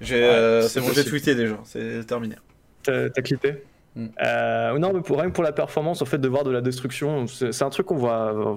J'ai 0.01 0.21
Ouais, 0.21 0.29
euh, 0.33 0.69
bon, 0.77 0.93
j'ai 0.95 1.05
tweeté 1.05 1.35
déjà, 1.35 1.59
c'est 1.65 2.05
terminé. 2.07 2.37
T'as 2.83 3.09
clippé 3.23 3.65
Mm. 3.95 4.07
Euh, 4.25 4.79
Non, 4.79 4.93
mais 4.93 5.01
pour, 5.01 5.19
rien 5.19 5.29
que 5.29 5.35
pour 5.35 5.45
la 5.45 5.53
performance, 5.53 6.03
en 6.03 6.07
fait, 6.07 6.19
de 6.19 6.29
voir 6.29 6.45
de 6.45 6.51
la 6.51 6.61
destruction, 6.61 7.27
c'est 7.27 7.63
un 7.63 7.71
truc 7.71 7.87
qu'on 7.87 7.97
voit 7.97 8.33
euh, 8.35 8.57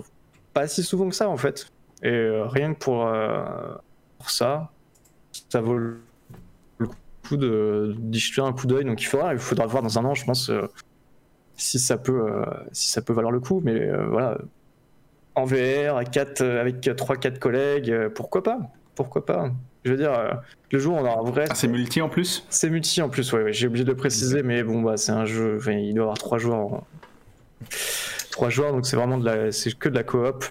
pas 0.53 0.67
si 0.67 0.83
souvent 0.83 1.09
que 1.09 1.15
ça, 1.15 1.29
en 1.29 1.37
fait. 1.37 1.67
Et 2.03 2.09
euh, 2.09 2.45
rien 2.45 2.73
que 2.73 2.79
pour, 2.79 3.07
euh, 3.07 3.43
pour 4.17 4.29
ça, 4.29 4.71
ça 5.49 5.61
vaut 5.61 5.77
le 5.77 5.99
coup 7.27 7.37
de 7.37 7.95
jeter 8.11 8.41
un 8.41 8.53
coup 8.53 8.67
d'œil. 8.67 8.85
Donc 8.85 9.01
il 9.01 9.05
faudra, 9.05 9.33
il 9.33 9.39
faudra 9.39 9.65
voir 9.65 9.83
dans 9.83 9.97
un 9.99 10.05
an, 10.05 10.13
je 10.13 10.25
pense, 10.25 10.49
euh, 10.49 10.61
si 11.55 11.79
ça 11.79 11.97
peut, 11.97 12.31
euh, 12.31 12.45
si 12.71 12.89
ça 12.89 13.01
peut 13.01 13.13
valoir 13.13 13.31
le 13.31 13.39
coup. 13.39 13.61
Mais 13.63 13.79
euh, 13.79 14.05
voilà, 14.07 14.37
en 15.35 15.45
VR, 15.45 15.97
à 15.97 16.05
4, 16.05 16.41
avec 16.43 16.81
3-4 16.81 17.39
collègues, 17.39 17.91
euh, 17.91 18.09
pourquoi 18.09 18.43
pas? 18.43 18.59
Pourquoi 18.95 19.25
pas? 19.25 19.51
Je 19.83 19.91
veux 19.91 19.97
dire, 19.97 20.41
le 20.71 20.79
jour 20.79 20.95
où 20.95 20.97
on 20.97 21.01
aura 21.05 21.19
un 21.19 21.23
vrai 21.29 21.45
Ah, 21.49 21.55
c'est 21.55 21.67
multi 21.67 22.01
en 22.01 22.09
plus? 22.09 22.45
C'est 22.49 22.69
multi 22.69 23.01
en 23.01 23.09
plus, 23.09 23.31
ouais, 23.33 23.43
ouais, 23.43 23.53
j'ai 23.53 23.67
oublié 23.67 23.83
de 23.83 23.89
le 23.91 23.95
préciser, 23.97 24.41
mais 24.41 24.63
bon, 24.63 24.81
bah, 24.81 24.97
c'est 24.97 25.11
un 25.11 25.25
jeu, 25.25 25.59
il 25.67 25.93
doit 25.93 25.99
y 25.99 25.99
avoir 25.99 26.17
trois 26.17 26.37
joueurs. 26.37 26.59
en- 26.59 26.87
Trois 28.31 28.49
joueurs, 28.49 28.71
donc 28.71 28.85
c'est 28.85 28.95
vraiment 28.95 29.17
de 29.17 29.25
la, 29.25 29.51
c'est 29.51 29.77
que 29.77 29.89
de 29.89 29.95
la 29.95 30.03
coop. 30.03 30.45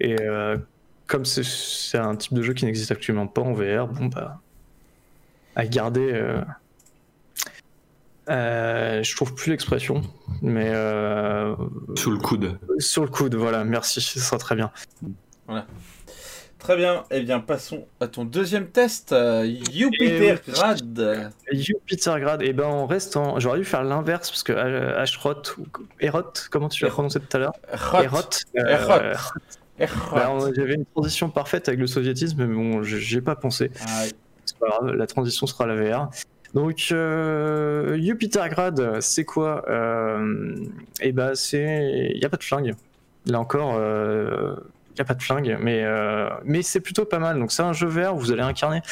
Et 0.00 0.16
comme 1.06 1.24
c'est 1.24 1.98
un 1.98 2.16
type 2.16 2.34
de 2.34 2.42
jeu 2.42 2.54
qui 2.54 2.64
n'existe 2.64 2.90
actuellement 2.90 3.26
pas 3.26 3.42
en 3.42 3.52
VR, 3.52 3.86
bon, 3.88 4.06
bah, 4.06 4.40
à 5.56 5.66
garder. 5.66 6.10
euh, 6.12 6.40
euh, 8.30 9.02
je 9.02 9.16
trouve 9.16 9.34
plus 9.34 9.50
l'expression, 9.50 10.02
mais 10.42 10.70
euh, 10.72 11.54
Sous 11.96 12.10
le 12.12 12.18
coude. 12.18 12.58
sur 12.78 13.02
le 13.02 13.08
coude, 13.10 13.34
voilà, 13.34 13.64
merci, 13.64 14.00
ce 14.00 14.20
sera 14.20 14.38
très 14.38 14.54
bien. 14.54 14.70
Très 16.60 16.76
bien, 16.76 17.02
eh 17.10 17.22
bien 17.22 17.40
passons 17.40 17.88
à 17.98 18.06
ton 18.06 18.24
deuxième 18.24 18.68
test, 18.68 19.10
euh, 19.10 19.44
Jupitergrad. 19.72 21.32
Jupitergrad, 21.50 22.40
et 22.42 22.46
eh 22.50 22.52
ben 22.52 22.66
on 22.66 22.86
reste 22.86 23.16
en. 23.16 23.40
J'aurais 23.40 23.58
dû 23.58 23.64
faire 23.64 23.82
l'inverse 23.82 24.30
parce 24.30 24.44
que 24.44 24.52
euh, 24.52 24.96
Ashrot 25.02 25.42
ou 25.58 25.66
Erot, 25.98 26.22
comment 26.52 26.68
tu 26.68 26.84
l'as 26.84 26.90
prononcé 26.90 27.18
tout 27.18 27.36
à 27.36 27.40
l'heure? 27.40 27.54
Erot. 27.72 28.20
Erot. 28.54 29.16
Bah, 30.14 30.38
J'avais 30.54 30.74
une 30.74 30.86
transition 30.86 31.28
parfaite 31.30 31.66
avec 31.66 31.80
le 31.80 31.88
soviétisme, 31.88 32.46
mais 32.46 32.54
bon, 32.54 32.84
j'ai 32.84 33.20
pas 33.20 33.34
pensé. 33.34 33.72
Ah, 33.84 34.04
grave, 34.68 34.92
la 34.92 35.06
transition 35.06 35.46
sera 35.46 35.66
la 35.66 35.76
VR. 35.76 36.08
Donc, 36.54 36.88
euh, 36.92 37.98
Jupitergrad, 37.98 39.00
c'est 39.00 39.24
quoi 39.24 39.64
euh, 39.68 40.54
Eh 41.00 41.12
ben, 41.12 41.34
c'est. 41.34 42.10
Il 42.14 42.18
n'y 42.18 42.24
a 42.24 42.28
pas 42.28 42.36
de 42.36 42.44
flingue. 42.44 42.74
Là 43.26 43.40
encore, 43.40 43.76
euh, 43.78 44.54
il 44.90 44.94
n'y 44.96 45.00
a 45.00 45.04
pas 45.04 45.14
de 45.14 45.22
flingue, 45.22 45.56
mais, 45.60 45.82
euh, 45.84 46.28
mais 46.44 46.62
c'est 46.62 46.80
plutôt 46.80 47.04
pas 47.04 47.18
mal. 47.18 47.38
Donc, 47.38 47.52
c'est 47.52 47.62
un 47.62 47.72
jeu 47.72 47.86
vert 47.86 48.14
où 48.14 48.18
vous 48.18 48.32
allez 48.32 48.42
incarner 48.42 48.82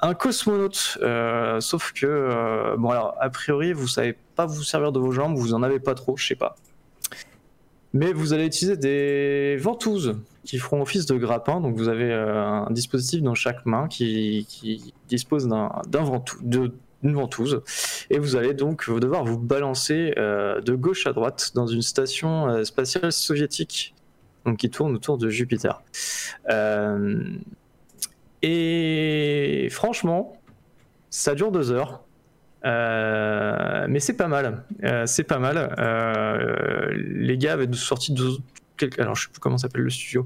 un 0.00 0.14
cosmonaute. 0.14 0.98
euh, 1.02 1.60
sauf 1.60 1.92
que, 1.92 2.06
euh, 2.06 2.76
bon, 2.78 2.90
alors, 2.90 3.14
a 3.20 3.28
priori, 3.28 3.72
vous 3.72 3.88
savez 3.88 4.16
pas 4.34 4.46
vous 4.46 4.62
servir 4.62 4.92
de 4.92 4.98
vos 4.98 5.12
jambes, 5.12 5.36
vous 5.36 5.52
en 5.54 5.62
avez 5.62 5.80
pas 5.80 5.94
trop, 5.94 6.16
je 6.16 6.26
sais 6.26 6.34
pas. 6.34 6.56
Mais 7.92 8.12
vous 8.12 8.32
allez 8.32 8.46
utiliser 8.46 8.76
des 8.76 9.56
ventouses 9.58 10.16
qui 10.46 10.58
feront 10.58 10.80
office 10.80 11.04
de 11.04 11.16
grappin. 11.16 11.60
Donc 11.60 11.76
vous 11.76 11.88
avez 11.88 12.10
euh, 12.10 12.42
un 12.42 12.70
dispositif 12.70 13.20
dans 13.22 13.34
chaque 13.34 13.66
main 13.66 13.88
qui, 13.88 14.94
dispose 15.08 15.46
d'un 15.48 15.70
d'une 17.02 17.14
ventouse. 17.14 17.62
Et 18.08 18.18
vous 18.18 18.36
allez 18.36 18.54
donc 18.54 18.88
devoir 18.88 19.24
vous 19.24 19.38
balancer 19.38 20.14
euh, 20.16 20.60
de 20.62 20.74
gauche 20.74 21.06
à 21.06 21.12
droite 21.12 21.52
dans 21.54 21.66
une 21.66 21.82
station 21.82 22.48
euh, 22.48 22.64
spatiale 22.64 23.12
soviétique 23.12 23.94
donc 24.46 24.58
qui 24.58 24.70
tourne 24.70 24.94
autour 24.94 25.18
de 25.18 25.28
Jupiter. 25.28 25.82
Et 28.42 29.68
franchement, 29.72 30.40
ça 31.10 31.34
dure 31.34 31.50
deux 31.50 31.72
heures. 31.72 32.04
Mais 32.62 33.98
c'est 33.98 34.16
pas 34.16 34.28
mal. 34.28 34.64
C'est 35.06 35.24
pas 35.24 35.40
mal. 35.40 35.74
Les 36.94 37.36
gars 37.36 37.54
avaient 37.54 37.72
sorti 37.72 38.12
deux, 38.12 38.36
alors 38.98 39.14
je 39.14 39.24
sais 39.24 39.30
plus 39.30 39.40
comment 39.40 39.58
s'appelle 39.58 39.82
le 39.82 39.90
studio. 39.90 40.24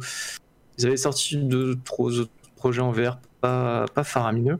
Ils 0.78 0.86
avaient 0.86 0.96
sorti 0.96 1.36
deux, 1.36 1.76
trois 1.84 2.18
autres 2.18 2.30
projets 2.56 2.80
en 2.80 2.90
VR, 2.90 3.18
pas, 3.40 3.86
faramineux. 4.04 4.58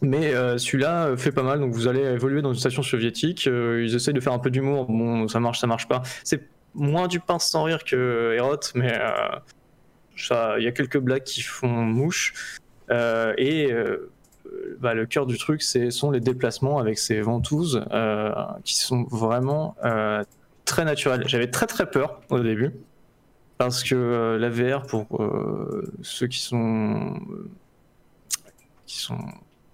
Mais 0.00 0.34
euh, 0.34 0.58
celui-là 0.58 1.06
euh, 1.06 1.16
fait 1.16 1.30
pas 1.30 1.44
mal, 1.44 1.60
donc 1.60 1.72
vous 1.72 1.86
allez 1.86 2.00
évoluer 2.00 2.42
dans 2.42 2.52
une 2.52 2.58
station 2.58 2.82
soviétique. 2.82 3.46
euh, 3.46 3.84
ils 3.84 3.94
essayent 3.94 4.14
de 4.14 4.20
faire 4.20 4.32
un 4.32 4.40
peu 4.40 4.50
d'humour. 4.50 4.86
Bon, 4.86 5.28
ça 5.28 5.38
marche, 5.38 5.60
ça 5.60 5.68
marche 5.68 5.86
pas. 5.86 6.02
C'est 6.24 6.48
moins 6.74 7.06
du 7.06 7.20
pince 7.20 7.46
sans 7.46 7.62
rire 7.62 7.84
que 7.84 8.34
Herot, 8.36 8.58
mais 8.74 8.98
il 10.30 10.64
y 10.64 10.66
a 10.66 10.72
quelques 10.72 10.98
blagues 10.98 11.22
qui 11.22 11.42
font 11.42 11.68
mouche. 11.68 12.58
Et 12.90 13.72
bah, 14.80 14.94
le 14.94 15.06
cœur 15.06 15.26
du 15.26 15.38
truc, 15.38 15.62
c'est 15.62 15.90
sont 15.90 16.10
les 16.10 16.20
déplacements 16.20 16.78
avec 16.78 16.98
ces 16.98 17.20
ventouses 17.20 17.84
qui 18.64 18.74
sont 18.74 19.04
vraiment 19.04 19.76
très 20.64 20.84
naturels. 20.84 21.24
J'avais 21.26 21.50
très 21.50 21.66
très 21.66 21.90
peur 21.90 22.20
au 22.30 22.40
début 22.40 22.72
parce 23.58 23.82
que 23.82 23.94
euh, 23.94 24.38
la 24.38 24.48
VR 24.48 24.86
pour 24.86 25.22
euh, 25.22 25.92
ceux 26.02 26.26
qui 26.26 26.40
sont 26.40 27.20
qui 28.86 28.98
sont 28.98 29.18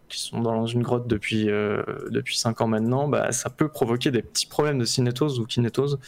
qui 0.09 0.20
sont 0.20 0.40
dans 0.40 0.66
une 0.66 0.82
grotte 0.82 1.06
depuis 1.06 1.51
euh, 1.51 1.82
depuis 2.10 2.36
5 2.39 2.60
ans 2.60 2.66
maintenant, 2.66 3.09
bah, 3.09 3.32
ça 3.32 3.51
peut 3.51 3.69
provoquer 3.69 4.10
des 4.10 4.23
petits 4.23 4.47
problèmes 4.47 4.78
de 4.78 4.85
cinétose 4.85 5.39
ou 5.39 5.47
kinétose. 5.47 5.98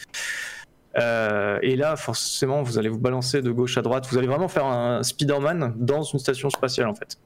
Euh, 0.97 1.59
et 1.61 1.75
là, 1.75 1.95
forcément, 1.95 2.63
vous 2.63 2.77
allez 2.77 2.89
vous 2.89 2.99
balancer 2.99 3.41
de 3.41 3.51
gauche 3.51 3.77
à 3.77 3.81
droite. 3.81 4.07
Vous 4.09 4.17
allez 4.17 4.27
vraiment 4.27 4.47
faire 4.47 4.65
un 4.65 5.03
Spider-Man 5.03 5.73
dans 5.77 6.03
une 6.03 6.19
station 6.19 6.49
spatiale, 6.49 6.87
en 6.87 6.95
fait. 6.95 7.17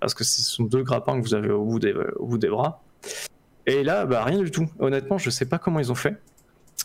Parce 0.00 0.14
que 0.14 0.24
ce 0.24 0.42
sont 0.42 0.64
deux 0.64 0.82
grappins 0.82 1.20
que 1.20 1.26
vous 1.26 1.34
avez 1.34 1.50
au 1.50 1.64
bout 1.64 1.78
des, 1.78 1.92
au 2.16 2.26
bout 2.26 2.38
des 2.38 2.48
bras. 2.48 2.82
Et 3.66 3.82
là, 3.82 4.06
bah, 4.06 4.24
rien 4.24 4.38
du 4.38 4.50
tout. 4.50 4.68
Honnêtement, 4.78 5.18
je 5.18 5.30
sais 5.30 5.46
pas 5.46 5.58
comment 5.58 5.80
ils 5.80 5.90
ont 5.92 5.96
fait. 5.96 6.16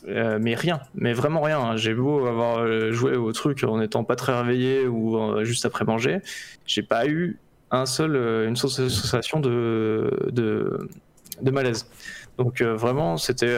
Euh, 0.08 0.40
mais 0.42 0.56
rien, 0.56 0.82
mais 0.96 1.14
vraiment 1.14 1.42
rien. 1.42 1.60
hein. 1.60 1.78
J'ai 1.78 1.94
beau 1.94 2.26
avoir 2.26 2.60
euh, 2.60 2.92
joué 2.92 3.16
au 3.16 3.32
truc 3.34 3.64
en 3.64 3.78
n'étant 3.78 4.04
pas 4.04 4.16
très 4.16 4.38
réveillé 4.40 4.88
ou 4.88 5.18
euh, 5.18 5.44
juste 5.44 5.66
après 5.66 5.86
manger, 5.86 6.22
j'ai 6.66 6.82
pas 6.82 7.06
eu 7.08 7.38
un 7.70 7.86
seul, 7.86 8.16
une 8.48 8.56
seule 8.56 8.90
sensation 8.90 9.40
de, 9.40 10.30
de, 10.32 11.52
malaise. 11.52 11.88
Donc 12.38 12.62
vraiment, 12.62 13.16
c'était 13.16 13.58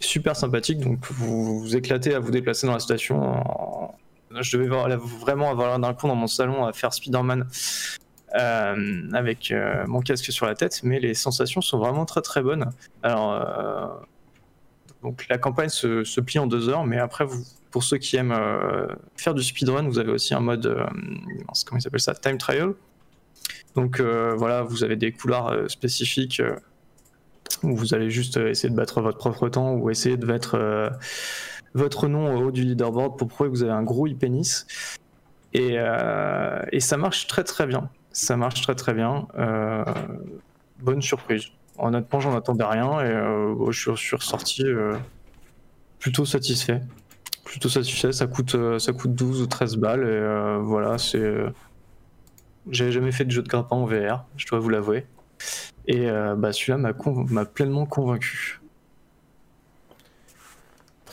super 0.00 0.34
sympathique. 0.34 0.80
Donc 0.80 0.98
vous 1.12 1.60
vous 1.60 1.76
éclatez 1.76 2.14
à 2.14 2.18
vous 2.18 2.32
déplacer 2.32 2.66
dans 2.66 2.72
la 2.72 2.80
station. 2.80 3.44
Je 4.40 4.56
devais 4.56 4.68
vraiment 4.68 5.50
avoir 5.50 5.68
l'air 5.68 5.78
d'un 5.78 5.94
con 5.94 6.08
dans 6.08 6.16
mon 6.16 6.26
salon 6.26 6.64
à 6.64 6.72
faire 6.72 6.92
Spider-Man 6.92 7.46
avec 8.32 9.54
mon 9.86 10.00
casque 10.00 10.32
sur 10.32 10.46
la 10.46 10.56
tête, 10.56 10.80
mais 10.82 10.98
les 10.98 11.14
sensations 11.14 11.60
sont 11.60 11.78
vraiment 11.78 12.04
très 12.04 12.22
très 12.22 12.42
bonnes. 12.42 12.68
Alors, 13.04 14.02
donc 15.02 15.26
la 15.28 15.38
campagne 15.38 15.68
se, 15.68 16.20
plie 16.20 16.38
en 16.38 16.46
deux 16.46 16.68
heures, 16.68 16.84
mais 16.84 16.98
après, 16.98 17.24
vous, 17.24 17.44
pour 17.70 17.84
ceux 17.84 17.98
qui 17.98 18.16
aiment 18.16 18.32
euh, 18.32 18.86
faire 19.16 19.34
du 19.34 19.42
speedrun, 19.42 19.88
vous 19.88 19.98
avez 19.98 20.10
aussi 20.10 20.34
un 20.34 20.40
mode, 20.40 20.66
euh, 20.66 20.84
comment 21.66 21.78
il 21.78 21.82
s'appelle 21.82 22.00
ça, 22.00 22.14
time 22.14 22.38
trial. 22.38 22.74
Donc 23.76 24.00
euh, 24.00 24.34
voilà, 24.36 24.62
vous 24.62 24.82
avez 24.82 24.96
des 24.96 25.12
couloirs 25.12 25.54
spécifiques 25.68 26.42
où 27.62 27.76
vous 27.76 27.94
allez 27.94 28.10
juste 28.10 28.36
essayer 28.36 28.70
de 28.70 28.74
battre 28.74 29.00
votre 29.00 29.18
propre 29.18 29.48
temps 29.48 29.74
ou 29.74 29.90
essayer 29.90 30.16
de 30.16 30.26
mettre 30.26 30.90
votre 31.74 32.08
nom 32.08 32.34
au 32.34 32.46
haut 32.46 32.50
du 32.50 32.64
leaderboard 32.64 33.16
pour 33.16 33.28
prouver 33.28 33.50
que 33.50 33.54
vous 33.54 33.62
avez 33.62 33.72
un 33.72 33.84
gros 33.84 34.08
e-pénis. 34.08 34.66
Et, 35.54 35.76
et 36.72 36.80
ça 36.80 36.96
marche 36.96 37.26
très 37.26 37.44
très 37.44 37.66
bien. 37.66 37.88
Ça 38.10 38.36
marche 38.36 38.62
très 38.62 38.74
très 38.74 38.94
bien. 38.94 39.28
Bonne 40.80 41.02
surprise. 41.02 41.46
Honnêtement, 41.78 42.20
j'en 42.20 42.36
attendais 42.36 42.64
rien 42.64 43.00
et 43.00 43.10
euh, 43.10 43.54
bon, 43.54 43.70
je, 43.70 43.94
suis, 43.94 44.16
ressorti 44.16 44.64
euh, 44.64 44.96
plutôt 45.98 46.24
satisfait. 46.24 46.80
Plutôt 47.44 47.68
satisfait. 47.68 48.12
Ça 48.12 48.26
coûte, 48.26 48.54
euh, 48.54 48.78
ça 48.78 48.92
coûte 48.92 49.14
12 49.14 49.42
ou 49.42 49.46
13 49.46 49.76
balles 49.76 50.02
et 50.02 50.06
euh, 50.06 50.58
voilà, 50.58 50.98
c'est. 50.98 51.34
J'avais 52.70 52.92
jamais 52.92 53.12
fait 53.12 53.24
de 53.24 53.30
jeu 53.30 53.42
de 53.42 53.48
grappin 53.48 53.76
en 53.76 53.86
VR, 53.86 54.24
je 54.36 54.46
dois 54.46 54.58
vous 54.58 54.68
l'avouer. 54.68 55.06
Et 55.86 56.06
bah, 56.36 56.52
celui-là 56.52 56.76
m'a 56.76 56.92
conv- 56.92 57.46
pleinement 57.46 57.86
convaincu. 57.86 58.60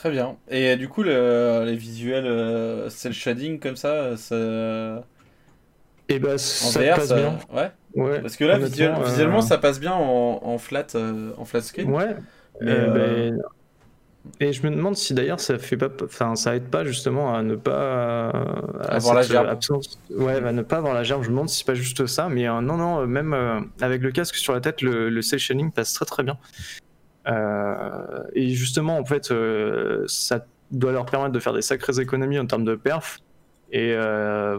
Très 0.06 0.12
bien. 0.12 0.36
Et 0.50 0.76
du 0.76 0.90
coup, 0.90 1.02
le- 1.02 1.64
les 1.66 1.76
visuels, 1.76 2.28
euh, 2.28 2.90
cel 2.90 3.14
shading 3.14 3.60
comme 3.60 3.78
ça, 3.78 4.18
ça... 4.18 5.04
Et 6.10 6.20
bah, 6.20 6.34
en 6.34 6.38
ça 6.38 6.80
VR, 6.82 6.96
passe 6.96 7.08
ça... 7.08 7.16
bien. 7.16 7.40
Ouais. 7.52 7.72
Ouais. 7.96 8.20
Parce 8.22 8.36
que 8.36 8.44
là, 8.44 8.58
visuel- 8.58 8.94
euh, 9.00 9.04
visuellement, 9.06 9.42
ça 9.42 9.58
passe 9.58 9.80
bien 9.80 9.94
en, 9.94 10.40
en 10.44 10.58
flat, 10.58 10.88
euh, 10.96 11.32
en 11.38 11.46
flat 11.46 11.62
screen. 11.62 11.90
Ouais. 11.92 12.16
Mais, 12.62 12.72
euh, 12.72 13.32
ben, 13.34 13.42
et 14.40 14.54
je 14.54 14.66
me 14.66 14.76
demande 14.76 14.96
si 14.96 15.14
d'ailleurs 15.14 15.40
ça 15.40 15.60
fait 15.60 15.78
pas, 15.78 15.88
enfin 16.04 16.36
ça 16.36 16.56
aide 16.56 16.64
pas 16.70 16.84
justement 16.84 17.36
à 17.36 17.44
ne 17.44 17.56
pas 17.56 18.30
à 18.82 18.96
Avoir 18.96 19.14
la 19.16 19.22
gerbe. 19.22 19.48
absence, 19.48 20.00
ouais, 20.10 20.44
à 20.44 20.52
ne 20.52 20.62
pas 20.64 20.78
avoir 20.78 20.94
la 20.96 21.04
gerbe. 21.04 21.22
Je 21.22 21.28
me 21.28 21.34
demande 21.34 21.50
si 21.50 21.60
c'est 21.60 21.66
pas 21.68 21.76
juste 21.76 22.06
ça, 22.08 22.28
mais 22.28 22.48
euh, 22.50 22.60
non 22.60 22.76
non, 22.78 23.06
même 23.06 23.34
euh, 23.34 23.60
avec 23.82 24.02
le 24.02 24.12
casque 24.12 24.36
sur 24.36 24.54
la 24.54 24.62
tête, 24.62 24.82
le, 24.82 25.10
le 25.10 25.22
cel 25.22 25.38
shading 25.40 25.72
passe 25.72 25.94
très 25.94 26.06
très 26.06 26.24
bien. 26.24 26.38
Euh, 27.28 28.24
et 28.34 28.50
justement, 28.50 28.98
en 28.98 29.06
fait, 29.06 29.32
ça 30.08 30.46
doit 30.72 30.92
leur 30.92 31.06
permettre 31.06 31.32
de 31.34 31.40
faire 31.40 31.54
des 31.54 31.62
sacrées 31.62 32.00
économies 32.00 32.40
en 32.40 32.46
termes 32.48 32.66
de 32.66 32.76
perf. 32.76 33.20
Et 33.72 33.96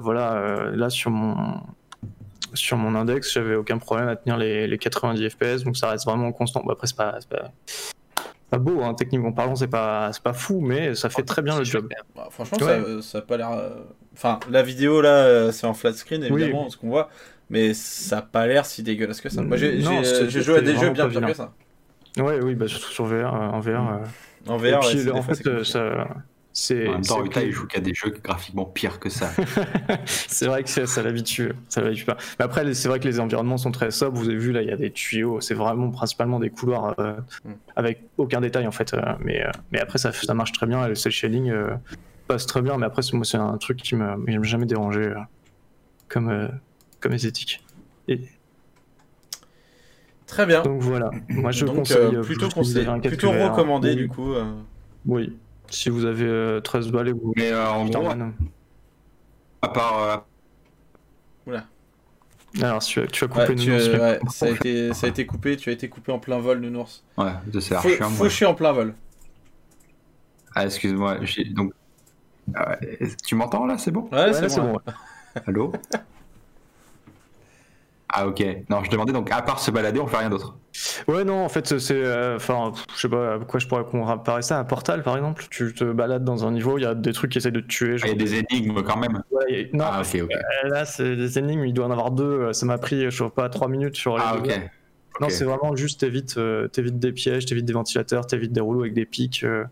voilà, 0.01 0.71
là 0.73 0.91
sur 0.91 1.11
mon 1.11 1.61
sur 2.57 2.77
mon 2.77 2.95
index, 2.95 3.33
j'avais 3.33 3.55
aucun 3.55 3.79
problème 3.79 4.09
à 4.09 4.17
tenir 4.17 4.37
les, 4.37 4.67
les 4.67 4.79
90 4.79 5.29
FPS, 5.31 5.63
donc 5.65 5.77
ça 5.77 5.91
reste 5.91 6.05
vraiment 6.07 6.33
constant. 6.33 6.63
Bon, 6.65 6.73
après, 6.73 6.87
c'est 6.87 6.97
pas, 6.97 7.17
c'est 7.21 7.29
pas, 7.29 7.51
pas 8.51 8.59
beau, 8.59 8.83
hein, 8.83 8.95
techniquement 8.95 9.33
parlant, 9.33 9.57
c'est 9.57 9.67
pas, 9.69 10.11
c'est 10.13 10.23
pas 10.23 10.33
fou, 10.33 10.61
mais 10.61 10.95
ça 10.95 11.11
fait 11.11 11.23
très 11.23 11.43
bien 11.43 11.59
le 11.59 11.65
job. 11.65 11.89
Bah, 12.15 12.29
franchement, 12.31 12.59
Ouais. 12.67 12.83
ça, 13.01 13.03
ça 13.03 13.19
a 13.19 13.23
pas 13.23 13.37
l'air. 13.37 13.51
euh, 13.53 13.71
Enfin, 14.15 14.41
la 14.51 14.63
vidéo 14.63 15.03
là, 15.03 15.11
euh, 15.11 15.53
c'est 15.53 15.67
en 15.67 15.75
flat 15.75 15.93
screen 15.93 16.25
évidemment, 16.25 16.71
ce 16.71 16.77
qu'on 16.79 16.89
voit, 16.89 17.11
mais 17.51 17.75
ça 17.75 18.19
a 18.19 18.23
pas 18.23 18.47
l'air 18.47 18.65
si 18.65 18.83
dégueulasse 18.83 19.21
que 19.21 19.29
ça. 19.29 19.43
Moi, 19.43 19.59
j'ai 19.59 19.77
Non, 19.83 19.99
j'ai- 19.99 20.05
c'est- 20.05 20.31
j'ai 20.31 20.41
joué 20.43 20.57
à 20.59 20.61
des 20.63 20.75
jeux 20.77 20.89
bien 20.91 21.09
pire 21.09 21.21
que 21.27 21.35
ça. 21.35 21.53
Ouais, 22.19 22.41
oui, 22.43 22.55
bah, 22.55 22.67
surtout 22.67 22.91
sur 22.93 23.05
VR. 23.05 23.35
euh, 23.35 23.49
en 23.49 23.61
VR 23.61 23.69
euh. 23.93 23.99
En 24.49 24.57
VR, 24.57 24.81
puis, 24.81 25.11
en 25.11 25.21
fait, 25.23 25.47
euh, 25.47 25.65
ça, 25.65 26.09
c'est, 26.59 26.89
En 26.89 26.93
même 26.93 27.03
temps, 27.03 27.19
Ruta, 27.19 27.43
il 27.43 27.53
joue 27.53 27.67
qu'à 27.67 27.81
des 27.81 27.93
jeux 27.93 28.09
graphiquement 28.25 28.65
pires 28.65 28.99
que 28.99 29.11
ça. 29.11 29.31
c'est 30.07 30.47
vrai 30.47 30.63
que 30.63 30.71
ça, 30.71 30.87
ça 30.87 31.03
l'habitue, 31.03 31.53
ça 31.69 31.83
l'habitue 31.83 32.07
pas. 32.07 32.17
Mais 32.39 32.47
après, 32.47 32.73
c'est 32.73 32.89
vrai 32.89 32.99
que 32.99 33.07
les 33.07 33.21
environnements 33.21 33.59
sont 33.59 33.71
très 33.73 33.91
sobres. 33.91 34.17
Vous 34.17 34.29
avez 34.31 34.39
vu 34.39 34.53
là, 34.53 34.63
il 34.63 34.69
y 34.69 34.73
a 34.73 34.77
des 34.79 34.91
tuyaux. 34.91 35.39
C'est 35.43 35.53
vraiment 35.53 35.91
principalement 35.91 36.41
des 36.41 36.49
couloirs 36.49 36.95
euh, 36.99 37.13
Mm. 37.45 37.51
avec 37.77 38.05
aucun 38.17 38.41
détail 38.41 38.67
en 38.67 38.71
fait. 38.73 38.95
euh, 38.95 39.01
mais, 39.21 39.45
euh, 39.45 39.51
mais 39.71 39.81
après, 39.81 39.99
ça, 39.99 40.13
ça 40.13 40.33
marche 40.33 40.53
très 40.53 40.67
bien. 40.67 40.83
Et 40.87 40.89
le 40.89 40.95
cel 40.95 41.13
shading 41.13 41.51
euh, 41.51 41.75
passe 42.27 42.47
très 42.47 42.63
bien. 42.63 42.79
Mais 42.79 42.87
après, 42.87 43.03
c'est- 43.03 43.13
moi, 43.15 43.27
c'est 43.27 43.37
un 43.37 43.59
truc 43.59 43.77
qui 43.77 43.95
m'a 43.95 44.17
qui 44.27 44.39
m'a 44.39 44.43
jamais 44.45 44.65
dérangé 44.67 45.01
euh, 45.03 45.15
comme 46.09 46.31
euh, 46.31 46.49
comme 47.01 47.13
esthétique. 47.13 47.63
Et 48.09 48.21
Très 50.27 50.47
bien. 50.47 50.63
donc 50.63 50.81
voilà. 50.81 51.11
Moi, 51.29 51.53
je 51.53 51.65
Donc, 51.67 51.77
conseille. 51.77 52.17
plutôt 52.23 52.49
recommandé 53.31 53.91
oui. 53.91 53.97
du 53.97 54.09
coup. 54.09 54.33
euh. 54.33 54.45
Oui. 55.07 55.37
Si 55.71 55.89
vous 55.91 56.05
avez 56.05 56.25
euh, 56.25 56.61
13 56.61 56.91
balles 56.91 57.09
et 57.09 57.13
vous 57.13 57.33
Mais 57.37 57.51
euh, 57.53 57.69
en 57.69 57.85
gros, 57.85 57.93
Spider-Man. 57.93 58.35
À 59.63 59.69
part. 59.69 60.03
euh, 60.03 60.17
Alors, 62.63 62.83
tu, 62.83 63.07
tu 63.09 63.25
as 63.25 63.29
coupé 63.29 63.41
Ouais, 63.41 63.55
tu- 63.55 63.69
Nounours, 63.69 63.89
mais- 63.89 63.99
ouais, 64.01 64.21
ça, 64.31 64.47
a 64.47 64.49
été, 64.51 64.95
ça 64.95 65.07
a 65.07 65.11
été 65.11 65.27
coupé, 65.27 65.57
tu 65.57 65.69
as 65.69 65.73
été 65.73 65.89
coupé 65.91 66.11
en 66.13 66.19
plein 66.19 66.39
vol, 66.39 66.61
Nounours. 66.61 67.05
ouais, 67.19 67.33
de 67.53 67.61
moi. 68.09 68.17
Fauché 68.17 68.47
en 68.47 68.55
plein 68.55 68.73
vol. 68.73 68.95
Ah, 70.55 70.65
excuse-moi. 70.65 71.19
j'ai- 71.23 71.45
Donc. 71.45 71.73
Tu 73.27 73.35
m'entends 73.35 73.67
là? 73.67 73.77
C'est 73.77 73.91
bon? 73.91 74.09
Ouais, 74.13 74.31
Ouais, 74.31 74.49
c'est 74.49 74.61
bon. 74.61 74.73
bon. 74.75 74.81
Allô? 75.47 75.73
Ah, 78.09 78.27
ok. 78.29 78.45
Non, 78.71 78.85
je 78.85 78.91
demandais 78.91 79.13
donc, 79.13 79.31
à 79.33 79.43
part 79.43 79.59
se 79.59 79.71
balader, 79.71 79.99
on 80.01 80.07
fait 80.07 80.19
rien 80.19 80.31
d'autre. 80.31 80.57
Ouais, 81.09 81.25
non, 81.25 81.45
en 81.45 81.49
fait, 81.49 81.79
c'est. 81.79 81.95
euh, 81.95 82.37
Enfin, 82.37 82.73
je 82.95 83.01
sais 83.01 83.09
pas 83.09 83.35
à 83.35 83.39
quoi 83.41 83.59
je 83.59 83.67
pourrais 83.67 83.85
comparer 83.85 84.43
ça. 84.43 84.59
Un 84.59 84.65
portal, 84.65 85.03
par 85.03 85.17
exemple. 85.17 85.45
Tu 85.51 85.75
te 85.75 85.85
balades 85.85 86.23
dans 86.25 86.47
un 86.47 86.53
niveau, 86.53 86.79
il 86.79 86.83
y 86.83 86.87
a 86.87 86.95
des 86.95 87.13
trucs 87.13 87.33
qui 87.33 87.39
essayent 87.39 87.51
de 87.53 87.61
te 87.61 87.67
tuer. 87.67 87.93
Ah, 87.95 87.97
genre- 87.97 88.11
Il 88.11 88.13
y 88.13 88.23
a 88.23 88.25
des 88.25 88.45
énigmes 88.51 88.83
quand 88.83 88.97
même. 88.99 89.23
Ouais, 89.31 89.71
a- 89.73 89.77
non, 89.77 89.85
Ah, 89.89 90.01
ok, 90.03 90.21
ok. 90.23 90.31
euh, 90.33 90.69
là, 90.69 90.85
c'est 90.85 91.17
des 91.17 91.39
énigmes, 91.39 91.65
il 91.65 91.73
doit 91.75 91.87
en 91.87 91.91
avoir 91.91 92.11
deux. 92.13 92.53
Ça 92.53 92.65
m'a 92.67 92.79
pris, 92.79 93.11
je 93.11 93.25
sais 93.25 93.31
pas, 93.31 93.49
trois 93.49 93.69
minutes 93.69 93.97
sur 93.97 94.17
les 94.19 94.25
Ah, 94.25 94.37
ok. 94.37 94.61
Non, 95.19 95.31
c'est 95.31 95.45
vraiment 95.45 95.75
juste 95.75 96.01
t'évites 96.01 96.37
euh, 96.37 96.69
t'évites 96.69 96.99
des 96.99 97.11
pièges, 97.11 97.47
t'évites 97.47 97.65
des 97.65 97.73
ventilateurs, 97.73 98.27
t'évites 98.27 98.53
des 98.53 98.61
rouleaux 98.61 98.83
avec 98.83 98.93
des 98.93 99.07
pics, 99.07 99.45
euh, 99.45 99.65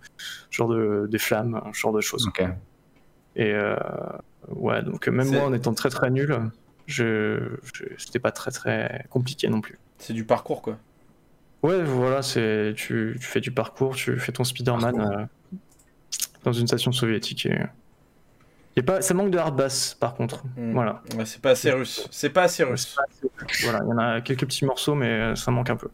genre 0.51 0.69
de, 0.69 1.07
des 1.11 1.19
flammes, 1.19 1.61
genre 1.75 1.93
de 1.93 2.01
choses. 2.01 2.27
Ok. 2.29 2.43
Et 3.37 3.53
euh, 3.53 3.77
ouais, 4.49 4.83
donc 4.83 5.07
même 5.09 5.29
moi 5.31 5.45
en 5.45 5.53
étant 5.53 5.75
très 5.75 5.91
très 5.91 6.09
nul, 6.11 6.35
je, 6.87 7.57
je- 7.75 7.85
c'était 7.99 8.19
pas 8.19 8.31
très 8.33 8.51
très 8.51 9.07
compliqué 9.11 9.49
non 9.49 9.61
plus. 9.61 9.79
C'est 9.99 10.13
du 10.13 10.25
parcours, 10.25 10.63
quoi. 10.63 10.79
Ouais, 11.63 11.83
voilà, 11.83 12.21
c'est 12.23 12.75
tu, 12.77 13.17
tu 13.19 13.27
fais 13.27 13.41
du 13.41 13.51
parcours, 13.51 13.95
tu 13.97 14.19
fais 14.19 14.33
ton 14.33 14.45
Spider-Man 14.45 15.01
euh, 15.01 15.57
dans 16.45 16.53
une 16.53 16.67
station 16.67 16.93
soviétique. 16.93 17.47
Et... 17.47 17.59
et 18.77 18.83
pas, 18.83 19.01
ça 19.01 19.15
manque 19.15 19.31
de 19.31 19.39
hard 19.39 19.57
bass 19.57 19.95
par 19.99 20.15
contre. 20.15 20.45
Hmm. 20.59 20.73
Voilà. 20.73 21.03
Ouais, 21.17 21.25
c'est 21.25 21.41
pas 21.41 21.51
assez 21.51 21.71
russe. 21.73 22.07
C'est 22.11 22.29
pas 22.31 22.43
assez 22.43 22.65
russe. 22.65 22.95
voilà, 23.63 23.81
il 23.83 23.89
y 23.89 23.93
en 23.93 23.99
a 23.99 24.21
quelques 24.21 24.45
petits 24.45 24.67
morceaux, 24.67 24.95
mais 24.95 25.09
euh, 25.09 25.35
ça 25.37 25.51
manque 25.51 25.71
un 25.71 25.77
peu. 25.77 25.89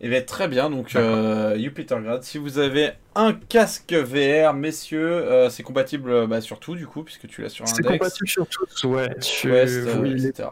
Et 0.00 0.08
bien, 0.10 0.20
très 0.20 0.46
bien, 0.46 0.68
donc 0.68 0.94
euh, 0.94 1.58
Jupitergrad, 1.58 2.22
si 2.22 2.36
vous 2.36 2.58
avez 2.58 2.90
un 3.14 3.32
casque 3.32 3.94
VR, 3.94 4.52
messieurs, 4.52 5.08
euh, 5.08 5.48
c'est 5.48 5.62
compatible 5.62 6.10
euh, 6.10 6.26
bah, 6.26 6.42
sur 6.42 6.60
tout, 6.60 6.74
du 6.74 6.86
coup, 6.86 7.02
puisque 7.02 7.26
tu 7.26 7.40
l'as 7.40 7.48
sur 7.48 7.66
C'est 7.66 7.78
Index, 7.78 7.98
compatible 7.98 8.28
sur 8.28 8.46
tous, 8.46 8.84
ouais. 8.84 9.08
Tu, 9.20 9.50
oui, 9.50 10.26
etc. 10.26 10.50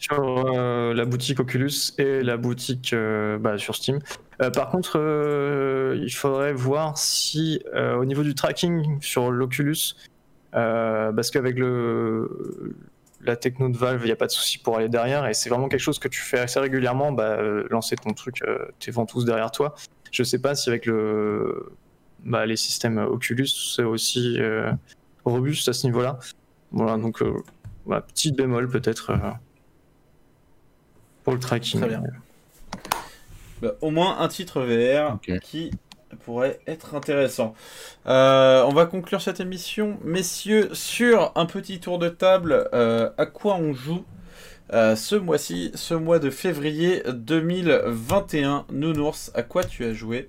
sur 0.00 0.18
euh, 0.18 0.92
la 0.92 1.04
boutique 1.04 1.38
Oculus 1.38 1.92
et 1.98 2.22
la 2.22 2.36
boutique 2.36 2.92
bah, 3.40 3.58
sur 3.58 3.76
Steam. 3.76 4.00
Par 4.54 4.70
contre, 4.70 4.96
il 5.96 6.10
faudrait 6.10 6.52
voir 6.52 6.98
si 6.98 7.62
au 7.74 8.04
niveau 8.04 8.24
du 8.24 8.34
tracking 8.34 9.00
sur 9.00 9.30
l'Oculus, 9.30 9.94
parce 10.50 11.30
qu'avec 11.30 11.56
le 11.56 12.74
la 13.22 13.36
techno 13.36 13.68
de 13.68 13.76
Valve, 13.76 14.02
il 14.02 14.06
n'y 14.06 14.12
a 14.12 14.16
pas 14.16 14.26
de 14.26 14.32
souci 14.32 14.58
pour 14.58 14.76
aller 14.76 14.88
derrière 14.88 15.26
et 15.26 15.34
c'est 15.34 15.50
vraiment 15.50 15.68
quelque 15.68 15.80
chose 15.80 15.98
que 15.98 16.08
tu 16.08 16.20
fais 16.20 16.38
assez 16.38 16.58
régulièrement, 16.58 17.12
bah, 17.12 17.36
euh, 17.38 17.66
lancer 17.70 17.96
ton 17.96 18.12
truc, 18.12 18.42
euh, 18.42 18.66
tes 18.78 18.90
ventouses 18.90 19.24
derrière 19.24 19.50
toi. 19.50 19.74
Je 20.10 20.22
sais 20.22 20.40
pas 20.40 20.54
si 20.54 20.68
avec 20.68 20.86
le 20.86 21.72
bah, 22.24 22.46
les 22.46 22.56
systèmes 22.56 22.98
Oculus 22.98 23.46
c'est 23.46 23.82
aussi 23.82 24.36
euh, 24.38 24.72
robuste 25.24 25.68
à 25.68 25.72
ce 25.72 25.86
niveau-là. 25.86 26.18
Voilà, 26.72 26.96
donc 26.96 27.22
euh, 27.22 27.34
voilà, 27.84 28.02
petite 28.02 28.36
bémol 28.36 28.68
peut-être 28.68 29.10
euh, 29.10 29.30
pour 31.24 31.34
le 31.34 31.38
tracking. 31.38 31.80
Très 31.80 31.88
bien. 31.88 32.02
Bah, 33.60 33.74
au 33.80 33.90
moins 33.90 34.18
un 34.18 34.28
titre 34.28 34.62
VR 34.62 35.18
qui 35.42 35.70
pourrait 36.24 36.60
être 36.66 36.94
intéressant. 36.94 37.54
Euh, 38.06 38.64
on 38.66 38.72
va 38.72 38.86
conclure 38.86 39.20
cette 39.22 39.40
émission, 39.40 39.98
messieurs, 40.04 40.70
sur 40.74 41.32
un 41.36 41.46
petit 41.46 41.80
tour 41.80 41.98
de 41.98 42.08
table. 42.08 42.68
euh, 42.74 43.10
à 43.18 43.26
quoi 43.26 43.54
on 43.56 43.72
joue 43.72 44.04
euh, 44.72 44.94
ce 44.96 45.16
mois-ci, 45.16 45.72
ce 45.74 45.94
mois 45.94 46.18
de 46.20 46.30
février 46.30 47.02
2021 47.12 48.66
Nounours, 48.70 49.30
à 49.34 49.42
quoi 49.42 49.64
tu 49.64 49.84
as 49.84 49.92
joué? 49.92 50.28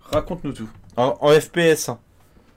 Raconte-nous 0.00 0.52
tout. 0.52 0.70
En, 0.96 1.16
en 1.20 1.28
FPS, 1.30 1.88
hein. 1.88 1.98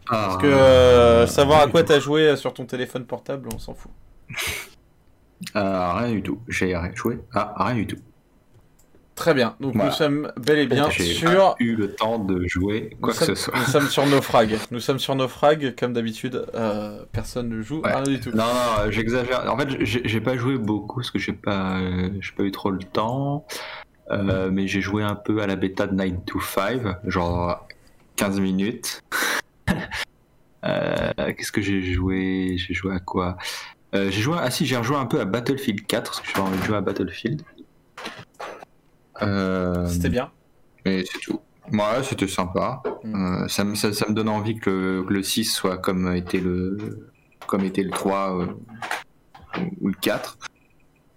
parce 0.09 0.37
que 0.37 0.47
euh, 0.47 1.27
savoir 1.27 1.61
à 1.61 1.67
quoi 1.67 1.83
tu 1.83 1.91
as 1.91 1.99
joué 1.99 2.35
sur 2.37 2.53
ton 2.53 2.65
téléphone 2.65 3.05
portable, 3.05 3.49
on 3.53 3.59
s'en 3.59 3.73
fout. 3.73 3.91
Euh, 5.55 5.93
rien 5.93 6.11
du 6.11 6.23
tout. 6.23 6.41
J'ai 6.47 6.75
rien 6.75 6.91
joué. 6.95 7.19
Ah, 7.33 7.53
rien 7.57 7.75
du 7.75 7.85
tout. 7.87 7.97
Très 9.15 9.33
bien, 9.33 9.55
donc 9.61 9.73
Voilà. 9.75 9.89
nous 9.91 9.95
sommes 9.95 10.31
bel 10.37 10.59
et 10.59 10.67
bien 10.67 10.89
J'ai 10.89 11.03
sur 11.05 11.55
eu 11.59 11.75
le 11.75 11.93
temps 11.95 12.19
de 12.19 12.45
jouer 12.47 12.97
quoi 12.99 13.13
nous 13.13 13.19
que 13.19 13.25
sommes, 13.25 13.35
ce 13.35 13.43
soit. 13.45 13.57
nous 13.57 13.65
sommes 13.65 13.87
sur 13.87 14.05
Naufrag. 14.05 14.57
Nous 14.71 14.79
sommes 14.81 14.99
sur 14.99 15.15
Naufrag, 15.15 15.73
comme 15.79 15.93
d'habitude, 15.93 16.45
euh, 16.53 16.99
personne 17.13 17.47
ne 17.49 17.61
joue, 17.61 17.79
Ouais. 17.81 17.93
rien 17.93 18.03
du 18.03 18.19
tout. 18.19 18.31
Non, 18.31 18.43
non, 18.43 18.91
j'exagère. 18.91 19.49
En 19.51 19.57
fait, 19.57 19.69
j'ai 19.85 20.19
pas 20.21 20.35
joué 20.35 20.57
beaucoup 20.57 20.97
parce 20.99 21.11
que 21.11 21.19
j'ai 21.19 21.31
pas, 21.31 21.77
euh, 21.79 22.09
j'ai 22.19 22.33
pas 22.33 22.43
eu 22.43 22.51
trop 22.51 22.71
le 22.71 22.79
temps. 22.79 23.45
Euh, 24.11 24.49
mais 24.51 24.67
j'ai 24.67 24.81
joué 24.81 25.01
un 25.01 25.15
peu 25.15 25.41
à 25.41 25.47
la 25.47 25.55
bêta 25.55 25.87
de 25.87 25.95
9 25.95 26.25
to 26.25 26.39
5, 26.41 26.81
genre 27.07 27.65
15 28.17 28.39
minutes. 28.41 29.01
Euh, 30.65 31.11
Qu'est-ce 31.37 31.51
que 31.51 31.61
j'ai 31.61 31.79
joué? 31.93 32.55
J'ai 32.57 32.73
joué 32.73 32.95
à 32.95 32.99
quoi? 32.99 33.37
Euh, 33.93 34.09
J'ai 34.09 34.21
joué. 34.21 34.35
Ah 34.41 34.49
si, 34.49 34.65
j'ai 34.65 34.75
rejoué 34.77 34.97
un 34.97 35.05
peu 35.05 35.19
à 35.19 35.25
Battlefield 35.25 35.85
4 35.85 36.03
parce 36.11 36.21
que 36.21 36.27
j'ai 36.35 36.41
envie 36.41 36.57
de 36.57 36.63
jouer 36.63 36.77
à 36.77 36.81
Battlefield. 36.81 37.43
Euh, 39.21 39.87
C'était 39.87 40.09
bien. 40.09 40.31
Mais 40.85 41.03
c'est 41.05 41.19
tout. 41.19 41.41
Ouais, 41.71 42.03
c'était 42.03 42.27
sympa. 42.27 42.83
Mm. 43.03 43.43
Euh, 43.43 43.47
ça, 43.47 43.63
me, 43.63 43.75
ça, 43.75 43.91
ça 43.93 44.07
me 44.07 44.13
donne 44.13 44.29
envie 44.29 44.59
que 44.59 44.69
le, 44.69 45.03
que 45.03 45.13
le 45.13 45.23
6 45.23 45.45
soit 45.45 45.77
comme 45.77 46.13
était 46.15 46.39
le, 46.39 47.09
comme 47.47 47.63
était 47.63 47.83
le 47.83 47.91
3 47.91 48.39
euh, 48.41 48.47
ou 49.81 49.87
le 49.87 49.95
4. 49.95 50.37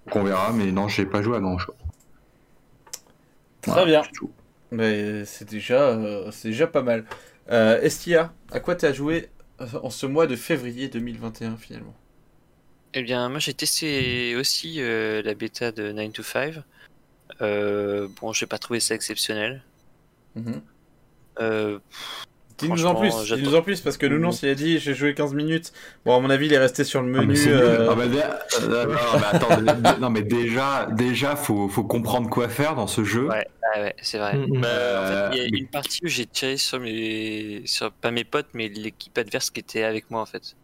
Donc 0.07 0.17
on 0.17 0.25
verra, 0.25 0.53
mais 0.53 0.73
non, 0.73 0.89
j'ai 0.89 1.05
pas 1.05 1.23
joué 1.23 1.37
à 1.37 1.41
grand 1.41 1.59
chose. 1.59 1.75
Très 3.63 3.85
bien. 3.85 4.03
Mais 4.71 5.25
c'est 5.25 5.49
déjà, 5.49 5.91
euh, 5.91 6.31
c'est 6.31 6.49
déjà 6.49 6.67
pas 6.67 6.83
mal. 6.83 7.05
Euh, 7.51 7.81
Estia, 7.81 8.33
à 8.51 8.61
quoi 8.61 8.75
tu 8.77 8.87
as 8.87 8.93
joué 8.93 9.31
euh, 9.61 9.67
en 9.83 9.91
ce 9.91 10.07
mois 10.07 10.27
de 10.27 10.37
février 10.37 10.89
2021 10.89 11.57
finalement? 11.57 11.95
Eh 12.95 13.03
bien, 13.03 13.29
moi 13.29 13.39
j'ai 13.39 13.55
testé 13.55 14.35
aussi 14.37 14.77
euh, 14.81 15.23
la 15.23 15.35
bêta 15.35 15.73
de 15.73 15.93
9 15.93 16.13
to 16.13 16.23
5. 16.23 16.55
Euh, 17.43 18.09
bon, 18.21 18.33
j'ai 18.33 18.47
pas 18.47 18.59
trouvé 18.59 18.81
ça 18.81 18.95
exceptionnel. 18.95 19.63
Mhm. 20.35 20.61
Euh, 21.41 21.79
Dis-nous 22.59 22.87
en 22.87 22.97
plus, 22.97 23.11
Franchement, 23.11 23.25
j'attends- 23.25 23.41
dis-nous 23.43 23.55
en 23.55 23.63
plus, 23.63 23.81
parce 23.81 23.97
que 23.97 24.07
Nounours 24.07 24.43
il 24.43 24.49
a 24.49 24.55
dit 24.57 24.81
j'ai 24.81 24.93
joué 24.93 25.15
15 25.15 25.33
minutes. 25.33 25.73
Bon, 26.05 26.17
à 26.17 26.21
mon 26.21 26.29
avis, 26.29 26.47
il 26.47 26.53
est 26.53 26.59
resté 26.59 26.83
sur 26.83 27.01
le 27.03 27.09
Ah, 27.17 27.21
mais 27.21 27.27
menu. 27.27 27.39
euh, 27.47 27.83
euh, 27.83 27.87
non, 27.87 27.95
mais 27.97 29.27
attends, 29.31 29.61
dé- 29.61 29.73
dé- 29.81 30.01
non, 30.01 30.11
mais 30.11 30.23
déjà, 30.23 30.89
déjà, 30.91 31.37
faut, 31.37 31.69
faut 31.69 31.85
comprendre 31.85 32.29
quoi 32.29 32.49
faire 32.49 32.75
dans 32.75 32.89
ce 32.89 33.05
jeu. 33.05 33.29
Ouais. 33.29 33.47
ah 33.77 33.81
ouais, 33.81 33.95
c'est 34.03 34.19
vrai. 34.19 34.35
Mm, 34.37 34.57
mm. 34.57 34.61
Bah, 34.61 34.69
en 34.69 35.31
fait, 35.31 35.37
il 35.37 35.39
y 35.39 35.41
a 35.41 35.45
Euh, 35.45 35.59
une 35.61 35.69
partie 35.69 36.01
où 36.03 36.09
j'ai 36.09 36.27
tiré 36.27 36.57
sur 36.57 36.81
mes, 36.81 37.63
sur 37.67 37.93
pas 37.93 38.11
mes 38.11 38.25
potes, 38.25 38.49
mais 38.55 38.69
l'équipe 38.69 39.17
adverse 39.17 39.51
qui 39.51 39.61
était 39.61 39.85
avec 39.85 40.11
moi 40.11 40.21
en 40.21 40.27
fait. 40.27 40.57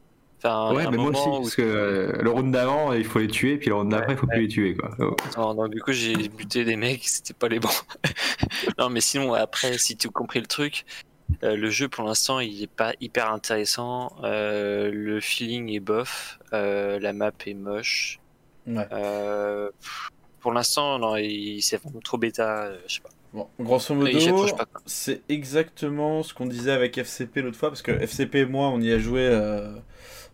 Enfin, 0.44 0.74
Ouais, 0.74 0.84
un 0.84 0.90
mais 0.90 0.98
moi 0.98 1.10
aussi, 1.10 1.24
parce 1.24 1.54
que 1.56 1.62
euh, 1.62 2.12
le 2.22 2.30
round 2.30 2.52
d'avant, 2.52 2.92
il 2.92 3.04
faut 3.04 3.18
les 3.18 3.28
tuer, 3.28 3.56
puis 3.56 3.68
le 3.70 3.76
round 3.76 3.90
d'après, 3.90 4.12
il 4.12 4.18
faut 4.18 4.26
Ouais, 4.26 4.34
plus 4.34 4.42
les 4.42 4.48
tuer, 4.48 4.74
quoi. 4.76 4.90
Oh. 4.98 5.16
Non, 5.38 5.54
donc 5.54 5.70
du 5.70 5.80
coup 5.80 5.92
j'ai 5.92 6.28
buté 6.28 6.64
des 6.64 6.76
mecs, 6.76 7.06
c'était 7.06 7.32
pas 7.34 7.48
les 7.48 7.60
bons. 7.60 7.68
non, 8.78 8.90
mais 8.90 9.00
sinon 9.00 9.32
après, 9.34 9.78
si 9.78 9.96
tu 9.96 10.08
as 10.08 10.10
compris 10.10 10.40
le 10.40 10.46
truc, 10.46 10.84
euh, 11.42 11.56
le 11.56 11.70
jeu 11.70 11.88
pour 11.88 12.04
l'instant 12.04 12.40
il 12.40 12.62
est 12.62 12.66
pas 12.66 12.92
hyper 13.00 13.32
intéressant. 13.32 14.14
euh, 14.22 14.90
le 14.92 15.20
feeling 15.20 15.70
est 15.70 15.80
bof, 15.80 16.38
euh, 16.52 16.98
la 17.00 17.12
map 17.14 17.32
est 17.46 17.54
moche. 17.54 18.18
Ouais. 18.66 18.86
Euh, 18.92 19.70
pour 20.40 20.52
l'instant, 20.52 20.98
non, 20.98 21.16
il- 21.16 21.62
c'est 21.62 21.78
vraiment 21.82 22.00
trop 22.00 22.18
bêta, 22.18 22.64
euh, 22.64 22.78
je 22.86 22.94
sais 22.96 23.00
pas. 23.00 23.08
Bon, 23.32 23.48
grosso 23.58 23.94
modo, 23.94 24.46
c'est 24.86 25.22
exactement 25.28 26.22
ce 26.22 26.32
qu'on 26.34 26.46
disait 26.46 26.70
avec 26.70 26.98
FCP 26.98 27.40
l'autre 27.42 27.56
fois, 27.56 27.70
parce 27.70 27.82
que 27.82 27.90
FCP 27.90 28.40
et 28.40 28.44
moi, 28.46 28.68
on 28.68 28.80
y 28.80 28.92
a 28.92 28.98
joué 28.98 29.26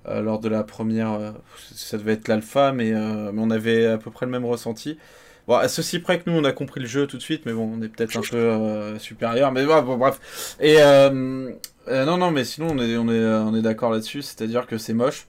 euh, 0.09 0.21
lors 0.23 0.41
de 0.41 0.49
la 0.49 0.65
première. 0.65 1.13
euh, 1.13 1.33
ça 1.75 1.99
devait 1.99 2.15
être 2.15 2.29
l'alpha, 2.29 2.73
mais, 2.73 2.93
euh, 2.93 3.33
mais 3.33 3.41
on 3.43 3.51
avait 3.51 3.87
à 3.87 3.99
peu 3.99 4.11
près 4.11 4.27
le 4.27 4.33
même 4.33 4.45
ressenti. 4.45 4.99
Bon, 5.49 5.57
à 5.57 5.69
ceci 5.69 5.99
près 6.01 6.21
que 6.21 6.31
nous, 6.31 6.37
on 6.39 6.45
a 6.45 6.53
compris 6.53 6.81
le 6.81 6.87
jeu 6.87 7.07
tout 7.07 7.17
de 7.17 7.23
suite, 7.23 7.45
mais 7.47 7.53
bon, 7.53 7.71
on 7.79 7.83
est 7.83 7.89
peut-être 7.89 8.17
un 8.17 8.23
peu 8.25 8.37
euh, 8.37 8.99
supérieur, 8.99 9.53
mais 9.53 9.65
bon, 9.67 9.83
bon, 9.83 9.97
bref. 9.97 10.57
Et 10.61 10.77
euh, 10.81 11.51
euh, 11.89 12.05
non, 12.05 12.17
non, 12.19 12.31
mais 12.31 12.45
sinon, 12.45 12.69
on 12.71 12.79
est, 12.79 12.97
on 12.97 13.09
est, 13.09 13.25
on 13.25 13.55
est 13.55 13.63
d'accord 13.63 13.91
là-dessus, 13.91 14.23
c'est-à-dire 14.23 14.67
que 14.67 14.79
c'est 14.79 14.95
moche. 14.95 15.27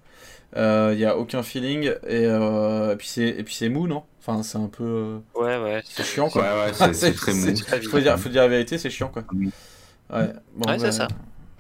Il 0.56 0.96
n'y 0.98 1.06
a 1.06 1.18
aucun 1.18 1.44
feeling, 1.44 1.86
et, 2.08 2.26
euh, 2.26 2.94
et 2.94 2.98
puis 3.44 3.54
c'est 3.56 3.70
mou, 3.70 3.88
non? 3.88 4.04
Enfin, 4.20 4.44
c'est 4.44 4.58
un 4.58 4.68
peu. 4.68 4.84
euh, 4.84 5.20
Ouais, 5.36 5.58
ouais. 5.58 5.84
c'est 5.90 6.04
chiant, 6.04 6.30
Ouais, 6.36 6.42
quoi. 6.42 6.44
ouais, 6.44 6.74
c'est 6.74 6.94
c'est 6.94 7.14
très 7.14 7.34
mou. 7.34 7.64
Faut 7.90 8.00
dire, 8.00 8.20
faut 8.20 8.30
dire 8.30 8.42
la 8.44 8.48
vérité, 8.48 8.78
c'est 8.78 8.90
chiant, 8.90 9.10
quoi. 9.10 9.24
Ouais, 10.12 10.34
bon, 10.56 10.68
Ouais, 10.68 10.78
c'est 10.80 10.92
bah, 10.92 10.92
ça. 10.92 11.08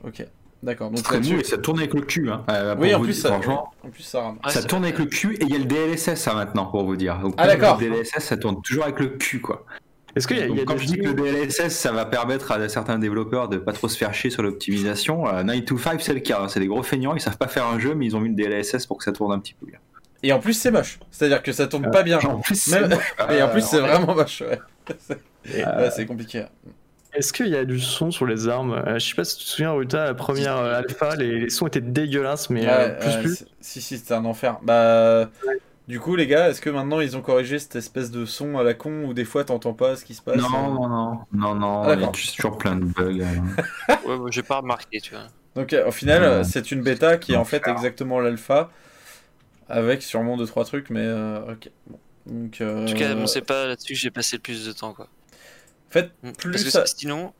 Ok, 0.03 0.25
d'accord. 0.63 0.89
Donc 0.91 1.03
Très 1.03 1.19
mou 1.19 1.39
et 1.39 1.43
ça 1.43 1.57
tourne 1.57 1.79
avec 1.79 1.93
le 1.93 2.01
cul. 2.01 2.29
Hein. 2.29 2.43
Euh, 2.49 2.75
Oui, 2.79 2.93
en 2.93 2.99
plus, 3.01 3.13
dire, 3.13 3.21
ça, 3.23 3.29
franchement, 3.29 3.71
en 3.83 3.89
plus, 3.89 4.03
ça 4.03 4.63
tourne 4.67 4.83
avec 4.83 4.97
le 4.99 5.05
cul 5.05 5.35
et 5.35 5.43
il 5.43 5.49
y 5.51 5.55
a 5.55 5.59
le 5.59 5.65
DLSS 5.65 6.15
ça 6.15 6.33
maintenant 6.33 6.65
pour 6.65 6.83
vous 6.85 6.95
dire. 6.95 7.17
Donc, 7.19 7.35
Ah, 7.37 7.47
d'accord. 7.47 7.79
Le 7.79 7.89
DLSS 7.89 8.19
ça 8.19 8.37
tourne 8.37 8.61
toujours 8.61 8.83
avec 8.83 8.99
le 8.99 9.07
cul 9.09 9.41
quoi. 9.41 9.65
Est-ce 10.15 10.27
qu'il 10.27 10.37
y 10.37 10.41
a, 10.41 10.45
il 10.45 10.49
y 10.49 10.53
a 10.53 10.65
Donc, 10.65 10.65
quand 10.65 10.77
je 10.77 10.85
dis 10.87 10.97
que 10.97 11.07
le 11.07 11.13
DLSS, 11.13 11.69
ça 11.69 11.93
va 11.93 12.05
permettre 12.05 12.51
à 12.51 12.67
certains 12.67 12.99
développeurs 12.99 13.47
de 13.47 13.57
pas 13.57 13.71
trop 13.71 13.87
se 13.87 13.97
faire 13.97 14.13
chier 14.13 14.29
sur 14.29 14.43
l'optimisation, 14.43 15.25
euh, 15.33 15.41
9 15.43 15.63
to 15.63 15.77
5 15.77 16.01
c'est 16.01 16.13
le 16.13 16.19
cas. 16.19 16.41
hein. 16.41 16.47
C'est 16.49 16.59
des 16.59 16.67
gros 16.67 16.83
feignants, 16.83 17.15
ils 17.15 17.21
savent 17.21 17.37
pas 17.37 17.47
faire 17.47 17.65
un 17.67 17.79
jeu, 17.79 17.95
mais 17.95 18.07
ils 18.07 18.15
ont 18.15 18.19
mis 18.19 18.27
le 18.29 18.35
DLSS 18.35 18.85
pour 18.87 18.97
que 18.97 19.05
ça 19.05 19.13
tourne 19.13 19.31
un 19.31 19.39
petit 19.39 19.53
peu 19.53 19.67
bien. 19.67 19.79
Et 20.23 20.33
en 20.33 20.39
plus, 20.39 20.53
c'est 20.53 20.69
moche. 20.69 20.99
C'est-à-dire 21.11 21.41
que 21.41 21.51
ça 21.53 21.65
tourne 21.67 21.89
pas 21.91 22.03
bien. 22.03 22.19
En 22.19 22.39
plus, 22.41 22.61
c'est 22.61 22.81
Même- 22.81 22.89
moche. 22.91 23.15
Et 23.31 23.41
en 23.41 23.47
plus, 23.49 23.61
Euh, 23.63 23.67
c'est 23.67 23.79
vraiment 23.79 24.13
moche. 24.13 24.41
Ouais, 24.41 24.59
Et- 25.57 25.63
Ouais, 25.63 25.89
c'est 25.95 26.05
compliqué. 26.05 26.43
Est-ce 27.13 27.33
qu'il 27.33 27.47
y 27.47 27.55
a 27.57 27.65
du 27.65 27.79
son 27.79 28.09
sur 28.11 28.25
les 28.25 28.47
armes? 28.47 28.71
Euh, 28.73 28.97
Je 28.99 29.09
sais 29.09 29.15
pas 29.15 29.23
si 29.25 29.37
tu 29.37 29.43
te 29.43 29.49
souviens, 29.49 29.71
Ruta, 29.71 30.05
la 30.05 30.13
première 30.13 30.57
euh, 30.57 30.79
alpha, 30.79 31.15
les, 31.17 31.41
les 31.41 31.49
sons 31.49 31.67
étaient 31.67 31.81
dégueulasses, 31.81 32.49
mais 32.49 32.67
euh, 32.67 32.87
Ouais, 32.87 32.99
plus 32.99 33.17
plus. 33.21 33.45
Si, 33.59 33.81
si, 33.81 33.97
c'était 33.97 34.13
un 34.13 34.25
enfer. 34.25 34.59
Bah. 34.63 35.29
Du 35.87 35.99
coup, 35.99 36.15
les 36.15 36.25
gars, 36.27 36.47
est-ce 36.49 36.61
que 36.61 36.69
maintenant 36.69 37.01
ils 37.01 37.17
ont 37.17 37.21
corrigé 37.21 37.59
cette 37.59 37.75
espèce 37.75 38.11
de 38.11 38.23
son 38.25 38.57
à 38.57 38.63
la 38.63 38.73
con 38.73 39.03
où 39.05 39.13
des 39.13 39.25
fois 39.25 39.43
t'entends 39.43 39.73
pas 39.73 39.97
ce 39.97 40.05
qui 40.05 40.13
se 40.13 40.21
passe? 40.21 40.37
Non, 40.37 40.49
non, 40.49 40.87
non, 40.87 41.19
non, 41.33 41.55
non, 41.55 41.81
Ah, 41.83 41.95
il 41.95 42.01
y 42.01 42.03
a 42.05 42.07
toujours 42.07 42.57
plein 42.57 42.75
de 42.77 42.85
bugs. 42.85 43.21
hein. 43.21 43.95
Ouais, 44.07 44.17
moi, 44.17 44.29
j'ai 44.31 44.43
pas 44.43 44.57
remarqué, 44.57 45.01
tu 45.01 45.13
vois. 45.13 45.25
Donc, 45.55 45.75
au 45.85 45.91
final, 45.91 46.21
Ouais. 46.23 46.43
c'est 46.45 46.71
une 46.71 46.81
bêta 46.81 47.17
qui 47.17 47.33
est 47.33 47.37
en 47.37 47.43
fait 47.43 47.67
exactement 47.67 48.21
l'alpha 48.21 48.69
avec 49.67 50.01
sûrement 50.01 50.37
deux 50.37 50.45
trois 50.45 50.63
trucs, 50.63 50.89
mais 50.89 51.03
euh, 51.03 51.51
ok. 51.53 51.69
Bon. 51.87 51.99
Donc, 52.27 52.61
euh, 52.61 52.83
En 52.83 52.85
tout 52.85 52.95
cas, 52.95 53.13
bon, 53.15 53.27
c'est 53.27 53.41
pas 53.41 53.65
là-dessus 53.65 53.93
que 53.93 53.99
j'ai 53.99 54.11
passé 54.11 54.37
le 54.37 54.41
plus 54.41 54.65
de 54.65 54.71
temps, 54.71 54.93
quoi. 54.93 55.07
En 55.91 55.93
fait, 55.93 56.11
Mm. 56.23 56.31
plus 56.31 56.51
Parce 56.51 56.69
ça- 56.69 56.85
sinon, 56.85 57.33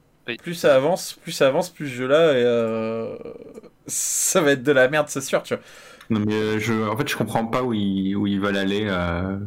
plus 0.44 0.56
ça 0.56 0.76
avance, 0.76 1.14
plus 1.14 1.32
ça 1.32 1.48
avance, 1.48 1.70
plus 1.70 1.88
ce 1.88 1.94
jeu-là, 1.96 2.34
et 2.34 2.44
euh, 2.44 3.18
ça 3.88 4.42
va 4.42 4.52
être 4.52 4.64
de 4.64 4.72
la 4.74 4.90
merde, 4.90 5.08
c'est 5.08 5.22
sûr, 5.22 5.42
tu 5.42 5.56
vois. 5.56 5.64
Non, 6.10 6.20
mais 6.20 6.34
euh, 6.34 6.60
je, 6.60 6.74
en 6.74 6.98
fait, 6.98 7.08
je 7.08 7.16
comprends 7.16 7.46
pas 7.46 7.64
où 7.64 7.74
ils, 7.74 8.14
où 8.16 8.28
ils 8.28 8.42
veulent 8.42 8.58
aller. 8.58 8.86
Euh, 8.90 9.38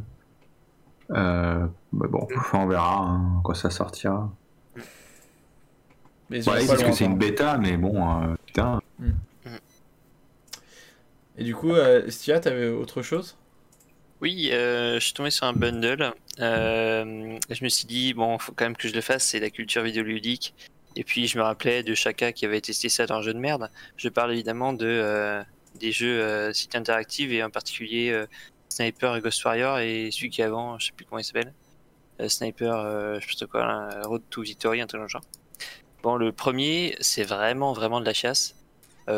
euh, 1.10 1.66
bah 1.92 2.06
bon, 2.08 2.26
on 2.54 2.66
verra 2.66 3.00
hein, 3.02 3.42
quand 3.44 3.52
ça 3.52 3.68
sortira. 3.68 4.32
Mais 6.30 6.38
Ouais, 6.48 6.66
pas 6.66 6.74
disent 6.76 6.82
que 6.82 6.92
c'est 6.92 7.04
une 7.04 7.18
bêta, 7.18 7.58
mais 7.58 7.76
bon, 7.76 8.22
euh, 8.22 8.34
putain. 8.46 8.80
Et 11.36 11.44
du 11.44 11.54
coup, 11.54 11.72
euh, 11.72 12.08
Stia, 12.10 12.40
t'avais 12.40 12.68
autre 12.68 13.02
chose? 13.02 13.36
Oui, 14.24 14.48
euh, 14.52 14.94
je 14.94 15.04
suis 15.04 15.12
tombé 15.12 15.30
sur 15.30 15.44
un 15.44 15.52
bundle. 15.52 16.14
Euh, 16.40 17.38
je 17.50 17.62
me 17.62 17.68
suis 17.68 17.84
dit, 17.84 18.14
bon, 18.14 18.38
faut 18.38 18.52
quand 18.52 18.64
même 18.64 18.74
que 18.74 18.88
je 18.88 18.94
le 18.94 19.02
fasse, 19.02 19.22
c'est 19.24 19.38
la 19.38 19.50
culture 19.50 19.82
vidéoludique. 19.82 20.54
Et 20.96 21.04
puis, 21.04 21.28
je 21.28 21.36
me 21.36 21.42
rappelais 21.42 21.82
de 21.82 21.94
Chaka 21.94 22.32
qui 22.32 22.46
avait 22.46 22.62
testé 22.62 22.88
ça 22.88 23.04
dans 23.04 23.16
un 23.16 23.22
jeu 23.22 23.34
de 23.34 23.38
merde. 23.38 23.70
Je 23.98 24.08
parle 24.08 24.32
évidemment 24.32 24.72
de, 24.72 24.86
euh, 24.86 25.42
des 25.78 25.92
jeux 25.92 26.50
sites 26.54 26.74
interactifs 26.74 27.30
et 27.32 27.42
en 27.42 27.50
particulier 27.50 28.18
Sniper 28.70 29.14
et 29.14 29.20
Ghost 29.20 29.44
Warrior 29.44 29.80
et 29.80 30.08
celui 30.10 30.30
qui 30.30 30.40
avant, 30.40 30.78
je 30.78 30.86
sais 30.86 30.92
plus 30.92 31.04
comment 31.04 31.18
il 31.18 31.24
s'appelle. 31.24 31.52
Sniper, 32.26 33.20
je 33.20 33.36
sais 33.36 33.46
quoi, 33.46 33.90
Road 34.04 34.22
to 34.30 34.40
Victory, 34.40 34.80
un 34.80 34.86
truc 34.86 35.00
dans 35.00 35.04
le 35.04 35.08
genre. 35.10 35.24
Bon, 36.02 36.16
le 36.16 36.32
premier, 36.32 36.96
c'est 37.00 37.24
vraiment, 37.24 37.74
vraiment 37.74 38.00
de 38.00 38.06
la 38.06 38.14
chasse. 38.14 38.54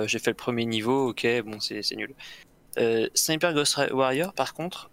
J'ai 0.06 0.18
fait 0.18 0.30
le 0.30 0.36
premier 0.36 0.64
niveau, 0.64 1.10
ok, 1.10 1.26
bon, 1.44 1.60
c'est 1.60 1.94
nul. 1.94 2.12
Sniper 3.14 3.54
Ghost 3.54 3.76
Warrior, 3.92 4.32
par 4.32 4.54
contre, 4.54 4.90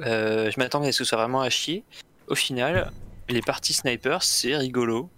euh, 0.00 0.50
je 0.50 0.58
m'attendais 0.58 0.88
à 0.88 0.92
ce 0.92 0.98
que 0.98 1.04
ce 1.04 1.08
soit 1.08 1.18
vraiment 1.18 1.40
à 1.40 1.50
chier. 1.50 1.84
Au 2.28 2.34
final, 2.34 2.90
les 3.28 3.40
parties 3.40 3.72
sniper, 3.72 4.22
c'est 4.22 4.56
rigolo. 4.56 5.10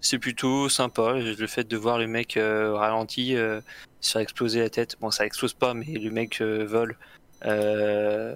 C'est 0.00 0.18
plutôt 0.18 0.68
sympa. 0.68 1.14
Le 1.14 1.46
fait 1.46 1.64
de 1.64 1.76
voir 1.76 1.98
le 1.98 2.06
mec 2.06 2.36
euh, 2.36 2.74
ralenti 2.74 3.36
euh, 3.36 3.60
se 4.00 4.12
faire 4.12 4.22
exploser 4.22 4.60
la 4.60 4.70
tête. 4.70 4.96
Bon, 5.00 5.10
ça 5.10 5.24
explose 5.24 5.54
pas, 5.54 5.74
mais 5.74 5.86
le 5.86 6.10
mec 6.10 6.40
euh, 6.40 6.64
vole. 6.66 6.96
Euh, 7.44 8.34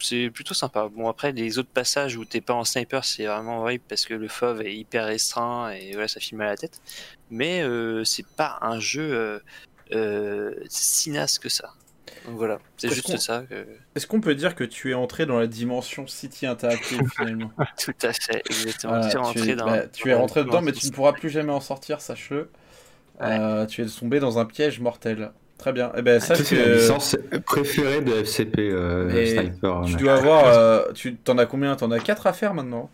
c'est 0.00 0.30
plutôt 0.30 0.54
sympa. 0.54 0.88
Bon, 0.88 1.08
après, 1.08 1.32
les 1.32 1.58
autres 1.58 1.68
passages 1.68 2.16
où 2.16 2.24
t'es 2.24 2.40
pas 2.40 2.54
en 2.54 2.64
sniper, 2.64 3.04
c'est 3.04 3.26
vraiment 3.26 3.60
horrible 3.60 3.84
parce 3.88 4.06
que 4.06 4.14
le 4.14 4.28
FOV 4.28 4.62
est 4.62 4.74
hyper 4.74 5.06
restreint 5.06 5.70
et 5.70 5.92
voilà, 5.92 6.08
ça 6.08 6.20
filme 6.20 6.40
à 6.40 6.46
la 6.46 6.56
tête. 6.56 6.80
Mais 7.30 7.62
c'est 8.04 8.26
pas 8.26 8.58
un 8.62 8.80
jeu 8.80 9.40
si 10.68 11.10
naze 11.10 11.38
que 11.38 11.50
ça. 11.50 11.74
Donc 12.26 12.36
voilà, 12.36 12.58
c'est 12.76 12.86
Est-ce 12.88 12.94
juste 12.96 13.06
qu'on- 13.06 13.16
ça. 13.18 13.42
Que... 13.48 13.66
Est-ce 13.94 14.06
qu'on 14.06 14.20
peut 14.20 14.34
dire 14.34 14.54
que 14.54 14.64
tu 14.64 14.90
es 14.90 14.94
entré 14.94 15.26
dans 15.26 15.38
la 15.38 15.46
dimension 15.46 16.06
City 16.06 16.46
interactive 16.46 17.00
finalement? 17.16 17.50
Tout 17.82 17.92
à 18.02 18.12
fait, 18.12 18.42
exactement. 18.48 18.92
Voilà, 18.94 19.08
tu 19.08 19.08
es 19.08 19.12
tu, 19.12 19.18
rentré 19.18 19.48
es, 19.50 19.56
dans. 19.56 19.66
bah, 19.66 19.86
tu 19.92 20.08
es 20.10 20.14
rentré 20.14 20.40
la 20.40 20.46
dedans, 20.46 20.62
mais 20.62 20.72
tu 20.72 20.76
ne 20.78 20.80
dimension- 20.82 20.94
pourras 20.94 21.12
plus 21.12 21.30
jamais 21.30 21.52
en 21.52 21.60
sortir, 21.60 22.00
sache-le. 22.00 22.48
Euh, 23.20 23.66
tu 23.66 23.82
es 23.82 23.86
tombé 23.86 24.18
dans 24.20 24.38
un 24.38 24.44
piège 24.44 24.80
mortel. 24.80 25.30
Très 25.58 25.72
bien. 25.72 25.92
Eh 25.96 26.02
ben, 26.02 26.18
Ça, 26.18 26.34
c'est 26.34 26.56
la 26.56 26.74
licence 26.74 27.16
préférée 27.46 28.00
de 28.00 28.12
FCP 28.14 28.58
euh, 28.70 29.26
Sniper. 29.26 29.82
tu 29.86 29.94
dois 29.94 30.14
avoir. 30.14 30.46
euh, 30.46 30.90
tu 30.92 31.14
t'en 31.14 31.38
as 31.38 31.46
combien? 31.46 31.76
T'en 31.76 31.90
as 31.92 32.00
4 32.00 32.26
à 32.26 32.32
faire 32.32 32.52
maintenant? 32.52 32.90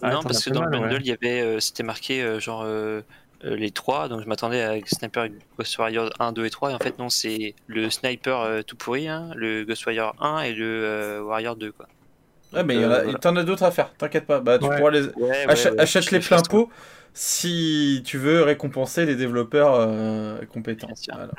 Ah, 0.00 0.10
non, 0.14 0.22
parce 0.22 0.42
que 0.44 0.50
dans 0.50 0.62
le 0.64 0.70
bundle, 0.70 0.94
ouais. 0.94 1.00
il 1.00 1.06
y 1.06 1.12
avait, 1.12 1.42
euh, 1.42 1.60
c'était 1.60 1.82
marqué 1.82 2.22
euh, 2.22 2.40
genre 2.40 2.62
les 3.42 3.70
trois, 3.70 4.08
donc 4.08 4.22
je 4.22 4.28
m'attendais 4.28 4.62
à 4.62 4.74
Sniper 4.86 5.28
Ghost 5.58 5.76
Warrior 5.78 6.10
1, 6.18 6.32
2 6.32 6.44
et 6.44 6.50
3, 6.50 6.70
et 6.70 6.74
en 6.74 6.78
fait, 6.78 6.98
non, 6.98 7.08
c'est 7.08 7.54
le 7.66 7.90
Sniper 7.90 8.40
euh, 8.40 8.62
tout 8.62 8.76
pourri, 8.76 9.08
hein, 9.08 9.30
le 9.34 9.64
Ghost 9.64 9.84
Warrior 9.86 10.14
1 10.20 10.42
et 10.42 10.52
le 10.54 10.66
euh, 10.66 11.22
Warrior 11.22 11.56
2, 11.56 11.72
quoi. 11.72 11.86
Ouais, 12.52 12.62
mais 12.64 12.74
il 12.74 12.82
y 12.82 12.84
en 12.84 12.90
euh, 12.90 13.12
t'en 13.14 13.34
as 13.36 13.44
d'autres 13.44 13.62
à 13.62 13.70
faire, 13.70 13.92
t'inquiète 13.94 14.26
pas. 14.26 14.40
Bah, 14.40 14.58
tu 14.58 14.66
Ouais. 14.66 14.76
pourras 14.76 14.90
les. 14.90 15.06
Ouais, 15.06 15.12
ouais, 15.16 15.44
Achète, 15.48 15.72
ouais, 15.72 15.80
achète 15.80 16.04
je 16.04 16.10
les 16.10 16.20
pleins 16.20 16.42
pots 16.42 16.68
si 17.14 18.02
tu 18.06 18.16
veux 18.18 18.42
récompenser 18.42 19.04
les 19.06 19.16
développeurs 19.16 19.74
euh, 19.74 20.38
compétents. 20.52 20.88
Voilà. 21.12 21.30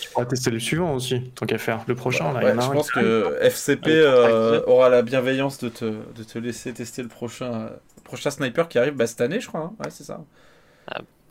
Tu 0.00 0.08
pourras 0.10 0.26
tester 0.26 0.50
le 0.50 0.58
suivant 0.60 0.94
aussi, 0.94 1.30
tant 1.34 1.46
qu'à 1.46 1.58
faire. 1.58 1.84
Le 1.86 1.94
prochain, 1.94 2.32
là, 2.32 2.42
il 2.42 2.48
y 2.48 2.52
en 2.52 2.58
a 2.58 2.60
je 2.60 2.66
un 2.68 2.72
pense 2.72 2.90
que 2.90 3.36
FCP 3.40 3.88
euh, 3.88 4.62
aura 4.66 4.88
la 4.88 5.02
bienveillance 5.02 5.58
de 5.58 5.68
te, 5.68 5.84
de 5.84 6.22
te 6.24 6.38
laisser 6.38 6.72
tester 6.72 7.02
le 7.02 7.08
prochain, 7.08 7.52
euh, 7.52 7.68
prochain 8.04 8.30
sniper 8.30 8.68
qui 8.68 8.78
arrive 8.78 8.94
bah, 8.94 9.06
cette 9.06 9.20
année, 9.20 9.40
je 9.40 9.48
crois. 9.48 9.60
hein. 9.60 9.72
Ouais, 9.80 9.90
c'est 9.90 10.04
ça. 10.04 10.20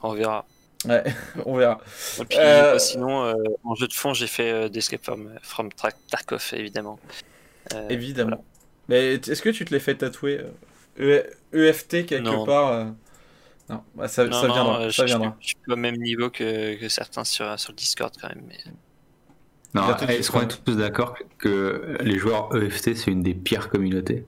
On 0.04 0.14
verra. 0.14 0.46
Ouais, 0.86 1.04
on 1.46 1.58
verra. 1.58 1.80
Et 2.20 2.26
puis, 2.26 2.38
Euh, 2.40 2.80
sinon, 2.80 3.24
euh, 3.26 3.34
en 3.64 3.76
jeu 3.76 3.88
de 3.88 3.94
fond, 3.94 4.14
j'ai 4.14 4.28
fait 4.28 4.52
euh, 4.52 4.70
Escape 4.74 5.04
from, 5.04 5.30
from 5.44 5.70
Tra- 5.70 5.94
Tarkov, 6.10 6.44
évidemment. 6.54 7.00
Euh, 7.74 7.88
Évidemment. 7.90 8.44
Mais 8.90 9.14
est-ce 9.16 9.42
que 9.42 9.50
tu 9.50 9.64
te 9.64 9.74
l'as 9.74 9.80
fait 9.80 9.96
tatouer 9.96 10.42
euh, 11.00 11.24
E- 11.54 11.68
EFT 11.70 12.06
quelque 12.08 12.24
Non. 12.26 12.46
part 12.46 12.72
euh? 12.72 12.86
Non, 13.70 13.84
bah, 13.96 14.08
ça, 14.08 14.26
non, 14.26 14.42
ça 14.42 14.48
viendra. 14.48 14.82
euh, 14.82 14.92
ça 14.92 15.04
je, 15.06 15.12
je- 15.12 15.18
viendra. 15.18 15.38
je 15.40 15.48
suis 15.48 15.56
pas 15.66 15.74
au 15.74 15.78
même 15.78 15.96
niveau 15.98 16.30
que, 16.30 16.76
que 16.76 16.90
certains 16.90 17.24
sur, 17.24 17.58
sur 17.60 17.72
le 17.72 17.78
Discord, 17.78 18.12
quand 18.20 18.30
même. 18.30 18.44
Mais... 18.48 18.58
Non, 19.74 19.96
est-ce 19.96 20.32
qu'on 20.32 20.42
est 20.42 20.64
tous 20.66 20.76
d'accord 20.76 21.16
que 21.38 21.96
les 22.02 22.18
joueurs 22.18 22.54
EFT 22.56 22.96
c'est 22.96 23.12
une 23.12 23.24
des 23.24 23.34
pires 23.34 23.70
communautés? 23.70 24.26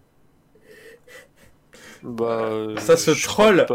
Bah, 2.03 2.25
euh, 2.25 2.77
Ça 2.77 2.97
se 2.97 3.11
troll. 3.11 3.65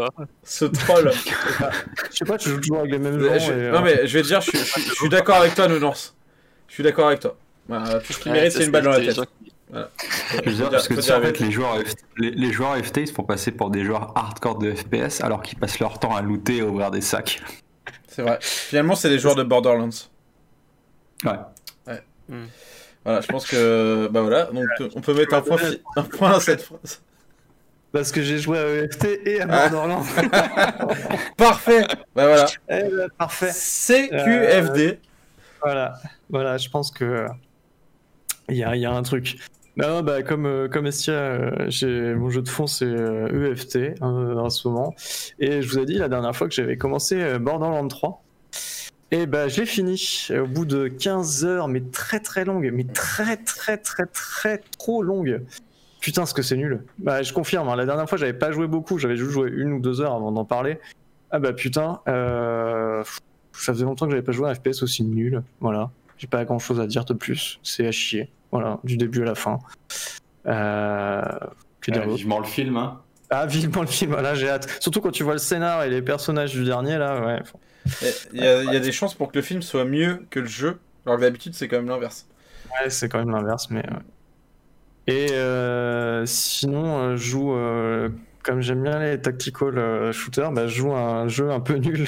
Ce 0.43 0.65
troll. 0.65 1.11
Je 2.11 2.17
sais 2.17 2.25
pas, 2.25 2.37
tu 2.37 2.49
joues 2.49 2.59
toujours 2.59 2.79
avec 2.79 2.91
les 2.91 2.99
mêmes 2.99 3.19
gens. 3.19 3.39
Je- 3.39 3.51
et, 3.51 3.71
Non 3.71 3.79
euh, 3.79 3.81
mais 3.83 4.07
je 4.07 4.13
vais 4.17 4.21
te 4.21 4.27
dire, 4.27 4.41
je, 4.41 4.49
suis- 4.51 4.59
je 4.59 4.63
suis- 4.65 4.81
je 4.83 4.93
suis 4.93 5.09
d'accord 5.09 5.37
avec 5.37 5.55
toi, 5.55 5.67
Nounance. 5.67 6.15
Je 6.67 6.73
suis 6.75 6.83
d'accord 6.83 7.07
avec 7.07 7.21
toi. 7.21 7.35
Voilà, 7.67 7.99
tout 7.99 8.13
ce 8.13 8.19
qu'il 8.19 8.31
Ouais, 8.31 8.37
mérite, 8.37 8.53
c'est 8.53 8.65
une 8.65 8.71
balle 8.71 8.83
dans 8.83 8.91
la 8.91 8.99
tête. 8.99 9.15
gens 9.15 9.23
qui- 9.23 9.51
Je 10.45 10.49
veux 10.49 10.55
dire, 10.55 10.65
Faut 10.65 10.71
parce 10.71 10.87
que 10.87 10.93
tu 10.95 11.01
sais, 11.01 11.13
en 11.13 11.21
fait, 11.21 11.39
les 11.39 11.51
joueurs, 11.51 11.75
EFT, 11.79 11.97
les, 12.17 12.31
les 12.31 12.51
joueurs 12.51 12.75
EFT 12.75 12.97
ils 13.01 13.07
se 13.07 13.13
font 13.13 13.23
passer 13.23 13.51
pour 13.51 13.69
des 13.71 13.83
joueurs 13.83 14.11
hardcore 14.15 14.57
de 14.59 14.73
FPS 14.73 15.21
alors 15.21 15.41
qu'ils 15.43 15.57
passent 15.59 15.79
leur 15.79 15.99
temps 15.99 16.15
à 16.15 16.21
looter 16.21 16.57
et 16.57 16.61
à 16.61 16.65
ouvrir 16.65 16.91
des 16.91 17.01
sacs. 17.01 17.41
C'est 18.07 18.21
vrai. 18.23 18.37
Finalement, 18.41 18.95
c'est 18.95 19.09
les 19.09 19.19
joueurs 19.19 19.35
de 19.35 19.43
Borderlands. 19.43 19.89
Ouais. 21.25 22.01
Voilà, 23.05 23.21
je 23.21 23.27
pense 23.27 23.45
que 23.47 24.07
bah 24.11 24.21
voilà, 24.21 24.45
donc 24.51 24.67
on 24.95 25.01
peut 25.01 25.13
mettre 25.13 25.33
un 25.33 25.41
point, 25.41 25.57
fi- 25.57 25.81
un 25.95 26.03
point 26.03 26.31
à 26.33 26.39
cette 26.39 26.61
phrase. 26.61 27.01
Parce 27.91 28.11
que 28.11 28.21
j'ai 28.21 28.37
joué 28.37 28.59
à 28.59 28.67
EFT 28.83 29.05
et 29.25 29.41
à 29.41 29.47
Ah. 29.49 29.69
Borderlands. 29.69 30.03
Parfait. 31.37 31.85
Bah 32.15 32.27
voilà. 32.27 32.45
Eh 32.69 32.83
ben, 32.83 33.07
parfait. 33.17 33.51
CQFD. 33.51 34.99
Voilà, 35.61 35.93
voilà, 36.29 36.57
je 36.57 36.69
pense 36.69 36.91
que 36.91 37.25
il 38.49 38.57
y 38.57 38.63
a, 38.63 38.75
il 38.75 38.81
y 38.81 38.85
a 38.85 38.91
un 38.91 39.01
truc. 39.03 39.37
Non, 39.75 40.01
bah, 40.01 40.23
comme, 40.23 40.45
euh, 40.45 40.67
comme 40.67 40.87
Estia, 40.87 41.13
euh, 41.13 42.15
mon 42.15 42.29
jeu 42.29 42.41
de 42.41 42.49
fond 42.49 42.67
c'est 42.67 42.85
euh, 42.85 43.51
EFT 43.51 43.95
hein, 44.01 44.35
en 44.37 44.49
ce 44.49 44.67
moment. 44.67 44.95
Et 45.39 45.61
je 45.61 45.69
vous 45.69 45.79
ai 45.79 45.85
dit 45.85 45.95
la 45.97 46.09
dernière 46.09 46.35
fois 46.35 46.47
que 46.47 46.53
j'avais 46.53 46.77
commencé 46.77 47.21
euh, 47.21 47.39
Borderlands 47.39 47.87
3. 47.87 48.23
Et 49.11 49.25
bah 49.25 49.47
j'ai 49.47 49.65
fini 49.65 50.27
euh, 50.31 50.43
au 50.43 50.47
bout 50.47 50.65
de 50.65 50.87
15 50.87 51.45
heures, 51.45 51.67
mais 51.67 51.81
très 51.81 52.19
très 52.19 52.45
longues, 52.45 52.69
mais 52.73 52.83
très 52.83 53.37
très 53.37 53.77
très 53.77 54.05
très 54.05 54.61
trop 54.77 55.01
longues. 55.01 55.41
Putain, 55.99 56.25
ce 56.25 56.33
que 56.33 56.41
c'est 56.41 56.55
nul. 56.55 56.83
Bah 56.97 57.23
je 57.23 57.33
confirme, 57.33 57.67
hein, 57.69 57.75
la 57.75 57.85
dernière 57.85 58.07
fois 58.07 58.17
j'avais 58.17 58.33
pas 58.33 58.51
joué 58.51 58.67
beaucoup, 58.67 58.97
j'avais 58.97 59.17
juste 59.17 59.31
joué 59.31 59.49
une 59.53 59.73
ou 59.73 59.79
deux 59.79 60.01
heures 60.01 60.13
avant 60.13 60.31
d'en 60.31 60.45
parler. 60.45 60.79
Ah 61.31 61.39
bah 61.39 61.53
putain, 61.53 61.99
euh, 62.07 63.03
ça 63.53 63.73
faisait 63.73 63.85
longtemps 63.85 64.05
que 64.05 64.11
j'avais 64.11 64.23
pas 64.23 64.31
joué 64.31 64.47
à 64.47 64.51
un 64.51 64.55
FPS 64.55 64.81
aussi 64.81 65.03
nul. 65.03 65.43
Voilà. 65.59 65.91
J'ai 66.17 66.27
pas 66.27 66.43
grand 66.45 66.59
chose 66.59 66.79
à 66.79 66.87
dire 66.87 67.05
de 67.05 67.13
plus. 67.13 67.59
C'est 67.63 67.85
à 67.87 67.91
chier. 67.91 68.29
Voilà. 68.51 68.79
Du 68.83 68.97
début 68.97 69.21
à 69.21 69.25
la 69.25 69.35
fin. 69.35 69.59
Euh... 70.47 71.21
Que 71.81 71.91
dire 71.91 72.03
d'autre? 72.05 72.17
vivement 72.17 72.39
le 72.39 72.45
film, 72.45 72.77
hein. 72.77 73.01
Ah, 73.29 73.45
vivement 73.45 73.81
le 73.81 73.87
film. 73.87 74.11
Voilà, 74.11 74.33
j'ai 74.33 74.49
hâte. 74.49 74.67
Surtout 74.81 75.01
quand 75.01 75.11
tu 75.11 75.23
vois 75.23 75.33
le 75.33 75.39
scénar 75.39 75.83
et 75.83 75.89
les 75.89 76.01
personnages 76.01 76.53
du 76.53 76.65
dernier, 76.65 76.97
là, 76.97 77.21
ouais. 77.25 77.39
Il 78.33 78.41
y, 78.41 78.47
a, 78.47 78.63
il 78.63 78.73
y 78.73 78.75
a 78.75 78.79
des 78.79 78.91
chances 78.91 79.13
pour 79.13 79.31
que 79.31 79.37
le 79.37 79.41
film 79.41 79.61
soit 79.61 79.85
mieux 79.85 80.25
que 80.29 80.39
le 80.39 80.45
jeu, 80.47 80.79
alors 81.05 81.17
d'habitude 81.19 81.53
c'est 81.55 81.67
quand 81.67 81.77
même 81.77 81.87
l'inverse. 81.87 82.27
Ouais, 82.71 82.89
c'est 82.89 83.07
quand 83.07 83.19
même 83.19 83.31
l'inverse, 83.31 83.69
mais. 83.69 83.79
ouais. 83.79 83.99
Et 85.09 85.31
euh, 85.31 86.23
sinon, 86.27 86.97
euh, 86.99 87.15
je 87.17 87.23
joue, 87.23 87.53
euh, 87.53 88.09
comme 88.43 88.61
j'aime 88.61 88.83
bien 88.83 88.99
les 88.99 89.19
tactical 89.19 90.11
shooters, 90.13 90.51
bah, 90.51 90.67
je 90.67 90.75
joue 90.75 90.93
un 90.93 91.27
jeu 91.27 91.49
un 91.49 91.59
peu 91.59 91.73
nul 91.77 92.07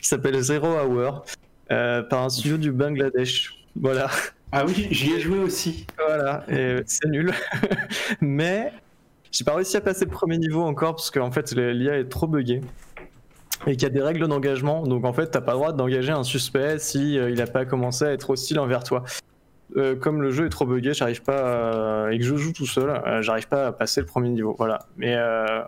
qui 0.00 0.08
s'appelle 0.08 0.40
Zero 0.40 0.66
Hour 0.68 1.24
par 1.68 2.22
un 2.24 2.28
studio 2.30 2.56
du 2.56 2.72
Bangladesh. 2.72 3.54
Voilà. 3.78 4.08
Ah 4.50 4.64
oui, 4.66 4.88
j'y 4.90 5.12
ai 5.12 5.20
joué 5.20 5.38
aussi. 5.38 5.86
Voilà, 5.98 6.44
et 6.50 6.76
c'est 6.86 7.08
nul. 7.08 7.32
Mais 8.20 8.72
j'ai 9.30 9.44
pas 9.44 9.54
réussi 9.54 9.76
à 9.76 9.80
passer 9.80 10.04
le 10.06 10.10
premier 10.10 10.36
niveau 10.38 10.62
encore 10.62 10.94
parce 10.96 11.10
qu'en 11.10 11.30
fait 11.30 11.52
le- 11.52 11.72
l'IA 11.72 11.98
est 11.98 12.08
trop 12.08 12.26
buggée 12.26 12.60
et 13.66 13.72
qu'il 13.72 13.82
y 13.82 13.86
a 13.86 13.88
des 13.90 14.02
règles 14.02 14.26
d'engagement. 14.28 14.82
Donc 14.82 15.04
en 15.06 15.12
fait, 15.14 15.28
t'as 15.28 15.40
pas 15.40 15.52
le 15.52 15.58
droit 15.58 15.72
d'engager 15.72 16.12
un 16.12 16.24
suspect 16.24 16.78
si 16.78 17.18
euh, 17.18 17.30
il 17.30 17.40
a 17.40 17.46
pas 17.46 17.64
commencé 17.64 18.04
à 18.04 18.12
être 18.12 18.28
hostile 18.30 18.58
envers 18.58 18.84
toi. 18.84 19.04
Euh, 19.76 19.96
comme 19.96 20.20
le 20.22 20.30
jeu 20.30 20.46
est 20.46 20.50
trop 20.50 20.66
buggé, 20.66 20.92
j'arrive 20.92 21.22
pas 21.22 22.06
à- 22.06 22.12
et 22.12 22.18
que 22.18 22.24
je 22.24 22.36
joue 22.36 22.52
tout 22.52 22.66
seul, 22.66 22.90
euh, 22.90 23.22
j'arrive 23.22 23.48
pas 23.48 23.68
à 23.68 23.72
passer 23.72 24.00
le 24.00 24.06
premier 24.06 24.28
niveau. 24.28 24.54
Voilà. 24.58 24.80
Mais 24.98 25.14
euh, 25.16 25.62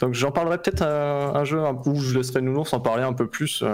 donc 0.00 0.14
j'en 0.14 0.30
parlerai 0.30 0.58
peut-être 0.58 0.82
un, 0.82 1.32
un 1.34 1.44
jeu 1.44 1.60
où 1.86 1.96
je 2.00 2.16
laisserai 2.16 2.40
Nounours 2.40 2.72
en 2.72 2.80
parler 2.80 3.02
un 3.02 3.12
peu 3.12 3.26
plus. 3.26 3.64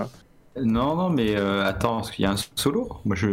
Non, 0.60 0.96
non, 0.96 1.08
mais 1.10 1.36
attends, 1.36 1.96
parce 1.98 2.10
qu'il 2.10 2.24
y 2.24 2.26
a 2.26 2.32
un 2.32 2.36
solo. 2.56 2.88
Moi, 3.04 3.14
je. 3.14 3.28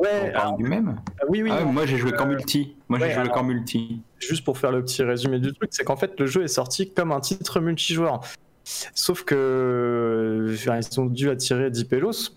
Ouais, 0.00 0.30
On 0.30 0.32
parle 0.32 0.56
du 0.56 0.64
même. 0.64 0.96
Ah 1.20 1.24
oui, 1.28 1.42
oui. 1.42 1.50
Ah, 1.52 1.60
non. 1.62 1.72
moi, 1.72 1.86
j'ai 1.86 1.96
joué 1.96 2.10
qu'en 2.12 2.26
multi. 2.26 2.74
Moi, 2.88 2.98
j'ai 2.98 3.10
joué 3.12 3.20
alors- 3.20 3.34
qu'en 3.34 3.44
multi. 3.44 4.00
juste 4.18 4.44
pour 4.44 4.58
faire 4.58 4.72
le 4.72 4.82
petit 4.82 5.02
résumé 5.04 5.38
du 5.38 5.52
truc, 5.52 5.68
c'est 5.72 5.84
qu'en 5.84 5.94
fait 5.96 6.18
le 6.18 6.26
jeu 6.26 6.42
est 6.42 6.48
sorti 6.48 6.92
comme 6.92 7.12
un 7.12 7.20
titre 7.20 7.60
multijoueur. 7.60 8.20
Sauf 8.64 9.22
que 9.24 10.46
ils 10.50 11.00
ont 11.00 11.06
dû 11.06 11.30
attirer 11.30 11.70
10 11.70 11.84
pelos. 11.84 12.32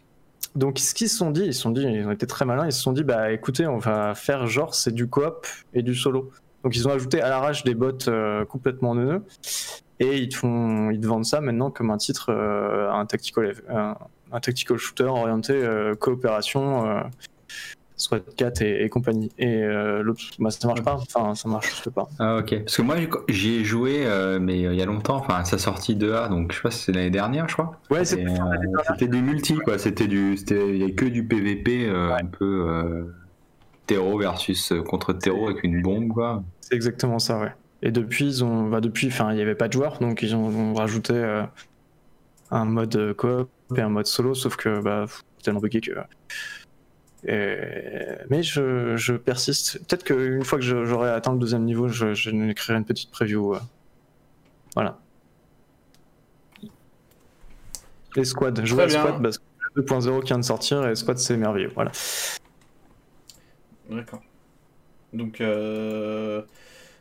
Donc 0.59 0.77
ce 0.77 0.93
qu'ils 0.93 1.07
se 1.07 1.15
sont 1.15 1.31
dit, 1.31 1.45
ils 1.45 1.53
se 1.53 1.61
sont 1.61 1.71
dit, 1.71 1.83
ils 1.83 2.05
ont 2.05 2.11
été 2.11 2.27
très 2.27 2.43
malins, 2.43 2.65
ils 2.65 2.73
se 2.73 2.81
sont 2.81 2.91
dit 2.91 3.05
bah 3.05 3.31
écoutez, 3.31 3.65
on 3.65 3.77
va 3.77 4.13
faire 4.13 4.45
genre 4.45 4.75
c'est 4.75 4.93
du 4.93 5.07
coop 5.07 5.47
et 5.73 5.81
du 5.81 5.95
solo. 5.95 6.31
Donc 6.65 6.75
ils 6.75 6.85
ont 6.85 6.91
ajouté 6.91 7.21
à 7.21 7.29
l'arrache 7.29 7.63
des 7.63 7.75
bots 7.75 8.09
euh, 8.09 8.43
complètement 8.43 8.93
neuneux 8.93 9.23
et 10.01 10.17
ils 10.17 10.27
te 10.27 10.35
font 10.35 10.91
ils 10.91 11.07
vendent 11.07 11.23
ça 11.23 11.39
maintenant 11.39 11.71
comme 11.71 11.91
un 11.91 11.97
titre 11.97 12.33
euh, 12.33 12.91
un 12.91 13.05
tactical 13.05 13.53
un, 13.69 13.95
shooter 14.75 15.05
orienté 15.05 15.53
euh, 15.53 15.95
coopération 15.95 17.03
SWAT 17.99 18.21
4 18.37 18.61
et, 18.63 18.83
et 18.83 18.89
compagnie. 18.89 19.31
Et 19.37 19.61
euh, 19.61 20.01
l'autre, 20.01 20.21
bah, 20.39 20.49
ça 20.49 20.67
marche 20.67 20.81
pas. 20.81 20.95
Enfin, 20.95 21.35
ça 21.35 21.47
marche 21.47 21.69
juste 21.69 21.89
pas. 21.91 22.07
Ah, 22.17 22.37
ok. 22.37 22.63
Parce 22.63 22.77
que 22.77 22.81
moi, 22.81 22.95
j'y 23.27 23.55
ai 23.57 23.63
joué, 23.63 24.05
euh, 24.05 24.39
mais 24.39 24.65
euh, 24.65 24.73
il 24.73 24.79
y 24.79 24.81
a 24.81 24.85
longtemps. 24.85 25.17
Enfin, 25.17 25.43
sa 25.43 25.57
sortie 25.57 25.95
2A, 25.95 26.29
donc 26.29 26.51
je 26.51 26.57
sais 26.57 26.63
pas 26.63 26.71
si 26.71 26.85
c'est 26.85 26.91
l'année 26.91 27.11
dernière, 27.11 27.47
je 27.47 27.53
crois. 27.53 27.79
Ouais, 27.91 28.01
Et, 28.13 28.25
euh, 28.25 28.39
C'était 28.87 29.07
du 29.07 29.21
multi, 29.21 29.55
quoi. 29.57 29.77
C'était 29.77 30.07
du, 30.07 30.37
c'était, 30.37 30.69
il 30.69 30.77
y 30.77 30.83
a 30.83 30.91
que 30.91 31.05
du 31.05 31.25
PVP, 31.25 31.89
un 31.89 32.25
peu 32.25 33.05
terreau 33.85 34.17
versus 34.17 34.73
contre 34.87 35.13
terreau 35.13 35.47
avec 35.47 35.63
une 35.63 35.81
bombe, 35.81 36.09
quoi. 36.09 36.43
c'est 36.61 36.75
exactement 36.75 37.19
ça, 37.19 37.39
ouais. 37.39 37.51
Et 37.81 37.91
depuis, 37.91 38.25
ils 38.25 38.43
ont, 38.43 38.69
bah, 38.69 38.81
depuis, 38.81 39.07
enfin, 39.07 39.31
il 39.31 39.35
n'y 39.35 39.41
avait 39.41 39.55
pas 39.55 39.67
de 39.67 39.73
joueurs, 39.73 39.99
donc 39.99 40.21
ils 40.21 40.35
ont, 40.35 40.47
ont 40.47 40.73
rajouté 40.73 41.13
euh, 41.13 41.43
un 42.51 42.65
mode 42.65 43.13
coop 43.15 43.49
et 43.75 43.81
un 43.81 43.89
mode 43.89 44.05
solo, 44.05 44.33
sauf 44.33 44.57
que 44.57 44.81
bah, 44.81 45.05
tellement 45.43 45.61
bugué 45.61 45.79
que. 45.81 45.91
Mais 47.23 48.43
je, 48.43 48.95
je 48.95 49.13
persiste. 49.13 49.79
Peut-être 49.87 50.03
qu'une 50.03 50.43
fois 50.43 50.59
que 50.59 50.63
j'aurai 50.63 51.09
atteint 51.09 51.33
le 51.33 51.39
deuxième 51.39 51.65
niveau, 51.65 51.87
je, 51.87 52.13
je 52.13 52.29
écrirai 52.49 52.77
une 52.77 52.85
petite 52.85 53.11
preview. 53.11 53.55
euh. 53.55 53.59
Voilà. 54.75 54.99
Et 58.15 58.23
Squad, 58.23 58.65
jouer 58.65 58.83
à. 58.83 58.89
Squad 58.89 59.21
parce 59.21 59.37
que 59.37 59.43
le 59.75 59.83
2.0 59.83 60.21
qui 60.21 60.27
vient 60.27 60.39
de 60.39 60.43
sortir 60.43 60.87
et 60.87 60.95
Squad 60.95 61.17
c'est 61.17 61.37
merveilleux. 61.37 61.71
Voilà. 61.75 61.91
D'accord. 63.89 64.21
Donc, 65.13 65.41
euh, 65.41 66.43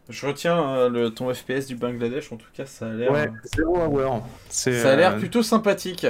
je 0.09 0.27
retiens 0.27 0.59
euh, 0.77 0.89
le, 0.89 1.11
ton 1.11 1.33
FPS 1.33 1.67
du 1.67 1.77
Bangladesh, 1.77 2.33
en 2.33 2.37
tout 2.37 2.47
cas, 2.55 2.65
ça 2.65 2.87
a 2.87 2.93
l'air, 2.93 3.13
Ouais, 3.13 3.31
zéro 3.55 3.77
hour. 3.79 4.27
Ça 4.49 4.71
a 4.93 4.97
l'air 4.97 5.15
euh, 5.15 5.19
plutôt 5.19 5.43
sympathique. 5.43 6.07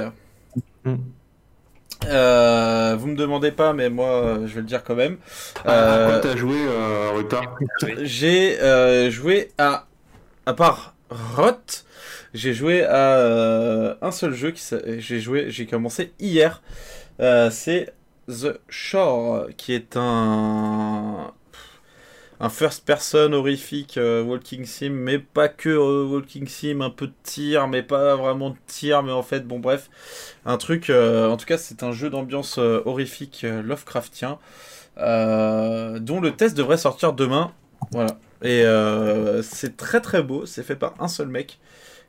Mm. 0.85 0.95
Euh, 2.07 2.95
vous 2.97 3.07
me 3.07 3.15
demandez 3.15 3.51
pas, 3.51 3.73
mais 3.73 3.89
moi, 3.89 4.07
euh, 4.07 4.47
je 4.47 4.55
vais 4.55 4.61
le 4.61 4.67
dire 4.67 4.83
quand 4.83 4.95
même. 4.95 5.17
Ah, 5.65 5.71
Euh, 5.71 6.19
t'as 6.21 6.35
joué, 6.35 6.55
euh, 6.57 7.11
Ruta? 7.15 7.41
J'ai 8.01 8.59
euh, 8.61 9.11
joué 9.11 9.51
à, 9.57 9.85
à 10.45 10.53
part 10.53 10.95
Rot, 11.09 11.83
j'ai 12.33 12.53
joué 12.53 12.83
à 12.83 13.17
euh, 13.17 13.95
un 14.01 14.11
seul 14.11 14.33
jeu 14.33 14.51
qui 14.51 14.63
j'ai 14.99 15.19
joué, 15.19 15.49
j'ai 15.51 15.65
commencé 15.65 16.13
hier. 16.19 16.61
Euh, 17.19 17.49
c'est 17.51 17.93
The 18.29 18.59
Shore, 18.69 19.47
qui 19.57 19.73
est 19.73 19.97
un 19.97 21.31
un 22.41 22.49
first 22.49 22.85
person 22.85 23.33
horrifique 23.33 23.97
euh, 23.97 24.23
walking 24.23 24.65
sim, 24.65 24.91
mais 24.91 25.19
pas 25.19 25.49
que 25.49 25.69
euh, 25.69 26.05
walking 26.05 26.47
sim, 26.47 26.79
un 26.81 26.89
peu 26.89 27.07
de 27.07 27.13
tir, 27.23 27.67
mais 27.67 27.83
pas 27.83 28.15
vraiment 28.15 28.51
de 28.51 28.57
tir, 28.65 29.03
mais 29.03 29.11
en 29.11 29.23
fait, 29.23 29.45
bon 29.45 29.59
bref, 29.59 29.89
un 30.45 30.57
truc. 30.57 30.89
euh, 30.89 31.27
en 31.29 31.37
tout 31.37 31.45
cas, 31.45 31.57
c'est 31.57 31.83
un 31.83 31.91
jeu 31.91 32.09
d'ambiance 32.09 32.57
horrifique 32.57 33.41
Lovecraftien, 33.43 34.39
dont 34.97 36.21
le 36.21 36.31
test 36.31 36.55
devrait 36.55 36.77
sortir 36.77 37.13
demain. 37.13 37.53
Voilà. 37.91 38.17
Et 38.41 38.63
c'est 39.43 39.75
très 39.75 40.01
très 40.01 40.23
beau. 40.23 40.45
C'est 40.45 40.63
fait 40.63 40.75
par 40.75 40.93
un 40.99 41.07
seul 41.09 41.27
mec, 41.27 41.59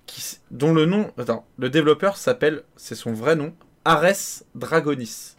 qui, 0.07 0.39
dont 0.51 0.73
le 0.73 0.87
nom, 0.87 1.11
attends, 1.19 1.45
le 1.59 1.71
développeur 1.71 2.17
s'appelle, 2.17 2.63
c'est 2.77 2.95
son 2.95 3.13
vrai 3.13 3.35
nom, 3.35 3.53
Ares 3.85 4.45
Dragonis. 4.55 5.37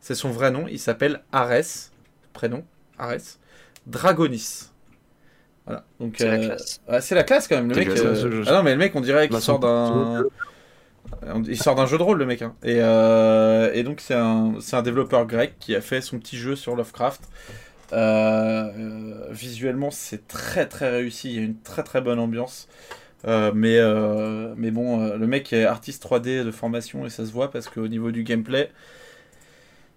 C'est 0.00 0.14
son 0.14 0.30
vrai 0.30 0.50
nom. 0.50 0.66
Il 0.68 0.78
s'appelle 0.78 1.22
Ares, 1.32 1.90
prénom 2.32 2.64
Ares 2.98 3.38
Dragonis. 3.86 4.70
Voilà. 5.66 5.84
Donc 6.00 6.14
C'est 6.18 6.26
la 6.26 6.34
euh, 6.34 6.46
classe. 6.46 6.80
c'est 7.00 7.14
la 7.14 7.22
classe 7.22 7.48
quand 7.48 7.56
même. 7.56 7.68
Le 7.68 7.74
C'est 7.74 7.80
mec. 7.80 7.88
classe, 7.90 8.04
euh, 8.04 8.14
ce 8.14 8.30
jeu. 8.30 8.44
Ah 8.46 8.52
non 8.54 8.62
mais 8.62 8.72
le 8.72 8.78
mec 8.78 8.94
on 8.96 9.00
dirait 9.00 9.28
qu'il 9.28 9.36
Bah, 9.36 9.40
sort 9.40 9.58
d'un. 9.60 10.24
Il 11.46 11.56
sort 11.60 11.74
d'un 11.74 11.86
jeu 11.86 11.98
de 11.98 12.02
rôle 12.02 12.18
le 12.18 12.26
mec. 12.26 12.42
hein. 12.42 12.54
Et, 12.62 12.78
euh, 12.80 13.70
et 13.74 13.82
donc 13.82 14.00
c'est 14.00 14.14
un, 14.14 14.54
c'est 14.60 14.76
un 14.76 14.82
développeur 14.82 15.26
grec 15.26 15.54
qui 15.60 15.74
a 15.76 15.80
fait 15.80 16.00
son 16.00 16.18
petit 16.18 16.36
jeu 16.36 16.56
sur 16.56 16.74
Lovecraft. 16.74 17.22
Visuellement 19.30 19.90
c'est 19.90 20.26
très 20.28 20.66
très 20.68 20.90
réussi, 20.90 21.30
il 21.30 21.36
y 21.36 21.38
a 21.38 21.42
une 21.42 21.60
très 21.60 21.82
très 21.82 22.00
bonne 22.00 22.18
ambiance. 22.18 22.68
Euh, 23.26 23.52
mais, 23.54 23.78
euh, 23.78 24.54
mais 24.56 24.70
bon, 24.72 25.16
le 25.16 25.26
mec 25.28 25.52
est 25.52 25.64
artiste 25.64 26.02
3D 26.02 26.44
de 26.44 26.50
formation 26.50 27.06
et 27.06 27.10
ça 27.10 27.24
se 27.26 27.32
voit 27.32 27.50
parce 27.50 27.68
qu'au 27.68 27.88
niveau 27.88 28.10
du 28.10 28.24
gameplay, 28.24 28.70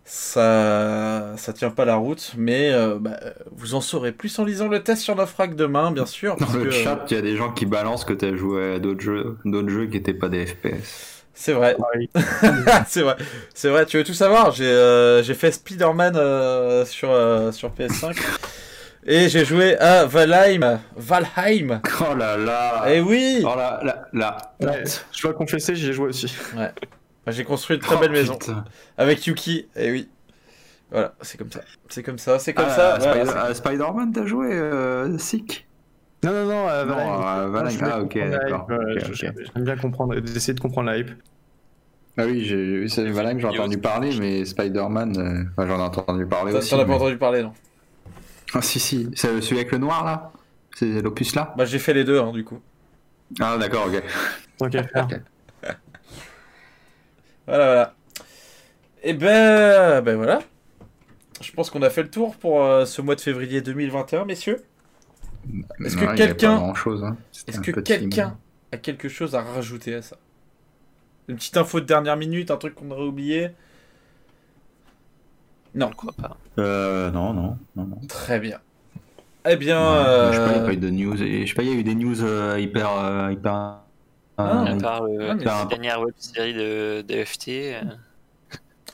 ça, 0.05 1.33
ça 1.35 1.51
tient 1.51 1.71
pas 1.71 1.83
la 1.83 1.95
route. 1.95 2.33
Mais 2.37 2.71
euh, 2.71 2.97
bah, 2.99 3.19
vous 3.51 3.73
en 3.75 3.81
saurez 3.81 4.11
plus 4.11 4.37
en 4.39 4.45
lisant 4.45 4.67
le 4.67 4.81
test 4.81 5.01
sur 5.01 5.15
Naufrag 5.15 5.55
demain, 5.55 5.91
bien 5.91 6.05
sûr. 6.05 6.35
Dans 6.37 6.45
parce 6.45 6.55
le 6.55 6.65
que, 6.65 6.71
chat, 6.71 7.05
il 7.09 7.15
y 7.15 7.17
a 7.17 7.21
des 7.21 7.35
gens 7.35 7.51
qui 7.51 7.65
balancent 7.65 8.05
que 8.05 8.13
t'as 8.13 8.35
joué 8.35 8.75
à 8.75 8.79
d'autres 8.79 9.01
jeux, 9.01 9.37
d'autres 9.43 9.69
jeux 9.69 9.87
qui 9.87 9.97
étaient 9.97 10.13
pas 10.13 10.29
des 10.29 10.45
FPS. 10.45 11.23
C'est 11.33 11.51
vrai. 11.51 11.75
Oui. 11.95 12.09
c'est 12.87 13.01
vrai, 13.01 13.17
c'est 13.53 13.69
vrai. 13.69 13.85
Tu 13.85 13.97
veux 13.97 14.03
tout 14.03 14.13
savoir? 14.13 14.51
J'ai 14.51 14.65
euh, 14.65 15.21
j'ai 15.21 15.33
fait 15.33 15.51
Spider-Man 15.51 16.15
euh, 16.15 16.85
sur 16.85 17.11
euh, 17.11 17.51
sur 17.51 17.71
PS5 17.71 18.15
et 19.07 19.27
j'ai 19.29 19.43
joué 19.45 19.77
à 19.77 20.05
Valheim, 20.05 20.79
Valheim. 20.95 21.81
Oh 22.01 22.15
là 22.15 22.37
là 22.37 22.85
Et 22.87 23.01
oui, 23.01 23.43
Oh 23.43 23.55
là 23.55 23.79
là 23.83 24.07
là 24.13 24.37
Ouais, 24.61 24.83
je 25.11 25.21
dois 25.21 25.33
confesser, 25.33 25.75
j'y 25.75 25.89
ai 25.89 25.93
joué 25.93 26.07
aussi. 26.09 26.33
Bah, 26.55 26.71
j'ai 27.31 27.43
construit 27.43 27.75
une 27.77 27.81
très 27.81 27.95
Oh, 27.95 27.99
belle 27.99 28.11
maison 28.11 28.37
putain. 28.37 28.65
avec 28.97 29.25
Yuki. 29.25 29.67
Et 29.75 29.91
oui, 29.91 30.09
voilà, 30.91 31.13
c'est 31.21 31.37
comme 31.37 31.51
ça, 31.51 31.61
c'est 31.89 32.03
comme 32.03 32.17
ça, 32.17 32.39
c'est 32.39 32.53
comme 32.53 32.65
Ah, 32.67 32.75
ça. 32.75 32.97
voilà, 32.99 33.25
c'est- 33.25 33.37
à 33.37 33.53
Spider-Man, 33.53 34.11
t'as 34.13 34.25
joué 34.25 34.47
euh, 34.53 35.17
Sick? 35.17 35.67
Non, 36.23 36.31
non, 36.31 36.45
non, 36.45 36.69
euh, 36.69 36.85
Non, 36.85 36.95
Valheim. 36.95 37.21
à 37.21 37.47
Valheim, 37.47 37.69
Je 37.69 37.77
voulais 37.77 37.91
ah, 37.91 38.01
ok, 38.01 38.17
d'accord, 38.29 38.67
euh, 38.71 38.93
ok, 38.95 38.99
je- 39.13 39.27
ok. 39.27 39.33
J'aime 39.55 39.63
bien 39.65 39.77
comprendre, 39.77 40.15
d'essayer 40.19 40.53
de 40.53 40.59
comprendre 40.59 40.89
la 40.89 40.97
hype. 40.97 41.11
Ah 42.17 42.25
oui, 42.25 42.45
j'ai 42.45 42.55
eu 42.55 42.89
c'est 42.89 43.09
Valheim, 43.09 43.43
a 43.43 43.49
entendu 43.49 43.77
parler, 43.77 44.09
mais 44.19 44.45
Spider-Man, 44.45 45.17
euh, 45.57 45.65
j'en 45.65 45.79
ai 45.79 45.81
entendu 45.81 46.25
parler 46.25 46.53
T'en 46.53 46.59
aussi. 46.59 46.69
t'en 46.69 46.77
as 46.79 46.85
pas 46.85 46.87
mais- 46.91 46.95
entendu 46.95 47.17
parler, 47.17 47.43
non? 47.43 47.53
Ah 48.53 48.61
si 48.61 48.79
si, 48.79 49.09
c'est 49.15 49.41
celui 49.41 49.57
avec 49.57 49.71
le 49.71 49.79
noir 49.79 50.05
là? 50.05 50.31
C'est 50.75 51.01
l'opus 51.01 51.35
là? 51.35 51.53
Bah 51.57 51.65
j'ai 51.65 51.79
fait 51.79 51.93
les 51.93 52.03
deux, 52.05 52.19
hein, 52.19 52.31
du 52.31 52.43
coup. 52.45 52.59
Ah 53.41 53.57
d'accord, 53.57 53.87
ok. 53.87 54.69
Qu'à 54.69 54.83
faire. 54.87 55.07
Voilà, 57.47 57.65
voilà. 57.65 57.93
Et 59.03 59.13
ben, 59.13 60.01
ben 60.01 60.15
voilà. 60.15 60.39
Je 61.41 61.51
pense 61.51 61.69
qu'on 61.69 61.81
a 61.81 61.89
fait 61.89 62.03
le 62.03 62.09
tour 62.09 62.35
pour 62.37 62.63
euh, 62.63 62.85
ce 62.85 63.01
mois 63.01 63.15
de 63.15 63.21
février 63.21 63.61
2021, 63.61 64.25
messieurs. 64.25 64.63
Est-ce 65.83 65.95
que 65.97 66.15
quelqu'un- 66.15 66.57
hein. 66.57 66.73
Est-ce 67.47 67.59
que 67.59 67.71
quelqu'un 67.81 68.37
a 68.71 68.77
quelque 68.77 69.09
chose 69.09 69.35
à 69.35 69.41
rajouter 69.41 69.93
à 69.95 70.01
ça? 70.01 70.17
Une 71.27 71.35
petite 71.35 71.57
info 71.57 71.79
de 71.81 71.85
dernière 71.85 72.17
minute, 72.17 72.51
un 72.51 72.57
truc 72.57 72.73
qu'on 72.75 72.89
aurait 72.91 73.03
oublié? 73.03 73.49
Non. 75.75 75.89
Je 75.91 75.95
crois 75.97 76.13
pas. 76.13 76.37
Euh, 76.57 77.11
non, 77.11 77.33
non, 77.33 77.57
non, 77.75 77.85
non. 77.85 77.99
Très 78.07 78.39
bien. 78.39 78.59
Eh 79.47 79.57
bien, 79.57 79.77
Ouais, 79.77 80.31
Je 80.31 80.37
sais 80.37 80.39
pas, 80.39 80.47
il 80.47 80.53
n'y 80.53 80.57
a 80.59 80.61
euh, 80.61 80.65
pas 80.65 80.73
eu 80.73 80.77
de 80.77 80.89
news. 80.89 81.21
Et, 81.21 81.45
je 81.45 81.49
sais 81.49 81.53
pas, 81.55 81.63
il 81.63 81.69
y 81.69 81.71
a 81.73 81.75
eu 81.75 81.83
des 81.83 81.95
news 81.95 82.23
euh, 82.23 82.59
hyper. 82.59 82.89
euh, 82.97 83.31
hyper 83.31 83.79
Ah, 84.37 84.63
euh, 84.67 84.77
À 84.77 84.81
part 84.81 85.03
le- 85.03 85.29
Ah, 85.31 85.35
la 85.61 85.65
dernière 85.65 86.01
web 86.01 86.13
série 86.17 86.53
de, 86.53 87.01
de 87.07 87.23
FT, 87.23 87.73
euh, 87.75 87.81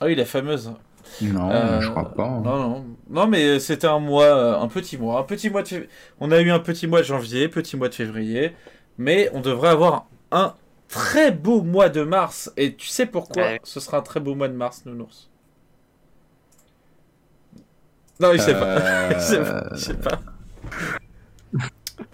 ah 0.00 0.06
oui, 0.06 0.14
la 0.14 0.24
fameuse. 0.24 0.72
Non, 1.20 1.50
Euh, 1.50 1.80
je 1.80 1.90
crois 1.90 2.14
pas. 2.14 2.24
hein. 2.24 2.42
Non, 2.44 2.56
non, 2.56 2.84
non, 3.10 3.26
mais 3.26 3.58
c'était 3.60 3.86
un 3.88 3.98
mois, 3.98 4.24
euh, 4.24 4.58
un 4.58 4.68
petit 4.68 4.96
mois, 4.96 5.18
un 5.20 5.24
petit 5.24 5.50
mois 5.50 5.62
de. 5.62 5.86
On 6.20 6.30
a 6.30 6.40
eu 6.40 6.50
un 6.50 6.58
petit 6.60 6.86
mois 6.86 7.00
de 7.00 7.06
janvier, 7.06 7.48
petit 7.48 7.76
mois 7.76 7.88
de 7.88 7.94
février, 7.94 8.54
mais 8.98 9.30
on 9.34 9.40
devrait 9.40 9.68
avoir 9.70 10.06
un 10.30 10.54
très 10.88 11.30
beau 11.32 11.62
mois 11.62 11.88
de 11.88 12.02
mars. 12.02 12.52
Et 12.56 12.74
tu 12.74 12.86
sais 12.86 13.06
pourquoi 13.06 13.42
Ouais. 13.42 13.60
ce 13.64 13.80
sera 13.80 13.98
un 13.98 14.02
très 14.02 14.20
beau 14.20 14.34
mois 14.34 14.48
de 14.48 14.54
mars, 14.54 14.84
Nounours? 14.86 15.28
Non, 18.20 18.32
il 18.32 18.40
sait 18.40 18.54
pas. 18.54 18.76
Euh, 18.80 19.12
Il 19.14 19.20
sait 19.20 19.42
pas. 19.42 19.64
Il 19.72 19.78
sait 19.78 19.94
pas. 19.94 20.20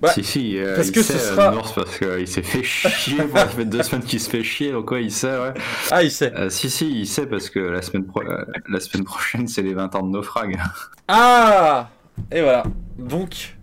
Bah, 0.01 0.13
si, 0.13 0.23
si, 0.25 0.59
euh, 0.59 0.77
parce 0.77 0.89
il 0.89 0.93
que 0.93 1.03
sait, 1.03 1.15
ce 1.19 1.19
euh, 1.33 1.37
sera- 1.37 1.51
Nours, 1.51 1.73
parce 1.75 1.99
qu'il 1.99 2.29
s'est 2.29 2.43
fait 2.43 2.63
chier, 2.65 3.23
bon, 3.23 3.35
ça 3.37 3.47
fait 3.49 3.65
deux 3.65 3.83
semaines 3.83 4.05
qu'il 4.05 4.21
se 4.21 4.29
fait 4.31 4.43
chier, 4.43 4.73
donc 4.73 4.91
ouais, 4.91 5.05
il 5.05 5.11
sait, 5.13 5.39
ouais. 5.39 5.55
Ah, 5.91 6.03
il 6.03 6.11
sait. 6.11 6.33
Euh, 6.35 6.51
si, 6.51 6.69
si, 6.71 6.91
il 7.01 7.07
sait, 7.07 7.27
parce 7.27 7.49
que 7.51 7.59
la 7.59 7.83
semaine, 7.83 8.05
pro- 8.07 8.23
euh, 8.23 8.45
la 8.69 8.81
semaine 8.81 9.05
prochaine, 9.05 9.47
c'est 9.49 9.63
les 9.63 9.75
20 9.75 9.95
ans 9.95 10.03
de 10.03 10.11
naufrag. 10.11 10.59
Ah 11.07 11.89
Et 12.33 12.41
voilà. 12.43 12.65
Donc, 12.99 13.55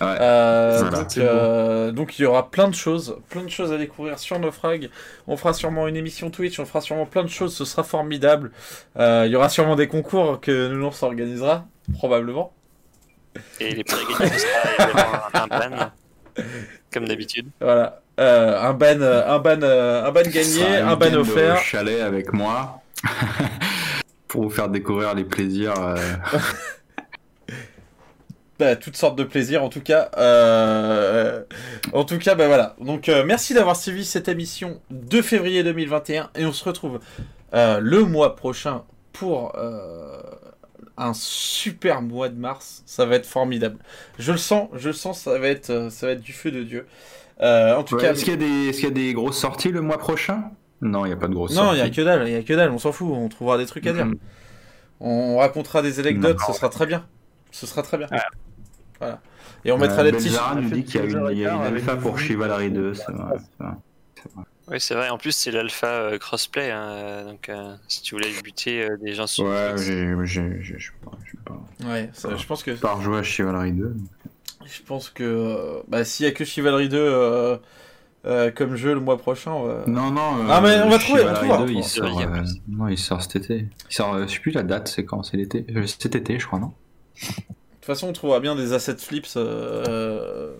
Ouais. 0.00 0.06
euh, 0.18 0.78
Voilà, 0.80 1.02
donc, 1.04 1.18
euh, 1.18 1.92
il 2.18 2.22
y 2.22 2.24
aura 2.24 2.50
plein 2.50 2.68
de 2.68 2.74
choses, 2.74 3.18
plein 3.28 3.42
de 3.42 3.50
choses 3.50 3.70
à 3.70 3.76
découvrir 3.76 4.18
sur 4.18 4.38
Naufrag. 4.38 4.88
On 5.26 5.36
fera 5.36 5.52
sûrement 5.52 5.86
une 5.88 5.96
émission 5.96 6.30
Twitch, 6.30 6.58
on 6.58 6.64
fera 6.64 6.80
sûrement 6.80 7.04
plein 7.04 7.22
de 7.22 7.28
choses, 7.28 7.54
ce 7.54 7.66
sera 7.66 7.82
formidable. 7.82 8.50
Euh, 8.98 9.24
il 9.26 9.32
y 9.32 9.36
aura 9.36 9.50
sûrement 9.50 9.76
des 9.76 9.88
concours 9.88 10.40
que 10.40 10.68
Nounours 10.68 11.02
organisera, 11.02 11.66
probablement. 11.98 12.54
Et 13.60 13.74
les 13.74 13.84
prix 13.84 14.04
gagnants, 14.18 14.32
sera 14.38 15.30
un 15.44 15.46
ban, 15.46 15.92
comme 16.92 17.06
d'habitude. 17.06 17.46
Voilà. 17.60 18.02
Euh, 18.18 18.60
un 18.60 18.72
ban, 18.74 19.00
euh, 19.00 19.26
un 19.26 19.38
ban, 19.38 19.62
euh, 19.62 20.04
un 20.04 20.10
ban 20.12 20.22
gagné, 20.22 20.64
un 20.76 20.96
ban 20.96 21.14
offert. 21.14 21.54
au 21.54 21.58
chalet 21.62 22.00
avec 22.00 22.32
moi. 22.32 22.82
Pour 24.28 24.42
vous 24.44 24.50
faire 24.50 24.68
découvrir 24.68 25.14
les 25.14 25.24
plaisirs. 25.24 25.74
euh, 25.80 25.96
Bah, 28.58 28.76
toutes 28.76 28.96
sortes 28.96 29.16
de 29.16 29.24
plaisirs 29.24 29.64
en 29.64 29.70
tout 29.70 29.80
cas. 29.80 30.10
Euh, 30.18 31.42
En 31.94 32.04
tout 32.04 32.18
cas, 32.18 32.34
bah 32.34 32.46
voilà. 32.46 32.76
Donc 32.78 33.08
euh, 33.08 33.24
merci 33.24 33.54
d'avoir 33.54 33.74
suivi 33.74 34.04
cette 34.04 34.28
émission 34.28 34.82
de 34.90 35.22
février 35.22 35.64
2021 35.64 36.28
et 36.36 36.44
on 36.44 36.52
se 36.52 36.62
retrouve 36.64 37.00
euh, 37.54 37.80
le 37.80 38.04
mois 38.04 38.36
prochain 38.36 38.82
pour 39.14 39.54
euh, 39.56 40.20
un 41.00 41.14
super 41.14 42.02
mois 42.02 42.28
de 42.28 42.38
mars. 42.38 42.82
Ça 42.86 43.06
va 43.06 43.16
être 43.16 43.26
formidable. 43.26 43.78
Je 44.18 44.32
le 44.32 44.38
sens, 44.38 44.68
je 44.74 44.88
le 44.88 44.92
sens. 44.94 45.20
Ça 45.22 45.38
va 45.38 45.48
être, 45.48 45.70
euh, 45.70 45.90
ça 45.90 46.06
va 46.06 46.12
être 46.12 46.20
du 46.20 46.32
feu 46.32 46.50
de 46.50 46.62
dieu. 46.62 46.86
Euh, 47.42 47.74
en 47.74 47.82
tout 47.84 47.96
ouais, 47.96 48.02
cas, 48.02 48.12
Est-ce 48.12 48.24
qu'il 48.24 48.32
y, 48.34 48.36
a 48.36 48.38
des- 48.38 48.68
est-ce 48.68 48.78
qu'il 48.80 48.88
y 48.88 48.92
a 48.92 48.94
des 48.94 49.12
grosses 49.14 49.38
sorties 49.38 49.70
le 49.72 49.80
mois 49.80 49.98
prochain? 49.98 50.44
Non, 50.82 51.04
il 51.04 51.08
n'y 51.08 51.14
a 51.14 51.16
pas 51.16 51.28
de 51.28 51.34
grosses 51.34 51.54
non, 51.54 51.72
il 51.72 51.78
sorties. 51.78 51.78
y 51.80 51.82
a 51.82 51.90
que 51.90 52.00
dalle, 52.02 52.28
il 52.28 52.36
a 52.36 52.42
que 52.42 52.52
dalle. 52.54 52.70
On 52.70 52.78
s'en 52.78 52.92
fout. 52.92 53.08
On 53.10 53.28
trouvera 53.28 53.58
des 53.58 53.66
trucs 53.66 53.86
à 53.86 53.92
dire. 53.92 54.06
Mhm. 54.06 54.16
On 55.00 55.38
racontera 55.38 55.80
des 55.82 55.98
anecdotes. 56.00 56.38
Non. 56.38 56.46
Ce 56.46 56.52
sera 56.52 56.68
très 56.68 56.86
bien. 56.86 57.06
Ce 57.50 57.66
sera 57.66 57.82
très 57.82 57.96
bien. 57.98 58.06
Ouais. 58.12 58.18
Voilà. 58.98 59.20
Et 59.64 59.72
on 59.72 59.78
mettra 59.78 60.00
Euh, 60.00 60.04
des 60.04 60.12
petits. 60.12 60.24
Belzara 60.24 60.54
nous 60.56 60.70
dit 60.70 60.84
qu'il 60.84 61.00
y 61.00 61.02
a 61.02 61.06
une, 61.06 61.28
il 61.32 61.38
y 61.38 61.46
a 61.46 61.54
une 61.54 61.62
alpha 61.62 61.96
pour. 61.96 62.18
Chivalry 62.18 62.70
2. 62.70 62.94
c'est 62.94 63.10
vrai, 63.12 63.36
c'est 63.58 63.64
vrai. 63.64 64.44
Oui, 64.70 64.80
c'est 64.80 64.94
vrai. 64.94 65.08
En 65.10 65.18
plus, 65.18 65.32
c'est 65.32 65.50
l'alpha 65.50 65.86
euh, 65.88 66.18
crossplay. 66.18 66.70
hein, 66.70 67.24
Donc, 67.24 67.48
euh, 67.48 67.74
si 67.88 68.02
tu 68.02 68.14
voulais 68.14 68.30
buter 68.42 68.82
euh, 68.84 68.96
des 69.02 69.14
gens 69.14 69.26
sur 69.26 69.44
Ouais, 69.44 69.74
j'ai. 69.76 70.14
Ouais, 71.84 72.10
ça, 72.12 72.36
je 72.36 72.46
pense 72.46 72.62
que 72.62 72.70
Pas 72.72 72.94
rejouer 72.94 73.18
à 73.18 73.22
Chivalry 73.22 73.72
2. 73.72 73.96
Je 74.64 74.82
pense 74.82 75.10
que 75.10 75.24
euh, 75.24 75.80
bah, 75.88 76.04
s'il 76.04 76.26
y 76.26 76.28
a 76.28 76.32
que 76.32 76.44
Chivalry 76.44 76.88
2 76.88 76.98
euh, 76.98 77.56
euh, 78.26 78.50
comme 78.50 78.76
jeu 78.76 78.94
le 78.94 79.00
mois 79.00 79.16
prochain, 79.18 79.50
on 79.52 79.64
va- 79.64 79.84
Non, 79.88 80.10
non. 80.10 80.46
Ah, 80.48 80.60
mais 80.60 80.80
on 80.82 80.88
va 80.90 80.98
trouver, 80.98 81.22
on 81.22 81.34
Chivalry 81.34 81.48
trouvera. 81.48 81.66
2, 81.66 81.72
il 81.72 81.84
sort, 81.84 82.20
il 82.20 82.26
euh, 82.28 82.44
non, 82.68 82.96
sort 82.96 83.22
cet 83.22 83.36
été. 83.36 83.66
Il 83.90 83.94
sort, 83.94 84.14
euh, 84.14 84.26
je 84.26 84.34
sais 84.34 84.40
plus 84.40 84.52
la 84.52 84.62
date, 84.62 84.86
c'est 84.88 85.04
quand 85.04 85.22
C'est 85.24 85.36
l'été 85.36 85.66
Euh, 85.74 85.86
Cet 85.86 86.14
été, 86.14 86.38
je 86.38 86.46
crois, 86.46 86.60
non? 86.60 86.72
De 87.22 87.26
toute 87.26 87.84
façon, 87.86 88.08
on 88.08 88.12
trouvera 88.12 88.38
bien 88.40 88.54
des 88.54 88.72
assets 88.72 88.98
flips 88.98 89.26
euh, 89.36 90.52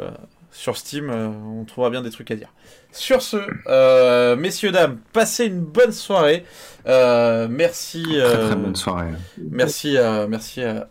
euh, 0.00 0.10
sur 0.50 0.76
Steam. 0.76 1.10
euh, 1.10 1.28
on 1.28 1.64
trouvera 1.64 1.90
bien 1.90 2.02
des 2.02 2.10
trucs 2.10 2.30
à 2.30 2.36
dire. 2.36 2.52
Sur 2.90 3.22
ce, 3.22 3.36
euh, 3.66 4.34
messieurs, 4.36 4.72
dames, 4.72 4.98
passez 5.12 5.46
une 5.46 5.60
bonne 5.60 5.92
soirée. 5.92 6.44
Euh, 6.86 7.46
merci. 7.50 8.02
Très 8.02 8.20
euh, 8.20 8.46
très 8.46 8.56
bonne 8.56 8.76
soirée. 8.76 9.12
Merci, 9.50 9.96
merci 10.28 10.62
à, 10.62 10.88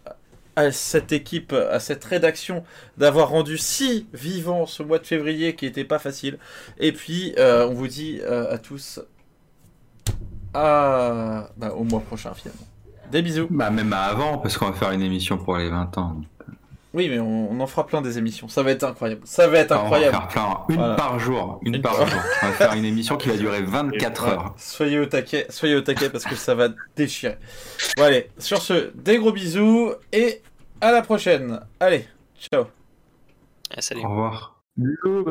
à 0.58 0.72
cette 0.72 1.12
équipe, 1.12 1.54
à 1.54 1.80
cette 1.80 2.04
rédaction 2.04 2.64
d'avoir 2.98 3.30
rendu 3.30 3.60
si 3.60 4.08
vivant 4.12 4.66
ce 4.66 4.82
mois 4.82 4.98
de 4.98 5.06
février 5.06 5.56
qui 5.56 5.68
était 5.68 5.84
pas 5.84 6.00
facile. 6.00 6.40
Et 6.80 6.92
puis, 6.92 7.36
euh, 7.38 7.68
on 7.68 7.76
vous 7.76 7.88
dit 7.88 8.20
euh, 8.24 8.52
à 8.52 8.58
tous 8.58 9.00
à, 10.56 11.52
bah, 11.58 11.74
au 11.76 11.84
mois 11.84 12.00
prochain 12.00 12.34
finalement. 12.34 12.66
Des 13.12 13.22
bisous. 13.22 13.48
Bah, 13.52 13.70
même 13.70 13.94
avant, 13.94 14.40
parce 14.40 14.58
qu'on 14.58 14.72
va 14.72 14.74
faire 14.74 14.92
une 14.92 15.04
émission 15.04 15.38
pour 15.38 15.58
les 15.58 15.70
20 15.70 15.96
ans. 16.00 16.22
Oui, 16.98 17.08
mais 17.10 17.20
on, 17.20 17.52
on 17.52 17.60
en 17.60 17.68
fera 17.68 17.86
plein 17.86 18.02
des 18.02 18.18
émissions. 18.18 18.48
Ça 18.48 18.64
va 18.64 18.72
être 18.72 18.84
incroyable. 18.84 19.22
Ça 19.24 19.48
va 19.48 19.60
être 19.60 19.72
On 19.72 19.76
va 19.76 19.82
incroyable. 19.84 20.14
faire 20.18 20.28
plein, 20.28 20.58
une 20.70 20.76
Voilà. 20.78 20.96
par 20.96 21.20
jour. 21.20 21.60
Une, 21.62 21.76
Une 21.76 21.82
par 21.82 21.94
jour. 22.08 22.20
On 22.42 22.48
va 22.48 22.52
faire 22.54 22.74
une 22.74 22.86
émission 22.86 23.18
qui 23.18 23.30
va 23.30 23.38
durer 23.38 23.62
24 23.62 24.24
Ouais. 24.26 24.32
heures. 24.32 24.54
Soyez 24.58 25.00
au 25.00 25.06
taquet, 25.06 25.46
soyez 25.50 25.76
au 25.76 25.82
taquet 25.82 26.10
parce 26.10 26.24
que 26.26 26.36
ça 26.36 26.56
va 26.56 26.70
déchirer. 26.96 27.38
Bon 27.98 28.04
allez, 28.04 28.30
sur 28.40 28.62
ce, 28.64 28.92
des 28.96 29.18
gros 29.20 29.32
bisous 29.32 29.94
et 30.12 30.42
à 30.82 30.92
la 30.92 31.02
prochaine. 31.04 31.60
Allez, 31.80 32.08
ciao. 32.52 32.66
Ah, 33.76 33.82
salut. 33.82 34.04
Au 34.04 34.10
revoir. 34.10 34.60
Bisous. 34.76 35.26